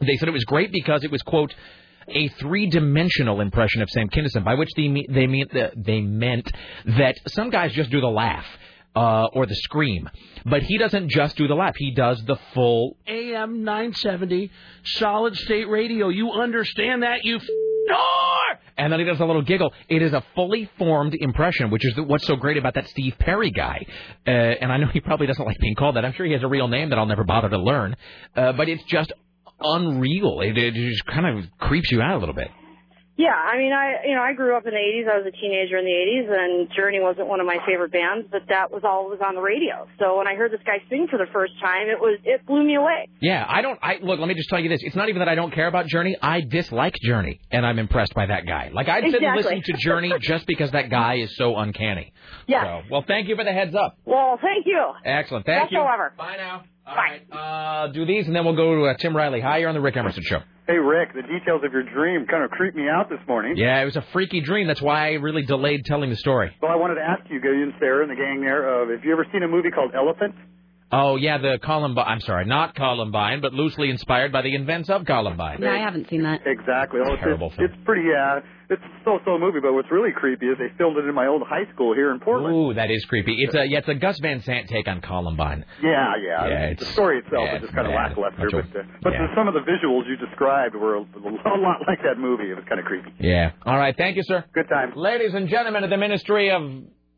They 0.00 0.16
said 0.16 0.28
it 0.28 0.32
was 0.32 0.44
great 0.44 0.70
because 0.70 1.02
it 1.02 1.10
was 1.10 1.22
quote 1.22 1.54
a 2.08 2.28
three-dimensional 2.28 3.40
impression 3.40 3.80
of 3.80 3.88
Sam 3.90 4.08
Kinison, 4.08 4.44
by 4.44 4.54
which 4.54 4.70
they 4.76 4.88
me- 4.88 5.06
they 5.08 5.26
mean 5.26 5.46
they 5.76 6.00
meant 6.00 6.50
that 6.84 7.16
some 7.28 7.50
guys 7.50 7.72
just 7.72 7.90
do 7.90 8.00
the 8.00 8.08
laugh 8.08 8.44
uh, 8.94 9.26
or 9.32 9.46
the 9.46 9.54
scream, 9.56 10.08
but 10.44 10.62
he 10.62 10.78
doesn't 10.78 11.08
just 11.10 11.36
do 11.36 11.48
the 11.48 11.54
lap; 11.54 11.74
He 11.78 11.92
does 11.92 12.22
the 12.26 12.36
full. 12.54 12.96
AM 13.06 13.64
970, 13.64 14.50
solid 14.84 15.36
state 15.36 15.68
radio. 15.68 16.08
You 16.08 16.32
understand 16.32 17.02
that, 17.02 17.24
you 17.24 17.36
f- 17.36 17.42
And 18.78 18.92
then 18.92 19.00
he 19.00 19.04
does 19.06 19.20
a 19.20 19.24
little 19.24 19.42
giggle. 19.42 19.72
It 19.88 20.02
is 20.02 20.12
a 20.12 20.22
fully 20.34 20.70
formed 20.78 21.14
impression, 21.14 21.70
which 21.70 21.84
is 21.84 21.94
what's 21.98 22.26
so 22.26 22.36
great 22.36 22.56
about 22.56 22.74
that 22.74 22.88
Steve 22.88 23.14
Perry 23.18 23.50
guy. 23.50 23.84
Uh, 24.26 24.30
and 24.30 24.72
I 24.72 24.76
know 24.78 24.86
he 24.88 25.00
probably 25.00 25.26
doesn't 25.26 25.44
like 25.44 25.58
being 25.58 25.74
called 25.74 25.96
that. 25.96 26.04
I'm 26.04 26.12
sure 26.12 26.24
he 26.26 26.32
has 26.32 26.42
a 26.42 26.48
real 26.48 26.68
name 26.68 26.90
that 26.90 26.98
I'll 26.98 27.06
never 27.06 27.24
bother 27.24 27.48
to 27.50 27.58
learn. 27.58 27.96
Uh, 28.36 28.52
but 28.52 28.68
it's 28.68 28.82
just 28.84 29.12
unreal. 29.60 30.40
It, 30.40 30.56
it 30.58 30.74
just 30.74 31.04
kind 31.06 31.38
of 31.38 31.44
creeps 31.58 31.90
you 31.90 32.00
out 32.00 32.16
a 32.16 32.18
little 32.18 32.34
bit. 32.34 32.50
Yeah, 33.16 33.34
I 33.36 33.58
mean, 33.58 33.72
I 33.72 34.08
you 34.08 34.14
know, 34.14 34.22
I 34.22 34.32
grew 34.32 34.56
up 34.56 34.64
in 34.64 34.72
the 34.72 34.80
'80s. 34.80 35.04
I 35.04 35.18
was 35.18 35.26
a 35.26 35.36
teenager 35.36 35.76
in 35.76 35.84
the 35.84 35.92
'80s, 35.92 36.32
and 36.32 36.68
Journey 36.74 37.00
wasn't 37.00 37.28
one 37.28 37.40
of 37.40 37.46
my 37.46 37.58
favorite 37.66 37.92
bands, 37.92 38.26
but 38.30 38.42
that 38.48 38.70
was 38.72 38.82
all 38.84 39.04
that 39.04 39.18
was 39.18 39.20
on 39.20 39.34
the 39.34 39.42
radio. 39.42 39.86
So 39.98 40.16
when 40.16 40.26
I 40.26 40.34
heard 40.34 40.50
this 40.50 40.64
guy 40.64 40.80
sing 40.88 41.08
for 41.10 41.18
the 41.18 41.30
first 41.32 41.52
time, 41.60 41.88
it 41.88 42.00
was 42.00 42.18
it 42.24 42.46
blew 42.46 42.64
me 42.64 42.76
away. 42.76 43.08
Yeah, 43.20 43.44
I 43.46 43.60
don't. 43.60 43.78
I 43.82 43.98
look. 44.02 44.18
Let 44.18 44.28
me 44.28 44.34
just 44.34 44.48
tell 44.48 44.60
you 44.60 44.70
this. 44.70 44.80
It's 44.82 44.96
not 44.96 45.10
even 45.10 45.20
that 45.20 45.28
I 45.28 45.34
don't 45.34 45.52
care 45.52 45.68
about 45.68 45.86
Journey. 45.86 46.16
I 46.22 46.40
dislike 46.40 46.96
Journey, 47.02 47.40
and 47.50 47.66
I'm 47.66 47.78
impressed 47.78 48.14
by 48.14 48.26
that 48.26 48.46
guy. 48.46 48.70
Like 48.72 48.88
I'd 48.88 49.04
sit 49.10 49.22
and 49.22 49.36
listen 49.36 49.60
to 49.62 49.72
Journey 49.74 50.12
just 50.20 50.46
because 50.46 50.70
that 50.70 50.88
guy 50.88 51.16
is 51.16 51.36
so 51.36 51.56
uncanny. 51.56 52.12
Yeah. 52.46 52.80
So, 52.80 52.88
well, 52.90 53.04
thank 53.06 53.28
you 53.28 53.36
for 53.36 53.44
the 53.44 53.52
heads 53.52 53.74
up. 53.74 53.98
Well, 54.06 54.38
thank 54.40 54.64
you. 54.66 54.92
Excellent. 55.04 55.44
Thank 55.44 55.70
you. 55.70 55.78
Best 55.78 56.16
Bye 56.16 56.36
show 56.38 56.71
ever. 56.86 56.96
Bye 56.96 57.20
now. 57.30 57.84
Uh, 57.84 57.86
do 57.92 58.06
these, 58.06 58.26
and 58.26 58.34
then 58.36 58.44
we'll 58.44 58.56
go 58.56 58.74
to 58.76 58.84
uh, 58.84 58.94
Tim 58.98 59.16
Riley. 59.16 59.40
Hi, 59.40 59.58
you're 59.58 59.68
on 59.68 59.74
the 59.74 59.80
Rick 59.80 59.96
Emerson 59.96 60.22
Show. 60.24 60.40
Hey, 60.66 60.76
Rick, 60.78 61.12
the 61.14 61.22
details 61.22 61.62
of 61.64 61.72
your 61.72 61.82
dream 61.82 62.24
kind 62.30 62.44
of 62.44 62.50
creeped 62.50 62.76
me 62.76 62.88
out 62.88 63.10
this 63.10 63.18
morning. 63.26 63.56
Yeah, 63.56 63.82
it 63.82 63.84
was 63.84 63.96
a 63.96 64.04
freaky 64.12 64.40
dream. 64.40 64.68
That's 64.68 64.80
why 64.80 65.08
I 65.08 65.12
really 65.14 65.42
delayed 65.42 65.84
telling 65.84 66.08
the 66.08 66.16
story. 66.16 66.56
Well, 66.62 66.70
I 66.70 66.76
wanted 66.76 66.94
to 66.96 67.02
ask 67.02 67.22
you, 67.28 67.40
you 67.42 67.62
and 67.64 67.72
Sarah 67.80 68.02
and 68.02 68.10
the 68.10 68.14
gang 68.14 68.40
there, 68.40 68.82
uh, 68.82 68.88
have 68.94 69.04
you 69.04 69.12
ever 69.12 69.26
seen 69.32 69.42
a 69.42 69.48
movie 69.48 69.70
called 69.70 69.92
Elephant? 69.94 70.34
Oh 70.94 71.16
yeah, 71.16 71.38
the 71.38 71.58
Columbine. 71.62 72.04
I'm 72.06 72.20
sorry, 72.20 72.44
not 72.44 72.74
Columbine, 72.74 73.40
but 73.40 73.54
loosely 73.54 73.88
inspired 73.88 74.30
by 74.30 74.42
the 74.42 74.54
events 74.54 74.90
of 74.90 75.06
Columbine. 75.06 75.60
No, 75.60 75.70
I 75.70 75.78
haven't 75.78 76.08
seen 76.10 76.22
that. 76.24 76.40
Exactly. 76.44 77.00
Oh, 77.02 77.14
it's, 77.14 77.22
Terrible 77.22 77.46
it's, 77.58 77.72
it's 77.72 77.84
pretty, 77.86 78.08
uh, 78.12 78.40
it's 78.72 78.82
a 78.82 79.04
so-so 79.04 79.38
movie, 79.38 79.60
but 79.60 79.72
what's 79.72 79.90
really 79.90 80.10
creepy 80.10 80.46
is 80.46 80.58
they 80.58 80.72
filmed 80.78 80.96
it 80.96 81.04
in 81.04 81.14
my 81.14 81.26
old 81.26 81.42
high 81.46 81.70
school 81.74 81.94
here 81.94 82.10
in 82.10 82.20
Portland. 82.20 82.54
Ooh, 82.54 82.74
that 82.74 82.90
is 82.90 83.04
creepy. 83.04 83.36
It's 83.38 83.54
a 83.54 83.66
yeah, 83.66 83.78
it's 83.78 83.88
a 83.88 83.94
Gus 83.94 84.18
Van 84.20 84.42
Sant 84.42 84.68
take 84.68 84.88
on 84.88 85.00
Columbine. 85.00 85.64
Yeah, 85.82 86.14
yeah. 86.16 86.48
Yeah, 86.48 86.74
the 86.78 86.86
story 86.86 87.18
itself 87.18 87.44
yeah, 87.44 87.56
is 87.56 87.62
just 87.62 87.74
kind 87.74 87.86
of 87.86 87.92
it's 87.92 87.98
bad. 87.98 88.18
lackluster, 88.18 88.58
of- 88.58 88.72
but 88.72 88.80
uh, 88.80 88.84
but 89.02 89.12
yeah. 89.12 89.34
some 89.36 89.48
of 89.48 89.54
the 89.54 89.60
visuals 89.60 90.08
you 90.08 90.16
described 90.16 90.74
were 90.74 90.96
a, 90.96 91.00
a 91.00 91.58
lot 91.60 91.84
like 91.86 92.02
that 92.02 92.18
movie. 92.18 92.50
It 92.50 92.54
was 92.56 92.64
kind 92.68 92.80
of 92.80 92.86
creepy. 92.86 93.12
Yeah. 93.20 93.52
All 93.64 93.76
right. 93.76 93.96
Thank 93.96 94.16
you, 94.16 94.22
sir. 94.24 94.44
Good 94.54 94.68
time. 94.68 94.92
Ladies 94.96 95.34
and 95.34 95.48
gentlemen 95.48 95.84
of 95.84 95.90
the 95.90 95.96
Ministry 95.96 96.50
of 96.50 96.62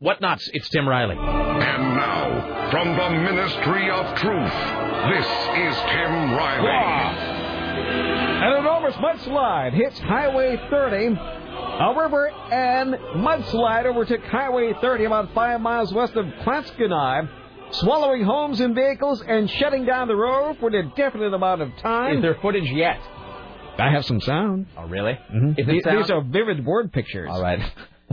Whatnots, 0.01 0.49
it's 0.53 0.67
Tim 0.69 0.87
Riley. 0.87 1.15
And 1.15 1.95
now, 1.95 2.69
from 2.71 2.97
the 2.97 3.09
Ministry 3.31 3.89
of 3.89 4.05
Truth, 4.17 4.53
this 5.09 5.25
is 5.25 5.75
Tim 5.89 6.33
Riley. 6.35 7.45
And 8.35 8.53
an 8.53 8.59
enormous 8.59 8.95
mudslide 8.95 9.73
hits 9.73 9.97
Highway 9.99 10.57
30. 10.69 11.15
A 11.55 11.93
river 11.99 12.29
and 12.29 12.93
mudslide 12.93 13.85
overtook 13.85 14.21
Highway 14.23 14.73
30 14.79 15.05
about 15.05 15.33
five 15.33 15.59
miles 15.61 15.93
west 15.93 16.15
of 16.15 16.25
Clatskanie, 16.43 17.27
swallowing 17.71 18.23
homes 18.23 18.59
and 18.61 18.73
vehicles 18.73 19.21
and 19.27 19.49
shutting 19.49 19.85
down 19.85 20.07
the 20.07 20.15
road 20.15 20.57
for 20.59 20.67
an 20.69 20.75
indefinite 20.75 21.33
amount 21.33 21.61
of 21.61 21.75
time. 21.77 22.17
Is 22.17 22.21
there 22.21 22.35
footage 22.41 22.69
yet? 22.71 22.99
I 23.77 23.91
have 23.91 24.05
some 24.05 24.21
sound. 24.21 24.67
Oh, 24.77 24.87
really? 24.87 25.19
Mhm. 25.33 25.59
Is 25.59 25.65
These-? 25.67 25.83
These 25.83 26.11
are 26.11 26.21
vivid 26.21 26.65
word 26.65 26.93
pictures. 26.93 27.29
All 27.29 27.41
right. 27.41 27.59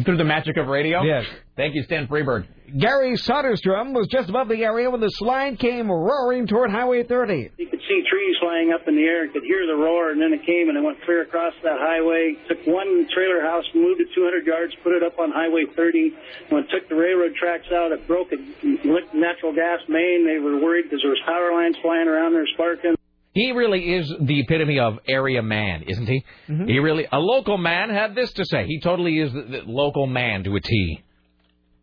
Through 0.05 0.17
the 0.17 0.25
magic 0.25 0.57
of 0.57 0.69
radio? 0.69 1.03
Yes. 1.03 1.27
Thank 1.55 1.75
you, 1.75 1.83
Stan 1.83 2.07
Freberg. 2.09 2.47
Gary 2.79 3.13
Soderstrom 3.17 3.93
was 3.93 4.09
just 4.09 4.31
above 4.31 4.49
the 4.49 4.65
area 4.65 4.89
when 4.89 5.01
the 5.01 5.13
slide 5.21 5.59
came 5.59 5.91
roaring 5.91 6.47
toward 6.47 6.71
Highway 6.71 7.03
30. 7.05 7.51
You 7.59 7.69
could 7.69 7.81
see 7.87 8.03
trees 8.09 8.37
flying 8.41 8.73
up 8.73 8.89
in 8.89 8.97
the 8.97 9.03
air 9.03 9.25
and 9.25 9.33
could 9.35 9.45
hear 9.45 9.67
the 9.67 9.77
roar, 9.77 10.11
and 10.11 10.21
then 10.21 10.33
it 10.33 10.47
came 10.47 10.71
and 10.71 10.79
it 10.79 10.83
went 10.83 11.03
clear 11.05 11.21
across 11.21 11.53
that 11.63 11.77
highway. 11.77 12.35
Took 12.49 12.65
one 12.67 13.07
trailer 13.13 13.43
house, 13.43 13.65
moved 13.75 14.01
it 14.01 14.09
200 14.15 14.47
yards, 14.47 14.75
put 14.83 14.97
it 14.97 15.03
up 15.03 15.19
on 15.19 15.31
Highway 15.31 15.67
30. 15.77 16.17
When 16.49 16.65
it 16.65 16.71
took 16.73 16.89
the 16.89 16.97
railroad 16.97 17.35
tracks 17.37 17.69
out, 17.71 17.93
it 17.93 18.09
broke 18.09 18.33
a 18.33 18.41
licked 18.89 19.13
natural 19.13 19.53
gas 19.53 19.81
main. 19.89 20.25
They 20.25 20.39
were 20.39 20.57
worried 20.57 20.85
because 20.89 21.03
there 21.03 21.13
was 21.13 21.21
power 21.27 21.53
lines 21.53 21.77
flying 21.83 22.09
around 22.09 22.33
there 22.33 22.47
sparking. 22.55 22.97
He 23.35 23.53
really 23.53 23.95
is 23.95 24.13
the 24.21 24.41
epitome 24.41 24.79
of 24.79 24.99
area 25.09 25.43
man, 25.43 25.85
isn't 25.87 26.07
he? 26.07 26.25
Mm-hmm. 26.49 26.67
He 26.67 26.79
really, 26.79 27.07
a 27.11 27.19
local 27.19 27.57
man 27.57 27.89
had 27.89 28.15
this 28.15 28.31
to 28.35 28.45
say. 28.45 28.67
He 28.67 28.81
totally 28.81 29.19
is 29.19 29.33
the, 29.33 29.43
the 29.43 29.63
local 29.67 30.07
man 30.07 30.45
to 30.45 30.55
a 30.55 30.61
T. 30.61 31.03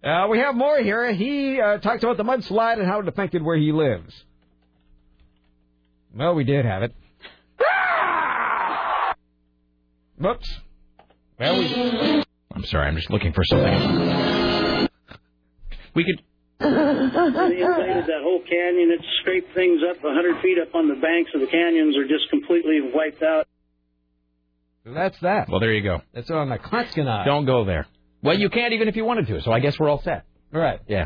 Uh, 0.03 0.27
we 0.29 0.37
have 0.39 0.55
more 0.55 0.77
here. 0.79 1.11
He 1.11 1.59
uh, 1.59 1.79
talked 1.79 2.03
about 2.03 2.17
the 2.17 2.23
mudslide 2.23 2.79
and 2.79 2.87
how 2.87 2.99
it 2.99 3.07
affected 3.07 3.41
where 3.43 3.57
he 3.57 3.71
lives. 3.71 4.13
Well, 6.15 6.35
we 6.35 6.43
did 6.43 6.65
have 6.65 6.83
it. 6.83 6.93
Whoops. 10.19 10.49
Well, 11.39 11.59
we. 11.59 12.23
I'm 12.53 12.65
sorry, 12.65 12.87
I'm 12.87 12.95
just 12.95 13.09
looking 13.09 13.33
for 13.33 13.43
something. 13.43 14.87
We 15.95 16.03
could. 16.03 16.21
They 16.59 16.65
invaded 16.67 18.05
that 18.07 18.21
whole 18.21 18.41
canyon. 18.41 18.91
It 18.91 18.99
scraped 19.21 19.53
things 19.55 19.81
up 19.89 20.03
100 20.03 20.41
feet 20.41 20.57
up 20.61 20.75
on 20.75 20.89
the 20.89 20.95
banks 20.95 21.31
of 21.33 21.41
the 21.41 21.47
canyons 21.47 21.95
are 21.97 22.07
just 22.07 22.29
completely 22.29 22.79
wiped 22.93 23.23
out. 23.23 23.47
That's 24.85 25.17
that. 25.21 25.49
Well, 25.49 25.59
there 25.59 25.73
you 25.73 25.83
go. 25.83 26.01
That's 26.13 26.29
on 26.31 26.49
the 26.49 26.57
Clatskanie. 26.57 27.25
Don't 27.25 27.45
go 27.45 27.63
there. 27.65 27.87
Well, 28.21 28.37
you 28.37 28.49
can't 28.49 28.73
even 28.73 28.87
if 28.87 28.95
you 28.95 29.05
wanted 29.05 29.27
to, 29.27 29.41
so 29.41 29.51
I 29.51 29.59
guess 29.59 29.79
we're 29.79 29.89
all 29.89 30.01
set. 30.01 30.25
All 30.53 30.59
right. 30.59 30.79
Yeah. 30.87 31.05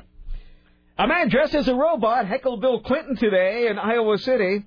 A 0.97 1.07
man 1.07 1.29
dressed 1.29 1.55
as 1.55 1.67
a 1.67 1.75
robot 1.75 2.27
heckled 2.27 2.61
Bill 2.61 2.81
Clinton 2.81 3.15
today 3.15 3.67
in 3.67 3.77
Iowa 3.77 4.17
City. 4.17 4.65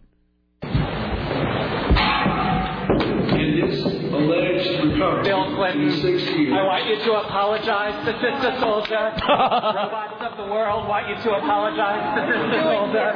Bill 4.27 5.55
Clinton, 5.55 6.53
I 6.53 6.63
want 6.67 6.87
you 6.89 6.97
to 6.97 7.13
apologize 7.15 7.95
to 8.07 8.13
Sister 8.19 8.51
Souljah. 8.59 9.15
Robots 9.23 10.19
of 10.19 10.37
the 10.37 10.51
world 10.53 10.89
want 10.89 11.09
you 11.09 11.15
to 11.15 11.31
apologize 11.31 12.03
to 12.19 12.27
Sister 12.27 12.59
Souljah. 12.67 13.15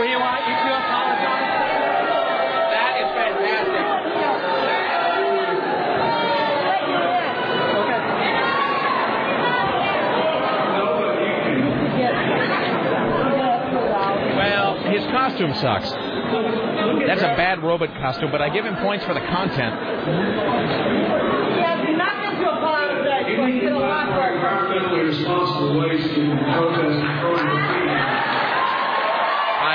We 0.00 0.12
want 0.20 0.44
you 0.44 0.56
to 0.60 0.70
apologize. 0.76 1.48
That 2.68 2.92
is 3.00 3.08
fantastic. 3.16 3.84
Well, 14.36 14.76
his 14.92 15.04
costume 15.10 15.54
sucks. 15.54 15.88
That's 17.06 17.22
a 17.22 17.36
bad 17.36 17.62
robot 17.62 17.90
costume, 18.00 18.30
but 18.30 18.42
I 18.42 18.48
give 18.50 18.64
him 18.64 18.76
points 18.76 19.04
for 19.04 19.14
the 19.14 19.20
content. 19.20 19.74
Yes, 21.56 21.78
nothing 21.96 22.40
to 22.40 22.50
apologize 22.50 23.36
for. 23.36 23.48
You 23.48 23.60
did 23.60 23.72
a 23.72 23.78
lot 23.78 24.06
for 24.08 24.24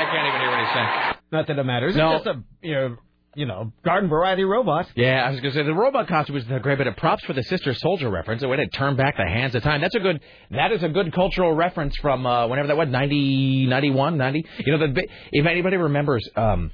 I 0.00 0.04
can't 0.10 0.26
even 0.28 0.40
hear 0.40 0.50
what 0.50 0.60
he's 0.60 0.72
saying. 0.72 1.16
Not 1.32 1.46
that 1.46 1.58
it 1.58 1.64
matters. 1.64 1.96
No. 1.96 2.16
It's 2.16 2.24
just 2.24 2.36
a 2.36 2.42
you 2.62 2.74
know, 2.74 2.96
you 3.34 3.46
know 3.46 3.72
garden 3.84 4.08
variety 4.08 4.44
robot. 4.44 4.88
Yeah, 4.94 5.24
I 5.26 5.30
was 5.30 5.40
going 5.40 5.52
to 5.52 5.58
say 5.60 5.64
the 5.64 5.74
robot 5.74 6.08
costume 6.08 6.34
was 6.34 6.44
a 6.50 6.58
great 6.58 6.78
bit 6.78 6.86
of 6.86 6.96
props 6.96 7.24
for 7.24 7.32
the 7.32 7.42
Sister 7.42 7.72
Souljah 7.72 8.10
reference. 8.10 8.42
The 8.42 8.48
way 8.48 8.56
to 8.56 8.66
turn 8.68 8.96
back 8.96 9.16
the 9.16 9.26
hands 9.26 9.54
of 9.54 9.62
time. 9.62 9.80
That's 9.80 9.94
a 9.94 10.00
good. 10.00 10.20
That 10.50 10.72
is 10.72 10.82
a 10.82 10.88
good 10.88 11.12
cultural 11.12 11.52
reference 11.52 11.96
from 11.98 12.26
uh, 12.26 12.46
whenever 12.48 12.68
that 12.68 12.76
was 12.76 12.88
90, 12.88 13.66
91, 13.66 14.16
90. 14.16 14.46
You 14.58 14.76
know, 14.76 14.92
the, 14.92 15.06
if 15.32 15.46
anybody 15.46 15.76
remembers. 15.76 16.28
Um, 16.36 16.72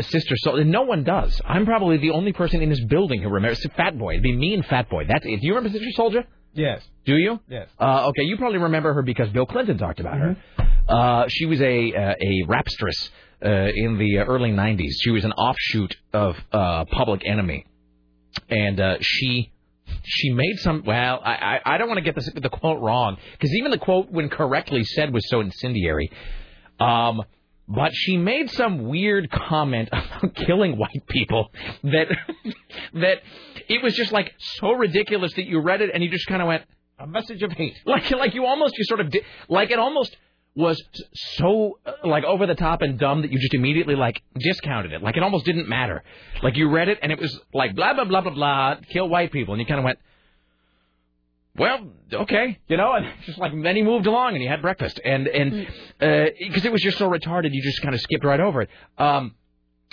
Sister 0.00 0.34
Souljah. 0.44 0.66
No 0.66 0.82
one 0.82 1.04
does. 1.04 1.40
I'm 1.44 1.64
probably 1.64 1.96
the 1.96 2.10
only 2.10 2.32
person 2.32 2.62
in 2.62 2.68
this 2.68 2.84
building 2.84 3.22
who 3.22 3.28
remembers. 3.28 3.64
Fat 3.76 3.98
Boy. 3.98 4.12
It'd 4.12 4.22
be 4.22 4.36
me 4.36 4.54
and 4.54 4.64
Fat 4.66 4.90
Boy. 4.90 5.04
That's 5.08 5.24
it. 5.24 5.40
Do 5.40 5.46
you 5.46 5.54
remember 5.54 5.76
Sister 5.76 5.90
Souljah? 5.98 6.24
Yes. 6.52 6.82
Do 7.04 7.16
you? 7.16 7.40
Yes. 7.48 7.68
Uh, 7.78 8.08
okay, 8.08 8.22
you 8.22 8.36
probably 8.36 8.58
remember 8.58 8.94
her 8.94 9.02
because 9.02 9.28
Bill 9.30 9.46
Clinton 9.46 9.78
talked 9.78 10.00
about 10.00 10.18
her. 10.18 10.36
Uh, 10.88 11.24
she 11.28 11.46
was 11.46 11.60
a 11.60 11.92
uh, 11.94 12.14
a 12.20 12.46
rapstress 12.46 13.10
uh, 13.44 13.70
in 13.74 13.98
the 13.98 14.18
early 14.18 14.50
'90s. 14.50 14.92
She 15.00 15.10
was 15.10 15.24
an 15.24 15.32
offshoot 15.32 15.96
of 16.12 16.36
uh, 16.52 16.84
Public 16.86 17.22
Enemy, 17.26 17.66
and 18.48 18.80
uh, 18.80 18.96
she 19.00 19.52
she 20.02 20.32
made 20.32 20.56
some. 20.58 20.82
Well, 20.86 21.20
I 21.22 21.60
I, 21.64 21.74
I 21.74 21.78
don't 21.78 21.88
want 21.88 21.98
to 21.98 22.04
get 22.04 22.14
this, 22.14 22.30
the 22.34 22.48
quote 22.48 22.80
wrong 22.80 23.18
because 23.32 23.54
even 23.54 23.70
the 23.70 23.78
quote, 23.78 24.10
when 24.10 24.28
correctly 24.28 24.84
said, 24.84 25.12
was 25.12 25.28
so 25.28 25.40
incendiary. 25.40 26.10
Um, 26.80 27.22
but 27.68 27.92
she 27.94 28.16
made 28.16 28.50
some 28.50 28.88
weird 28.88 29.30
comment 29.30 29.88
about 29.92 30.34
killing 30.34 30.78
white 30.78 31.06
people 31.08 31.50
that 31.82 32.06
that 32.94 33.22
it 33.68 33.82
was 33.82 33.94
just 33.94 34.12
like 34.12 34.32
so 34.38 34.72
ridiculous 34.72 35.32
that 35.34 35.46
you 35.46 35.60
read 35.60 35.80
it 35.80 35.90
and 35.92 36.02
you 36.02 36.10
just 36.10 36.26
kind 36.26 36.42
of 36.42 36.48
went 36.48 36.62
a 36.98 37.06
message 37.06 37.42
of 37.42 37.52
hate. 37.52 37.74
Like 37.86 38.10
like 38.10 38.34
you 38.34 38.46
almost 38.46 38.76
you 38.78 38.84
sort 38.84 39.00
of 39.00 39.10
di- 39.10 39.22
like 39.48 39.70
it 39.70 39.78
almost 39.78 40.16
was 40.54 40.82
so 41.12 41.78
uh, 41.84 41.92
like 42.04 42.24
over 42.24 42.46
the 42.46 42.54
top 42.54 42.80
and 42.80 42.98
dumb 42.98 43.22
that 43.22 43.30
you 43.30 43.38
just 43.38 43.52
immediately 43.52 43.94
like 43.94 44.22
discounted 44.38 44.92
it. 44.92 45.02
Like 45.02 45.16
it 45.16 45.22
almost 45.22 45.44
didn't 45.44 45.68
matter. 45.68 46.02
Like 46.42 46.56
you 46.56 46.70
read 46.70 46.88
it 46.88 46.98
and 47.02 47.12
it 47.12 47.18
was 47.18 47.38
like 47.52 47.74
blah 47.74 47.92
blah 47.94 48.04
blah 48.04 48.22
blah 48.22 48.32
blah 48.32 48.76
kill 48.88 49.08
white 49.08 49.32
people 49.32 49.54
and 49.54 49.60
you 49.60 49.66
kind 49.66 49.78
of 49.78 49.84
went 49.84 49.98
well, 51.58 51.86
okay, 52.12 52.58
you 52.68 52.76
know, 52.76 52.92
and 52.92 53.06
just 53.26 53.38
like 53.38 53.52
then 53.62 53.76
he 53.76 53.82
moved 53.82 54.06
along 54.06 54.34
and 54.34 54.42
he 54.42 54.48
had 54.48 54.62
breakfast, 54.62 55.00
and 55.04 55.26
and 55.26 55.66
because 55.98 56.64
it 56.64 56.72
was 56.72 56.82
just 56.82 56.98
so 56.98 57.08
retarded, 57.08 57.50
you 57.52 57.62
just 57.62 57.82
kind 57.82 57.94
of 57.94 58.00
skipped 58.00 58.24
right 58.24 58.40
over 58.40 58.62
it. 58.62 58.70
Um, 58.98 59.34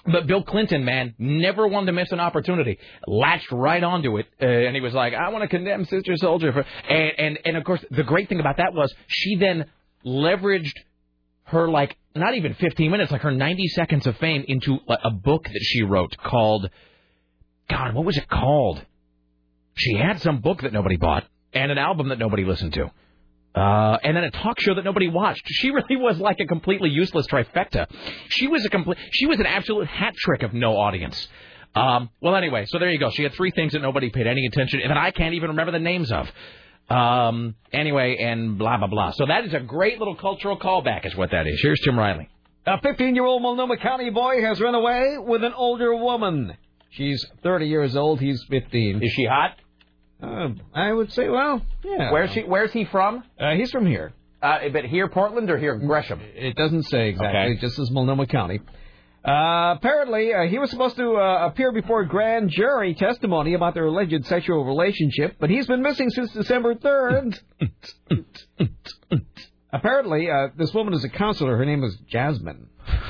but 0.06 0.28
Bill 0.28 0.44
Clinton, 0.44 0.84
man, 0.84 1.16
never 1.18 1.66
wanted 1.66 1.86
to 1.88 1.92
miss 1.94 2.12
an 2.12 2.20
opportunity. 2.20 2.78
Latched 3.08 3.52
right 3.52 3.82
onto 3.82 4.18
it, 4.18 4.26
uh, 4.42 4.46
and 4.46 4.76
he 4.76 4.82
was 4.82 4.94
like, 4.94 5.14
"I 5.14 5.30
want 5.30 5.44
to 5.44 5.48
condemn 5.48 5.86
Sister 5.86 6.14
Souljah." 6.14 6.54
For, 6.54 6.66
and 6.90 7.12
and 7.18 7.40
and 7.46 7.58
of 7.58 7.64
course, 7.64 7.84
the 7.90 8.04
great 8.04 8.30
thing 8.30 8.40
about 8.40 8.58
that 8.58 8.74
was 8.74 8.94
she 9.08 9.36
then 9.38 9.66
leveraged 10.06 10.76
her 11.46 11.70
like 11.70 11.98
not 12.16 12.36
even 12.36 12.54
15 12.54 12.92
minutes, 12.92 13.12
like 13.12 13.22
her 13.22 13.32
90 13.32 13.68
seconds 13.70 14.08
of 14.08 14.18
fame 14.18 14.44
into 14.48 14.80
a 14.88 15.10
book 15.10 15.46
that 15.46 15.62
she 15.62 15.84
wrote 15.84 16.16
called, 16.18 16.70
God, 17.70 17.96
what 17.96 18.06
was 18.06 18.18
it 18.18 18.30
called? 18.30 18.84
She 19.76 19.96
had 19.96 20.22
some 20.22 20.40
book 20.40 20.62
that 20.62 20.74
nobody 20.74 20.98
bought 20.98 21.26
and 21.54 21.72
an 21.72 21.78
album 21.78 22.10
that 22.10 22.20
nobody 22.20 22.46
listened 22.46 22.74
to. 22.74 22.92
Uh, 23.56 23.98
and 24.04 24.18
then 24.18 24.24
a 24.24 24.32
talk 24.32 24.60
show 24.60 24.74
that 24.74 24.84
nobody 24.84 25.08
watched. 25.08 25.44
She 25.46 25.70
really 25.70 25.96
was 25.96 26.18
like 26.18 26.40
a 26.40 26.46
completely 26.46 26.90
useless 26.90 27.28
trifecta. 27.28 27.88
She 28.30 28.48
was 28.48 28.66
a 28.66 28.70
complete, 28.70 28.98
she 29.12 29.28
was 29.28 29.40
an 29.40 29.46
absolute 29.46 29.88
hat 29.88 30.16
trick 30.16 30.42
of 30.44 30.54
no 30.54 30.76
audience. 30.78 31.28
Um, 31.76 32.10
well, 32.22 32.36
anyway, 32.36 32.66
so 32.68 32.80
there 32.80 32.90
you 32.90 33.00
go. 33.00 33.10
She 33.12 33.24
had 33.24 33.34
three 33.34 33.52
things 33.52 33.74
that 33.74 33.82
nobody 33.82 34.10
paid 34.10 34.28
any 34.28 34.46
attention, 34.46 34.80
to 34.80 34.86
and 34.86 34.92
that 34.92 34.98
I 34.98 35.12
can't 35.12 35.36
even 35.36 35.50
remember 35.50 35.72
the 35.72 35.80
names 35.80 36.12
of. 36.12 36.30
Um, 36.90 37.56
anyway, 37.72 38.18
and 38.18 38.58
blah 38.58 38.78
blah 38.78 38.88
blah. 38.88 39.12
So 39.12 39.26
that 39.26 39.46
is 39.46 39.54
a 39.54 39.60
great 39.60 40.00
little 40.00 40.16
cultural 40.16 40.58
callback, 40.60 41.06
is 41.06 41.16
what 41.16 41.32
that 41.32 41.48
is. 41.48 41.60
Here's 41.62 41.80
Tim 41.82 41.98
Riley. 41.98 42.30
A 42.66 42.78
15-year-old 42.78 43.42
Multnomah 43.42 43.78
County 43.78 44.10
boy 44.10 44.42
has 44.42 44.60
run 44.62 44.74
away 44.74 45.18
with 45.18 45.44
an 45.44 45.54
older 45.54 45.96
woman. 45.96 46.56
She's 46.92 47.26
30 47.42 47.68
years 47.68 47.96
old. 47.96 48.22
He's 48.22 48.42
15. 48.50 49.04
Is 49.04 49.12
she 49.14 49.26
hot? 49.26 49.58
Uh, 50.24 50.50
I 50.74 50.92
would 50.94 51.12
say, 51.12 51.28
well, 51.30 51.62
yeah. 51.84 52.12
Where's 52.12 52.32
she? 52.32 52.42
Where's 52.42 52.72
he 52.72 52.86
from? 52.86 53.24
Uh, 53.40 53.52
he's 53.56 53.72
from 53.72 53.86
here. 53.86 54.14
Uh, 54.42 54.70
but 54.72 54.86
here, 54.86 55.08
Portland, 55.10 55.50
or 55.50 55.58
here, 55.58 55.76
Gresham? 55.78 56.20
It 56.36 56.56
doesn't 56.56 56.84
say 56.84 57.10
exactly. 57.10 57.40
Okay. 57.54 57.62
Just 57.62 57.78
as 57.80 57.90
Multnomah 57.92 58.28
County. 58.28 58.60
Uh, 59.26 59.76
apparently, 59.78 60.34
uh, 60.34 60.44
he 60.50 60.60
was 60.60 60.70
supposed 60.70 60.98
to 60.98 61.16
uh, 61.16 61.48
appear 61.48 61.72
before 61.72 62.04
grand 62.04 62.50
jury 62.50 62.94
testimony 62.94 63.54
about 63.54 63.74
their 63.74 63.86
alleged 63.86 64.26
sexual 64.26 64.66
relationship, 64.66 65.38
but 65.40 65.50
he's 65.50 65.66
been 65.66 65.82
missing 65.82 66.10
since 66.10 66.32
December 66.34 66.76
3rd. 66.76 67.40
apparently, 69.72 70.30
uh, 70.30 70.50
this 70.58 70.74
woman 70.74 70.94
is 70.94 71.04
a 71.06 71.10
counselor. 71.10 71.56
Her 71.58 71.66
name 71.66 71.84
is 71.86 71.96
Jasmine. 72.10 72.68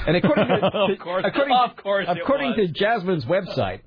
And 0.08 0.16
according 0.16 0.48
to, 0.48 0.54
Of 0.94 1.00
course- 1.00 1.26
according, 1.26 1.56
of 1.56 1.76
course 1.78 2.06
according 2.08 2.56
to 2.58 2.68
Jasmine's 2.68 3.26
website, 3.26 3.82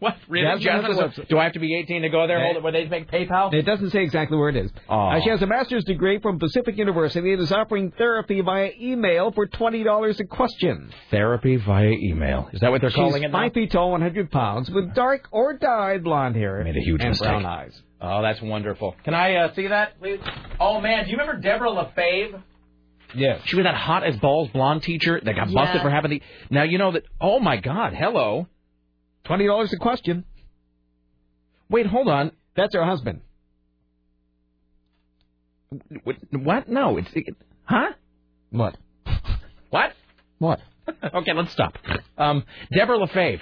What? 0.00 0.16
Really? 0.28 0.46
Jasmine 0.62 0.96
Jasmine, 0.96 1.22
a 1.22 1.26
do 1.26 1.38
I 1.38 1.44
have 1.44 1.52
to 1.52 1.60
be 1.60 1.78
18 1.78 2.02
to 2.02 2.08
go 2.08 2.26
there? 2.26 2.42
Hold 2.42 2.56
it, 2.56 2.62
where 2.62 2.72
they 2.72 2.88
make 2.88 3.10
PayPal? 3.10 3.52
It 3.54 3.62
doesn't 3.62 3.90
say 3.90 4.02
exactly 4.02 4.36
where 4.38 4.48
it 4.48 4.56
is. 4.56 4.70
Uh, 4.88 5.20
she 5.22 5.28
has 5.30 5.40
a 5.42 5.46
master's 5.46 5.84
degree 5.84 6.18
from 6.20 6.38
Pacific 6.38 6.76
University 6.78 7.32
and 7.32 7.40
is 7.40 7.52
offering 7.52 7.92
therapy 7.92 8.40
via 8.40 8.70
email 8.80 9.30
for 9.30 9.46
twenty 9.46 9.84
dollars 9.84 10.18
a 10.18 10.24
question. 10.24 10.90
Therapy 11.10 11.56
via 11.56 11.90
email. 11.90 12.48
Is 12.52 12.60
that 12.60 12.70
what 12.70 12.80
they're 12.80 12.90
She's 12.90 12.96
calling 12.96 13.22
it 13.22 13.28
now? 13.30 13.38
five 13.38 13.52
feet 13.52 13.70
tall, 13.72 13.90
one 13.92 14.00
hundred 14.00 14.30
pounds, 14.30 14.70
with 14.70 14.94
dark 14.94 15.28
or 15.30 15.56
dyed 15.58 16.02
blonde 16.02 16.34
hair 16.34 16.60
I 16.60 16.64
Made 16.64 16.76
a 16.76 16.80
huge 16.80 17.00
and 17.02 17.10
mistake. 17.10 17.28
brown 17.28 17.44
eyes. 17.46 17.78
Oh, 18.00 18.22
that's 18.22 18.40
wonderful. 18.40 18.96
Can 19.04 19.12
I 19.12 19.34
uh, 19.34 19.54
see 19.54 19.66
that, 19.66 20.00
please? 20.00 20.20
Oh 20.58 20.80
man, 20.80 21.04
do 21.04 21.10
you 21.10 21.18
remember 21.18 21.40
Deborah 21.42 21.68
LaFave? 21.68 22.42
Yes. 23.14 23.42
She 23.44 23.56
was 23.56 23.64
that 23.64 23.74
hot 23.74 24.04
as 24.04 24.16
balls 24.16 24.48
blonde 24.52 24.82
teacher 24.82 25.20
that 25.22 25.34
got 25.36 25.52
busted 25.52 25.82
for 25.82 25.90
having 25.90 26.10
the. 26.12 26.22
Now 26.48 26.62
you 26.62 26.78
know 26.78 26.92
that. 26.92 27.02
Oh 27.20 27.38
my 27.40 27.56
God! 27.58 27.92
Hello. 27.92 28.46
Twenty 29.30 29.46
dollars 29.46 29.72
a 29.72 29.76
question. 29.76 30.24
Wait, 31.68 31.86
hold 31.86 32.08
on. 32.08 32.32
That's 32.56 32.74
her 32.74 32.84
husband. 32.84 33.20
What? 36.02 36.16
what? 36.32 36.68
No, 36.68 36.96
it's. 36.96 37.08
It, 37.14 37.36
huh? 37.62 37.92
What? 38.50 38.76
What? 39.70 39.92
What? 40.40 40.58
okay, 41.14 41.32
let's 41.32 41.52
stop. 41.52 41.78
Um, 42.18 42.42
Deborah 42.74 42.98
LaFave, 42.98 43.40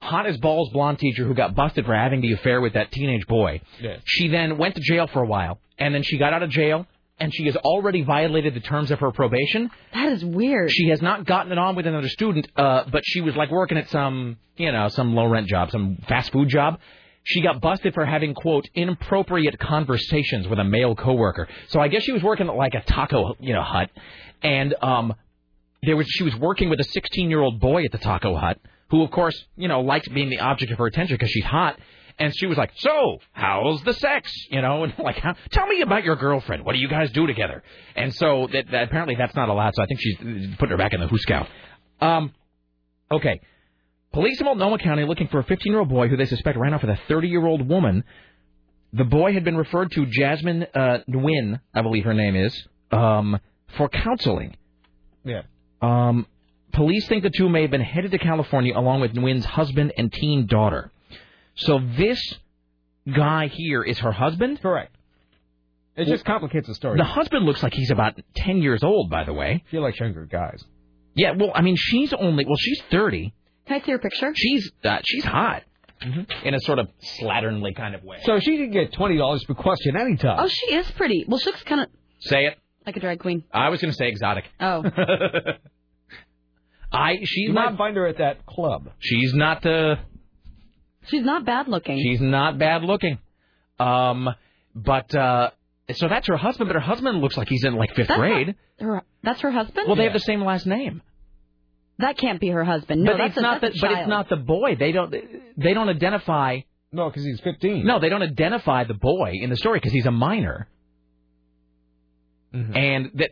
hot 0.00 0.24
as 0.26 0.36
balls 0.36 0.70
blonde 0.72 1.00
teacher 1.00 1.26
who 1.26 1.34
got 1.34 1.56
busted 1.56 1.84
for 1.84 1.96
having 1.96 2.20
the 2.20 2.32
affair 2.34 2.60
with 2.60 2.74
that 2.74 2.92
teenage 2.92 3.26
boy. 3.26 3.60
Yes. 3.80 4.02
She 4.04 4.28
then 4.28 4.56
went 4.56 4.76
to 4.76 4.80
jail 4.80 5.08
for 5.12 5.20
a 5.20 5.26
while, 5.26 5.58
and 5.78 5.92
then 5.92 6.04
she 6.04 6.16
got 6.16 6.32
out 6.32 6.44
of 6.44 6.50
jail, 6.50 6.86
and 7.18 7.32
she 7.34 7.44
has 7.46 7.56
already 7.56 8.02
violated 8.02 8.54
the 8.54 8.60
terms 8.60 8.90
of 8.90 9.00
her 9.00 9.12
probation. 9.12 9.70
That 9.92 10.12
is 10.12 10.24
weird. 10.24 10.70
She 10.70 10.88
has 10.88 11.00
not 11.00 11.24
gotten 11.24 11.52
it 11.52 11.58
on 11.58 11.76
with 11.76 11.86
another 11.86 12.08
student, 12.08 12.48
uh, 12.56 12.84
but 12.90 13.02
she 13.04 13.20
was 13.20 13.36
like 13.36 13.50
working 13.50 13.78
at 13.78 13.88
some, 13.90 14.38
you 14.56 14.72
know, 14.72 14.88
some 14.88 15.14
low 15.14 15.26
rent 15.26 15.46
job, 15.46 15.70
some 15.70 15.98
fast 16.08 16.32
food 16.32 16.48
job. 16.48 16.80
She 17.22 17.40
got 17.40 17.60
busted 17.60 17.94
for 17.94 18.04
having 18.04 18.34
quote 18.34 18.68
inappropriate 18.74 19.58
conversations 19.58 20.46
with 20.46 20.58
a 20.58 20.64
male 20.64 20.94
coworker. 20.94 21.48
So 21.68 21.80
I 21.80 21.88
guess 21.88 22.02
she 22.02 22.12
was 22.12 22.22
working 22.22 22.48
at 22.48 22.54
like 22.54 22.74
a 22.74 22.82
taco, 22.82 23.36
you 23.40 23.54
know, 23.54 23.62
hut, 23.62 23.90
and 24.42 24.74
um, 24.82 25.14
there 25.82 25.96
was 25.96 26.06
she 26.08 26.24
was 26.24 26.36
working 26.36 26.68
with 26.68 26.80
a 26.80 26.84
16 26.84 27.30
year 27.30 27.40
old 27.40 27.60
boy 27.60 27.84
at 27.84 27.92
the 27.92 27.98
taco 27.98 28.36
hut, 28.36 28.58
who 28.90 29.02
of 29.02 29.10
course, 29.10 29.42
you 29.56 29.68
know, 29.68 29.80
liked 29.80 30.12
being 30.12 30.28
the 30.28 30.40
object 30.40 30.72
of 30.72 30.78
her 30.78 30.86
attention 30.86 31.14
because 31.14 31.30
she's 31.30 31.44
hot. 31.44 31.78
And 32.18 32.34
she 32.34 32.46
was 32.46 32.56
like, 32.56 32.70
"So, 32.76 33.18
how's 33.32 33.82
the 33.82 33.92
sex?" 33.92 34.32
You 34.50 34.62
know, 34.62 34.84
and 34.84 34.94
like, 34.98 35.18
How, 35.18 35.34
"Tell 35.50 35.66
me 35.66 35.80
about 35.80 36.04
your 36.04 36.16
girlfriend. 36.16 36.64
What 36.64 36.74
do 36.74 36.78
you 36.78 36.88
guys 36.88 37.10
do 37.12 37.26
together?" 37.26 37.62
And 37.96 38.14
so 38.14 38.48
that, 38.52 38.70
that 38.70 38.84
apparently 38.84 39.16
that's 39.16 39.34
not 39.34 39.48
allowed. 39.48 39.74
So 39.74 39.82
I 39.82 39.86
think 39.86 40.00
she's 40.00 40.16
putting 40.58 40.70
her 40.70 40.76
back 40.76 40.92
in 40.92 41.00
the 41.00 41.06
Huskow. 41.06 41.46
Um, 42.00 42.32
okay. 43.10 43.40
Police 44.12 44.38
in 44.38 44.44
Multnomah 44.44 44.78
County 44.78 45.04
looking 45.04 45.26
for 45.26 45.40
a 45.40 45.44
15-year-old 45.44 45.88
boy 45.88 46.06
who 46.06 46.16
they 46.16 46.26
suspect 46.26 46.56
ran 46.56 46.72
off 46.72 46.82
with 46.82 46.90
a 46.90 47.12
30-year-old 47.12 47.68
woman. 47.68 48.04
The 48.92 49.02
boy 49.02 49.32
had 49.32 49.42
been 49.42 49.56
referred 49.56 49.90
to 49.92 50.06
Jasmine 50.06 50.66
uh, 50.72 50.98
Nguyen, 51.10 51.60
I 51.74 51.82
believe 51.82 52.04
her 52.04 52.14
name 52.14 52.36
is, 52.36 52.68
um, 52.92 53.40
for 53.76 53.88
counseling. 53.88 54.56
Yeah. 55.24 55.42
Um, 55.82 56.28
police 56.72 57.08
think 57.08 57.24
the 57.24 57.30
two 57.30 57.48
may 57.48 57.62
have 57.62 57.72
been 57.72 57.80
headed 57.80 58.12
to 58.12 58.18
California 58.18 58.78
along 58.78 59.00
with 59.00 59.14
Nguyen's 59.14 59.44
husband 59.44 59.92
and 59.96 60.12
teen 60.12 60.46
daughter. 60.46 60.92
So 61.56 61.80
this 61.96 62.20
guy 63.14 63.48
here 63.48 63.82
is 63.82 63.98
her 64.00 64.12
husband? 64.12 64.60
Correct. 64.60 64.94
It 65.96 66.06
just 66.06 66.24
complicates 66.24 66.66
the 66.66 66.74
story. 66.74 66.98
The 66.98 67.04
husband 67.04 67.44
looks 67.46 67.62
like 67.62 67.72
he's 67.74 67.90
about 67.92 68.18
10 68.34 68.62
years 68.62 68.82
old, 68.82 69.10
by 69.10 69.22
the 69.24 69.32
way. 69.32 69.62
She 69.70 69.78
like 69.78 69.98
younger 70.00 70.26
guys. 70.26 70.64
Yeah, 71.14 71.32
well, 71.38 71.52
I 71.54 71.62
mean, 71.62 71.76
she's 71.78 72.12
only, 72.12 72.44
well, 72.44 72.56
she's 72.58 72.82
30. 72.90 73.32
Can 73.66 73.80
I 73.80 73.84
see 73.84 73.92
her 73.92 73.98
picture? 73.98 74.32
She's, 74.34 74.70
uh, 74.84 74.98
she's 75.04 75.24
hot. 75.24 75.62
In 76.44 76.54
a 76.54 76.60
sort 76.60 76.80
of 76.80 76.88
slatternly 77.20 77.74
kind 77.74 77.94
of 77.94 78.02
way. 78.02 78.18
So 78.24 78.38
she 78.40 78.58
could 78.58 78.72
get 78.72 78.92
twenty 78.92 79.16
dollars 79.16 79.42
per 79.44 79.54
question 79.54 79.96
anytime. 79.96 80.36
Oh, 80.38 80.48
she 80.48 80.74
is 80.74 80.90
pretty. 80.90 81.24
Well, 81.26 81.38
she 81.38 81.46
looks 81.46 81.62
kind 81.62 81.80
of 81.80 81.88
Say 82.18 82.44
it. 82.46 82.58
like 82.84 82.96
a 82.96 83.00
drag 83.00 83.20
queen. 83.20 83.44
I 83.54 83.70
was 83.70 83.80
going 83.80 83.92
to 83.92 83.96
say 83.96 84.08
exotic. 84.08 84.44
Oh. 84.60 84.84
I, 86.92 87.14
she's 87.24 87.48
you 87.48 87.52
not, 87.54 87.70
might 87.72 87.78
find 87.78 87.96
her 87.96 88.06
at 88.06 88.18
that 88.18 88.44
club. 88.44 88.90
she's 88.98 89.32
not, 89.34 89.64
uh, 89.64 89.96
She's 91.08 91.24
not 91.24 91.44
bad 91.44 91.68
looking. 91.68 91.98
She's 91.98 92.20
not 92.20 92.58
bad 92.58 92.82
looking. 92.82 93.18
Um, 93.78 94.28
but 94.74 95.14
uh, 95.14 95.50
so 95.92 96.08
that's 96.08 96.26
her 96.28 96.36
husband. 96.36 96.68
But 96.68 96.74
her 96.74 96.80
husband 96.80 97.20
looks 97.20 97.36
like 97.36 97.48
he's 97.48 97.64
in 97.64 97.74
like 97.74 97.94
fifth 97.94 98.08
That's 98.08 98.18
grade. 98.18 98.54
Her, 98.80 99.02
that's 99.22 99.40
her 99.40 99.50
husband? 99.50 99.86
Well, 99.86 99.96
they 99.96 100.04
have 100.04 100.12
the 100.12 100.20
same 100.20 100.42
last 100.42 100.66
name. 100.66 101.02
That 101.98 102.18
can't 102.18 102.40
be 102.40 102.48
her 102.48 102.64
husband. 102.64 103.04
No, 103.04 103.12
but 103.12 103.18
that's 103.18 103.28
it's 103.30 103.38
a, 103.38 103.42
not 103.42 103.60
the, 103.60 103.68
that's 103.68 103.78
a 103.78 103.86
but 103.86 103.92
it's 103.92 104.08
not 104.08 104.28
the 104.28 104.36
boy. 104.36 104.76
They 104.78 104.92
don't 104.92 105.14
they 105.56 105.74
don't 105.74 105.88
identify. 105.88 106.60
No, 106.90 107.08
because 107.08 107.24
he's 107.24 107.40
15. 107.40 107.84
No, 107.84 107.98
they 107.98 108.08
don't 108.08 108.22
identify 108.22 108.84
the 108.84 108.94
boy 108.94 109.32
in 109.34 109.50
the 109.50 109.56
story 109.56 109.78
because 109.78 109.92
he's 109.92 110.06
a 110.06 110.12
minor. 110.12 110.68
Mm-hmm. 112.54 112.76
And 112.76 113.10
that 113.14 113.30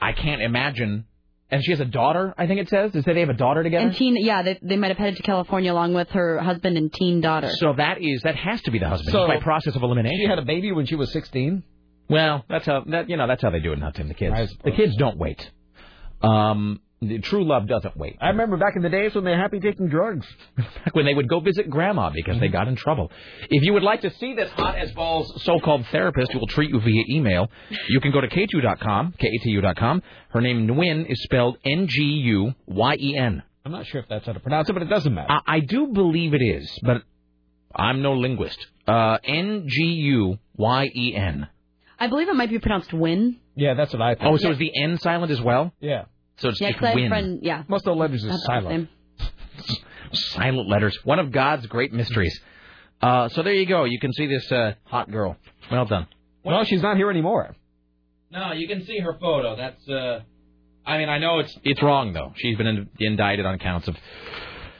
I 0.00 0.12
can't 0.12 0.42
imagine. 0.42 1.06
And 1.50 1.62
she 1.62 1.70
has 1.72 1.80
a 1.80 1.84
daughter. 1.84 2.34
I 2.38 2.46
think 2.46 2.60
it 2.60 2.68
says. 2.68 2.92
Does 2.92 3.02
it 3.02 3.04
say 3.04 3.12
they 3.14 3.20
have 3.20 3.28
a 3.28 3.34
daughter 3.34 3.62
together? 3.62 3.86
And 3.86 3.94
teen, 3.96 4.16
yeah, 4.18 4.42
they, 4.42 4.58
they 4.62 4.76
might 4.76 4.88
have 4.88 4.96
headed 4.96 5.16
to 5.16 5.22
California 5.22 5.72
along 5.72 5.94
with 5.94 6.08
her 6.10 6.38
husband 6.40 6.76
and 6.76 6.92
teen 6.92 7.20
daughter. 7.20 7.50
so 7.54 7.74
that 7.76 7.98
is 8.00 8.22
that 8.22 8.34
has 8.36 8.60
to 8.62 8.70
be 8.70 8.78
the 8.78 8.88
husband 8.88 9.12
So- 9.12 9.26
by 9.26 9.38
process 9.38 9.76
of 9.76 9.82
elimination. 9.82 10.18
She 10.22 10.26
had 10.28 10.38
a 10.38 10.44
baby 10.44 10.72
when 10.72 10.86
she 10.86 10.94
was 10.96 11.12
16. 11.12 11.62
Well, 12.08 12.44
that's 12.48 12.66
how 12.66 12.84
that 12.88 13.08
you 13.08 13.16
know 13.16 13.26
that's 13.26 13.42
how 13.42 13.50
they 13.50 13.60
do 13.60 13.70
it 13.72 13.74
in 13.74 13.80
Hudson. 13.80 14.08
The 14.08 14.14
kids, 14.14 14.54
the 14.62 14.72
kids 14.72 14.94
don't 14.96 15.16
wait. 15.16 15.50
Um, 16.22 16.80
the 17.08 17.18
true 17.18 17.44
love 17.44 17.66
doesn't 17.66 17.96
wait. 17.96 18.16
I 18.20 18.28
remember 18.28 18.56
back 18.56 18.76
in 18.76 18.82
the 18.82 18.88
days 18.88 19.14
when 19.14 19.24
they 19.24 19.30
were 19.32 19.36
happy 19.36 19.60
taking 19.60 19.88
drugs. 19.88 20.26
Back 20.56 20.94
when 20.94 21.04
they 21.06 21.14
would 21.14 21.28
go 21.28 21.40
visit 21.40 21.68
grandma 21.70 22.10
because 22.10 22.38
they 22.40 22.48
got 22.48 22.68
in 22.68 22.76
trouble. 22.76 23.10
If 23.50 23.62
you 23.64 23.72
would 23.72 23.82
like 23.82 24.02
to 24.02 24.10
see 24.10 24.34
this 24.34 24.50
hot 24.52 24.76
as 24.76 24.92
balls 24.92 25.42
so-called 25.44 25.86
therapist 25.92 26.32
who 26.32 26.38
will 26.38 26.46
treat 26.46 26.70
you 26.70 26.80
via 26.80 27.04
email, 27.10 27.48
you 27.88 28.00
can 28.00 28.12
go 28.12 28.20
to 28.20 28.28
katu.com, 28.28 29.14
k-a-t-u.com. 29.18 30.02
Her 30.30 30.40
name 30.40 30.66
Nguyen 30.68 31.10
is 31.10 31.22
spelled 31.22 31.58
N-G-U-Y-E-N. 31.64 33.42
I'm 33.64 33.72
not 33.72 33.86
sure 33.86 34.00
if 34.00 34.08
that's 34.08 34.26
how 34.26 34.32
to 34.32 34.40
pronounce 34.40 34.68
it, 34.68 34.72
but 34.74 34.82
it 34.82 34.90
doesn't 34.90 35.14
matter. 35.14 35.32
I, 35.32 35.56
I 35.56 35.60
do 35.60 35.86
believe 35.88 36.34
it 36.34 36.42
is, 36.42 36.78
but 36.82 37.02
I'm 37.74 38.02
no 38.02 38.12
linguist. 38.14 38.58
Uh, 38.86 39.18
N-G-U-Y-E-N. 40.24 41.48
I 41.98 42.06
believe 42.08 42.28
it 42.28 42.34
might 42.34 42.50
be 42.50 42.58
pronounced 42.58 42.92
Win. 42.92 43.38
Yeah, 43.54 43.74
that's 43.74 43.92
what 43.92 44.02
I 44.02 44.14
thought. 44.16 44.26
Oh, 44.32 44.36
so 44.36 44.50
is 44.50 44.58
the 44.58 44.70
N 44.82 44.98
silent 44.98 45.30
as 45.30 45.40
well? 45.40 45.72
Yeah. 45.80 46.04
So 46.36 46.48
it's 46.48 46.60
Yeah, 46.60 46.68
just 46.70 46.80
'cause 46.80 46.86
I 46.86 46.90
have 46.90 46.98
a 46.98 47.00
win. 47.02 47.08
friend, 47.10 47.38
yeah. 47.42 47.62
Most 47.68 47.86
of 47.86 47.94
the 47.94 48.00
letters 48.00 48.24
are 48.24 48.36
silent. 48.38 48.88
Silent 50.12 50.68
letters. 50.68 50.98
One 51.04 51.18
of 51.18 51.32
God's 51.32 51.66
great 51.66 51.92
mysteries. 51.92 52.38
Uh, 53.02 53.28
so 53.28 53.42
there 53.42 53.52
you 53.54 53.66
go. 53.66 53.84
You 53.84 53.98
can 54.00 54.12
see 54.12 54.26
this 54.26 54.50
uh, 54.52 54.74
hot 54.84 55.10
girl. 55.10 55.36
Well 55.70 55.84
done. 55.86 56.06
Well, 56.44 56.64
she's 56.64 56.82
not 56.82 56.96
here 56.96 57.10
anymore. 57.10 57.54
No, 58.30 58.52
you 58.52 58.68
can 58.68 58.84
see 58.84 58.98
her 58.98 59.14
photo. 59.20 59.56
That's. 59.56 59.88
uh 59.88 60.20
I 60.86 60.98
mean, 60.98 61.08
I 61.08 61.18
know 61.18 61.38
it's 61.38 61.56
it's 61.64 61.82
wrong 61.82 62.12
though. 62.12 62.32
She's 62.36 62.56
been 62.58 62.66
in, 62.66 62.88
indicted 63.00 63.46
on 63.46 63.58
counts 63.58 63.88
of. 63.88 63.96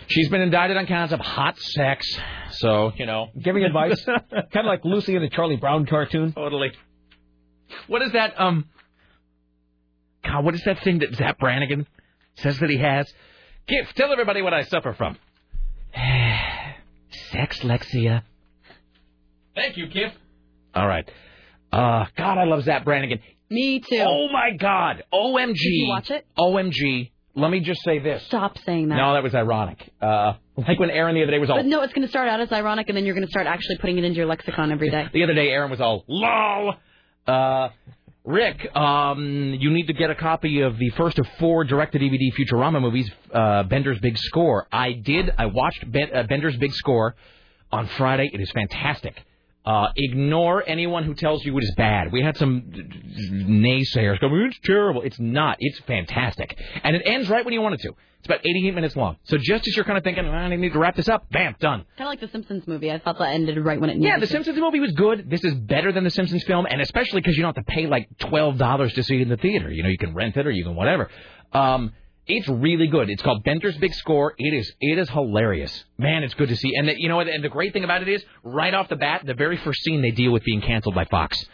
She's 0.08 0.28
been 0.28 0.42
indicted 0.42 0.76
on 0.76 0.86
counts 0.86 1.12
of 1.15 1.20
hot 1.20 1.58
sex. 1.58 2.07
So 2.52 2.92
you 2.97 3.07
know, 3.07 3.28
Giving 3.41 3.65
advice, 3.65 4.05
kind 4.31 4.47
of 4.57 4.66
like 4.66 4.84
Lucy 4.84 5.16
in 5.16 5.23
the 5.23 5.31
Charlie 5.31 5.57
Brown 5.57 5.86
cartoon. 5.86 6.33
totally. 6.33 6.73
What 7.86 8.02
is 8.02 8.12
that? 8.12 8.39
Um. 8.39 8.66
God, 10.25 10.44
what 10.44 10.55
is 10.55 10.62
that 10.65 10.83
thing 10.83 10.99
that 11.01 11.15
Zapp 11.15 11.39
Brannigan 11.39 11.86
says 12.36 12.59
that 12.59 12.70
he 12.70 12.78
has? 12.78 13.12
Gift. 13.67 13.97
Tell 13.97 14.12
everybody 14.12 14.43
what 14.43 14.55
I 14.55 14.65
suffer 14.65 14.94
from. 14.94 15.17
Sex, 17.33 17.59
Lexia. 17.61 18.23
Thank 19.55 19.77
you, 19.77 19.86
Kip. 19.89 20.12
All 20.75 20.86
right. 20.86 21.09
Uh, 21.73 22.07
God, 22.17 22.39
I 22.39 22.44
love 22.44 22.65
Zapp 22.65 22.85
Brannigan. 22.85 23.20
Me 23.51 23.81
too. 23.81 24.03
Oh 24.05 24.28
my 24.33 24.57
God! 24.59 25.05
OMG! 25.12 25.55
Did 25.55 25.59
you 25.62 25.89
watch 25.89 26.11
it? 26.11 26.27
OMG! 26.36 27.11
Let 27.36 27.51
me 27.51 27.61
just 27.61 27.83
say 27.83 27.99
this. 27.99 28.23
Stop 28.27 28.59
saying 28.65 28.89
that. 28.89 28.97
No, 28.97 29.12
that 29.15 29.23
was 29.23 29.35
ironic. 29.35 29.93
Uh, 30.01 30.35
like 30.57 30.78
when 30.78 30.91
Aaron 30.91 31.15
the 31.15 31.23
other 31.23 31.33
day 31.33 31.39
was 31.39 31.51
all. 31.51 31.57
But 31.57 31.67
no, 31.67 31.83
it's 31.83 31.93
going 31.93 32.07
to 32.07 32.11
start 32.11 32.28
out 32.28 32.41
as 32.41 32.51
ironic, 32.53 32.89
and 32.89 32.97
then 32.97 33.05
you're 33.05 33.15
going 33.15 33.27
to 33.27 33.31
start 33.31 33.47
actually 33.47 33.78
putting 33.78 33.99
it 33.99 34.05
into 34.05 34.17
your 34.17 34.27
lexicon 34.27 34.70
every 34.73 34.91
day. 34.91 35.07
The 35.12 35.25
other 35.25 35.35
day, 35.35 35.49
Aaron 35.49 35.70
was 35.70 35.81
all 35.81 36.05
lol. 36.09 36.75
Uh, 37.27 37.69
Rick, 38.25 38.75
um, 38.75 39.55
you 39.61 39.70
need 39.70 39.86
to 39.89 39.93
get 39.93 40.09
a 40.09 40.15
copy 40.15 40.62
of 40.62 40.78
the 40.78 40.89
first 40.91 41.19
of 41.19 41.28
four 41.39 41.62
direct-to-DVD 41.62 42.33
Futurama 42.33 42.81
movies, 42.81 43.11
uh, 43.31 43.65
Bender's 43.65 43.99
Big 44.01 44.17
Score. 44.17 44.67
I 44.73 44.93
did. 44.93 45.31
I 45.36 45.47
watched 45.47 45.91
ben, 45.93 46.09
uh, 46.15 46.23
Bender's 46.23 46.57
Big 46.57 46.73
Score 46.73 47.15
on 47.70 47.86
Friday. 47.99 48.31
It 48.33 48.41
is 48.41 48.51
fantastic. 48.53 49.23
Uh, 49.65 49.89
ignore 49.97 50.62
anyone 50.67 51.05
who 51.05 51.15
tells 51.15 51.43
you 51.44 51.57
it 51.57 51.62
is 51.65 51.75
bad. 51.76 52.12
We 52.12 52.23
had 52.23 52.36
some 52.36 52.65
naysayers 53.31 54.20
go, 54.20 54.28
it's 54.47 54.59
terrible. 54.65 55.02
It's 55.02 55.18
not. 55.18 55.57
It's 55.60 55.78
fantastic. 55.81 56.59
And 56.83 56.94
it 56.97 57.02
ends 57.07 57.28
right 57.28 57.44
when 57.44 57.55
you 57.55 57.60
want 57.62 57.75
it 57.76 57.81
to. 57.83 57.93
It's 58.18 58.26
about 58.26 58.41
88 58.41 58.75
minutes 58.75 58.97
long. 58.97 59.17
So 59.25 59.36
just 59.39 59.67
as 59.68 59.76
you're 59.76 59.84
kind 59.84 59.99
of 59.99 60.05
thinking, 60.05 60.25
"Ah, 60.26 60.33
I 60.33 60.57
need 60.57 60.73
to 60.73 60.78
wrap 60.78 60.97
this 60.97 61.09
up, 61.10 61.28
bam, 61.31 61.57
done. 61.60 61.81
Kind 61.99 62.01
of 62.01 62.07
like 62.07 62.20
the 62.20 62.28
Simpsons 62.28 62.67
movie. 62.67 62.91
I 62.91 62.99
thought 62.99 63.18
that 63.18 63.34
ended 63.34 63.62
right 63.62 63.78
when 63.78 63.91
it 63.91 63.97
needed 63.97 64.09
Yeah, 64.09 64.18
the 64.18 64.26
to. 64.26 64.33
Simpsons 64.33 64.59
movie 64.59 64.81
was 64.81 64.93
good. 64.93 65.28
This 65.28 65.44
is 65.44 65.52
better 65.55 65.93
than 65.93 66.05
the 66.05 66.10
Simpsons 66.10 66.43
film, 66.44 66.67
and 66.68 66.81
especially 66.81 67.20
because 67.20 67.36
you 67.36 67.43
don't 67.43 67.55
have 67.55 67.67
to 67.67 67.70
pay 67.70 67.86
like 67.86 68.09
twelve 68.18 68.57
dollars 68.57 68.94
to 68.94 69.02
see 69.02 69.17
it 69.17 69.23
in 69.23 69.28
the 69.28 69.36
theater. 69.36 69.70
You 69.70 69.83
know, 69.83 69.91
you 69.91 69.99
can 69.99 70.15
rent 70.15 70.39
it 70.39 70.47
or 70.47 70.51
you 70.51 70.65
can 70.65 70.75
whatever. 70.75 71.10
Um, 71.52 71.93
it's 72.27 72.49
really 72.49 72.86
good. 72.86 73.11
It's 73.11 73.23
called 73.23 73.44
Bender's 73.44 73.77
Big 73.78 73.93
Score. 73.94 74.35
It 74.39 74.55
is 74.55 74.73
it 74.81 74.99
is 74.99 75.09
hilarious, 75.11 75.85
man. 75.99 76.23
It's 76.23 76.35
good 76.35 76.49
to 76.49 76.57
see. 76.57 76.73
And 76.77 76.89
the, 76.89 76.99
you 76.99 77.09
know 77.09 77.17
what? 77.17 77.28
And 77.28 77.44
the 77.44 77.49
great 77.49 77.73
thing 77.73 77.85
about 77.85 78.03
it 78.03 78.09
is, 78.09 78.25
right 78.43 78.73
off 78.73 78.89
the 78.89 78.97
bat, 78.97 79.23
the 79.27 79.35
very 79.35 79.57
first 79.59 79.83
scene 79.83 80.01
they 80.03 80.11
deal 80.11 80.33
with 80.33 80.43
being 80.44 80.61
canceled 80.62 80.94
by 80.94 81.05
Fox, 81.05 81.44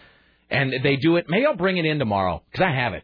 and 0.51 0.73
they 0.83 0.97
do 0.97 1.17
it. 1.17 1.27
Maybe 1.29 1.47
I'll 1.47 1.57
bring 1.57 1.77
it 1.77 1.85
in 1.85 1.99
tomorrow 1.99 2.43
because 2.51 2.65
I 2.65 2.73
have 2.75 2.95
it. 2.95 3.03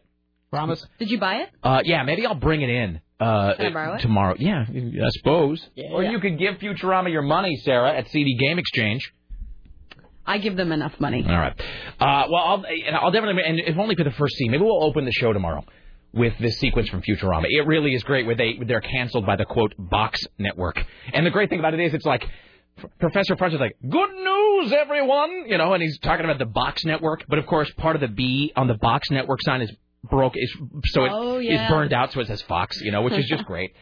Promise. 0.49 0.85
Did 0.97 1.11
you 1.11 1.19
buy 1.19 1.37
it? 1.37 1.49
Uh, 1.61 1.81
yeah, 1.83 2.03
maybe 2.03 2.25
I'll 2.25 2.35
bring 2.35 2.61
it 2.61 2.69
in. 2.69 3.01
Uh, 3.19 3.55
Can 3.55 3.65
I 3.65 3.73
borrow 3.73 3.93
it? 3.95 4.01
tomorrow? 4.01 4.35
Yeah, 4.39 4.63
I 4.69 5.09
suppose. 5.09 5.67
Yeah. 5.75 5.89
Or 5.91 6.03
you 6.03 6.19
could 6.19 6.39
give 6.39 6.55
Futurama 6.55 7.11
your 7.11 7.23
money, 7.23 7.57
Sarah, 7.65 7.97
at 7.97 8.07
CD 8.11 8.37
Game 8.39 8.59
Exchange. 8.59 9.11
I 10.25 10.37
give 10.37 10.55
them 10.55 10.71
enough 10.71 10.93
money. 10.99 11.25
All 11.27 11.35
right. 11.35 11.53
Uh, 11.99 12.27
well, 12.29 12.43
I'll, 12.43 12.65
I'll 13.01 13.11
definitely, 13.11 13.41
and 13.45 13.59
if 13.59 13.77
only 13.77 13.95
for 13.95 14.03
the 14.03 14.11
first 14.11 14.35
scene, 14.35 14.51
maybe 14.51 14.63
we'll 14.63 14.83
open 14.83 15.03
the 15.05 15.11
show 15.11 15.33
tomorrow 15.33 15.63
with 16.13 16.33
this 16.39 16.57
sequence 16.59 16.89
from 16.89 17.01
Futurama. 17.01 17.45
It 17.49 17.67
really 17.67 17.93
is 17.93 18.03
great 18.03 18.25
where 18.25 18.35
they 18.35 18.59
they're 18.65 18.81
canceled 18.81 19.25
by 19.25 19.35
the 19.35 19.45
quote 19.45 19.73
box 19.77 20.19
network. 20.37 20.83
And 21.13 21.25
the 21.25 21.29
great 21.31 21.49
thing 21.49 21.59
about 21.59 21.73
it 21.73 21.79
is, 21.79 21.93
it's 21.93 22.05
like 22.05 22.25
Professor 22.99 23.35
Fudge 23.35 23.53
is 23.53 23.59
like, 23.59 23.75
"Good 23.87 24.11
news, 24.13 24.71
everyone," 24.71 25.45
you 25.47 25.57
know, 25.57 25.73
and 25.73 25.81
he's 25.81 25.97
talking 25.99 26.25
about 26.25 26.37
the 26.39 26.45
box 26.45 26.85
network. 26.85 27.25
But 27.27 27.39
of 27.39 27.45
course, 27.45 27.69
part 27.77 27.95
of 27.95 28.01
the 28.01 28.07
B 28.07 28.51
on 28.55 28.67
the 28.67 28.75
box 28.75 29.09
network 29.11 29.41
sign 29.41 29.61
is 29.61 29.71
broke, 30.09 30.33
is 30.35 30.55
so 30.85 31.03
it 31.03 31.07
is 31.07 31.11
Oh, 31.13 31.37
yeah. 31.39 31.69
burned 31.69 31.91
out, 31.93 32.13
so 32.13 32.19
it 32.21 32.27
says 32.27 32.41
Fox, 32.43 32.79
you 32.81 32.91
know, 32.91 33.01
which 33.01 33.13
is 33.15 33.27
just 33.27 33.45
great. 33.51 33.73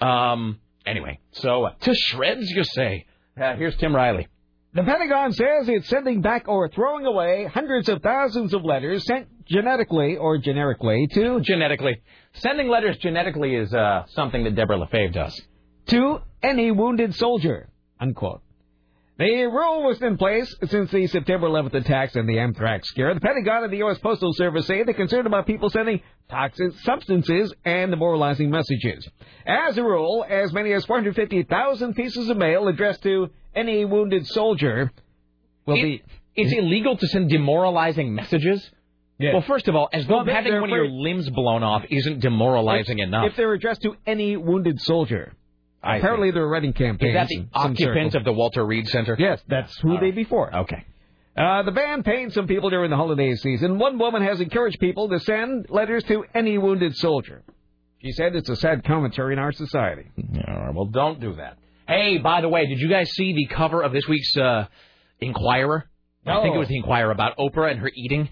Um. 0.00 0.60
Anyway, 0.86 1.18
so 1.32 1.64
uh, 1.64 1.72
to 1.80 1.94
shreds, 1.94 2.48
you 2.50 2.64
say. 2.64 3.06
Uh, 3.40 3.54
here's 3.56 3.76
Tim 3.76 3.94
Riley. 3.94 4.28
The 4.72 4.82
Pentagon 4.82 5.32
says 5.32 5.68
it's 5.68 5.88
sending 5.88 6.20
back 6.20 6.46
or 6.48 6.68
throwing 6.68 7.04
away 7.04 7.44
hundreds 7.52 7.88
of 7.88 8.02
thousands 8.02 8.54
of 8.54 8.64
letters 8.64 9.04
sent 9.04 9.26
genetically 9.46 10.16
or 10.16 10.38
generically 10.38 11.08
to 11.14 11.40
genetically. 11.40 12.00
Sending 12.34 12.68
letters 12.68 12.96
genetically 12.98 13.54
is 13.54 13.72
uh, 13.74 14.04
something 14.08 14.44
that 14.44 14.54
Deborah 14.54 14.78
LaFave 14.78 15.12
does. 15.12 15.40
to 15.86 16.20
any 16.42 16.70
wounded 16.70 17.14
soldier. 17.14 17.68
Unquote. 17.98 18.42
The 19.18 19.44
rule 19.44 19.82
was 19.84 20.00
in 20.00 20.16
place 20.16 20.54
since 20.64 20.90
the 20.90 21.06
September 21.06 21.46
11th 21.46 21.74
attacks 21.74 22.16
and 22.16 22.26
the 22.26 22.38
anthrax 22.38 22.88
scare. 22.88 23.12
The 23.12 23.20
Pentagon 23.20 23.64
and 23.64 23.72
the 23.72 23.76
U.S. 23.78 23.98
Postal 23.98 24.32
Service 24.32 24.66
say 24.66 24.82
they're 24.82 24.94
concerned 24.94 25.26
about 25.26 25.46
people 25.46 25.68
sending 25.68 26.00
toxic 26.30 26.72
substances 26.84 27.52
and 27.66 27.90
demoralizing 27.90 28.48
messages. 28.48 29.06
As 29.44 29.76
a 29.76 29.82
rule, 29.84 30.24
as 30.26 30.54
many 30.54 30.72
as 30.72 30.86
450,000 30.86 31.94
pieces 31.94 32.30
of 32.30 32.38
mail 32.38 32.66
addressed 32.68 33.02
to 33.02 33.28
any 33.54 33.84
wounded 33.84 34.26
soldier 34.26 34.90
will 35.66 35.74
be. 35.74 36.02
It's 36.34 36.52
illegal 36.54 36.96
to 36.96 37.06
send 37.08 37.28
demoralizing 37.28 38.14
messages. 38.14 38.70
Well, 39.20 39.42
first 39.42 39.68
of 39.68 39.76
all, 39.76 39.88
as 39.92 40.06
though 40.06 40.24
Well, 40.24 40.34
having 40.34 40.60
one 40.60 40.70
of 40.70 40.76
your 40.76 40.88
limbs 40.88 41.28
blown 41.30 41.62
off 41.62 41.84
isn't 41.90 42.20
demoralizing 42.20 42.98
enough. 42.98 43.26
If 43.26 43.36
they're 43.36 43.52
addressed 43.52 43.82
to 43.82 43.96
any 44.06 44.36
wounded 44.36 44.80
soldier. 44.80 45.34
I 45.82 45.96
see. 45.96 45.98
Apparently, 46.00 46.30
they're 46.30 46.46
writing 46.46 46.72
campaigns. 46.72 47.10
Is 47.10 47.14
that 47.14 47.28
the 47.28 47.36
in 47.36 47.50
some 47.54 47.70
occupant 47.72 48.14
of 48.14 48.24
the 48.24 48.32
Walter 48.32 48.64
Reed 48.64 48.88
Center? 48.88 49.16
Yes, 49.18 49.42
that's 49.48 49.76
who 49.78 49.98
they 49.98 50.10
be 50.10 50.24
for. 50.24 50.54
Okay. 50.54 50.84
Uh, 51.36 51.62
the 51.62 51.70
ban 51.70 52.02
paid 52.02 52.32
some 52.32 52.46
people 52.46 52.68
during 52.70 52.90
the 52.90 52.96
holiday 52.96 53.34
season. 53.34 53.78
One 53.78 53.98
woman 53.98 54.22
has 54.22 54.40
encouraged 54.40 54.78
people 54.80 55.08
to 55.08 55.20
send 55.20 55.66
letters 55.70 56.02
to 56.04 56.24
any 56.34 56.58
wounded 56.58 56.96
soldier. 56.96 57.42
She 58.02 58.12
said 58.12 58.34
it's 58.34 58.48
a 58.48 58.56
sad 58.56 58.84
commentary 58.84 59.32
in 59.34 59.38
our 59.38 59.52
society. 59.52 60.10
All 60.48 60.54
right, 60.54 60.74
well, 60.74 60.86
don't 60.86 61.20
do 61.20 61.34
that. 61.36 61.56
Hey, 61.86 62.18
by 62.18 62.40
the 62.40 62.48
way, 62.48 62.66
did 62.66 62.78
you 62.78 62.88
guys 62.88 63.10
see 63.12 63.32
the 63.32 63.46
cover 63.54 63.82
of 63.82 63.92
this 63.92 64.06
week's 64.08 64.36
uh, 64.36 64.66
Enquirer? 65.20 65.88
I 66.26 66.42
think 66.42 66.54
it 66.54 66.58
was 66.58 66.68
the 66.68 66.76
Enquirer 66.76 67.10
about 67.10 67.36
Oprah 67.38 67.70
and 67.70 67.80
her 67.80 67.90
eating. 67.94 68.28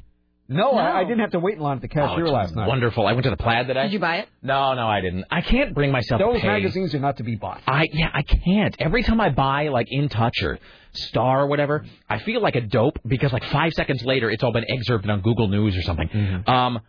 No, 0.51 0.71
I, 0.73 1.01
I 1.01 1.05
didn't 1.05 1.19
have 1.21 1.33
to 1.33 1.39
wait 1.41 1.57
in 1.57 1.61
line 1.61 1.77
at 1.77 1.83
the 1.83 1.89
cashier 1.89 2.27
Oh, 2.27 2.31
last 2.31 2.57
night. 2.57 2.67
Wonderful. 2.67 3.07
I 3.07 3.13
went 3.13 3.25
to 3.25 3.31
the 3.31 3.37
Plaid 3.37 3.67
today. 3.67 3.83
Did 3.83 3.93
you 3.93 3.99
buy 3.99 4.17
it? 4.21 4.29
No, 4.43 4.73
no, 4.73 4.89
I 4.89 5.03
didn't. 5.03 5.25
I 5.31 5.43
can't 5.43 5.75
bring 5.75 5.93
myself 5.93 6.21
Those 6.21 6.37
to 6.37 6.41
pay. 6.41 6.47
magazines 6.47 6.95
are 6.95 6.99
not 7.01 7.19
to 7.19 7.23
be 7.23 7.37
bought. 7.37 7.61
I 7.67 7.87
yeah, 7.93 8.09
I 8.15 8.23
can't. 8.23 8.75
Every 8.79 9.03
time 9.03 9.21
I 9.21 9.29
buy 9.29 9.69
like 9.69 9.89
In 9.91 10.09
Touch 10.09 10.43
or 10.43 10.59
Star 10.93 11.43
or 11.43 11.47
whatever, 11.49 11.85
I 12.09 12.19
feel 12.21 12.41
like 12.41 12.57
a 12.57 12.63
dope 12.63 12.99
because 13.07 13.31
like 13.33 13.45
five 13.45 13.73
seconds 13.75 14.03
later, 14.05 14.31
it's 14.31 14.43
all 14.43 14.53
been 14.53 14.65
excerpted 14.71 15.11
on 15.11 15.21
Google 15.21 15.49
News 15.49 15.77
or 15.77 15.83
something. 15.83 16.09
Mm-hmm. 16.09 16.51
Um, 16.51 16.81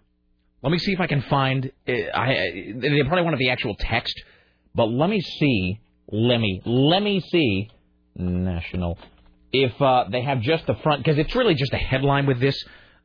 let 0.63 0.71
me 0.71 0.79
see 0.79 0.93
if 0.93 1.01
I 1.01 1.07
can 1.07 1.21
find. 1.23 1.69
Uh, 1.87 1.91
I 1.91 2.25
I- 2.31 2.73
they 2.77 3.03
probably 3.03 3.23
wanted 3.23 3.39
the 3.39 3.49
actual 3.49 3.75
text, 3.77 4.13
but 4.73 4.85
let 4.85 5.09
me 5.09 5.19
see. 5.19 5.81
Let 6.09 6.37
me 6.39 6.61
let 6.65 7.03
me 7.03 7.19
see. 7.19 7.69
National. 8.15 8.97
If 9.51 9.81
uh, 9.81 10.05
they 10.09 10.21
have 10.21 10.41
just 10.41 10.65
the 10.67 10.75
front, 10.75 11.03
because 11.03 11.17
it's 11.17 11.35
really 11.35 11.55
just 11.55 11.73
a 11.73 11.77
headline 11.77 12.25
with 12.25 12.39
this. 12.39 12.55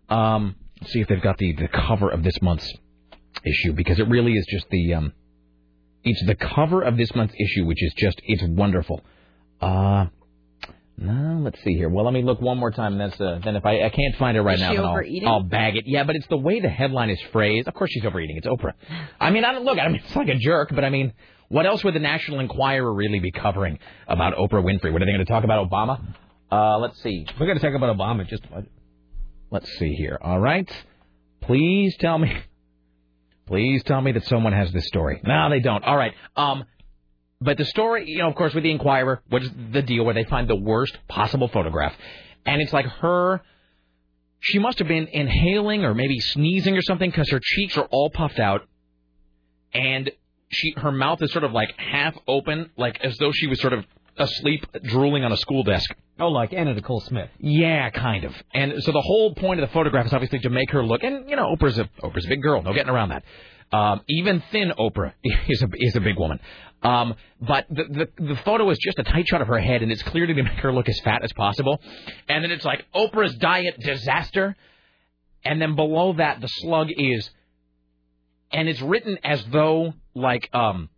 Um, 0.09 0.57
let's 0.81 0.93
see 0.93 1.01
if 1.01 1.09
they've 1.09 1.23
got 1.23 1.39
the 1.39 1.55
the 1.55 1.69
cover 1.69 2.11
of 2.11 2.23
this 2.23 2.41
month's 2.43 2.71
issue 3.45 3.73
because 3.73 3.99
it 3.99 4.09
really 4.09 4.33
is 4.33 4.47
just 4.49 4.67
the 4.71 4.95
um, 4.95 5.13
it's 6.03 6.25
the 6.27 6.35
cover 6.35 6.83
of 6.83 6.97
this 6.97 7.15
month's 7.15 7.35
issue, 7.35 7.65
which 7.65 7.83
is 7.83 7.95
just 7.97 8.21
it's 8.25 8.43
wonderful. 8.43 9.01
Uh 9.61 10.07
no, 10.97 11.41
let's 11.43 11.61
see 11.65 11.75
here. 11.75 11.89
Well, 11.89 12.05
let 12.05 12.15
me 12.15 12.23
look 12.23 12.41
one 12.41 12.57
more 12.57 12.71
time. 12.71 12.99
That's 12.99 13.21
uh, 13.21 13.41
then 13.43 13.57
if 13.57 13.67
I 13.67 13.83
I 13.83 13.89
can't 13.89 14.15
find 14.17 14.37
it 14.37 14.43
right 14.43 14.55
Is 14.55 14.61
now, 14.61 14.75
then 14.75 14.85
I'll. 14.85 15.35
I'll 15.35 15.43
bag 15.43 15.77
it. 15.77 15.87
Yeah, 15.87 16.05
but 16.05 16.15
it's 16.15 16.27
the 16.29 16.37
way 16.37 16.61
the 16.61 16.69
headline 16.69 17.11
is 17.11 17.21
phrased. 17.33 17.67
Of 17.67 17.75
course, 17.75 17.91
she's 17.91 18.05
overeating. 18.05 18.37
It's 18.37 18.47
Oprah. 18.47 18.75
I 19.21 19.31
mean, 19.31 19.45
I 19.45 19.53
don't 19.53 19.65
look. 19.65 19.79
I 19.79 19.89
mean, 19.89 20.03
it's 20.05 20.15
like 20.15 20.29
a 20.29 20.37
jerk, 20.37 20.71
but 20.73 20.85
I 20.85 20.91
mean, 20.91 21.13
what 21.49 21.67
else 21.67 21.83
would 21.83 21.95
the 21.95 22.01
National 22.01 22.39
Enquirer 22.39 22.93
really 22.93 23.19
be 23.19 23.33
covering 23.33 23.81
about 24.07 24.35
Oprah 24.37 24.63
Winfrey? 24.63 24.93
What 24.93 25.03
are 25.03 25.07
they 25.07 25.13
going 25.13 25.19
to 25.19 25.33
talk 25.33 25.43
about 25.43 25.69
Obama? 25.69 26.01
Uh, 26.51 26.79
let's 26.79 27.03
see. 27.03 27.27
We're 27.41 27.47
going 27.47 27.59
to 27.59 27.65
talk 27.65 27.75
about 27.75 27.97
Obama 27.97 28.27
just 28.29 28.45
about. 28.45 28.65
Let's 29.55 29.73
see 29.79 29.95
here. 29.95 30.19
All 30.21 30.41
right. 30.41 30.69
Please 31.43 31.97
tell 32.01 32.19
me. 32.19 32.37
Please 33.47 33.85
tell 33.85 34.01
me 34.01 34.11
that 34.11 34.25
someone 34.25 34.53
has 34.53 34.73
this 34.73 34.85
story. 34.89 35.21
No, 35.23 35.49
they 35.49 35.61
don't. 35.61 35.85
All 35.85 35.97
right. 35.97 36.13
Um, 36.35 36.65
but 37.41 37.57
the 37.57 37.65
story, 37.65 38.11
you 38.11 38.19
know, 38.19 38.29
of 38.29 38.35
course, 38.35 38.53
with 38.53 38.65
the 38.65 38.73
Enquirer, 38.73 39.23
what 39.29 39.45
is 39.45 39.51
the 39.71 39.83
deal 39.83 40.05
where 40.05 40.15
they 40.15 40.25
find 40.25 40.51
the 40.51 40.57
worst 40.57 40.99
possible 41.07 41.47
photograph, 41.47 41.95
and 42.45 42.61
it's 42.61 42.73
like 42.73 42.87
her. 42.87 43.43
She 44.41 44.59
must 44.59 44.81
have 44.81 44.89
been 44.89 45.07
inhaling 45.07 45.85
or 45.85 45.95
maybe 45.95 46.19
sneezing 46.19 46.77
or 46.77 46.83
something 46.83 47.09
because 47.09 47.31
her 47.31 47.41
cheeks 47.41 47.77
are 47.77 47.87
all 47.93 48.11
puffed 48.11 48.41
out, 48.41 48.63
and 49.73 50.11
she 50.49 50.75
her 50.79 50.91
mouth 50.91 51.23
is 51.23 51.31
sort 51.31 51.45
of 51.45 51.53
like 51.53 51.79
half 51.79 52.17
open, 52.27 52.71
like 52.77 53.05
as 53.05 53.17
though 53.19 53.31
she 53.31 53.47
was 53.47 53.61
sort 53.61 53.73
of 53.73 53.85
asleep, 54.17 54.67
drooling 54.85 55.25
on 55.25 55.33
a 55.33 55.37
school 55.37 55.63
desk. 55.63 55.91
Oh, 56.19 56.29
like 56.29 56.53
Anna 56.53 56.75
Nicole 56.75 57.01
Smith. 57.01 57.29
Yeah, 57.39 57.91
kind 57.91 58.25
of. 58.25 58.35
And 58.53 58.75
so 58.83 58.93
the 58.93 59.01
whole 59.01 59.35
point 59.35 59.61
of 59.61 59.69
the 59.69 59.73
photograph 59.73 60.07
is 60.07 60.13
obviously 60.13 60.39
to 60.41 60.51
make 60.51 60.71
her 60.71 60.85
look, 60.85 61.03
and 61.03 61.29
you 61.29 61.37
know, 61.37 61.55
Oprah's 61.55 61.79
a 61.79 61.89
Oprah's 62.03 62.27
a 62.27 62.29
big 62.29 62.43
girl, 62.43 62.63
no 62.63 62.73
getting 62.73 62.91
around 62.91 63.09
that. 63.11 63.25
Um, 63.73 64.03
even 64.09 64.43
thin 64.53 64.73
Oprah 64.79 65.13
is 65.49 65.63
a 65.63 65.69
is 65.75 65.97
a 65.97 66.01
big 66.01 66.19
woman. 66.19 66.39
Um, 66.83 67.15
but 67.41 67.67
the, 67.71 67.85
the 68.17 68.25
the 68.25 68.37
photo 68.45 68.69
is 68.71 68.79
just 68.79 68.99
a 68.99 69.05
tight 69.05 69.27
shot 69.27 69.41
of 69.41 69.49
her 69.49 69.59
head, 69.59 69.83
and 69.83 69.91
it's 69.91 70.03
clearly 70.03 70.35
to 70.35 70.43
make 70.43 70.59
her 70.59 70.73
look 70.73 70.89
as 70.89 71.01
fat 71.01 71.25
as 71.25 71.33
possible. 71.33 71.81
And 72.29 72.45
then 72.45 72.51
it's 72.51 72.65
like 72.65 72.85
Oprah's 72.95 73.35
diet 73.37 73.81
disaster, 73.81 74.55
and 75.45 75.61
then 75.61 75.75
below 75.75 76.13
that 76.13 76.41
the 76.41 76.49
slug 76.49 76.89
is, 76.97 77.29
and 78.53 78.69
it's 78.69 78.83
written 78.83 79.19
as 79.25 79.45
though 79.47 79.95
like 80.15 80.49
um, 80.53 80.91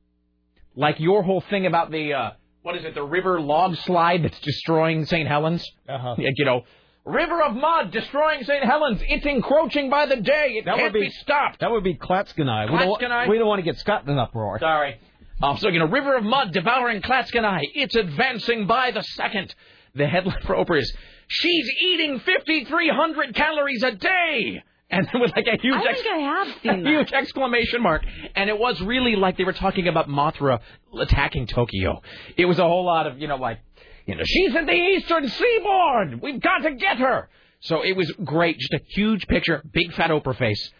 like 0.74 1.00
your 1.00 1.22
whole 1.22 1.40
thing 1.40 1.66
about 1.66 1.90
the 1.90 2.12
uh, 2.12 2.30
what 2.66 2.76
is 2.76 2.84
it, 2.84 2.96
the 2.96 3.02
river 3.04 3.40
log 3.40 3.76
slide 3.76 4.24
that's 4.24 4.40
destroying 4.40 5.06
St. 5.06 5.28
Helens. 5.28 5.64
Uh-huh. 5.88 6.16
You 6.18 6.44
know, 6.44 6.64
river 7.04 7.40
of 7.40 7.54
mud 7.54 7.92
destroying 7.92 8.42
St. 8.42 8.64
Helens. 8.64 9.00
It's 9.06 9.24
encroaching 9.24 9.88
by 9.88 10.06
the 10.06 10.16
day. 10.16 10.54
It 10.56 10.64
That 10.64 10.74
can't 10.74 10.92
would 10.92 11.00
be, 11.00 11.08
stopped. 11.10 11.60
That 11.60 11.70
would 11.70 11.84
be 11.84 11.94
Clatskanie. 11.94 12.72
We 12.72 12.76
don't, 12.76 13.28
we 13.30 13.38
don't 13.38 13.46
want 13.46 13.60
to 13.60 13.62
get 13.62 13.78
Scott 13.78 14.02
in 14.02 14.10
an 14.10 14.18
uproar. 14.18 14.58
Sorry. 14.58 14.98
Um, 15.40 15.56
so, 15.58 15.68
you 15.68 15.78
know, 15.78 15.86
river 15.86 16.16
of 16.16 16.24
mud 16.24 16.52
devouring 16.52 17.02
Clatskanie. 17.02 17.60
It's 17.74 17.94
advancing 17.94 18.66
by 18.66 18.90
the 18.90 19.02
second. 19.02 19.54
The 19.94 20.08
headline 20.08 20.42
for 20.42 20.56
Oprah 20.56 20.80
is, 20.80 20.92
she's 21.28 21.70
eating 21.84 22.18
5,300 22.18 23.32
calories 23.32 23.84
a 23.84 23.92
day. 23.92 24.64
And 24.90 25.08
with 25.14 25.32
like 25.34 25.46
a 25.46 25.60
huge, 25.60 25.74
I 25.76 25.94
think 25.94 26.06
I 26.06 26.18
have 26.18 26.48
a 26.48 26.60
seen 26.60 26.82
that. 26.84 26.90
huge 26.90 27.12
exclamation 27.12 27.82
mark. 27.82 28.02
And 28.34 28.48
it 28.48 28.58
was 28.58 28.80
really 28.80 29.16
like 29.16 29.36
they 29.36 29.44
were 29.44 29.52
talking 29.52 29.88
about 29.88 30.08
Mothra 30.08 30.60
attacking 31.00 31.46
Tokyo. 31.48 32.02
It 32.36 32.44
was 32.44 32.58
a 32.58 32.64
whole 32.64 32.84
lot 32.84 33.06
of, 33.06 33.18
you 33.18 33.28
know, 33.28 33.36
like, 33.36 33.58
you 34.06 34.14
know, 34.14 34.22
she's 34.24 34.54
in 34.54 34.66
the 34.66 34.72
eastern 34.72 35.28
seaboard. 35.28 36.22
We've 36.22 36.40
got 36.40 36.58
to 36.58 36.74
get 36.74 36.98
her. 36.98 37.28
So 37.60 37.82
it 37.82 37.96
was 37.96 38.12
great. 38.24 38.58
Just 38.58 38.74
a 38.74 38.80
huge 38.94 39.26
picture, 39.26 39.62
big 39.72 39.92
fat 39.94 40.10
Oprah 40.10 40.36
face, 40.36 40.70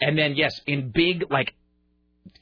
and 0.00 0.16
then 0.18 0.36
yes, 0.36 0.52
in 0.66 0.90
big 0.94 1.24
like 1.30 1.54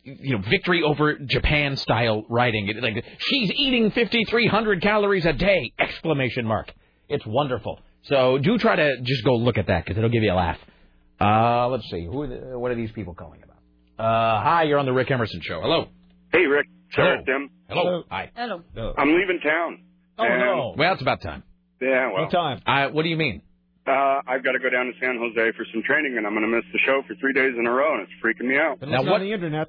you 0.03 0.37
know 0.37 0.43
victory 0.51 0.83
over 0.83 1.17
Japan 1.19 1.77
style 1.77 2.25
writing. 2.29 2.69
It, 2.69 2.83
like 2.83 3.05
she's 3.19 3.51
eating 3.53 3.91
5,300 3.91 4.83
calories 4.83 5.25
a 5.25 5.33
day! 5.33 5.73
Exclamation 5.79 6.45
mark. 6.45 6.73
It's 7.09 7.25
wonderful. 7.25 7.81
So 8.03 8.39
do 8.39 8.59
try 8.59 8.77
to 8.77 9.01
just 9.03 9.25
go 9.25 9.37
look 9.37 9.57
at 9.57 9.69
that 9.69 9.85
because 9.85 9.97
it'll 9.97 10.11
give 10.11 10.23
you 10.23 10.33
a 10.33 10.35
laugh. 10.35 10.59
Uh, 11.21 11.69
let's 11.69 11.89
see. 11.91 12.05
Who? 12.05 12.23
Are 12.23 12.27
the, 12.27 12.59
what 12.59 12.71
are 12.71 12.75
these 12.75 12.93
people 12.93 13.15
calling 13.15 13.43
about? 13.43 13.57
Uh, 13.99 14.43
hi, 14.43 14.63
you're 14.65 14.79
on 14.79 14.87
the 14.87 14.93
Rick 14.93 15.11
Emerson 15.11 15.41
show. 15.43 15.61
Hello. 15.61 15.89
Hey, 16.33 16.47
Rick. 16.47 16.67
Sarah, 16.95 17.23
Hello. 17.25 17.39
Tim. 17.39 17.51
Hello. 17.69 18.03
Hi. 18.11 18.31
Hello. 18.35 18.63
I'm 18.99 19.09
leaving 19.09 19.41
town. 19.43 19.85
Oh 20.19 20.25
no. 20.29 20.75
Well, 20.77 20.93
it's 20.93 21.03
about 21.03 21.23
time. 21.23 21.43
Yeah, 21.81 22.13
well. 22.13 22.25
What 22.25 22.31
time? 22.31 22.61
Uh, 22.67 22.89
what 22.91 23.03
do 23.03 23.09
you 23.09 23.17
mean? 23.17 23.43
Uh, 23.87 24.21
I've 24.27 24.43
got 24.43 24.53
to 24.53 24.59
go 24.59 24.71
down 24.71 24.87
to 24.87 24.93
San 25.01 25.19
Jose 25.19 25.57
for 25.57 25.67
some 25.73 25.83
training, 25.83 26.17
and 26.17 26.27
I'm 26.27 26.33
going 26.33 26.49
to 26.49 26.57
miss 26.57 26.65
the 26.73 26.79
show 26.87 27.03
for 27.07 27.15
three 27.17 27.35
days 27.35 27.53
in 27.59 27.67
a 27.67 27.71
row, 27.71 27.95
and 27.95 28.03
it's 28.03 28.13
freaking 28.25 28.49
me 28.49 28.57
out. 28.57 28.81
Now 28.81 29.03
what? 29.03 29.21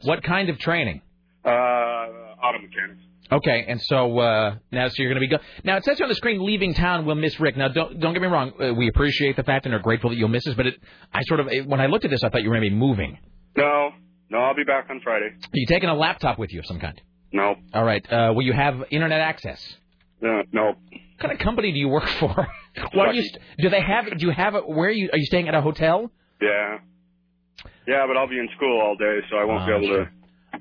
What 0.04 0.24
kind 0.24 0.50
of 0.50 0.58
training? 0.60 1.02
Uh, 1.44 1.50
auto 1.50 2.60
mechanics. 2.62 3.02
Okay, 3.32 3.66
and 3.68 3.82
so 3.82 4.20
uh, 4.20 4.56
now 4.72 4.88
so 4.88 4.94
you're 5.02 5.12
going 5.12 5.22
to 5.22 5.28
be 5.28 5.36
go- 5.36 5.44
now. 5.64 5.78
It 5.78 5.84
says 5.84 6.00
on 6.00 6.10
the 6.10 6.16
screen, 6.16 6.46
leaving 6.46 6.74
town 6.76 7.06
We'll 7.06 7.16
miss 7.16 7.40
Rick. 7.40 7.58
Now, 7.58 7.70
don't 7.70 8.00
don't 8.00 8.14
get 8.14 8.22
me 8.22 8.28
wrong. 8.28 8.52
Uh, 8.62 8.74
we 8.74 8.88
appreciate 8.88 9.36
the 9.36 9.44
fact 9.44 9.66
and 9.66 9.74
are 9.74 9.80
grateful 9.80 10.12
that 10.12 10.16
you'll 10.18 10.28
miss 10.30 10.46
us. 10.48 10.54
But 10.56 10.68
it, 10.68 10.76
I 11.12 11.22
sort 11.24 11.40
of 11.40 11.48
when 11.66 11.82
I 11.82 11.88
looked 11.88 12.06
at 12.06 12.12
this, 12.12 12.24
I 12.24 12.30
thought 12.30 12.44
you 12.44 12.50
were 12.50 12.56
going 12.56 12.70
to 12.70 12.70
be 12.70 12.76
moving. 12.76 13.18
No, 13.58 13.90
no, 14.30 14.38
I'll 14.38 14.56
be 14.56 14.64
back 14.64 14.88
on 14.92 15.02
Friday. 15.04 15.28
Are 15.28 15.50
you 15.54 15.66
taking 15.68 15.90
a 15.90 15.96
laptop 15.96 16.38
with 16.38 16.54
you 16.54 16.60
of 16.60 16.66
some 16.68 16.80
kind? 16.80 17.02
No. 17.32 17.56
All 17.74 17.84
right. 17.84 18.06
Uh, 18.12 18.32
will 18.36 18.44
you 18.44 18.54
have 18.54 18.76
internet 18.92 19.20
access? 19.22 19.76
Uh, 20.24 20.44
no. 20.52 20.74
What 20.92 21.20
kind 21.20 21.34
of 21.34 21.40
company 21.40 21.72
do 21.72 21.80
you 21.80 21.88
work 21.90 22.08
for? 22.20 22.48
Why 22.94 23.12
do 23.12 23.16
you? 23.18 23.24
St- 23.24 23.40
do 23.58 23.70
they 23.70 23.82
have? 23.82 24.06
Do 24.06 24.26
you 24.28 24.32
have? 24.34 24.54
A, 24.54 24.60
where 24.62 24.90
are 24.90 24.92
you? 24.92 25.10
Are 25.12 25.18
you 25.18 25.26
staying 25.26 25.48
at 25.48 25.56
a 25.56 25.62
hotel? 25.62 26.12
Yeah. 26.42 26.78
Yeah, 27.88 28.06
but 28.08 28.18
I'll 28.18 28.28
be 28.30 28.38
in 28.40 28.50
school 28.56 28.80
all 28.82 28.96
day, 28.98 29.20
so 29.32 29.38
I 29.38 29.46
won't 29.46 29.64
Oh, 29.64 29.66
be 29.80 29.86
able 29.86 29.96
to. 30.06 30.10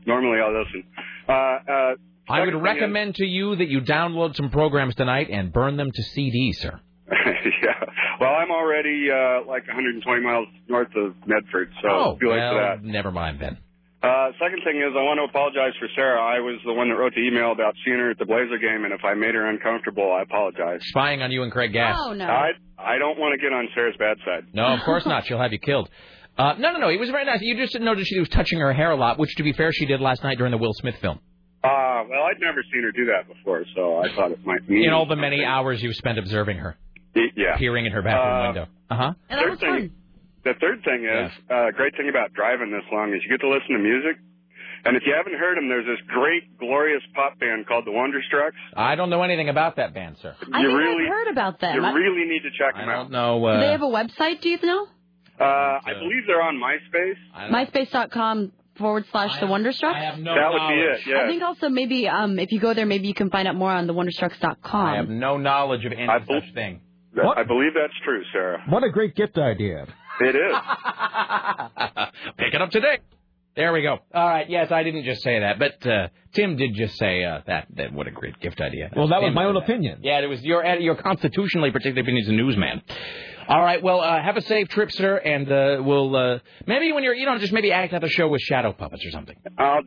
Normally, 0.07 0.39
I'll 0.41 0.62
listen. 0.65 0.84
Uh, 1.28 1.33
uh, 1.33 1.94
I 2.28 2.41
would 2.41 2.47
second 2.47 2.53
thing 2.53 2.62
recommend 2.62 3.15
to 3.17 3.25
you 3.25 3.57
that 3.57 3.69
you 3.69 3.81
download 3.81 4.35
some 4.36 4.51
programs 4.51 4.94
tonight 4.94 5.28
and 5.31 5.53
burn 5.53 5.77
them 5.77 5.91
to 5.93 6.03
CD, 6.03 6.53
sir. 6.53 6.81
yeah. 7.11 7.85
Well, 8.20 8.31
I'm 8.31 8.51
already 8.51 9.09
uh, 9.11 9.47
like 9.47 9.67
120 9.67 10.23
miles 10.23 10.49
north 10.69 10.89
of 10.97 11.15
Medford, 11.27 11.70
so 11.83 11.89
oh, 11.89 12.19
too 12.20 12.31
late 12.31 12.39
well, 12.39 12.53
for 12.53 12.77
that. 12.77 12.85
never 12.85 13.11
mind 13.11 13.41
then. 13.41 13.59
Uh, 14.03 14.33
second 14.39 14.61
thing 14.65 14.77
is, 14.77 14.93
I 14.93 15.01
want 15.01 15.17
to 15.17 15.25
apologize 15.25 15.73
for 15.81 15.89
Sarah. 15.97 16.20
I 16.20 16.39
was 16.41 16.61
the 16.67 16.75
one 16.75 16.91
that 16.91 16.97
wrote 16.97 17.15
the 17.15 17.25
email 17.27 17.53
about 17.53 17.75
seeing 17.85 17.97
her 17.97 18.11
at 18.11 18.19
the 18.19 18.27
Blazer 18.27 18.59
game, 18.59 18.85
and 18.85 18.93
if 18.93 19.03
I 19.03 19.15
made 19.15 19.35
her 19.35 19.49
uncomfortable, 19.49 20.12
I 20.12 20.23
apologize. 20.23 20.81
Spying 20.93 21.23
on 21.23 21.33
you 21.33 21.43
and 21.43 21.51
Craig 21.51 21.73
Gass. 21.73 21.97
Oh 21.99 22.12
no. 22.12 22.27
I 22.27 22.53
I 22.77 22.99
don't 22.99 23.19
want 23.19 23.33
to 23.33 23.43
get 23.43 23.53
on 23.55 23.67
Sarah's 23.75 23.97
bad 23.99 24.19
side. 24.25 24.44
No, 24.53 24.67
of 24.67 24.81
course 24.81 25.07
not. 25.07 25.25
She'll 25.27 25.41
have 25.41 25.53
you 25.53 25.59
killed. 25.59 25.89
Uh, 26.36 26.55
no, 26.59 26.73
no, 26.73 26.81
no. 26.81 26.89
It 26.89 27.01
was 27.01 27.09
very 27.09 27.25
nice. 27.25 27.41
You 27.41 27.57
just 27.57 27.78
noticed 27.81 28.09
she 28.09 28.19
was 28.19 28.28
touching 28.28 28.59
her 28.59 28.73
hair 28.73 28.91
a 28.91 28.97
lot, 28.97 29.19
which, 29.19 29.35
to 29.36 29.43
be 29.43 29.53
fair, 29.53 29.73
she 29.73 29.86
did 29.86 30.01
last 30.01 30.23
night 30.23 30.36
during 30.36 30.51
the 30.51 30.59
Will 30.59 30.75
Smith 30.75 30.97
film. 31.01 31.20
Uh, 31.65 32.05
well, 32.10 32.23
I'd 32.28 32.41
never 32.41 32.62
seen 32.73 32.83
her 32.83 32.93
do 32.93 33.07
that 33.07 33.26
before, 33.26 33.65
so 33.75 33.97
I 33.99 34.15
thought 34.15 34.31
it 34.33 34.44
might 34.44 34.68
mean 34.68 34.84
In 34.84 34.93
all 34.93 35.07
the 35.07 35.17
many 35.17 35.44
hours 35.44 35.83
you 35.83 35.93
spent 35.94 36.18
observing 36.18 36.59
her, 36.59 36.76
yeah. 37.15 37.57
peering 37.57 37.86
in 37.86 37.93
her 37.93 38.02
bathroom 38.02 38.34
Uh, 38.36 38.47
window. 38.47 38.67
Uh 38.91 38.97
huh. 38.97 39.12
Third 39.31 39.60
thing, 39.60 39.91
the 40.44 40.52
third 40.60 40.84
thing 40.84 41.05
is, 41.07 41.33
uh, 41.51 41.70
great 41.75 41.97
thing 41.97 42.10
about 42.10 42.34
driving 42.34 42.70
this 42.70 42.84
long 42.93 43.15
is 43.15 43.23
you 43.25 43.31
get 43.31 43.41
to 43.41 43.49
listen 43.49 43.68
to 43.73 43.78
music. 43.78 44.17
And 44.86 44.99
if 44.99 45.05
you 45.07 45.15
haven't 45.17 45.33
heard 45.41 45.57
them, 45.57 45.70
there's 45.70 45.86
this 45.86 46.07
great, 46.09 46.59
glorious 46.59 47.01
pop 47.15 47.39
band 47.41 47.67
called 47.67 47.86
the 47.86 47.93
Wonderstrucks. 47.93 48.55
I 48.76 48.97
don't 48.97 49.09
know 49.09 49.23
anything 49.23 49.49
about 49.49 49.76
that 49.76 49.94
band, 49.94 50.18
sir. 50.20 50.36
I 50.52 50.60
you 50.60 50.67
think 50.68 50.78
really, 50.78 51.05
I've 51.05 51.09
heard 51.09 51.28
about 51.28 51.59
them. 51.60 51.76
you 51.76 51.83
I- 51.83 51.93
really 51.94 52.28
need 52.28 52.43
to 52.43 52.51
check 52.51 52.75
them 52.76 52.91
out. 52.91 53.10
No, 53.10 53.41
Do 53.41 53.60
they 53.60 53.73
have 53.73 53.81
a 53.81 53.86
website? 53.86 54.43
Do 54.43 54.51
you 54.51 54.59
know? 54.62 54.86
Uh, 55.41 55.44
I 55.44 55.94
believe 55.99 56.26
they're 56.26 56.43
on 56.43 56.60
MySpace. 56.60 57.17
MySpace.com 57.51 58.52
forward 58.77 59.05
slash 59.11 59.39
the 59.41 59.47
Wonderstrucks. 59.47 59.97
I 59.97 60.05
have 60.05 60.19
no 60.19 60.35
That 60.35 60.51
would 60.53 60.59
be 60.69 60.77
knowledge. 60.77 61.01
it, 61.01 61.11
yeah. 61.11 61.23
I 61.23 61.27
think 61.28 61.43
also 61.43 61.69
maybe 61.69 62.09
um 62.09 62.39
if 62.39 62.53
you 62.53 62.61
go 62.61 62.75
there, 62.75 62.86
maybe 62.86 63.07
you 63.09 63.15
can 63.15 63.31
find 63.31 63.47
out 63.49 63.55
more 63.57 63.70
on 63.70 63.86
the 63.86 63.94
Wonderstrucks.com. 63.94 64.86
I 64.86 64.97
have 64.97 65.09
no 65.09 65.36
knowledge 65.36 65.85
of 65.85 65.93
any 65.93 66.07
such 66.28 66.53
thing. 66.55 66.81
I 67.17 67.44
believe 67.44 67.73
that's 67.75 67.93
true, 68.05 68.23
Sarah. 68.33 68.62
What 68.69 68.83
a 68.83 68.91
great 68.91 69.15
gift 69.15 69.39
idea. 69.39 69.86
It 70.20 70.35
is. 70.36 70.55
Pick 72.36 72.55
it 72.55 72.61
up 72.62 72.70
today. 72.70 72.99
There 73.57 73.73
we 73.73 73.83
go. 73.83 73.99
All 74.12 74.28
right. 74.28 74.51
Yes, 74.51 74.73
I 74.73 74.83
didn't 74.83 75.05
just 75.05 75.23
say 75.23 75.39
that, 75.39 75.61
but 75.61 75.86
uh, 75.89 76.09
Tim 76.35 76.57
did 76.57 76.75
just 76.75 76.97
say 76.97 77.23
uh, 77.23 77.41
that. 77.47 77.69
That 77.77 77.93
what 77.93 78.09
a 78.09 78.11
great 78.11 78.41
gift 78.41 78.61
idea. 78.61 78.91
Well, 78.97 79.07
that 79.09 79.20
was 79.23 79.28
Tim 79.28 79.35
my 79.35 79.44
own 79.44 79.55
that. 79.55 79.62
opinion. 79.62 80.01
Yeah, 80.03 80.19
it 80.20 80.27
was 80.27 80.43
your 80.43 80.65
your 80.81 80.97
constitutionally 80.97 81.70
protected 81.70 81.99
opinion 82.05 82.25
as 82.25 82.28
a 82.31 82.33
newsman. 82.33 82.83
All 83.48 83.62
right. 83.62 83.82
Well, 83.82 84.00
uh, 84.00 84.23
have 84.23 84.36
a 84.36 84.42
safe 84.42 84.68
trip, 84.68 84.90
sir, 84.92 85.16
and 85.16 85.50
uh, 85.50 85.82
we'll 85.82 86.14
uh, 86.16 86.39
maybe 86.66 86.92
when 86.92 87.05
you're 87.05 87.14
you 87.14 87.26
know 87.26 87.39
just 87.39 87.52
maybe 87.52 87.73
act 87.73 87.92
out 87.92 88.00
the 88.00 88.08
show 88.08 88.28
with 88.28 88.40
shadow 88.42 88.73
puppets 88.73 89.05
or 89.05 89.10
something. 89.10 89.36
Uh, 89.58 89.81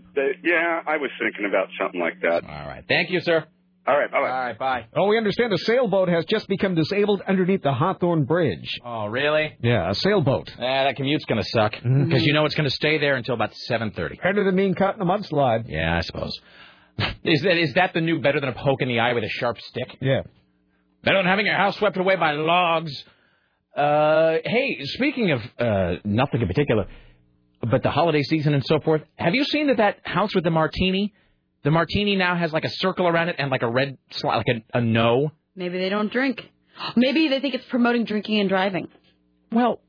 yeah, 0.44 0.82
I 0.86 0.98
was 0.98 1.10
thinking 1.20 1.46
about 1.50 1.68
something 1.80 2.00
like 2.00 2.22
that. 2.22 2.44
All 2.44 2.68
right. 2.68 2.84
Thank 2.88 3.10
you, 3.10 3.20
sir. 3.22 3.46
All 3.88 3.98
right. 3.98 4.12
Bye 4.12 4.20
bye. 4.22 4.30
All 4.30 4.40
right. 4.44 4.60
Bye. 4.60 4.86
Oh, 4.98 5.08
we 5.08 5.18
understand 5.18 5.54
a 5.54 5.58
sailboat 5.58 6.10
has 6.10 6.26
just 6.26 6.48
become 6.50 6.76
disabled 6.76 7.22
underneath 7.26 7.64
the 7.64 7.72
Hawthorne 7.74 8.26
Bridge. 8.26 8.70
Oh, 8.86 9.06
really? 9.06 9.56
Yeah, 9.62 9.90
a 9.90 9.94
sailboat. 9.96 10.52
Ah, 10.58 10.84
that 10.84 10.98
commute's 10.98 11.24
gonna 11.26 11.44
suck 11.44 11.72
because 11.72 11.84
Mhm. 12.22 12.26
you 12.26 12.34
know 12.34 12.44
it's 12.46 12.56
gonna 12.56 12.70
stay 12.70 12.98
there 12.98 13.16
until 13.16 13.34
about 13.36 13.56
seven 13.56 13.92
thirty. 13.92 14.18
Better 14.22 14.44
than 14.44 14.56
being 14.58 14.74
caught 14.76 14.96
in 14.96 15.02
a 15.02 15.06
mudslide. 15.06 15.66
Yeah, 15.68 15.96
I 15.96 16.02
suppose. 16.02 16.38
Is 17.24 17.42
that 17.44 17.58
is 17.58 17.74
that 17.76 17.94
the 17.94 18.02
new 18.02 18.20
better 18.20 18.40
than 18.40 18.50
a 18.50 18.54
poke 18.54 18.82
in 18.82 18.88
the 18.90 19.00
eye 19.00 19.14
with 19.14 19.24
a 19.24 19.30
sharp 19.30 19.60
stick? 19.62 19.96
Yeah. 20.02 20.22
Better 21.04 21.20
than 21.20 21.26
having 21.28 21.46
your 21.46 21.56
house 21.56 21.78
swept 21.78 21.96
away 21.96 22.16
by 22.18 22.32
logs. 22.34 23.06
Uh, 23.78 24.38
hey, 24.44 24.80
speaking 24.82 25.30
of 25.32 25.42
uh, 25.60 25.96
nothing 26.04 26.42
in 26.42 26.48
particular, 26.48 26.88
but 27.62 27.84
the 27.84 27.92
holiday 27.92 28.24
season 28.24 28.56
and 28.56 28.66
so 28.66 28.80
forth, 28.80 29.04
have 29.18 29.36
you 29.36 29.44
seen 29.44 29.68
that 29.68 29.78
that 29.78 30.00
house 30.04 30.34
with 30.34 30.44
the 30.44 30.50
martini? 30.50 31.14
The 31.64 31.70
martini 31.70 32.16
now 32.16 32.36
has 32.36 32.52
like 32.52 32.66
a 32.66 32.70
circle 32.70 33.08
around 33.08 33.30
it 33.30 33.36
and 33.38 33.52
like 33.52 33.62
a 33.62 33.70
red 33.70 34.00
slot, 34.10 34.38
like 34.38 34.64
a, 34.74 34.80
a 34.80 34.82
no. 34.82 35.32
Maybe 35.56 35.78
they 35.78 35.90
don't 35.90 36.12
drink. 36.12 36.50
Maybe 36.96 37.28
they 37.28 37.40
think 37.40 37.54
it's 37.54 37.66
promoting 37.66 38.06
drinking 38.06 38.40
and 38.40 38.50
driving. 38.50 38.88
Well, 39.52 39.80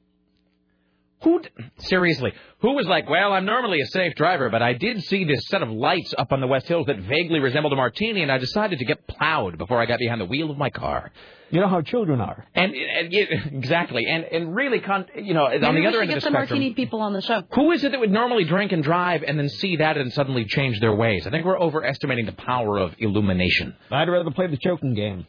who 1.22 1.42
seriously? 1.78 2.32
Who 2.60 2.74
was 2.74 2.86
like, 2.86 3.08
well, 3.08 3.32
I'm 3.32 3.44
normally 3.44 3.80
a 3.80 3.86
safe 3.86 4.14
driver, 4.14 4.50
but 4.50 4.62
I 4.62 4.72
did 4.72 5.02
see 5.04 5.24
this 5.24 5.46
set 5.48 5.62
of 5.62 5.68
lights 5.70 6.14
up 6.16 6.32
on 6.32 6.40
the 6.40 6.46
West 6.46 6.66
Hills 6.68 6.86
that 6.86 6.98
vaguely 7.00 7.40
resembled 7.40 7.72
a 7.72 7.76
martini, 7.76 8.22
and 8.22 8.30
I 8.30 8.38
decided 8.38 8.78
to 8.80 8.84
get 8.84 9.06
plowed 9.06 9.58
before 9.58 9.80
I 9.80 9.86
got 9.86 9.98
behind 9.98 10.20
the 10.20 10.26
wheel 10.26 10.50
of 10.50 10.58
my 10.58 10.70
car. 10.70 11.10
You 11.50 11.60
know 11.60 11.68
how 11.68 11.80
children 11.80 12.20
are. 12.20 12.46
And, 12.54 12.74
and 12.74 13.12
yeah, 13.12 13.24
exactly, 13.52 14.04
and 14.06 14.24
and 14.24 14.54
really, 14.54 14.80
con- 14.80 15.06
you 15.16 15.34
know, 15.34 15.46
on 15.46 15.60
Maybe 15.60 15.60
the 15.60 15.68
other 15.68 15.80
we 15.80 15.86
end 15.86 15.92
should 15.94 16.02
of 16.02 16.08
get 16.08 16.14
the 16.16 16.20
some 16.20 16.32
spectrum, 16.34 16.58
martini 16.58 16.74
people 16.74 17.00
on 17.00 17.12
the 17.14 17.22
show. 17.22 17.42
who 17.52 17.72
is 17.72 17.82
it 17.84 17.92
that 17.92 18.00
would 18.00 18.10
normally 18.12 18.44
drink 18.44 18.70
and 18.72 18.84
drive 18.84 19.22
and 19.26 19.38
then 19.38 19.48
see 19.48 19.76
that 19.76 19.96
and 19.96 20.12
suddenly 20.12 20.44
change 20.44 20.78
their 20.80 20.94
ways? 20.94 21.26
I 21.26 21.30
think 21.30 21.44
we're 21.46 21.58
overestimating 21.58 22.26
the 22.26 22.32
power 22.32 22.78
of 22.78 22.94
illumination. 22.98 23.74
I'd 23.90 24.08
rather 24.08 24.30
play 24.30 24.46
the 24.48 24.56
choking 24.58 24.94
game. 24.94 25.26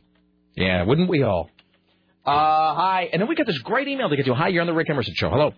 Yeah, 0.56 0.84
wouldn't 0.84 1.10
we 1.10 1.24
all? 1.24 1.50
Uh, 2.26 2.76
hi, 2.76 3.10
and 3.14 3.22
then 3.22 3.30
we 3.30 3.36
got 3.36 3.48
this 3.48 3.58
great 3.60 3.88
email 3.88 4.10
to 4.10 4.16
get 4.18 4.26
to. 4.26 4.36
Hi, 4.36 4.50
you're 4.50 4.62
on 4.62 4.68
the 4.68 4.74
Rick 4.74 4.90
Emerson 4.90 5.14
show. 5.16 5.30
Hello. 5.30 5.54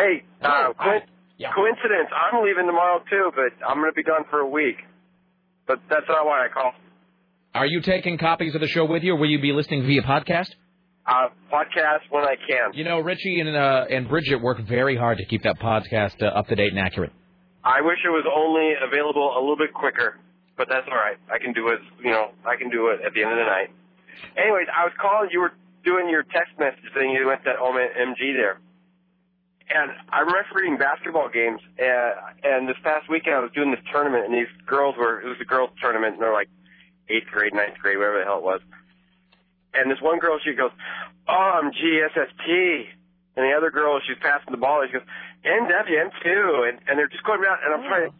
Hey, 0.00 0.22
uh, 0.40 0.72
coin- 0.80 1.02
coincidence. 1.54 2.08
I'm 2.08 2.42
leaving 2.42 2.64
tomorrow 2.66 3.02
too, 3.10 3.30
but 3.36 3.52
I'm 3.66 3.76
going 3.76 3.90
to 3.90 3.94
be 3.94 4.02
gone 4.02 4.24
for 4.30 4.38
a 4.40 4.48
week. 4.48 4.76
But 5.66 5.80
that's 5.90 6.08
not 6.08 6.24
why 6.24 6.46
I 6.46 6.48
call. 6.48 6.72
Are 7.54 7.66
you 7.66 7.82
taking 7.82 8.16
copies 8.16 8.54
of 8.54 8.60
the 8.62 8.68
show 8.68 8.86
with 8.86 9.02
you, 9.02 9.12
or 9.14 9.16
will 9.18 9.28
you 9.28 9.40
be 9.40 9.52
listening 9.52 9.82
via 9.86 10.02
podcast? 10.02 10.48
Uh, 11.06 11.28
podcast 11.52 12.08
when 12.10 12.24
I 12.24 12.36
can. 12.36 12.72
You 12.72 12.84
know, 12.84 13.00
Richie 13.00 13.40
and 13.40 13.54
uh, 13.54 13.84
and 13.90 14.08
Bridget 14.08 14.36
work 14.40 14.58
very 14.66 14.96
hard 14.96 15.18
to 15.18 15.24
keep 15.26 15.42
that 15.42 15.58
podcast 15.58 16.22
uh, 16.22 16.26
up 16.26 16.46
to 16.48 16.54
date 16.54 16.70
and 16.70 16.78
accurate. 16.78 17.12
I 17.64 17.82
wish 17.82 17.98
it 18.04 18.08
was 18.08 18.24
only 18.24 18.72
available 18.80 19.34
a 19.36 19.40
little 19.40 19.58
bit 19.58 19.74
quicker, 19.74 20.16
but 20.56 20.68
that's 20.70 20.86
all 20.90 20.96
right. 20.96 21.18
I 21.30 21.38
can 21.38 21.52
do 21.52 21.68
it. 21.68 21.80
You 22.02 22.12
know, 22.12 22.30
I 22.46 22.56
can 22.56 22.70
do 22.70 22.88
it 22.88 23.04
at 23.04 23.12
the 23.12 23.22
end 23.22 23.32
of 23.32 23.38
the 23.38 23.44
night. 23.44 23.68
Anyways, 24.38 24.66
I 24.72 24.84
was 24.84 24.94
calling. 25.00 25.28
You 25.32 25.40
were 25.40 25.52
doing 25.84 26.08
your 26.08 26.22
text 26.22 26.56
message 26.58 26.88
thing. 26.94 27.10
You 27.10 27.26
went 27.26 27.44
that 27.44 27.56
OMG 27.60 28.32
there. 28.36 28.60
And 29.70 29.92
I 30.10 30.20
remember 30.20 30.50
reading 30.54 30.78
basketball 30.78 31.28
games, 31.28 31.60
uh, 31.78 32.10
and 32.42 32.68
this 32.68 32.76
past 32.82 33.08
weekend 33.08 33.36
I 33.36 33.40
was 33.40 33.52
doing 33.54 33.70
this 33.70 33.80
tournament, 33.92 34.24
and 34.26 34.34
these 34.34 34.50
girls 34.66 34.96
were, 34.98 35.20
it 35.20 35.28
was 35.28 35.38
a 35.40 35.44
girls' 35.44 35.70
tournament, 35.80 36.14
and 36.14 36.22
they're 36.22 36.32
like 36.32 36.48
eighth 37.08 37.30
grade, 37.30 37.54
ninth 37.54 37.78
grade, 37.78 37.96
whatever 37.96 38.18
the 38.18 38.24
hell 38.24 38.38
it 38.38 38.44
was. 38.44 38.60
And 39.72 39.88
this 39.88 40.00
one 40.02 40.18
girl, 40.18 40.38
she 40.42 40.54
goes, 40.54 40.72
OMG, 41.28 42.02
SST. 42.10 42.50
And 43.36 43.46
the 43.46 43.54
other 43.56 43.70
girl, 43.70 44.00
she's 44.02 44.18
passing 44.18 44.50
the 44.50 44.58
ball, 44.58 44.82
and 44.82 44.90
she 44.90 44.98
goes, 44.98 45.06
NW, 45.46 46.10
M2. 46.10 46.68
And, 46.68 46.78
and 46.88 46.98
they're 46.98 47.08
just 47.08 47.22
going 47.22 47.38
around, 47.38 47.62
and 47.64 47.74
I'm 47.74 47.86
trying 47.86 48.10
to, 48.10 48.16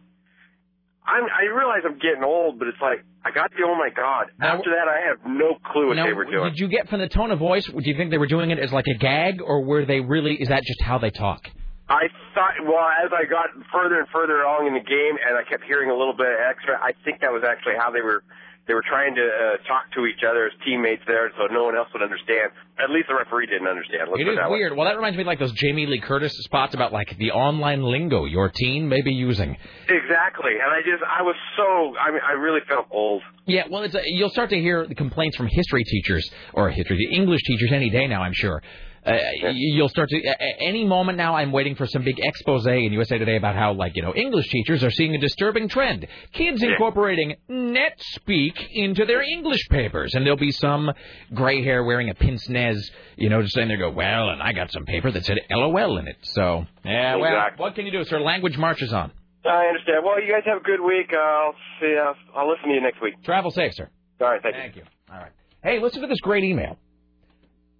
I'm, 1.05 1.25
I 1.25 1.49
realize 1.53 1.81
I'm 1.85 1.97
getting 1.97 2.23
old, 2.23 2.59
but 2.59 2.67
it's 2.67 2.81
like, 2.81 3.03
I 3.25 3.31
got 3.31 3.51
the 3.51 3.63
oh 3.65 3.75
my 3.75 3.89
god. 3.89 4.31
After 4.39 4.69
that, 4.71 4.87
I 4.87 5.07
have 5.09 5.25
no 5.25 5.57
clue 5.71 5.89
what 5.89 5.95
now, 5.95 6.05
they 6.05 6.13
were 6.13 6.25
doing. 6.25 6.49
did 6.49 6.59
you 6.59 6.67
get 6.67 6.89
from 6.89 6.99
the 6.99 7.09
tone 7.09 7.31
of 7.31 7.39
voice? 7.39 7.65
Do 7.65 7.81
you 7.81 7.95
think 7.95 8.11
they 8.11 8.17
were 8.17 8.27
doing 8.27 8.51
it 8.51 8.59
as 8.59 8.71
like 8.71 8.85
a 8.87 8.97
gag, 8.97 9.41
or 9.41 9.63
were 9.63 9.85
they 9.85 9.99
really? 9.99 10.35
Is 10.35 10.49
that 10.49 10.63
just 10.63 10.81
how 10.81 10.97
they 10.97 11.11
talk? 11.11 11.47
I 11.89 12.07
thought, 12.33 12.53
well, 12.63 12.87
as 13.03 13.11
I 13.11 13.25
got 13.29 13.49
further 13.73 13.99
and 13.99 14.07
further 14.13 14.41
along 14.41 14.67
in 14.67 14.73
the 14.73 14.79
game, 14.79 15.17
and 15.27 15.37
I 15.37 15.43
kept 15.43 15.63
hearing 15.65 15.89
a 15.89 15.95
little 15.95 16.15
bit 16.15 16.27
extra, 16.39 16.79
I 16.79 16.93
think 17.03 17.19
that 17.21 17.31
was 17.31 17.43
actually 17.43 17.73
how 17.77 17.91
they 17.91 18.01
were 18.01 18.23
they 18.67 18.73
were 18.73 18.83
trying 18.87 19.15
to 19.15 19.25
uh, 19.25 19.57
talk 19.67 19.91
to 19.95 20.05
each 20.05 20.21
other 20.27 20.45
as 20.45 20.51
teammates 20.63 21.01
there, 21.07 21.31
so 21.37 21.51
no 21.51 21.65
one 21.65 21.75
else 21.75 21.89
would 21.93 22.03
understand. 22.03 22.51
At 22.77 22.89
least 22.89 23.07
the 23.09 23.15
referee 23.15 23.47
didn't 23.47 23.67
understand. 23.67 24.09
Let's 24.09 24.21
It 24.21 24.27
way. 24.27 24.59
weird. 24.59 24.77
Well, 24.77 24.85
that 24.85 24.95
reminds 24.95 25.17
me 25.17 25.23
of 25.23 25.27
like 25.27 25.39
those 25.39 25.51
Jamie 25.53 25.85
Lee 25.87 25.99
Curtis 25.99 26.33
spots 26.39 26.73
about 26.73 26.93
like 26.93 27.17
the 27.17 27.31
online 27.31 27.81
lingo 27.81 28.25
your 28.25 28.49
teen 28.53 28.87
may 28.87 29.01
be 29.01 29.13
using. 29.13 29.57
Exactly, 29.89 30.53
and 30.61 30.69
I 30.71 30.79
just 30.85 31.03
I 31.03 31.21
was 31.23 31.35
so 31.57 31.97
I 31.97 32.11
mean 32.11 32.21
I 32.27 32.33
really 32.33 32.61
felt 32.67 32.87
old. 32.91 33.21
Yeah, 33.45 33.63
well, 33.69 33.83
it's 33.83 33.95
a, 33.95 34.01
you'll 34.05 34.29
start 34.29 34.51
to 34.51 34.59
hear 34.59 34.85
the 34.87 34.95
complaints 34.95 35.35
from 35.35 35.47
history 35.47 35.83
teachers 35.83 36.29
or 36.53 36.69
history 36.69 36.97
the 36.97 37.15
English 37.15 37.41
teachers 37.43 37.71
any 37.73 37.89
day 37.89 38.07
now. 38.07 38.21
I'm 38.21 38.33
sure. 38.33 38.61
Uh, 39.05 39.17
you'll 39.53 39.89
start 39.89 40.09
to 40.09 40.17
a- 40.17 40.29
a- 40.29 40.67
any 40.67 40.85
moment 40.85 41.17
now. 41.17 41.35
I'm 41.35 41.51
waiting 41.51 41.73
for 41.75 41.87
some 41.87 42.03
big 42.03 42.19
expose 42.19 42.67
in 42.67 42.93
USA 42.93 43.17
Today 43.17 43.35
about 43.35 43.55
how, 43.55 43.73
like, 43.73 43.95
you 43.95 44.03
know, 44.03 44.13
English 44.13 44.47
teachers 44.49 44.83
are 44.83 44.91
seeing 44.91 45.15
a 45.15 45.17
disturbing 45.17 45.67
trend: 45.67 46.05
kids 46.33 46.61
incorporating 46.61 47.35
NetSpeak 47.49 48.67
into 48.71 49.05
their 49.05 49.21
English 49.21 49.67
papers, 49.69 50.13
and 50.13 50.25
there'll 50.25 50.37
be 50.37 50.51
some 50.51 50.91
gray 51.33 51.63
hair 51.63 51.83
wearing 51.83 52.09
a 52.09 52.13
pince 52.13 52.47
nez, 52.49 52.91
you 53.17 53.29
know, 53.29 53.41
just 53.41 53.55
saying 53.55 53.69
there, 53.69 53.77
go, 53.77 53.89
well, 53.89 54.29
and 54.29 54.41
I 54.41 54.53
got 54.53 54.71
some 54.71 54.85
paper 54.85 55.09
that 55.11 55.25
said 55.25 55.37
LOL 55.49 55.97
in 55.97 56.07
it. 56.07 56.17
So, 56.21 56.65
yeah, 56.85 57.15
well, 57.15 57.25
Exactly. 57.33 57.63
what 57.63 57.75
can 57.75 57.85
you 57.87 57.91
do, 57.91 58.03
sir? 58.03 58.19
Language 58.19 58.57
marches 58.57 58.93
on. 58.93 59.11
I 59.43 59.65
understand. 59.65 60.05
Well, 60.05 60.21
you 60.21 60.31
guys 60.31 60.43
have 60.45 60.57
a 60.57 60.63
good 60.63 60.79
week. 60.81 61.11
Uh, 61.11 61.17
I'll 61.17 61.55
see. 61.79 61.97
I'll, 61.97 62.15
I'll 62.35 62.49
listen 62.49 62.69
to 62.69 62.75
you 62.75 62.81
next 62.81 63.01
week. 63.01 63.15
Travel 63.23 63.49
safe, 63.49 63.73
sir. 63.73 63.89
All 64.21 64.27
right, 64.29 64.41
thank, 64.43 64.55
Thank 64.55 64.75
you. 64.75 64.83
All 65.11 65.17
right. 65.17 65.31
Hey, 65.63 65.79
listen 65.79 66.01
to 66.03 66.07
this 66.07 66.19
great 66.19 66.43
email. 66.43 66.77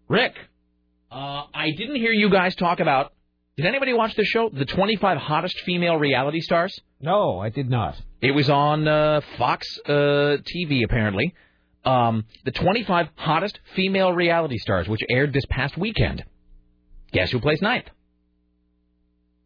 Rick, 0.08 0.33
uh, 1.11 1.43
I 1.53 1.72
didn't 1.77 1.95
hear 1.98 2.11
you 2.11 2.30
guys 2.30 2.56
talk 2.56 2.80
about. 2.80 3.14
Did 3.57 3.65
anybody 3.65 3.93
watch 3.93 4.15
this 4.15 4.27
show? 4.27 4.49
The 4.49 4.65
25 4.65 5.17
hottest 5.17 5.59
female 5.61 5.98
reality 5.98 6.40
stars? 6.40 6.80
No, 7.01 7.40
I 7.40 7.49
did 7.49 7.69
not. 7.69 8.01
It 8.22 8.31
was 8.31 8.49
on 8.49 8.88
uh, 8.88 9.22
Fox 9.38 9.67
uh, 9.85 9.90
TV, 9.91 10.83
apparently. 10.85 11.33
Um, 11.83 12.25
the 12.45 12.51
25 12.51 13.07
hottest 13.15 13.59
female 13.75 14.14
reality 14.14 14.57
stars, 14.57 14.88
which 14.88 15.01
aired 15.09 15.33
this 15.33 15.45
past 15.49 15.77
weekend. 15.77 16.23
Guess 17.11 17.31
who 17.31 17.40
placed 17.41 17.61
ninth? 17.61 17.85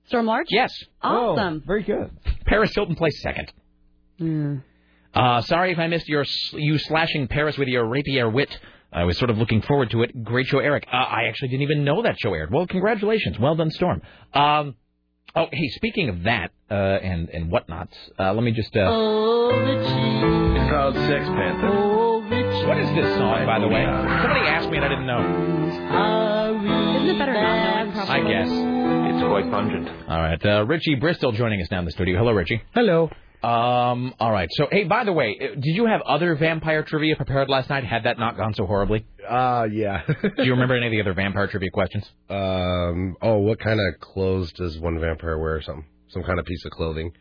Storm 0.07 0.25
Large? 0.27 0.47
Yes. 0.49 0.71
Awesome. 1.01 1.63
very 1.65 1.83
good. 1.83 2.11
Paris 2.45 2.71
Hilton 2.75 2.95
placed 2.95 3.17
second. 3.21 3.51
Hmm. 4.19 4.57
Uh, 5.13 5.41
sorry 5.41 5.71
if 5.71 5.79
I 5.79 5.87
missed 5.87 6.07
your 6.07 6.25
you 6.53 6.77
slashing 6.77 7.27
Paris 7.27 7.57
with 7.57 7.69
your 7.69 7.87
rapier 7.87 8.29
wit. 8.29 8.55
I 8.95 9.03
was 9.03 9.17
sort 9.17 9.29
of 9.29 9.37
looking 9.37 9.61
forward 9.61 9.91
to 9.91 10.03
it. 10.03 10.23
Great 10.23 10.47
show, 10.47 10.59
Eric. 10.59 10.87
Uh, 10.91 10.95
I 10.95 11.25
actually 11.27 11.49
didn't 11.49 11.63
even 11.63 11.83
know 11.83 12.01
that 12.03 12.15
show 12.17 12.33
aired. 12.33 12.49
Well, 12.51 12.65
congratulations. 12.65 13.37
Well 13.37 13.55
done, 13.55 13.69
Storm. 13.71 14.01
Um, 14.33 14.75
oh, 15.35 15.47
hey, 15.51 15.67
speaking 15.69 16.07
of 16.09 16.23
that 16.23 16.51
uh, 16.71 16.73
and 16.73 17.29
and 17.29 17.51
whatnots, 17.51 17.95
uh, 18.17 18.33
let 18.33 18.43
me 18.43 18.51
just. 18.51 18.75
Uh, 18.75 18.85
Oh, 18.87 19.49
Richie. 19.49 20.59
It's 20.59 20.71
called 20.71 20.95
Sex 20.95 21.25
Panther. 21.27 22.67
What 22.67 22.77
is 22.79 22.89
this 22.95 23.15
song, 23.17 23.45
by 23.45 23.59
the 23.59 23.67
way? 23.67 23.83
Somebody 23.85 24.47
asked 24.47 24.69
me 24.69 24.77
and 24.77 24.85
I 24.85 24.89
didn't 24.89 25.05
know. 25.05 25.21
Isn't 26.95 27.09
it 27.15 27.19
better 27.19 27.33
not 27.33 27.85
knowing? 27.85 28.09
I 28.09 28.19
guess. 28.27 28.49
It's 28.49 29.23
quite 29.27 29.51
pungent. 29.51 29.87
All 30.09 30.17
right. 30.19 30.43
Uh, 30.43 30.65
Richie 30.65 30.95
Bristol 30.95 31.31
joining 31.33 31.61
us 31.61 31.67
now 31.69 31.79
in 31.79 31.85
the 31.85 31.91
studio. 31.91 32.17
Hello, 32.17 32.31
Richie. 32.31 32.61
Hello. 32.73 33.09
Um. 33.43 34.13
All 34.19 34.31
right. 34.31 34.49
So, 34.51 34.67
hey, 34.71 34.83
by 34.85 35.03
the 35.03 35.13
way, 35.13 35.37
uh, 35.39 35.55
did 35.55 35.75
you 35.75 35.85
have 35.85 36.01
other 36.01 36.35
vampire 36.35 36.83
trivia 36.83 37.15
prepared 37.15 37.49
last 37.49 37.69
night? 37.69 37.83
Had 37.83 38.03
that 38.03 38.17
not 38.17 38.37
gone 38.37 38.53
so 38.53 38.65
horribly? 38.65 39.05
Uh, 39.27 39.67
yeah. 39.71 40.01
Do 40.21 40.43
you 40.43 40.51
remember 40.51 40.75
any 40.75 40.87
of 40.87 40.91
the 40.91 41.01
other 41.01 41.13
vampire 41.13 41.47
trivia 41.47 41.69
questions? 41.71 42.09
Um. 42.29 43.15
Oh, 43.21 43.37
what 43.39 43.59
kind 43.59 43.79
of 43.79 43.99
clothes 43.99 44.51
does 44.53 44.79
one 44.79 44.99
vampire 44.99 45.37
wear? 45.37 45.55
Or 45.55 45.61
something. 45.61 45.85
Some 46.09 46.23
kind 46.23 46.39
of 46.39 46.45
piece 46.45 46.63
of 46.65 46.71
clothing. 46.71 47.11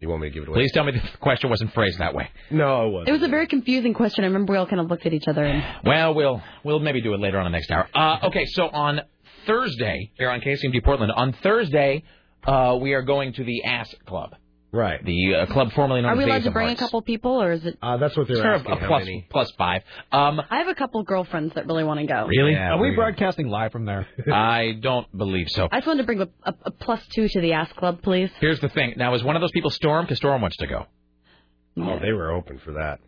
You 0.00 0.08
want 0.08 0.22
me 0.22 0.30
to 0.30 0.34
give 0.34 0.42
it 0.42 0.48
away? 0.48 0.58
Please 0.58 0.72
tell 0.72 0.82
me 0.82 0.90
the 0.92 1.00
question 1.20 1.48
wasn't 1.48 1.72
phrased 1.72 2.00
that 2.00 2.12
way. 2.12 2.28
No, 2.50 2.88
it 2.88 2.90
wasn't. 2.90 3.08
It 3.10 3.12
was 3.12 3.22
a 3.22 3.28
very 3.28 3.46
confusing 3.46 3.94
question. 3.94 4.24
I 4.24 4.26
remember 4.26 4.52
we 4.52 4.56
all 4.58 4.66
kind 4.66 4.80
of 4.80 4.90
looked 4.90 5.06
at 5.06 5.12
each 5.12 5.28
other 5.28 5.44
and 5.44 5.62
Well, 5.84 6.12
we'll 6.14 6.42
we'll 6.64 6.80
maybe 6.80 7.00
do 7.00 7.14
it 7.14 7.20
later 7.20 7.38
on 7.38 7.44
the 7.44 7.56
next 7.56 7.70
hour. 7.70 7.88
Uh, 7.94 8.18
okay, 8.26 8.44
so 8.46 8.64
on 8.64 9.02
Thursday 9.46 10.10
here 10.18 10.28
on 10.28 10.40
KCMG 10.40 10.82
Portland, 10.84 11.12
on 11.14 11.32
Thursday 11.34 12.02
uh, 12.44 12.76
we 12.80 12.94
are 12.94 13.02
going 13.02 13.32
to 13.34 13.44
the 13.44 13.62
Ass 13.62 13.94
Club. 14.04 14.34
Right. 14.72 15.04
The 15.04 15.34
uh, 15.34 15.52
club 15.52 15.70
formerly 15.74 16.00
known 16.00 16.12
are 16.12 16.16
we 16.16 16.22
as 16.22 16.26
allowed 16.28 16.36
Days 16.38 16.42
to 16.44 16.48
of 16.48 16.54
bring 16.54 16.70
a 16.70 16.76
couple 16.76 17.02
people, 17.02 17.42
or 17.42 17.52
is 17.52 17.64
it? 17.66 17.76
Uh, 17.82 17.98
that's 17.98 18.16
what 18.16 18.26
they're 18.26 18.36
Sure, 18.36 18.54
asking. 18.54 18.72
a 18.72 18.76
how 18.76 18.98
many? 18.98 19.26
plus 19.30 19.52
five. 19.58 19.82
Um, 20.10 20.40
I 20.50 20.58
have 20.58 20.68
a 20.68 20.74
couple 20.74 21.02
girlfriends 21.02 21.54
that 21.56 21.66
really 21.66 21.84
want 21.84 22.00
to 22.00 22.06
go. 22.06 22.26
Really? 22.26 22.56
Are 22.56 22.78
we 22.78 22.94
broadcasting 22.94 23.48
live 23.48 23.70
from 23.70 23.84
there? 23.84 24.06
I 24.32 24.78
don't 24.80 25.14
believe 25.16 25.48
so. 25.50 25.68
I 25.70 25.76
just 25.78 25.86
wanted 25.86 26.02
to 26.02 26.06
bring 26.06 26.22
a, 26.22 26.28
a, 26.44 26.54
a 26.64 26.70
plus 26.70 27.06
two 27.14 27.28
to 27.28 27.40
the 27.42 27.52
Ass 27.52 27.70
Club, 27.76 28.00
please. 28.02 28.30
Here's 28.40 28.60
the 28.60 28.70
thing. 28.70 28.94
Now, 28.96 29.14
is 29.14 29.22
one 29.22 29.36
of 29.36 29.42
those 29.42 29.52
people 29.52 29.70
Storm? 29.70 30.06
Because 30.06 30.16
Storm 30.16 30.40
wants 30.40 30.56
to 30.56 30.66
go. 30.66 30.86
Oh, 31.76 31.98
they 32.00 32.12
were 32.12 32.32
open 32.32 32.58
for 32.64 32.72
that. 32.72 33.00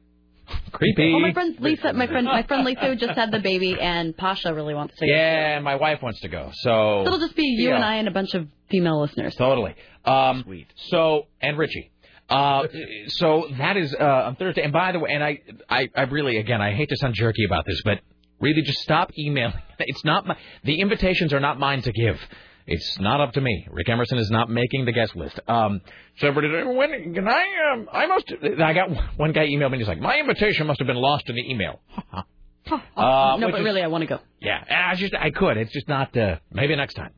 Creepy. 0.73 1.13
Well, 1.13 1.21
my 1.21 1.33
friend 1.33 1.57
Lisa, 1.61 1.93
my 1.93 2.07
friend, 2.07 2.27
my 2.27 2.43
friend 2.43 2.65
Lisa 2.65 2.87
who 2.87 2.97
just 2.97 3.13
had 3.19 3.31
the 3.31 3.39
baby, 3.41 3.79
and 3.81 4.17
Pasha 4.17 4.53
really 4.53 4.75
wants 4.75 4.95
to. 4.99 5.07
go. 5.07 5.13
Yeah, 5.13 5.57
and 5.57 5.65
my 5.65 5.77
wife 5.77 6.03
wants 6.03 6.21
to 6.21 6.29
go. 6.29 6.51
So 6.53 7.03
So 7.05 7.07
it'll 7.07 7.19
just 7.21 7.37
be 7.37 7.45
you 7.47 7.69
Yeah. 7.69 7.77
and 7.77 7.85
I 7.85 7.97
and 7.97 8.09
a 8.09 8.11
bunch 8.11 8.35
of 8.35 8.49
female 8.71 9.01
listeners. 9.01 9.35
Totally. 9.37 9.75
Um, 10.05 10.43
Sweet. 10.45 10.67
So 10.91 11.27
and 11.41 11.57
Richie. 11.57 11.91
Uh, 12.29 12.67
so 13.09 13.47
that 13.59 13.77
is 13.77 13.95
uh, 13.95 14.03
on 14.05 14.37
Thursday. 14.37 14.63
And 14.63 14.73
by 14.73 14.93
the 14.93 14.99
way, 14.99 15.11
and 15.13 15.23
I, 15.23 15.41
I, 15.69 15.89
I 15.95 16.03
really, 16.05 16.39
again, 16.39 16.61
I 16.63 16.73
hate 16.73 16.89
to 16.89 16.97
sound 16.97 17.15
jerky 17.15 17.45
about 17.45 17.67
this, 17.67 17.81
but 17.85 18.01
really, 18.41 18.63
just 18.63 18.79
stop 18.81 19.11
emailing. 19.19 19.55
It's 19.79 20.05
not 20.05 20.27
my, 20.27 20.37
the 20.65 20.81
invitations 20.81 21.33
are 21.35 21.41
not 21.41 21.59
mine 21.59 21.83
to 21.83 21.93
give. 21.93 22.19
It's 22.67 22.99
not 22.99 23.21
up 23.21 23.33
to 23.35 23.41
me. 23.41 23.67
Rick 23.71 23.89
Emerson 23.91 24.17
is 24.19 24.31
not 24.31 24.49
making 24.49 24.87
the 24.87 24.93
guest 24.93 25.15
list. 25.15 25.39
Um, 25.49 25.81
so 26.19 26.29
everybody, 26.29 26.65
when 26.77 27.13
can 27.15 27.29
I? 27.29 27.45
Um, 27.75 27.89
I 27.93 28.07
must. 28.07 28.33
I 28.63 28.73
got 28.73 28.89
one 29.19 29.33
guy 29.33 29.47
emailed 29.47 29.59
me. 29.71 29.75
and 29.75 29.75
He's 29.77 29.89
like, 29.89 30.01
my 30.01 30.19
invitation 30.19 30.67
must 30.67 30.79
have 30.81 30.87
been 30.87 30.97
lost 30.97 31.29
in 31.29 31.35
the 31.37 31.51
email. 31.51 31.81
Uh, 32.67 33.37
no, 33.39 33.51
but 33.51 33.61
is- 33.61 33.65
really, 33.65 33.83
I 33.83 33.89
want 33.89 34.01
to 34.03 34.07
go. 34.07 34.21
Yeah, 34.41 34.65
I 34.67 34.95
just 34.95 35.15
I 35.15 35.29
could. 35.29 35.59
It's 35.59 35.71
just 35.71 35.87
not. 35.87 36.17
Uh, 36.17 36.37
maybe 36.51 36.75
next 36.75 36.95
time. 36.95 37.11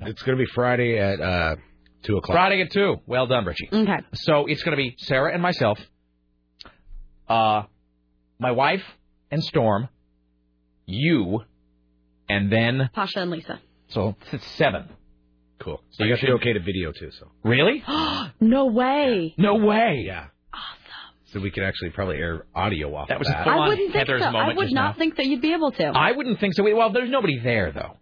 It's 0.00 0.22
going 0.22 0.38
to 0.38 0.42
be 0.42 0.48
Friday 0.54 0.96
at 0.98 1.20
uh, 1.20 1.56
two 2.04 2.16
o'clock. 2.16 2.34
Friday 2.34 2.62
at 2.62 2.70
two. 2.72 2.96
Well 3.06 3.26
done, 3.26 3.44
Richie. 3.44 3.68
Okay. 3.70 3.98
So 4.14 4.46
it's 4.46 4.62
going 4.62 4.72
to 4.74 4.82
be 4.82 4.94
Sarah 4.96 5.30
and 5.34 5.42
myself, 5.42 5.78
uh, 7.28 7.64
my 8.38 8.52
wife 8.52 8.82
and 9.30 9.44
Storm, 9.44 9.88
you, 10.86 11.42
and 12.28 12.50
then 12.50 12.88
Pasha 12.94 13.20
and 13.20 13.30
Lisa. 13.30 13.60
So 13.88 14.16
it's 14.32 14.46
seven. 14.52 14.88
Cool. 15.60 15.82
So 15.90 16.04
I 16.04 16.06
you 16.06 16.14
got 16.14 16.20
the 16.20 16.32
okay 16.34 16.52
to 16.52 16.60
video 16.60 16.92
too. 16.92 17.10
So 17.18 17.28
Really? 17.42 17.82
no 18.40 18.66
way. 18.66 19.34
No 19.36 19.56
way. 19.56 20.02
yeah. 20.06 20.26
Awesome. 20.54 21.14
So 21.32 21.40
we 21.40 21.50
can 21.50 21.64
actually 21.64 21.90
probably 21.90 22.16
air 22.16 22.46
audio 22.54 22.94
off. 22.94 23.08
That 23.08 23.18
was 23.18 23.28
a 23.28 23.32
that. 23.32 23.46
I 23.48 23.68
wouldn't 23.68 23.92
think 23.92 24.06
Heather's 24.06 24.22
so. 24.22 24.28
I 24.28 24.54
would 24.54 24.70
not 24.72 24.94
now. 24.94 24.98
think 24.98 25.16
that 25.16 25.26
you'd 25.26 25.42
be 25.42 25.52
able 25.52 25.72
to. 25.72 25.84
I 25.86 26.12
wouldn't 26.12 26.38
think 26.40 26.54
so. 26.54 26.62
Well, 26.62 26.92
there's 26.92 27.10
nobody 27.10 27.38
there 27.40 27.72
though. 27.72 27.96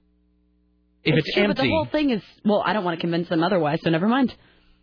If 1.03 1.15
it's, 1.17 1.35
true, 1.35 1.47
but 1.47 1.57
the 1.57 1.69
whole 1.69 1.87
thing 1.87 2.11
is 2.11 2.23
well, 2.45 2.63
I 2.67 2.73
don't 2.73 2.85
want 2.85 2.99
to 2.99 3.01
convince 3.01 3.29
them 3.29 3.43
otherwise, 3.45 3.81
so 3.83 3.91
never 3.91 4.09
mind. 4.09 4.35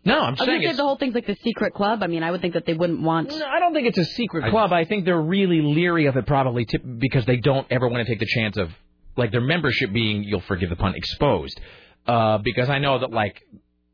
no, 0.05 0.19
I'm 0.19 0.23
I 0.23 0.29
was 0.31 0.39
saying 0.39 0.49
gonna 0.49 0.61
say 0.61 0.69
it's, 0.69 0.77
the 0.77 0.83
whole 0.83 0.95
thing's 0.97 1.13
like 1.15 1.27
the 1.27 1.35
secret 1.43 1.73
club. 1.73 2.01
I 2.01 2.07
mean, 2.07 2.23
I 2.23 2.31
would 2.31 2.39
think 2.41 2.53
that 2.53 2.65
they 2.65 2.73
wouldn't 2.73 3.01
want. 3.01 3.29
No, 3.29 3.45
I 3.45 3.59
don't 3.59 3.73
think 3.73 3.87
it's 3.87 3.97
a 3.97 4.05
secret 4.05 4.49
club. 4.49 4.71
I 4.71 4.85
think 4.85 5.03
they're 5.03 5.21
really 5.21 5.61
leery 5.61 6.05
of 6.05 6.15
it, 6.15 6.25
probably 6.25 6.63
tip, 6.65 6.81
because 6.97 7.25
they 7.25 7.37
don't 7.37 7.67
ever 7.69 7.87
want 7.89 8.05
to 8.07 8.11
take 8.11 8.19
the 8.19 8.25
chance 8.25 8.55
of 8.57 8.69
like 9.15 9.31
their 9.31 9.41
membership 9.41 9.91
being, 9.91 10.23
you'll 10.23 10.41
forgive 10.41 10.69
the 10.69 10.75
pun, 10.75 10.95
exposed. 10.95 11.59
Uh, 12.05 12.37
because 12.39 12.69
I 12.69 12.79
know 12.79 12.99
that 12.99 13.11
like 13.11 13.41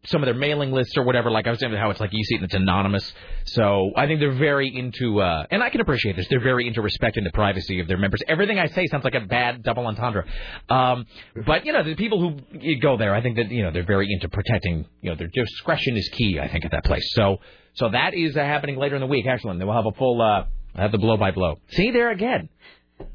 some 0.06 0.24
of 0.24 0.28
their 0.28 0.36
mailing 0.36 0.72
lists 0.72 0.98
or 0.98 1.04
whatever, 1.04 1.30
like 1.30 1.46
I 1.46 1.50
was 1.50 1.60
saying 1.60 1.74
how 1.74 1.90
it's 1.90 2.00
like 2.00 2.12
you 2.14 2.24
see 2.24 2.36
it 2.36 2.38
and 2.38 2.46
it's 2.46 2.54
anonymous. 2.54 3.14
So 3.46 3.92
I 3.96 4.08
think 4.08 4.20
they're 4.22 4.32
very 4.32 4.74
into, 4.74 5.22
uh, 5.22 5.46
and 5.52 5.62
I 5.62 5.70
can 5.70 5.82
appreciate 5.82 6.16
this. 6.16 6.26
They're 6.30 6.40
very 6.40 6.68
into 6.68 6.82
respecting 6.82 7.26
the 7.26 7.32
privacy 7.32 7.82
of 7.82 7.88
their 7.88 7.98
members. 7.98 8.22
Everything 8.28 8.58
I 8.58 8.68
say 8.68 8.88
sounds 8.88 9.04
like 9.04 9.16
a 9.16 9.22
bad 9.22 9.62
double 9.62 9.86
entendre. 9.88 10.26
Um, 10.70 11.06
but 11.46 11.66
you 11.66 11.74
know, 11.74 11.84
the 11.84 11.96
people 11.96 12.20
who 12.20 12.80
go 12.80 12.98
there, 12.98 13.14
I 13.14 13.22
think 13.22 13.36
that 13.36 13.52
you 13.52 13.64
know 13.64 13.72
they're 13.72 13.86
very 13.86 14.08
into 14.12 14.30
protecting. 14.30 14.86
You 15.02 15.12
know, 15.12 15.16
their 15.16 15.28
discretion 15.28 15.98
is 15.98 16.10
key. 16.14 16.40
I 16.40 16.48
think 16.48 16.66
at 16.66 16.72
that 16.72 16.86
place. 16.86 17.12
So, 17.14 17.38
so 17.74 17.90
that 17.90 18.14
is 18.14 18.38
uh, 18.38 18.40
happening 18.40 18.78
later 18.78 18.96
in 18.96 19.02
the 19.02 19.08
week. 19.08 19.26
Excellent. 19.28 19.60
Then 19.60 19.68
we'll 19.68 19.76
have 19.76 19.86
a 19.86 19.98
full, 19.98 20.22
uh, 20.22 20.46
have 20.76 20.92
the 20.94 20.98
blow 20.98 21.18
by 21.18 21.32
blow. 21.32 21.60
See 21.72 21.92
there 21.92 22.10
again. 22.10 22.50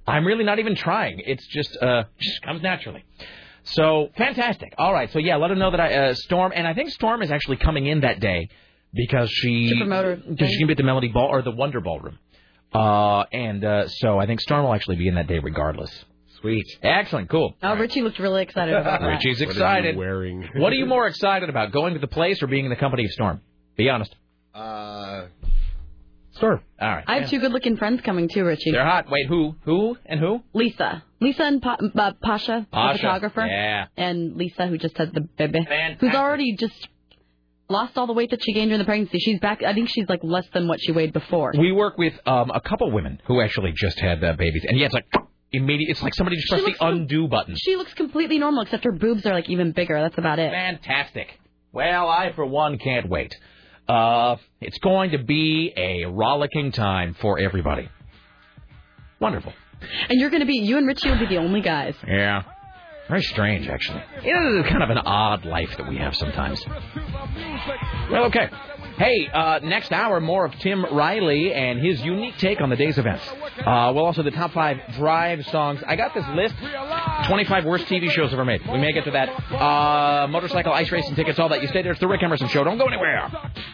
I'm 0.06 0.26
really 0.26 0.44
not 0.44 0.58
even 0.58 0.74
trying. 0.74 1.20
It's 1.24 1.46
just, 1.46 1.76
uh, 1.80 2.04
just 2.18 2.42
comes 2.42 2.62
naturally. 2.62 3.04
So 3.64 4.10
fantastic. 4.16 4.74
All 4.76 4.92
right. 4.92 5.10
So 5.12 5.18
yeah, 5.18 5.36
let 5.36 5.50
her 5.50 5.56
know 5.56 5.70
that 5.70 5.80
I 5.80 5.94
uh, 5.94 6.14
Storm, 6.14 6.52
and 6.54 6.66
I 6.66 6.74
think 6.74 6.90
Storm 6.90 7.22
is 7.22 7.30
actually 7.30 7.56
coming 7.56 7.86
in 7.86 8.00
that 8.00 8.20
day 8.20 8.48
because 8.92 9.30
she 9.30 9.70
To 9.70 9.76
promote 9.78 10.04
her 10.04 10.16
because 10.16 10.50
she 10.50 10.58
can 10.58 10.66
be 10.66 10.72
at 10.72 10.76
the 10.76 10.82
Melody 10.84 11.08
Ball 11.08 11.28
or 11.30 11.40
the 11.42 11.50
Wonder 11.50 11.80
Ballroom. 11.80 12.18
Uh, 12.74 13.22
and 13.32 13.64
uh, 13.64 13.88
so 13.88 14.18
I 14.18 14.26
think 14.26 14.40
Storm 14.40 14.64
will 14.64 14.74
actually 14.74 14.96
be 14.96 15.08
in 15.08 15.14
that 15.14 15.28
day 15.28 15.38
regardless. 15.38 15.90
Sweet. 16.40 16.66
Excellent. 16.82 17.30
Cool. 17.30 17.54
Oh, 17.62 17.74
Richie 17.76 18.02
looked 18.02 18.18
really 18.18 18.42
excited 18.42 18.74
about 18.74 19.00
that. 19.00 19.06
Richie's 19.06 19.40
What 19.40 19.42
are 19.42 19.44
you 19.44 19.50
excited. 19.52 19.96
wearing? 19.96 20.46
what 20.56 20.72
are 20.72 20.76
you 20.76 20.84
more 20.84 21.06
excited 21.06 21.48
about, 21.48 21.72
going 21.72 21.94
to 21.94 22.00
the 22.00 22.06
place 22.06 22.42
or 22.42 22.46
being 22.48 22.64
in 22.66 22.70
the 22.70 22.76
company 22.76 23.04
of 23.06 23.10
Storm? 23.12 23.40
Be 23.76 23.88
honest. 23.88 24.14
Uh, 24.54 25.26
Storm. 26.36 26.60
All 26.80 26.88
right. 26.88 27.04
I 27.06 27.20
have 27.20 27.30
two 27.30 27.38
good-looking 27.40 27.76
friends 27.76 28.00
coming 28.02 28.28
too, 28.28 28.44
Richie. 28.44 28.72
They're 28.72 28.84
hot. 28.84 29.08
Wait, 29.10 29.26
who? 29.26 29.54
Who 29.64 29.96
and 30.06 30.18
who? 30.20 30.42
Lisa, 30.52 31.02
Lisa 31.20 31.44
and 31.44 31.62
pa- 31.62 31.76
uh, 31.80 32.12
Pasha, 32.22 32.66
the 32.70 32.74
Pasha. 32.76 32.98
photographer, 32.98 33.46
Yeah. 33.46 33.86
and 33.96 34.36
Lisa 34.36 34.66
who 34.66 34.76
just 34.78 34.96
had 34.98 35.14
the 35.14 35.20
baby, 35.22 35.60
Fantastic. 35.60 36.00
who's 36.00 36.14
already 36.14 36.56
just 36.56 36.88
Lost 37.70 37.96
all 37.96 38.06
the 38.06 38.12
weight 38.12 38.28
that 38.30 38.44
she 38.44 38.52
gained 38.52 38.68
during 38.68 38.78
the 38.78 38.84
pregnancy. 38.84 39.18
She's 39.18 39.40
back. 39.40 39.62
I 39.62 39.72
think 39.72 39.88
she's 39.88 40.06
like 40.06 40.20
less 40.22 40.46
than 40.52 40.68
what 40.68 40.80
she 40.82 40.92
weighed 40.92 41.14
before. 41.14 41.50
We 41.58 41.72
work 41.72 41.96
with 41.96 42.12
um, 42.26 42.50
a 42.50 42.60
couple 42.60 42.90
women 42.92 43.22
who 43.26 43.40
actually 43.40 43.72
just 43.74 43.98
had 43.98 44.22
uh, 44.22 44.34
babies, 44.34 44.64
and 44.68 44.78
yeah, 44.78 44.84
it's 44.84 44.94
like 44.94 45.06
immediate. 45.50 45.88
It's 45.92 46.02
like 46.02 46.14
somebody 46.14 46.36
just 46.36 46.50
pressed 46.50 46.66
the 46.66 46.86
undo 46.86 47.26
button. 47.26 47.54
She 47.56 47.76
looks 47.76 47.94
completely 47.94 48.38
normal, 48.38 48.64
except 48.64 48.84
her 48.84 48.92
boobs 48.92 49.24
are 49.24 49.32
like 49.32 49.48
even 49.48 49.72
bigger. 49.72 49.98
That's 49.98 50.18
about 50.18 50.38
it. 50.40 50.50
Fantastic. 50.52 51.40
Well, 51.72 52.06
I 52.06 52.32
for 52.34 52.44
one 52.44 52.76
can't 52.76 53.08
wait. 53.08 53.34
Uh, 53.88 54.36
it's 54.60 54.78
going 54.78 55.10
to 55.10 55.18
be 55.18 55.72
a 55.76 56.06
rollicking 56.06 56.72
time 56.72 57.14
for 57.20 57.38
everybody. 57.38 57.88
Wonderful. 59.20 59.52
And 60.08 60.20
you're 60.20 60.30
going 60.30 60.40
to 60.40 60.46
be, 60.46 60.58
you 60.58 60.78
and 60.78 60.86
Richie 60.86 61.10
will 61.10 61.18
be 61.18 61.26
the 61.26 61.36
only 61.38 61.60
guys. 61.60 61.94
Yeah. 62.06 62.44
Very 63.08 63.22
strange, 63.22 63.68
actually. 63.68 63.98
Know, 64.24 64.60
it's 64.60 64.68
kind 64.70 64.82
of 64.82 64.88
an 64.88 64.98
odd 64.98 65.44
life 65.44 65.76
that 65.76 65.86
we 65.88 65.98
have 65.98 66.16
sometimes. 66.16 66.64
Well, 68.10 68.24
okay. 68.24 68.48
Hey, 68.96 69.28
uh, 69.32 69.58
next 69.60 69.90
hour, 69.90 70.20
more 70.20 70.44
of 70.44 70.54
Tim 70.60 70.84
Riley 70.84 71.52
and 71.52 71.84
his 71.84 72.00
unique 72.02 72.36
take 72.38 72.60
on 72.60 72.70
the 72.70 72.76
day's 72.76 72.96
events. 72.96 73.26
Uh, 73.28 73.90
well, 73.92 74.06
also 74.06 74.22
the 74.22 74.30
top 74.30 74.52
five 74.52 74.78
drive 74.94 75.44
songs. 75.46 75.82
I 75.84 75.96
got 75.96 76.14
this 76.14 76.24
list 76.28 76.54
25 77.26 77.64
worst 77.64 77.86
TV 77.86 78.08
shows 78.10 78.32
ever 78.32 78.44
made. 78.44 78.60
We 78.70 78.78
may 78.78 78.92
get 78.92 79.04
to 79.06 79.10
that. 79.10 79.28
Uh, 79.52 80.28
motorcycle, 80.28 80.72
ice 80.72 80.92
racing 80.92 81.16
tickets, 81.16 81.40
all 81.40 81.48
that. 81.48 81.60
You 81.60 81.66
stay 81.68 81.82
there. 81.82 81.90
It's 81.90 82.00
the 82.00 82.06
Rick 82.06 82.22
Emerson 82.22 82.46
Show. 82.48 82.62
Don't 82.62 82.78
go 82.78 82.86
anywhere. 82.86 83.32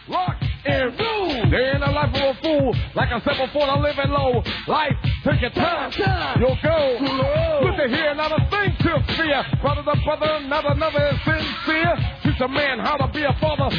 Rock 0.09 0.37
and 0.65 0.99
roll. 0.99 1.27
There 1.51 1.75
ain't 1.75 1.83
a 1.83 1.91
life 1.91 2.15
of 2.15 2.35
a 2.35 2.41
fool. 2.41 2.75
Like 2.95 3.09
I 3.11 3.19
said 3.21 3.45
before, 3.45 3.69
I'm 3.69 3.83
living 3.83 4.09
low. 4.09 4.41
Life, 4.67 4.93
take 5.23 5.41
your 5.41 5.51
time. 5.51 5.91
You'll 6.39 6.57
go. 6.63 6.97
Look 7.61 7.79
at 7.79 7.89
here, 7.91 8.15
not 8.15 8.31
a 8.31 8.49
thing 8.49 8.75
to 8.79 9.13
fear. 9.15 9.43
Brother 9.61 9.83
to 9.83 10.01
brother, 10.03 10.39
not 10.47 10.65
another 10.65 11.09
is 11.09 11.19
sincere. 11.23 11.95
Teach 12.23 12.41
a 12.41 12.47
man 12.47 12.79
how 12.79 12.97
to 12.97 13.07
be 13.13 13.23
a 13.23 13.37
father. 13.39 13.69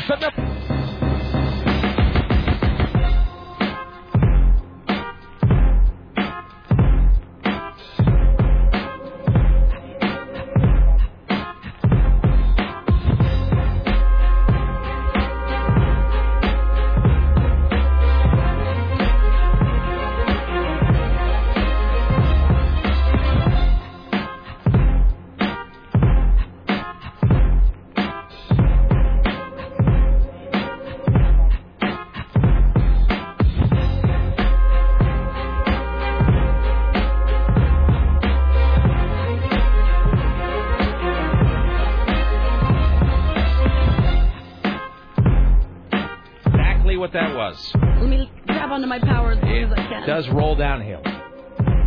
Was. 47.53 47.73
Let 47.75 48.09
me 48.09 48.31
grab 48.47 48.71
onto 48.71 48.87
my 48.87 48.99
power 48.99 49.33
as 49.33 49.43
long 49.43 49.53
as 49.53 49.73
I 49.73 49.77
can. 49.77 50.07
Does 50.07 50.29
roll 50.31 50.55
downhill. 50.57 51.03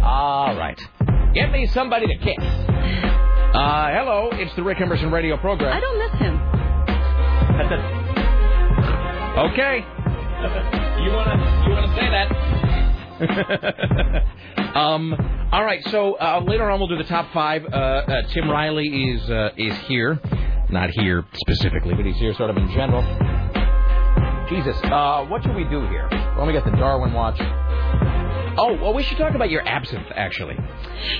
All 0.03 0.55
right. 0.55 0.79
Get 1.33 1.51
me 1.51 1.67
somebody 1.67 2.07
to 2.07 2.15
kick. 2.17 2.37
Uh, 2.39 3.89
hello, 3.91 4.29
it's 4.33 4.53
the 4.55 4.63
Rick 4.63 4.81
Emerson 4.81 5.11
radio 5.11 5.37
program. 5.37 5.75
I 5.75 5.79
don't 5.79 5.97
miss 5.99 6.11
him. 6.19 6.41
Okay. 9.35 9.83
you 11.03 11.11
wanna 11.11 11.35
you 11.65 11.73
wanna 11.73 11.93
say 11.95 12.07
that? 12.09 12.27
um. 14.75 15.13
All 15.51 15.63
right. 15.63 15.83
So 15.89 16.15
uh, 16.15 16.41
later 16.45 16.69
on 16.69 16.79
we'll 16.79 16.87
do 16.89 16.97
the 16.97 17.03
top 17.05 17.31
five. 17.33 17.65
Uh, 17.65 17.67
uh, 17.75 18.21
Tim 18.33 18.49
Riley 18.49 18.87
is 18.87 19.29
uh, 19.29 19.49
is 19.57 19.77
here, 19.87 20.19
not 20.69 20.89
here 20.91 21.25
specifically, 21.33 21.93
but 21.95 22.05
he's 22.05 22.17
here 22.17 22.33
sort 22.33 22.49
of 22.49 22.57
in 22.57 22.69
general. 22.71 23.34
Jesus. 24.49 24.75
Uh, 24.83 25.25
what 25.25 25.43
should 25.43 25.55
we 25.55 25.63
do 25.65 25.87
here? 25.87 26.07
Well, 26.37 26.45
we 26.45 26.53
got 26.53 26.65
the 26.65 26.71
Darwin 26.71 27.13
watch. 27.13 27.37
Oh, 28.57 28.77
well, 28.81 28.93
we 28.93 29.03
should 29.03 29.17
talk 29.17 29.35
about 29.35 29.49
your 29.49 29.67
absinthe, 29.67 30.07
actually. 30.15 30.55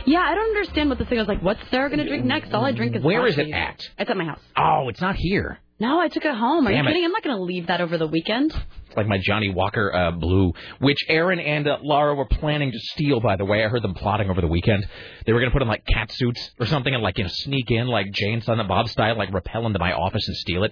Yeah, 0.06 0.22
I 0.22 0.36
don't 0.36 0.48
understand 0.48 0.90
what 0.90 1.00
this 1.00 1.08
thing 1.10 1.20
is 1.20 1.28
like. 1.28 1.42
What's 1.42 1.60
Sarah 1.70 1.90
going 1.90 2.00
to 2.00 2.08
drink 2.08 2.24
next? 2.26 2.54
All 2.54 2.64
I 2.64 2.72
drink 2.72 2.96
is 2.96 3.04
Where 3.04 3.28
is 3.28 3.38
it 3.38 3.52
at? 3.52 3.82
It's 3.98 4.10
at 4.10 4.16
my 4.16 4.26
house. 4.26 4.40
Oh, 4.58 4.88
it's 4.90 5.02
not 5.02 5.16
here. 5.16 5.60
No, 5.78 6.00
I 6.00 6.08
took 6.08 6.24
it 6.24 6.34
home. 6.34 6.66
Are 6.66 6.72
Damn 6.72 6.86
you 6.86 6.90
it. 6.90 6.94
kidding? 6.94 7.06
I'm 7.06 7.12
not 7.12 7.24
going 7.24 7.36
to 7.36 7.44
leave 7.44 7.68
that 7.68 7.82
over 7.82 7.98
the 7.98 8.08
weekend. 8.08 8.54
It's 8.88 8.96
like 8.96 9.08
my 9.08 9.18
Johnnie 9.22 9.50
Walker 9.50 9.94
uh, 9.94 10.12
Blue, 10.12 10.54
which 10.80 11.00
Aaron 11.10 11.40
and 11.40 11.68
uh, 11.68 11.80
Laura 11.82 12.16
were 12.16 12.28
planning 12.28 12.72
to 12.72 12.80
steal. 12.80 13.20
By 13.20 13.36
the 13.36 13.44
way, 13.44 13.66
I 13.66 13.68
heard 13.68 13.82
them 13.84 13.94
plotting 13.94 14.30
over 14.30 14.40
the 14.40 14.48
weekend. 14.48 14.88
They 15.26 15.34
were 15.34 15.40
going 15.40 15.52
to 15.52 15.54
put 15.54 15.62
on 15.62 15.68
like 15.68 15.86
cat 15.86 16.14
suits 16.14 16.52
or 16.62 16.66
something 16.66 16.94
and 16.94 17.04
like 17.04 17.18
you 17.18 17.26
know 17.26 17.30
sneak 17.34 17.70
in 17.72 17.88
like 17.88 18.10
Jay 18.14 18.32
and 18.32 18.42
Silent 18.42 18.70
Bob 18.70 18.88
style, 18.88 19.18
like 19.18 19.34
rappel 19.34 19.66
into 19.68 19.80
my 19.80 19.92
office 19.92 20.26
and 20.26 20.38
steal 20.38 20.64
it. 20.64 20.72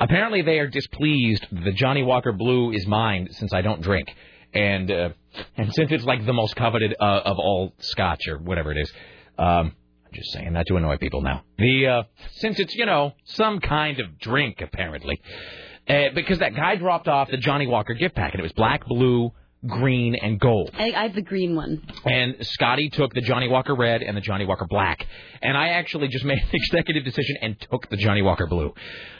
Apparently, 0.00 0.42
they 0.42 0.58
are 0.58 0.68
displeased. 0.68 1.46
The 1.50 1.72
Johnnie 1.72 2.04
Walker 2.04 2.32
Blue 2.32 2.72
is 2.72 2.86
mine 2.86 3.28
since 3.32 3.52
I 3.52 3.62
don't 3.62 3.80
drink, 3.82 4.14
and 4.54 4.90
uh, 4.90 5.08
and 5.56 5.74
since 5.74 5.90
it's 5.90 6.04
like 6.04 6.24
the 6.24 6.32
most 6.32 6.56
coveted 6.56 6.94
uh, 7.00 7.20
of 7.24 7.38
all 7.38 7.74
Scotch 7.80 8.28
or 8.28 8.38
whatever 8.38 8.72
it 8.72 8.78
is. 8.78 8.92
Um, 9.38 9.72
I'm 10.06 10.14
just 10.14 10.32
saying 10.32 10.54
that 10.54 10.66
to 10.68 10.76
annoy 10.76 10.96
people 10.96 11.20
now. 11.20 11.42
The 11.58 11.86
uh, 11.86 12.02
since 12.36 12.58
it's 12.58 12.74
you 12.74 12.86
know 12.86 13.12
some 13.24 13.60
kind 13.60 14.00
of 14.00 14.18
drink 14.18 14.60
apparently, 14.60 15.20
uh, 15.88 16.10
because 16.14 16.38
that 16.38 16.54
guy 16.54 16.76
dropped 16.76 17.08
off 17.08 17.30
the 17.30 17.36
Johnnie 17.36 17.66
Walker 17.66 17.94
gift 17.94 18.14
packet. 18.14 18.40
It 18.40 18.42
was 18.44 18.52
black, 18.52 18.86
blue, 18.86 19.32
green, 19.66 20.14
and 20.14 20.38
gold. 20.38 20.70
I, 20.74 20.92
I 20.92 21.02
have 21.04 21.14
the 21.14 21.22
green 21.22 21.56
one. 21.56 21.82
And 22.04 22.36
Scotty 22.46 22.90
took 22.90 23.12
the 23.14 23.20
Johnnie 23.20 23.48
Walker 23.48 23.74
red 23.74 24.02
and 24.02 24.16
the 24.16 24.20
Johnnie 24.20 24.46
Walker 24.46 24.66
black. 24.68 25.06
And 25.42 25.56
I 25.56 25.68
actually 25.70 26.08
just 26.08 26.24
made 26.24 26.38
an 26.38 26.48
executive 26.52 27.04
decision 27.04 27.36
and 27.42 27.60
took 27.60 27.88
the 27.88 27.96
Johnnie 27.96 28.22
Walker 28.22 28.46
blue. 28.46 28.72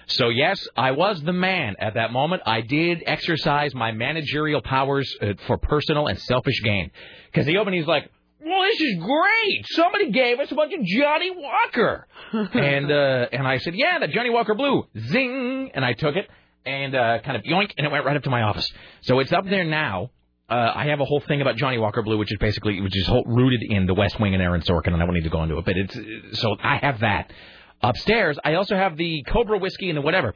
So 0.08 0.28
yes, 0.30 0.66
I 0.76 0.92
was 0.92 1.22
the 1.22 1.32
man 1.32 1.76
at 1.78 1.94
that 1.94 2.12
moment. 2.12 2.42
I 2.46 2.62
did 2.62 3.02
exercise 3.06 3.74
my 3.74 3.92
managerial 3.92 4.62
powers 4.62 5.14
uh, 5.20 5.34
for 5.46 5.58
personal 5.58 6.06
and 6.06 6.18
selfish 6.18 6.60
gain. 6.62 6.90
Because 7.26 7.46
he 7.46 7.56
opened, 7.56 7.76
he's 7.76 7.86
like, 7.86 8.10
well, 8.40 8.62
this 8.62 8.80
is 8.80 8.94
great. 9.02 9.66
Somebody 9.70 10.10
gave 10.10 10.40
us 10.40 10.50
a 10.50 10.54
bunch 10.54 10.72
of 10.72 10.84
Johnnie 10.84 11.32
Walker. 11.36 12.06
and 12.32 12.90
uh, 12.90 13.26
and 13.32 13.46
I 13.46 13.58
said, 13.58 13.74
yeah, 13.74 13.98
the 13.98 14.08
Johnnie 14.08 14.30
Walker 14.30 14.54
Blue. 14.54 14.86
Zing. 15.10 15.70
And 15.74 15.84
I 15.84 15.92
took 15.92 16.16
it 16.16 16.28
and 16.64 16.94
uh, 16.94 17.18
kind 17.24 17.36
of 17.36 17.42
yoink, 17.44 17.72
and 17.76 17.86
it 17.86 17.90
went 17.90 18.04
right 18.04 18.16
up 18.16 18.22
to 18.24 18.30
my 18.30 18.42
office. 18.42 18.70
So 19.02 19.18
it's 19.20 19.32
up 19.32 19.44
there 19.44 19.64
now. 19.64 20.10
Uh, 20.48 20.72
I 20.74 20.86
have 20.86 21.00
a 21.00 21.04
whole 21.04 21.20
thing 21.20 21.42
about 21.42 21.56
Johnnie 21.56 21.78
Walker 21.78 22.02
Blue, 22.02 22.16
which 22.16 22.32
is 22.32 22.38
basically 22.38 22.80
which 22.80 22.96
is 22.96 23.06
whole, 23.06 23.24
rooted 23.26 23.60
in 23.68 23.86
the 23.86 23.92
West 23.92 24.18
Wing 24.18 24.32
and 24.32 24.42
Aaron 24.42 24.62
Sorkin, 24.62 24.94
and 24.94 25.02
I 25.02 25.04
don't 25.04 25.14
need 25.14 25.24
to 25.24 25.30
go 25.30 25.42
into 25.42 25.58
it. 25.58 25.64
But 25.66 25.76
it's 25.76 26.40
so 26.40 26.56
I 26.62 26.76
have 26.78 27.00
that 27.00 27.32
upstairs. 27.82 28.39
I 28.44 28.55
also 28.55 28.76
have 28.76 28.97
the 28.97 29.23
Cobra 29.28 29.58
whiskey 29.58 29.89
and 29.89 29.97
the 29.97 30.02
whatever. 30.02 30.34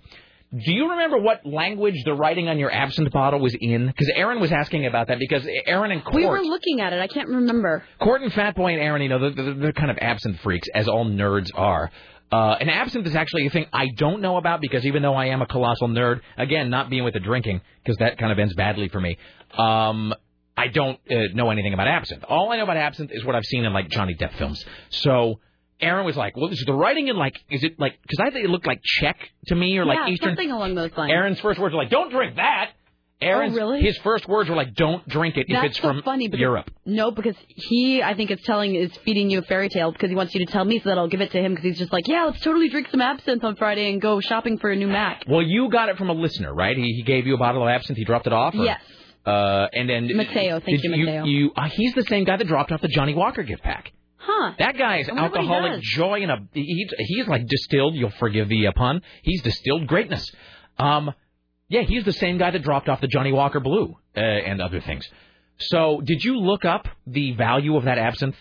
Do 0.53 0.71
you 0.71 0.91
remember 0.91 1.17
what 1.17 1.47
language 1.47 2.05
the 2.05 2.13
writing 2.13 2.49
on 2.49 2.59
your 2.59 2.71
absinthe 2.71 3.11
bottle 3.11 3.41
was 3.41 3.57
in? 3.59 3.87
Because 3.87 4.13
Aaron 4.15 4.39
was 4.39 4.53
asking 4.53 4.85
about 4.85 5.09
that 5.09 5.19
because 5.19 5.49
Aaron 5.65 5.93
and 5.93 6.05
Court, 6.05 6.17
We 6.17 6.27
were 6.27 6.43
looking 6.43 6.83
at 6.83 6.93
it. 6.93 7.01
I 7.01 7.07
can't 7.07 7.29
remember. 7.29 7.83
Court 7.99 8.21
and 8.21 8.31
Fatboy 8.31 8.75
and 8.75 8.83
Aaron, 8.83 9.01
you 9.01 9.09
know, 9.09 9.19
they're, 9.19 9.31
they're, 9.31 9.55
they're 9.55 9.73
kind 9.73 9.91
of 9.91 9.97
absinthe 9.99 10.41
freaks, 10.41 10.69
as 10.75 10.89
all 10.89 11.07
nerds 11.07 11.51
are. 11.55 11.91
Uh, 12.31 12.57
and 12.61 12.71
absinthe 12.71 13.07
is 13.07 13.15
actually 13.15 13.47
a 13.47 13.51
thing 13.51 13.67
I 13.73 13.89
don't 13.97 14.21
know 14.21 14.37
about 14.37 14.61
because 14.61 14.85
even 14.85 15.03
though 15.03 15.15
I 15.15 15.27
am 15.27 15.41
a 15.41 15.47
colossal 15.47 15.89
nerd, 15.89 16.21
again, 16.37 16.69
not 16.69 16.91
being 16.91 17.05
with 17.05 17.15
the 17.15 17.21
drinking 17.21 17.63
because 17.83 17.97
that 17.99 18.19
kind 18.19 18.31
of 18.31 18.39
ends 18.39 18.55
badly 18.55 18.89
for 18.89 19.01
me. 19.01 19.17
Um, 19.57 20.13
I 20.57 20.69
don't 20.69 20.99
uh, 21.11 21.15
know 21.35 21.51
anything 21.51 21.73
about 21.73 21.89
absinthe. 21.89 22.25
All 22.29 22.53
I 22.53 22.57
know 22.59 22.65
about 22.65 22.77
absinthe 22.77 23.11
is 23.13 23.25
what 23.25 23.35
I've 23.35 23.45
seen 23.45 23.65
in 23.65 23.73
like 23.73 23.89
Johnny 23.89 24.15
Depp 24.15 24.35
films. 24.35 24.63
So 24.91 25.41
Aaron 25.83 26.07
was 26.07 26.17
like, 26.17 26.37
"Well, 26.37 26.49
is 26.49 26.63
the 26.65 26.73
writing 26.73 27.09
in 27.09 27.17
like, 27.17 27.39
is 27.51 27.65
it 27.65 27.79
like? 27.79 28.01
Because 28.03 28.21
I 28.21 28.31
think 28.31 28.45
it 28.45 28.51
looked 28.51 28.67
like 28.67 28.81
Czech 28.83 29.19
to 29.49 29.55
me 29.55 29.77
or 29.77 29.85
like 29.85 29.99
yeah, 29.99 30.13
Eastern." 30.13 30.31
something 30.31 30.51
along 30.51 30.75
those 30.75 30.91
lines. 30.97 31.11
Aaron's 31.13 31.41
first 31.41 31.59
words 31.59 31.75
were 31.75 31.83
like, 31.83 31.91
"Don't 31.91 32.11
drink 32.11 32.37
that." 32.37 32.71
Aaron's 33.21 33.55
Oh, 33.55 33.61
really? 33.61 33.83
his 33.83 33.97
first 33.99 34.27
words 34.29 34.51
were 34.51 34.57
like, 34.57 34.75
"Don't 34.75 35.07
drink 35.09 35.37
it 35.37 35.47
if 35.49 35.55
That's 35.55 35.67
it's 35.67 35.77
so 35.77 35.89
from 35.89 36.03
funny 36.03 36.27
because, 36.27 36.41
Europe." 36.41 36.71
No, 36.85 37.11
because 37.13 37.37
he, 37.47 38.03
I 38.03 38.15
think, 38.15 38.31
is 38.31 38.41
telling, 38.43 38.75
is 38.75 38.93
feeding 39.05 39.31
you 39.31 39.39
a 39.39 39.43
fairy 39.43 39.69
tale 39.69 39.93
because 39.93 40.11
he 40.11 40.17
wants 40.17 40.35
you 40.35 40.45
to 40.45 40.51
tell 40.51 40.65
me 40.65 40.81
so 40.81 40.89
that 40.89 40.99
I'll 40.99 41.09
give 41.09 41.21
it 41.21 41.31
to 41.31 41.39
him 41.39 41.53
because 41.53 41.65
he's 41.65 41.79
just 41.79 41.93
like, 41.93 42.09
yeah, 42.09 42.25
let's 42.25 42.41
totally 42.41 42.69
drink 42.69 42.89
some 42.91 43.01
absinthe 43.01 43.45
on 43.45 43.55
Friday 43.57 43.93
and 43.93 44.01
go 44.01 44.21
shopping 44.21 44.59
for 44.59 44.71
a 44.71 44.77
new 44.77 44.89
Mac. 44.89 45.25
Well, 45.29 45.43
you 45.43 45.71
got 45.71 45.89
it 45.89 45.99
from 45.99 46.11
a 46.11 46.15
listener, 46.15 46.53
right? 46.53 46.77
He, 46.77 46.95
he 46.95 47.03
gave 47.03 47.27
you 47.27 47.35
a 47.35 47.39
bottle 47.39 47.63
of 47.63 47.69
absinthe. 47.69 47.97
He 47.97 48.05
dropped 48.05 48.27
it 48.27 48.33
off. 48.33 48.55
Or? 48.55 48.65
Yes. 48.65 48.81
Uh, 49.25 49.69
and 49.73 49.89
then 49.89 50.17
Mateo, 50.17 50.59
thank 50.59 50.83
you, 50.83 50.91
Mateo. 50.91 51.25
You, 51.25 51.53
uh, 51.57 51.69
he's 51.69 51.95
the 51.95 52.03
same 52.03 52.25
guy 52.25 52.39
that 52.39 52.47
dropped 52.49 52.73
off 52.73 52.81
the 52.81 52.89
Johnnie 52.89 53.15
Walker 53.15 53.45
gift 53.45 53.63
pack. 53.63 53.93
Huh. 54.25 54.53
That 54.59 54.79
guy 54.79 54.99
is 54.99 55.09
I 55.09 55.13
wonder 55.13 55.31
what 55.31 55.41
he 55.43 55.49
alcoholic 55.49 55.73
does. 55.81 55.91
joy 55.91 56.23
and 56.23 56.31
a 56.31 56.39
he, 56.53 56.89
he's 56.99 57.27
like 57.27 57.47
distilled. 57.47 57.95
You'll 57.97 58.11
forgive 58.11 58.49
the 58.49 58.69
uh, 58.69 58.73
pun. 58.73 59.03
He's 59.23 59.43
distilled 59.43 59.87
greatness. 59.89 60.31
Um, 60.79 61.13
yeah, 61.69 61.83
he's 61.83 62.05
the 62.05 62.13
same 62.13 62.39
guy 62.39 62.51
that 62.51 62.63
dropped 62.63 62.89
off 62.89 63.01
the 63.01 63.09
Johnnie 63.09 63.33
Walker 63.33 63.59
Blue 63.61 63.97
uh, 64.17 64.21
and 64.21 64.61
other 64.63 64.81
things. 64.81 65.09
So, 65.59 66.01
did 66.05 66.23
you 66.25 66.39
look 66.39 66.65
up 66.65 66.87
the 67.07 67.33
value 67.33 67.77
of 67.77 67.85
that 67.85 67.99
absinthe? 67.99 68.37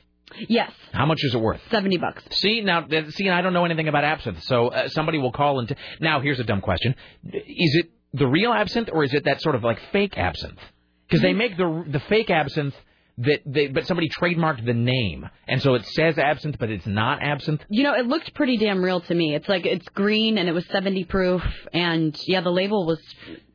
Yes, 0.48 0.72
How 0.93 1.06
much 1.06 1.19
is 1.24 1.34
it 1.35 1.42
worth? 1.42 1.60
seventy 1.69 1.98
bucks. 1.98 2.24
See 2.38 2.61
now, 2.61 2.82
th- 2.82 3.10
see, 3.11 3.27
I 3.30 3.42
don't 3.42 3.51
know 3.53 3.66
anything 3.66 3.88
about 3.90 4.03
absinthe, 4.06 4.42
so 4.43 4.68
uh, 4.69 4.88
somebody 4.90 5.18
will 5.18 5.34
call 5.34 5.60
and. 5.60 5.68
T- 5.68 5.76
now, 6.00 6.22
here's 6.22 6.40
a 6.40 6.43
dumb 6.45 6.61
question: 6.61 6.95
Is 7.34 7.76
it 7.76 7.92
the 8.14 8.27
real 8.27 8.53
absinthe, 8.53 8.90
or 8.93 9.03
is 9.03 9.14
it 9.14 9.26
that 9.26 9.42
sort 9.42 9.56
of 9.56 9.64
like 9.64 9.80
fake 9.92 10.18
absinthe? 10.18 10.60
Because 11.08 11.22
they 11.22 11.34
make 11.34 11.58
the 11.58 11.84
the 11.88 12.00
fake 12.01 12.30
absinthe 12.30 12.76
that 13.24 13.40
they, 13.45 13.67
but 13.67 13.88
somebody 13.88 14.09
trademarked 14.09 14.66
the 14.66 14.74
name, 14.74 15.30
and 15.48 15.61
so 15.61 15.75
it 15.75 15.85
says 15.88 16.17
absinthe, 16.17 16.58
but 16.59 16.69
it's 16.69 16.85
not 16.85 17.22
absinthe. 17.22 17.61
You 17.69 17.83
know, 17.83 17.93
it 17.93 18.06
looked 18.06 18.33
pretty 18.33 18.58
damn 18.58 18.83
real 18.83 19.01
to 19.01 19.14
me. 19.14 19.35
It's 19.35 19.48
like 19.48 19.66
it's 19.66 19.88
green 19.90 20.38
and 20.38 20.48
it 20.48 20.53
was 20.53 20.66
70 20.67 21.06
proof, 21.06 21.43
and 21.74 22.17
yeah, 22.27 22.41
the 22.41 22.51
label 22.51 22.85
was 22.85 23.00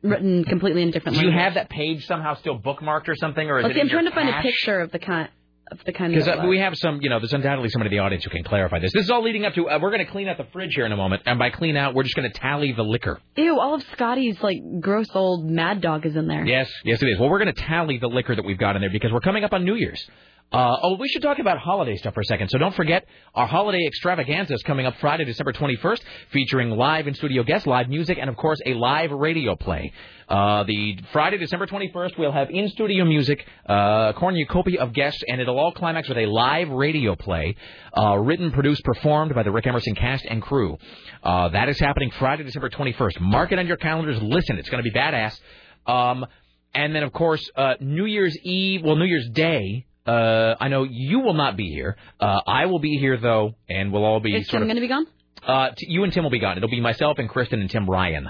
written 0.01 0.43
completely 0.43 0.83
in 0.83 0.89
a 0.89 0.91
different 0.91 1.17
Do 1.17 1.25
you 1.25 1.31
have 1.31 1.55
that 1.55 1.69
page 1.69 2.05
somehow 2.05 2.35
still 2.35 2.59
bookmarked 2.59 3.07
or 3.07 3.15
something, 3.15 3.49
or 3.49 3.59
is 3.59 3.65
Okay, 3.65 3.79
it 3.79 3.81
I'm 3.81 3.89
trying 3.89 4.05
to 4.05 4.11
find 4.11 4.29
a 4.29 4.41
picture 4.41 4.79
of 4.79 4.91
the 4.91 4.99
kind 4.99 5.29
of 5.71 5.83
the 5.85 5.91
kind 5.91 6.13
Because 6.13 6.27
uh, 6.27 6.45
we 6.47 6.59
have 6.59 6.77
some, 6.77 6.99
you 7.01 7.09
know, 7.09 7.19
there's 7.19 7.33
undoubtedly 7.33 7.69
somebody 7.69 7.95
in 7.95 7.99
the 7.99 8.03
audience 8.03 8.23
who 8.23 8.29
can 8.29 8.43
clarify 8.43 8.79
this. 8.79 8.93
This 8.93 9.05
is 9.05 9.09
all 9.09 9.23
leading 9.23 9.45
up 9.45 9.53
to. 9.55 9.69
Uh, 9.69 9.79
we're 9.81 9.91
going 9.91 10.05
to 10.05 10.11
clean 10.11 10.27
out 10.27 10.37
the 10.37 10.47
fridge 10.53 10.73
here 10.75 10.85
in 10.85 10.91
a 10.91 10.97
moment, 10.97 11.23
and 11.25 11.37
by 11.39 11.49
clean 11.49 11.75
out, 11.75 11.93
we're 11.93 12.03
just 12.03 12.15
going 12.15 12.31
to 12.31 12.39
tally 12.39 12.71
the 12.73 12.83
liquor. 12.83 13.19
Ew, 13.35 13.59
all 13.59 13.75
of 13.75 13.83
Scotty's 13.93 14.41
like 14.41 14.57
gross 14.79 15.09
old 15.13 15.45
Mad 15.45 15.81
Dog 15.81 16.05
is 16.05 16.15
in 16.15 16.27
there. 16.27 16.45
Yes, 16.45 16.71
yes, 16.83 17.01
it 17.01 17.07
is. 17.07 17.19
Well, 17.19 17.29
we're 17.29 17.39
going 17.39 17.53
to 17.53 17.61
tally 17.61 17.97
the 17.97 18.07
liquor 18.07 18.35
that 18.35 18.45
we've 18.45 18.57
got 18.57 18.75
in 18.75 18.81
there 18.81 18.91
because 18.91 19.11
we're 19.11 19.19
coming 19.19 19.43
up 19.43 19.53
on 19.53 19.63
New 19.65 19.75
Year's. 19.75 20.07
Uh, 20.49 20.77
oh, 20.81 20.95
we 20.95 21.09
should 21.09 21.21
talk 21.21 21.39
about 21.39 21.57
holiday 21.57 21.97
stuff 21.97 22.13
for 22.13 22.21
a 22.21 22.25
second. 22.25 22.47
So 22.47 22.57
don't 22.57 22.73
forget, 22.73 23.05
our 23.35 23.47
holiday 23.47 23.85
extravaganza 23.85 24.53
is 24.53 24.63
coming 24.63 24.85
up 24.85 24.95
Friday, 25.01 25.25
December 25.25 25.51
21st, 25.51 25.99
featuring 26.31 26.69
live 26.69 27.05
in 27.05 27.15
studio 27.15 27.43
guests, 27.43 27.67
live 27.67 27.89
music, 27.89 28.17
and 28.17 28.29
of 28.29 28.37
course 28.37 28.61
a 28.65 28.73
live 28.73 29.11
radio 29.11 29.57
play. 29.57 29.91
Uh, 30.29 30.63
the 30.63 30.99
Friday, 31.11 31.37
December 31.37 31.67
21st, 31.67 32.17
we'll 32.17 32.31
have 32.31 32.49
in 32.49 32.69
studio 32.69 33.03
music, 33.03 33.45
uh, 33.65 34.13
cornucopia 34.13 34.79
of 34.81 34.93
guests, 34.93 35.21
and 35.27 35.41
it'll 35.41 35.59
all 35.59 35.73
climax 35.73 36.07
with 36.07 36.17
a 36.17 36.25
live 36.25 36.69
radio 36.69 37.13
play, 37.17 37.57
uh, 37.97 38.17
written, 38.17 38.51
produced, 38.51 38.85
performed 38.85 39.35
by 39.35 39.43
the 39.43 39.51
Rick 39.51 39.67
Emerson 39.67 39.95
cast 39.95 40.23
and 40.29 40.41
crew. 40.41 40.77
Uh, 41.23 41.49
that 41.49 41.67
is 41.67 41.77
happening 41.77 42.09
Friday, 42.19 42.43
December 42.43 42.69
21st. 42.69 43.19
Mark 43.19 43.51
it 43.51 43.59
on 43.59 43.67
your 43.67 43.77
calendars. 43.77 44.21
Listen, 44.21 44.57
it's 44.57 44.69
going 44.69 44.81
to 44.81 44.89
be 44.89 44.97
badass. 44.97 45.37
Um, 45.85 46.25
and 46.73 46.95
then, 46.95 47.03
of 47.03 47.11
course, 47.11 47.49
uh, 47.57 47.73
New 47.81 48.05
Year's 48.05 48.37
Eve, 48.43 48.83
well, 48.85 48.95
New 48.95 49.05
Year's 49.05 49.29
Day. 49.33 49.86
Uh, 50.07 50.55
I 50.59 50.69
know 50.69 50.83
you 50.89 51.19
will 51.19 51.33
not 51.33 51.57
be 51.57 51.69
here. 51.69 51.97
Uh, 52.19 52.39
I 52.47 52.65
will 52.67 52.79
be 52.79 52.97
here 52.97 53.17
though, 53.17 53.55
and 53.69 53.91
we'll 53.91 54.05
all 54.05 54.19
be 54.19 54.35
Is 54.35 54.47
Tim 54.47 54.63
going 54.63 54.75
to 54.75 54.81
be 54.81 54.87
gone? 54.87 55.05
Uh, 55.45 55.69
t- 55.77 55.87
you 55.89 56.03
and 56.03 56.11
Tim 56.13 56.23
will 56.23 56.31
be 56.31 56.39
gone. 56.39 56.57
It'll 56.57 56.69
be 56.69 56.81
myself 56.81 57.17
and 57.19 57.29
Kristen 57.29 57.59
and 57.61 57.69
Tim 57.69 57.89
Ryan. 57.89 58.27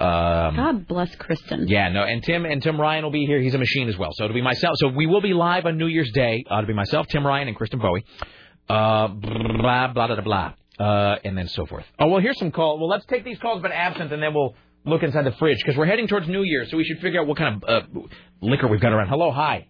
Um, 0.00 0.54
God 0.56 0.86
bless 0.86 1.14
Kristen. 1.16 1.66
yeah, 1.68 1.88
no, 1.88 2.02
and 2.04 2.22
Tim 2.22 2.44
and 2.44 2.62
Tim 2.62 2.80
Ryan 2.80 3.02
will 3.04 3.10
be 3.10 3.26
here. 3.26 3.40
He's 3.40 3.54
a 3.54 3.58
machine 3.58 3.88
as 3.88 3.96
well. 3.98 4.10
So 4.14 4.24
it'll 4.24 4.34
be 4.34 4.42
myself. 4.42 4.74
So 4.78 4.88
we 4.88 5.06
will 5.06 5.20
be 5.20 5.34
live 5.34 5.66
on 5.66 5.76
New 5.76 5.86
Year's 5.88 6.10
Day. 6.14 6.44
Uh, 6.50 6.58
it'll 6.58 6.68
be 6.68 6.72
myself, 6.74 7.06
Tim 7.08 7.26
Ryan, 7.26 7.48
and 7.48 7.56
Kristen 7.56 7.80
Bowie. 7.80 8.04
Uh, 8.68 9.08
blah 9.08 9.92
blah 9.92 10.06
blah 10.06 10.20
blah, 10.20 10.52
uh, 10.78 11.16
and 11.24 11.36
then 11.36 11.48
so 11.48 11.66
forth. 11.66 11.84
Oh 11.98 12.06
well, 12.08 12.20
here's 12.20 12.38
some 12.38 12.52
call. 12.52 12.78
Well, 12.78 12.88
let's 12.88 13.06
take 13.06 13.24
these 13.24 13.38
calls 13.38 13.60
but 13.60 13.72
absent, 13.72 14.12
and 14.12 14.22
then 14.22 14.34
we'll 14.34 14.54
look 14.84 15.02
inside 15.02 15.24
the 15.24 15.32
fridge 15.32 15.58
because 15.64 15.76
we're 15.76 15.86
heading 15.86 16.06
towards 16.06 16.28
New 16.28 16.42
Year. 16.42 16.64
So 16.68 16.76
we 16.76 16.84
should 16.84 16.98
figure 17.00 17.20
out 17.20 17.26
what 17.26 17.36
kind 17.36 17.62
of 17.62 17.68
uh, 17.68 18.00
liquor 18.40 18.68
we've 18.68 18.80
got 18.80 18.92
around. 18.92 19.08
Hello, 19.08 19.32
hi. 19.32 19.68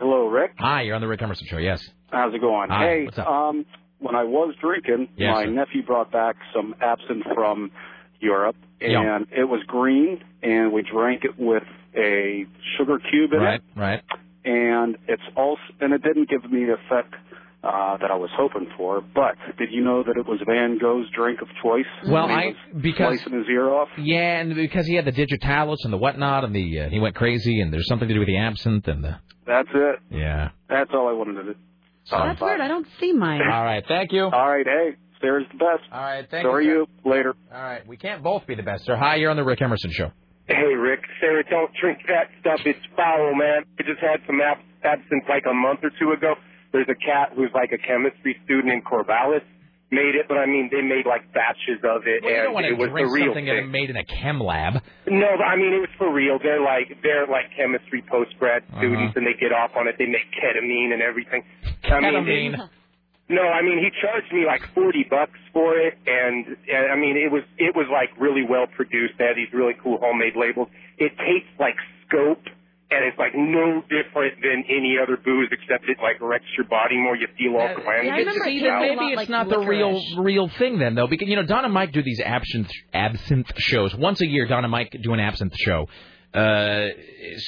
Hello, 0.00 0.26
Rick. 0.28 0.52
Hi, 0.58 0.80
you're 0.82 0.94
on 0.94 1.02
the 1.02 1.08
Rick 1.08 1.20
Emerson 1.20 1.46
show. 1.46 1.58
Yes. 1.58 1.86
How's 2.10 2.32
it 2.34 2.40
going? 2.40 2.70
Hi, 2.70 2.84
hey, 2.86 3.04
what's 3.04 3.18
up? 3.18 3.26
um, 3.28 3.66
when 3.98 4.14
I 4.16 4.24
was 4.24 4.54
drinking, 4.58 5.08
Yes, 5.16 5.34
my 5.34 5.44
sir. 5.44 5.50
nephew 5.50 5.82
brought 5.84 6.10
back 6.10 6.36
some 6.56 6.74
absinthe 6.80 7.26
from 7.34 7.70
Europe, 8.18 8.56
and 8.80 8.90
Yeah. 9.30 9.40
it 9.42 9.44
was 9.44 9.62
green, 9.66 10.24
and 10.42 10.72
we 10.72 10.80
drank 10.82 11.24
it 11.24 11.38
with 11.38 11.64
a 11.94 12.46
sugar 12.78 12.98
cube 13.10 13.34
in 13.34 13.40
Right, 13.40 13.54
it, 13.60 13.62
right. 13.78 14.02
and 14.46 14.96
it's 15.06 15.22
also, 15.36 15.60
and 15.82 15.92
it 15.92 16.02
didn't 16.02 16.30
give 16.30 16.50
me 16.50 16.64
the 16.64 16.74
effect 16.74 17.14
uh, 17.62 17.98
that 17.98 18.10
I 18.10 18.16
was 18.16 18.30
hoping 18.34 18.68
for. 18.78 19.02
But 19.02 19.36
did 19.58 19.70
you 19.70 19.84
know 19.84 20.02
that 20.02 20.16
it 20.16 20.26
was 20.26 20.40
Van 20.46 20.78
Gogh's 20.78 21.10
drink 21.10 21.42
of 21.42 21.48
choice? 21.62 21.84
Well, 22.08 22.26
When 22.26 22.38
he 22.38 22.44
I 22.44 22.46
was 22.46 22.56
because 22.82 23.20
slicing 23.20 23.38
his 23.38 23.48
ear 23.50 23.68
off. 23.68 23.88
yeah, 23.98 24.40
and 24.40 24.54
because 24.54 24.86
he 24.86 24.94
had 24.94 25.04
the 25.04 25.12
digitalis 25.12 25.84
and 25.84 25.92
the 25.92 25.98
whatnot, 25.98 26.44
and 26.44 26.54
the 26.56 26.80
uh, 26.80 26.88
he 26.88 26.98
went 26.98 27.14
crazy, 27.16 27.60
and 27.60 27.70
there's 27.70 27.86
something 27.86 28.08
to 28.08 28.14
do 28.14 28.20
with 28.20 28.28
the 28.28 28.38
absinthe 28.38 28.88
and 28.88 29.04
the 29.04 29.16
That's 29.50 29.68
it. 29.74 29.96
yeah. 30.10 30.50
That's 30.68 30.90
all 30.94 31.08
I 31.08 31.12
wanted 31.12 31.42
to 31.42 31.42
do. 31.42 31.54
So 32.04 32.16
That's 32.16 32.40
weird. 32.40 32.60
I 32.60 32.68
don't 32.68 32.86
see 33.00 33.12
mine. 33.12 33.40
All 33.42 33.64
right, 33.64 33.84
thank 33.86 34.12
you. 34.12 34.24
All 34.24 34.48
right, 34.48 34.64
hey, 34.64 34.96
Sarah's 35.20 35.46
the 35.52 35.58
best. 35.58 35.82
All 35.92 36.00
right, 36.00 36.24
thank 36.30 36.44
so 36.44 36.50
you, 36.50 36.54
are 36.56 36.62
you. 36.62 36.86
Later. 37.04 37.34
All 37.52 37.60
right, 37.62 37.86
we 37.86 37.96
can't 37.96 38.22
both 38.22 38.46
be 38.46 38.54
the 38.54 38.62
best, 38.62 38.84
sir. 38.86 38.96
Hi, 38.96 39.16
you're 39.16 39.30
on 39.30 39.36
the 39.36 39.44
Rick 39.44 39.60
Emerson 39.60 39.90
show. 39.92 40.12
Hey, 40.46 40.74
Rick, 40.78 41.00
Sarah, 41.20 41.42
don't 41.50 41.70
drink 41.80 41.98
that 42.08 42.30
stuff. 42.40 42.60
It's 42.64 42.78
foul, 42.96 43.34
man. 43.34 43.62
I 43.78 43.82
just 43.82 44.00
had 44.00 44.18
some 44.26 44.40
ab- 44.40 44.62
absinthe 44.82 45.28
like 45.28 45.44
a 45.50 45.54
month 45.54 45.80
or 45.82 45.90
two 46.00 46.12
ago. 46.12 46.34
There's 46.72 46.88
a 46.88 46.94
cat 46.94 47.32
who's 47.36 47.50
like 47.54 47.70
a 47.74 47.78
chemistry 47.78 48.36
student 48.44 48.72
in 48.72 48.82
Corvallis. 48.82 49.42
Made 49.90 50.14
it, 50.14 50.26
but 50.28 50.38
I 50.38 50.46
mean, 50.46 50.70
they 50.70 50.82
made 50.82 51.02
like 51.04 51.32
batches 51.34 51.82
of 51.82 52.06
it, 52.06 52.22
Well, 52.22 52.30
you 52.30 52.36
and 52.38 52.44
don't 52.46 52.54
want 52.54 52.66
to 52.66 52.72
it 52.72 52.78
was 52.78 52.90
drink 52.94 53.08
the 53.08 53.12
real 53.12 53.26
something 53.34 53.46
thing. 53.50 53.56
that 53.66 53.66
made 53.74 53.90
in 53.90 53.96
a 53.98 54.04
chem 54.06 54.38
lab. 54.38 54.74
No, 55.10 55.26
but 55.36 55.42
I 55.50 55.56
mean, 55.58 55.74
it 55.74 55.82
was 55.82 55.90
for 55.98 56.12
real. 56.14 56.38
They're 56.38 56.62
like 56.62 56.94
they're 57.02 57.26
like 57.26 57.50
chemistry 57.58 58.02
post 58.06 58.30
grad 58.38 58.62
Uh-huh. 58.70 58.78
students, 58.78 59.16
and 59.18 59.26
they 59.26 59.34
get 59.34 59.50
off 59.50 59.74
on 59.74 59.88
it. 59.88 59.96
They 59.98 60.06
make 60.06 60.30
ketamine 60.30 60.92
and 60.94 61.02
everything. 61.02 61.42
I 61.90 61.98
mean, 62.00 62.14
Ketamine. 62.14 62.54
it- 62.54 62.70
no, 63.30 63.42
I 63.42 63.62
mean 63.62 63.78
he 63.78 63.90
charged 64.02 64.32
me 64.32 64.46
like 64.46 64.62
forty 64.74 65.02
bucks 65.08 65.38
for 65.52 65.74
it, 65.78 65.98
and, 66.06 66.46
and 66.70 66.90
I 66.90 66.96
mean 66.96 67.16
it 67.16 67.30
was 67.30 67.42
it 67.58 67.74
was 67.74 67.86
like 67.90 68.10
really 68.18 68.42
well 68.42 68.66
produced. 68.66 69.14
They 69.18 69.26
had 69.26 69.36
these 69.36 69.52
really 69.52 69.74
cool 69.82 69.98
homemade 69.98 70.34
labels. 70.36 70.68
It 70.98 71.18
tastes 71.18 71.50
like 71.58 71.74
scope, 72.06 72.42
and 72.90 73.04
it's 73.04 73.18
like 73.18 73.32
no 73.34 73.82
different 73.88 74.34
than 74.42 74.64
any 74.68 74.96
other 75.00 75.16
booze 75.16 75.48
except 75.52 75.88
it 75.88 75.98
like 76.02 76.20
wrecks 76.20 76.44
your 76.56 76.66
body 76.66 76.96
more. 76.96 77.16
You 77.16 77.28
feel 77.38 77.56
all 77.56 77.68
glammy. 77.68 78.24
See, 78.44 78.60
then 78.60 78.80
maybe 78.80 79.12
it's 79.12 79.28
not 79.28 79.48
the 79.48 79.60
real 79.60 80.00
real 80.18 80.48
thing 80.48 80.78
then, 80.78 80.94
though, 80.94 81.06
because 81.06 81.28
you 81.28 81.36
know 81.36 81.44
Don 81.44 81.64
and 81.64 81.72
Mike 81.72 81.92
do 81.92 82.02
these 82.02 82.20
absinthe 82.20 82.70
absinthe 82.92 83.52
shows 83.58 83.94
once 83.94 84.20
a 84.20 84.26
year. 84.26 84.46
Don 84.46 84.64
and 84.64 84.70
Mike 84.70 84.96
do 85.02 85.12
an 85.12 85.20
absinthe 85.20 85.54
show. 85.56 85.86
Uh, 86.32 86.86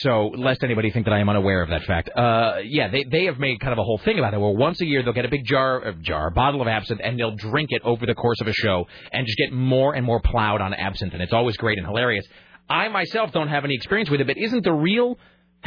so 0.00 0.32
lest 0.36 0.64
anybody 0.64 0.90
think 0.90 1.06
that 1.06 1.12
I 1.12 1.20
am 1.20 1.28
unaware 1.28 1.62
of 1.62 1.68
that 1.68 1.84
fact. 1.84 2.10
Uh, 2.16 2.56
yeah, 2.64 2.88
they 2.88 3.04
they 3.04 3.24
have 3.26 3.38
made 3.38 3.60
kind 3.60 3.72
of 3.72 3.78
a 3.78 3.84
whole 3.84 3.98
thing 3.98 4.18
about 4.18 4.34
it. 4.34 4.40
Where 4.40 4.50
once 4.50 4.80
a 4.80 4.86
year 4.86 5.02
they'll 5.04 5.12
get 5.12 5.24
a 5.24 5.28
big 5.28 5.44
jar, 5.44 5.80
a 5.82 5.94
jar, 5.94 6.30
bottle 6.30 6.60
of 6.60 6.68
absinthe, 6.68 7.00
and 7.02 7.18
they'll 7.18 7.36
drink 7.36 7.70
it 7.70 7.82
over 7.84 8.06
the 8.06 8.14
course 8.14 8.40
of 8.40 8.48
a 8.48 8.52
show, 8.52 8.86
and 9.12 9.24
just 9.26 9.38
get 9.38 9.52
more 9.52 9.94
and 9.94 10.04
more 10.04 10.20
plowed 10.20 10.60
on 10.60 10.74
absinthe, 10.74 11.12
and 11.14 11.22
it's 11.22 11.32
always 11.32 11.56
great 11.56 11.78
and 11.78 11.86
hilarious. 11.86 12.26
I 12.68 12.88
myself 12.88 13.32
don't 13.32 13.48
have 13.48 13.64
any 13.64 13.74
experience 13.74 14.10
with 14.10 14.20
it, 14.20 14.26
but 14.26 14.38
isn't 14.38 14.64
the 14.64 14.72
real 14.72 15.18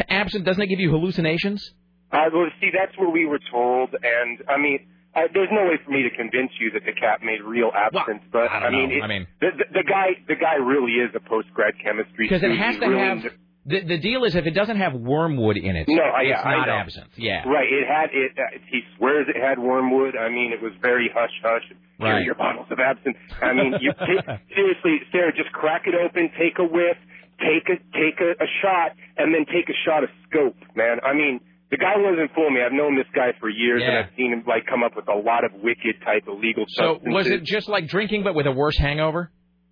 absinthe? 0.10 0.46
Doesn't 0.46 0.62
it 0.62 0.68
give 0.68 0.80
you 0.80 0.92
hallucinations? 0.92 1.74
Uh, 2.12 2.26
well, 2.34 2.48
see, 2.62 2.70
that's 2.78 2.98
what 2.98 3.12
we 3.12 3.26
were 3.26 3.40
told, 3.52 3.90
and 4.02 4.40
I 4.48 4.58
mean, 4.58 4.88
I, 5.16 5.28
there's 5.34 5.50
no 5.52 5.64
way 5.66 5.78
for 5.84 5.92
me 5.92 6.04
to 6.04 6.10
convince 6.16 6.52
you 6.60 6.72
that 6.72 6.84
the 6.86 6.94
cat 6.94 7.22
made 7.24 7.42
real 7.42 7.72
absinthe. 7.76 8.24
but 8.32 8.50
I 8.52 8.60
don't 8.60 8.72
mean, 8.74 8.90
know. 8.90 8.96
it, 8.98 9.02
I 9.04 9.08
mean- 9.08 9.28
the, 9.42 9.50
the, 9.58 9.66
the 9.82 9.84
guy, 9.88 10.08
the 10.28 10.36
guy 10.36 10.56
really 10.56 10.94
is 10.94 11.12
a 11.16 11.20
post 11.20 11.48
grad 11.54 11.74
chemistry 11.84 12.26
Because 12.28 12.44
it 12.44 12.56
has 12.58 12.78
to 12.78 12.88
really 12.88 13.00
have 13.00 13.24
the 13.68 13.82
the 13.82 13.98
deal 13.98 14.26
is 14.26 14.36
if 14.36 14.46
it 14.46 14.52
doesn't 14.54 14.78
have 14.78 14.94
wormwood 14.94 15.58
in 15.58 15.76
it, 15.76 15.88
No, 15.90 16.04
I- 16.04 16.22
yeah, 16.30 16.44
not 16.46 16.70
absinthe. 16.70 17.10
Yeah. 17.18 17.50
Right. 17.50 17.66
It 17.66 17.88
had 17.88 18.10
it. 18.14 18.32
Uh, 18.38 18.60
he 18.70 18.82
swears 18.96 19.26
it 19.28 19.42
had 19.42 19.58
wormwood. 19.58 20.16
I 20.16 20.30
mean, 20.30 20.54
it 20.54 20.62
was 20.62 20.72
very 20.84 21.10
hush 21.12 21.32
hush. 21.42 21.64
Here 21.98 22.06
are 22.08 22.14
Right. 22.14 22.24
your 22.24 22.36
bottles 22.36 22.68
of 22.70 22.78
absinthe. 22.80 23.18
I 23.42 23.54
mean, 23.54 23.74
you 23.82 23.92
seriously, 24.54 25.00
Sarah, 25.12 25.34
just 25.36 25.52
crack 25.52 25.88
it 25.88 25.96
open, 25.96 26.30
take 26.38 26.60
a 26.60 26.64
whiff, 26.64 26.98
take 27.40 27.68
a 27.70 27.78
take 27.94 28.20
a, 28.22 28.32
a 28.44 28.48
shot, 28.62 28.96
and 29.18 29.34
then 29.34 29.46
take 29.46 29.70
a 29.70 29.78
shot 29.86 30.04
of 30.04 30.10
scope, 30.30 30.58
man. 30.76 31.00
I 31.04 31.14
mean. 31.14 31.40
The 31.72 31.78
guy 31.78 31.98
wasn't 31.98 32.30
fooling 32.36 32.54
me. 32.54 32.62
I've 32.62 32.72
known 32.72 32.96
this 32.96 33.10
guy 33.14 33.34
for 33.40 33.50
years, 33.50 33.82
and 33.84 33.98
I've 33.98 34.14
seen 34.16 34.32
him 34.32 34.44
like 34.48 34.68
come 34.68 34.84
up 34.84 34.96
with 34.96 35.10
a 35.10 35.18
lot 35.18 35.44
of 35.44 35.52
wicked 35.64 35.96
type 36.06 36.24
illegal 36.28 36.66
So 36.70 37.02
substances. 37.02 37.10
So 37.10 37.16
was 37.16 37.28
it 37.28 37.44
just 37.44 37.68
like 37.68 37.88
drinking 37.88 38.24
but 38.24 38.36
with 38.36 38.46
a 38.46 38.52
worse 38.52 38.78
hangover? 38.78 39.32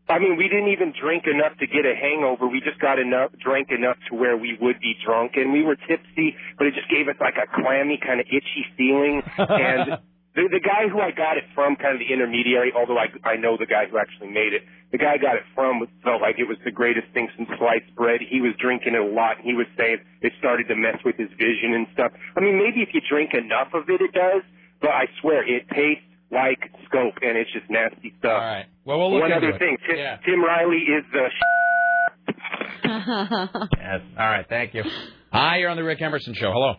I 0.09 0.19
mean, 0.19 0.35
we 0.35 0.49
didn't 0.49 0.73
even 0.73 0.91
drink 0.99 1.23
enough 1.29 1.55
to 1.59 1.67
get 1.67 1.85
a 1.85 1.95
hangover. 1.95 2.47
We 2.47 2.59
just 2.59 2.81
got 2.81 2.99
enough, 2.99 3.31
drank 3.39 3.69
enough 3.71 3.95
to 4.09 4.17
where 4.17 4.35
we 4.35 4.57
would 4.59 4.81
be 4.81 4.95
drunk, 5.05 5.33
and 5.35 5.53
we 5.53 5.63
were 5.63 5.77
tipsy, 5.77 6.35
but 6.57 6.67
it 6.67 6.73
just 6.73 6.89
gave 6.89 7.07
us 7.07 7.15
like 7.21 7.35
a 7.37 7.47
clammy, 7.61 7.99
kind 8.01 8.19
of 8.19 8.25
itchy 8.27 8.65
feeling. 8.75 9.21
And 9.37 10.01
the 10.35 10.49
the 10.51 10.59
guy 10.63 10.89
who 10.89 10.99
I 10.99 11.11
got 11.11 11.37
it 11.37 11.45
from, 11.53 11.75
kind 11.75 11.93
of 11.93 11.99
the 11.99 12.11
intermediary, 12.13 12.73
although 12.75 12.97
I 12.97 13.07
I 13.23 13.35
know 13.37 13.57
the 13.57 13.65
guy 13.69 13.85
who 13.89 13.97
actually 13.97 14.29
made 14.29 14.53
it, 14.53 14.63
the 14.91 14.97
guy 14.97 15.13
I 15.13 15.17
got 15.17 15.35
it 15.37 15.43
from 15.53 15.85
felt 16.03 16.21
like 16.21 16.39
it 16.39 16.47
was 16.47 16.57
the 16.65 16.71
greatest 16.71 17.07
thing 17.13 17.27
since 17.37 17.49
sliced 17.57 17.93
bread. 17.95 18.21
He 18.21 18.41
was 18.41 18.53
drinking 18.59 18.95
it 18.95 19.01
a 19.01 19.05
lot, 19.05 19.37
and 19.37 19.45
he 19.45 19.53
was 19.53 19.67
saying 19.77 19.97
it 20.21 20.33
started 20.39 20.67
to 20.69 20.75
mess 20.75 20.97
with 21.05 21.17
his 21.17 21.29
vision 21.37 21.73
and 21.77 21.87
stuff. 21.93 22.11
I 22.35 22.41
mean, 22.41 22.57
maybe 22.57 22.81
if 22.81 22.89
you 22.93 23.01
drink 23.07 23.33
enough 23.33 23.73
of 23.73 23.89
it, 23.89 24.01
it 24.01 24.11
does, 24.13 24.41
but 24.81 24.89
I 24.91 25.05
swear 25.21 25.41
it 25.45 25.69
tastes 25.69 26.05
like 26.31 26.59
scope, 26.89 27.13
and 27.21 27.37
it's 27.37 27.51
just 27.53 27.69
nasty 27.69 28.13
stuff. 28.17 28.33
All 28.33 28.41
right. 28.41 28.65
Well, 28.85 28.97
we'll 28.99 29.13
look 29.13 29.21
One 29.21 29.31
into 29.31 29.47
other 29.47 29.55
it. 29.55 29.59
thing, 29.59 29.77
Tim, 29.87 29.97
Yeah. 29.97 30.17
Tim 30.25 30.41
Riley 30.43 30.81
is 30.81 31.05
the. 31.13 31.25
Yes. 32.83 34.01
All 34.19 34.27
right. 34.29 34.45
Thank 34.49 34.73
you. 34.73 34.83
Hi, 35.31 35.57
you're 35.57 35.69
on 35.69 35.77
the 35.77 35.83
Rick 35.83 36.01
Emerson 36.01 36.33
show. 36.33 36.51
Hello. 36.51 36.75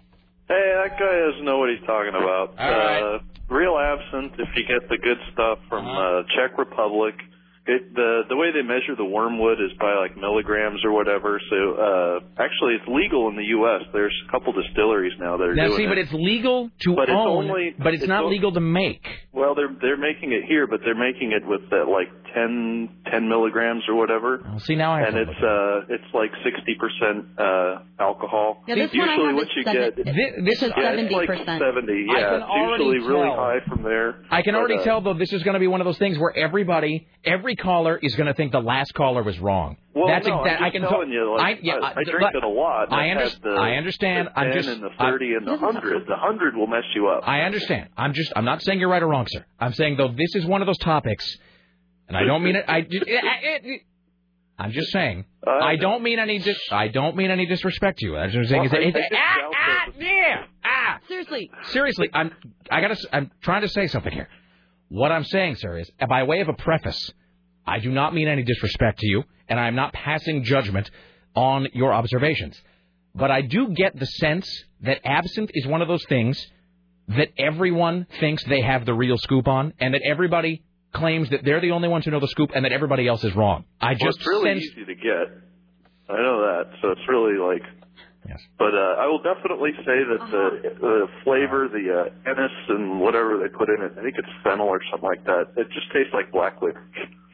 Hey, 0.49 0.75
that 0.77 0.99
guy 0.99 1.31
doesn't 1.31 1.45
know 1.45 1.59
what 1.59 1.71
he's 1.71 1.87
talking 1.87 2.13
about. 2.15 2.55
All 2.59 2.71
right. 2.71 3.01
Uh, 3.03 3.19
real 3.49 3.79
absinthe, 3.79 4.35
if 4.39 4.49
you 4.57 4.65
get 4.67 4.89
the 4.89 4.99
good 4.99 5.19
stuff 5.33 5.59
from 5.69 5.87
uh, 5.87 6.23
Czech 6.37 6.59
Republic, 6.59 7.15
it 7.67 7.95
the 7.95 8.23
the 8.29 8.37
way 8.37 8.53
they 8.53 8.61
measure 8.63 8.95
the 8.97 9.05
wormwood 9.05 9.59
is 9.61 9.73
by 9.81 9.95
like 9.95 10.17
milligrams 10.17 10.81
or 10.85 10.93
whatever. 10.93 11.41
So 11.51 11.57
uh 11.75 12.43
actually, 12.43 12.75
it's 12.75 12.89
legal 12.89 13.29
in 13.29 13.37
the 13.37 13.49
U.S. 13.59 13.83
There's 13.93 14.15
a 14.29 14.31
couple 14.31 14.53
distilleries 14.53 15.15
now 15.19 15.37
that 15.39 15.45
are 15.49 15.55
Now, 15.55 15.69
doing 15.69 15.79
see, 15.79 15.85
it. 15.85 15.89
but 15.89 15.99
it's 15.99 16.13
legal 16.13 16.71
to 16.81 16.95
But 16.95 17.09
it's 17.09 17.13
own, 17.13 17.49
only- 17.51 17.75
but 17.79 17.95
it's, 17.95 18.03
it's 18.05 18.09
not 18.09 18.25
o- 18.25 18.29
legal 18.29 18.53
to 18.53 18.61
make. 18.61 19.07
Well, 19.33 19.55
they're 19.55 19.75
they're 19.81 19.97
making 19.97 20.33
it 20.33 20.45
here, 20.47 20.67
but 20.67 20.81
they're 20.85 20.95
making 20.99 21.33
it 21.33 21.47
with 21.47 21.69
that 21.71 21.89
like 21.89 22.09
10, 22.35 22.89
10 23.11 23.29
milligrams 23.29 23.83
or 23.89 23.95
whatever. 23.95 24.43
see 24.59 24.75
now 24.75 24.93
I 24.93 25.01
have 25.01 25.09
and 25.15 25.19
it's 25.29 25.41
uh 25.43 25.95
it's 25.95 26.11
like 26.13 26.31
sixty 26.45 26.75
percent 26.75 27.27
uh 27.39 27.79
alcohol. 27.99 28.63
Yeah, 28.69 28.75
this 28.75 28.93
one 28.93 29.09
I 29.09 29.13
usually 29.15 29.27
have 29.29 29.35
what 29.37 29.45
is 29.45 29.53
you 29.57 29.63
seven- 29.63 29.93
get 29.97 30.07
it- 30.07 30.45
This 30.45 30.63
is 30.63 30.73
yeah, 30.77 30.91
it's 30.93 31.13
like 31.13 31.29
70%. 31.31 31.59
seventy. 31.59 32.07
I 32.11 32.19
Yeah, 32.19 32.35
it's 32.37 32.45
already 32.45 32.85
usually 32.85 33.09
really 33.09 33.31
high 33.31 33.61
from 33.69 33.83
there. 33.83 34.17
I 34.31 34.43
can 34.43 34.53
But, 34.55 34.59
already 34.59 34.79
uh, 34.79 34.85
tell 34.85 35.01
though 35.01 35.15
this 35.15 35.33
is 35.33 35.43
going 35.43 35.55
to 35.55 35.61
be 35.61 35.67
one 35.67 35.81
of 35.81 35.85
those 35.87 35.99
things 35.99 36.19
where 36.19 36.37
everybody, 36.37 37.07
every 37.25 37.54
caller 37.57 37.99
is 38.03 38.15
going 38.17 38.27
to 38.27 38.35
think 38.35 38.53
the 38.53 38.61
last 38.61 38.95
caller 38.95 39.23
was 39.23 39.39
wrong. 39.39 39.77
Well, 39.95 40.07
That's 40.09 40.27
no, 40.27 40.41
exact- 40.43 40.61
I'm 40.61 40.67
I 40.67 40.71
can 40.71 40.83
telling 40.83 41.09
tell- 41.09 41.15
you, 41.15 41.37
like, 41.37 41.59
I, 41.59 41.61
yeah, 41.63 41.75
I, 41.75 41.91
I 42.01 42.05
drink 42.05 42.19
but- 42.21 42.35
it 42.35 42.45
a 42.45 42.49
lot. 42.49 42.93
I, 42.93 43.11
I've 43.11 43.17
under- 43.19 43.31
the, 43.43 43.51
I 43.61 43.71
understand. 43.77 44.29
The 44.35 44.39
I'm 44.41 44.53
just 44.53 44.69
and 44.69 44.83
the 44.83 44.89
I'm- 44.89 44.97
thirty 45.13 45.35
and 45.35 45.47
the 45.47 45.57
hundred. 45.57 46.07
The 46.07 46.17
hundred 46.17 46.57
will 46.57 46.67
mess 46.67 46.85
you 46.95 47.09
up. 47.09 47.23
I 47.27 47.43
understand. 47.43 47.89
I'm 47.97 48.13
just. 48.13 48.33
I'm 48.37 48.45
not 48.45 48.63
saying 48.63 48.81
you're 48.81 48.89
right 48.91 49.03
or 49.03 49.09
wrong, 49.09 49.27
sir. 49.29 49.45
I'm 49.61 49.73
saying 49.73 49.97
though 49.97 50.09
this 50.09 50.35
is 50.35 50.45
one 50.47 50.63
of 50.63 50.67
those 50.67 50.79
topics, 50.79 51.37
and 52.09 52.17
I 52.17 52.25
don't 52.25 52.43
mean 52.43 52.57
it. 52.57 52.65
I. 52.69 52.79
I- 52.89 53.81
I'm 54.57 54.71
just 54.71 54.93
saying. 54.93 55.25
I 55.47 55.77
don't 55.77 56.03
mean 56.03 56.19
any. 56.21 56.39
Dis, 56.39 56.57
I 56.71 56.89
don't 56.89 57.17
mean 57.17 57.31
any 57.31 57.45
disrespect 57.47 57.99
to 57.99 58.07
you. 58.07 58.17
I'm 58.17 58.31
just 58.31 58.49
saying. 58.51 58.63
Well, 58.63 58.67
is 58.67 58.71
that- 58.73 58.81
I- 58.81 58.85
I 58.85 58.89
is 58.89 58.95
that- 58.95 59.11
just 59.11 59.21
ah, 59.21 59.51
ah, 59.57 59.93
yeah, 59.99 60.45
ah. 60.65 60.99
Seriously. 61.09 61.51
Seriously, 61.65 62.11
I'm. 62.13 62.31
I 62.71 62.81
gotta. 62.81 62.93
s- 62.93 63.07
I'm 63.13 63.31
trying 63.43 63.63
to 63.63 63.69
say 63.69 63.87
something 63.89 64.13
here. 64.13 64.29
What 64.89 65.11
I'm 65.11 65.25
saying, 65.25 65.57
sir, 65.57 65.79
is 65.79 65.91
by 66.09 66.23
way 66.23 66.41
of 66.41 66.49
a 66.49 66.53
preface, 66.53 67.13
I 67.67 67.79
do 67.81 67.91
not 67.91 68.15
mean 68.15 68.29
any 68.29 68.43
disrespect 68.43 69.01
to 69.01 69.07
you, 69.07 69.25
and 69.49 69.59
I'm 69.59 69.75
not 69.75 69.93
passing 69.93 70.45
judgment 70.45 70.91
on 71.35 71.69
your 71.73 71.93
observations. 71.93 72.61
But 73.15 73.31
I 73.31 73.43
do 73.43 73.69
get 73.69 73.99
the 73.99 74.07
sense 74.07 74.49
that 74.83 75.01
absinthe 75.05 75.51
is 75.55 75.67
one 75.67 75.83
of 75.83 75.89
those 75.89 76.05
things 76.07 76.45
that 77.09 77.29
everyone 77.39 78.07
thinks 78.21 78.43
they 78.45 78.61
have 78.63 78.87
the 78.87 78.95
real 78.95 79.17
scoop 79.19 79.47
on, 79.49 79.73
and 79.79 79.95
that 79.95 80.03
everybody 80.05 80.63
claims 80.93 81.29
that 81.31 81.45
they're 81.45 81.61
the 81.61 81.73
only 81.73 81.89
ones 81.89 82.05
who 82.05 82.11
know 82.11 82.21
the 82.21 82.29
scoop, 82.29 82.51
and 82.55 82.65
that 82.65 82.73
everybody 82.73 83.07
else 83.07 83.23
is 83.25 83.35
wrong. 83.35 83.65
I 83.81 83.89
Well, 83.89 83.95
just 83.97 84.19
it's 84.19 84.27
really 84.29 84.51
sense. 84.61 84.65
easy 84.73 84.85
to 84.87 84.95
get. 84.95 85.27
I 86.09 86.17
know 86.17 86.41
that, 86.43 86.71
so 86.83 86.91
it's 86.91 87.01
really 87.09 87.39
like. 87.39 87.63
Yes. 88.29 88.41
But 88.59 88.75
uh, 88.75 89.03
I 89.03 89.07
will 89.07 89.21
definitely 89.23 89.71
say 89.85 89.99
that 90.11 90.21
the 90.31 90.47
the 90.81 91.07
flavor, 91.25 91.69
the 91.69 92.09
uh, 92.09 92.31
anise 92.31 92.69
and 92.71 93.01
whatever 93.01 93.39
they 93.39 93.49
put 93.53 93.69
in 93.69 93.85
it, 93.85 93.93
I 93.99 94.03
think 94.03 94.15
it's 94.17 94.29
fennel 94.43 94.67
or 94.67 94.81
something 94.91 95.09
like 95.09 95.25
that. 95.25 95.53
It 95.57 95.67
just 95.75 95.87
tastes 95.93 96.13
like 96.15 96.33
black 96.33 96.61
liquor. 96.63 96.83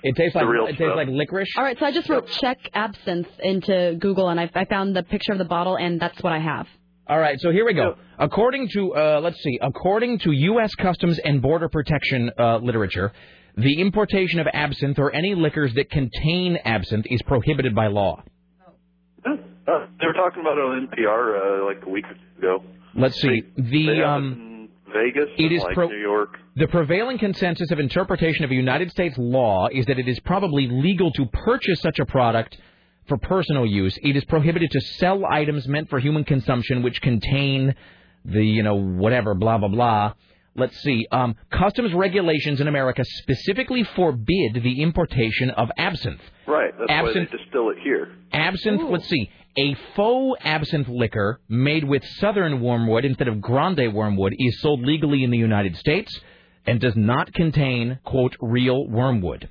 It 0.03 0.17
tastes 0.17 0.33
The 0.35 0.41
like 0.41 0.49
real 0.49 0.65
it 0.65 0.71
tastes 0.71 0.85
stuff. 0.85 0.97
like 0.97 1.09
licorice. 1.09 1.49
All 1.57 1.63
right, 1.65 1.79
so 1.79 1.85
I 1.87 1.93
just 1.93 2.09
wrote 2.09 2.27
Czech 2.41 2.59
absinthe 2.75 3.29
into 3.43 3.97
Google, 4.01 4.29
and 4.31 4.41
I, 4.41 4.51
I 4.55 4.65
found 4.65 4.97
the 4.97 5.03
picture 5.03 5.33
of 5.33 5.39
the 5.39 5.45
bottle, 5.45 5.77
and 5.77 6.01
that's 6.01 6.21
what 6.23 6.33
I 6.33 6.39
have. 6.41 6.67
All 7.07 7.19
right, 7.19 7.39
so 7.41 7.51
here 7.51 7.65
we 7.67 7.75
go. 7.75 7.97
According 8.19 8.69
to 8.71 8.95
uh, 8.95 9.21
let's 9.23 9.41
see, 9.43 9.59
according 9.61 10.19
to 10.21 10.33
U.S. 10.33 10.75
Customs 10.77 11.19
and 11.25 11.43
Border 11.43 11.69
Protection 11.69 12.31
uh, 12.39 12.59
literature, 12.59 13.13
the 13.57 13.81
importation 13.81 14.39
of 14.41 14.47
absinthe 14.53 14.99
or 14.99 15.15
any 15.15 15.35
liquors 15.35 15.75
that 15.75 15.91
contain 15.91 16.57
absinthe 16.65 17.07
is 17.11 17.21
prohibited 17.23 17.75
by 17.75 17.89
law. 17.89 18.23
Uh, 19.71 19.87
they 20.01 20.07
were 20.07 20.13
talking 20.15 20.41
about 20.41 20.59
it 20.59 20.63
on 20.63 20.89
NPR 20.89 21.63
uh, 21.63 21.67
like 21.67 21.85
a 21.87 21.89
week 21.89 22.05
or 22.07 22.15
two 22.15 22.39
ago. 22.39 22.65
Let's 22.95 23.21
see. 23.21 23.43
The 23.57 24.03
um, 24.03 24.69
Vegas, 24.93 25.29
it 25.39 25.53
is 25.53 25.63
like 25.63 25.75
pro- 25.75 25.89
New 25.89 26.01
York. 26.01 26.39
the 26.57 26.67
prevailing 26.67 27.19
consensus 27.19 27.71
of 27.71 27.79
interpretation 27.79 28.45
of 28.45 28.51
United 28.51 28.91
States 28.91 29.17
law 29.17 29.69
is 29.73 29.87
that 29.87 29.99
it 29.99 30.09
is 30.09 30.19
probably 30.21 30.67
legal 30.67 31.13
to 31.13 31.27
purchase 31.27 31.81
such 31.81 32.01
a 32.01 32.07
product 32.07 32.59
for 33.07 33.17
personal 33.17 33.65
use. 33.65 33.97
It 34.03 34.17
is 34.17 34.25
prohibited 34.25 34.71
to 34.73 34.81
sell 34.99 35.25
items 35.25 35.69
meant 35.69 35.89
for 35.89 36.01
human 36.01 36.25
consumption 36.25 36.83
which 36.83 37.01
contain 37.01 37.75
the, 38.25 38.45
you 38.45 38.63
know, 38.63 38.75
whatever, 38.75 39.35
blah, 39.35 39.59
blah, 39.59 39.69
blah. 39.69 40.15
Let's 40.57 40.77
see. 40.83 41.07
Um, 41.13 41.37
customs 41.51 41.95
regulations 41.95 42.61
in 42.61 42.67
America 42.67 43.05
specifically 43.05 43.85
forbid 43.85 44.61
the 44.63 44.83
importation 44.83 45.51
of 45.51 45.71
absinthe. 45.79 46.21
Right, 46.47 46.73
that's 46.77 46.91
Absinthe- 46.91 47.31
why 47.31 47.37
they 47.37 47.45
distill 47.45 47.71
it 47.71 47.79
here. 47.83 48.13
Absinthe, 48.33 48.83
let's 48.91 49.09
see. 49.09 49.31
A 49.57 49.75
faux 49.97 50.41
absinthe 50.45 50.89
liquor 50.89 51.41
made 51.49 51.85
with 51.85 52.05
southern 52.05 52.61
wormwood 52.61 53.05
instead 53.05 53.29
of 53.29 53.41
grande 53.41 53.93
wormwood 53.93 54.35
is 54.39 54.61
sold 54.61 54.83
legally 54.83 55.25
in 55.25 55.31
the 55.31 55.39
United 55.39 55.77
States 55.77 56.19
and 56.67 56.81
does 56.81 56.95
not 56.97 57.33
contain, 57.33 57.99
quote, 58.05 58.37
real 58.41 58.87
wormwood. 58.87 59.49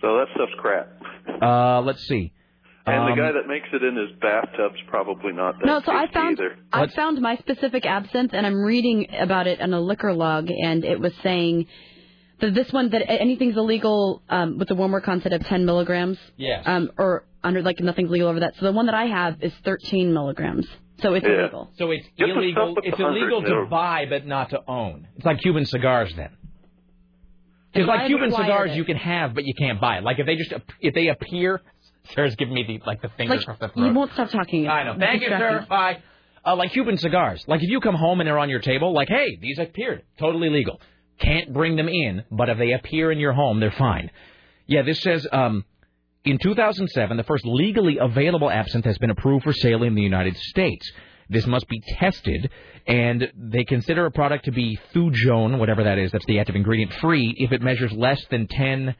So 0.00 0.16
that 0.18 0.26
stuff's 0.34 0.52
crap. 0.58 0.88
Uh, 1.42 1.82
let's 1.82 2.06
see. 2.06 2.32
And 2.86 3.02
Um, 3.02 3.10
the 3.10 3.16
guy 3.20 3.32
that 3.32 3.48
makes 3.48 3.66
it 3.72 3.82
in 3.82 3.96
his 3.96 4.16
bathtub's 4.20 4.80
probably 4.86 5.32
not 5.32 5.58
that 5.58 5.66
No, 5.66 5.80
so 5.80 5.92
I 5.92 6.06
found 6.12 6.38
either. 6.38 6.56
I 6.72 6.86
found 6.86 7.20
my 7.20 7.36
specific 7.36 7.84
absinthe, 7.84 8.32
and 8.32 8.46
I'm 8.46 8.62
reading 8.62 9.08
about 9.18 9.46
it 9.48 9.60
on 9.60 9.74
a 9.74 9.80
liquor 9.80 10.14
log, 10.14 10.48
and 10.50 10.84
it 10.84 11.00
was 11.00 11.12
saying 11.22 11.66
that 12.40 12.54
this 12.54 12.72
one 12.72 12.90
that 12.90 13.10
anything's 13.10 13.56
illegal 13.56 14.22
um, 14.28 14.58
with 14.58 14.68
the 14.68 14.74
wormwood 14.76 15.02
content 15.02 15.34
of 15.34 15.44
10 15.46 15.64
milligrams. 15.64 16.18
Yes. 16.36 16.62
Um, 16.66 16.90
or 16.96 17.24
under 17.46 17.62
like 17.62 17.80
nothing's 17.80 18.10
legal 18.10 18.28
over 18.28 18.40
that. 18.40 18.54
So 18.56 18.66
the 18.66 18.72
one 18.72 18.86
that 18.86 18.94
I 18.94 19.06
have 19.06 19.42
is 19.42 19.52
13 19.64 20.12
milligrams. 20.12 20.66
So 21.00 21.14
it's 21.14 21.26
illegal. 21.26 21.70
So 21.78 21.90
it's 21.90 22.06
Just 22.18 22.30
illegal. 22.30 22.74
It's 22.82 22.98
illegal 22.98 23.42
to 23.42 23.48
no. 23.48 23.66
buy, 23.66 24.06
but 24.08 24.26
not 24.26 24.50
to 24.50 24.60
own. 24.66 25.06
It's 25.16 25.26
like 25.26 25.40
Cuban 25.40 25.66
cigars, 25.66 26.12
then. 26.16 26.30
Because 27.72 27.88
like 27.88 28.06
Cuban 28.06 28.30
cigars, 28.30 28.70
it- 28.72 28.76
you 28.76 28.84
can 28.84 28.96
have, 28.96 29.34
but 29.34 29.44
you 29.44 29.54
can't 29.54 29.80
buy. 29.80 29.98
Like 30.00 30.18
if 30.18 30.26
they 30.26 30.36
just 30.36 30.52
if 30.80 30.94
they 30.94 31.08
appear, 31.08 31.60
Sarah's 32.14 32.34
giving 32.36 32.54
me 32.54 32.64
the 32.66 32.80
like 32.86 33.02
the 33.02 33.10
finger 33.10 33.34
Like 33.34 33.42
across 33.42 33.58
the 33.58 33.70
you 33.80 33.92
won't 33.92 34.12
stop 34.12 34.30
talking. 34.30 34.68
I 34.68 34.84
know. 34.84 34.96
Thank 34.98 35.22
you, 35.22 35.28
sir. 35.28 35.66
Bye. 35.68 35.98
Uh, 36.44 36.56
like 36.56 36.72
Cuban 36.72 36.96
cigars. 36.96 37.44
Like 37.46 37.62
if 37.62 37.68
you 37.68 37.80
come 37.80 37.96
home 37.96 38.20
and 38.20 38.26
they're 38.26 38.38
on 38.38 38.48
your 38.48 38.60
table, 38.60 38.92
like, 38.94 39.08
hey, 39.08 39.36
these 39.40 39.58
appeared. 39.58 40.02
Totally 40.18 40.48
legal. 40.48 40.80
Can't 41.18 41.52
bring 41.52 41.76
them 41.76 41.88
in, 41.88 42.24
but 42.30 42.48
if 42.48 42.56
they 42.58 42.72
appear 42.72 43.10
in 43.10 43.18
your 43.18 43.32
home, 43.32 43.58
they're 43.60 43.72
fine. 43.72 44.10
Yeah, 44.66 44.82
this 44.82 45.00
says 45.00 45.26
um, 45.32 45.64
in 46.26 46.38
2007, 46.38 47.16
the 47.16 47.22
first 47.22 47.46
legally 47.46 47.98
available 47.98 48.50
absinthe 48.50 48.84
has 48.84 48.98
been 48.98 49.10
approved 49.10 49.44
for 49.44 49.52
sale 49.52 49.84
in 49.84 49.94
the 49.94 50.02
United 50.02 50.36
States. 50.36 50.90
This 51.28 51.46
must 51.46 51.68
be 51.68 51.80
tested, 51.98 52.50
and 52.86 53.32
they 53.36 53.64
consider 53.64 54.06
a 54.06 54.10
product 54.10 54.44
to 54.44 54.52
be 54.52 54.78
thujone, 54.92 55.58
whatever 55.58 55.84
that 55.84 55.98
is, 55.98 56.12
that's 56.12 56.26
the 56.26 56.38
active 56.40 56.56
ingredient, 56.56 56.92
free 56.94 57.34
if 57.38 57.52
it 57.52 57.62
measures 57.62 57.92
less 57.92 58.24
than 58.30 58.48
10 58.48 58.94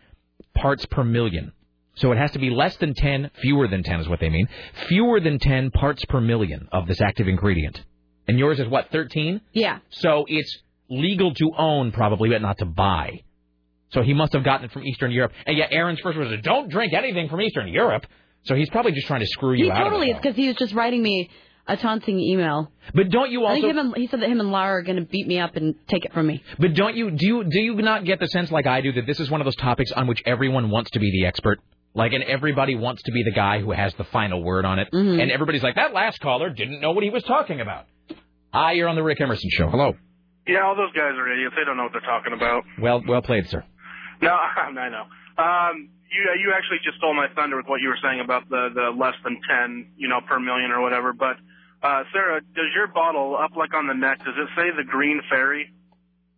parts 0.55 0.86
per 0.86 1.05
million. 1.05 1.52
So 1.96 2.12
it 2.12 2.18
has 2.18 2.30
to 2.32 2.38
be 2.38 2.50
less 2.50 2.76
than 2.76 2.94
10, 2.94 3.30
fewer 3.40 3.68
than 3.68 3.82
10 3.82 4.00
is 4.00 4.08
what 4.08 4.20
they 4.20 4.28
mean, 4.28 4.48
fewer 4.86 5.18
than 5.20 5.38
10 5.38 5.70
parts 5.72 6.05
per 6.05 6.20
million 6.20 6.68
of 6.72 6.86
this 6.86 7.00
active 7.00 7.26
ingredient. 7.26 7.82
And 8.28 8.38
yours 8.38 8.60
is 8.60 8.68
what, 8.68 8.90
13? 8.92 9.40
Yeah. 9.52 9.78
So 9.90 10.24
it's 10.28 10.58
legal 10.88 11.34
to 11.34 11.52
own, 11.56 11.92
probably, 11.92 12.30
but 12.30 12.42
not 12.42 12.58
to 12.58 12.66
buy. 12.66 13.22
So 13.97 14.02
he 14.02 14.12
must 14.12 14.34
have 14.34 14.44
gotten 14.44 14.66
it 14.66 14.73
from 14.73 14.84
Eastern 14.84 15.10
Europe. 15.10 15.33
And 15.47 15.57
yeah, 15.57 15.68
Aaron's 15.70 16.00
first 16.00 16.18
was, 16.18 16.28
don't 16.42 16.68
drink 16.68 16.92
anything 16.92 17.31
from 17.31 17.41
Eastern 17.41 17.66
Europe. 17.66 18.05
So 18.44 18.55
he's 18.55 18.68
probably 18.68 18.92
just 18.92 19.07
trying 19.07 19.20
to 19.20 19.26
screw 19.26 19.55
you 19.55 19.65
He 19.65 19.70
out 19.70 19.84
totally 19.84 20.10
of 20.10 20.18
is 20.18 20.23
because 20.23 20.36
he 20.36 20.49
was 20.49 20.57
just 20.57 20.75
writing 20.75 21.02
me 21.02 21.31
a 21.66 21.78
taunting 21.78 22.20
email. 22.20 22.70
But 22.94 23.08
don't 23.08 23.31
you 23.31 23.47
I 23.47 23.55
also? 23.55 23.62
think 23.62 23.73
him 23.73 23.78
and, 23.78 23.97
he 23.97 24.07
said 24.08 24.20
that 24.20 24.28
him 24.28 24.39
and 24.39 24.52
Lara 24.52 24.81
are 24.81 24.83
going 24.83 24.99
to 24.99 25.02
beat 25.07 25.26
me 25.26 25.39
up 25.39 25.57
and 25.57 25.75
take 25.89 26.05
it 26.05 26.12
from 26.12 26.26
me. 26.26 26.42
But 26.58 26.75
don't 26.75 26.94
you 26.94 27.10
do 27.10 27.26
you 27.26 27.44
do 27.44 27.58
you 27.58 27.75
not 27.76 28.05
get 28.05 28.20
the 28.20 28.28
sense 28.28 28.50
like 28.50 28.66
I 28.66 28.83
do 28.83 28.92
that 28.92 29.07
this 29.07 29.18
is 29.18 29.31
one 29.31 29.41
of 29.41 29.47
those 29.47 29.57
topics 29.57 29.91
on 29.92 30.07
which 30.07 30.23
everyone 30.26 30.68
wants 30.68 30.91
to 30.91 31.00
be 31.00 31.10
the 31.10 31.26
expert? 31.26 31.58
Like 31.94 32.12
and 32.12 32.23
everybody 32.23 32.75
wants 32.75 33.02
to 33.05 33.12
be 33.12 33.23
the 33.23 33.33
guy 33.33 33.60
who 33.60 33.73
has 33.73 33.94
the 33.94 34.05
final 34.05 34.44
word 34.44 34.66
on 34.66 34.78
it. 34.78 34.89
Mm-hmm. 34.92 35.20
And 35.20 35.31
everybody's 35.31 35.62
like, 35.62 35.76
that 35.76 35.94
last 35.94 36.20
caller 36.20 36.50
didn't 36.50 36.83
know 36.83 36.92
what 36.92 37.02
he 37.02 37.08
was 37.08 37.23
talking 37.23 37.62
about. 37.62 37.86
Hi, 38.52 38.73
you're 38.73 38.89
on 38.89 38.97
the 38.97 39.02
Rick 39.02 39.23
Emerson 39.23 39.49
show. 39.50 39.70
Hello. 39.70 39.94
Yeah, 40.47 40.65
all 40.65 40.76
those 40.76 40.92
guys 40.92 41.12
are 41.16 41.33
idiots. 41.33 41.55
They 41.58 41.65
don't 41.65 41.76
know 41.76 41.84
what 41.84 41.92
they're 41.92 42.00
talking 42.02 42.33
about. 42.33 42.62
Well 42.81 43.02
well 43.08 43.23
played, 43.23 43.49
sir. 43.49 43.65
No, 44.23 44.33
I 44.57 44.89
know. 44.89 45.07
Um, 45.36 45.91
you 46.11 46.23
you 46.41 46.53
actually 46.57 46.78
just 46.85 46.99
stole 46.99 47.15
my 47.15 47.28
thunder 47.35 47.57
with 47.57 47.67
what 47.67 47.81
you 47.81 47.89
were 47.89 47.99
saying 48.03 48.20
about 48.20 48.49
the 48.49 48.70
the 48.75 48.91
less 48.97 49.15
than 49.25 49.41
ten, 49.49 49.93
you 49.97 50.09
know, 50.09 50.20
per 50.27 50.39
million 50.39 50.70
or 50.70 50.81
whatever. 50.81 51.12
But 51.12 51.36
uh, 51.83 52.05
Sarah, 52.12 52.41
does 52.41 52.70
your 52.75 52.86
bottle 52.89 53.36
up 53.36 53.57
like 53.57 53.75
on 53.75 53.86
the 53.86 53.95
neck? 53.95 54.19
Does 54.19 54.35
it 54.36 54.49
say 54.57 54.70
the 54.77 54.85
Green 54.85 55.20
Fairy? 55.28 55.73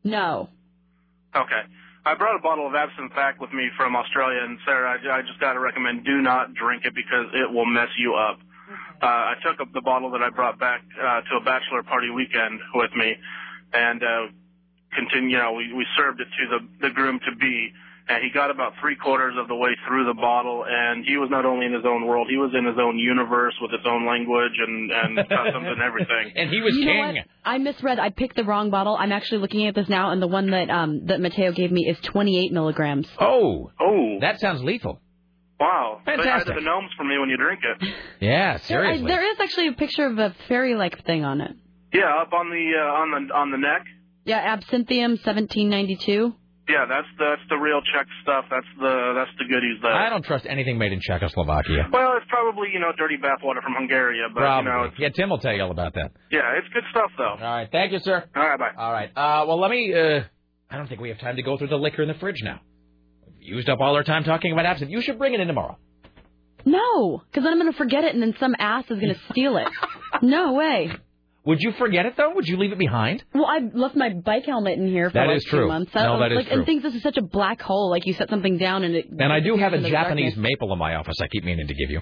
No. 0.04 0.48
Okay. 1.34 1.62
I 2.06 2.14
brought 2.14 2.36
a 2.36 2.42
bottle 2.42 2.66
of 2.66 2.74
absinthe 2.74 3.14
back 3.14 3.40
with 3.40 3.52
me 3.52 3.68
from 3.76 3.94
Australia, 3.94 4.40
and 4.42 4.58
Sarah, 4.64 4.96
I, 4.96 5.18
I 5.18 5.22
just 5.22 5.38
got 5.40 5.52
to 5.52 5.60
recommend 5.60 6.06
do 6.06 6.22
not 6.22 6.54
drink 6.54 6.84
it 6.86 6.94
because 6.94 7.26
it 7.34 7.52
will 7.52 7.66
mess 7.66 7.90
you 7.98 8.14
up. 8.14 8.38
Uh, 9.02 9.06
I 9.06 9.34
took 9.44 9.60
up 9.60 9.72
the 9.74 9.82
bottle 9.82 10.10
that 10.12 10.22
I 10.22 10.30
brought 10.30 10.58
back 10.58 10.80
uh, 10.96 11.20
to 11.20 11.36
a 11.36 11.44
bachelor 11.44 11.82
party 11.82 12.10
weekend 12.10 12.60
with 12.74 12.90
me, 12.96 13.14
and 13.72 14.02
uh, 14.02 14.26
continue. 14.94 15.36
You 15.36 15.42
know, 15.42 15.52
we 15.52 15.72
we 15.72 15.86
served 15.96 16.20
it 16.20 16.28
to 16.28 16.44
the 16.58 16.88
the 16.88 16.94
groom 16.94 17.18
to 17.28 17.36
be, 17.36 17.72
and 18.08 18.22
he 18.24 18.30
got 18.32 18.50
about 18.50 18.72
three 18.80 18.96
quarters 18.96 19.34
of 19.38 19.48
the 19.48 19.54
way 19.54 19.70
through 19.86 20.06
the 20.06 20.14
bottle, 20.14 20.64
and 20.68 21.04
he 21.04 21.16
was 21.16 21.28
not 21.30 21.44
only 21.44 21.66
in 21.66 21.72
his 21.72 21.84
own 21.84 22.06
world, 22.06 22.28
he 22.30 22.36
was 22.36 22.52
in 22.56 22.64
his 22.64 22.76
own 22.80 22.98
universe 22.98 23.54
with 23.60 23.72
its 23.72 23.84
own 23.86 24.06
language 24.06 24.52
and 24.66 24.90
and 24.90 25.16
customs 25.28 25.66
and 25.68 25.82
everything. 25.82 26.32
And 26.36 26.50
he 26.50 26.60
was 26.60 26.74
you 26.76 26.86
Know 26.86 26.98
what? 26.98 27.14
I 27.44 27.58
misread. 27.58 27.98
I 27.98 28.10
picked 28.10 28.36
the 28.36 28.44
wrong 28.44 28.70
bottle. 28.70 28.96
I'm 28.98 29.12
actually 29.12 29.38
looking 29.38 29.66
at 29.66 29.74
this 29.74 29.88
now, 29.88 30.10
and 30.10 30.20
the 30.22 30.26
one 30.28 30.50
that 30.50 30.70
um 30.70 31.06
that 31.06 31.20
Mateo 31.20 31.52
gave 31.52 31.70
me 31.72 31.86
is 31.88 31.98
28 32.00 32.52
milligrams. 32.52 33.08
Oh. 33.20 33.70
Oh. 33.80 34.18
That 34.20 34.40
sounds 34.40 34.62
lethal. 34.62 35.00
Wow. 35.60 36.00
Fantastic. 36.04 36.54
to 36.54 36.60
the 36.60 36.64
gnomes 36.64 36.90
for 36.96 37.02
me 37.02 37.18
when 37.18 37.28
you 37.30 37.36
drink 37.36 37.60
it. 37.64 37.88
Yeah, 38.20 38.58
There, 38.68 38.84
I, 38.84 38.92
seriously. 38.94 39.06
there 39.08 39.32
is 39.32 39.40
actually 39.40 39.68
a 39.68 39.72
picture 39.72 40.06
of 40.06 40.18
a 40.18 40.34
fairy-like 40.48 41.04
thing 41.04 41.24
on 41.24 41.40
it. 41.40 41.52
Yeah, 41.92 42.22
up 42.22 42.32
on 42.32 42.48
the 42.50 42.72
uh, 42.78 43.00
on 43.00 43.10
the 43.26 43.34
on 43.34 43.50
the 43.50 43.58
neck. 43.58 43.82
Yeah, 44.28 44.44
Absinthium 44.56 45.16
1792. 45.24 46.34
Yeah, 46.68 46.84
that's 46.84 47.08
that's 47.18 47.40
the 47.48 47.56
real 47.56 47.80
Czech 47.80 48.06
stuff. 48.20 48.44
That's 48.50 48.66
the 48.78 49.14
that's 49.16 49.30
the 49.38 49.46
goodies 49.48 49.80
there. 49.80 49.90
I 49.90 50.10
don't 50.10 50.22
trust 50.22 50.44
anything 50.46 50.76
made 50.76 50.92
in 50.92 51.00
Czechoslovakia. 51.00 51.88
Well, 51.90 52.12
it's 52.18 52.26
probably 52.28 52.68
you 52.74 52.78
know 52.78 52.92
dirty 52.92 53.16
bathwater 53.16 53.62
from 53.62 53.72
Hungary, 53.72 54.20
but 54.34 54.40
Probably. 54.40 54.70
you 54.70 54.76
know, 54.76 54.84
it's, 54.84 54.98
yeah, 54.98 55.08
Tim 55.08 55.30
will 55.30 55.38
tell 55.38 55.54
you 55.54 55.62
all 55.62 55.70
about 55.70 55.94
that. 55.94 56.12
yeah, 56.30 56.58
it's 56.58 56.68
good 56.74 56.84
stuff 56.90 57.10
though. 57.16 57.36
All 57.40 57.56
right, 57.56 57.68
thank 57.72 57.92
you, 57.92 58.00
sir. 58.00 58.22
All 58.36 58.42
right, 58.46 58.58
bye. 58.58 58.72
All 58.76 58.92
right. 58.92 59.08
Uh, 59.16 59.46
well, 59.48 59.58
let 59.58 59.70
me. 59.70 59.94
Uh, 59.94 60.24
I 60.70 60.76
don't 60.76 60.88
think 60.88 61.00
we 61.00 61.08
have 61.08 61.18
time 61.20 61.36
to 61.36 61.42
go 61.42 61.56
through 61.56 61.68
the 61.68 61.76
liquor 61.80 62.02
in 62.02 62.08
the 62.08 62.20
fridge 62.20 62.42
now. 62.42 62.60
We've 63.26 63.48
used 63.56 63.70
up 63.70 63.80
all 63.80 63.96
our 63.96 64.04
time 64.04 64.24
talking 64.24 64.52
about 64.52 64.66
absinthe. 64.66 64.90
You 64.90 65.00
should 65.00 65.18
bring 65.18 65.32
it 65.32 65.40
in 65.40 65.46
tomorrow. 65.46 65.78
No, 66.66 67.22
because 67.24 67.44
then 67.44 67.52
I'm 67.54 67.58
going 67.58 67.72
to 67.72 67.78
forget 67.78 68.04
it, 68.04 68.12
and 68.12 68.22
then 68.22 68.34
some 68.38 68.54
ass 68.58 68.84
is 68.90 69.00
going 69.00 69.14
to 69.14 69.20
steal 69.30 69.56
it. 69.56 69.68
no 70.22 70.52
way. 70.52 70.90
Would 71.48 71.60
you 71.62 71.72
forget 71.72 72.04
it 72.04 72.14
though? 72.16 72.34
Would 72.34 72.46
you 72.46 72.58
leave 72.58 72.72
it 72.72 72.78
behind? 72.78 73.24
Well, 73.34 73.46
I 73.46 73.60
left 73.72 73.96
my 73.96 74.10
bike 74.10 74.44
helmet 74.44 74.78
in 74.78 74.86
here 74.86 75.08
for 75.08 75.14
That 75.14 75.28
like 75.28 75.38
is 75.38 75.44
two 75.44 75.50
true. 75.50 75.68
months. 75.68 75.94
No, 75.94 76.14
I, 76.16 76.18
that 76.20 76.32
is 76.32 76.36
like, 76.36 76.46
true. 76.48 76.56
And 76.58 76.66
thinks 76.66 76.82
this 76.84 76.94
is 76.94 77.02
such 77.02 77.16
a 77.16 77.22
black 77.22 77.60
hole. 77.62 77.88
Like 77.90 78.04
you 78.06 78.12
set 78.12 78.28
something 78.28 78.58
down 78.58 78.84
and 78.84 78.94
it. 78.94 79.06
And 79.10 79.32
I 79.32 79.40
do 79.40 79.56
have 79.56 79.72
a 79.72 79.78
disappears 79.78 79.84
into 79.84 79.88
the 79.88 79.90
Japanese 79.90 80.34
darkness. 80.34 80.50
maple 80.50 80.72
in 80.74 80.78
my 80.78 80.94
office. 80.96 81.16
I 81.22 81.26
keep 81.28 81.44
meaning 81.44 81.66
to 81.66 81.74
give 81.74 81.90
you. 81.90 82.00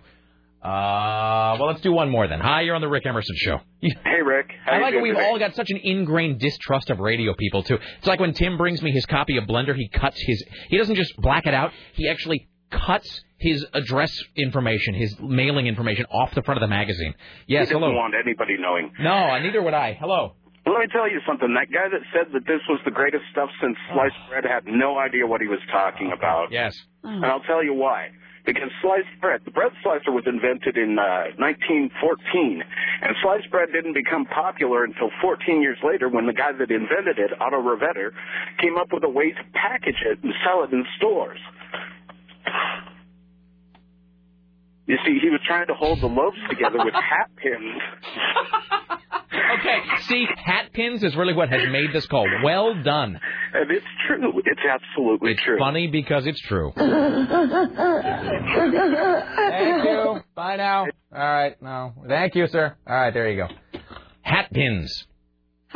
Uh, 0.63 1.57
well, 1.61 1.69
let's 1.69 1.81
do 1.81 1.93
one 1.93 2.11
more 2.11 2.27
then. 2.27 2.41
Hi, 2.41 2.63
you're 2.63 2.75
on 2.75 2.81
the 2.81 2.89
Rick 2.89 3.07
Emerson 3.07 3.37
show. 3.39 3.59
Hey, 4.05 4.21
Rick. 4.25 4.51
How 4.65 4.73
I 4.73 4.81
like 4.81 4.95
that 4.95 5.01
we've 5.01 5.15
today? 5.15 5.27
all 5.27 5.39
got 5.39 5.55
such 5.55 5.71
an 5.71 5.77
ingrained 5.77 6.41
distrust 6.41 6.91
of 6.91 6.99
radio 6.99 7.35
people 7.35 7.63
too. 7.63 7.79
It's 7.99 8.07
like 8.09 8.19
when 8.19 8.33
Tim 8.33 8.57
brings 8.59 8.83
me 8.83 8.91
his 8.91 9.07
copy 9.07 9.37
of 9.37 9.45
Blender, 9.45 9.77
he 9.77 9.89
cuts 9.89 10.21
his. 10.21 10.43
He 10.71 10.77
doesn't 10.77 10.97
just 10.97 11.15
black 11.19 11.47
it 11.47 11.55
out. 11.55 11.71
He 11.93 12.09
actually 12.09 12.49
cuts 12.73 13.23
his 13.39 13.65
address 13.75 14.13
information, 14.37 14.95
his 14.95 15.15
mailing 15.21 15.67
information 15.67 16.07
off 16.07 16.35
the 16.35 16.43
front 16.43 16.57
of 16.57 16.63
the 16.63 16.73
magazine. 16.73 17.15
Yes, 17.47 17.69
he 17.69 17.75
doesn't 17.75 17.83
hello. 17.83 17.95
want 17.95 18.15
anybody 18.15 18.57
knowing. 18.59 18.93
No, 18.99 19.39
neither 19.39 19.63
would 19.63 19.75
I. 19.75 19.97
Hello. 19.99 20.35
Let 20.67 20.81
me 20.81 20.87
tell 20.91 21.09
you 21.09 21.21
something. 21.27 21.55
That 21.55 21.71
guy 21.71 21.87
that 21.87 22.03
said 22.11 22.33
that 22.35 22.43
this 22.43 22.59
was 22.69 22.81
the 22.85 22.91
greatest 22.91 23.23
stuff 23.31 23.49
since 23.63 23.77
sliced 23.93 24.19
bread 24.29 24.43
had 24.43 24.67
no 24.67 24.99
idea 24.99 25.27
what 25.27 25.41
he 25.41 25.47
was 25.47 25.61
talking 25.71 26.11
about. 26.11 26.51
Yes. 26.51 26.75
And 27.05 27.25
I'll 27.25 27.45
tell 27.47 27.63
you 27.63 27.73
why. 27.73 28.11
Because 28.45 28.71
sliced 28.83 29.11
bread, 29.21 29.43
the 29.45 29.51
bread 29.51 29.71
slicer 29.83 30.11
was 30.11 30.23
invented 30.27 30.77
in 30.79 30.99
uh, 30.99 31.35
1914, 31.39 32.63
and 33.03 33.11
sliced 33.23 33.51
bread 33.51 33.71
didn't 33.75 33.95
become 33.95 34.25
popular 34.27 34.85
until 34.85 35.11
14 35.23 35.63
years 35.63 35.79
later 35.83 36.09
when 36.09 36.27
the 36.27 36.33
guy 36.33 36.51
that 36.51 36.71
invented 36.71 37.19
it, 37.19 37.31
Otto 37.39 37.59
Rohwedder, 37.59 38.11
came 38.63 38.79
up 38.79 38.91
with 38.93 39.03
a 39.03 39.11
way 39.11 39.31
to 39.35 39.43
package 39.55 39.99
it 40.03 40.23
and 40.23 40.33
sell 40.47 40.63
it 40.63 40.71
in 40.73 40.87
stores. 40.97 41.39
You 44.87 44.97
see, 45.05 45.19
he 45.21 45.31
was 45.31 45.41
trying 45.47 45.67
to 45.67 45.75
hold 45.75 46.01
the 46.01 46.07
loaves 46.07 46.37
together 46.49 46.79
with 46.79 46.95
hat 46.95 47.31
pins. 47.37 47.83
Okay, 49.59 49.79
see, 50.09 50.27
hat 50.37 50.73
pins 50.73 51.03
is 51.03 51.17
really 51.17 51.35
what 51.35 51.49
has 51.49 51.69
made 51.71 51.93
this 51.93 52.07
call. 52.07 52.27
Well 52.45 52.81
done. 52.83 53.19
And 53.53 53.71
it's 53.71 53.85
true. 54.07 54.33
It's 54.45 54.61
absolutely 54.69 55.33
it's 55.33 55.43
true. 55.43 55.59
funny 55.59 55.89
because 55.89 56.27
it's 56.27 56.41
true. 56.41 56.73
Thank 56.77 56.89
you. 59.85 60.21
Bye 60.35 60.57
now. 60.57 60.87
All 61.13 61.19
right, 61.19 61.61
no. 61.61 61.93
Thank 62.07 62.37
you, 62.37 62.47
sir. 62.47 62.77
All 62.87 62.95
right, 62.95 63.13
there 63.13 63.29
you 63.29 63.37
go. 63.37 63.49
Hat 64.23 64.53
pins. 64.53 65.07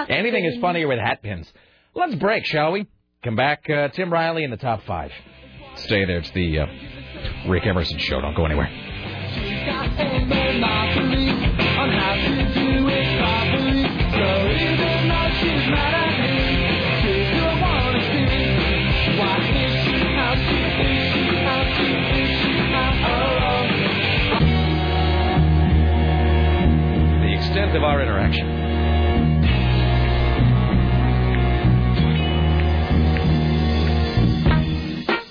Anything 0.08 0.44
is 0.44 0.60
funnier 0.60 0.86
with 0.86 0.98
hat 0.98 1.22
pins. 1.22 1.52
Let's 1.94 2.14
break, 2.14 2.46
shall 2.46 2.72
we? 2.72 2.86
Come 3.24 3.36
back, 3.36 3.68
uh, 3.68 3.88
Tim 3.88 4.12
Riley 4.12 4.44
in 4.44 4.50
the 4.50 4.56
top 4.56 4.84
five. 4.86 5.10
Stay 5.76 6.04
there. 6.04 6.18
It's 6.18 6.30
the 6.30 6.60
uh, 6.60 6.66
Rick 7.48 7.66
Emerson 7.66 7.98
Show. 7.98 8.20
Don't 8.20 8.34
go 8.34 8.46
anywhere. 8.46 8.68
Extent 27.40 27.74
of 27.74 27.82
our 27.82 28.02
interaction. 28.02 28.46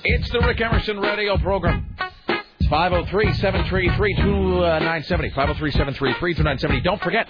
It's 0.03 0.31
the 0.31 0.39
Rick 0.39 0.59
Emerson 0.59 0.99
radio 0.99 1.37
program. 1.37 1.85
It's 2.69 2.75
503 2.75 3.33
733 3.33 4.15
2970. 4.15 5.29
503 5.29 5.71
733 5.71 6.33
2970. 6.35 6.81
Don't 6.81 7.01
forget, 7.01 7.27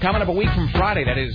coming 0.00 0.22
up 0.22 0.28
a 0.28 0.32
week 0.32 0.48
from 0.50 0.70
Friday, 0.70 1.02
that 1.02 1.18
is 1.18 1.34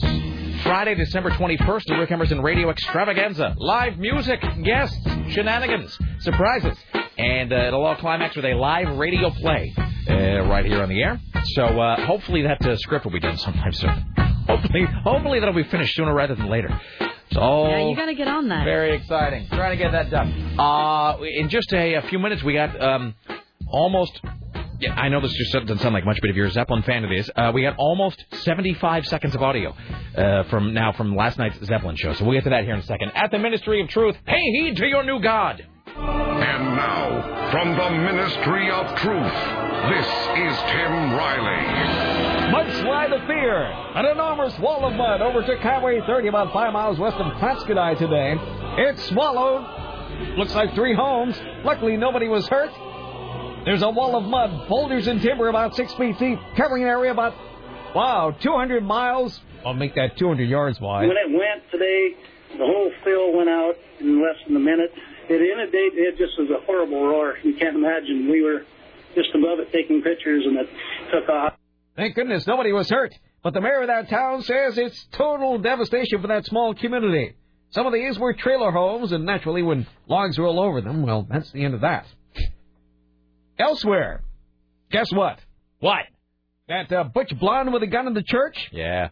Friday, 0.64 0.96
December 0.96 1.32
21st, 1.32 1.84
the 1.88 1.98
Rick 2.00 2.12
Emerson 2.12 2.42
Radio 2.42 2.70
Extravaganza. 2.70 3.54
Live 3.58 3.98
music, 3.98 4.40
guests, 4.64 4.98
shenanigans, 5.32 6.00
surprises. 6.20 6.78
And 7.18 7.52
uh, 7.52 7.68
it'll 7.68 7.84
all 7.84 7.98
climax 7.98 8.38
with 8.38 8.46
a 8.46 8.54
live 8.54 8.98
radio 8.98 9.30
play 9.32 9.74
uh, 10.10 10.48
right 10.48 10.66
here 10.66 10.82
on 10.82 10.88
the 10.88 11.04
air. 11.04 11.20
So 11.56 11.64
uh, 11.64 12.06
hopefully 12.06 12.44
that 12.44 12.66
uh, 12.66 12.78
script 12.78 13.04
will 13.04 13.12
be 13.12 13.20
done 13.20 13.36
sometime 13.36 13.74
soon. 13.74 14.14
Hopefully, 14.48 14.86
hopefully 15.04 15.40
that'll 15.42 15.54
be 15.54 15.64
finished 15.64 15.94
sooner 15.98 16.14
rather 16.14 16.36
than 16.36 16.48
later. 16.48 16.70
It's 17.32 17.38
all 17.38 17.70
Yeah, 17.70 17.88
you 17.88 17.96
got 17.96 18.08
to 18.08 18.14
get 18.14 18.28
on 18.28 18.50
that. 18.50 18.66
very 18.66 18.94
exciting. 18.94 19.48
Trying 19.48 19.78
to 19.78 19.82
get 19.82 19.94
that 19.94 20.10
done. 20.10 20.60
Uh, 20.60 21.18
in 21.24 21.48
just 21.48 21.72
a, 21.72 21.94
a 21.96 22.02
few 22.10 22.20
minutes, 22.20 22.44
we 22.44 22.54
got 22.54 22.80
um, 22.82 23.16
almost. 23.70 24.20
Yeah, 24.82 24.96
I 24.96 25.08
know 25.10 25.22
this 25.22 25.32
just 25.34 25.54
doesn't 25.54 25.78
sound 25.80 25.94
like 25.94 26.04
much, 26.06 26.20
but 26.20 26.30
if 26.30 26.36
you're 26.36 26.48
a 26.48 26.52
Zeppelin 26.52 26.82
fan, 26.84 27.06
it 27.06 27.12
is. 27.14 27.30
Uh, 27.36 27.52
we 27.54 27.62
got 27.62 27.76
almost 27.78 28.22
75 28.34 29.06
seconds 29.06 29.34
of 29.36 29.42
audio 29.42 29.74
uh, 30.18 30.44
from 30.50 30.74
now 30.74 30.92
from 30.92 31.16
last 31.16 31.38
night's 31.38 31.64
Zeppelin 31.66 31.96
show. 31.96 32.14
So 32.14 32.26
we'll 32.26 32.34
get 32.34 32.44
to 32.46 32.50
that 32.50 32.64
here 32.66 32.74
in 32.74 32.80
a 32.80 32.84
second. 32.84 33.12
At 33.16 33.32
the 33.32 33.38
Ministry 33.40 33.82
of 33.82 33.88
Truth, 33.90 34.18
pay 34.26 34.42
heed 34.42 34.76
to 34.78 34.88
your 34.88 35.04
new 35.04 35.22
God. 35.22 35.66
And 35.96 36.76
now, 36.76 37.50
from 37.52 37.78
the 37.78 37.90
Ministry 38.12 38.72
of 38.72 38.88
Truth, 38.98 39.34
this 39.94 40.08
is 40.08 40.58
Tim 40.72 41.14
Riley. 41.14 42.31
Mudslide 42.52 43.14
of 43.14 43.26
fear. 43.28 43.64
An 43.96 44.06
enormous 44.08 44.60
wall 44.60 44.86
of 44.86 44.94
mud 44.94 45.22
overtook 45.22 45.60
Highway 45.60 46.02
30 46.06 46.28
about 46.28 46.52
five 46.52 46.74
miles 46.74 47.00
west 47.00 47.16
of 47.16 47.32
Clatskanie 47.38 47.98
today. 47.98 48.36
It 48.78 49.00
swallowed, 49.08 50.38
looks 50.38 50.54
like 50.54 50.76
three 50.76 50.94
homes. 50.94 51.40
Luckily, 51.64 51.96
nobody 51.96 52.28
was 52.28 52.46
hurt. 52.50 52.72
There's 53.64 53.82
a 53.82 53.90
wall 53.90 54.18
of 54.18 54.26
mud, 54.26 54.68
boulders 54.68 55.08
and 55.08 55.22
timber 55.22 55.48
about 55.48 55.78
six 55.78 55.94
feet 55.94 56.20
deep, 56.20 56.40
covering 56.58 56.84
an 56.84 56.90
area 56.90 57.12
about, 57.12 57.34
wow, 57.96 58.36
200 58.38 58.84
miles. 58.84 59.40
I'll 59.66 59.74
make 59.74 59.96
that 59.96 60.18
200 60.18 60.44
yards 60.44 60.82
wide. 60.82 61.08
When 61.08 61.16
it 61.16 61.32
went 61.32 61.72
today, 61.72 62.18
the 62.58 62.66
whole 62.66 62.92
fill 63.06 63.32
went 63.32 63.48
out 63.48 63.76
in 64.02 64.22
less 64.22 64.36
than 64.46 64.58
a 64.58 64.60
minute. 64.60 64.92
It 65.30 65.42
inundated. 65.42 66.00
It 66.00 66.18
just 66.18 66.38
was 66.38 66.50
a 66.50 66.66
horrible 66.66 67.08
roar. 67.08 67.38
You 67.44 67.54
can't 67.54 67.78
imagine. 67.78 68.30
We 68.30 68.42
were 68.42 68.66
just 69.16 69.30
above 69.34 69.60
it 69.60 69.72
taking 69.72 70.02
pictures, 70.02 70.44
and 70.46 70.58
it 70.58 70.70
took 71.14 71.30
off. 71.30 71.54
Thank 71.96 72.16
goodness 72.16 72.48
nobody 72.48 72.72
was 72.72 72.90
hurt. 72.90 73.14
But 73.44 73.54
the 73.54 73.62
mayor 73.62 73.82
of 73.82 73.88
that 73.88 74.10
town 74.10 74.44
says 74.44 74.78
it's 74.78 75.08
total 75.14 75.58
devastation 75.58 76.22
for 76.22 76.28
that 76.28 76.46
small 76.46 76.74
community. 76.74 77.36
Some 77.72 77.88
of 77.88 77.94
these 77.94 78.20
were 78.20 78.34
trailer 78.34 78.72
homes, 78.72 79.12
and 79.12 79.26
naturally, 79.26 79.62
when 79.62 79.88
logs 80.08 80.38
roll 80.38 80.60
over 80.60 80.82
them, 80.82 81.04
well, 81.04 81.26
that's 81.30 81.52
the 81.52 81.64
end 81.64 81.74
of 81.74 81.82
that. 81.82 82.06
Elsewhere, 83.58 84.24
guess 84.92 85.12
what? 85.12 85.40
What? 85.80 86.06
That 86.68 86.92
uh, 86.92 87.06
butch 87.06 87.38
blonde 87.40 87.74
with 87.74 87.84
a 87.84 87.88
gun 87.88 88.08
in 88.08 88.14
the 88.14 88.24
church? 88.24 88.58
Yeah. 88.72 89.10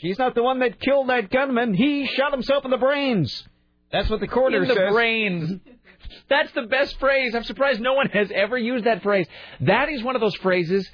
She's 0.00 0.18
not 0.18 0.34
the 0.34 0.42
one 0.42 0.60
that 0.60 0.80
killed 0.80 1.08
that 1.08 1.30
gunman. 1.30 1.74
He 1.74 2.06
shot 2.06 2.32
himself 2.32 2.64
in 2.64 2.70
the 2.70 2.76
brains. 2.76 3.46
That's 3.90 4.08
what 4.08 4.20
the 4.20 4.28
coroner 4.28 4.60
said. 4.60 4.62
In 4.62 4.68
the 4.68 4.74
says. 4.74 4.92
brains. 4.92 5.60
That's 6.28 6.52
the 6.52 6.62
best 6.62 6.98
phrase. 7.00 7.34
I'm 7.34 7.44
surprised 7.44 7.80
no 7.80 7.94
one 7.94 8.08
has 8.10 8.30
ever 8.32 8.56
used 8.56 8.84
that 8.84 9.02
phrase. 9.02 9.26
That 9.60 9.88
is 9.88 10.02
one 10.02 10.14
of 10.14 10.20
those 10.20 10.36
phrases 10.36 10.88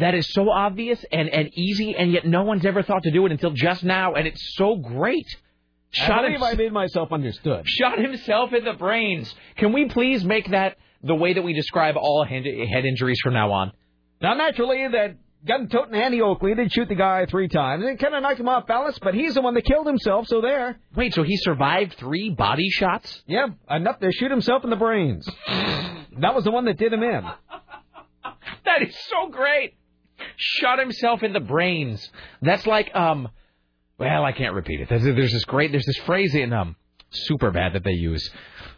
that 0.00 0.14
is 0.14 0.30
so 0.32 0.50
obvious 0.50 1.04
and, 1.12 1.28
and 1.28 1.50
easy, 1.54 1.94
and 1.96 2.12
yet 2.12 2.26
no 2.26 2.42
one's 2.42 2.66
ever 2.66 2.82
thought 2.82 3.04
to 3.04 3.10
do 3.10 3.24
it 3.26 3.32
until 3.32 3.50
just 3.50 3.84
now, 3.84 4.14
and 4.14 4.26
it's 4.26 4.54
so 4.56 4.76
great. 4.76 5.26
I 6.00 6.22
believe 6.22 6.42
I 6.42 6.54
made 6.54 6.72
myself 6.72 7.12
understood. 7.12 7.68
shot 7.68 7.98
himself 7.98 8.52
in 8.52 8.64
the 8.64 8.74
brains. 8.74 9.34
Can 9.56 9.72
we 9.72 9.88
please 9.88 10.24
make 10.24 10.50
that 10.50 10.76
the 11.02 11.14
way 11.14 11.34
that 11.34 11.42
we 11.42 11.52
describe 11.52 11.96
all 11.96 12.24
head, 12.24 12.44
head 12.44 12.84
injuries 12.84 13.18
from 13.22 13.34
now 13.34 13.50
on? 13.52 13.72
Now, 14.22 14.34
naturally, 14.34 14.86
that 14.92 15.16
gun-toting 15.46 15.94
Annie 15.94 16.20
Oakley 16.20 16.54
did 16.54 16.72
shoot 16.72 16.88
the 16.88 16.94
guy 16.94 17.26
three 17.26 17.48
times 17.48 17.84
and 17.84 17.98
kind 17.98 18.14
of 18.14 18.22
knocked 18.22 18.38
him 18.38 18.48
off 18.48 18.66
balance, 18.66 18.98
but 19.00 19.14
he's 19.14 19.34
the 19.34 19.40
one 19.40 19.54
that 19.54 19.64
killed 19.64 19.86
himself, 19.86 20.26
so 20.28 20.40
there. 20.40 20.78
Wait, 20.94 21.14
so 21.14 21.22
he 21.22 21.36
survived 21.38 21.96
three 21.98 22.30
body 22.30 22.68
shots? 22.70 23.22
Yeah, 23.26 23.46
enough 23.68 23.98
to 24.00 24.12
shoot 24.12 24.30
himself 24.30 24.62
in 24.64 24.70
the 24.70 24.76
brains. 24.76 25.26
that 25.48 26.34
was 26.34 26.44
the 26.44 26.50
one 26.50 26.66
that 26.66 26.78
did 26.78 26.92
him 26.92 27.02
in. 27.02 27.24
That 28.64 28.82
is 28.82 28.96
so 29.08 29.30
great. 29.30 29.74
Shot 30.36 30.78
himself 30.78 31.22
in 31.22 31.32
the 31.32 31.40
brains. 31.40 32.10
That's 32.42 32.66
like 32.66 32.94
um. 32.94 33.28
Well, 33.98 34.24
I 34.24 34.32
can't 34.32 34.54
repeat 34.54 34.80
it. 34.80 34.88
There's, 34.88 35.02
there's 35.02 35.32
this 35.32 35.44
great. 35.44 35.72
There's 35.72 35.84
this 35.84 35.98
phrase 36.06 36.34
in 36.34 36.52
um, 36.54 36.76
Superbad 37.28 37.74
that 37.74 37.84
they 37.84 37.92
use 37.92 38.30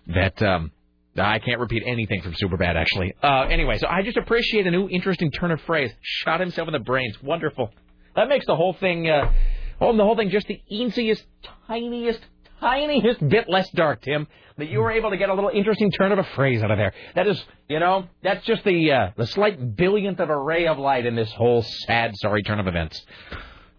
that 0.08 0.42
um. 0.42 0.72
I 1.16 1.40
can't 1.40 1.60
repeat 1.60 1.82
anything 1.84 2.22
from 2.22 2.32
Superbad, 2.32 2.74
actually. 2.74 3.14
Uh, 3.22 3.42
anyway, 3.42 3.76
so 3.76 3.86
I 3.86 4.00
just 4.02 4.16
appreciate 4.16 4.66
a 4.66 4.70
new 4.70 4.88
interesting 4.88 5.30
turn 5.30 5.50
of 5.50 5.60
phrase. 5.60 5.92
Shot 6.00 6.40
himself 6.40 6.68
in 6.68 6.72
the 6.72 6.78
brains. 6.78 7.22
Wonderful. 7.22 7.70
That 8.16 8.28
makes 8.28 8.46
the 8.46 8.56
whole 8.56 8.72
thing, 8.72 9.10
uh, 9.10 9.30
oh, 9.78 9.94
the 9.94 10.04
whole 10.04 10.16
thing 10.16 10.30
just 10.30 10.46
the 10.46 10.62
easiest, 10.68 11.22
tiniest, 11.66 12.20
tiniest 12.62 13.28
bit 13.28 13.48
less 13.48 13.68
dark, 13.70 14.02
Tim. 14.02 14.26
That 14.58 14.68
you 14.68 14.80
were 14.80 14.92
able 14.92 15.10
to 15.10 15.16
get 15.16 15.28
a 15.28 15.34
little 15.34 15.50
interesting 15.50 15.90
turn 15.90 16.12
of 16.12 16.18
a 16.18 16.24
phrase 16.34 16.62
out 16.62 16.70
of 16.70 16.78
there. 16.78 16.92
That 17.14 17.26
is, 17.26 17.42
you 17.68 17.80
know, 17.80 18.06
that's 18.22 18.44
just 18.44 18.64
the 18.64 18.92
uh, 18.92 19.10
the 19.16 19.26
slight 19.26 19.76
billionth 19.76 20.20
of 20.20 20.28
a 20.30 20.36
ray 20.36 20.66
of 20.66 20.78
light 20.78 21.06
in 21.06 21.16
this 21.16 21.32
whole 21.32 21.62
sad, 21.86 22.12
sorry 22.16 22.42
turn 22.42 22.60
of 22.60 22.66
events. 22.66 23.04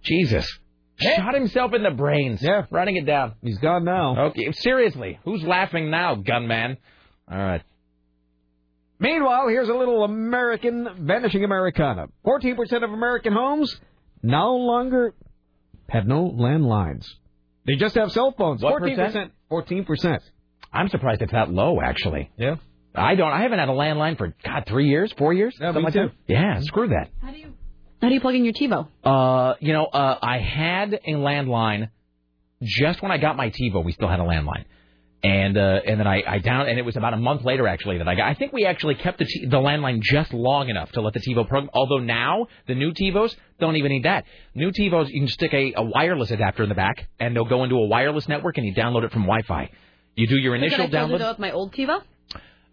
Jesus. 0.02 0.48
Shot 0.98 1.34
himself 1.34 1.74
in 1.74 1.84
the 1.84 1.92
brains. 1.92 2.42
Yeah. 2.42 2.64
Writing 2.70 2.98
it 2.98 3.06
down. 3.06 3.34
He's 3.42 3.58
gone 3.58 3.84
now. 3.84 4.28
Okay, 4.28 4.52
seriously. 4.52 5.20
Who's 5.26 5.44
laughing 5.44 5.90
now, 5.90 6.16
gunman? 6.16 6.78
All 7.32 7.38
right. 7.38 7.64
Meanwhile, 9.00 9.48
here's 9.50 9.70
a 9.70 9.74
little 9.74 10.04
American 10.04 10.88
vanishing 11.06 11.44
Americana. 11.44 12.08
14% 12.26 12.84
of 12.84 12.92
American 12.92 13.34
homes 13.34 13.76
no 14.22 14.56
longer 14.56 15.14
have 15.90 16.08
no 16.08 16.30
landlines. 16.30 17.06
They 17.66 17.76
just 17.76 17.96
have 17.96 18.12
cell 18.12 18.34
phones. 18.38 18.62
14%. 18.62 19.32
14%. 19.52 20.20
I'm 20.72 20.90
surprised 20.90 21.22
it's 21.22 21.32
that 21.32 21.50
low, 21.52 21.80
actually. 21.82 22.30
Yeah. 22.38 22.56
I 22.96 23.16
don't. 23.16 23.32
I 23.32 23.42
haven't 23.42 23.60
had 23.60 23.70
a 23.70 23.74
landline 23.74 24.18
for 24.18 24.36
God 24.44 24.66
three 24.68 24.88
years, 24.88 25.12
four 25.18 25.34
years, 25.34 25.56
Yeah, 25.60 25.68
something 25.68 25.82
me 25.82 25.86
like 25.86 25.94
too. 25.94 26.08
that. 26.28 26.34
Yeah, 26.34 26.60
screw 26.62 26.90
that. 26.90 27.10
How 27.22 27.32
do 27.32 27.40
you 27.40 27.54
How 28.02 28.10
do 28.10 28.14
you 28.14 28.22
plug 28.22 28.36
in 28.36 28.44
your 28.46 28.54
TiVo? 28.54 28.88
Uh, 29.04 29.56
you 29.60 29.74
know, 29.74 29.86
uh, 29.86 30.20
I 30.22 30.38
had 30.40 30.94
a 30.94 31.12
landline 31.14 31.90
just 32.62 33.02
when 33.02 33.12
I 33.12 33.18
got 33.18 33.36
my 33.36 33.50
TiVo. 33.50 33.84
We 33.84 33.94
still 33.94 34.08
had 34.10 34.20
a 34.20 34.24
landline, 34.24 34.66
and 35.24 35.58
uh, 35.58 35.80
and 35.86 36.00
then 36.00 36.08
I, 36.08 36.22
I 36.28 36.40
down 36.40 36.68
and 36.68 36.78
it 36.78 36.84
was 36.84 36.98
about 36.98 37.14
a 37.14 37.18
month 37.18 37.46
later 37.46 37.68
actually 37.68 37.98
that 38.00 38.08
I 38.08 38.16
got. 38.16 38.28
I 38.28 38.34
think 38.34 38.52
we 38.52 38.66
actually 38.66 38.96
kept 38.96 39.20
the 39.20 39.26
t- 39.26 39.46
the 39.46 39.58
landline 39.58 40.02
just 40.02 40.34
long 40.34 40.70
enough 40.70 40.92
to 40.94 41.02
let 41.02 41.14
the 41.14 41.22
TiVo 41.22 41.48
program. 41.48 41.70
Although 41.74 42.00
now 42.00 42.48
the 42.68 42.76
new 42.76 42.92
TiVos 42.92 43.34
don't 43.60 43.78
even 43.78 43.92
need 43.92 44.04
that. 44.04 44.26
New 44.54 44.72
TiVos 44.72 45.10
you 45.10 45.22
can 45.22 45.30
stick 45.30 45.54
a, 45.54 45.74
a 45.78 45.84
wireless 45.84 46.30
adapter 46.32 46.64
in 46.64 46.70
the 46.70 46.76
back, 46.76 47.08
and 47.20 47.36
they'll 47.36 47.46
go 47.46 47.64
into 47.64 47.76
a 47.76 47.88
wireless 47.88 48.28
network, 48.28 48.58
and 48.58 48.68
you 48.68 48.74
download 48.74 49.04
it 49.04 49.12
from 49.12 49.22
Wi-Fi. 49.22 49.72
You 50.16 50.28
do 50.28 50.36
your 50.36 50.56
initial 50.56 50.84
I 50.84 50.88
download. 50.88 51.20
that 51.20 51.30
with 51.30 51.40
my 51.40 51.52
old 51.52 51.74
TiVo? 51.74 52.02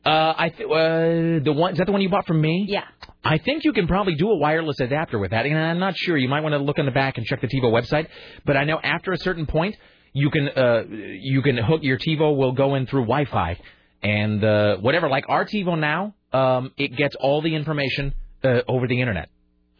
Uh, 0.04 0.34
I 0.36 0.48
th- 0.48 0.68
uh, 0.68 1.44
the 1.44 1.52
one 1.54 1.72
is 1.72 1.78
that 1.78 1.84
the 1.84 1.92
one 1.92 2.00
you 2.00 2.08
bought 2.08 2.26
from 2.26 2.40
me? 2.40 2.64
Yeah. 2.68 2.84
I 3.22 3.38
think 3.38 3.64
you 3.64 3.72
can 3.72 3.86
probably 3.86 4.14
do 4.14 4.30
a 4.30 4.36
wireless 4.36 4.80
adapter 4.80 5.18
with 5.18 5.32
that. 5.32 5.44
And 5.44 5.56
I'm 5.56 5.78
not 5.78 5.96
sure. 5.96 6.16
You 6.16 6.28
might 6.28 6.40
want 6.40 6.54
to 6.54 6.58
look 6.58 6.78
in 6.78 6.86
the 6.86 6.90
back 6.90 7.18
and 7.18 7.26
check 7.26 7.42
the 7.42 7.48
TiVo 7.48 7.70
website. 7.70 8.08
But 8.46 8.56
I 8.56 8.64
know 8.64 8.80
after 8.82 9.12
a 9.12 9.18
certain 9.18 9.46
point, 9.46 9.76
you 10.12 10.30
can 10.30 10.48
uh, 10.48 10.82
you 10.88 11.42
can 11.42 11.56
hook 11.56 11.80
your 11.82 11.98
TiVo 11.98 12.36
will 12.36 12.52
go 12.52 12.74
in 12.74 12.86
through 12.86 13.02
Wi-Fi 13.02 13.58
and 14.02 14.42
uh, 14.44 14.76
whatever. 14.78 15.08
Like 15.08 15.24
our 15.28 15.44
TiVo 15.44 15.78
now, 15.78 16.14
um, 16.32 16.72
it 16.76 16.96
gets 16.96 17.14
all 17.16 17.42
the 17.42 17.54
information 17.54 18.14
uh, 18.42 18.60
over 18.68 18.86
the 18.86 19.00
internet. 19.00 19.28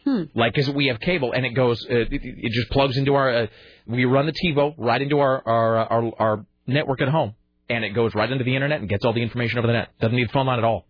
Hmm. 0.03 0.23
Like, 0.33 0.53
because 0.53 0.69
we 0.69 0.87
have 0.87 0.99
cable 0.99 1.31
and 1.31 1.45
it 1.45 1.51
goes, 1.51 1.85
uh, 1.85 1.95
it, 1.95 2.07
it 2.11 2.51
just 2.51 2.69
plugs 2.71 2.97
into 2.97 3.13
our. 3.15 3.43
Uh, 3.43 3.47
we 3.85 4.05
run 4.05 4.25
the 4.25 4.33
TiVo 4.33 4.73
right 4.77 5.01
into 5.01 5.19
our 5.19 5.47
our, 5.47 5.77
our 5.77 6.11
our 6.19 6.45
network 6.65 7.01
at 7.01 7.09
home, 7.09 7.35
and 7.69 7.83
it 7.83 7.91
goes 7.91 8.15
right 8.15 8.31
into 8.31 8.43
the 8.43 8.55
internet 8.55 8.79
and 8.79 8.89
gets 8.89 9.05
all 9.05 9.13
the 9.13 9.21
information 9.21 9.59
over 9.59 9.67
the 9.67 9.73
net. 9.73 9.89
Doesn't 9.99 10.15
need 10.15 10.29
a 10.29 10.31
phone 10.31 10.47
line 10.47 10.59
at 10.59 10.65
all. 10.65 10.85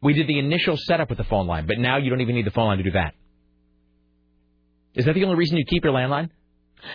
We 0.00 0.12
did 0.12 0.28
the 0.28 0.38
initial 0.38 0.76
setup 0.76 1.08
with 1.08 1.18
the 1.18 1.24
phone 1.24 1.46
line, 1.46 1.66
but 1.66 1.78
now 1.78 1.98
you 1.98 2.10
don't 2.10 2.20
even 2.20 2.36
need 2.36 2.46
the 2.46 2.52
phone 2.52 2.68
line 2.68 2.78
to 2.78 2.84
do 2.84 2.92
that. 2.92 3.14
Is 4.94 5.04
that 5.04 5.14
the 5.14 5.24
only 5.24 5.36
reason 5.36 5.56
you 5.56 5.64
keep 5.64 5.84
your 5.84 5.92
landline? 5.92 6.30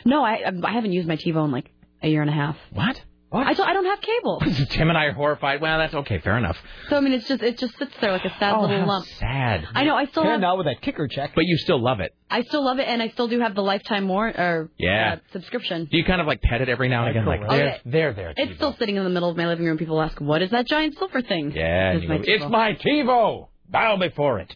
No, 0.06 0.24
I 0.24 0.42
I 0.64 0.72
haven't 0.72 0.92
used 0.92 1.08
my 1.08 1.16
TiVo 1.16 1.46
in 1.46 1.52
like 1.52 1.72
a 2.04 2.08
year 2.10 2.22
and 2.22 2.30
a 2.30 2.34
half. 2.34 2.58
What? 2.72 3.02
I 3.36 3.56
don't, 3.56 3.68
I 3.68 3.74
don't 3.74 3.86
have 3.86 4.00
cable. 4.00 4.44
Tim 4.70 4.90
and 4.90 4.98
I 4.98 5.06
are 5.06 5.12
horrified. 5.14 5.60
Well, 5.60 5.80
that's 5.80 5.96
okay. 5.96 6.20
Fair 6.20 6.38
enough. 6.38 6.56
So 6.90 6.98
I 6.98 7.00
mean, 7.00 7.14
it's 7.14 7.28
just 7.28 7.42
it 7.42 7.58
just 7.58 7.76
sits 7.80 7.92
there 8.00 8.12
like 8.12 8.24
a 8.26 8.30
sad 8.38 8.54
Oh, 8.54 8.62
little 8.62 8.82
how 8.82 8.86
lump. 8.86 9.08
sad. 9.08 9.66
I 9.74 9.86
know. 9.86 9.96
I 9.96 10.06
still 10.06 10.24
have. 10.24 10.40
now 10.40 10.56
with 10.56 10.68
that 10.68 10.82
kicker 10.84 11.08
check. 11.08 11.32
But 11.34 11.46
you 11.46 11.58
still 11.58 11.82
love 11.82 12.00
it. 12.00 12.14
I 12.30 12.44
still 12.44 12.64
love 12.64 12.78
it, 12.78 12.88
and 12.88 13.02
I 13.02 13.10
still 13.10 13.28
do 13.28 13.40
have 13.40 13.56
the 13.56 13.64
lifetime 13.64 14.04
more 14.04 14.28
or 14.28 14.70
Yeah. 14.78 15.16
uh, 15.16 15.32
subscription. 15.32 15.88
Do 15.90 15.98
you 15.98 16.04
kind 16.06 16.22
of 16.22 16.28
like 16.28 16.44
pet 16.44 16.62
it 16.62 16.70
every 16.70 16.90
now 16.90 17.08
and 17.08 17.10
again? 17.18 17.26
Like, 17.26 17.42
Oh, 17.44 17.58
there, 17.58 17.66
yeah. 17.66 17.78
there, 17.86 18.14
there. 18.14 18.34
It's 18.38 18.56
still 18.58 18.76
sitting 18.78 18.98
in 18.98 19.04
the 19.04 19.10
middle 19.10 19.30
of 19.32 19.36
my 19.36 19.48
living 19.48 19.66
room. 19.66 19.80
People 19.80 20.00
ask, 20.00 20.22
"What 20.22 20.44
is 20.44 20.52
that 20.52 20.68
giant 20.68 20.96
silver 21.00 21.24
thing?" 21.24 21.54
Yeah, 21.56 21.94
It's 21.94 22.08
my 22.08 22.18
go, 22.18 22.24
TiVo. 22.24 22.28
it's 22.36 22.46
my 22.52 22.74
TiVo. 22.76 23.48
Bow 23.70 23.98
before 23.98 24.42
it. 24.42 24.56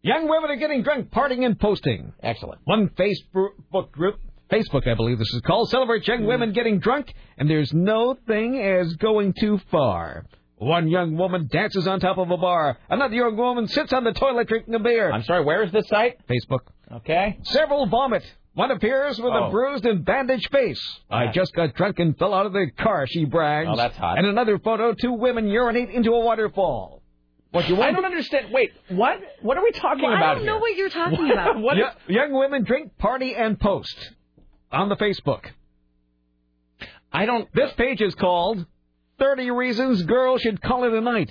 Young 0.00 0.28
women 0.28 0.50
are 0.50 0.56
getting 0.56 0.82
drunk, 0.82 1.10
partying, 1.10 1.44
and 1.44 1.60
posting. 1.60 2.14
Excellent. 2.22 2.62
One 2.64 2.88
Facebook 2.88 3.92
group, 3.92 4.18
Facebook, 4.52 4.86
I 4.86 4.94
believe 4.94 5.18
this 5.18 5.32
is 5.32 5.40
called, 5.46 5.70
celebrates 5.70 6.06
young 6.06 6.24
women 6.26 6.52
getting 6.52 6.78
drunk, 6.78 7.12
and 7.38 7.48
there's 7.48 7.72
no 7.72 8.14
thing 8.26 8.60
as 8.60 8.92
going 8.96 9.32
too 9.32 9.58
far. 9.70 10.26
One 10.56 10.88
young 10.88 11.16
woman 11.16 11.48
dances 11.50 11.88
on 11.88 11.98
top 12.00 12.18
of 12.18 12.30
a 12.30 12.36
bar. 12.36 12.78
Another 12.90 13.14
young 13.14 13.36
woman 13.36 13.66
sits 13.66 13.92
on 13.92 14.04
the 14.04 14.12
toilet 14.12 14.46
drinking 14.48 14.74
a 14.74 14.78
beer. 14.78 15.10
I'm 15.10 15.24
sorry, 15.24 15.42
where 15.44 15.62
is 15.64 15.72
this 15.72 15.88
site? 15.88 16.18
Facebook. 16.28 16.60
Okay. 16.92 17.38
Several 17.44 17.86
vomit. 17.86 18.22
One 18.54 18.70
appears 18.70 19.18
with 19.18 19.32
Oh. 19.32 19.44
a 19.46 19.50
bruised 19.50 19.86
and 19.86 20.04
bandaged 20.04 20.50
face. 20.52 20.80
Uh-huh. 21.10 21.24
I 21.24 21.32
just 21.32 21.54
got 21.54 21.74
drunk 21.74 21.98
and 21.98 22.16
fell 22.18 22.34
out 22.34 22.44
of 22.46 22.52
the 22.52 22.66
car, 22.78 23.06
she 23.08 23.24
brags. 23.24 23.70
Oh, 23.72 23.76
that's 23.76 23.96
hot. 23.96 24.18
And 24.18 24.26
another 24.26 24.58
photo, 24.58 24.92
two 24.92 25.14
women 25.14 25.48
urinate 25.48 25.88
into 25.88 26.12
a 26.12 26.20
waterfall. 26.20 27.00
What 27.50 27.68
you 27.68 27.76
want? 27.76 27.88
I 27.88 27.92
don't 27.92 28.04
understand. 28.04 28.46
Wait, 28.52 28.70
what? 28.90 29.18
What 29.40 29.56
are 29.56 29.62
we 29.64 29.72
talking 29.72 30.04
Well, 30.04 30.12
I 30.14 30.34
don't 30.34 30.38
here? 30.42 30.46
know 30.46 30.58
what 30.58 30.76
you're 30.76 30.88
talking 30.90 31.30
about. 31.32 31.58
what 31.60 31.76
Yo- 31.78 31.86
is- 31.86 31.92
young 32.08 32.32
women 32.32 32.62
drink, 32.64 32.96
party, 32.98 33.34
and 33.34 33.58
post 33.58 33.96
on 34.72 34.88
the 34.88 34.96
Facebook. 34.96 35.44
I 37.12 37.26
don't. 37.26 37.48
This 37.52 37.72
page 37.74 38.00
is 38.00 38.14
called 38.14 38.64
30 39.18 39.50
Reasons 39.50 40.02
Girls 40.02 40.40
Should 40.40 40.62
Call 40.62 40.84
It 40.84 40.92
a 40.92 41.00
Night. 41.00 41.30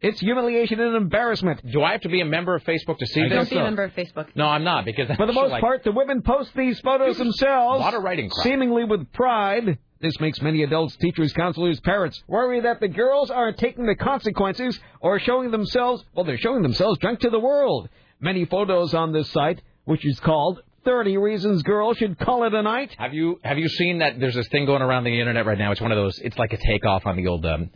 It's 0.00 0.18
humiliation 0.18 0.80
and 0.80 0.96
embarrassment. 0.96 1.64
Do 1.70 1.82
I 1.82 1.92
have 1.92 2.00
to 2.00 2.08
be 2.08 2.20
a 2.20 2.24
member 2.24 2.56
of 2.56 2.64
Facebook 2.64 2.98
to 2.98 3.06
see 3.06 3.20
I 3.20 3.28
this? 3.28 3.36
Don't 3.36 3.50
be 3.50 3.56
a 3.58 3.62
member 3.62 3.84
of 3.84 3.92
Facebook. 3.92 4.28
No, 4.34 4.46
I'm 4.46 4.64
not 4.64 4.84
because 4.84 5.06
For 5.16 5.26
the 5.26 5.32
most 5.32 5.52
like, 5.52 5.60
part, 5.60 5.84
the 5.84 5.92
women 5.92 6.22
post 6.22 6.50
these 6.56 6.80
photos 6.80 7.18
themselves, 7.18 7.80
a 7.80 7.84
lot 7.84 7.94
of 7.94 8.02
writing 8.02 8.28
crap. 8.28 8.44
seemingly 8.44 8.84
with 8.84 9.12
pride. 9.12 9.78
This 10.00 10.18
makes 10.18 10.42
many 10.42 10.64
adults, 10.64 10.96
teachers, 10.96 11.32
counselors, 11.32 11.78
parents 11.78 12.20
worry 12.26 12.62
that 12.62 12.80
the 12.80 12.88
girls 12.88 13.30
aren't 13.30 13.58
taking 13.58 13.86
the 13.86 13.94
consequences 13.94 14.80
or 15.00 15.20
showing 15.20 15.52
themselves, 15.52 16.02
well, 16.12 16.24
they're 16.24 16.36
showing 16.36 16.62
themselves 16.62 16.98
drunk 16.98 17.20
to 17.20 17.30
the 17.30 17.38
world. 17.38 17.88
Many 18.18 18.44
photos 18.44 18.94
on 18.94 19.12
this 19.12 19.30
site, 19.30 19.62
which 19.84 20.04
is 20.04 20.18
called 20.18 20.60
30 20.84 21.16
Reasons 21.18 21.62
Girls 21.62 21.98
Should 21.98 22.18
Call 22.18 22.44
It 22.44 22.54
a 22.54 22.62
Night. 22.62 22.94
Have 22.98 23.14
you 23.14 23.38
have 23.42 23.58
you 23.58 23.68
seen 23.68 23.98
that? 23.98 24.18
There's 24.18 24.34
this 24.34 24.48
thing 24.48 24.66
going 24.66 24.82
around 24.82 25.04
the 25.04 25.18
internet 25.18 25.46
right 25.46 25.58
now. 25.58 25.72
It's 25.72 25.80
one 25.80 25.92
of 25.92 25.96
those. 25.96 26.18
It's 26.18 26.38
like 26.38 26.52
a 26.52 26.56
takeoff 26.56 27.06
on 27.06 27.16
the 27.16 27.26
old, 27.26 27.46
um, 27.46 27.70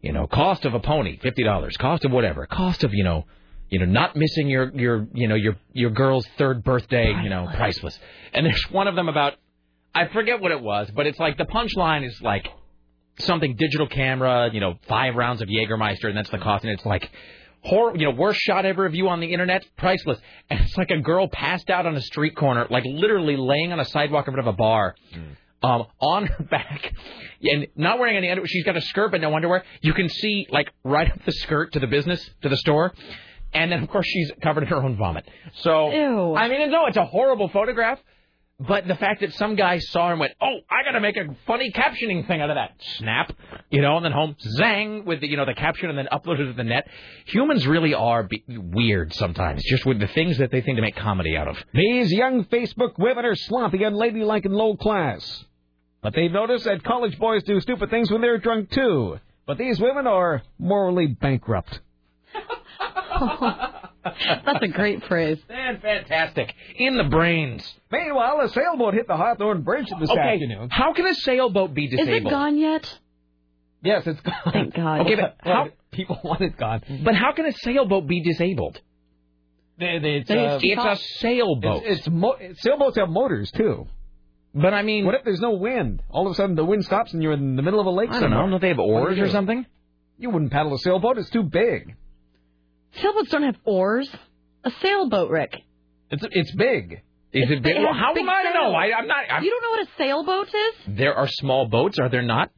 you 0.00 0.12
know, 0.12 0.26
cost 0.26 0.64
of 0.64 0.74
a 0.74 0.80
pony, 0.80 1.18
fifty 1.18 1.42
dollars. 1.42 1.76
Cost 1.76 2.04
of 2.04 2.12
whatever. 2.12 2.46
Cost 2.46 2.84
of 2.84 2.94
you 2.94 3.04
know, 3.04 3.24
you 3.68 3.78
know, 3.78 3.86
not 3.86 4.16
missing 4.16 4.48
your 4.48 4.70
your 4.74 5.06
you 5.12 5.28
know 5.28 5.34
your 5.34 5.56
your 5.72 5.90
girl's 5.90 6.26
third 6.38 6.62
birthday. 6.62 7.12
You 7.22 7.30
know, 7.30 7.48
priceless. 7.54 7.98
And 8.32 8.46
there's 8.46 8.64
one 8.70 8.88
of 8.88 8.94
them 8.94 9.08
about. 9.08 9.34
I 9.94 10.08
forget 10.08 10.40
what 10.40 10.52
it 10.52 10.62
was, 10.62 10.90
but 10.94 11.06
it's 11.06 11.18
like 11.18 11.36
the 11.36 11.44
punchline 11.44 12.06
is 12.06 12.18
like 12.22 12.48
something 13.18 13.56
digital 13.56 13.86
camera, 13.86 14.48
you 14.52 14.60
know, 14.60 14.74
five 14.88 15.14
rounds 15.14 15.42
of 15.42 15.48
Jägermeister, 15.48 16.04
and 16.04 16.16
that's 16.16 16.30
the 16.30 16.38
cost. 16.38 16.64
And 16.64 16.72
it's 16.72 16.86
like 16.86 17.10
horror, 17.62 17.96
you 17.96 18.04
know, 18.04 18.16
worst 18.16 18.40
shot 18.40 18.64
ever 18.66 18.86
of 18.86 18.94
you 18.94 19.08
on 19.08 19.20
the 19.20 19.32
internet, 19.32 19.64
priceless. 19.76 20.18
And 20.50 20.60
it's 20.60 20.76
like 20.76 20.90
a 20.90 21.00
girl 21.00 21.28
passed 21.28 21.70
out 21.70 21.86
on 21.86 21.96
a 21.96 22.00
street 22.00 22.36
corner, 22.36 22.66
like 22.70 22.84
literally 22.84 23.36
laying 23.36 23.72
on 23.72 23.80
a 23.80 23.84
sidewalk 23.84 24.26
in 24.26 24.34
front 24.34 24.46
of 24.48 24.52
a 24.52 24.56
bar. 24.56 24.94
Um, 25.64 25.86
on 26.00 26.26
her 26.26 26.42
back, 26.50 26.92
and 27.40 27.68
not 27.76 28.00
wearing 28.00 28.16
any 28.16 28.28
underwear. 28.28 28.48
She's 28.48 28.64
got 28.64 28.76
a 28.76 28.80
skirt 28.80 29.12
but 29.12 29.20
no 29.20 29.32
underwear. 29.32 29.62
You 29.80 29.94
can 29.94 30.08
see 30.08 30.48
like 30.50 30.72
right 30.82 31.08
up 31.08 31.24
the 31.24 31.30
skirt 31.30 31.74
to 31.74 31.78
the 31.78 31.86
business 31.86 32.28
to 32.42 32.48
the 32.48 32.56
store, 32.56 32.92
and 33.54 33.70
then 33.70 33.80
of 33.80 33.88
course 33.88 34.06
she's 34.08 34.32
covered 34.42 34.64
in 34.64 34.68
her 34.70 34.82
own 34.82 34.96
vomit. 34.96 35.24
So 35.60 35.92
Ew. 35.92 36.34
I 36.34 36.48
mean, 36.48 36.68
no, 36.68 36.86
it's 36.86 36.96
a 36.96 37.04
horrible 37.04 37.48
photograph. 37.48 38.00
But 38.66 38.86
the 38.86 38.94
fact 38.94 39.20
that 39.20 39.32
some 39.34 39.56
guy 39.56 39.78
saw 39.78 40.06
her 40.06 40.12
and 40.12 40.20
went, 40.20 40.34
"Oh, 40.40 40.58
I 40.70 40.84
got 40.84 40.92
to 40.92 41.00
make 41.00 41.16
a 41.16 41.34
funny 41.46 41.72
captioning 41.72 42.26
thing 42.26 42.40
out 42.40 42.50
of 42.50 42.56
that." 42.56 42.72
Snap, 42.98 43.32
you 43.70 43.80
know, 43.80 43.96
and 43.96 44.04
then 44.04 44.12
home 44.12 44.36
zang 44.58 45.04
with 45.04 45.20
the 45.20 45.28
you 45.28 45.36
know 45.36 45.46
the 45.46 45.54
caption 45.54 45.88
and 45.88 45.98
then 45.98 46.08
upload 46.12 46.38
it 46.38 46.46
to 46.46 46.52
the 46.52 46.64
net. 46.64 46.86
Humans 47.26 47.66
really 47.66 47.94
are 47.94 48.22
be- 48.22 48.44
weird 48.48 49.14
sometimes, 49.14 49.62
just 49.64 49.84
with 49.84 49.98
the 49.98 50.06
things 50.06 50.38
that 50.38 50.50
they 50.50 50.60
think 50.60 50.76
to 50.76 50.82
make 50.82 50.96
comedy 50.96 51.36
out 51.36 51.48
of. 51.48 51.56
These 51.74 52.12
young 52.12 52.44
Facebook 52.44 52.98
women 52.98 53.24
are 53.24 53.34
sloppy, 53.34 53.82
unladylike, 53.82 54.44
and 54.44 54.54
low 54.54 54.76
class. 54.76 55.44
But 56.02 56.14
they've 56.14 56.30
noticed 56.30 56.64
that 56.64 56.82
college 56.84 57.18
boys 57.18 57.42
do 57.44 57.60
stupid 57.60 57.90
things 57.90 58.10
when 58.10 58.20
they're 58.20 58.38
drunk 58.38 58.70
too. 58.70 59.18
But 59.46 59.58
these 59.58 59.80
women 59.80 60.06
are 60.06 60.42
morally 60.58 61.06
bankrupt. 61.06 61.80
That's 64.44 64.62
a 64.62 64.68
great 64.68 65.04
phrase. 65.04 65.38
Man, 65.48 65.80
fantastic. 65.80 66.52
In 66.76 66.96
the 66.96 67.04
brains. 67.04 67.72
Meanwhile, 67.90 68.40
a 68.42 68.48
sailboat 68.48 68.94
hit 68.94 69.06
the 69.06 69.16
Hawthorne 69.16 69.62
Bridge 69.62 69.86
this 70.00 70.10
okay, 70.10 70.20
afternoon. 70.20 70.68
how 70.70 70.92
can 70.92 71.06
a 71.06 71.14
sailboat 71.14 71.72
be 71.74 71.86
disabled? 71.88 72.08
Is 72.16 72.16
it 72.26 72.28
gone 72.30 72.58
yet? 72.58 72.98
Yes, 73.84 74.02
it's 74.06 74.20
gone. 74.20 74.52
Thank 74.52 74.74
God. 74.74 75.00
Okay, 75.06 75.14
but 75.16 75.36
how? 75.42 75.68
People 75.92 76.18
want 76.24 76.40
it 76.40 76.56
gone. 76.56 76.82
But 77.04 77.14
how 77.14 77.32
can 77.32 77.46
a 77.46 77.52
sailboat 77.52 78.06
be 78.06 78.22
disabled? 78.22 78.80
They, 79.78 79.98
they, 80.00 80.14
it's, 80.16 80.30
uh, 80.30 80.58
It's 80.62 80.84
a 80.84 81.18
sailboat. 81.18 81.82
It's, 81.84 81.98
it's 82.00 82.08
mo- 82.08 82.36
sailboats 82.58 82.96
have 82.96 83.08
motors 83.08 83.50
too. 83.50 83.86
but 84.54 84.72
I 84.74 84.82
mean, 84.82 85.04
What 85.04 85.14
if 85.16 85.24
there's 85.24 85.40
no 85.40 85.52
wind? 85.52 86.02
All 86.10 86.26
of 86.26 86.32
a 86.32 86.34
sudden 86.34 86.54
the 86.56 86.64
wind 86.64 86.84
stops 86.84 87.12
and 87.12 87.22
you're 87.22 87.32
in 87.32 87.56
the 87.56 87.62
middle 87.62 87.80
of 87.80 87.86
a 87.86 87.90
lake 87.90 88.08
I 88.10 88.14
don't 88.14 88.22
somewhere. 88.22 88.44
know. 88.46 88.50
Don't 88.50 88.60
they 88.62 88.68
have 88.68 88.78
What 88.78 88.86
do 88.86 88.92
oars 88.92 89.18
or 89.18 89.28
something? 89.30 89.66
You 90.18 90.30
wouldn't 90.30 90.52
paddle 90.52 90.74
a 90.74 90.78
sailboat. 90.78 91.18
It's 91.18 91.30
too 91.30 91.42
big. 91.42 91.94
Sailboats 93.00 93.30
don't 93.30 93.42
have 93.44 93.56
oars. 93.64 94.08
A 94.64 94.70
sailboat, 94.82 95.30
Rick. 95.30 95.56
It's 96.10 96.24
it's 96.30 96.54
big. 96.54 97.02
Is 97.32 97.50
it 97.50 97.62
big? 97.62 97.76
It 97.76 97.80
Well, 97.80 97.94
how 97.94 98.12
big 98.14 98.22
am 98.22 98.28
I 98.28 98.42
to 98.44 98.52
know? 98.52 98.72
I, 98.74 98.92
I'm 98.96 99.06
not. 99.06 99.24
I'm, 99.30 99.42
You 99.42 99.50
don't 99.50 99.62
know 99.62 99.70
what 99.70 99.88
a 99.88 99.90
sailboat 99.96 100.48
is? 100.48 100.96
there 100.98 101.14
are 101.14 101.26
small 101.26 101.66
boats, 101.66 101.98
are 101.98 102.08
there 102.10 102.22
not? 102.22 102.50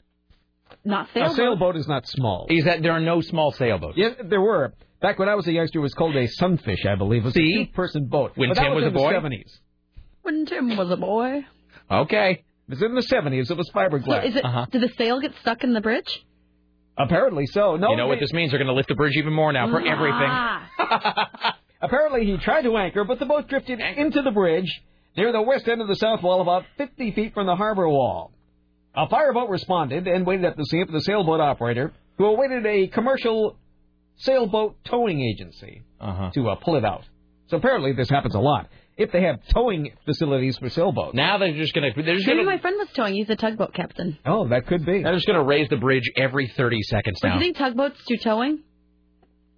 Not 0.84 1.08
A 1.10 1.12
sailboat. 1.12 1.36
sailboat 1.36 1.76
is 1.76 1.88
not 1.88 2.06
small. 2.08 2.46
Is 2.50 2.64
that 2.64 2.82
there 2.82 2.92
are 2.92 3.00
no 3.00 3.20
small 3.20 3.52
sailboats? 3.52 3.96
Yes, 3.96 4.14
there 4.28 4.40
were. 4.40 4.74
Back 5.00 5.18
when 5.18 5.28
I 5.28 5.34
was 5.34 5.46
a 5.46 5.52
youngster, 5.52 5.78
it 5.78 5.82
was 5.82 5.94
called 5.94 6.16
a 6.16 6.26
sunfish, 6.26 6.84
I 6.84 6.96
believe. 6.96 7.22
It 7.22 7.26
was 7.26 7.34
See? 7.34 7.60
a 7.62 7.66
two-person 7.66 8.06
boat. 8.06 8.32
When 8.34 8.50
but 8.50 8.56
that 8.56 8.64
Tim 8.64 8.74
was 8.74 8.84
was 8.84 8.84
a 8.84 8.88
in 8.88 8.94
boy? 8.94 9.12
the 9.12 9.18
70s. 9.36 9.58
When 10.22 10.46
Tim 10.46 10.76
was 10.76 10.90
a 10.90 10.96
boy. 10.96 11.46
Okay. 11.90 12.30
It 12.66 12.70
was 12.70 12.82
in 12.82 12.94
the 12.94 13.02
70s. 13.02 13.50
It 13.50 13.56
was 13.56 13.68
So 13.68 13.72
fiberglass. 13.78 14.26
is 14.28 14.36
it? 14.36 14.44
Uh-huh. 14.44 14.66
Did 14.72 14.82
the 14.82 14.92
sail 14.98 15.20
get 15.20 15.32
stuck 15.42 15.62
in 15.62 15.72
the 15.74 15.80
bridge? 15.80 16.24
Apparently 16.96 17.46
so. 17.46 17.76
No, 17.76 17.90
you 17.90 17.96
know 17.96 18.06
what 18.06 18.20
this 18.20 18.32
means? 18.32 18.50
They're 18.52 18.58
going 18.58 18.68
to 18.68 18.74
lift 18.74 18.88
the 18.88 18.94
bridge 18.94 19.16
even 19.16 19.32
more 19.32 19.52
now 19.52 19.68
for 19.70 19.80
everything. 19.80 20.28
Ah. 20.30 21.56
Apparently 21.80 22.24
he 22.24 22.36
tried 22.38 22.62
to 22.62 22.76
anchor, 22.76 23.04
but 23.04 23.18
the 23.18 23.26
boat 23.26 23.48
drifted 23.48 23.80
into 23.80 24.22
the 24.22 24.30
bridge 24.30 24.70
near 25.16 25.32
the 25.32 25.42
west 25.42 25.68
end 25.68 25.80
of 25.82 25.88
the 25.88 25.96
south 25.96 26.22
wall, 26.22 26.40
about 26.40 26.64
50 26.78 27.12
feet 27.12 27.34
from 27.34 27.46
the 27.46 27.56
harbor 27.56 27.88
wall. 27.88 28.32
A 28.96 29.08
fireboat 29.08 29.50
responded 29.50 30.06
and 30.06 30.24
waited 30.24 30.44
at 30.44 30.56
the 30.56 30.64
scene 30.64 30.86
for 30.86 30.92
the 30.92 31.00
sailboat 31.00 31.40
operator, 31.40 31.92
who 32.16 32.26
awaited 32.26 32.64
a 32.64 32.86
commercial 32.86 33.56
sailboat 34.16 34.76
towing 34.84 35.20
agency 35.20 35.82
Uh-huh. 36.00 36.30
to 36.34 36.48
uh, 36.50 36.54
pull 36.56 36.76
it 36.76 36.84
out. 36.84 37.02
So 37.48 37.56
apparently 37.56 37.92
this 37.92 38.08
happens 38.08 38.34
a 38.34 38.38
lot. 38.40 38.68
If 38.96 39.10
they 39.10 39.22
have 39.22 39.40
towing 39.48 39.90
facilities 40.04 40.56
for 40.58 40.68
sailboats. 40.68 41.14
Now 41.14 41.38
they're 41.38 41.52
just 41.54 41.74
going 41.74 41.92
to 41.92 42.02
they're 42.02 42.14
Maybe 42.14 42.24
going 42.26 42.46
my 42.46 42.58
friend 42.58 42.76
was 42.78 42.88
towing. 42.94 43.14
He's 43.14 43.28
a 43.28 43.34
tugboat 43.36 43.74
captain. 43.74 44.18
Oh, 44.24 44.46
that 44.48 44.66
could 44.68 44.86
be. 44.86 45.02
they're 45.02 45.14
just 45.14 45.26
going 45.26 45.38
to 45.38 45.44
raise 45.44 45.68
the 45.68 45.76
bridge 45.78 46.04
every 46.16 46.46
30 46.56 46.82
seconds 46.82 47.18
Well, 47.22 47.32
now. 47.32 47.38
do 47.38 47.44
you 47.44 47.52
think 47.52 47.56
tugboats 47.58 48.00
do 48.06 48.16
towing? 48.16 48.62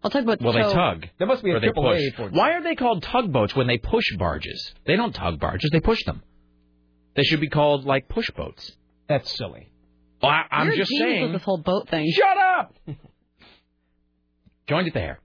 Well, 0.03 0.11
tugboats 0.11 0.43
Well, 0.43 0.53
they 0.55 0.63
tug. 0.63 1.07
There 1.19 1.27
must 1.27 1.43
be 1.45 1.51
a 1.51 1.57
or 1.57 1.61
they 1.61 1.67
triple 1.67 1.83
push. 1.83 2.01
A 2.01 2.11
for 2.17 2.29
Why 2.31 2.53
are 2.53 2.63
they 2.63 2.77
called 2.77 3.03
tugboats 3.03 3.55
when 3.55 3.67
they 3.67 3.77
push 3.79 4.05
barges? 4.17 4.73
They 4.87 4.97
don't 4.97 5.13
tug 5.15 5.39
barges; 5.41 5.69
they 5.71 5.81
push 5.81 6.03
them. 6.05 6.23
They 7.15 7.23
should 7.25 7.41
be 7.41 7.49
called 7.49 7.85
like 7.85 8.09
push 8.09 8.31
boats. 8.31 8.71
That's 9.09 9.37
silly. 9.37 9.71
Well, 10.23 10.31
I, 10.33 10.45
I'm 10.51 10.67
You're 10.69 10.77
just 10.77 10.93
saying. 10.97 11.23
with 11.25 11.33
this 11.33 11.43
whole 11.43 11.59
boat 11.59 11.89
thing. 11.89 12.11
Shut 12.11 12.37
up! 12.39 12.75
Joined 14.69 14.89
it 14.89 14.95
the 14.95 15.01
hair. 15.01 15.21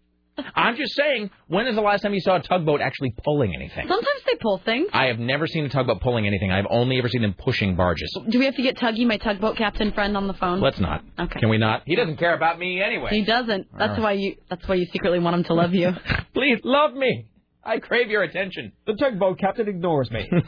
I'm 0.56 0.76
just 0.76 0.96
saying. 0.96 1.30
When 1.48 1.68
is 1.68 1.76
the 1.76 1.82
last 1.82 2.02
time 2.02 2.14
you 2.14 2.22
saw 2.22 2.38
a 2.38 2.42
tugboat 2.42 2.82
actually 2.82 3.14
pulling 3.24 3.54
anything? 3.54 3.88
Sometimes 3.88 4.22
they 4.26 4.36
pull 4.40 4.60
things. 4.64 4.90
I 4.94 5.06
have 5.06 5.20
never 5.20 5.46
seen 5.48 5.66
a 5.66 5.70
tugboat 5.70 6.02
pulling 6.02 6.26
anything. 6.26 6.52
I've 6.52 6.68
only 6.70 6.98
ever 6.98 7.10
seen 7.10 7.22
them 7.22 7.36
pushing 7.38 7.76
barges. 7.76 8.16
Do 8.30 8.40
we 8.40 8.46
have 8.46 8.56
to 8.56 8.62
get 8.62 8.78
Tuggy, 8.78 9.06
my 9.06 9.18
tugboat 9.18 9.58
captain 9.58 9.92
friend, 9.92 10.16
on 10.16 10.28
the 10.28 10.34
phone? 10.34 10.62
Let's 10.62 10.80
not. 10.80 11.04
Okay. 11.20 11.40
Can 11.40 11.50
we 11.50 11.58
not? 11.58 11.84
He 11.86 11.96
doesn't 11.96 12.18
care 12.18 12.34
about 12.34 12.60
me 12.60 12.82
anyway. 12.82 13.10
He 13.12 13.24
doesn't. 13.24 13.68
That's 13.78 13.92
right. 13.92 14.02
why 14.02 14.12
you. 14.14 14.36
That's 14.50 14.68
why 14.68 14.76
you 14.76 14.86
secretly 14.92 15.20
want 15.20 15.36
him 15.36 15.44
to 15.46 15.54
love 15.54 15.74
you. 15.74 15.92
Please 16.34 16.60
love 16.64 16.94
me. 16.94 17.28
I 17.64 17.78
crave 17.78 18.10
your 18.10 18.24
attention. 18.24 18.72
The 18.88 18.94
tugboat 18.94 19.38
captain 19.38 19.68
ignores 19.68 20.10
me. 20.10 20.30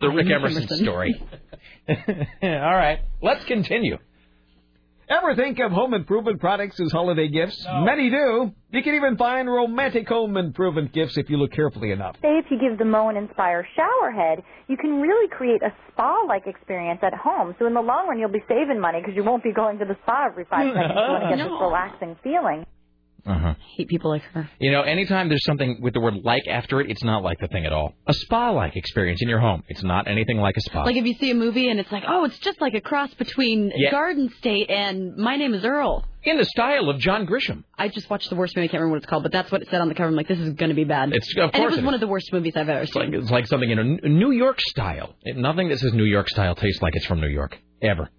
The 0.00 0.08
Rick 0.08 0.26
Emerson 0.30 0.62
Emerson. 0.62 0.78
story. 0.78 1.22
All 1.88 1.96
right. 2.42 3.00
Let's 3.22 3.44
continue. 3.44 3.98
Ever 5.08 5.34
think 5.36 5.58
of 5.58 5.70
home 5.70 5.92
improvement 5.92 6.40
products 6.40 6.80
as 6.80 6.90
holiday 6.90 7.28
gifts? 7.28 7.62
Many 7.68 8.08
do. 8.08 8.52
You 8.70 8.82
can 8.82 8.94
even 8.94 9.18
find 9.18 9.46
romantic 9.46 10.08
home 10.08 10.36
improvement 10.38 10.92
gifts 10.92 11.18
if 11.18 11.28
you 11.28 11.36
look 11.36 11.52
carefully 11.52 11.90
enough. 11.90 12.16
Say 12.22 12.38
if 12.38 12.46
you 12.50 12.58
give 12.58 12.78
the 12.78 12.86
Moen 12.86 13.16
Inspire 13.16 13.68
shower 13.76 14.10
head, 14.10 14.42
you 14.66 14.78
can 14.78 15.02
really 15.02 15.28
create 15.28 15.62
a 15.62 15.72
spa-like 15.92 16.46
experience 16.46 17.00
at 17.02 17.12
home. 17.12 17.54
So 17.58 17.66
in 17.66 17.74
the 17.74 17.82
long 17.82 18.08
run, 18.08 18.18
you'll 18.18 18.32
be 18.32 18.44
saving 18.48 18.80
money 18.80 19.00
because 19.00 19.14
you 19.14 19.24
won't 19.24 19.44
be 19.44 19.52
going 19.52 19.78
to 19.78 19.84
the 19.84 19.96
spa 20.04 20.26
every 20.30 20.46
five 20.46 20.72
seconds. 20.72 20.94
You 20.96 21.12
want 21.12 21.24
to 21.24 21.36
get 21.36 21.44
this 21.44 21.52
relaxing 21.60 22.16
feeling. 22.24 22.64
Uh-huh. 23.26 23.54
Hate 23.76 23.88
people 23.88 24.10
like 24.10 24.22
her. 24.34 24.50
You 24.58 24.70
know, 24.70 24.82
anytime 24.82 25.28
there's 25.30 25.44
something 25.44 25.80
with 25.80 25.94
the 25.94 26.00
word 26.00 26.14
like 26.24 26.46
after 26.46 26.80
it, 26.82 26.90
it's 26.90 27.02
not 27.02 27.22
like 27.22 27.38
the 27.40 27.48
thing 27.48 27.64
at 27.64 27.72
all. 27.72 27.94
A 28.06 28.12
spa-like 28.12 28.76
experience 28.76 29.22
in 29.22 29.28
your 29.30 29.40
home. 29.40 29.62
It's 29.68 29.82
not 29.82 30.06
anything 30.08 30.36
like 30.38 30.56
a 30.58 30.60
spa. 30.60 30.82
Like 30.84 30.96
if 30.96 31.06
you 31.06 31.14
see 31.14 31.30
a 31.30 31.34
movie 31.34 31.70
and 31.70 31.80
it's 31.80 31.90
like, 31.90 32.04
oh, 32.06 32.24
it's 32.24 32.38
just 32.38 32.60
like 32.60 32.74
a 32.74 32.82
cross 32.82 33.12
between 33.14 33.72
Yeah. 33.74 33.90
Garden 33.90 34.28
State 34.38 34.68
and 34.70 35.16
My 35.16 35.36
Name 35.36 35.54
is 35.54 35.64
Earl. 35.64 36.04
in 36.22 36.36
the 36.36 36.44
style 36.44 36.90
of 36.90 36.98
John 36.98 37.26
Grisham. 37.26 37.64
I 37.78 37.88
just 37.88 38.10
watched 38.10 38.28
the 38.28 38.36
worst 38.36 38.54
movie. 38.56 38.68
I 38.68 38.68
can't 38.68 38.80
remember 38.82 38.96
what 38.96 39.02
it's 39.04 39.06
called, 39.06 39.22
but 39.22 39.32
that's 39.32 39.50
what 39.50 39.62
it 39.62 39.68
said 39.70 39.80
on 39.80 39.88
the 39.88 39.94
cover. 39.94 40.08
I'm 40.10 40.16
like, 40.16 40.28
this 40.28 40.38
is 40.38 40.52
going 40.52 40.68
to 40.70 40.74
be 40.74 40.84
bad. 40.84 41.10
It's 41.14 41.30
of 41.36 41.36
course. 41.44 41.50
and 41.54 41.62
it 41.64 41.70
was 41.70 41.78
it 41.78 41.84
one 41.84 41.94
of 41.94 42.00
the 42.00 42.06
worst 42.06 42.30
movies 42.32 42.52
I've 42.56 42.68
ever 42.68 42.80
It's 42.82 42.94
like 42.94 43.06
seen. 43.06 43.14
it's 43.14 43.30
like 43.30 43.46
something 43.46 43.70
in 43.70 43.78
a 43.78 44.08
New 44.08 44.32
York 44.32 44.60
style. 44.60 45.14
It, 45.22 45.36
nothing 45.38 45.70
that 45.70 45.78
says 45.78 45.94
New 45.94 46.04
York 46.04 46.28
style 46.28 46.54
tastes 46.54 46.82
like 46.82 46.94
it's 46.94 47.06
from 47.06 47.20
New 47.22 47.28
York 47.28 47.58
ever. 47.80 48.10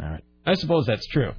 All 0.00 0.06
right. 0.08 0.22
I 0.46 0.54
suppose 0.54 0.84
that's 0.86 1.06
true. 1.08 1.32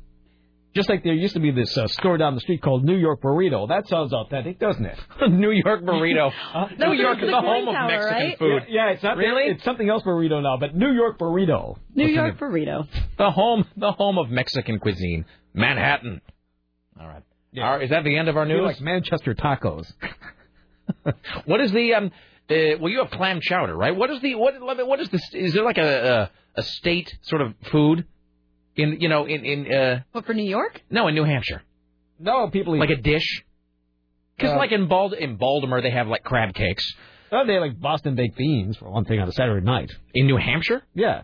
Just 0.76 0.88
like 0.88 1.04
there 1.04 1.14
used 1.14 1.34
to 1.34 1.40
be 1.40 1.50
this 1.50 1.76
uh, 1.78 1.88
store 1.88 2.18
down 2.18 2.36
the 2.36 2.42
street 2.42 2.62
called 2.62 2.84
New 2.84 2.96
York 2.96 3.22
Burrito. 3.22 3.68
That 3.70 3.88
sounds 3.88 4.14
authentic, 4.14 4.60
doesn't 4.60 4.86
it? 4.86 5.00
New 5.32 5.50
York 5.50 5.82
burrito. 5.82 6.32
New 6.78 6.94
York 6.94 7.18
is 7.24 7.30
the 7.30 7.42
home 7.42 7.68
of 7.68 7.74
Mexican 7.88 8.18
right? 8.18 8.38
food. 8.38 8.64
Yeah, 8.68 8.86
yeah, 8.88 8.94
it's 8.94 9.04
not 9.04 9.18
Really? 9.18 9.52
It's 9.52 9.64
something 9.64 9.90
else 9.90 10.04
burrito 10.04 10.44
now, 10.44 10.58
but 10.58 10.76
New 10.76 10.92
York 10.92 11.18
burrito. 11.18 11.78
New 11.96 12.04
What's 12.04 12.16
York 12.16 12.36
it? 12.36 12.40
burrito. 12.40 12.88
The 13.18 13.32
home, 13.32 13.66
the 13.78 13.92
home 13.92 14.20
of 14.20 14.30
Mexican 14.30 14.78
cuisine, 14.80 15.26
Manhattan. 15.56 16.22
All 17.00 17.08
right. 17.08 17.24
All 17.58 17.64
right, 17.64 17.84
is 17.84 17.90
that 17.90 18.04
the 18.04 18.16
end 18.16 18.30
of 18.30 18.38
our 18.38 18.46
news? 18.46 18.62
like 18.62 18.80
Manchester 18.80 19.34
tacos. 19.34 19.92
what 21.46 21.62
is 21.62 21.72
the 21.72 21.96
um? 21.96 22.12
Uh, 22.48 22.78
well, 22.80 22.90
you 22.90 23.00
have 23.00 23.10
clam 23.10 23.40
chowder, 23.42 23.76
right? 23.76 23.96
What 23.96 24.12
is 24.12 24.22
the 24.22 24.36
what? 24.36 24.54
What 24.60 25.00
is 25.00 25.10
this? 25.10 25.22
Is 25.34 25.54
there 25.54 25.64
like 25.64 25.80
a 25.80 26.30
a, 26.56 26.60
a 26.60 26.64
state 26.64 27.18
sort 27.24 27.42
of 27.42 27.56
food 27.72 28.06
in 28.80 29.02
you 29.02 29.10
know 29.10 29.26
in 29.26 29.46
in 29.46 29.60
uh 29.74 30.00
What 30.12 30.26
for 30.26 30.34
New 30.34 30.50
York? 30.58 30.82
no 30.90 31.08
in 31.08 31.16
New 31.16 31.24
Hampshire 31.34 31.62
No, 32.20 32.50
people 32.50 32.76
eat. 32.76 32.80
like 32.80 32.90
a 33.00 33.02
dish? 33.14 33.44
Because 34.38 34.54
Uh, 34.54 34.58
like 34.58 34.72
in 34.72 34.88
Bald 34.88 35.14
in 35.14 35.36
Baltimore 35.38 35.82
they 35.82 35.92
have 35.92 36.08
like 36.08 36.24
crab 36.24 36.54
cakes. 36.54 36.86
Oh, 37.32 37.46
they 37.46 37.60
like 37.60 37.80
Boston 37.80 38.16
baked 38.16 38.38
beans 38.38 38.78
for 38.78 38.90
one 38.90 39.06
thing 39.06 39.20
on 39.20 39.28
a 39.28 39.32
Saturday 39.32 39.64
night. 39.66 39.92
In 40.16 40.26
New 40.26 40.38
Hampshire, 40.38 40.82
Yeah. 40.96 41.22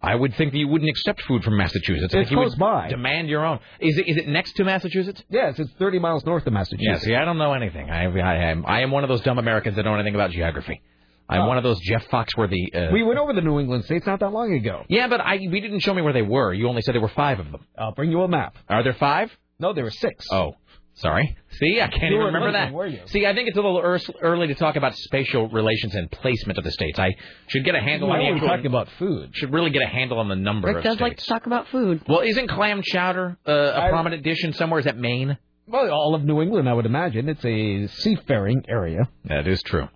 I 0.00 0.14
would 0.14 0.32
think 0.36 0.52
that 0.52 0.58
you 0.58 0.68
wouldn't 0.68 0.88
accept 0.88 1.22
food 1.22 1.42
from 1.42 1.56
Massachusetts. 1.56 2.14
I 2.14 2.18
It's 2.18 2.28
think 2.28 2.30
you 2.30 2.36
close 2.36 2.52
would 2.52 2.60
by. 2.60 2.88
Demand 2.88 3.28
your 3.28 3.44
own. 3.44 3.58
Is 3.80 3.98
it 3.98 4.06
is 4.06 4.16
it 4.16 4.28
next 4.28 4.52
to 4.58 4.62
Massachusetts? 4.64 5.20
Yes, 5.28 5.58
it's 5.58 5.72
30 5.72 5.98
miles 5.98 6.24
north 6.24 6.46
of 6.46 6.52
Massachusetts. 6.52 7.02
Yeah. 7.02 7.06
See, 7.06 7.14
I 7.16 7.24
don't 7.24 7.36
know 7.38 7.52
anything. 7.52 7.90
I 7.90 8.04
I 8.04 8.36
am 8.52 8.64
I 8.64 8.82
am 8.82 8.92
one 8.92 9.02
of 9.02 9.08
those 9.08 9.22
dumb 9.22 9.38
Americans 9.38 9.74
that 9.74 9.82
don't 9.82 9.94
know 9.94 9.98
anything 9.98 10.14
about 10.14 10.30
geography. 10.30 10.80
I'm 11.28 11.46
one 11.46 11.56
of 11.58 11.62
those 11.64 11.78
Jeff 11.80 12.06
Foxworthy. 12.08 12.74
Uh, 12.74 12.90
We 12.92 13.02
went 13.02 13.18
over 13.18 13.32
the 13.32 13.40
New 13.42 13.58
England 13.60 13.84
states 13.84 14.06
not 14.06 14.20
that 14.20 14.30
long 14.32 14.52
ago. 14.54 14.84
Yeah, 14.88 15.08
but 15.08 15.20
I 15.20 15.38
we 15.50 15.60
didn't 15.60 15.80
show 15.80 15.92
me 15.94 16.02
where 16.02 16.12
they 16.12 16.22
were. 16.22 16.52
You 16.52 16.68
only 16.68 16.82
said 16.82 16.94
there 16.94 17.02
were 17.02 17.08
five 17.08 17.38
of 17.40 17.50
them. 17.52 17.60
I'll 17.76 17.92
bring 17.92 18.10
you 18.10 18.22
a 18.22 18.28
map. 18.28 18.56
Are 18.68 18.82
there 18.82 18.94
five? 18.94 19.30
No, 19.58 19.72
there 19.72 19.84
were 19.84 19.90
six. 19.90 20.24
Oh, 20.32 20.52
sorry. 20.94 21.36
See, 21.50 21.80
I 21.80 21.88
can't 21.88 22.02
You 22.12 22.16
even 22.20 22.26
remember 22.26 22.52
that. 22.52 22.58
listening, 22.72 22.74
were 22.74 22.86
you? 22.86 23.00
See, 23.06 23.26
I 23.26 23.34
think 23.34 23.48
it's 23.48 23.56
a 23.58 23.60
little 23.60 23.80
early 24.22 24.46
to 24.46 24.54
talk 24.54 24.76
about 24.76 24.94
spatial 24.96 25.48
relations 25.48 25.94
and 25.96 26.10
placement 26.10 26.58
of 26.58 26.64
the 26.64 26.70
states. 26.70 26.98
I 26.98 27.14
should 27.48 27.64
get 27.64 27.74
a 27.74 27.80
handle 27.80 28.10
on 28.10 28.18
No, 28.18 28.24
the 28.24 28.30
we're 28.30 28.34
actual- 28.36 28.48
talking 28.48 28.66
about 28.66 28.88
food. 28.98 29.30
Should 29.34 29.52
really 29.52 29.70
get 29.70 29.82
a 29.82 29.86
handle 29.88 30.18
on 30.20 30.28
the 30.28 30.36
number 30.36 30.68
Rick 30.68 30.78
of 30.78 30.82
does 30.84 30.92
states. 30.94 31.02
like 31.02 31.16
to 31.18 31.26
talk 31.26 31.46
about 31.46 31.66
food. 31.68 32.02
Well, 32.08 32.20
isn't 32.20 32.48
clam 32.48 32.80
chowder 32.82 33.36
uh, 33.46 33.52
a 33.52 33.86
I- 33.86 33.88
prominent 33.90 34.22
dish 34.22 34.44
in 34.44 34.52
somewhere? 34.52 34.78
Is 34.78 34.84
that 34.86 34.96
Maine? 34.96 35.36
Well, 35.66 35.90
all 35.90 36.14
of 36.14 36.24
New 36.24 36.40
England, 36.40 36.66
I 36.68 36.72
would 36.72 36.86
imagine. 36.86 37.28
It's 37.28 37.44
a 37.44 37.86
seafaring 37.88 38.64
area. 38.68 39.08
That 39.26 39.46
is 39.46 39.62
true. 39.62 39.88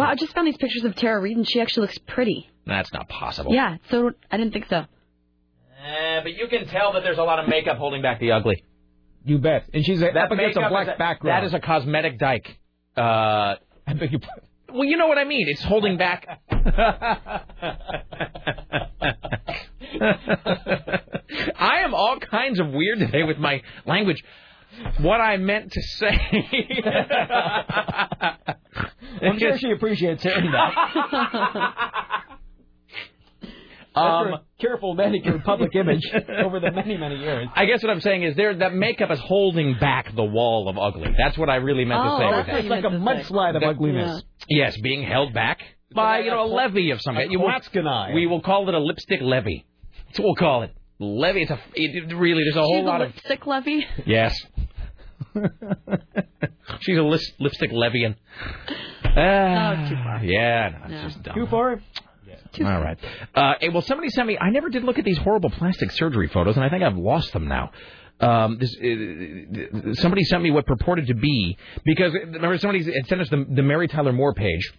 Wow, 0.00 0.10
I 0.10 0.14
just 0.14 0.32
found 0.34 0.46
these 0.46 0.56
pictures 0.56 0.84
of 0.84 0.94
Tara 0.96 1.20
Reid, 1.20 1.36
and 1.36 1.46
she 1.48 1.60
actually 1.60 1.82
looks 1.82 1.98
pretty. 1.98 2.48
That's 2.66 2.92
not 2.92 3.08
possible. 3.08 3.52
Yeah, 3.54 3.76
so 3.90 4.12
I 4.30 4.36
didn't 4.38 4.52
think 4.52 4.66
so. 4.68 4.76
Uh, 4.76 4.86
but 6.22 6.32
you 6.34 6.46
can 6.48 6.66
tell 6.66 6.92
that 6.94 7.02
there's 7.02 7.18
a 7.18 7.22
lot 7.22 7.38
of 7.38 7.48
makeup 7.48 7.76
holding 7.78 8.00
back 8.02 8.18
the 8.20 8.32
ugly. 8.32 8.64
You 9.24 9.38
bet. 9.38 9.68
And 9.74 9.84
she's 9.84 10.00
That 10.00 10.16
up 10.16 10.30
against 10.30 10.56
a 10.56 10.68
black 10.68 10.88
a- 10.88 10.96
background. 10.98 11.42
That 11.42 11.46
is 11.46 11.52
a 11.54 11.60
cosmetic 11.60 12.18
dyke. 12.18 12.58
Uh, 12.96 13.00
I 13.86 13.92
beg 13.98 14.10
your 14.12 14.20
pardon. 14.20 14.44
well, 14.72 14.84
you 14.84 14.96
know 14.96 15.06
what 15.08 15.18
I 15.18 15.24
mean. 15.24 15.46
It's 15.48 15.62
holding 15.62 15.96
back. 15.98 16.26
I 21.58 21.80
am 21.84 21.94
all 21.94 22.18
kinds 22.18 22.58
of 22.60 22.68
weird 22.70 22.98
today 23.00 23.22
with 23.22 23.38
my 23.38 23.62
language. 23.86 24.22
What 24.98 25.20
I 25.20 25.36
meant 25.36 25.72
to 25.72 25.82
say. 25.82 26.18
I'm 29.22 29.38
sure 29.38 29.58
she 29.58 29.70
appreciates 29.70 30.22
hearing 30.22 30.50
that. 30.52 32.14
Um, 33.92 34.38
careful 34.60 34.94
manicured 34.94 35.42
public 35.42 35.74
image 35.74 36.02
over 36.44 36.60
the 36.60 36.70
many, 36.70 36.96
many 36.96 37.16
years. 37.16 37.48
I 37.56 37.64
guess 37.64 37.82
what 37.82 37.90
I'm 37.90 38.00
saying 38.00 38.22
is 38.22 38.36
there 38.36 38.54
that 38.54 38.72
makeup 38.72 39.10
is 39.10 39.18
holding 39.18 39.76
back 39.80 40.14
the 40.14 40.22
wall 40.22 40.68
of 40.68 40.78
ugly. 40.78 41.12
That's 41.18 41.36
what 41.36 41.50
I 41.50 41.56
really 41.56 41.84
meant 41.84 42.00
to 42.04 42.08
Oh, 42.12 42.18
say 42.18 42.30
that's 42.30 42.36
with 42.36 42.46
that. 42.46 42.58
It's 42.60 42.68
like 42.68 42.84
a 42.84 42.88
mudslide 42.96 43.56
of 43.56 43.62
That- 43.62 43.70
ugliness. 43.70 44.22
Yes, 44.48 44.76
being 44.80 45.02
held 45.02 45.34
back 45.34 45.58
by 45.92 46.20
you 46.20 46.30
know 46.30 46.44
a 46.44 46.46
levee 46.46 46.92
of 46.92 47.00
some 47.02 47.16
a 47.16 47.20
kind. 47.22 47.32
You 47.32 47.40
will- 47.40 48.14
We 48.14 48.26
will 48.28 48.40
call 48.40 48.68
it 48.68 48.74
a 48.76 48.78
lipstick 48.78 49.20
levee. 49.22 49.66
That's 50.06 50.20
what 50.20 50.24
we'll 50.26 50.34
call 50.36 50.62
it. 50.62 50.70
Levee. 51.00 51.42
It's 51.42 51.50
a 51.50 51.58
it, 51.74 52.10
it 52.10 52.14
really. 52.14 52.44
There's 52.44 52.56
a 52.56 52.60
whole 52.62 52.78
She's 52.78 52.86
lot 52.86 53.00
a 53.00 53.06
of 53.06 53.10
lipstick 53.14 53.44
levee. 53.44 53.84
yes. 54.06 54.38
She's 56.80 56.98
a 56.98 57.02
lis- 57.02 57.32
lipstick 57.38 57.70
levian. 57.72 58.16
Ah, 59.04 59.86
too 59.88 59.96
far. 59.96 60.20
Yeah, 60.24 60.68
no, 60.70 60.78
it's 60.84 60.92
Yeah. 60.92 61.02
just 61.04 61.22
dumb. 61.22 61.34
Too 61.34 61.46
far? 61.46 61.80
All 62.60 62.80
right. 62.82 62.98
Uh, 63.34 63.54
hey, 63.60 63.68
well, 63.68 63.82
somebody 63.82 64.08
sent 64.10 64.26
me. 64.26 64.36
I 64.38 64.50
never 64.50 64.68
did 64.70 64.82
look 64.84 64.98
at 64.98 65.04
these 65.04 65.18
horrible 65.18 65.50
plastic 65.50 65.90
surgery 65.92 66.28
photos, 66.28 66.56
and 66.56 66.64
I 66.64 66.68
think 66.68 66.82
I've 66.82 66.96
lost 66.96 67.32
them 67.32 67.46
now. 67.48 67.70
Um, 68.18 68.58
this, 68.58 68.74
uh, 68.76 69.94
somebody 69.94 70.24
sent 70.24 70.42
me 70.42 70.50
what 70.50 70.66
purported 70.66 71.06
to 71.06 71.14
be 71.14 71.56
because 71.84 72.12
remember 72.12 72.58
somebody 72.58 72.84
had 72.84 73.06
sent 73.06 73.20
us 73.20 73.28
the, 73.30 73.46
the 73.48 73.62
Mary 73.62 73.88
Tyler 73.88 74.12
Moore 74.12 74.34
page. 74.34 74.72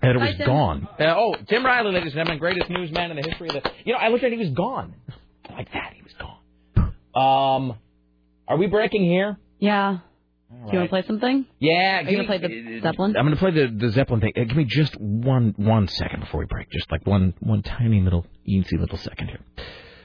And 0.00 0.12
it 0.16 0.18
was 0.20 0.34
Tim. 0.36 0.46
gone. 0.46 0.88
Uh, 0.98 1.14
oh, 1.16 1.34
Tim 1.48 1.64
Riley, 1.66 1.92
ladies 1.92 2.12
and 2.12 2.14
gentlemen, 2.14 2.38
greatest 2.38 2.70
newsman 2.70 3.10
in 3.10 3.16
the 3.16 3.28
history 3.28 3.48
of 3.48 3.62
the. 3.62 3.70
You 3.84 3.92
know, 3.92 3.98
I 3.98 4.08
looked 4.08 4.24
at 4.24 4.32
it, 4.32 4.38
he 4.38 4.44
was 4.44 4.50
gone. 4.54 4.94
Like 5.50 5.70
that, 5.72 5.92
he 5.94 6.02
was 6.02 6.14
gone. 6.14 6.94
Um, 7.14 7.78
are 8.48 8.56
we 8.56 8.66
breaking 8.68 9.04
here? 9.04 9.36
Yeah. 9.62 9.98
Do 10.50 10.72
you 10.72 10.78
want 10.78 10.84
to 10.86 10.88
play 10.90 11.02
something? 11.06 11.46
Yeah. 11.60 12.00
Are 12.00 12.10
you 12.10 12.16
gonna 12.16 12.26
play 12.26 12.38
the 12.38 12.80
Zeppelin? 12.82 13.16
I'm 13.16 13.24
going 13.24 13.34
to 13.34 13.40
play 13.40 13.52
the, 13.52 13.74
the 13.74 13.90
Zeppelin 13.90 14.20
thing. 14.20 14.32
Uh, 14.36 14.44
give 14.44 14.56
me 14.56 14.64
just 14.64 15.00
one 15.00 15.54
one 15.56 15.88
second 15.88 16.20
before 16.20 16.40
we 16.40 16.46
break. 16.46 16.68
Just 16.70 16.90
like 16.90 17.06
one 17.06 17.32
one 17.40 17.62
tiny 17.62 18.00
little 18.00 18.26
easy 18.44 18.76
little 18.76 18.98
second 18.98 19.28
here. 19.28 19.38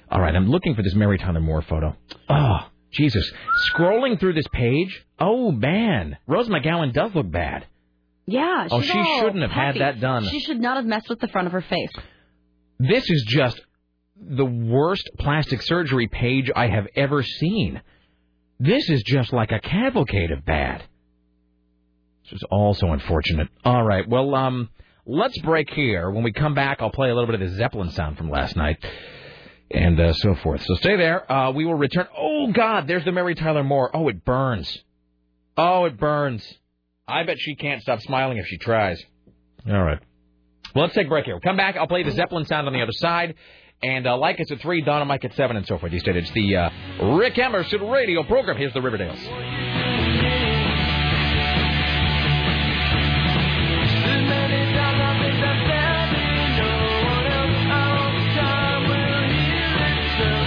All 0.09 0.21
right, 0.21 0.33
I'm 0.33 0.47
looking 0.49 0.73
for 0.75 0.83
this 0.83 0.95
Mary 0.95 1.17
Tyler 1.17 1.41
Moore 1.41 1.61
photo. 1.63 1.97
Oh, 2.29 2.59
Jesus. 2.91 3.29
Scrolling 3.73 4.19
through 4.19 4.33
this 4.33 4.47
page. 4.53 5.03
Oh, 5.19 5.51
man. 5.51 6.17
Rose 6.27 6.47
McGowan 6.47 6.93
does 6.93 7.13
look 7.13 7.29
bad. 7.29 7.65
Yeah. 8.25 8.67
She 8.67 8.75
Oh, 8.75 8.81
she 8.81 9.19
shouldn't 9.19 9.41
have 9.41 9.51
had 9.51 9.75
that 9.81 9.99
done. 9.99 10.23
She 10.29 10.39
should 10.39 10.61
not 10.61 10.77
have 10.77 10.85
messed 10.85 11.09
with 11.09 11.19
the 11.19 11.27
front 11.27 11.47
of 11.47 11.51
her 11.53 11.61
face. 11.61 11.91
This 12.79 13.03
is 13.09 13.25
just 13.27 13.59
the 14.15 14.45
worst 14.45 15.09
plastic 15.19 15.61
surgery 15.61 16.07
page 16.07 16.49
I 16.55 16.67
have 16.67 16.87
ever 16.95 17.21
seen. 17.21 17.81
This 18.59 18.89
is 18.89 19.03
just 19.03 19.33
like 19.33 19.51
a 19.51 19.59
cavalcade 19.59 20.31
of 20.31 20.45
bad. 20.45 20.83
This 22.23 22.33
is 22.33 22.43
also 22.49 22.87
unfortunate. 22.87 23.49
All 23.63 23.83
right, 23.83 24.07
well, 24.07 24.33
um, 24.35 24.69
let's 25.05 25.37
break 25.39 25.69
here. 25.69 26.09
When 26.09 26.23
we 26.23 26.33
come 26.33 26.55
back, 26.55 26.81
I'll 26.81 26.91
play 26.91 27.09
a 27.09 27.13
little 27.15 27.27
bit 27.27 27.41
of 27.41 27.49
the 27.49 27.55
Zeppelin 27.55 27.91
sound 27.91 28.17
from 28.17 28.29
last 28.29 28.55
night 28.55 28.83
and 29.71 29.99
uh, 29.99 30.13
so 30.13 30.35
forth. 30.35 30.63
So 30.63 30.75
stay 30.75 30.97
there. 30.97 31.31
Uh, 31.31 31.51
we 31.51 31.65
will 31.65 31.75
return. 31.75 32.07
Oh, 32.17 32.51
God, 32.51 32.87
there's 32.87 33.05
the 33.05 33.11
Mary 33.11 33.35
Tyler 33.35 33.63
Moore. 33.63 33.91
Oh, 33.93 34.07
it 34.07 34.23
burns. 34.25 34.77
Oh, 35.55 35.85
it 35.85 35.97
burns. 35.97 36.45
I 37.07 37.23
bet 37.23 37.37
she 37.39 37.55
can't 37.55 37.81
stop 37.81 38.01
smiling 38.01 38.37
if 38.37 38.45
she 38.47 38.57
tries. 38.57 39.01
All 39.69 39.83
right. 39.83 39.99
Well, 40.75 40.83
let's 40.85 40.95
take 40.95 41.07
a 41.07 41.09
break 41.09 41.25
here. 41.25 41.35
We'll 41.35 41.41
come 41.41 41.57
back. 41.57 41.75
I'll 41.75 41.87
play 41.87 42.03
the 42.03 42.11
Zeppelin 42.11 42.45
sound 42.45 42.67
on 42.67 42.73
the 42.73 42.81
other 42.81 42.91
side. 42.91 43.35
And 43.83 44.07
uh, 44.07 44.17
like 44.17 44.39
us 44.39 44.49
at 44.51 44.59
3, 44.59 44.81
Donna 44.81 45.06
Mike 45.06 45.23
at 45.23 45.35
7, 45.35 45.56
and 45.56 45.65
so 45.67 45.77
forth. 45.77 45.93
You 45.93 45.99
said 45.99 46.15
it's 46.15 46.31
the 46.31 46.56
uh, 46.56 46.69
Rick 47.15 47.38
Emerson 47.38 47.88
radio 47.88 48.23
program. 48.23 48.57
Here's 48.57 48.73
the 48.73 48.80
Riverdales. 48.81 50.27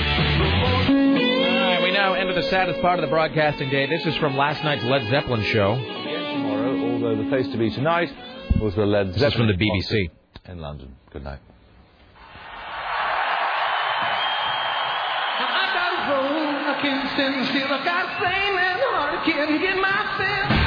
All 0.00 0.96
right, 0.96 1.80
we 1.82 1.92
now 1.92 2.14
enter 2.14 2.34
the 2.34 2.48
saddest 2.50 2.80
part 2.80 2.98
of 2.98 3.02
the 3.02 3.08
broadcasting 3.10 3.70
day. 3.70 3.86
This 3.86 4.04
is 4.06 4.16
from 4.16 4.36
last 4.36 4.62
night's 4.64 4.84
Led 4.84 5.08
Zeppelin 5.08 5.42
show. 5.44 5.76
tomorrow, 5.76 6.92
although 6.92 7.22
the 7.22 7.28
place 7.28 7.46
to 7.48 7.56
be 7.58 7.70
tonight 7.70 8.12
was 8.60 8.74
the 8.74 8.84
Led 8.86 9.14
Zeppelin. 9.14 9.20
This 9.20 9.32
is 9.32 9.34
from 9.34 9.46
the 9.46 9.54
BBC. 9.54 10.10
in 10.50 10.58
London. 10.58 10.96
Good 11.12 11.24
night. 11.24 11.38
Stand 16.80 17.48
still. 17.48 17.72
I 17.72 17.84
got 17.84 18.18
flame 18.18 18.56
and 18.56 18.80
heart, 18.80 19.24
can't 19.24 19.60
get 19.60 19.76
my 19.76 20.16
myself. 20.18 20.59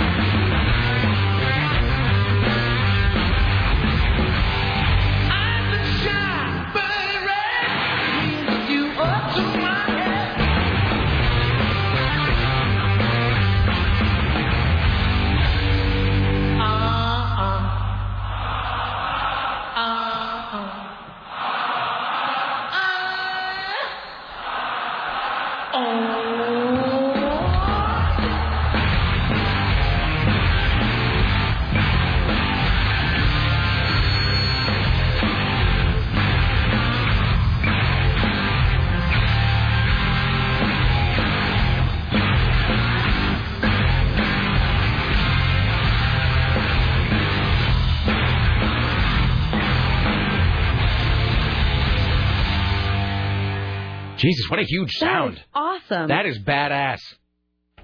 Jesus, 54.23 54.49
what 54.49 54.59
a 54.59 54.63
huge 54.63 54.91
sound. 54.93 55.39
Awesome. 55.53 56.07
That 56.07 56.25
is 56.25 56.39
badass. 56.39 56.99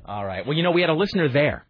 All 0.06 0.26
right. 0.26 0.46
Well, 0.46 0.56
you 0.56 0.64
know, 0.64 0.72
we 0.72 0.82
had 0.82 0.90
a 0.90 0.94
listener 0.94 1.28
there. 1.28 1.66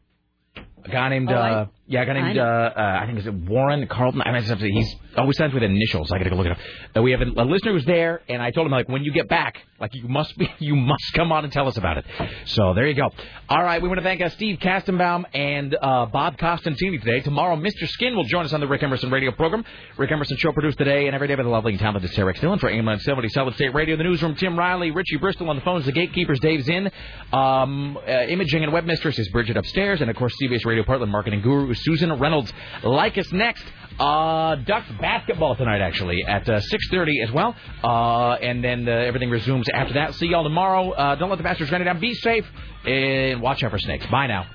A 0.85 0.89
guy 0.89 1.09
named, 1.09 1.29
Oh, 1.31 1.35
uh, 1.35 1.37
I- 1.65 1.67
yeah, 1.89 2.03
a 2.03 2.05
guy 2.05 2.13
named, 2.13 2.35
know. 2.35 2.43
uh, 2.43 2.73
uh, 2.77 2.99
I 3.01 3.07
think 3.07 3.17
is 3.17 3.25
it 3.25 3.33
Warren 3.33 3.87
Carlton. 3.87 4.21
I 4.21 4.31
mean, 4.31 4.43
he's 4.43 4.95
always 5.17 5.35
starts 5.35 5.55
with 5.55 5.63
initials. 5.63 6.11
I 6.11 6.19
got 6.19 6.25
to 6.25 6.29
go 6.29 6.35
look 6.35 6.45
it 6.45 6.51
up. 6.51 6.59
Uh, 6.95 7.01
we 7.01 7.11
have 7.11 7.21
a, 7.21 7.25
a 7.25 7.45
listener 7.45 7.73
who's 7.73 7.85
there, 7.85 8.21
and 8.29 8.43
I 8.43 8.51
told 8.51 8.67
him 8.67 8.71
like, 8.71 8.87
when 8.87 9.03
you 9.03 9.11
get 9.11 9.27
back, 9.27 9.57
like 9.79 9.95
you 9.95 10.07
must 10.07 10.37
be, 10.37 10.47
you 10.59 10.75
must 10.75 11.03
come 11.15 11.31
on 11.31 11.45
and 11.45 11.51
tell 11.51 11.67
us 11.67 11.77
about 11.77 11.97
it. 11.97 12.05
So 12.45 12.75
there 12.75 12.85
you 12.85 12.93
go. 12.93 13.09
All 13.49 13.63
right, 13.63 13.81
we 13.81 13.87
want 13.87 13.97
to 13.97 14.03
thank 14.03 14.21
uh, 14.21 14.29
Steve 14.29 14.59
Kastenbaum 14.59 15.25
and 15.33 15.75
uh, 15.81 16.05
Bob 16.05 16.37
Costantini 16.37 17.01
today. 17.01 17.21
Tomorrow, 17.21 17.55
Mr. 17.55 17.87
Skin 17.87 18.15
will 18.15 18.25
join 18.25 18.45
us 18.45 18.53
on 18.53 18.59
the 18.59 18.67
Rick 18.67 18.83
Emerson 18.83 19.09
radio 19.09 19.31
program. 19.31 19.65
Rick 19.97 20.11
Emerson 20.11 20.37
show 20.37 20.51
produced 20.51 20.77
today 20.77 21.07
and 21.07 21.15
every 21.15 21.27
day 21.27 21.33
by 21.33 21.41
the 21.41 21.49
lovely 21.49 21.71
and 21.71 21.79
talented 21.79 22.11
Sarah. 22.11 22.35
Dillon 22.35 22.59
for 22.59 22.69
AM 22.69 22.85
970 22.85 23.29
Solid 23.29 23.55
State 23.55 23.73
Radio. 23.73 23.97
The 23.97 24.03
newsroom, 24.03 24.35
Tim 24.35 24.59
Riley, 24.59 24.91
Richie 24.91 25.17
Bristol 25.17 25.49
on 25.49 25.55
the 25.55 25.63
phones. 25.63 25.85
The 25.85 25.91
gatekeepers, 25.91 26.39
Dave 26.39 26.63
Zinn. 26.65 26.91
Um, 27.33 27.97
uh, 27.97 28.27
imaging 28.27 28.61
and 28.63 28.71
web 28.71 28.85
mistress 28.85 29.17
is 29.17 29.27
Bridget 29.29 29.57
upstairs, 29.57 30.01
and 30.01 30.09
of 30.11 30.15
course, 30.15 30.35
CBS 30.39 30.65
Radio 30.65 30.83
Portland 30.83 31.11
marketing 31.11 31.41
guru 31.41 31.73
Susan 31.81 32.11
Reynolds. 32.13 32.51
Like 32.83 33.17
us 33.17 33.31
next. 33.31 33.63
Uh, 33.99 34.55
Ducks 34.55 34.87
basketball 35.01 35.55
tonight, 35.57 35.81
actually, 35.81 36.23
at 36.25 36.47
uh, 36.47 36.61
6.30 36.93 37.21
as 37.21 37.31
well. 37.33 37.53
Uh, 37.83 38.35
and 38.35 38.63
then 38.63 38.87
uh, 38.87 38.91
everything 38.91 39.29
resumes 39.29 39.67
after 39.73 39.95
that. 39.95 40.15
See 40.15 40.27
y'all 40.27 40.43
tomorrow. 40.43 40.91
Uh, 40.91 41.15
don't 41.15 41.29
let 41.29 41.35
the 41.37 41.43
bastards 41.43 41.69
run 41.69 41.81
it 41.81 41.85
down. 41.85 41.99
Be 41.99 42.13
safe 42.13 42.45
and 42.85 43.41
watch 43.41 43.61
out 43.63 43.71
for 43.71 43.79
snakes. 43.79 44.05
Bye 44.07 44.27
now. 44.27 44.45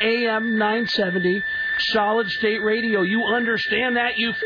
AM 0.00 0.58
970, 0.58 1.42
Solid 1.92 2.28
State 2.30 2.62
Radio. 2.62 3.02
You 3.02 3.24
understand 3.24 3.96
that, 3.96 4.16
you 4.18 4.30
f- 4.30 4.36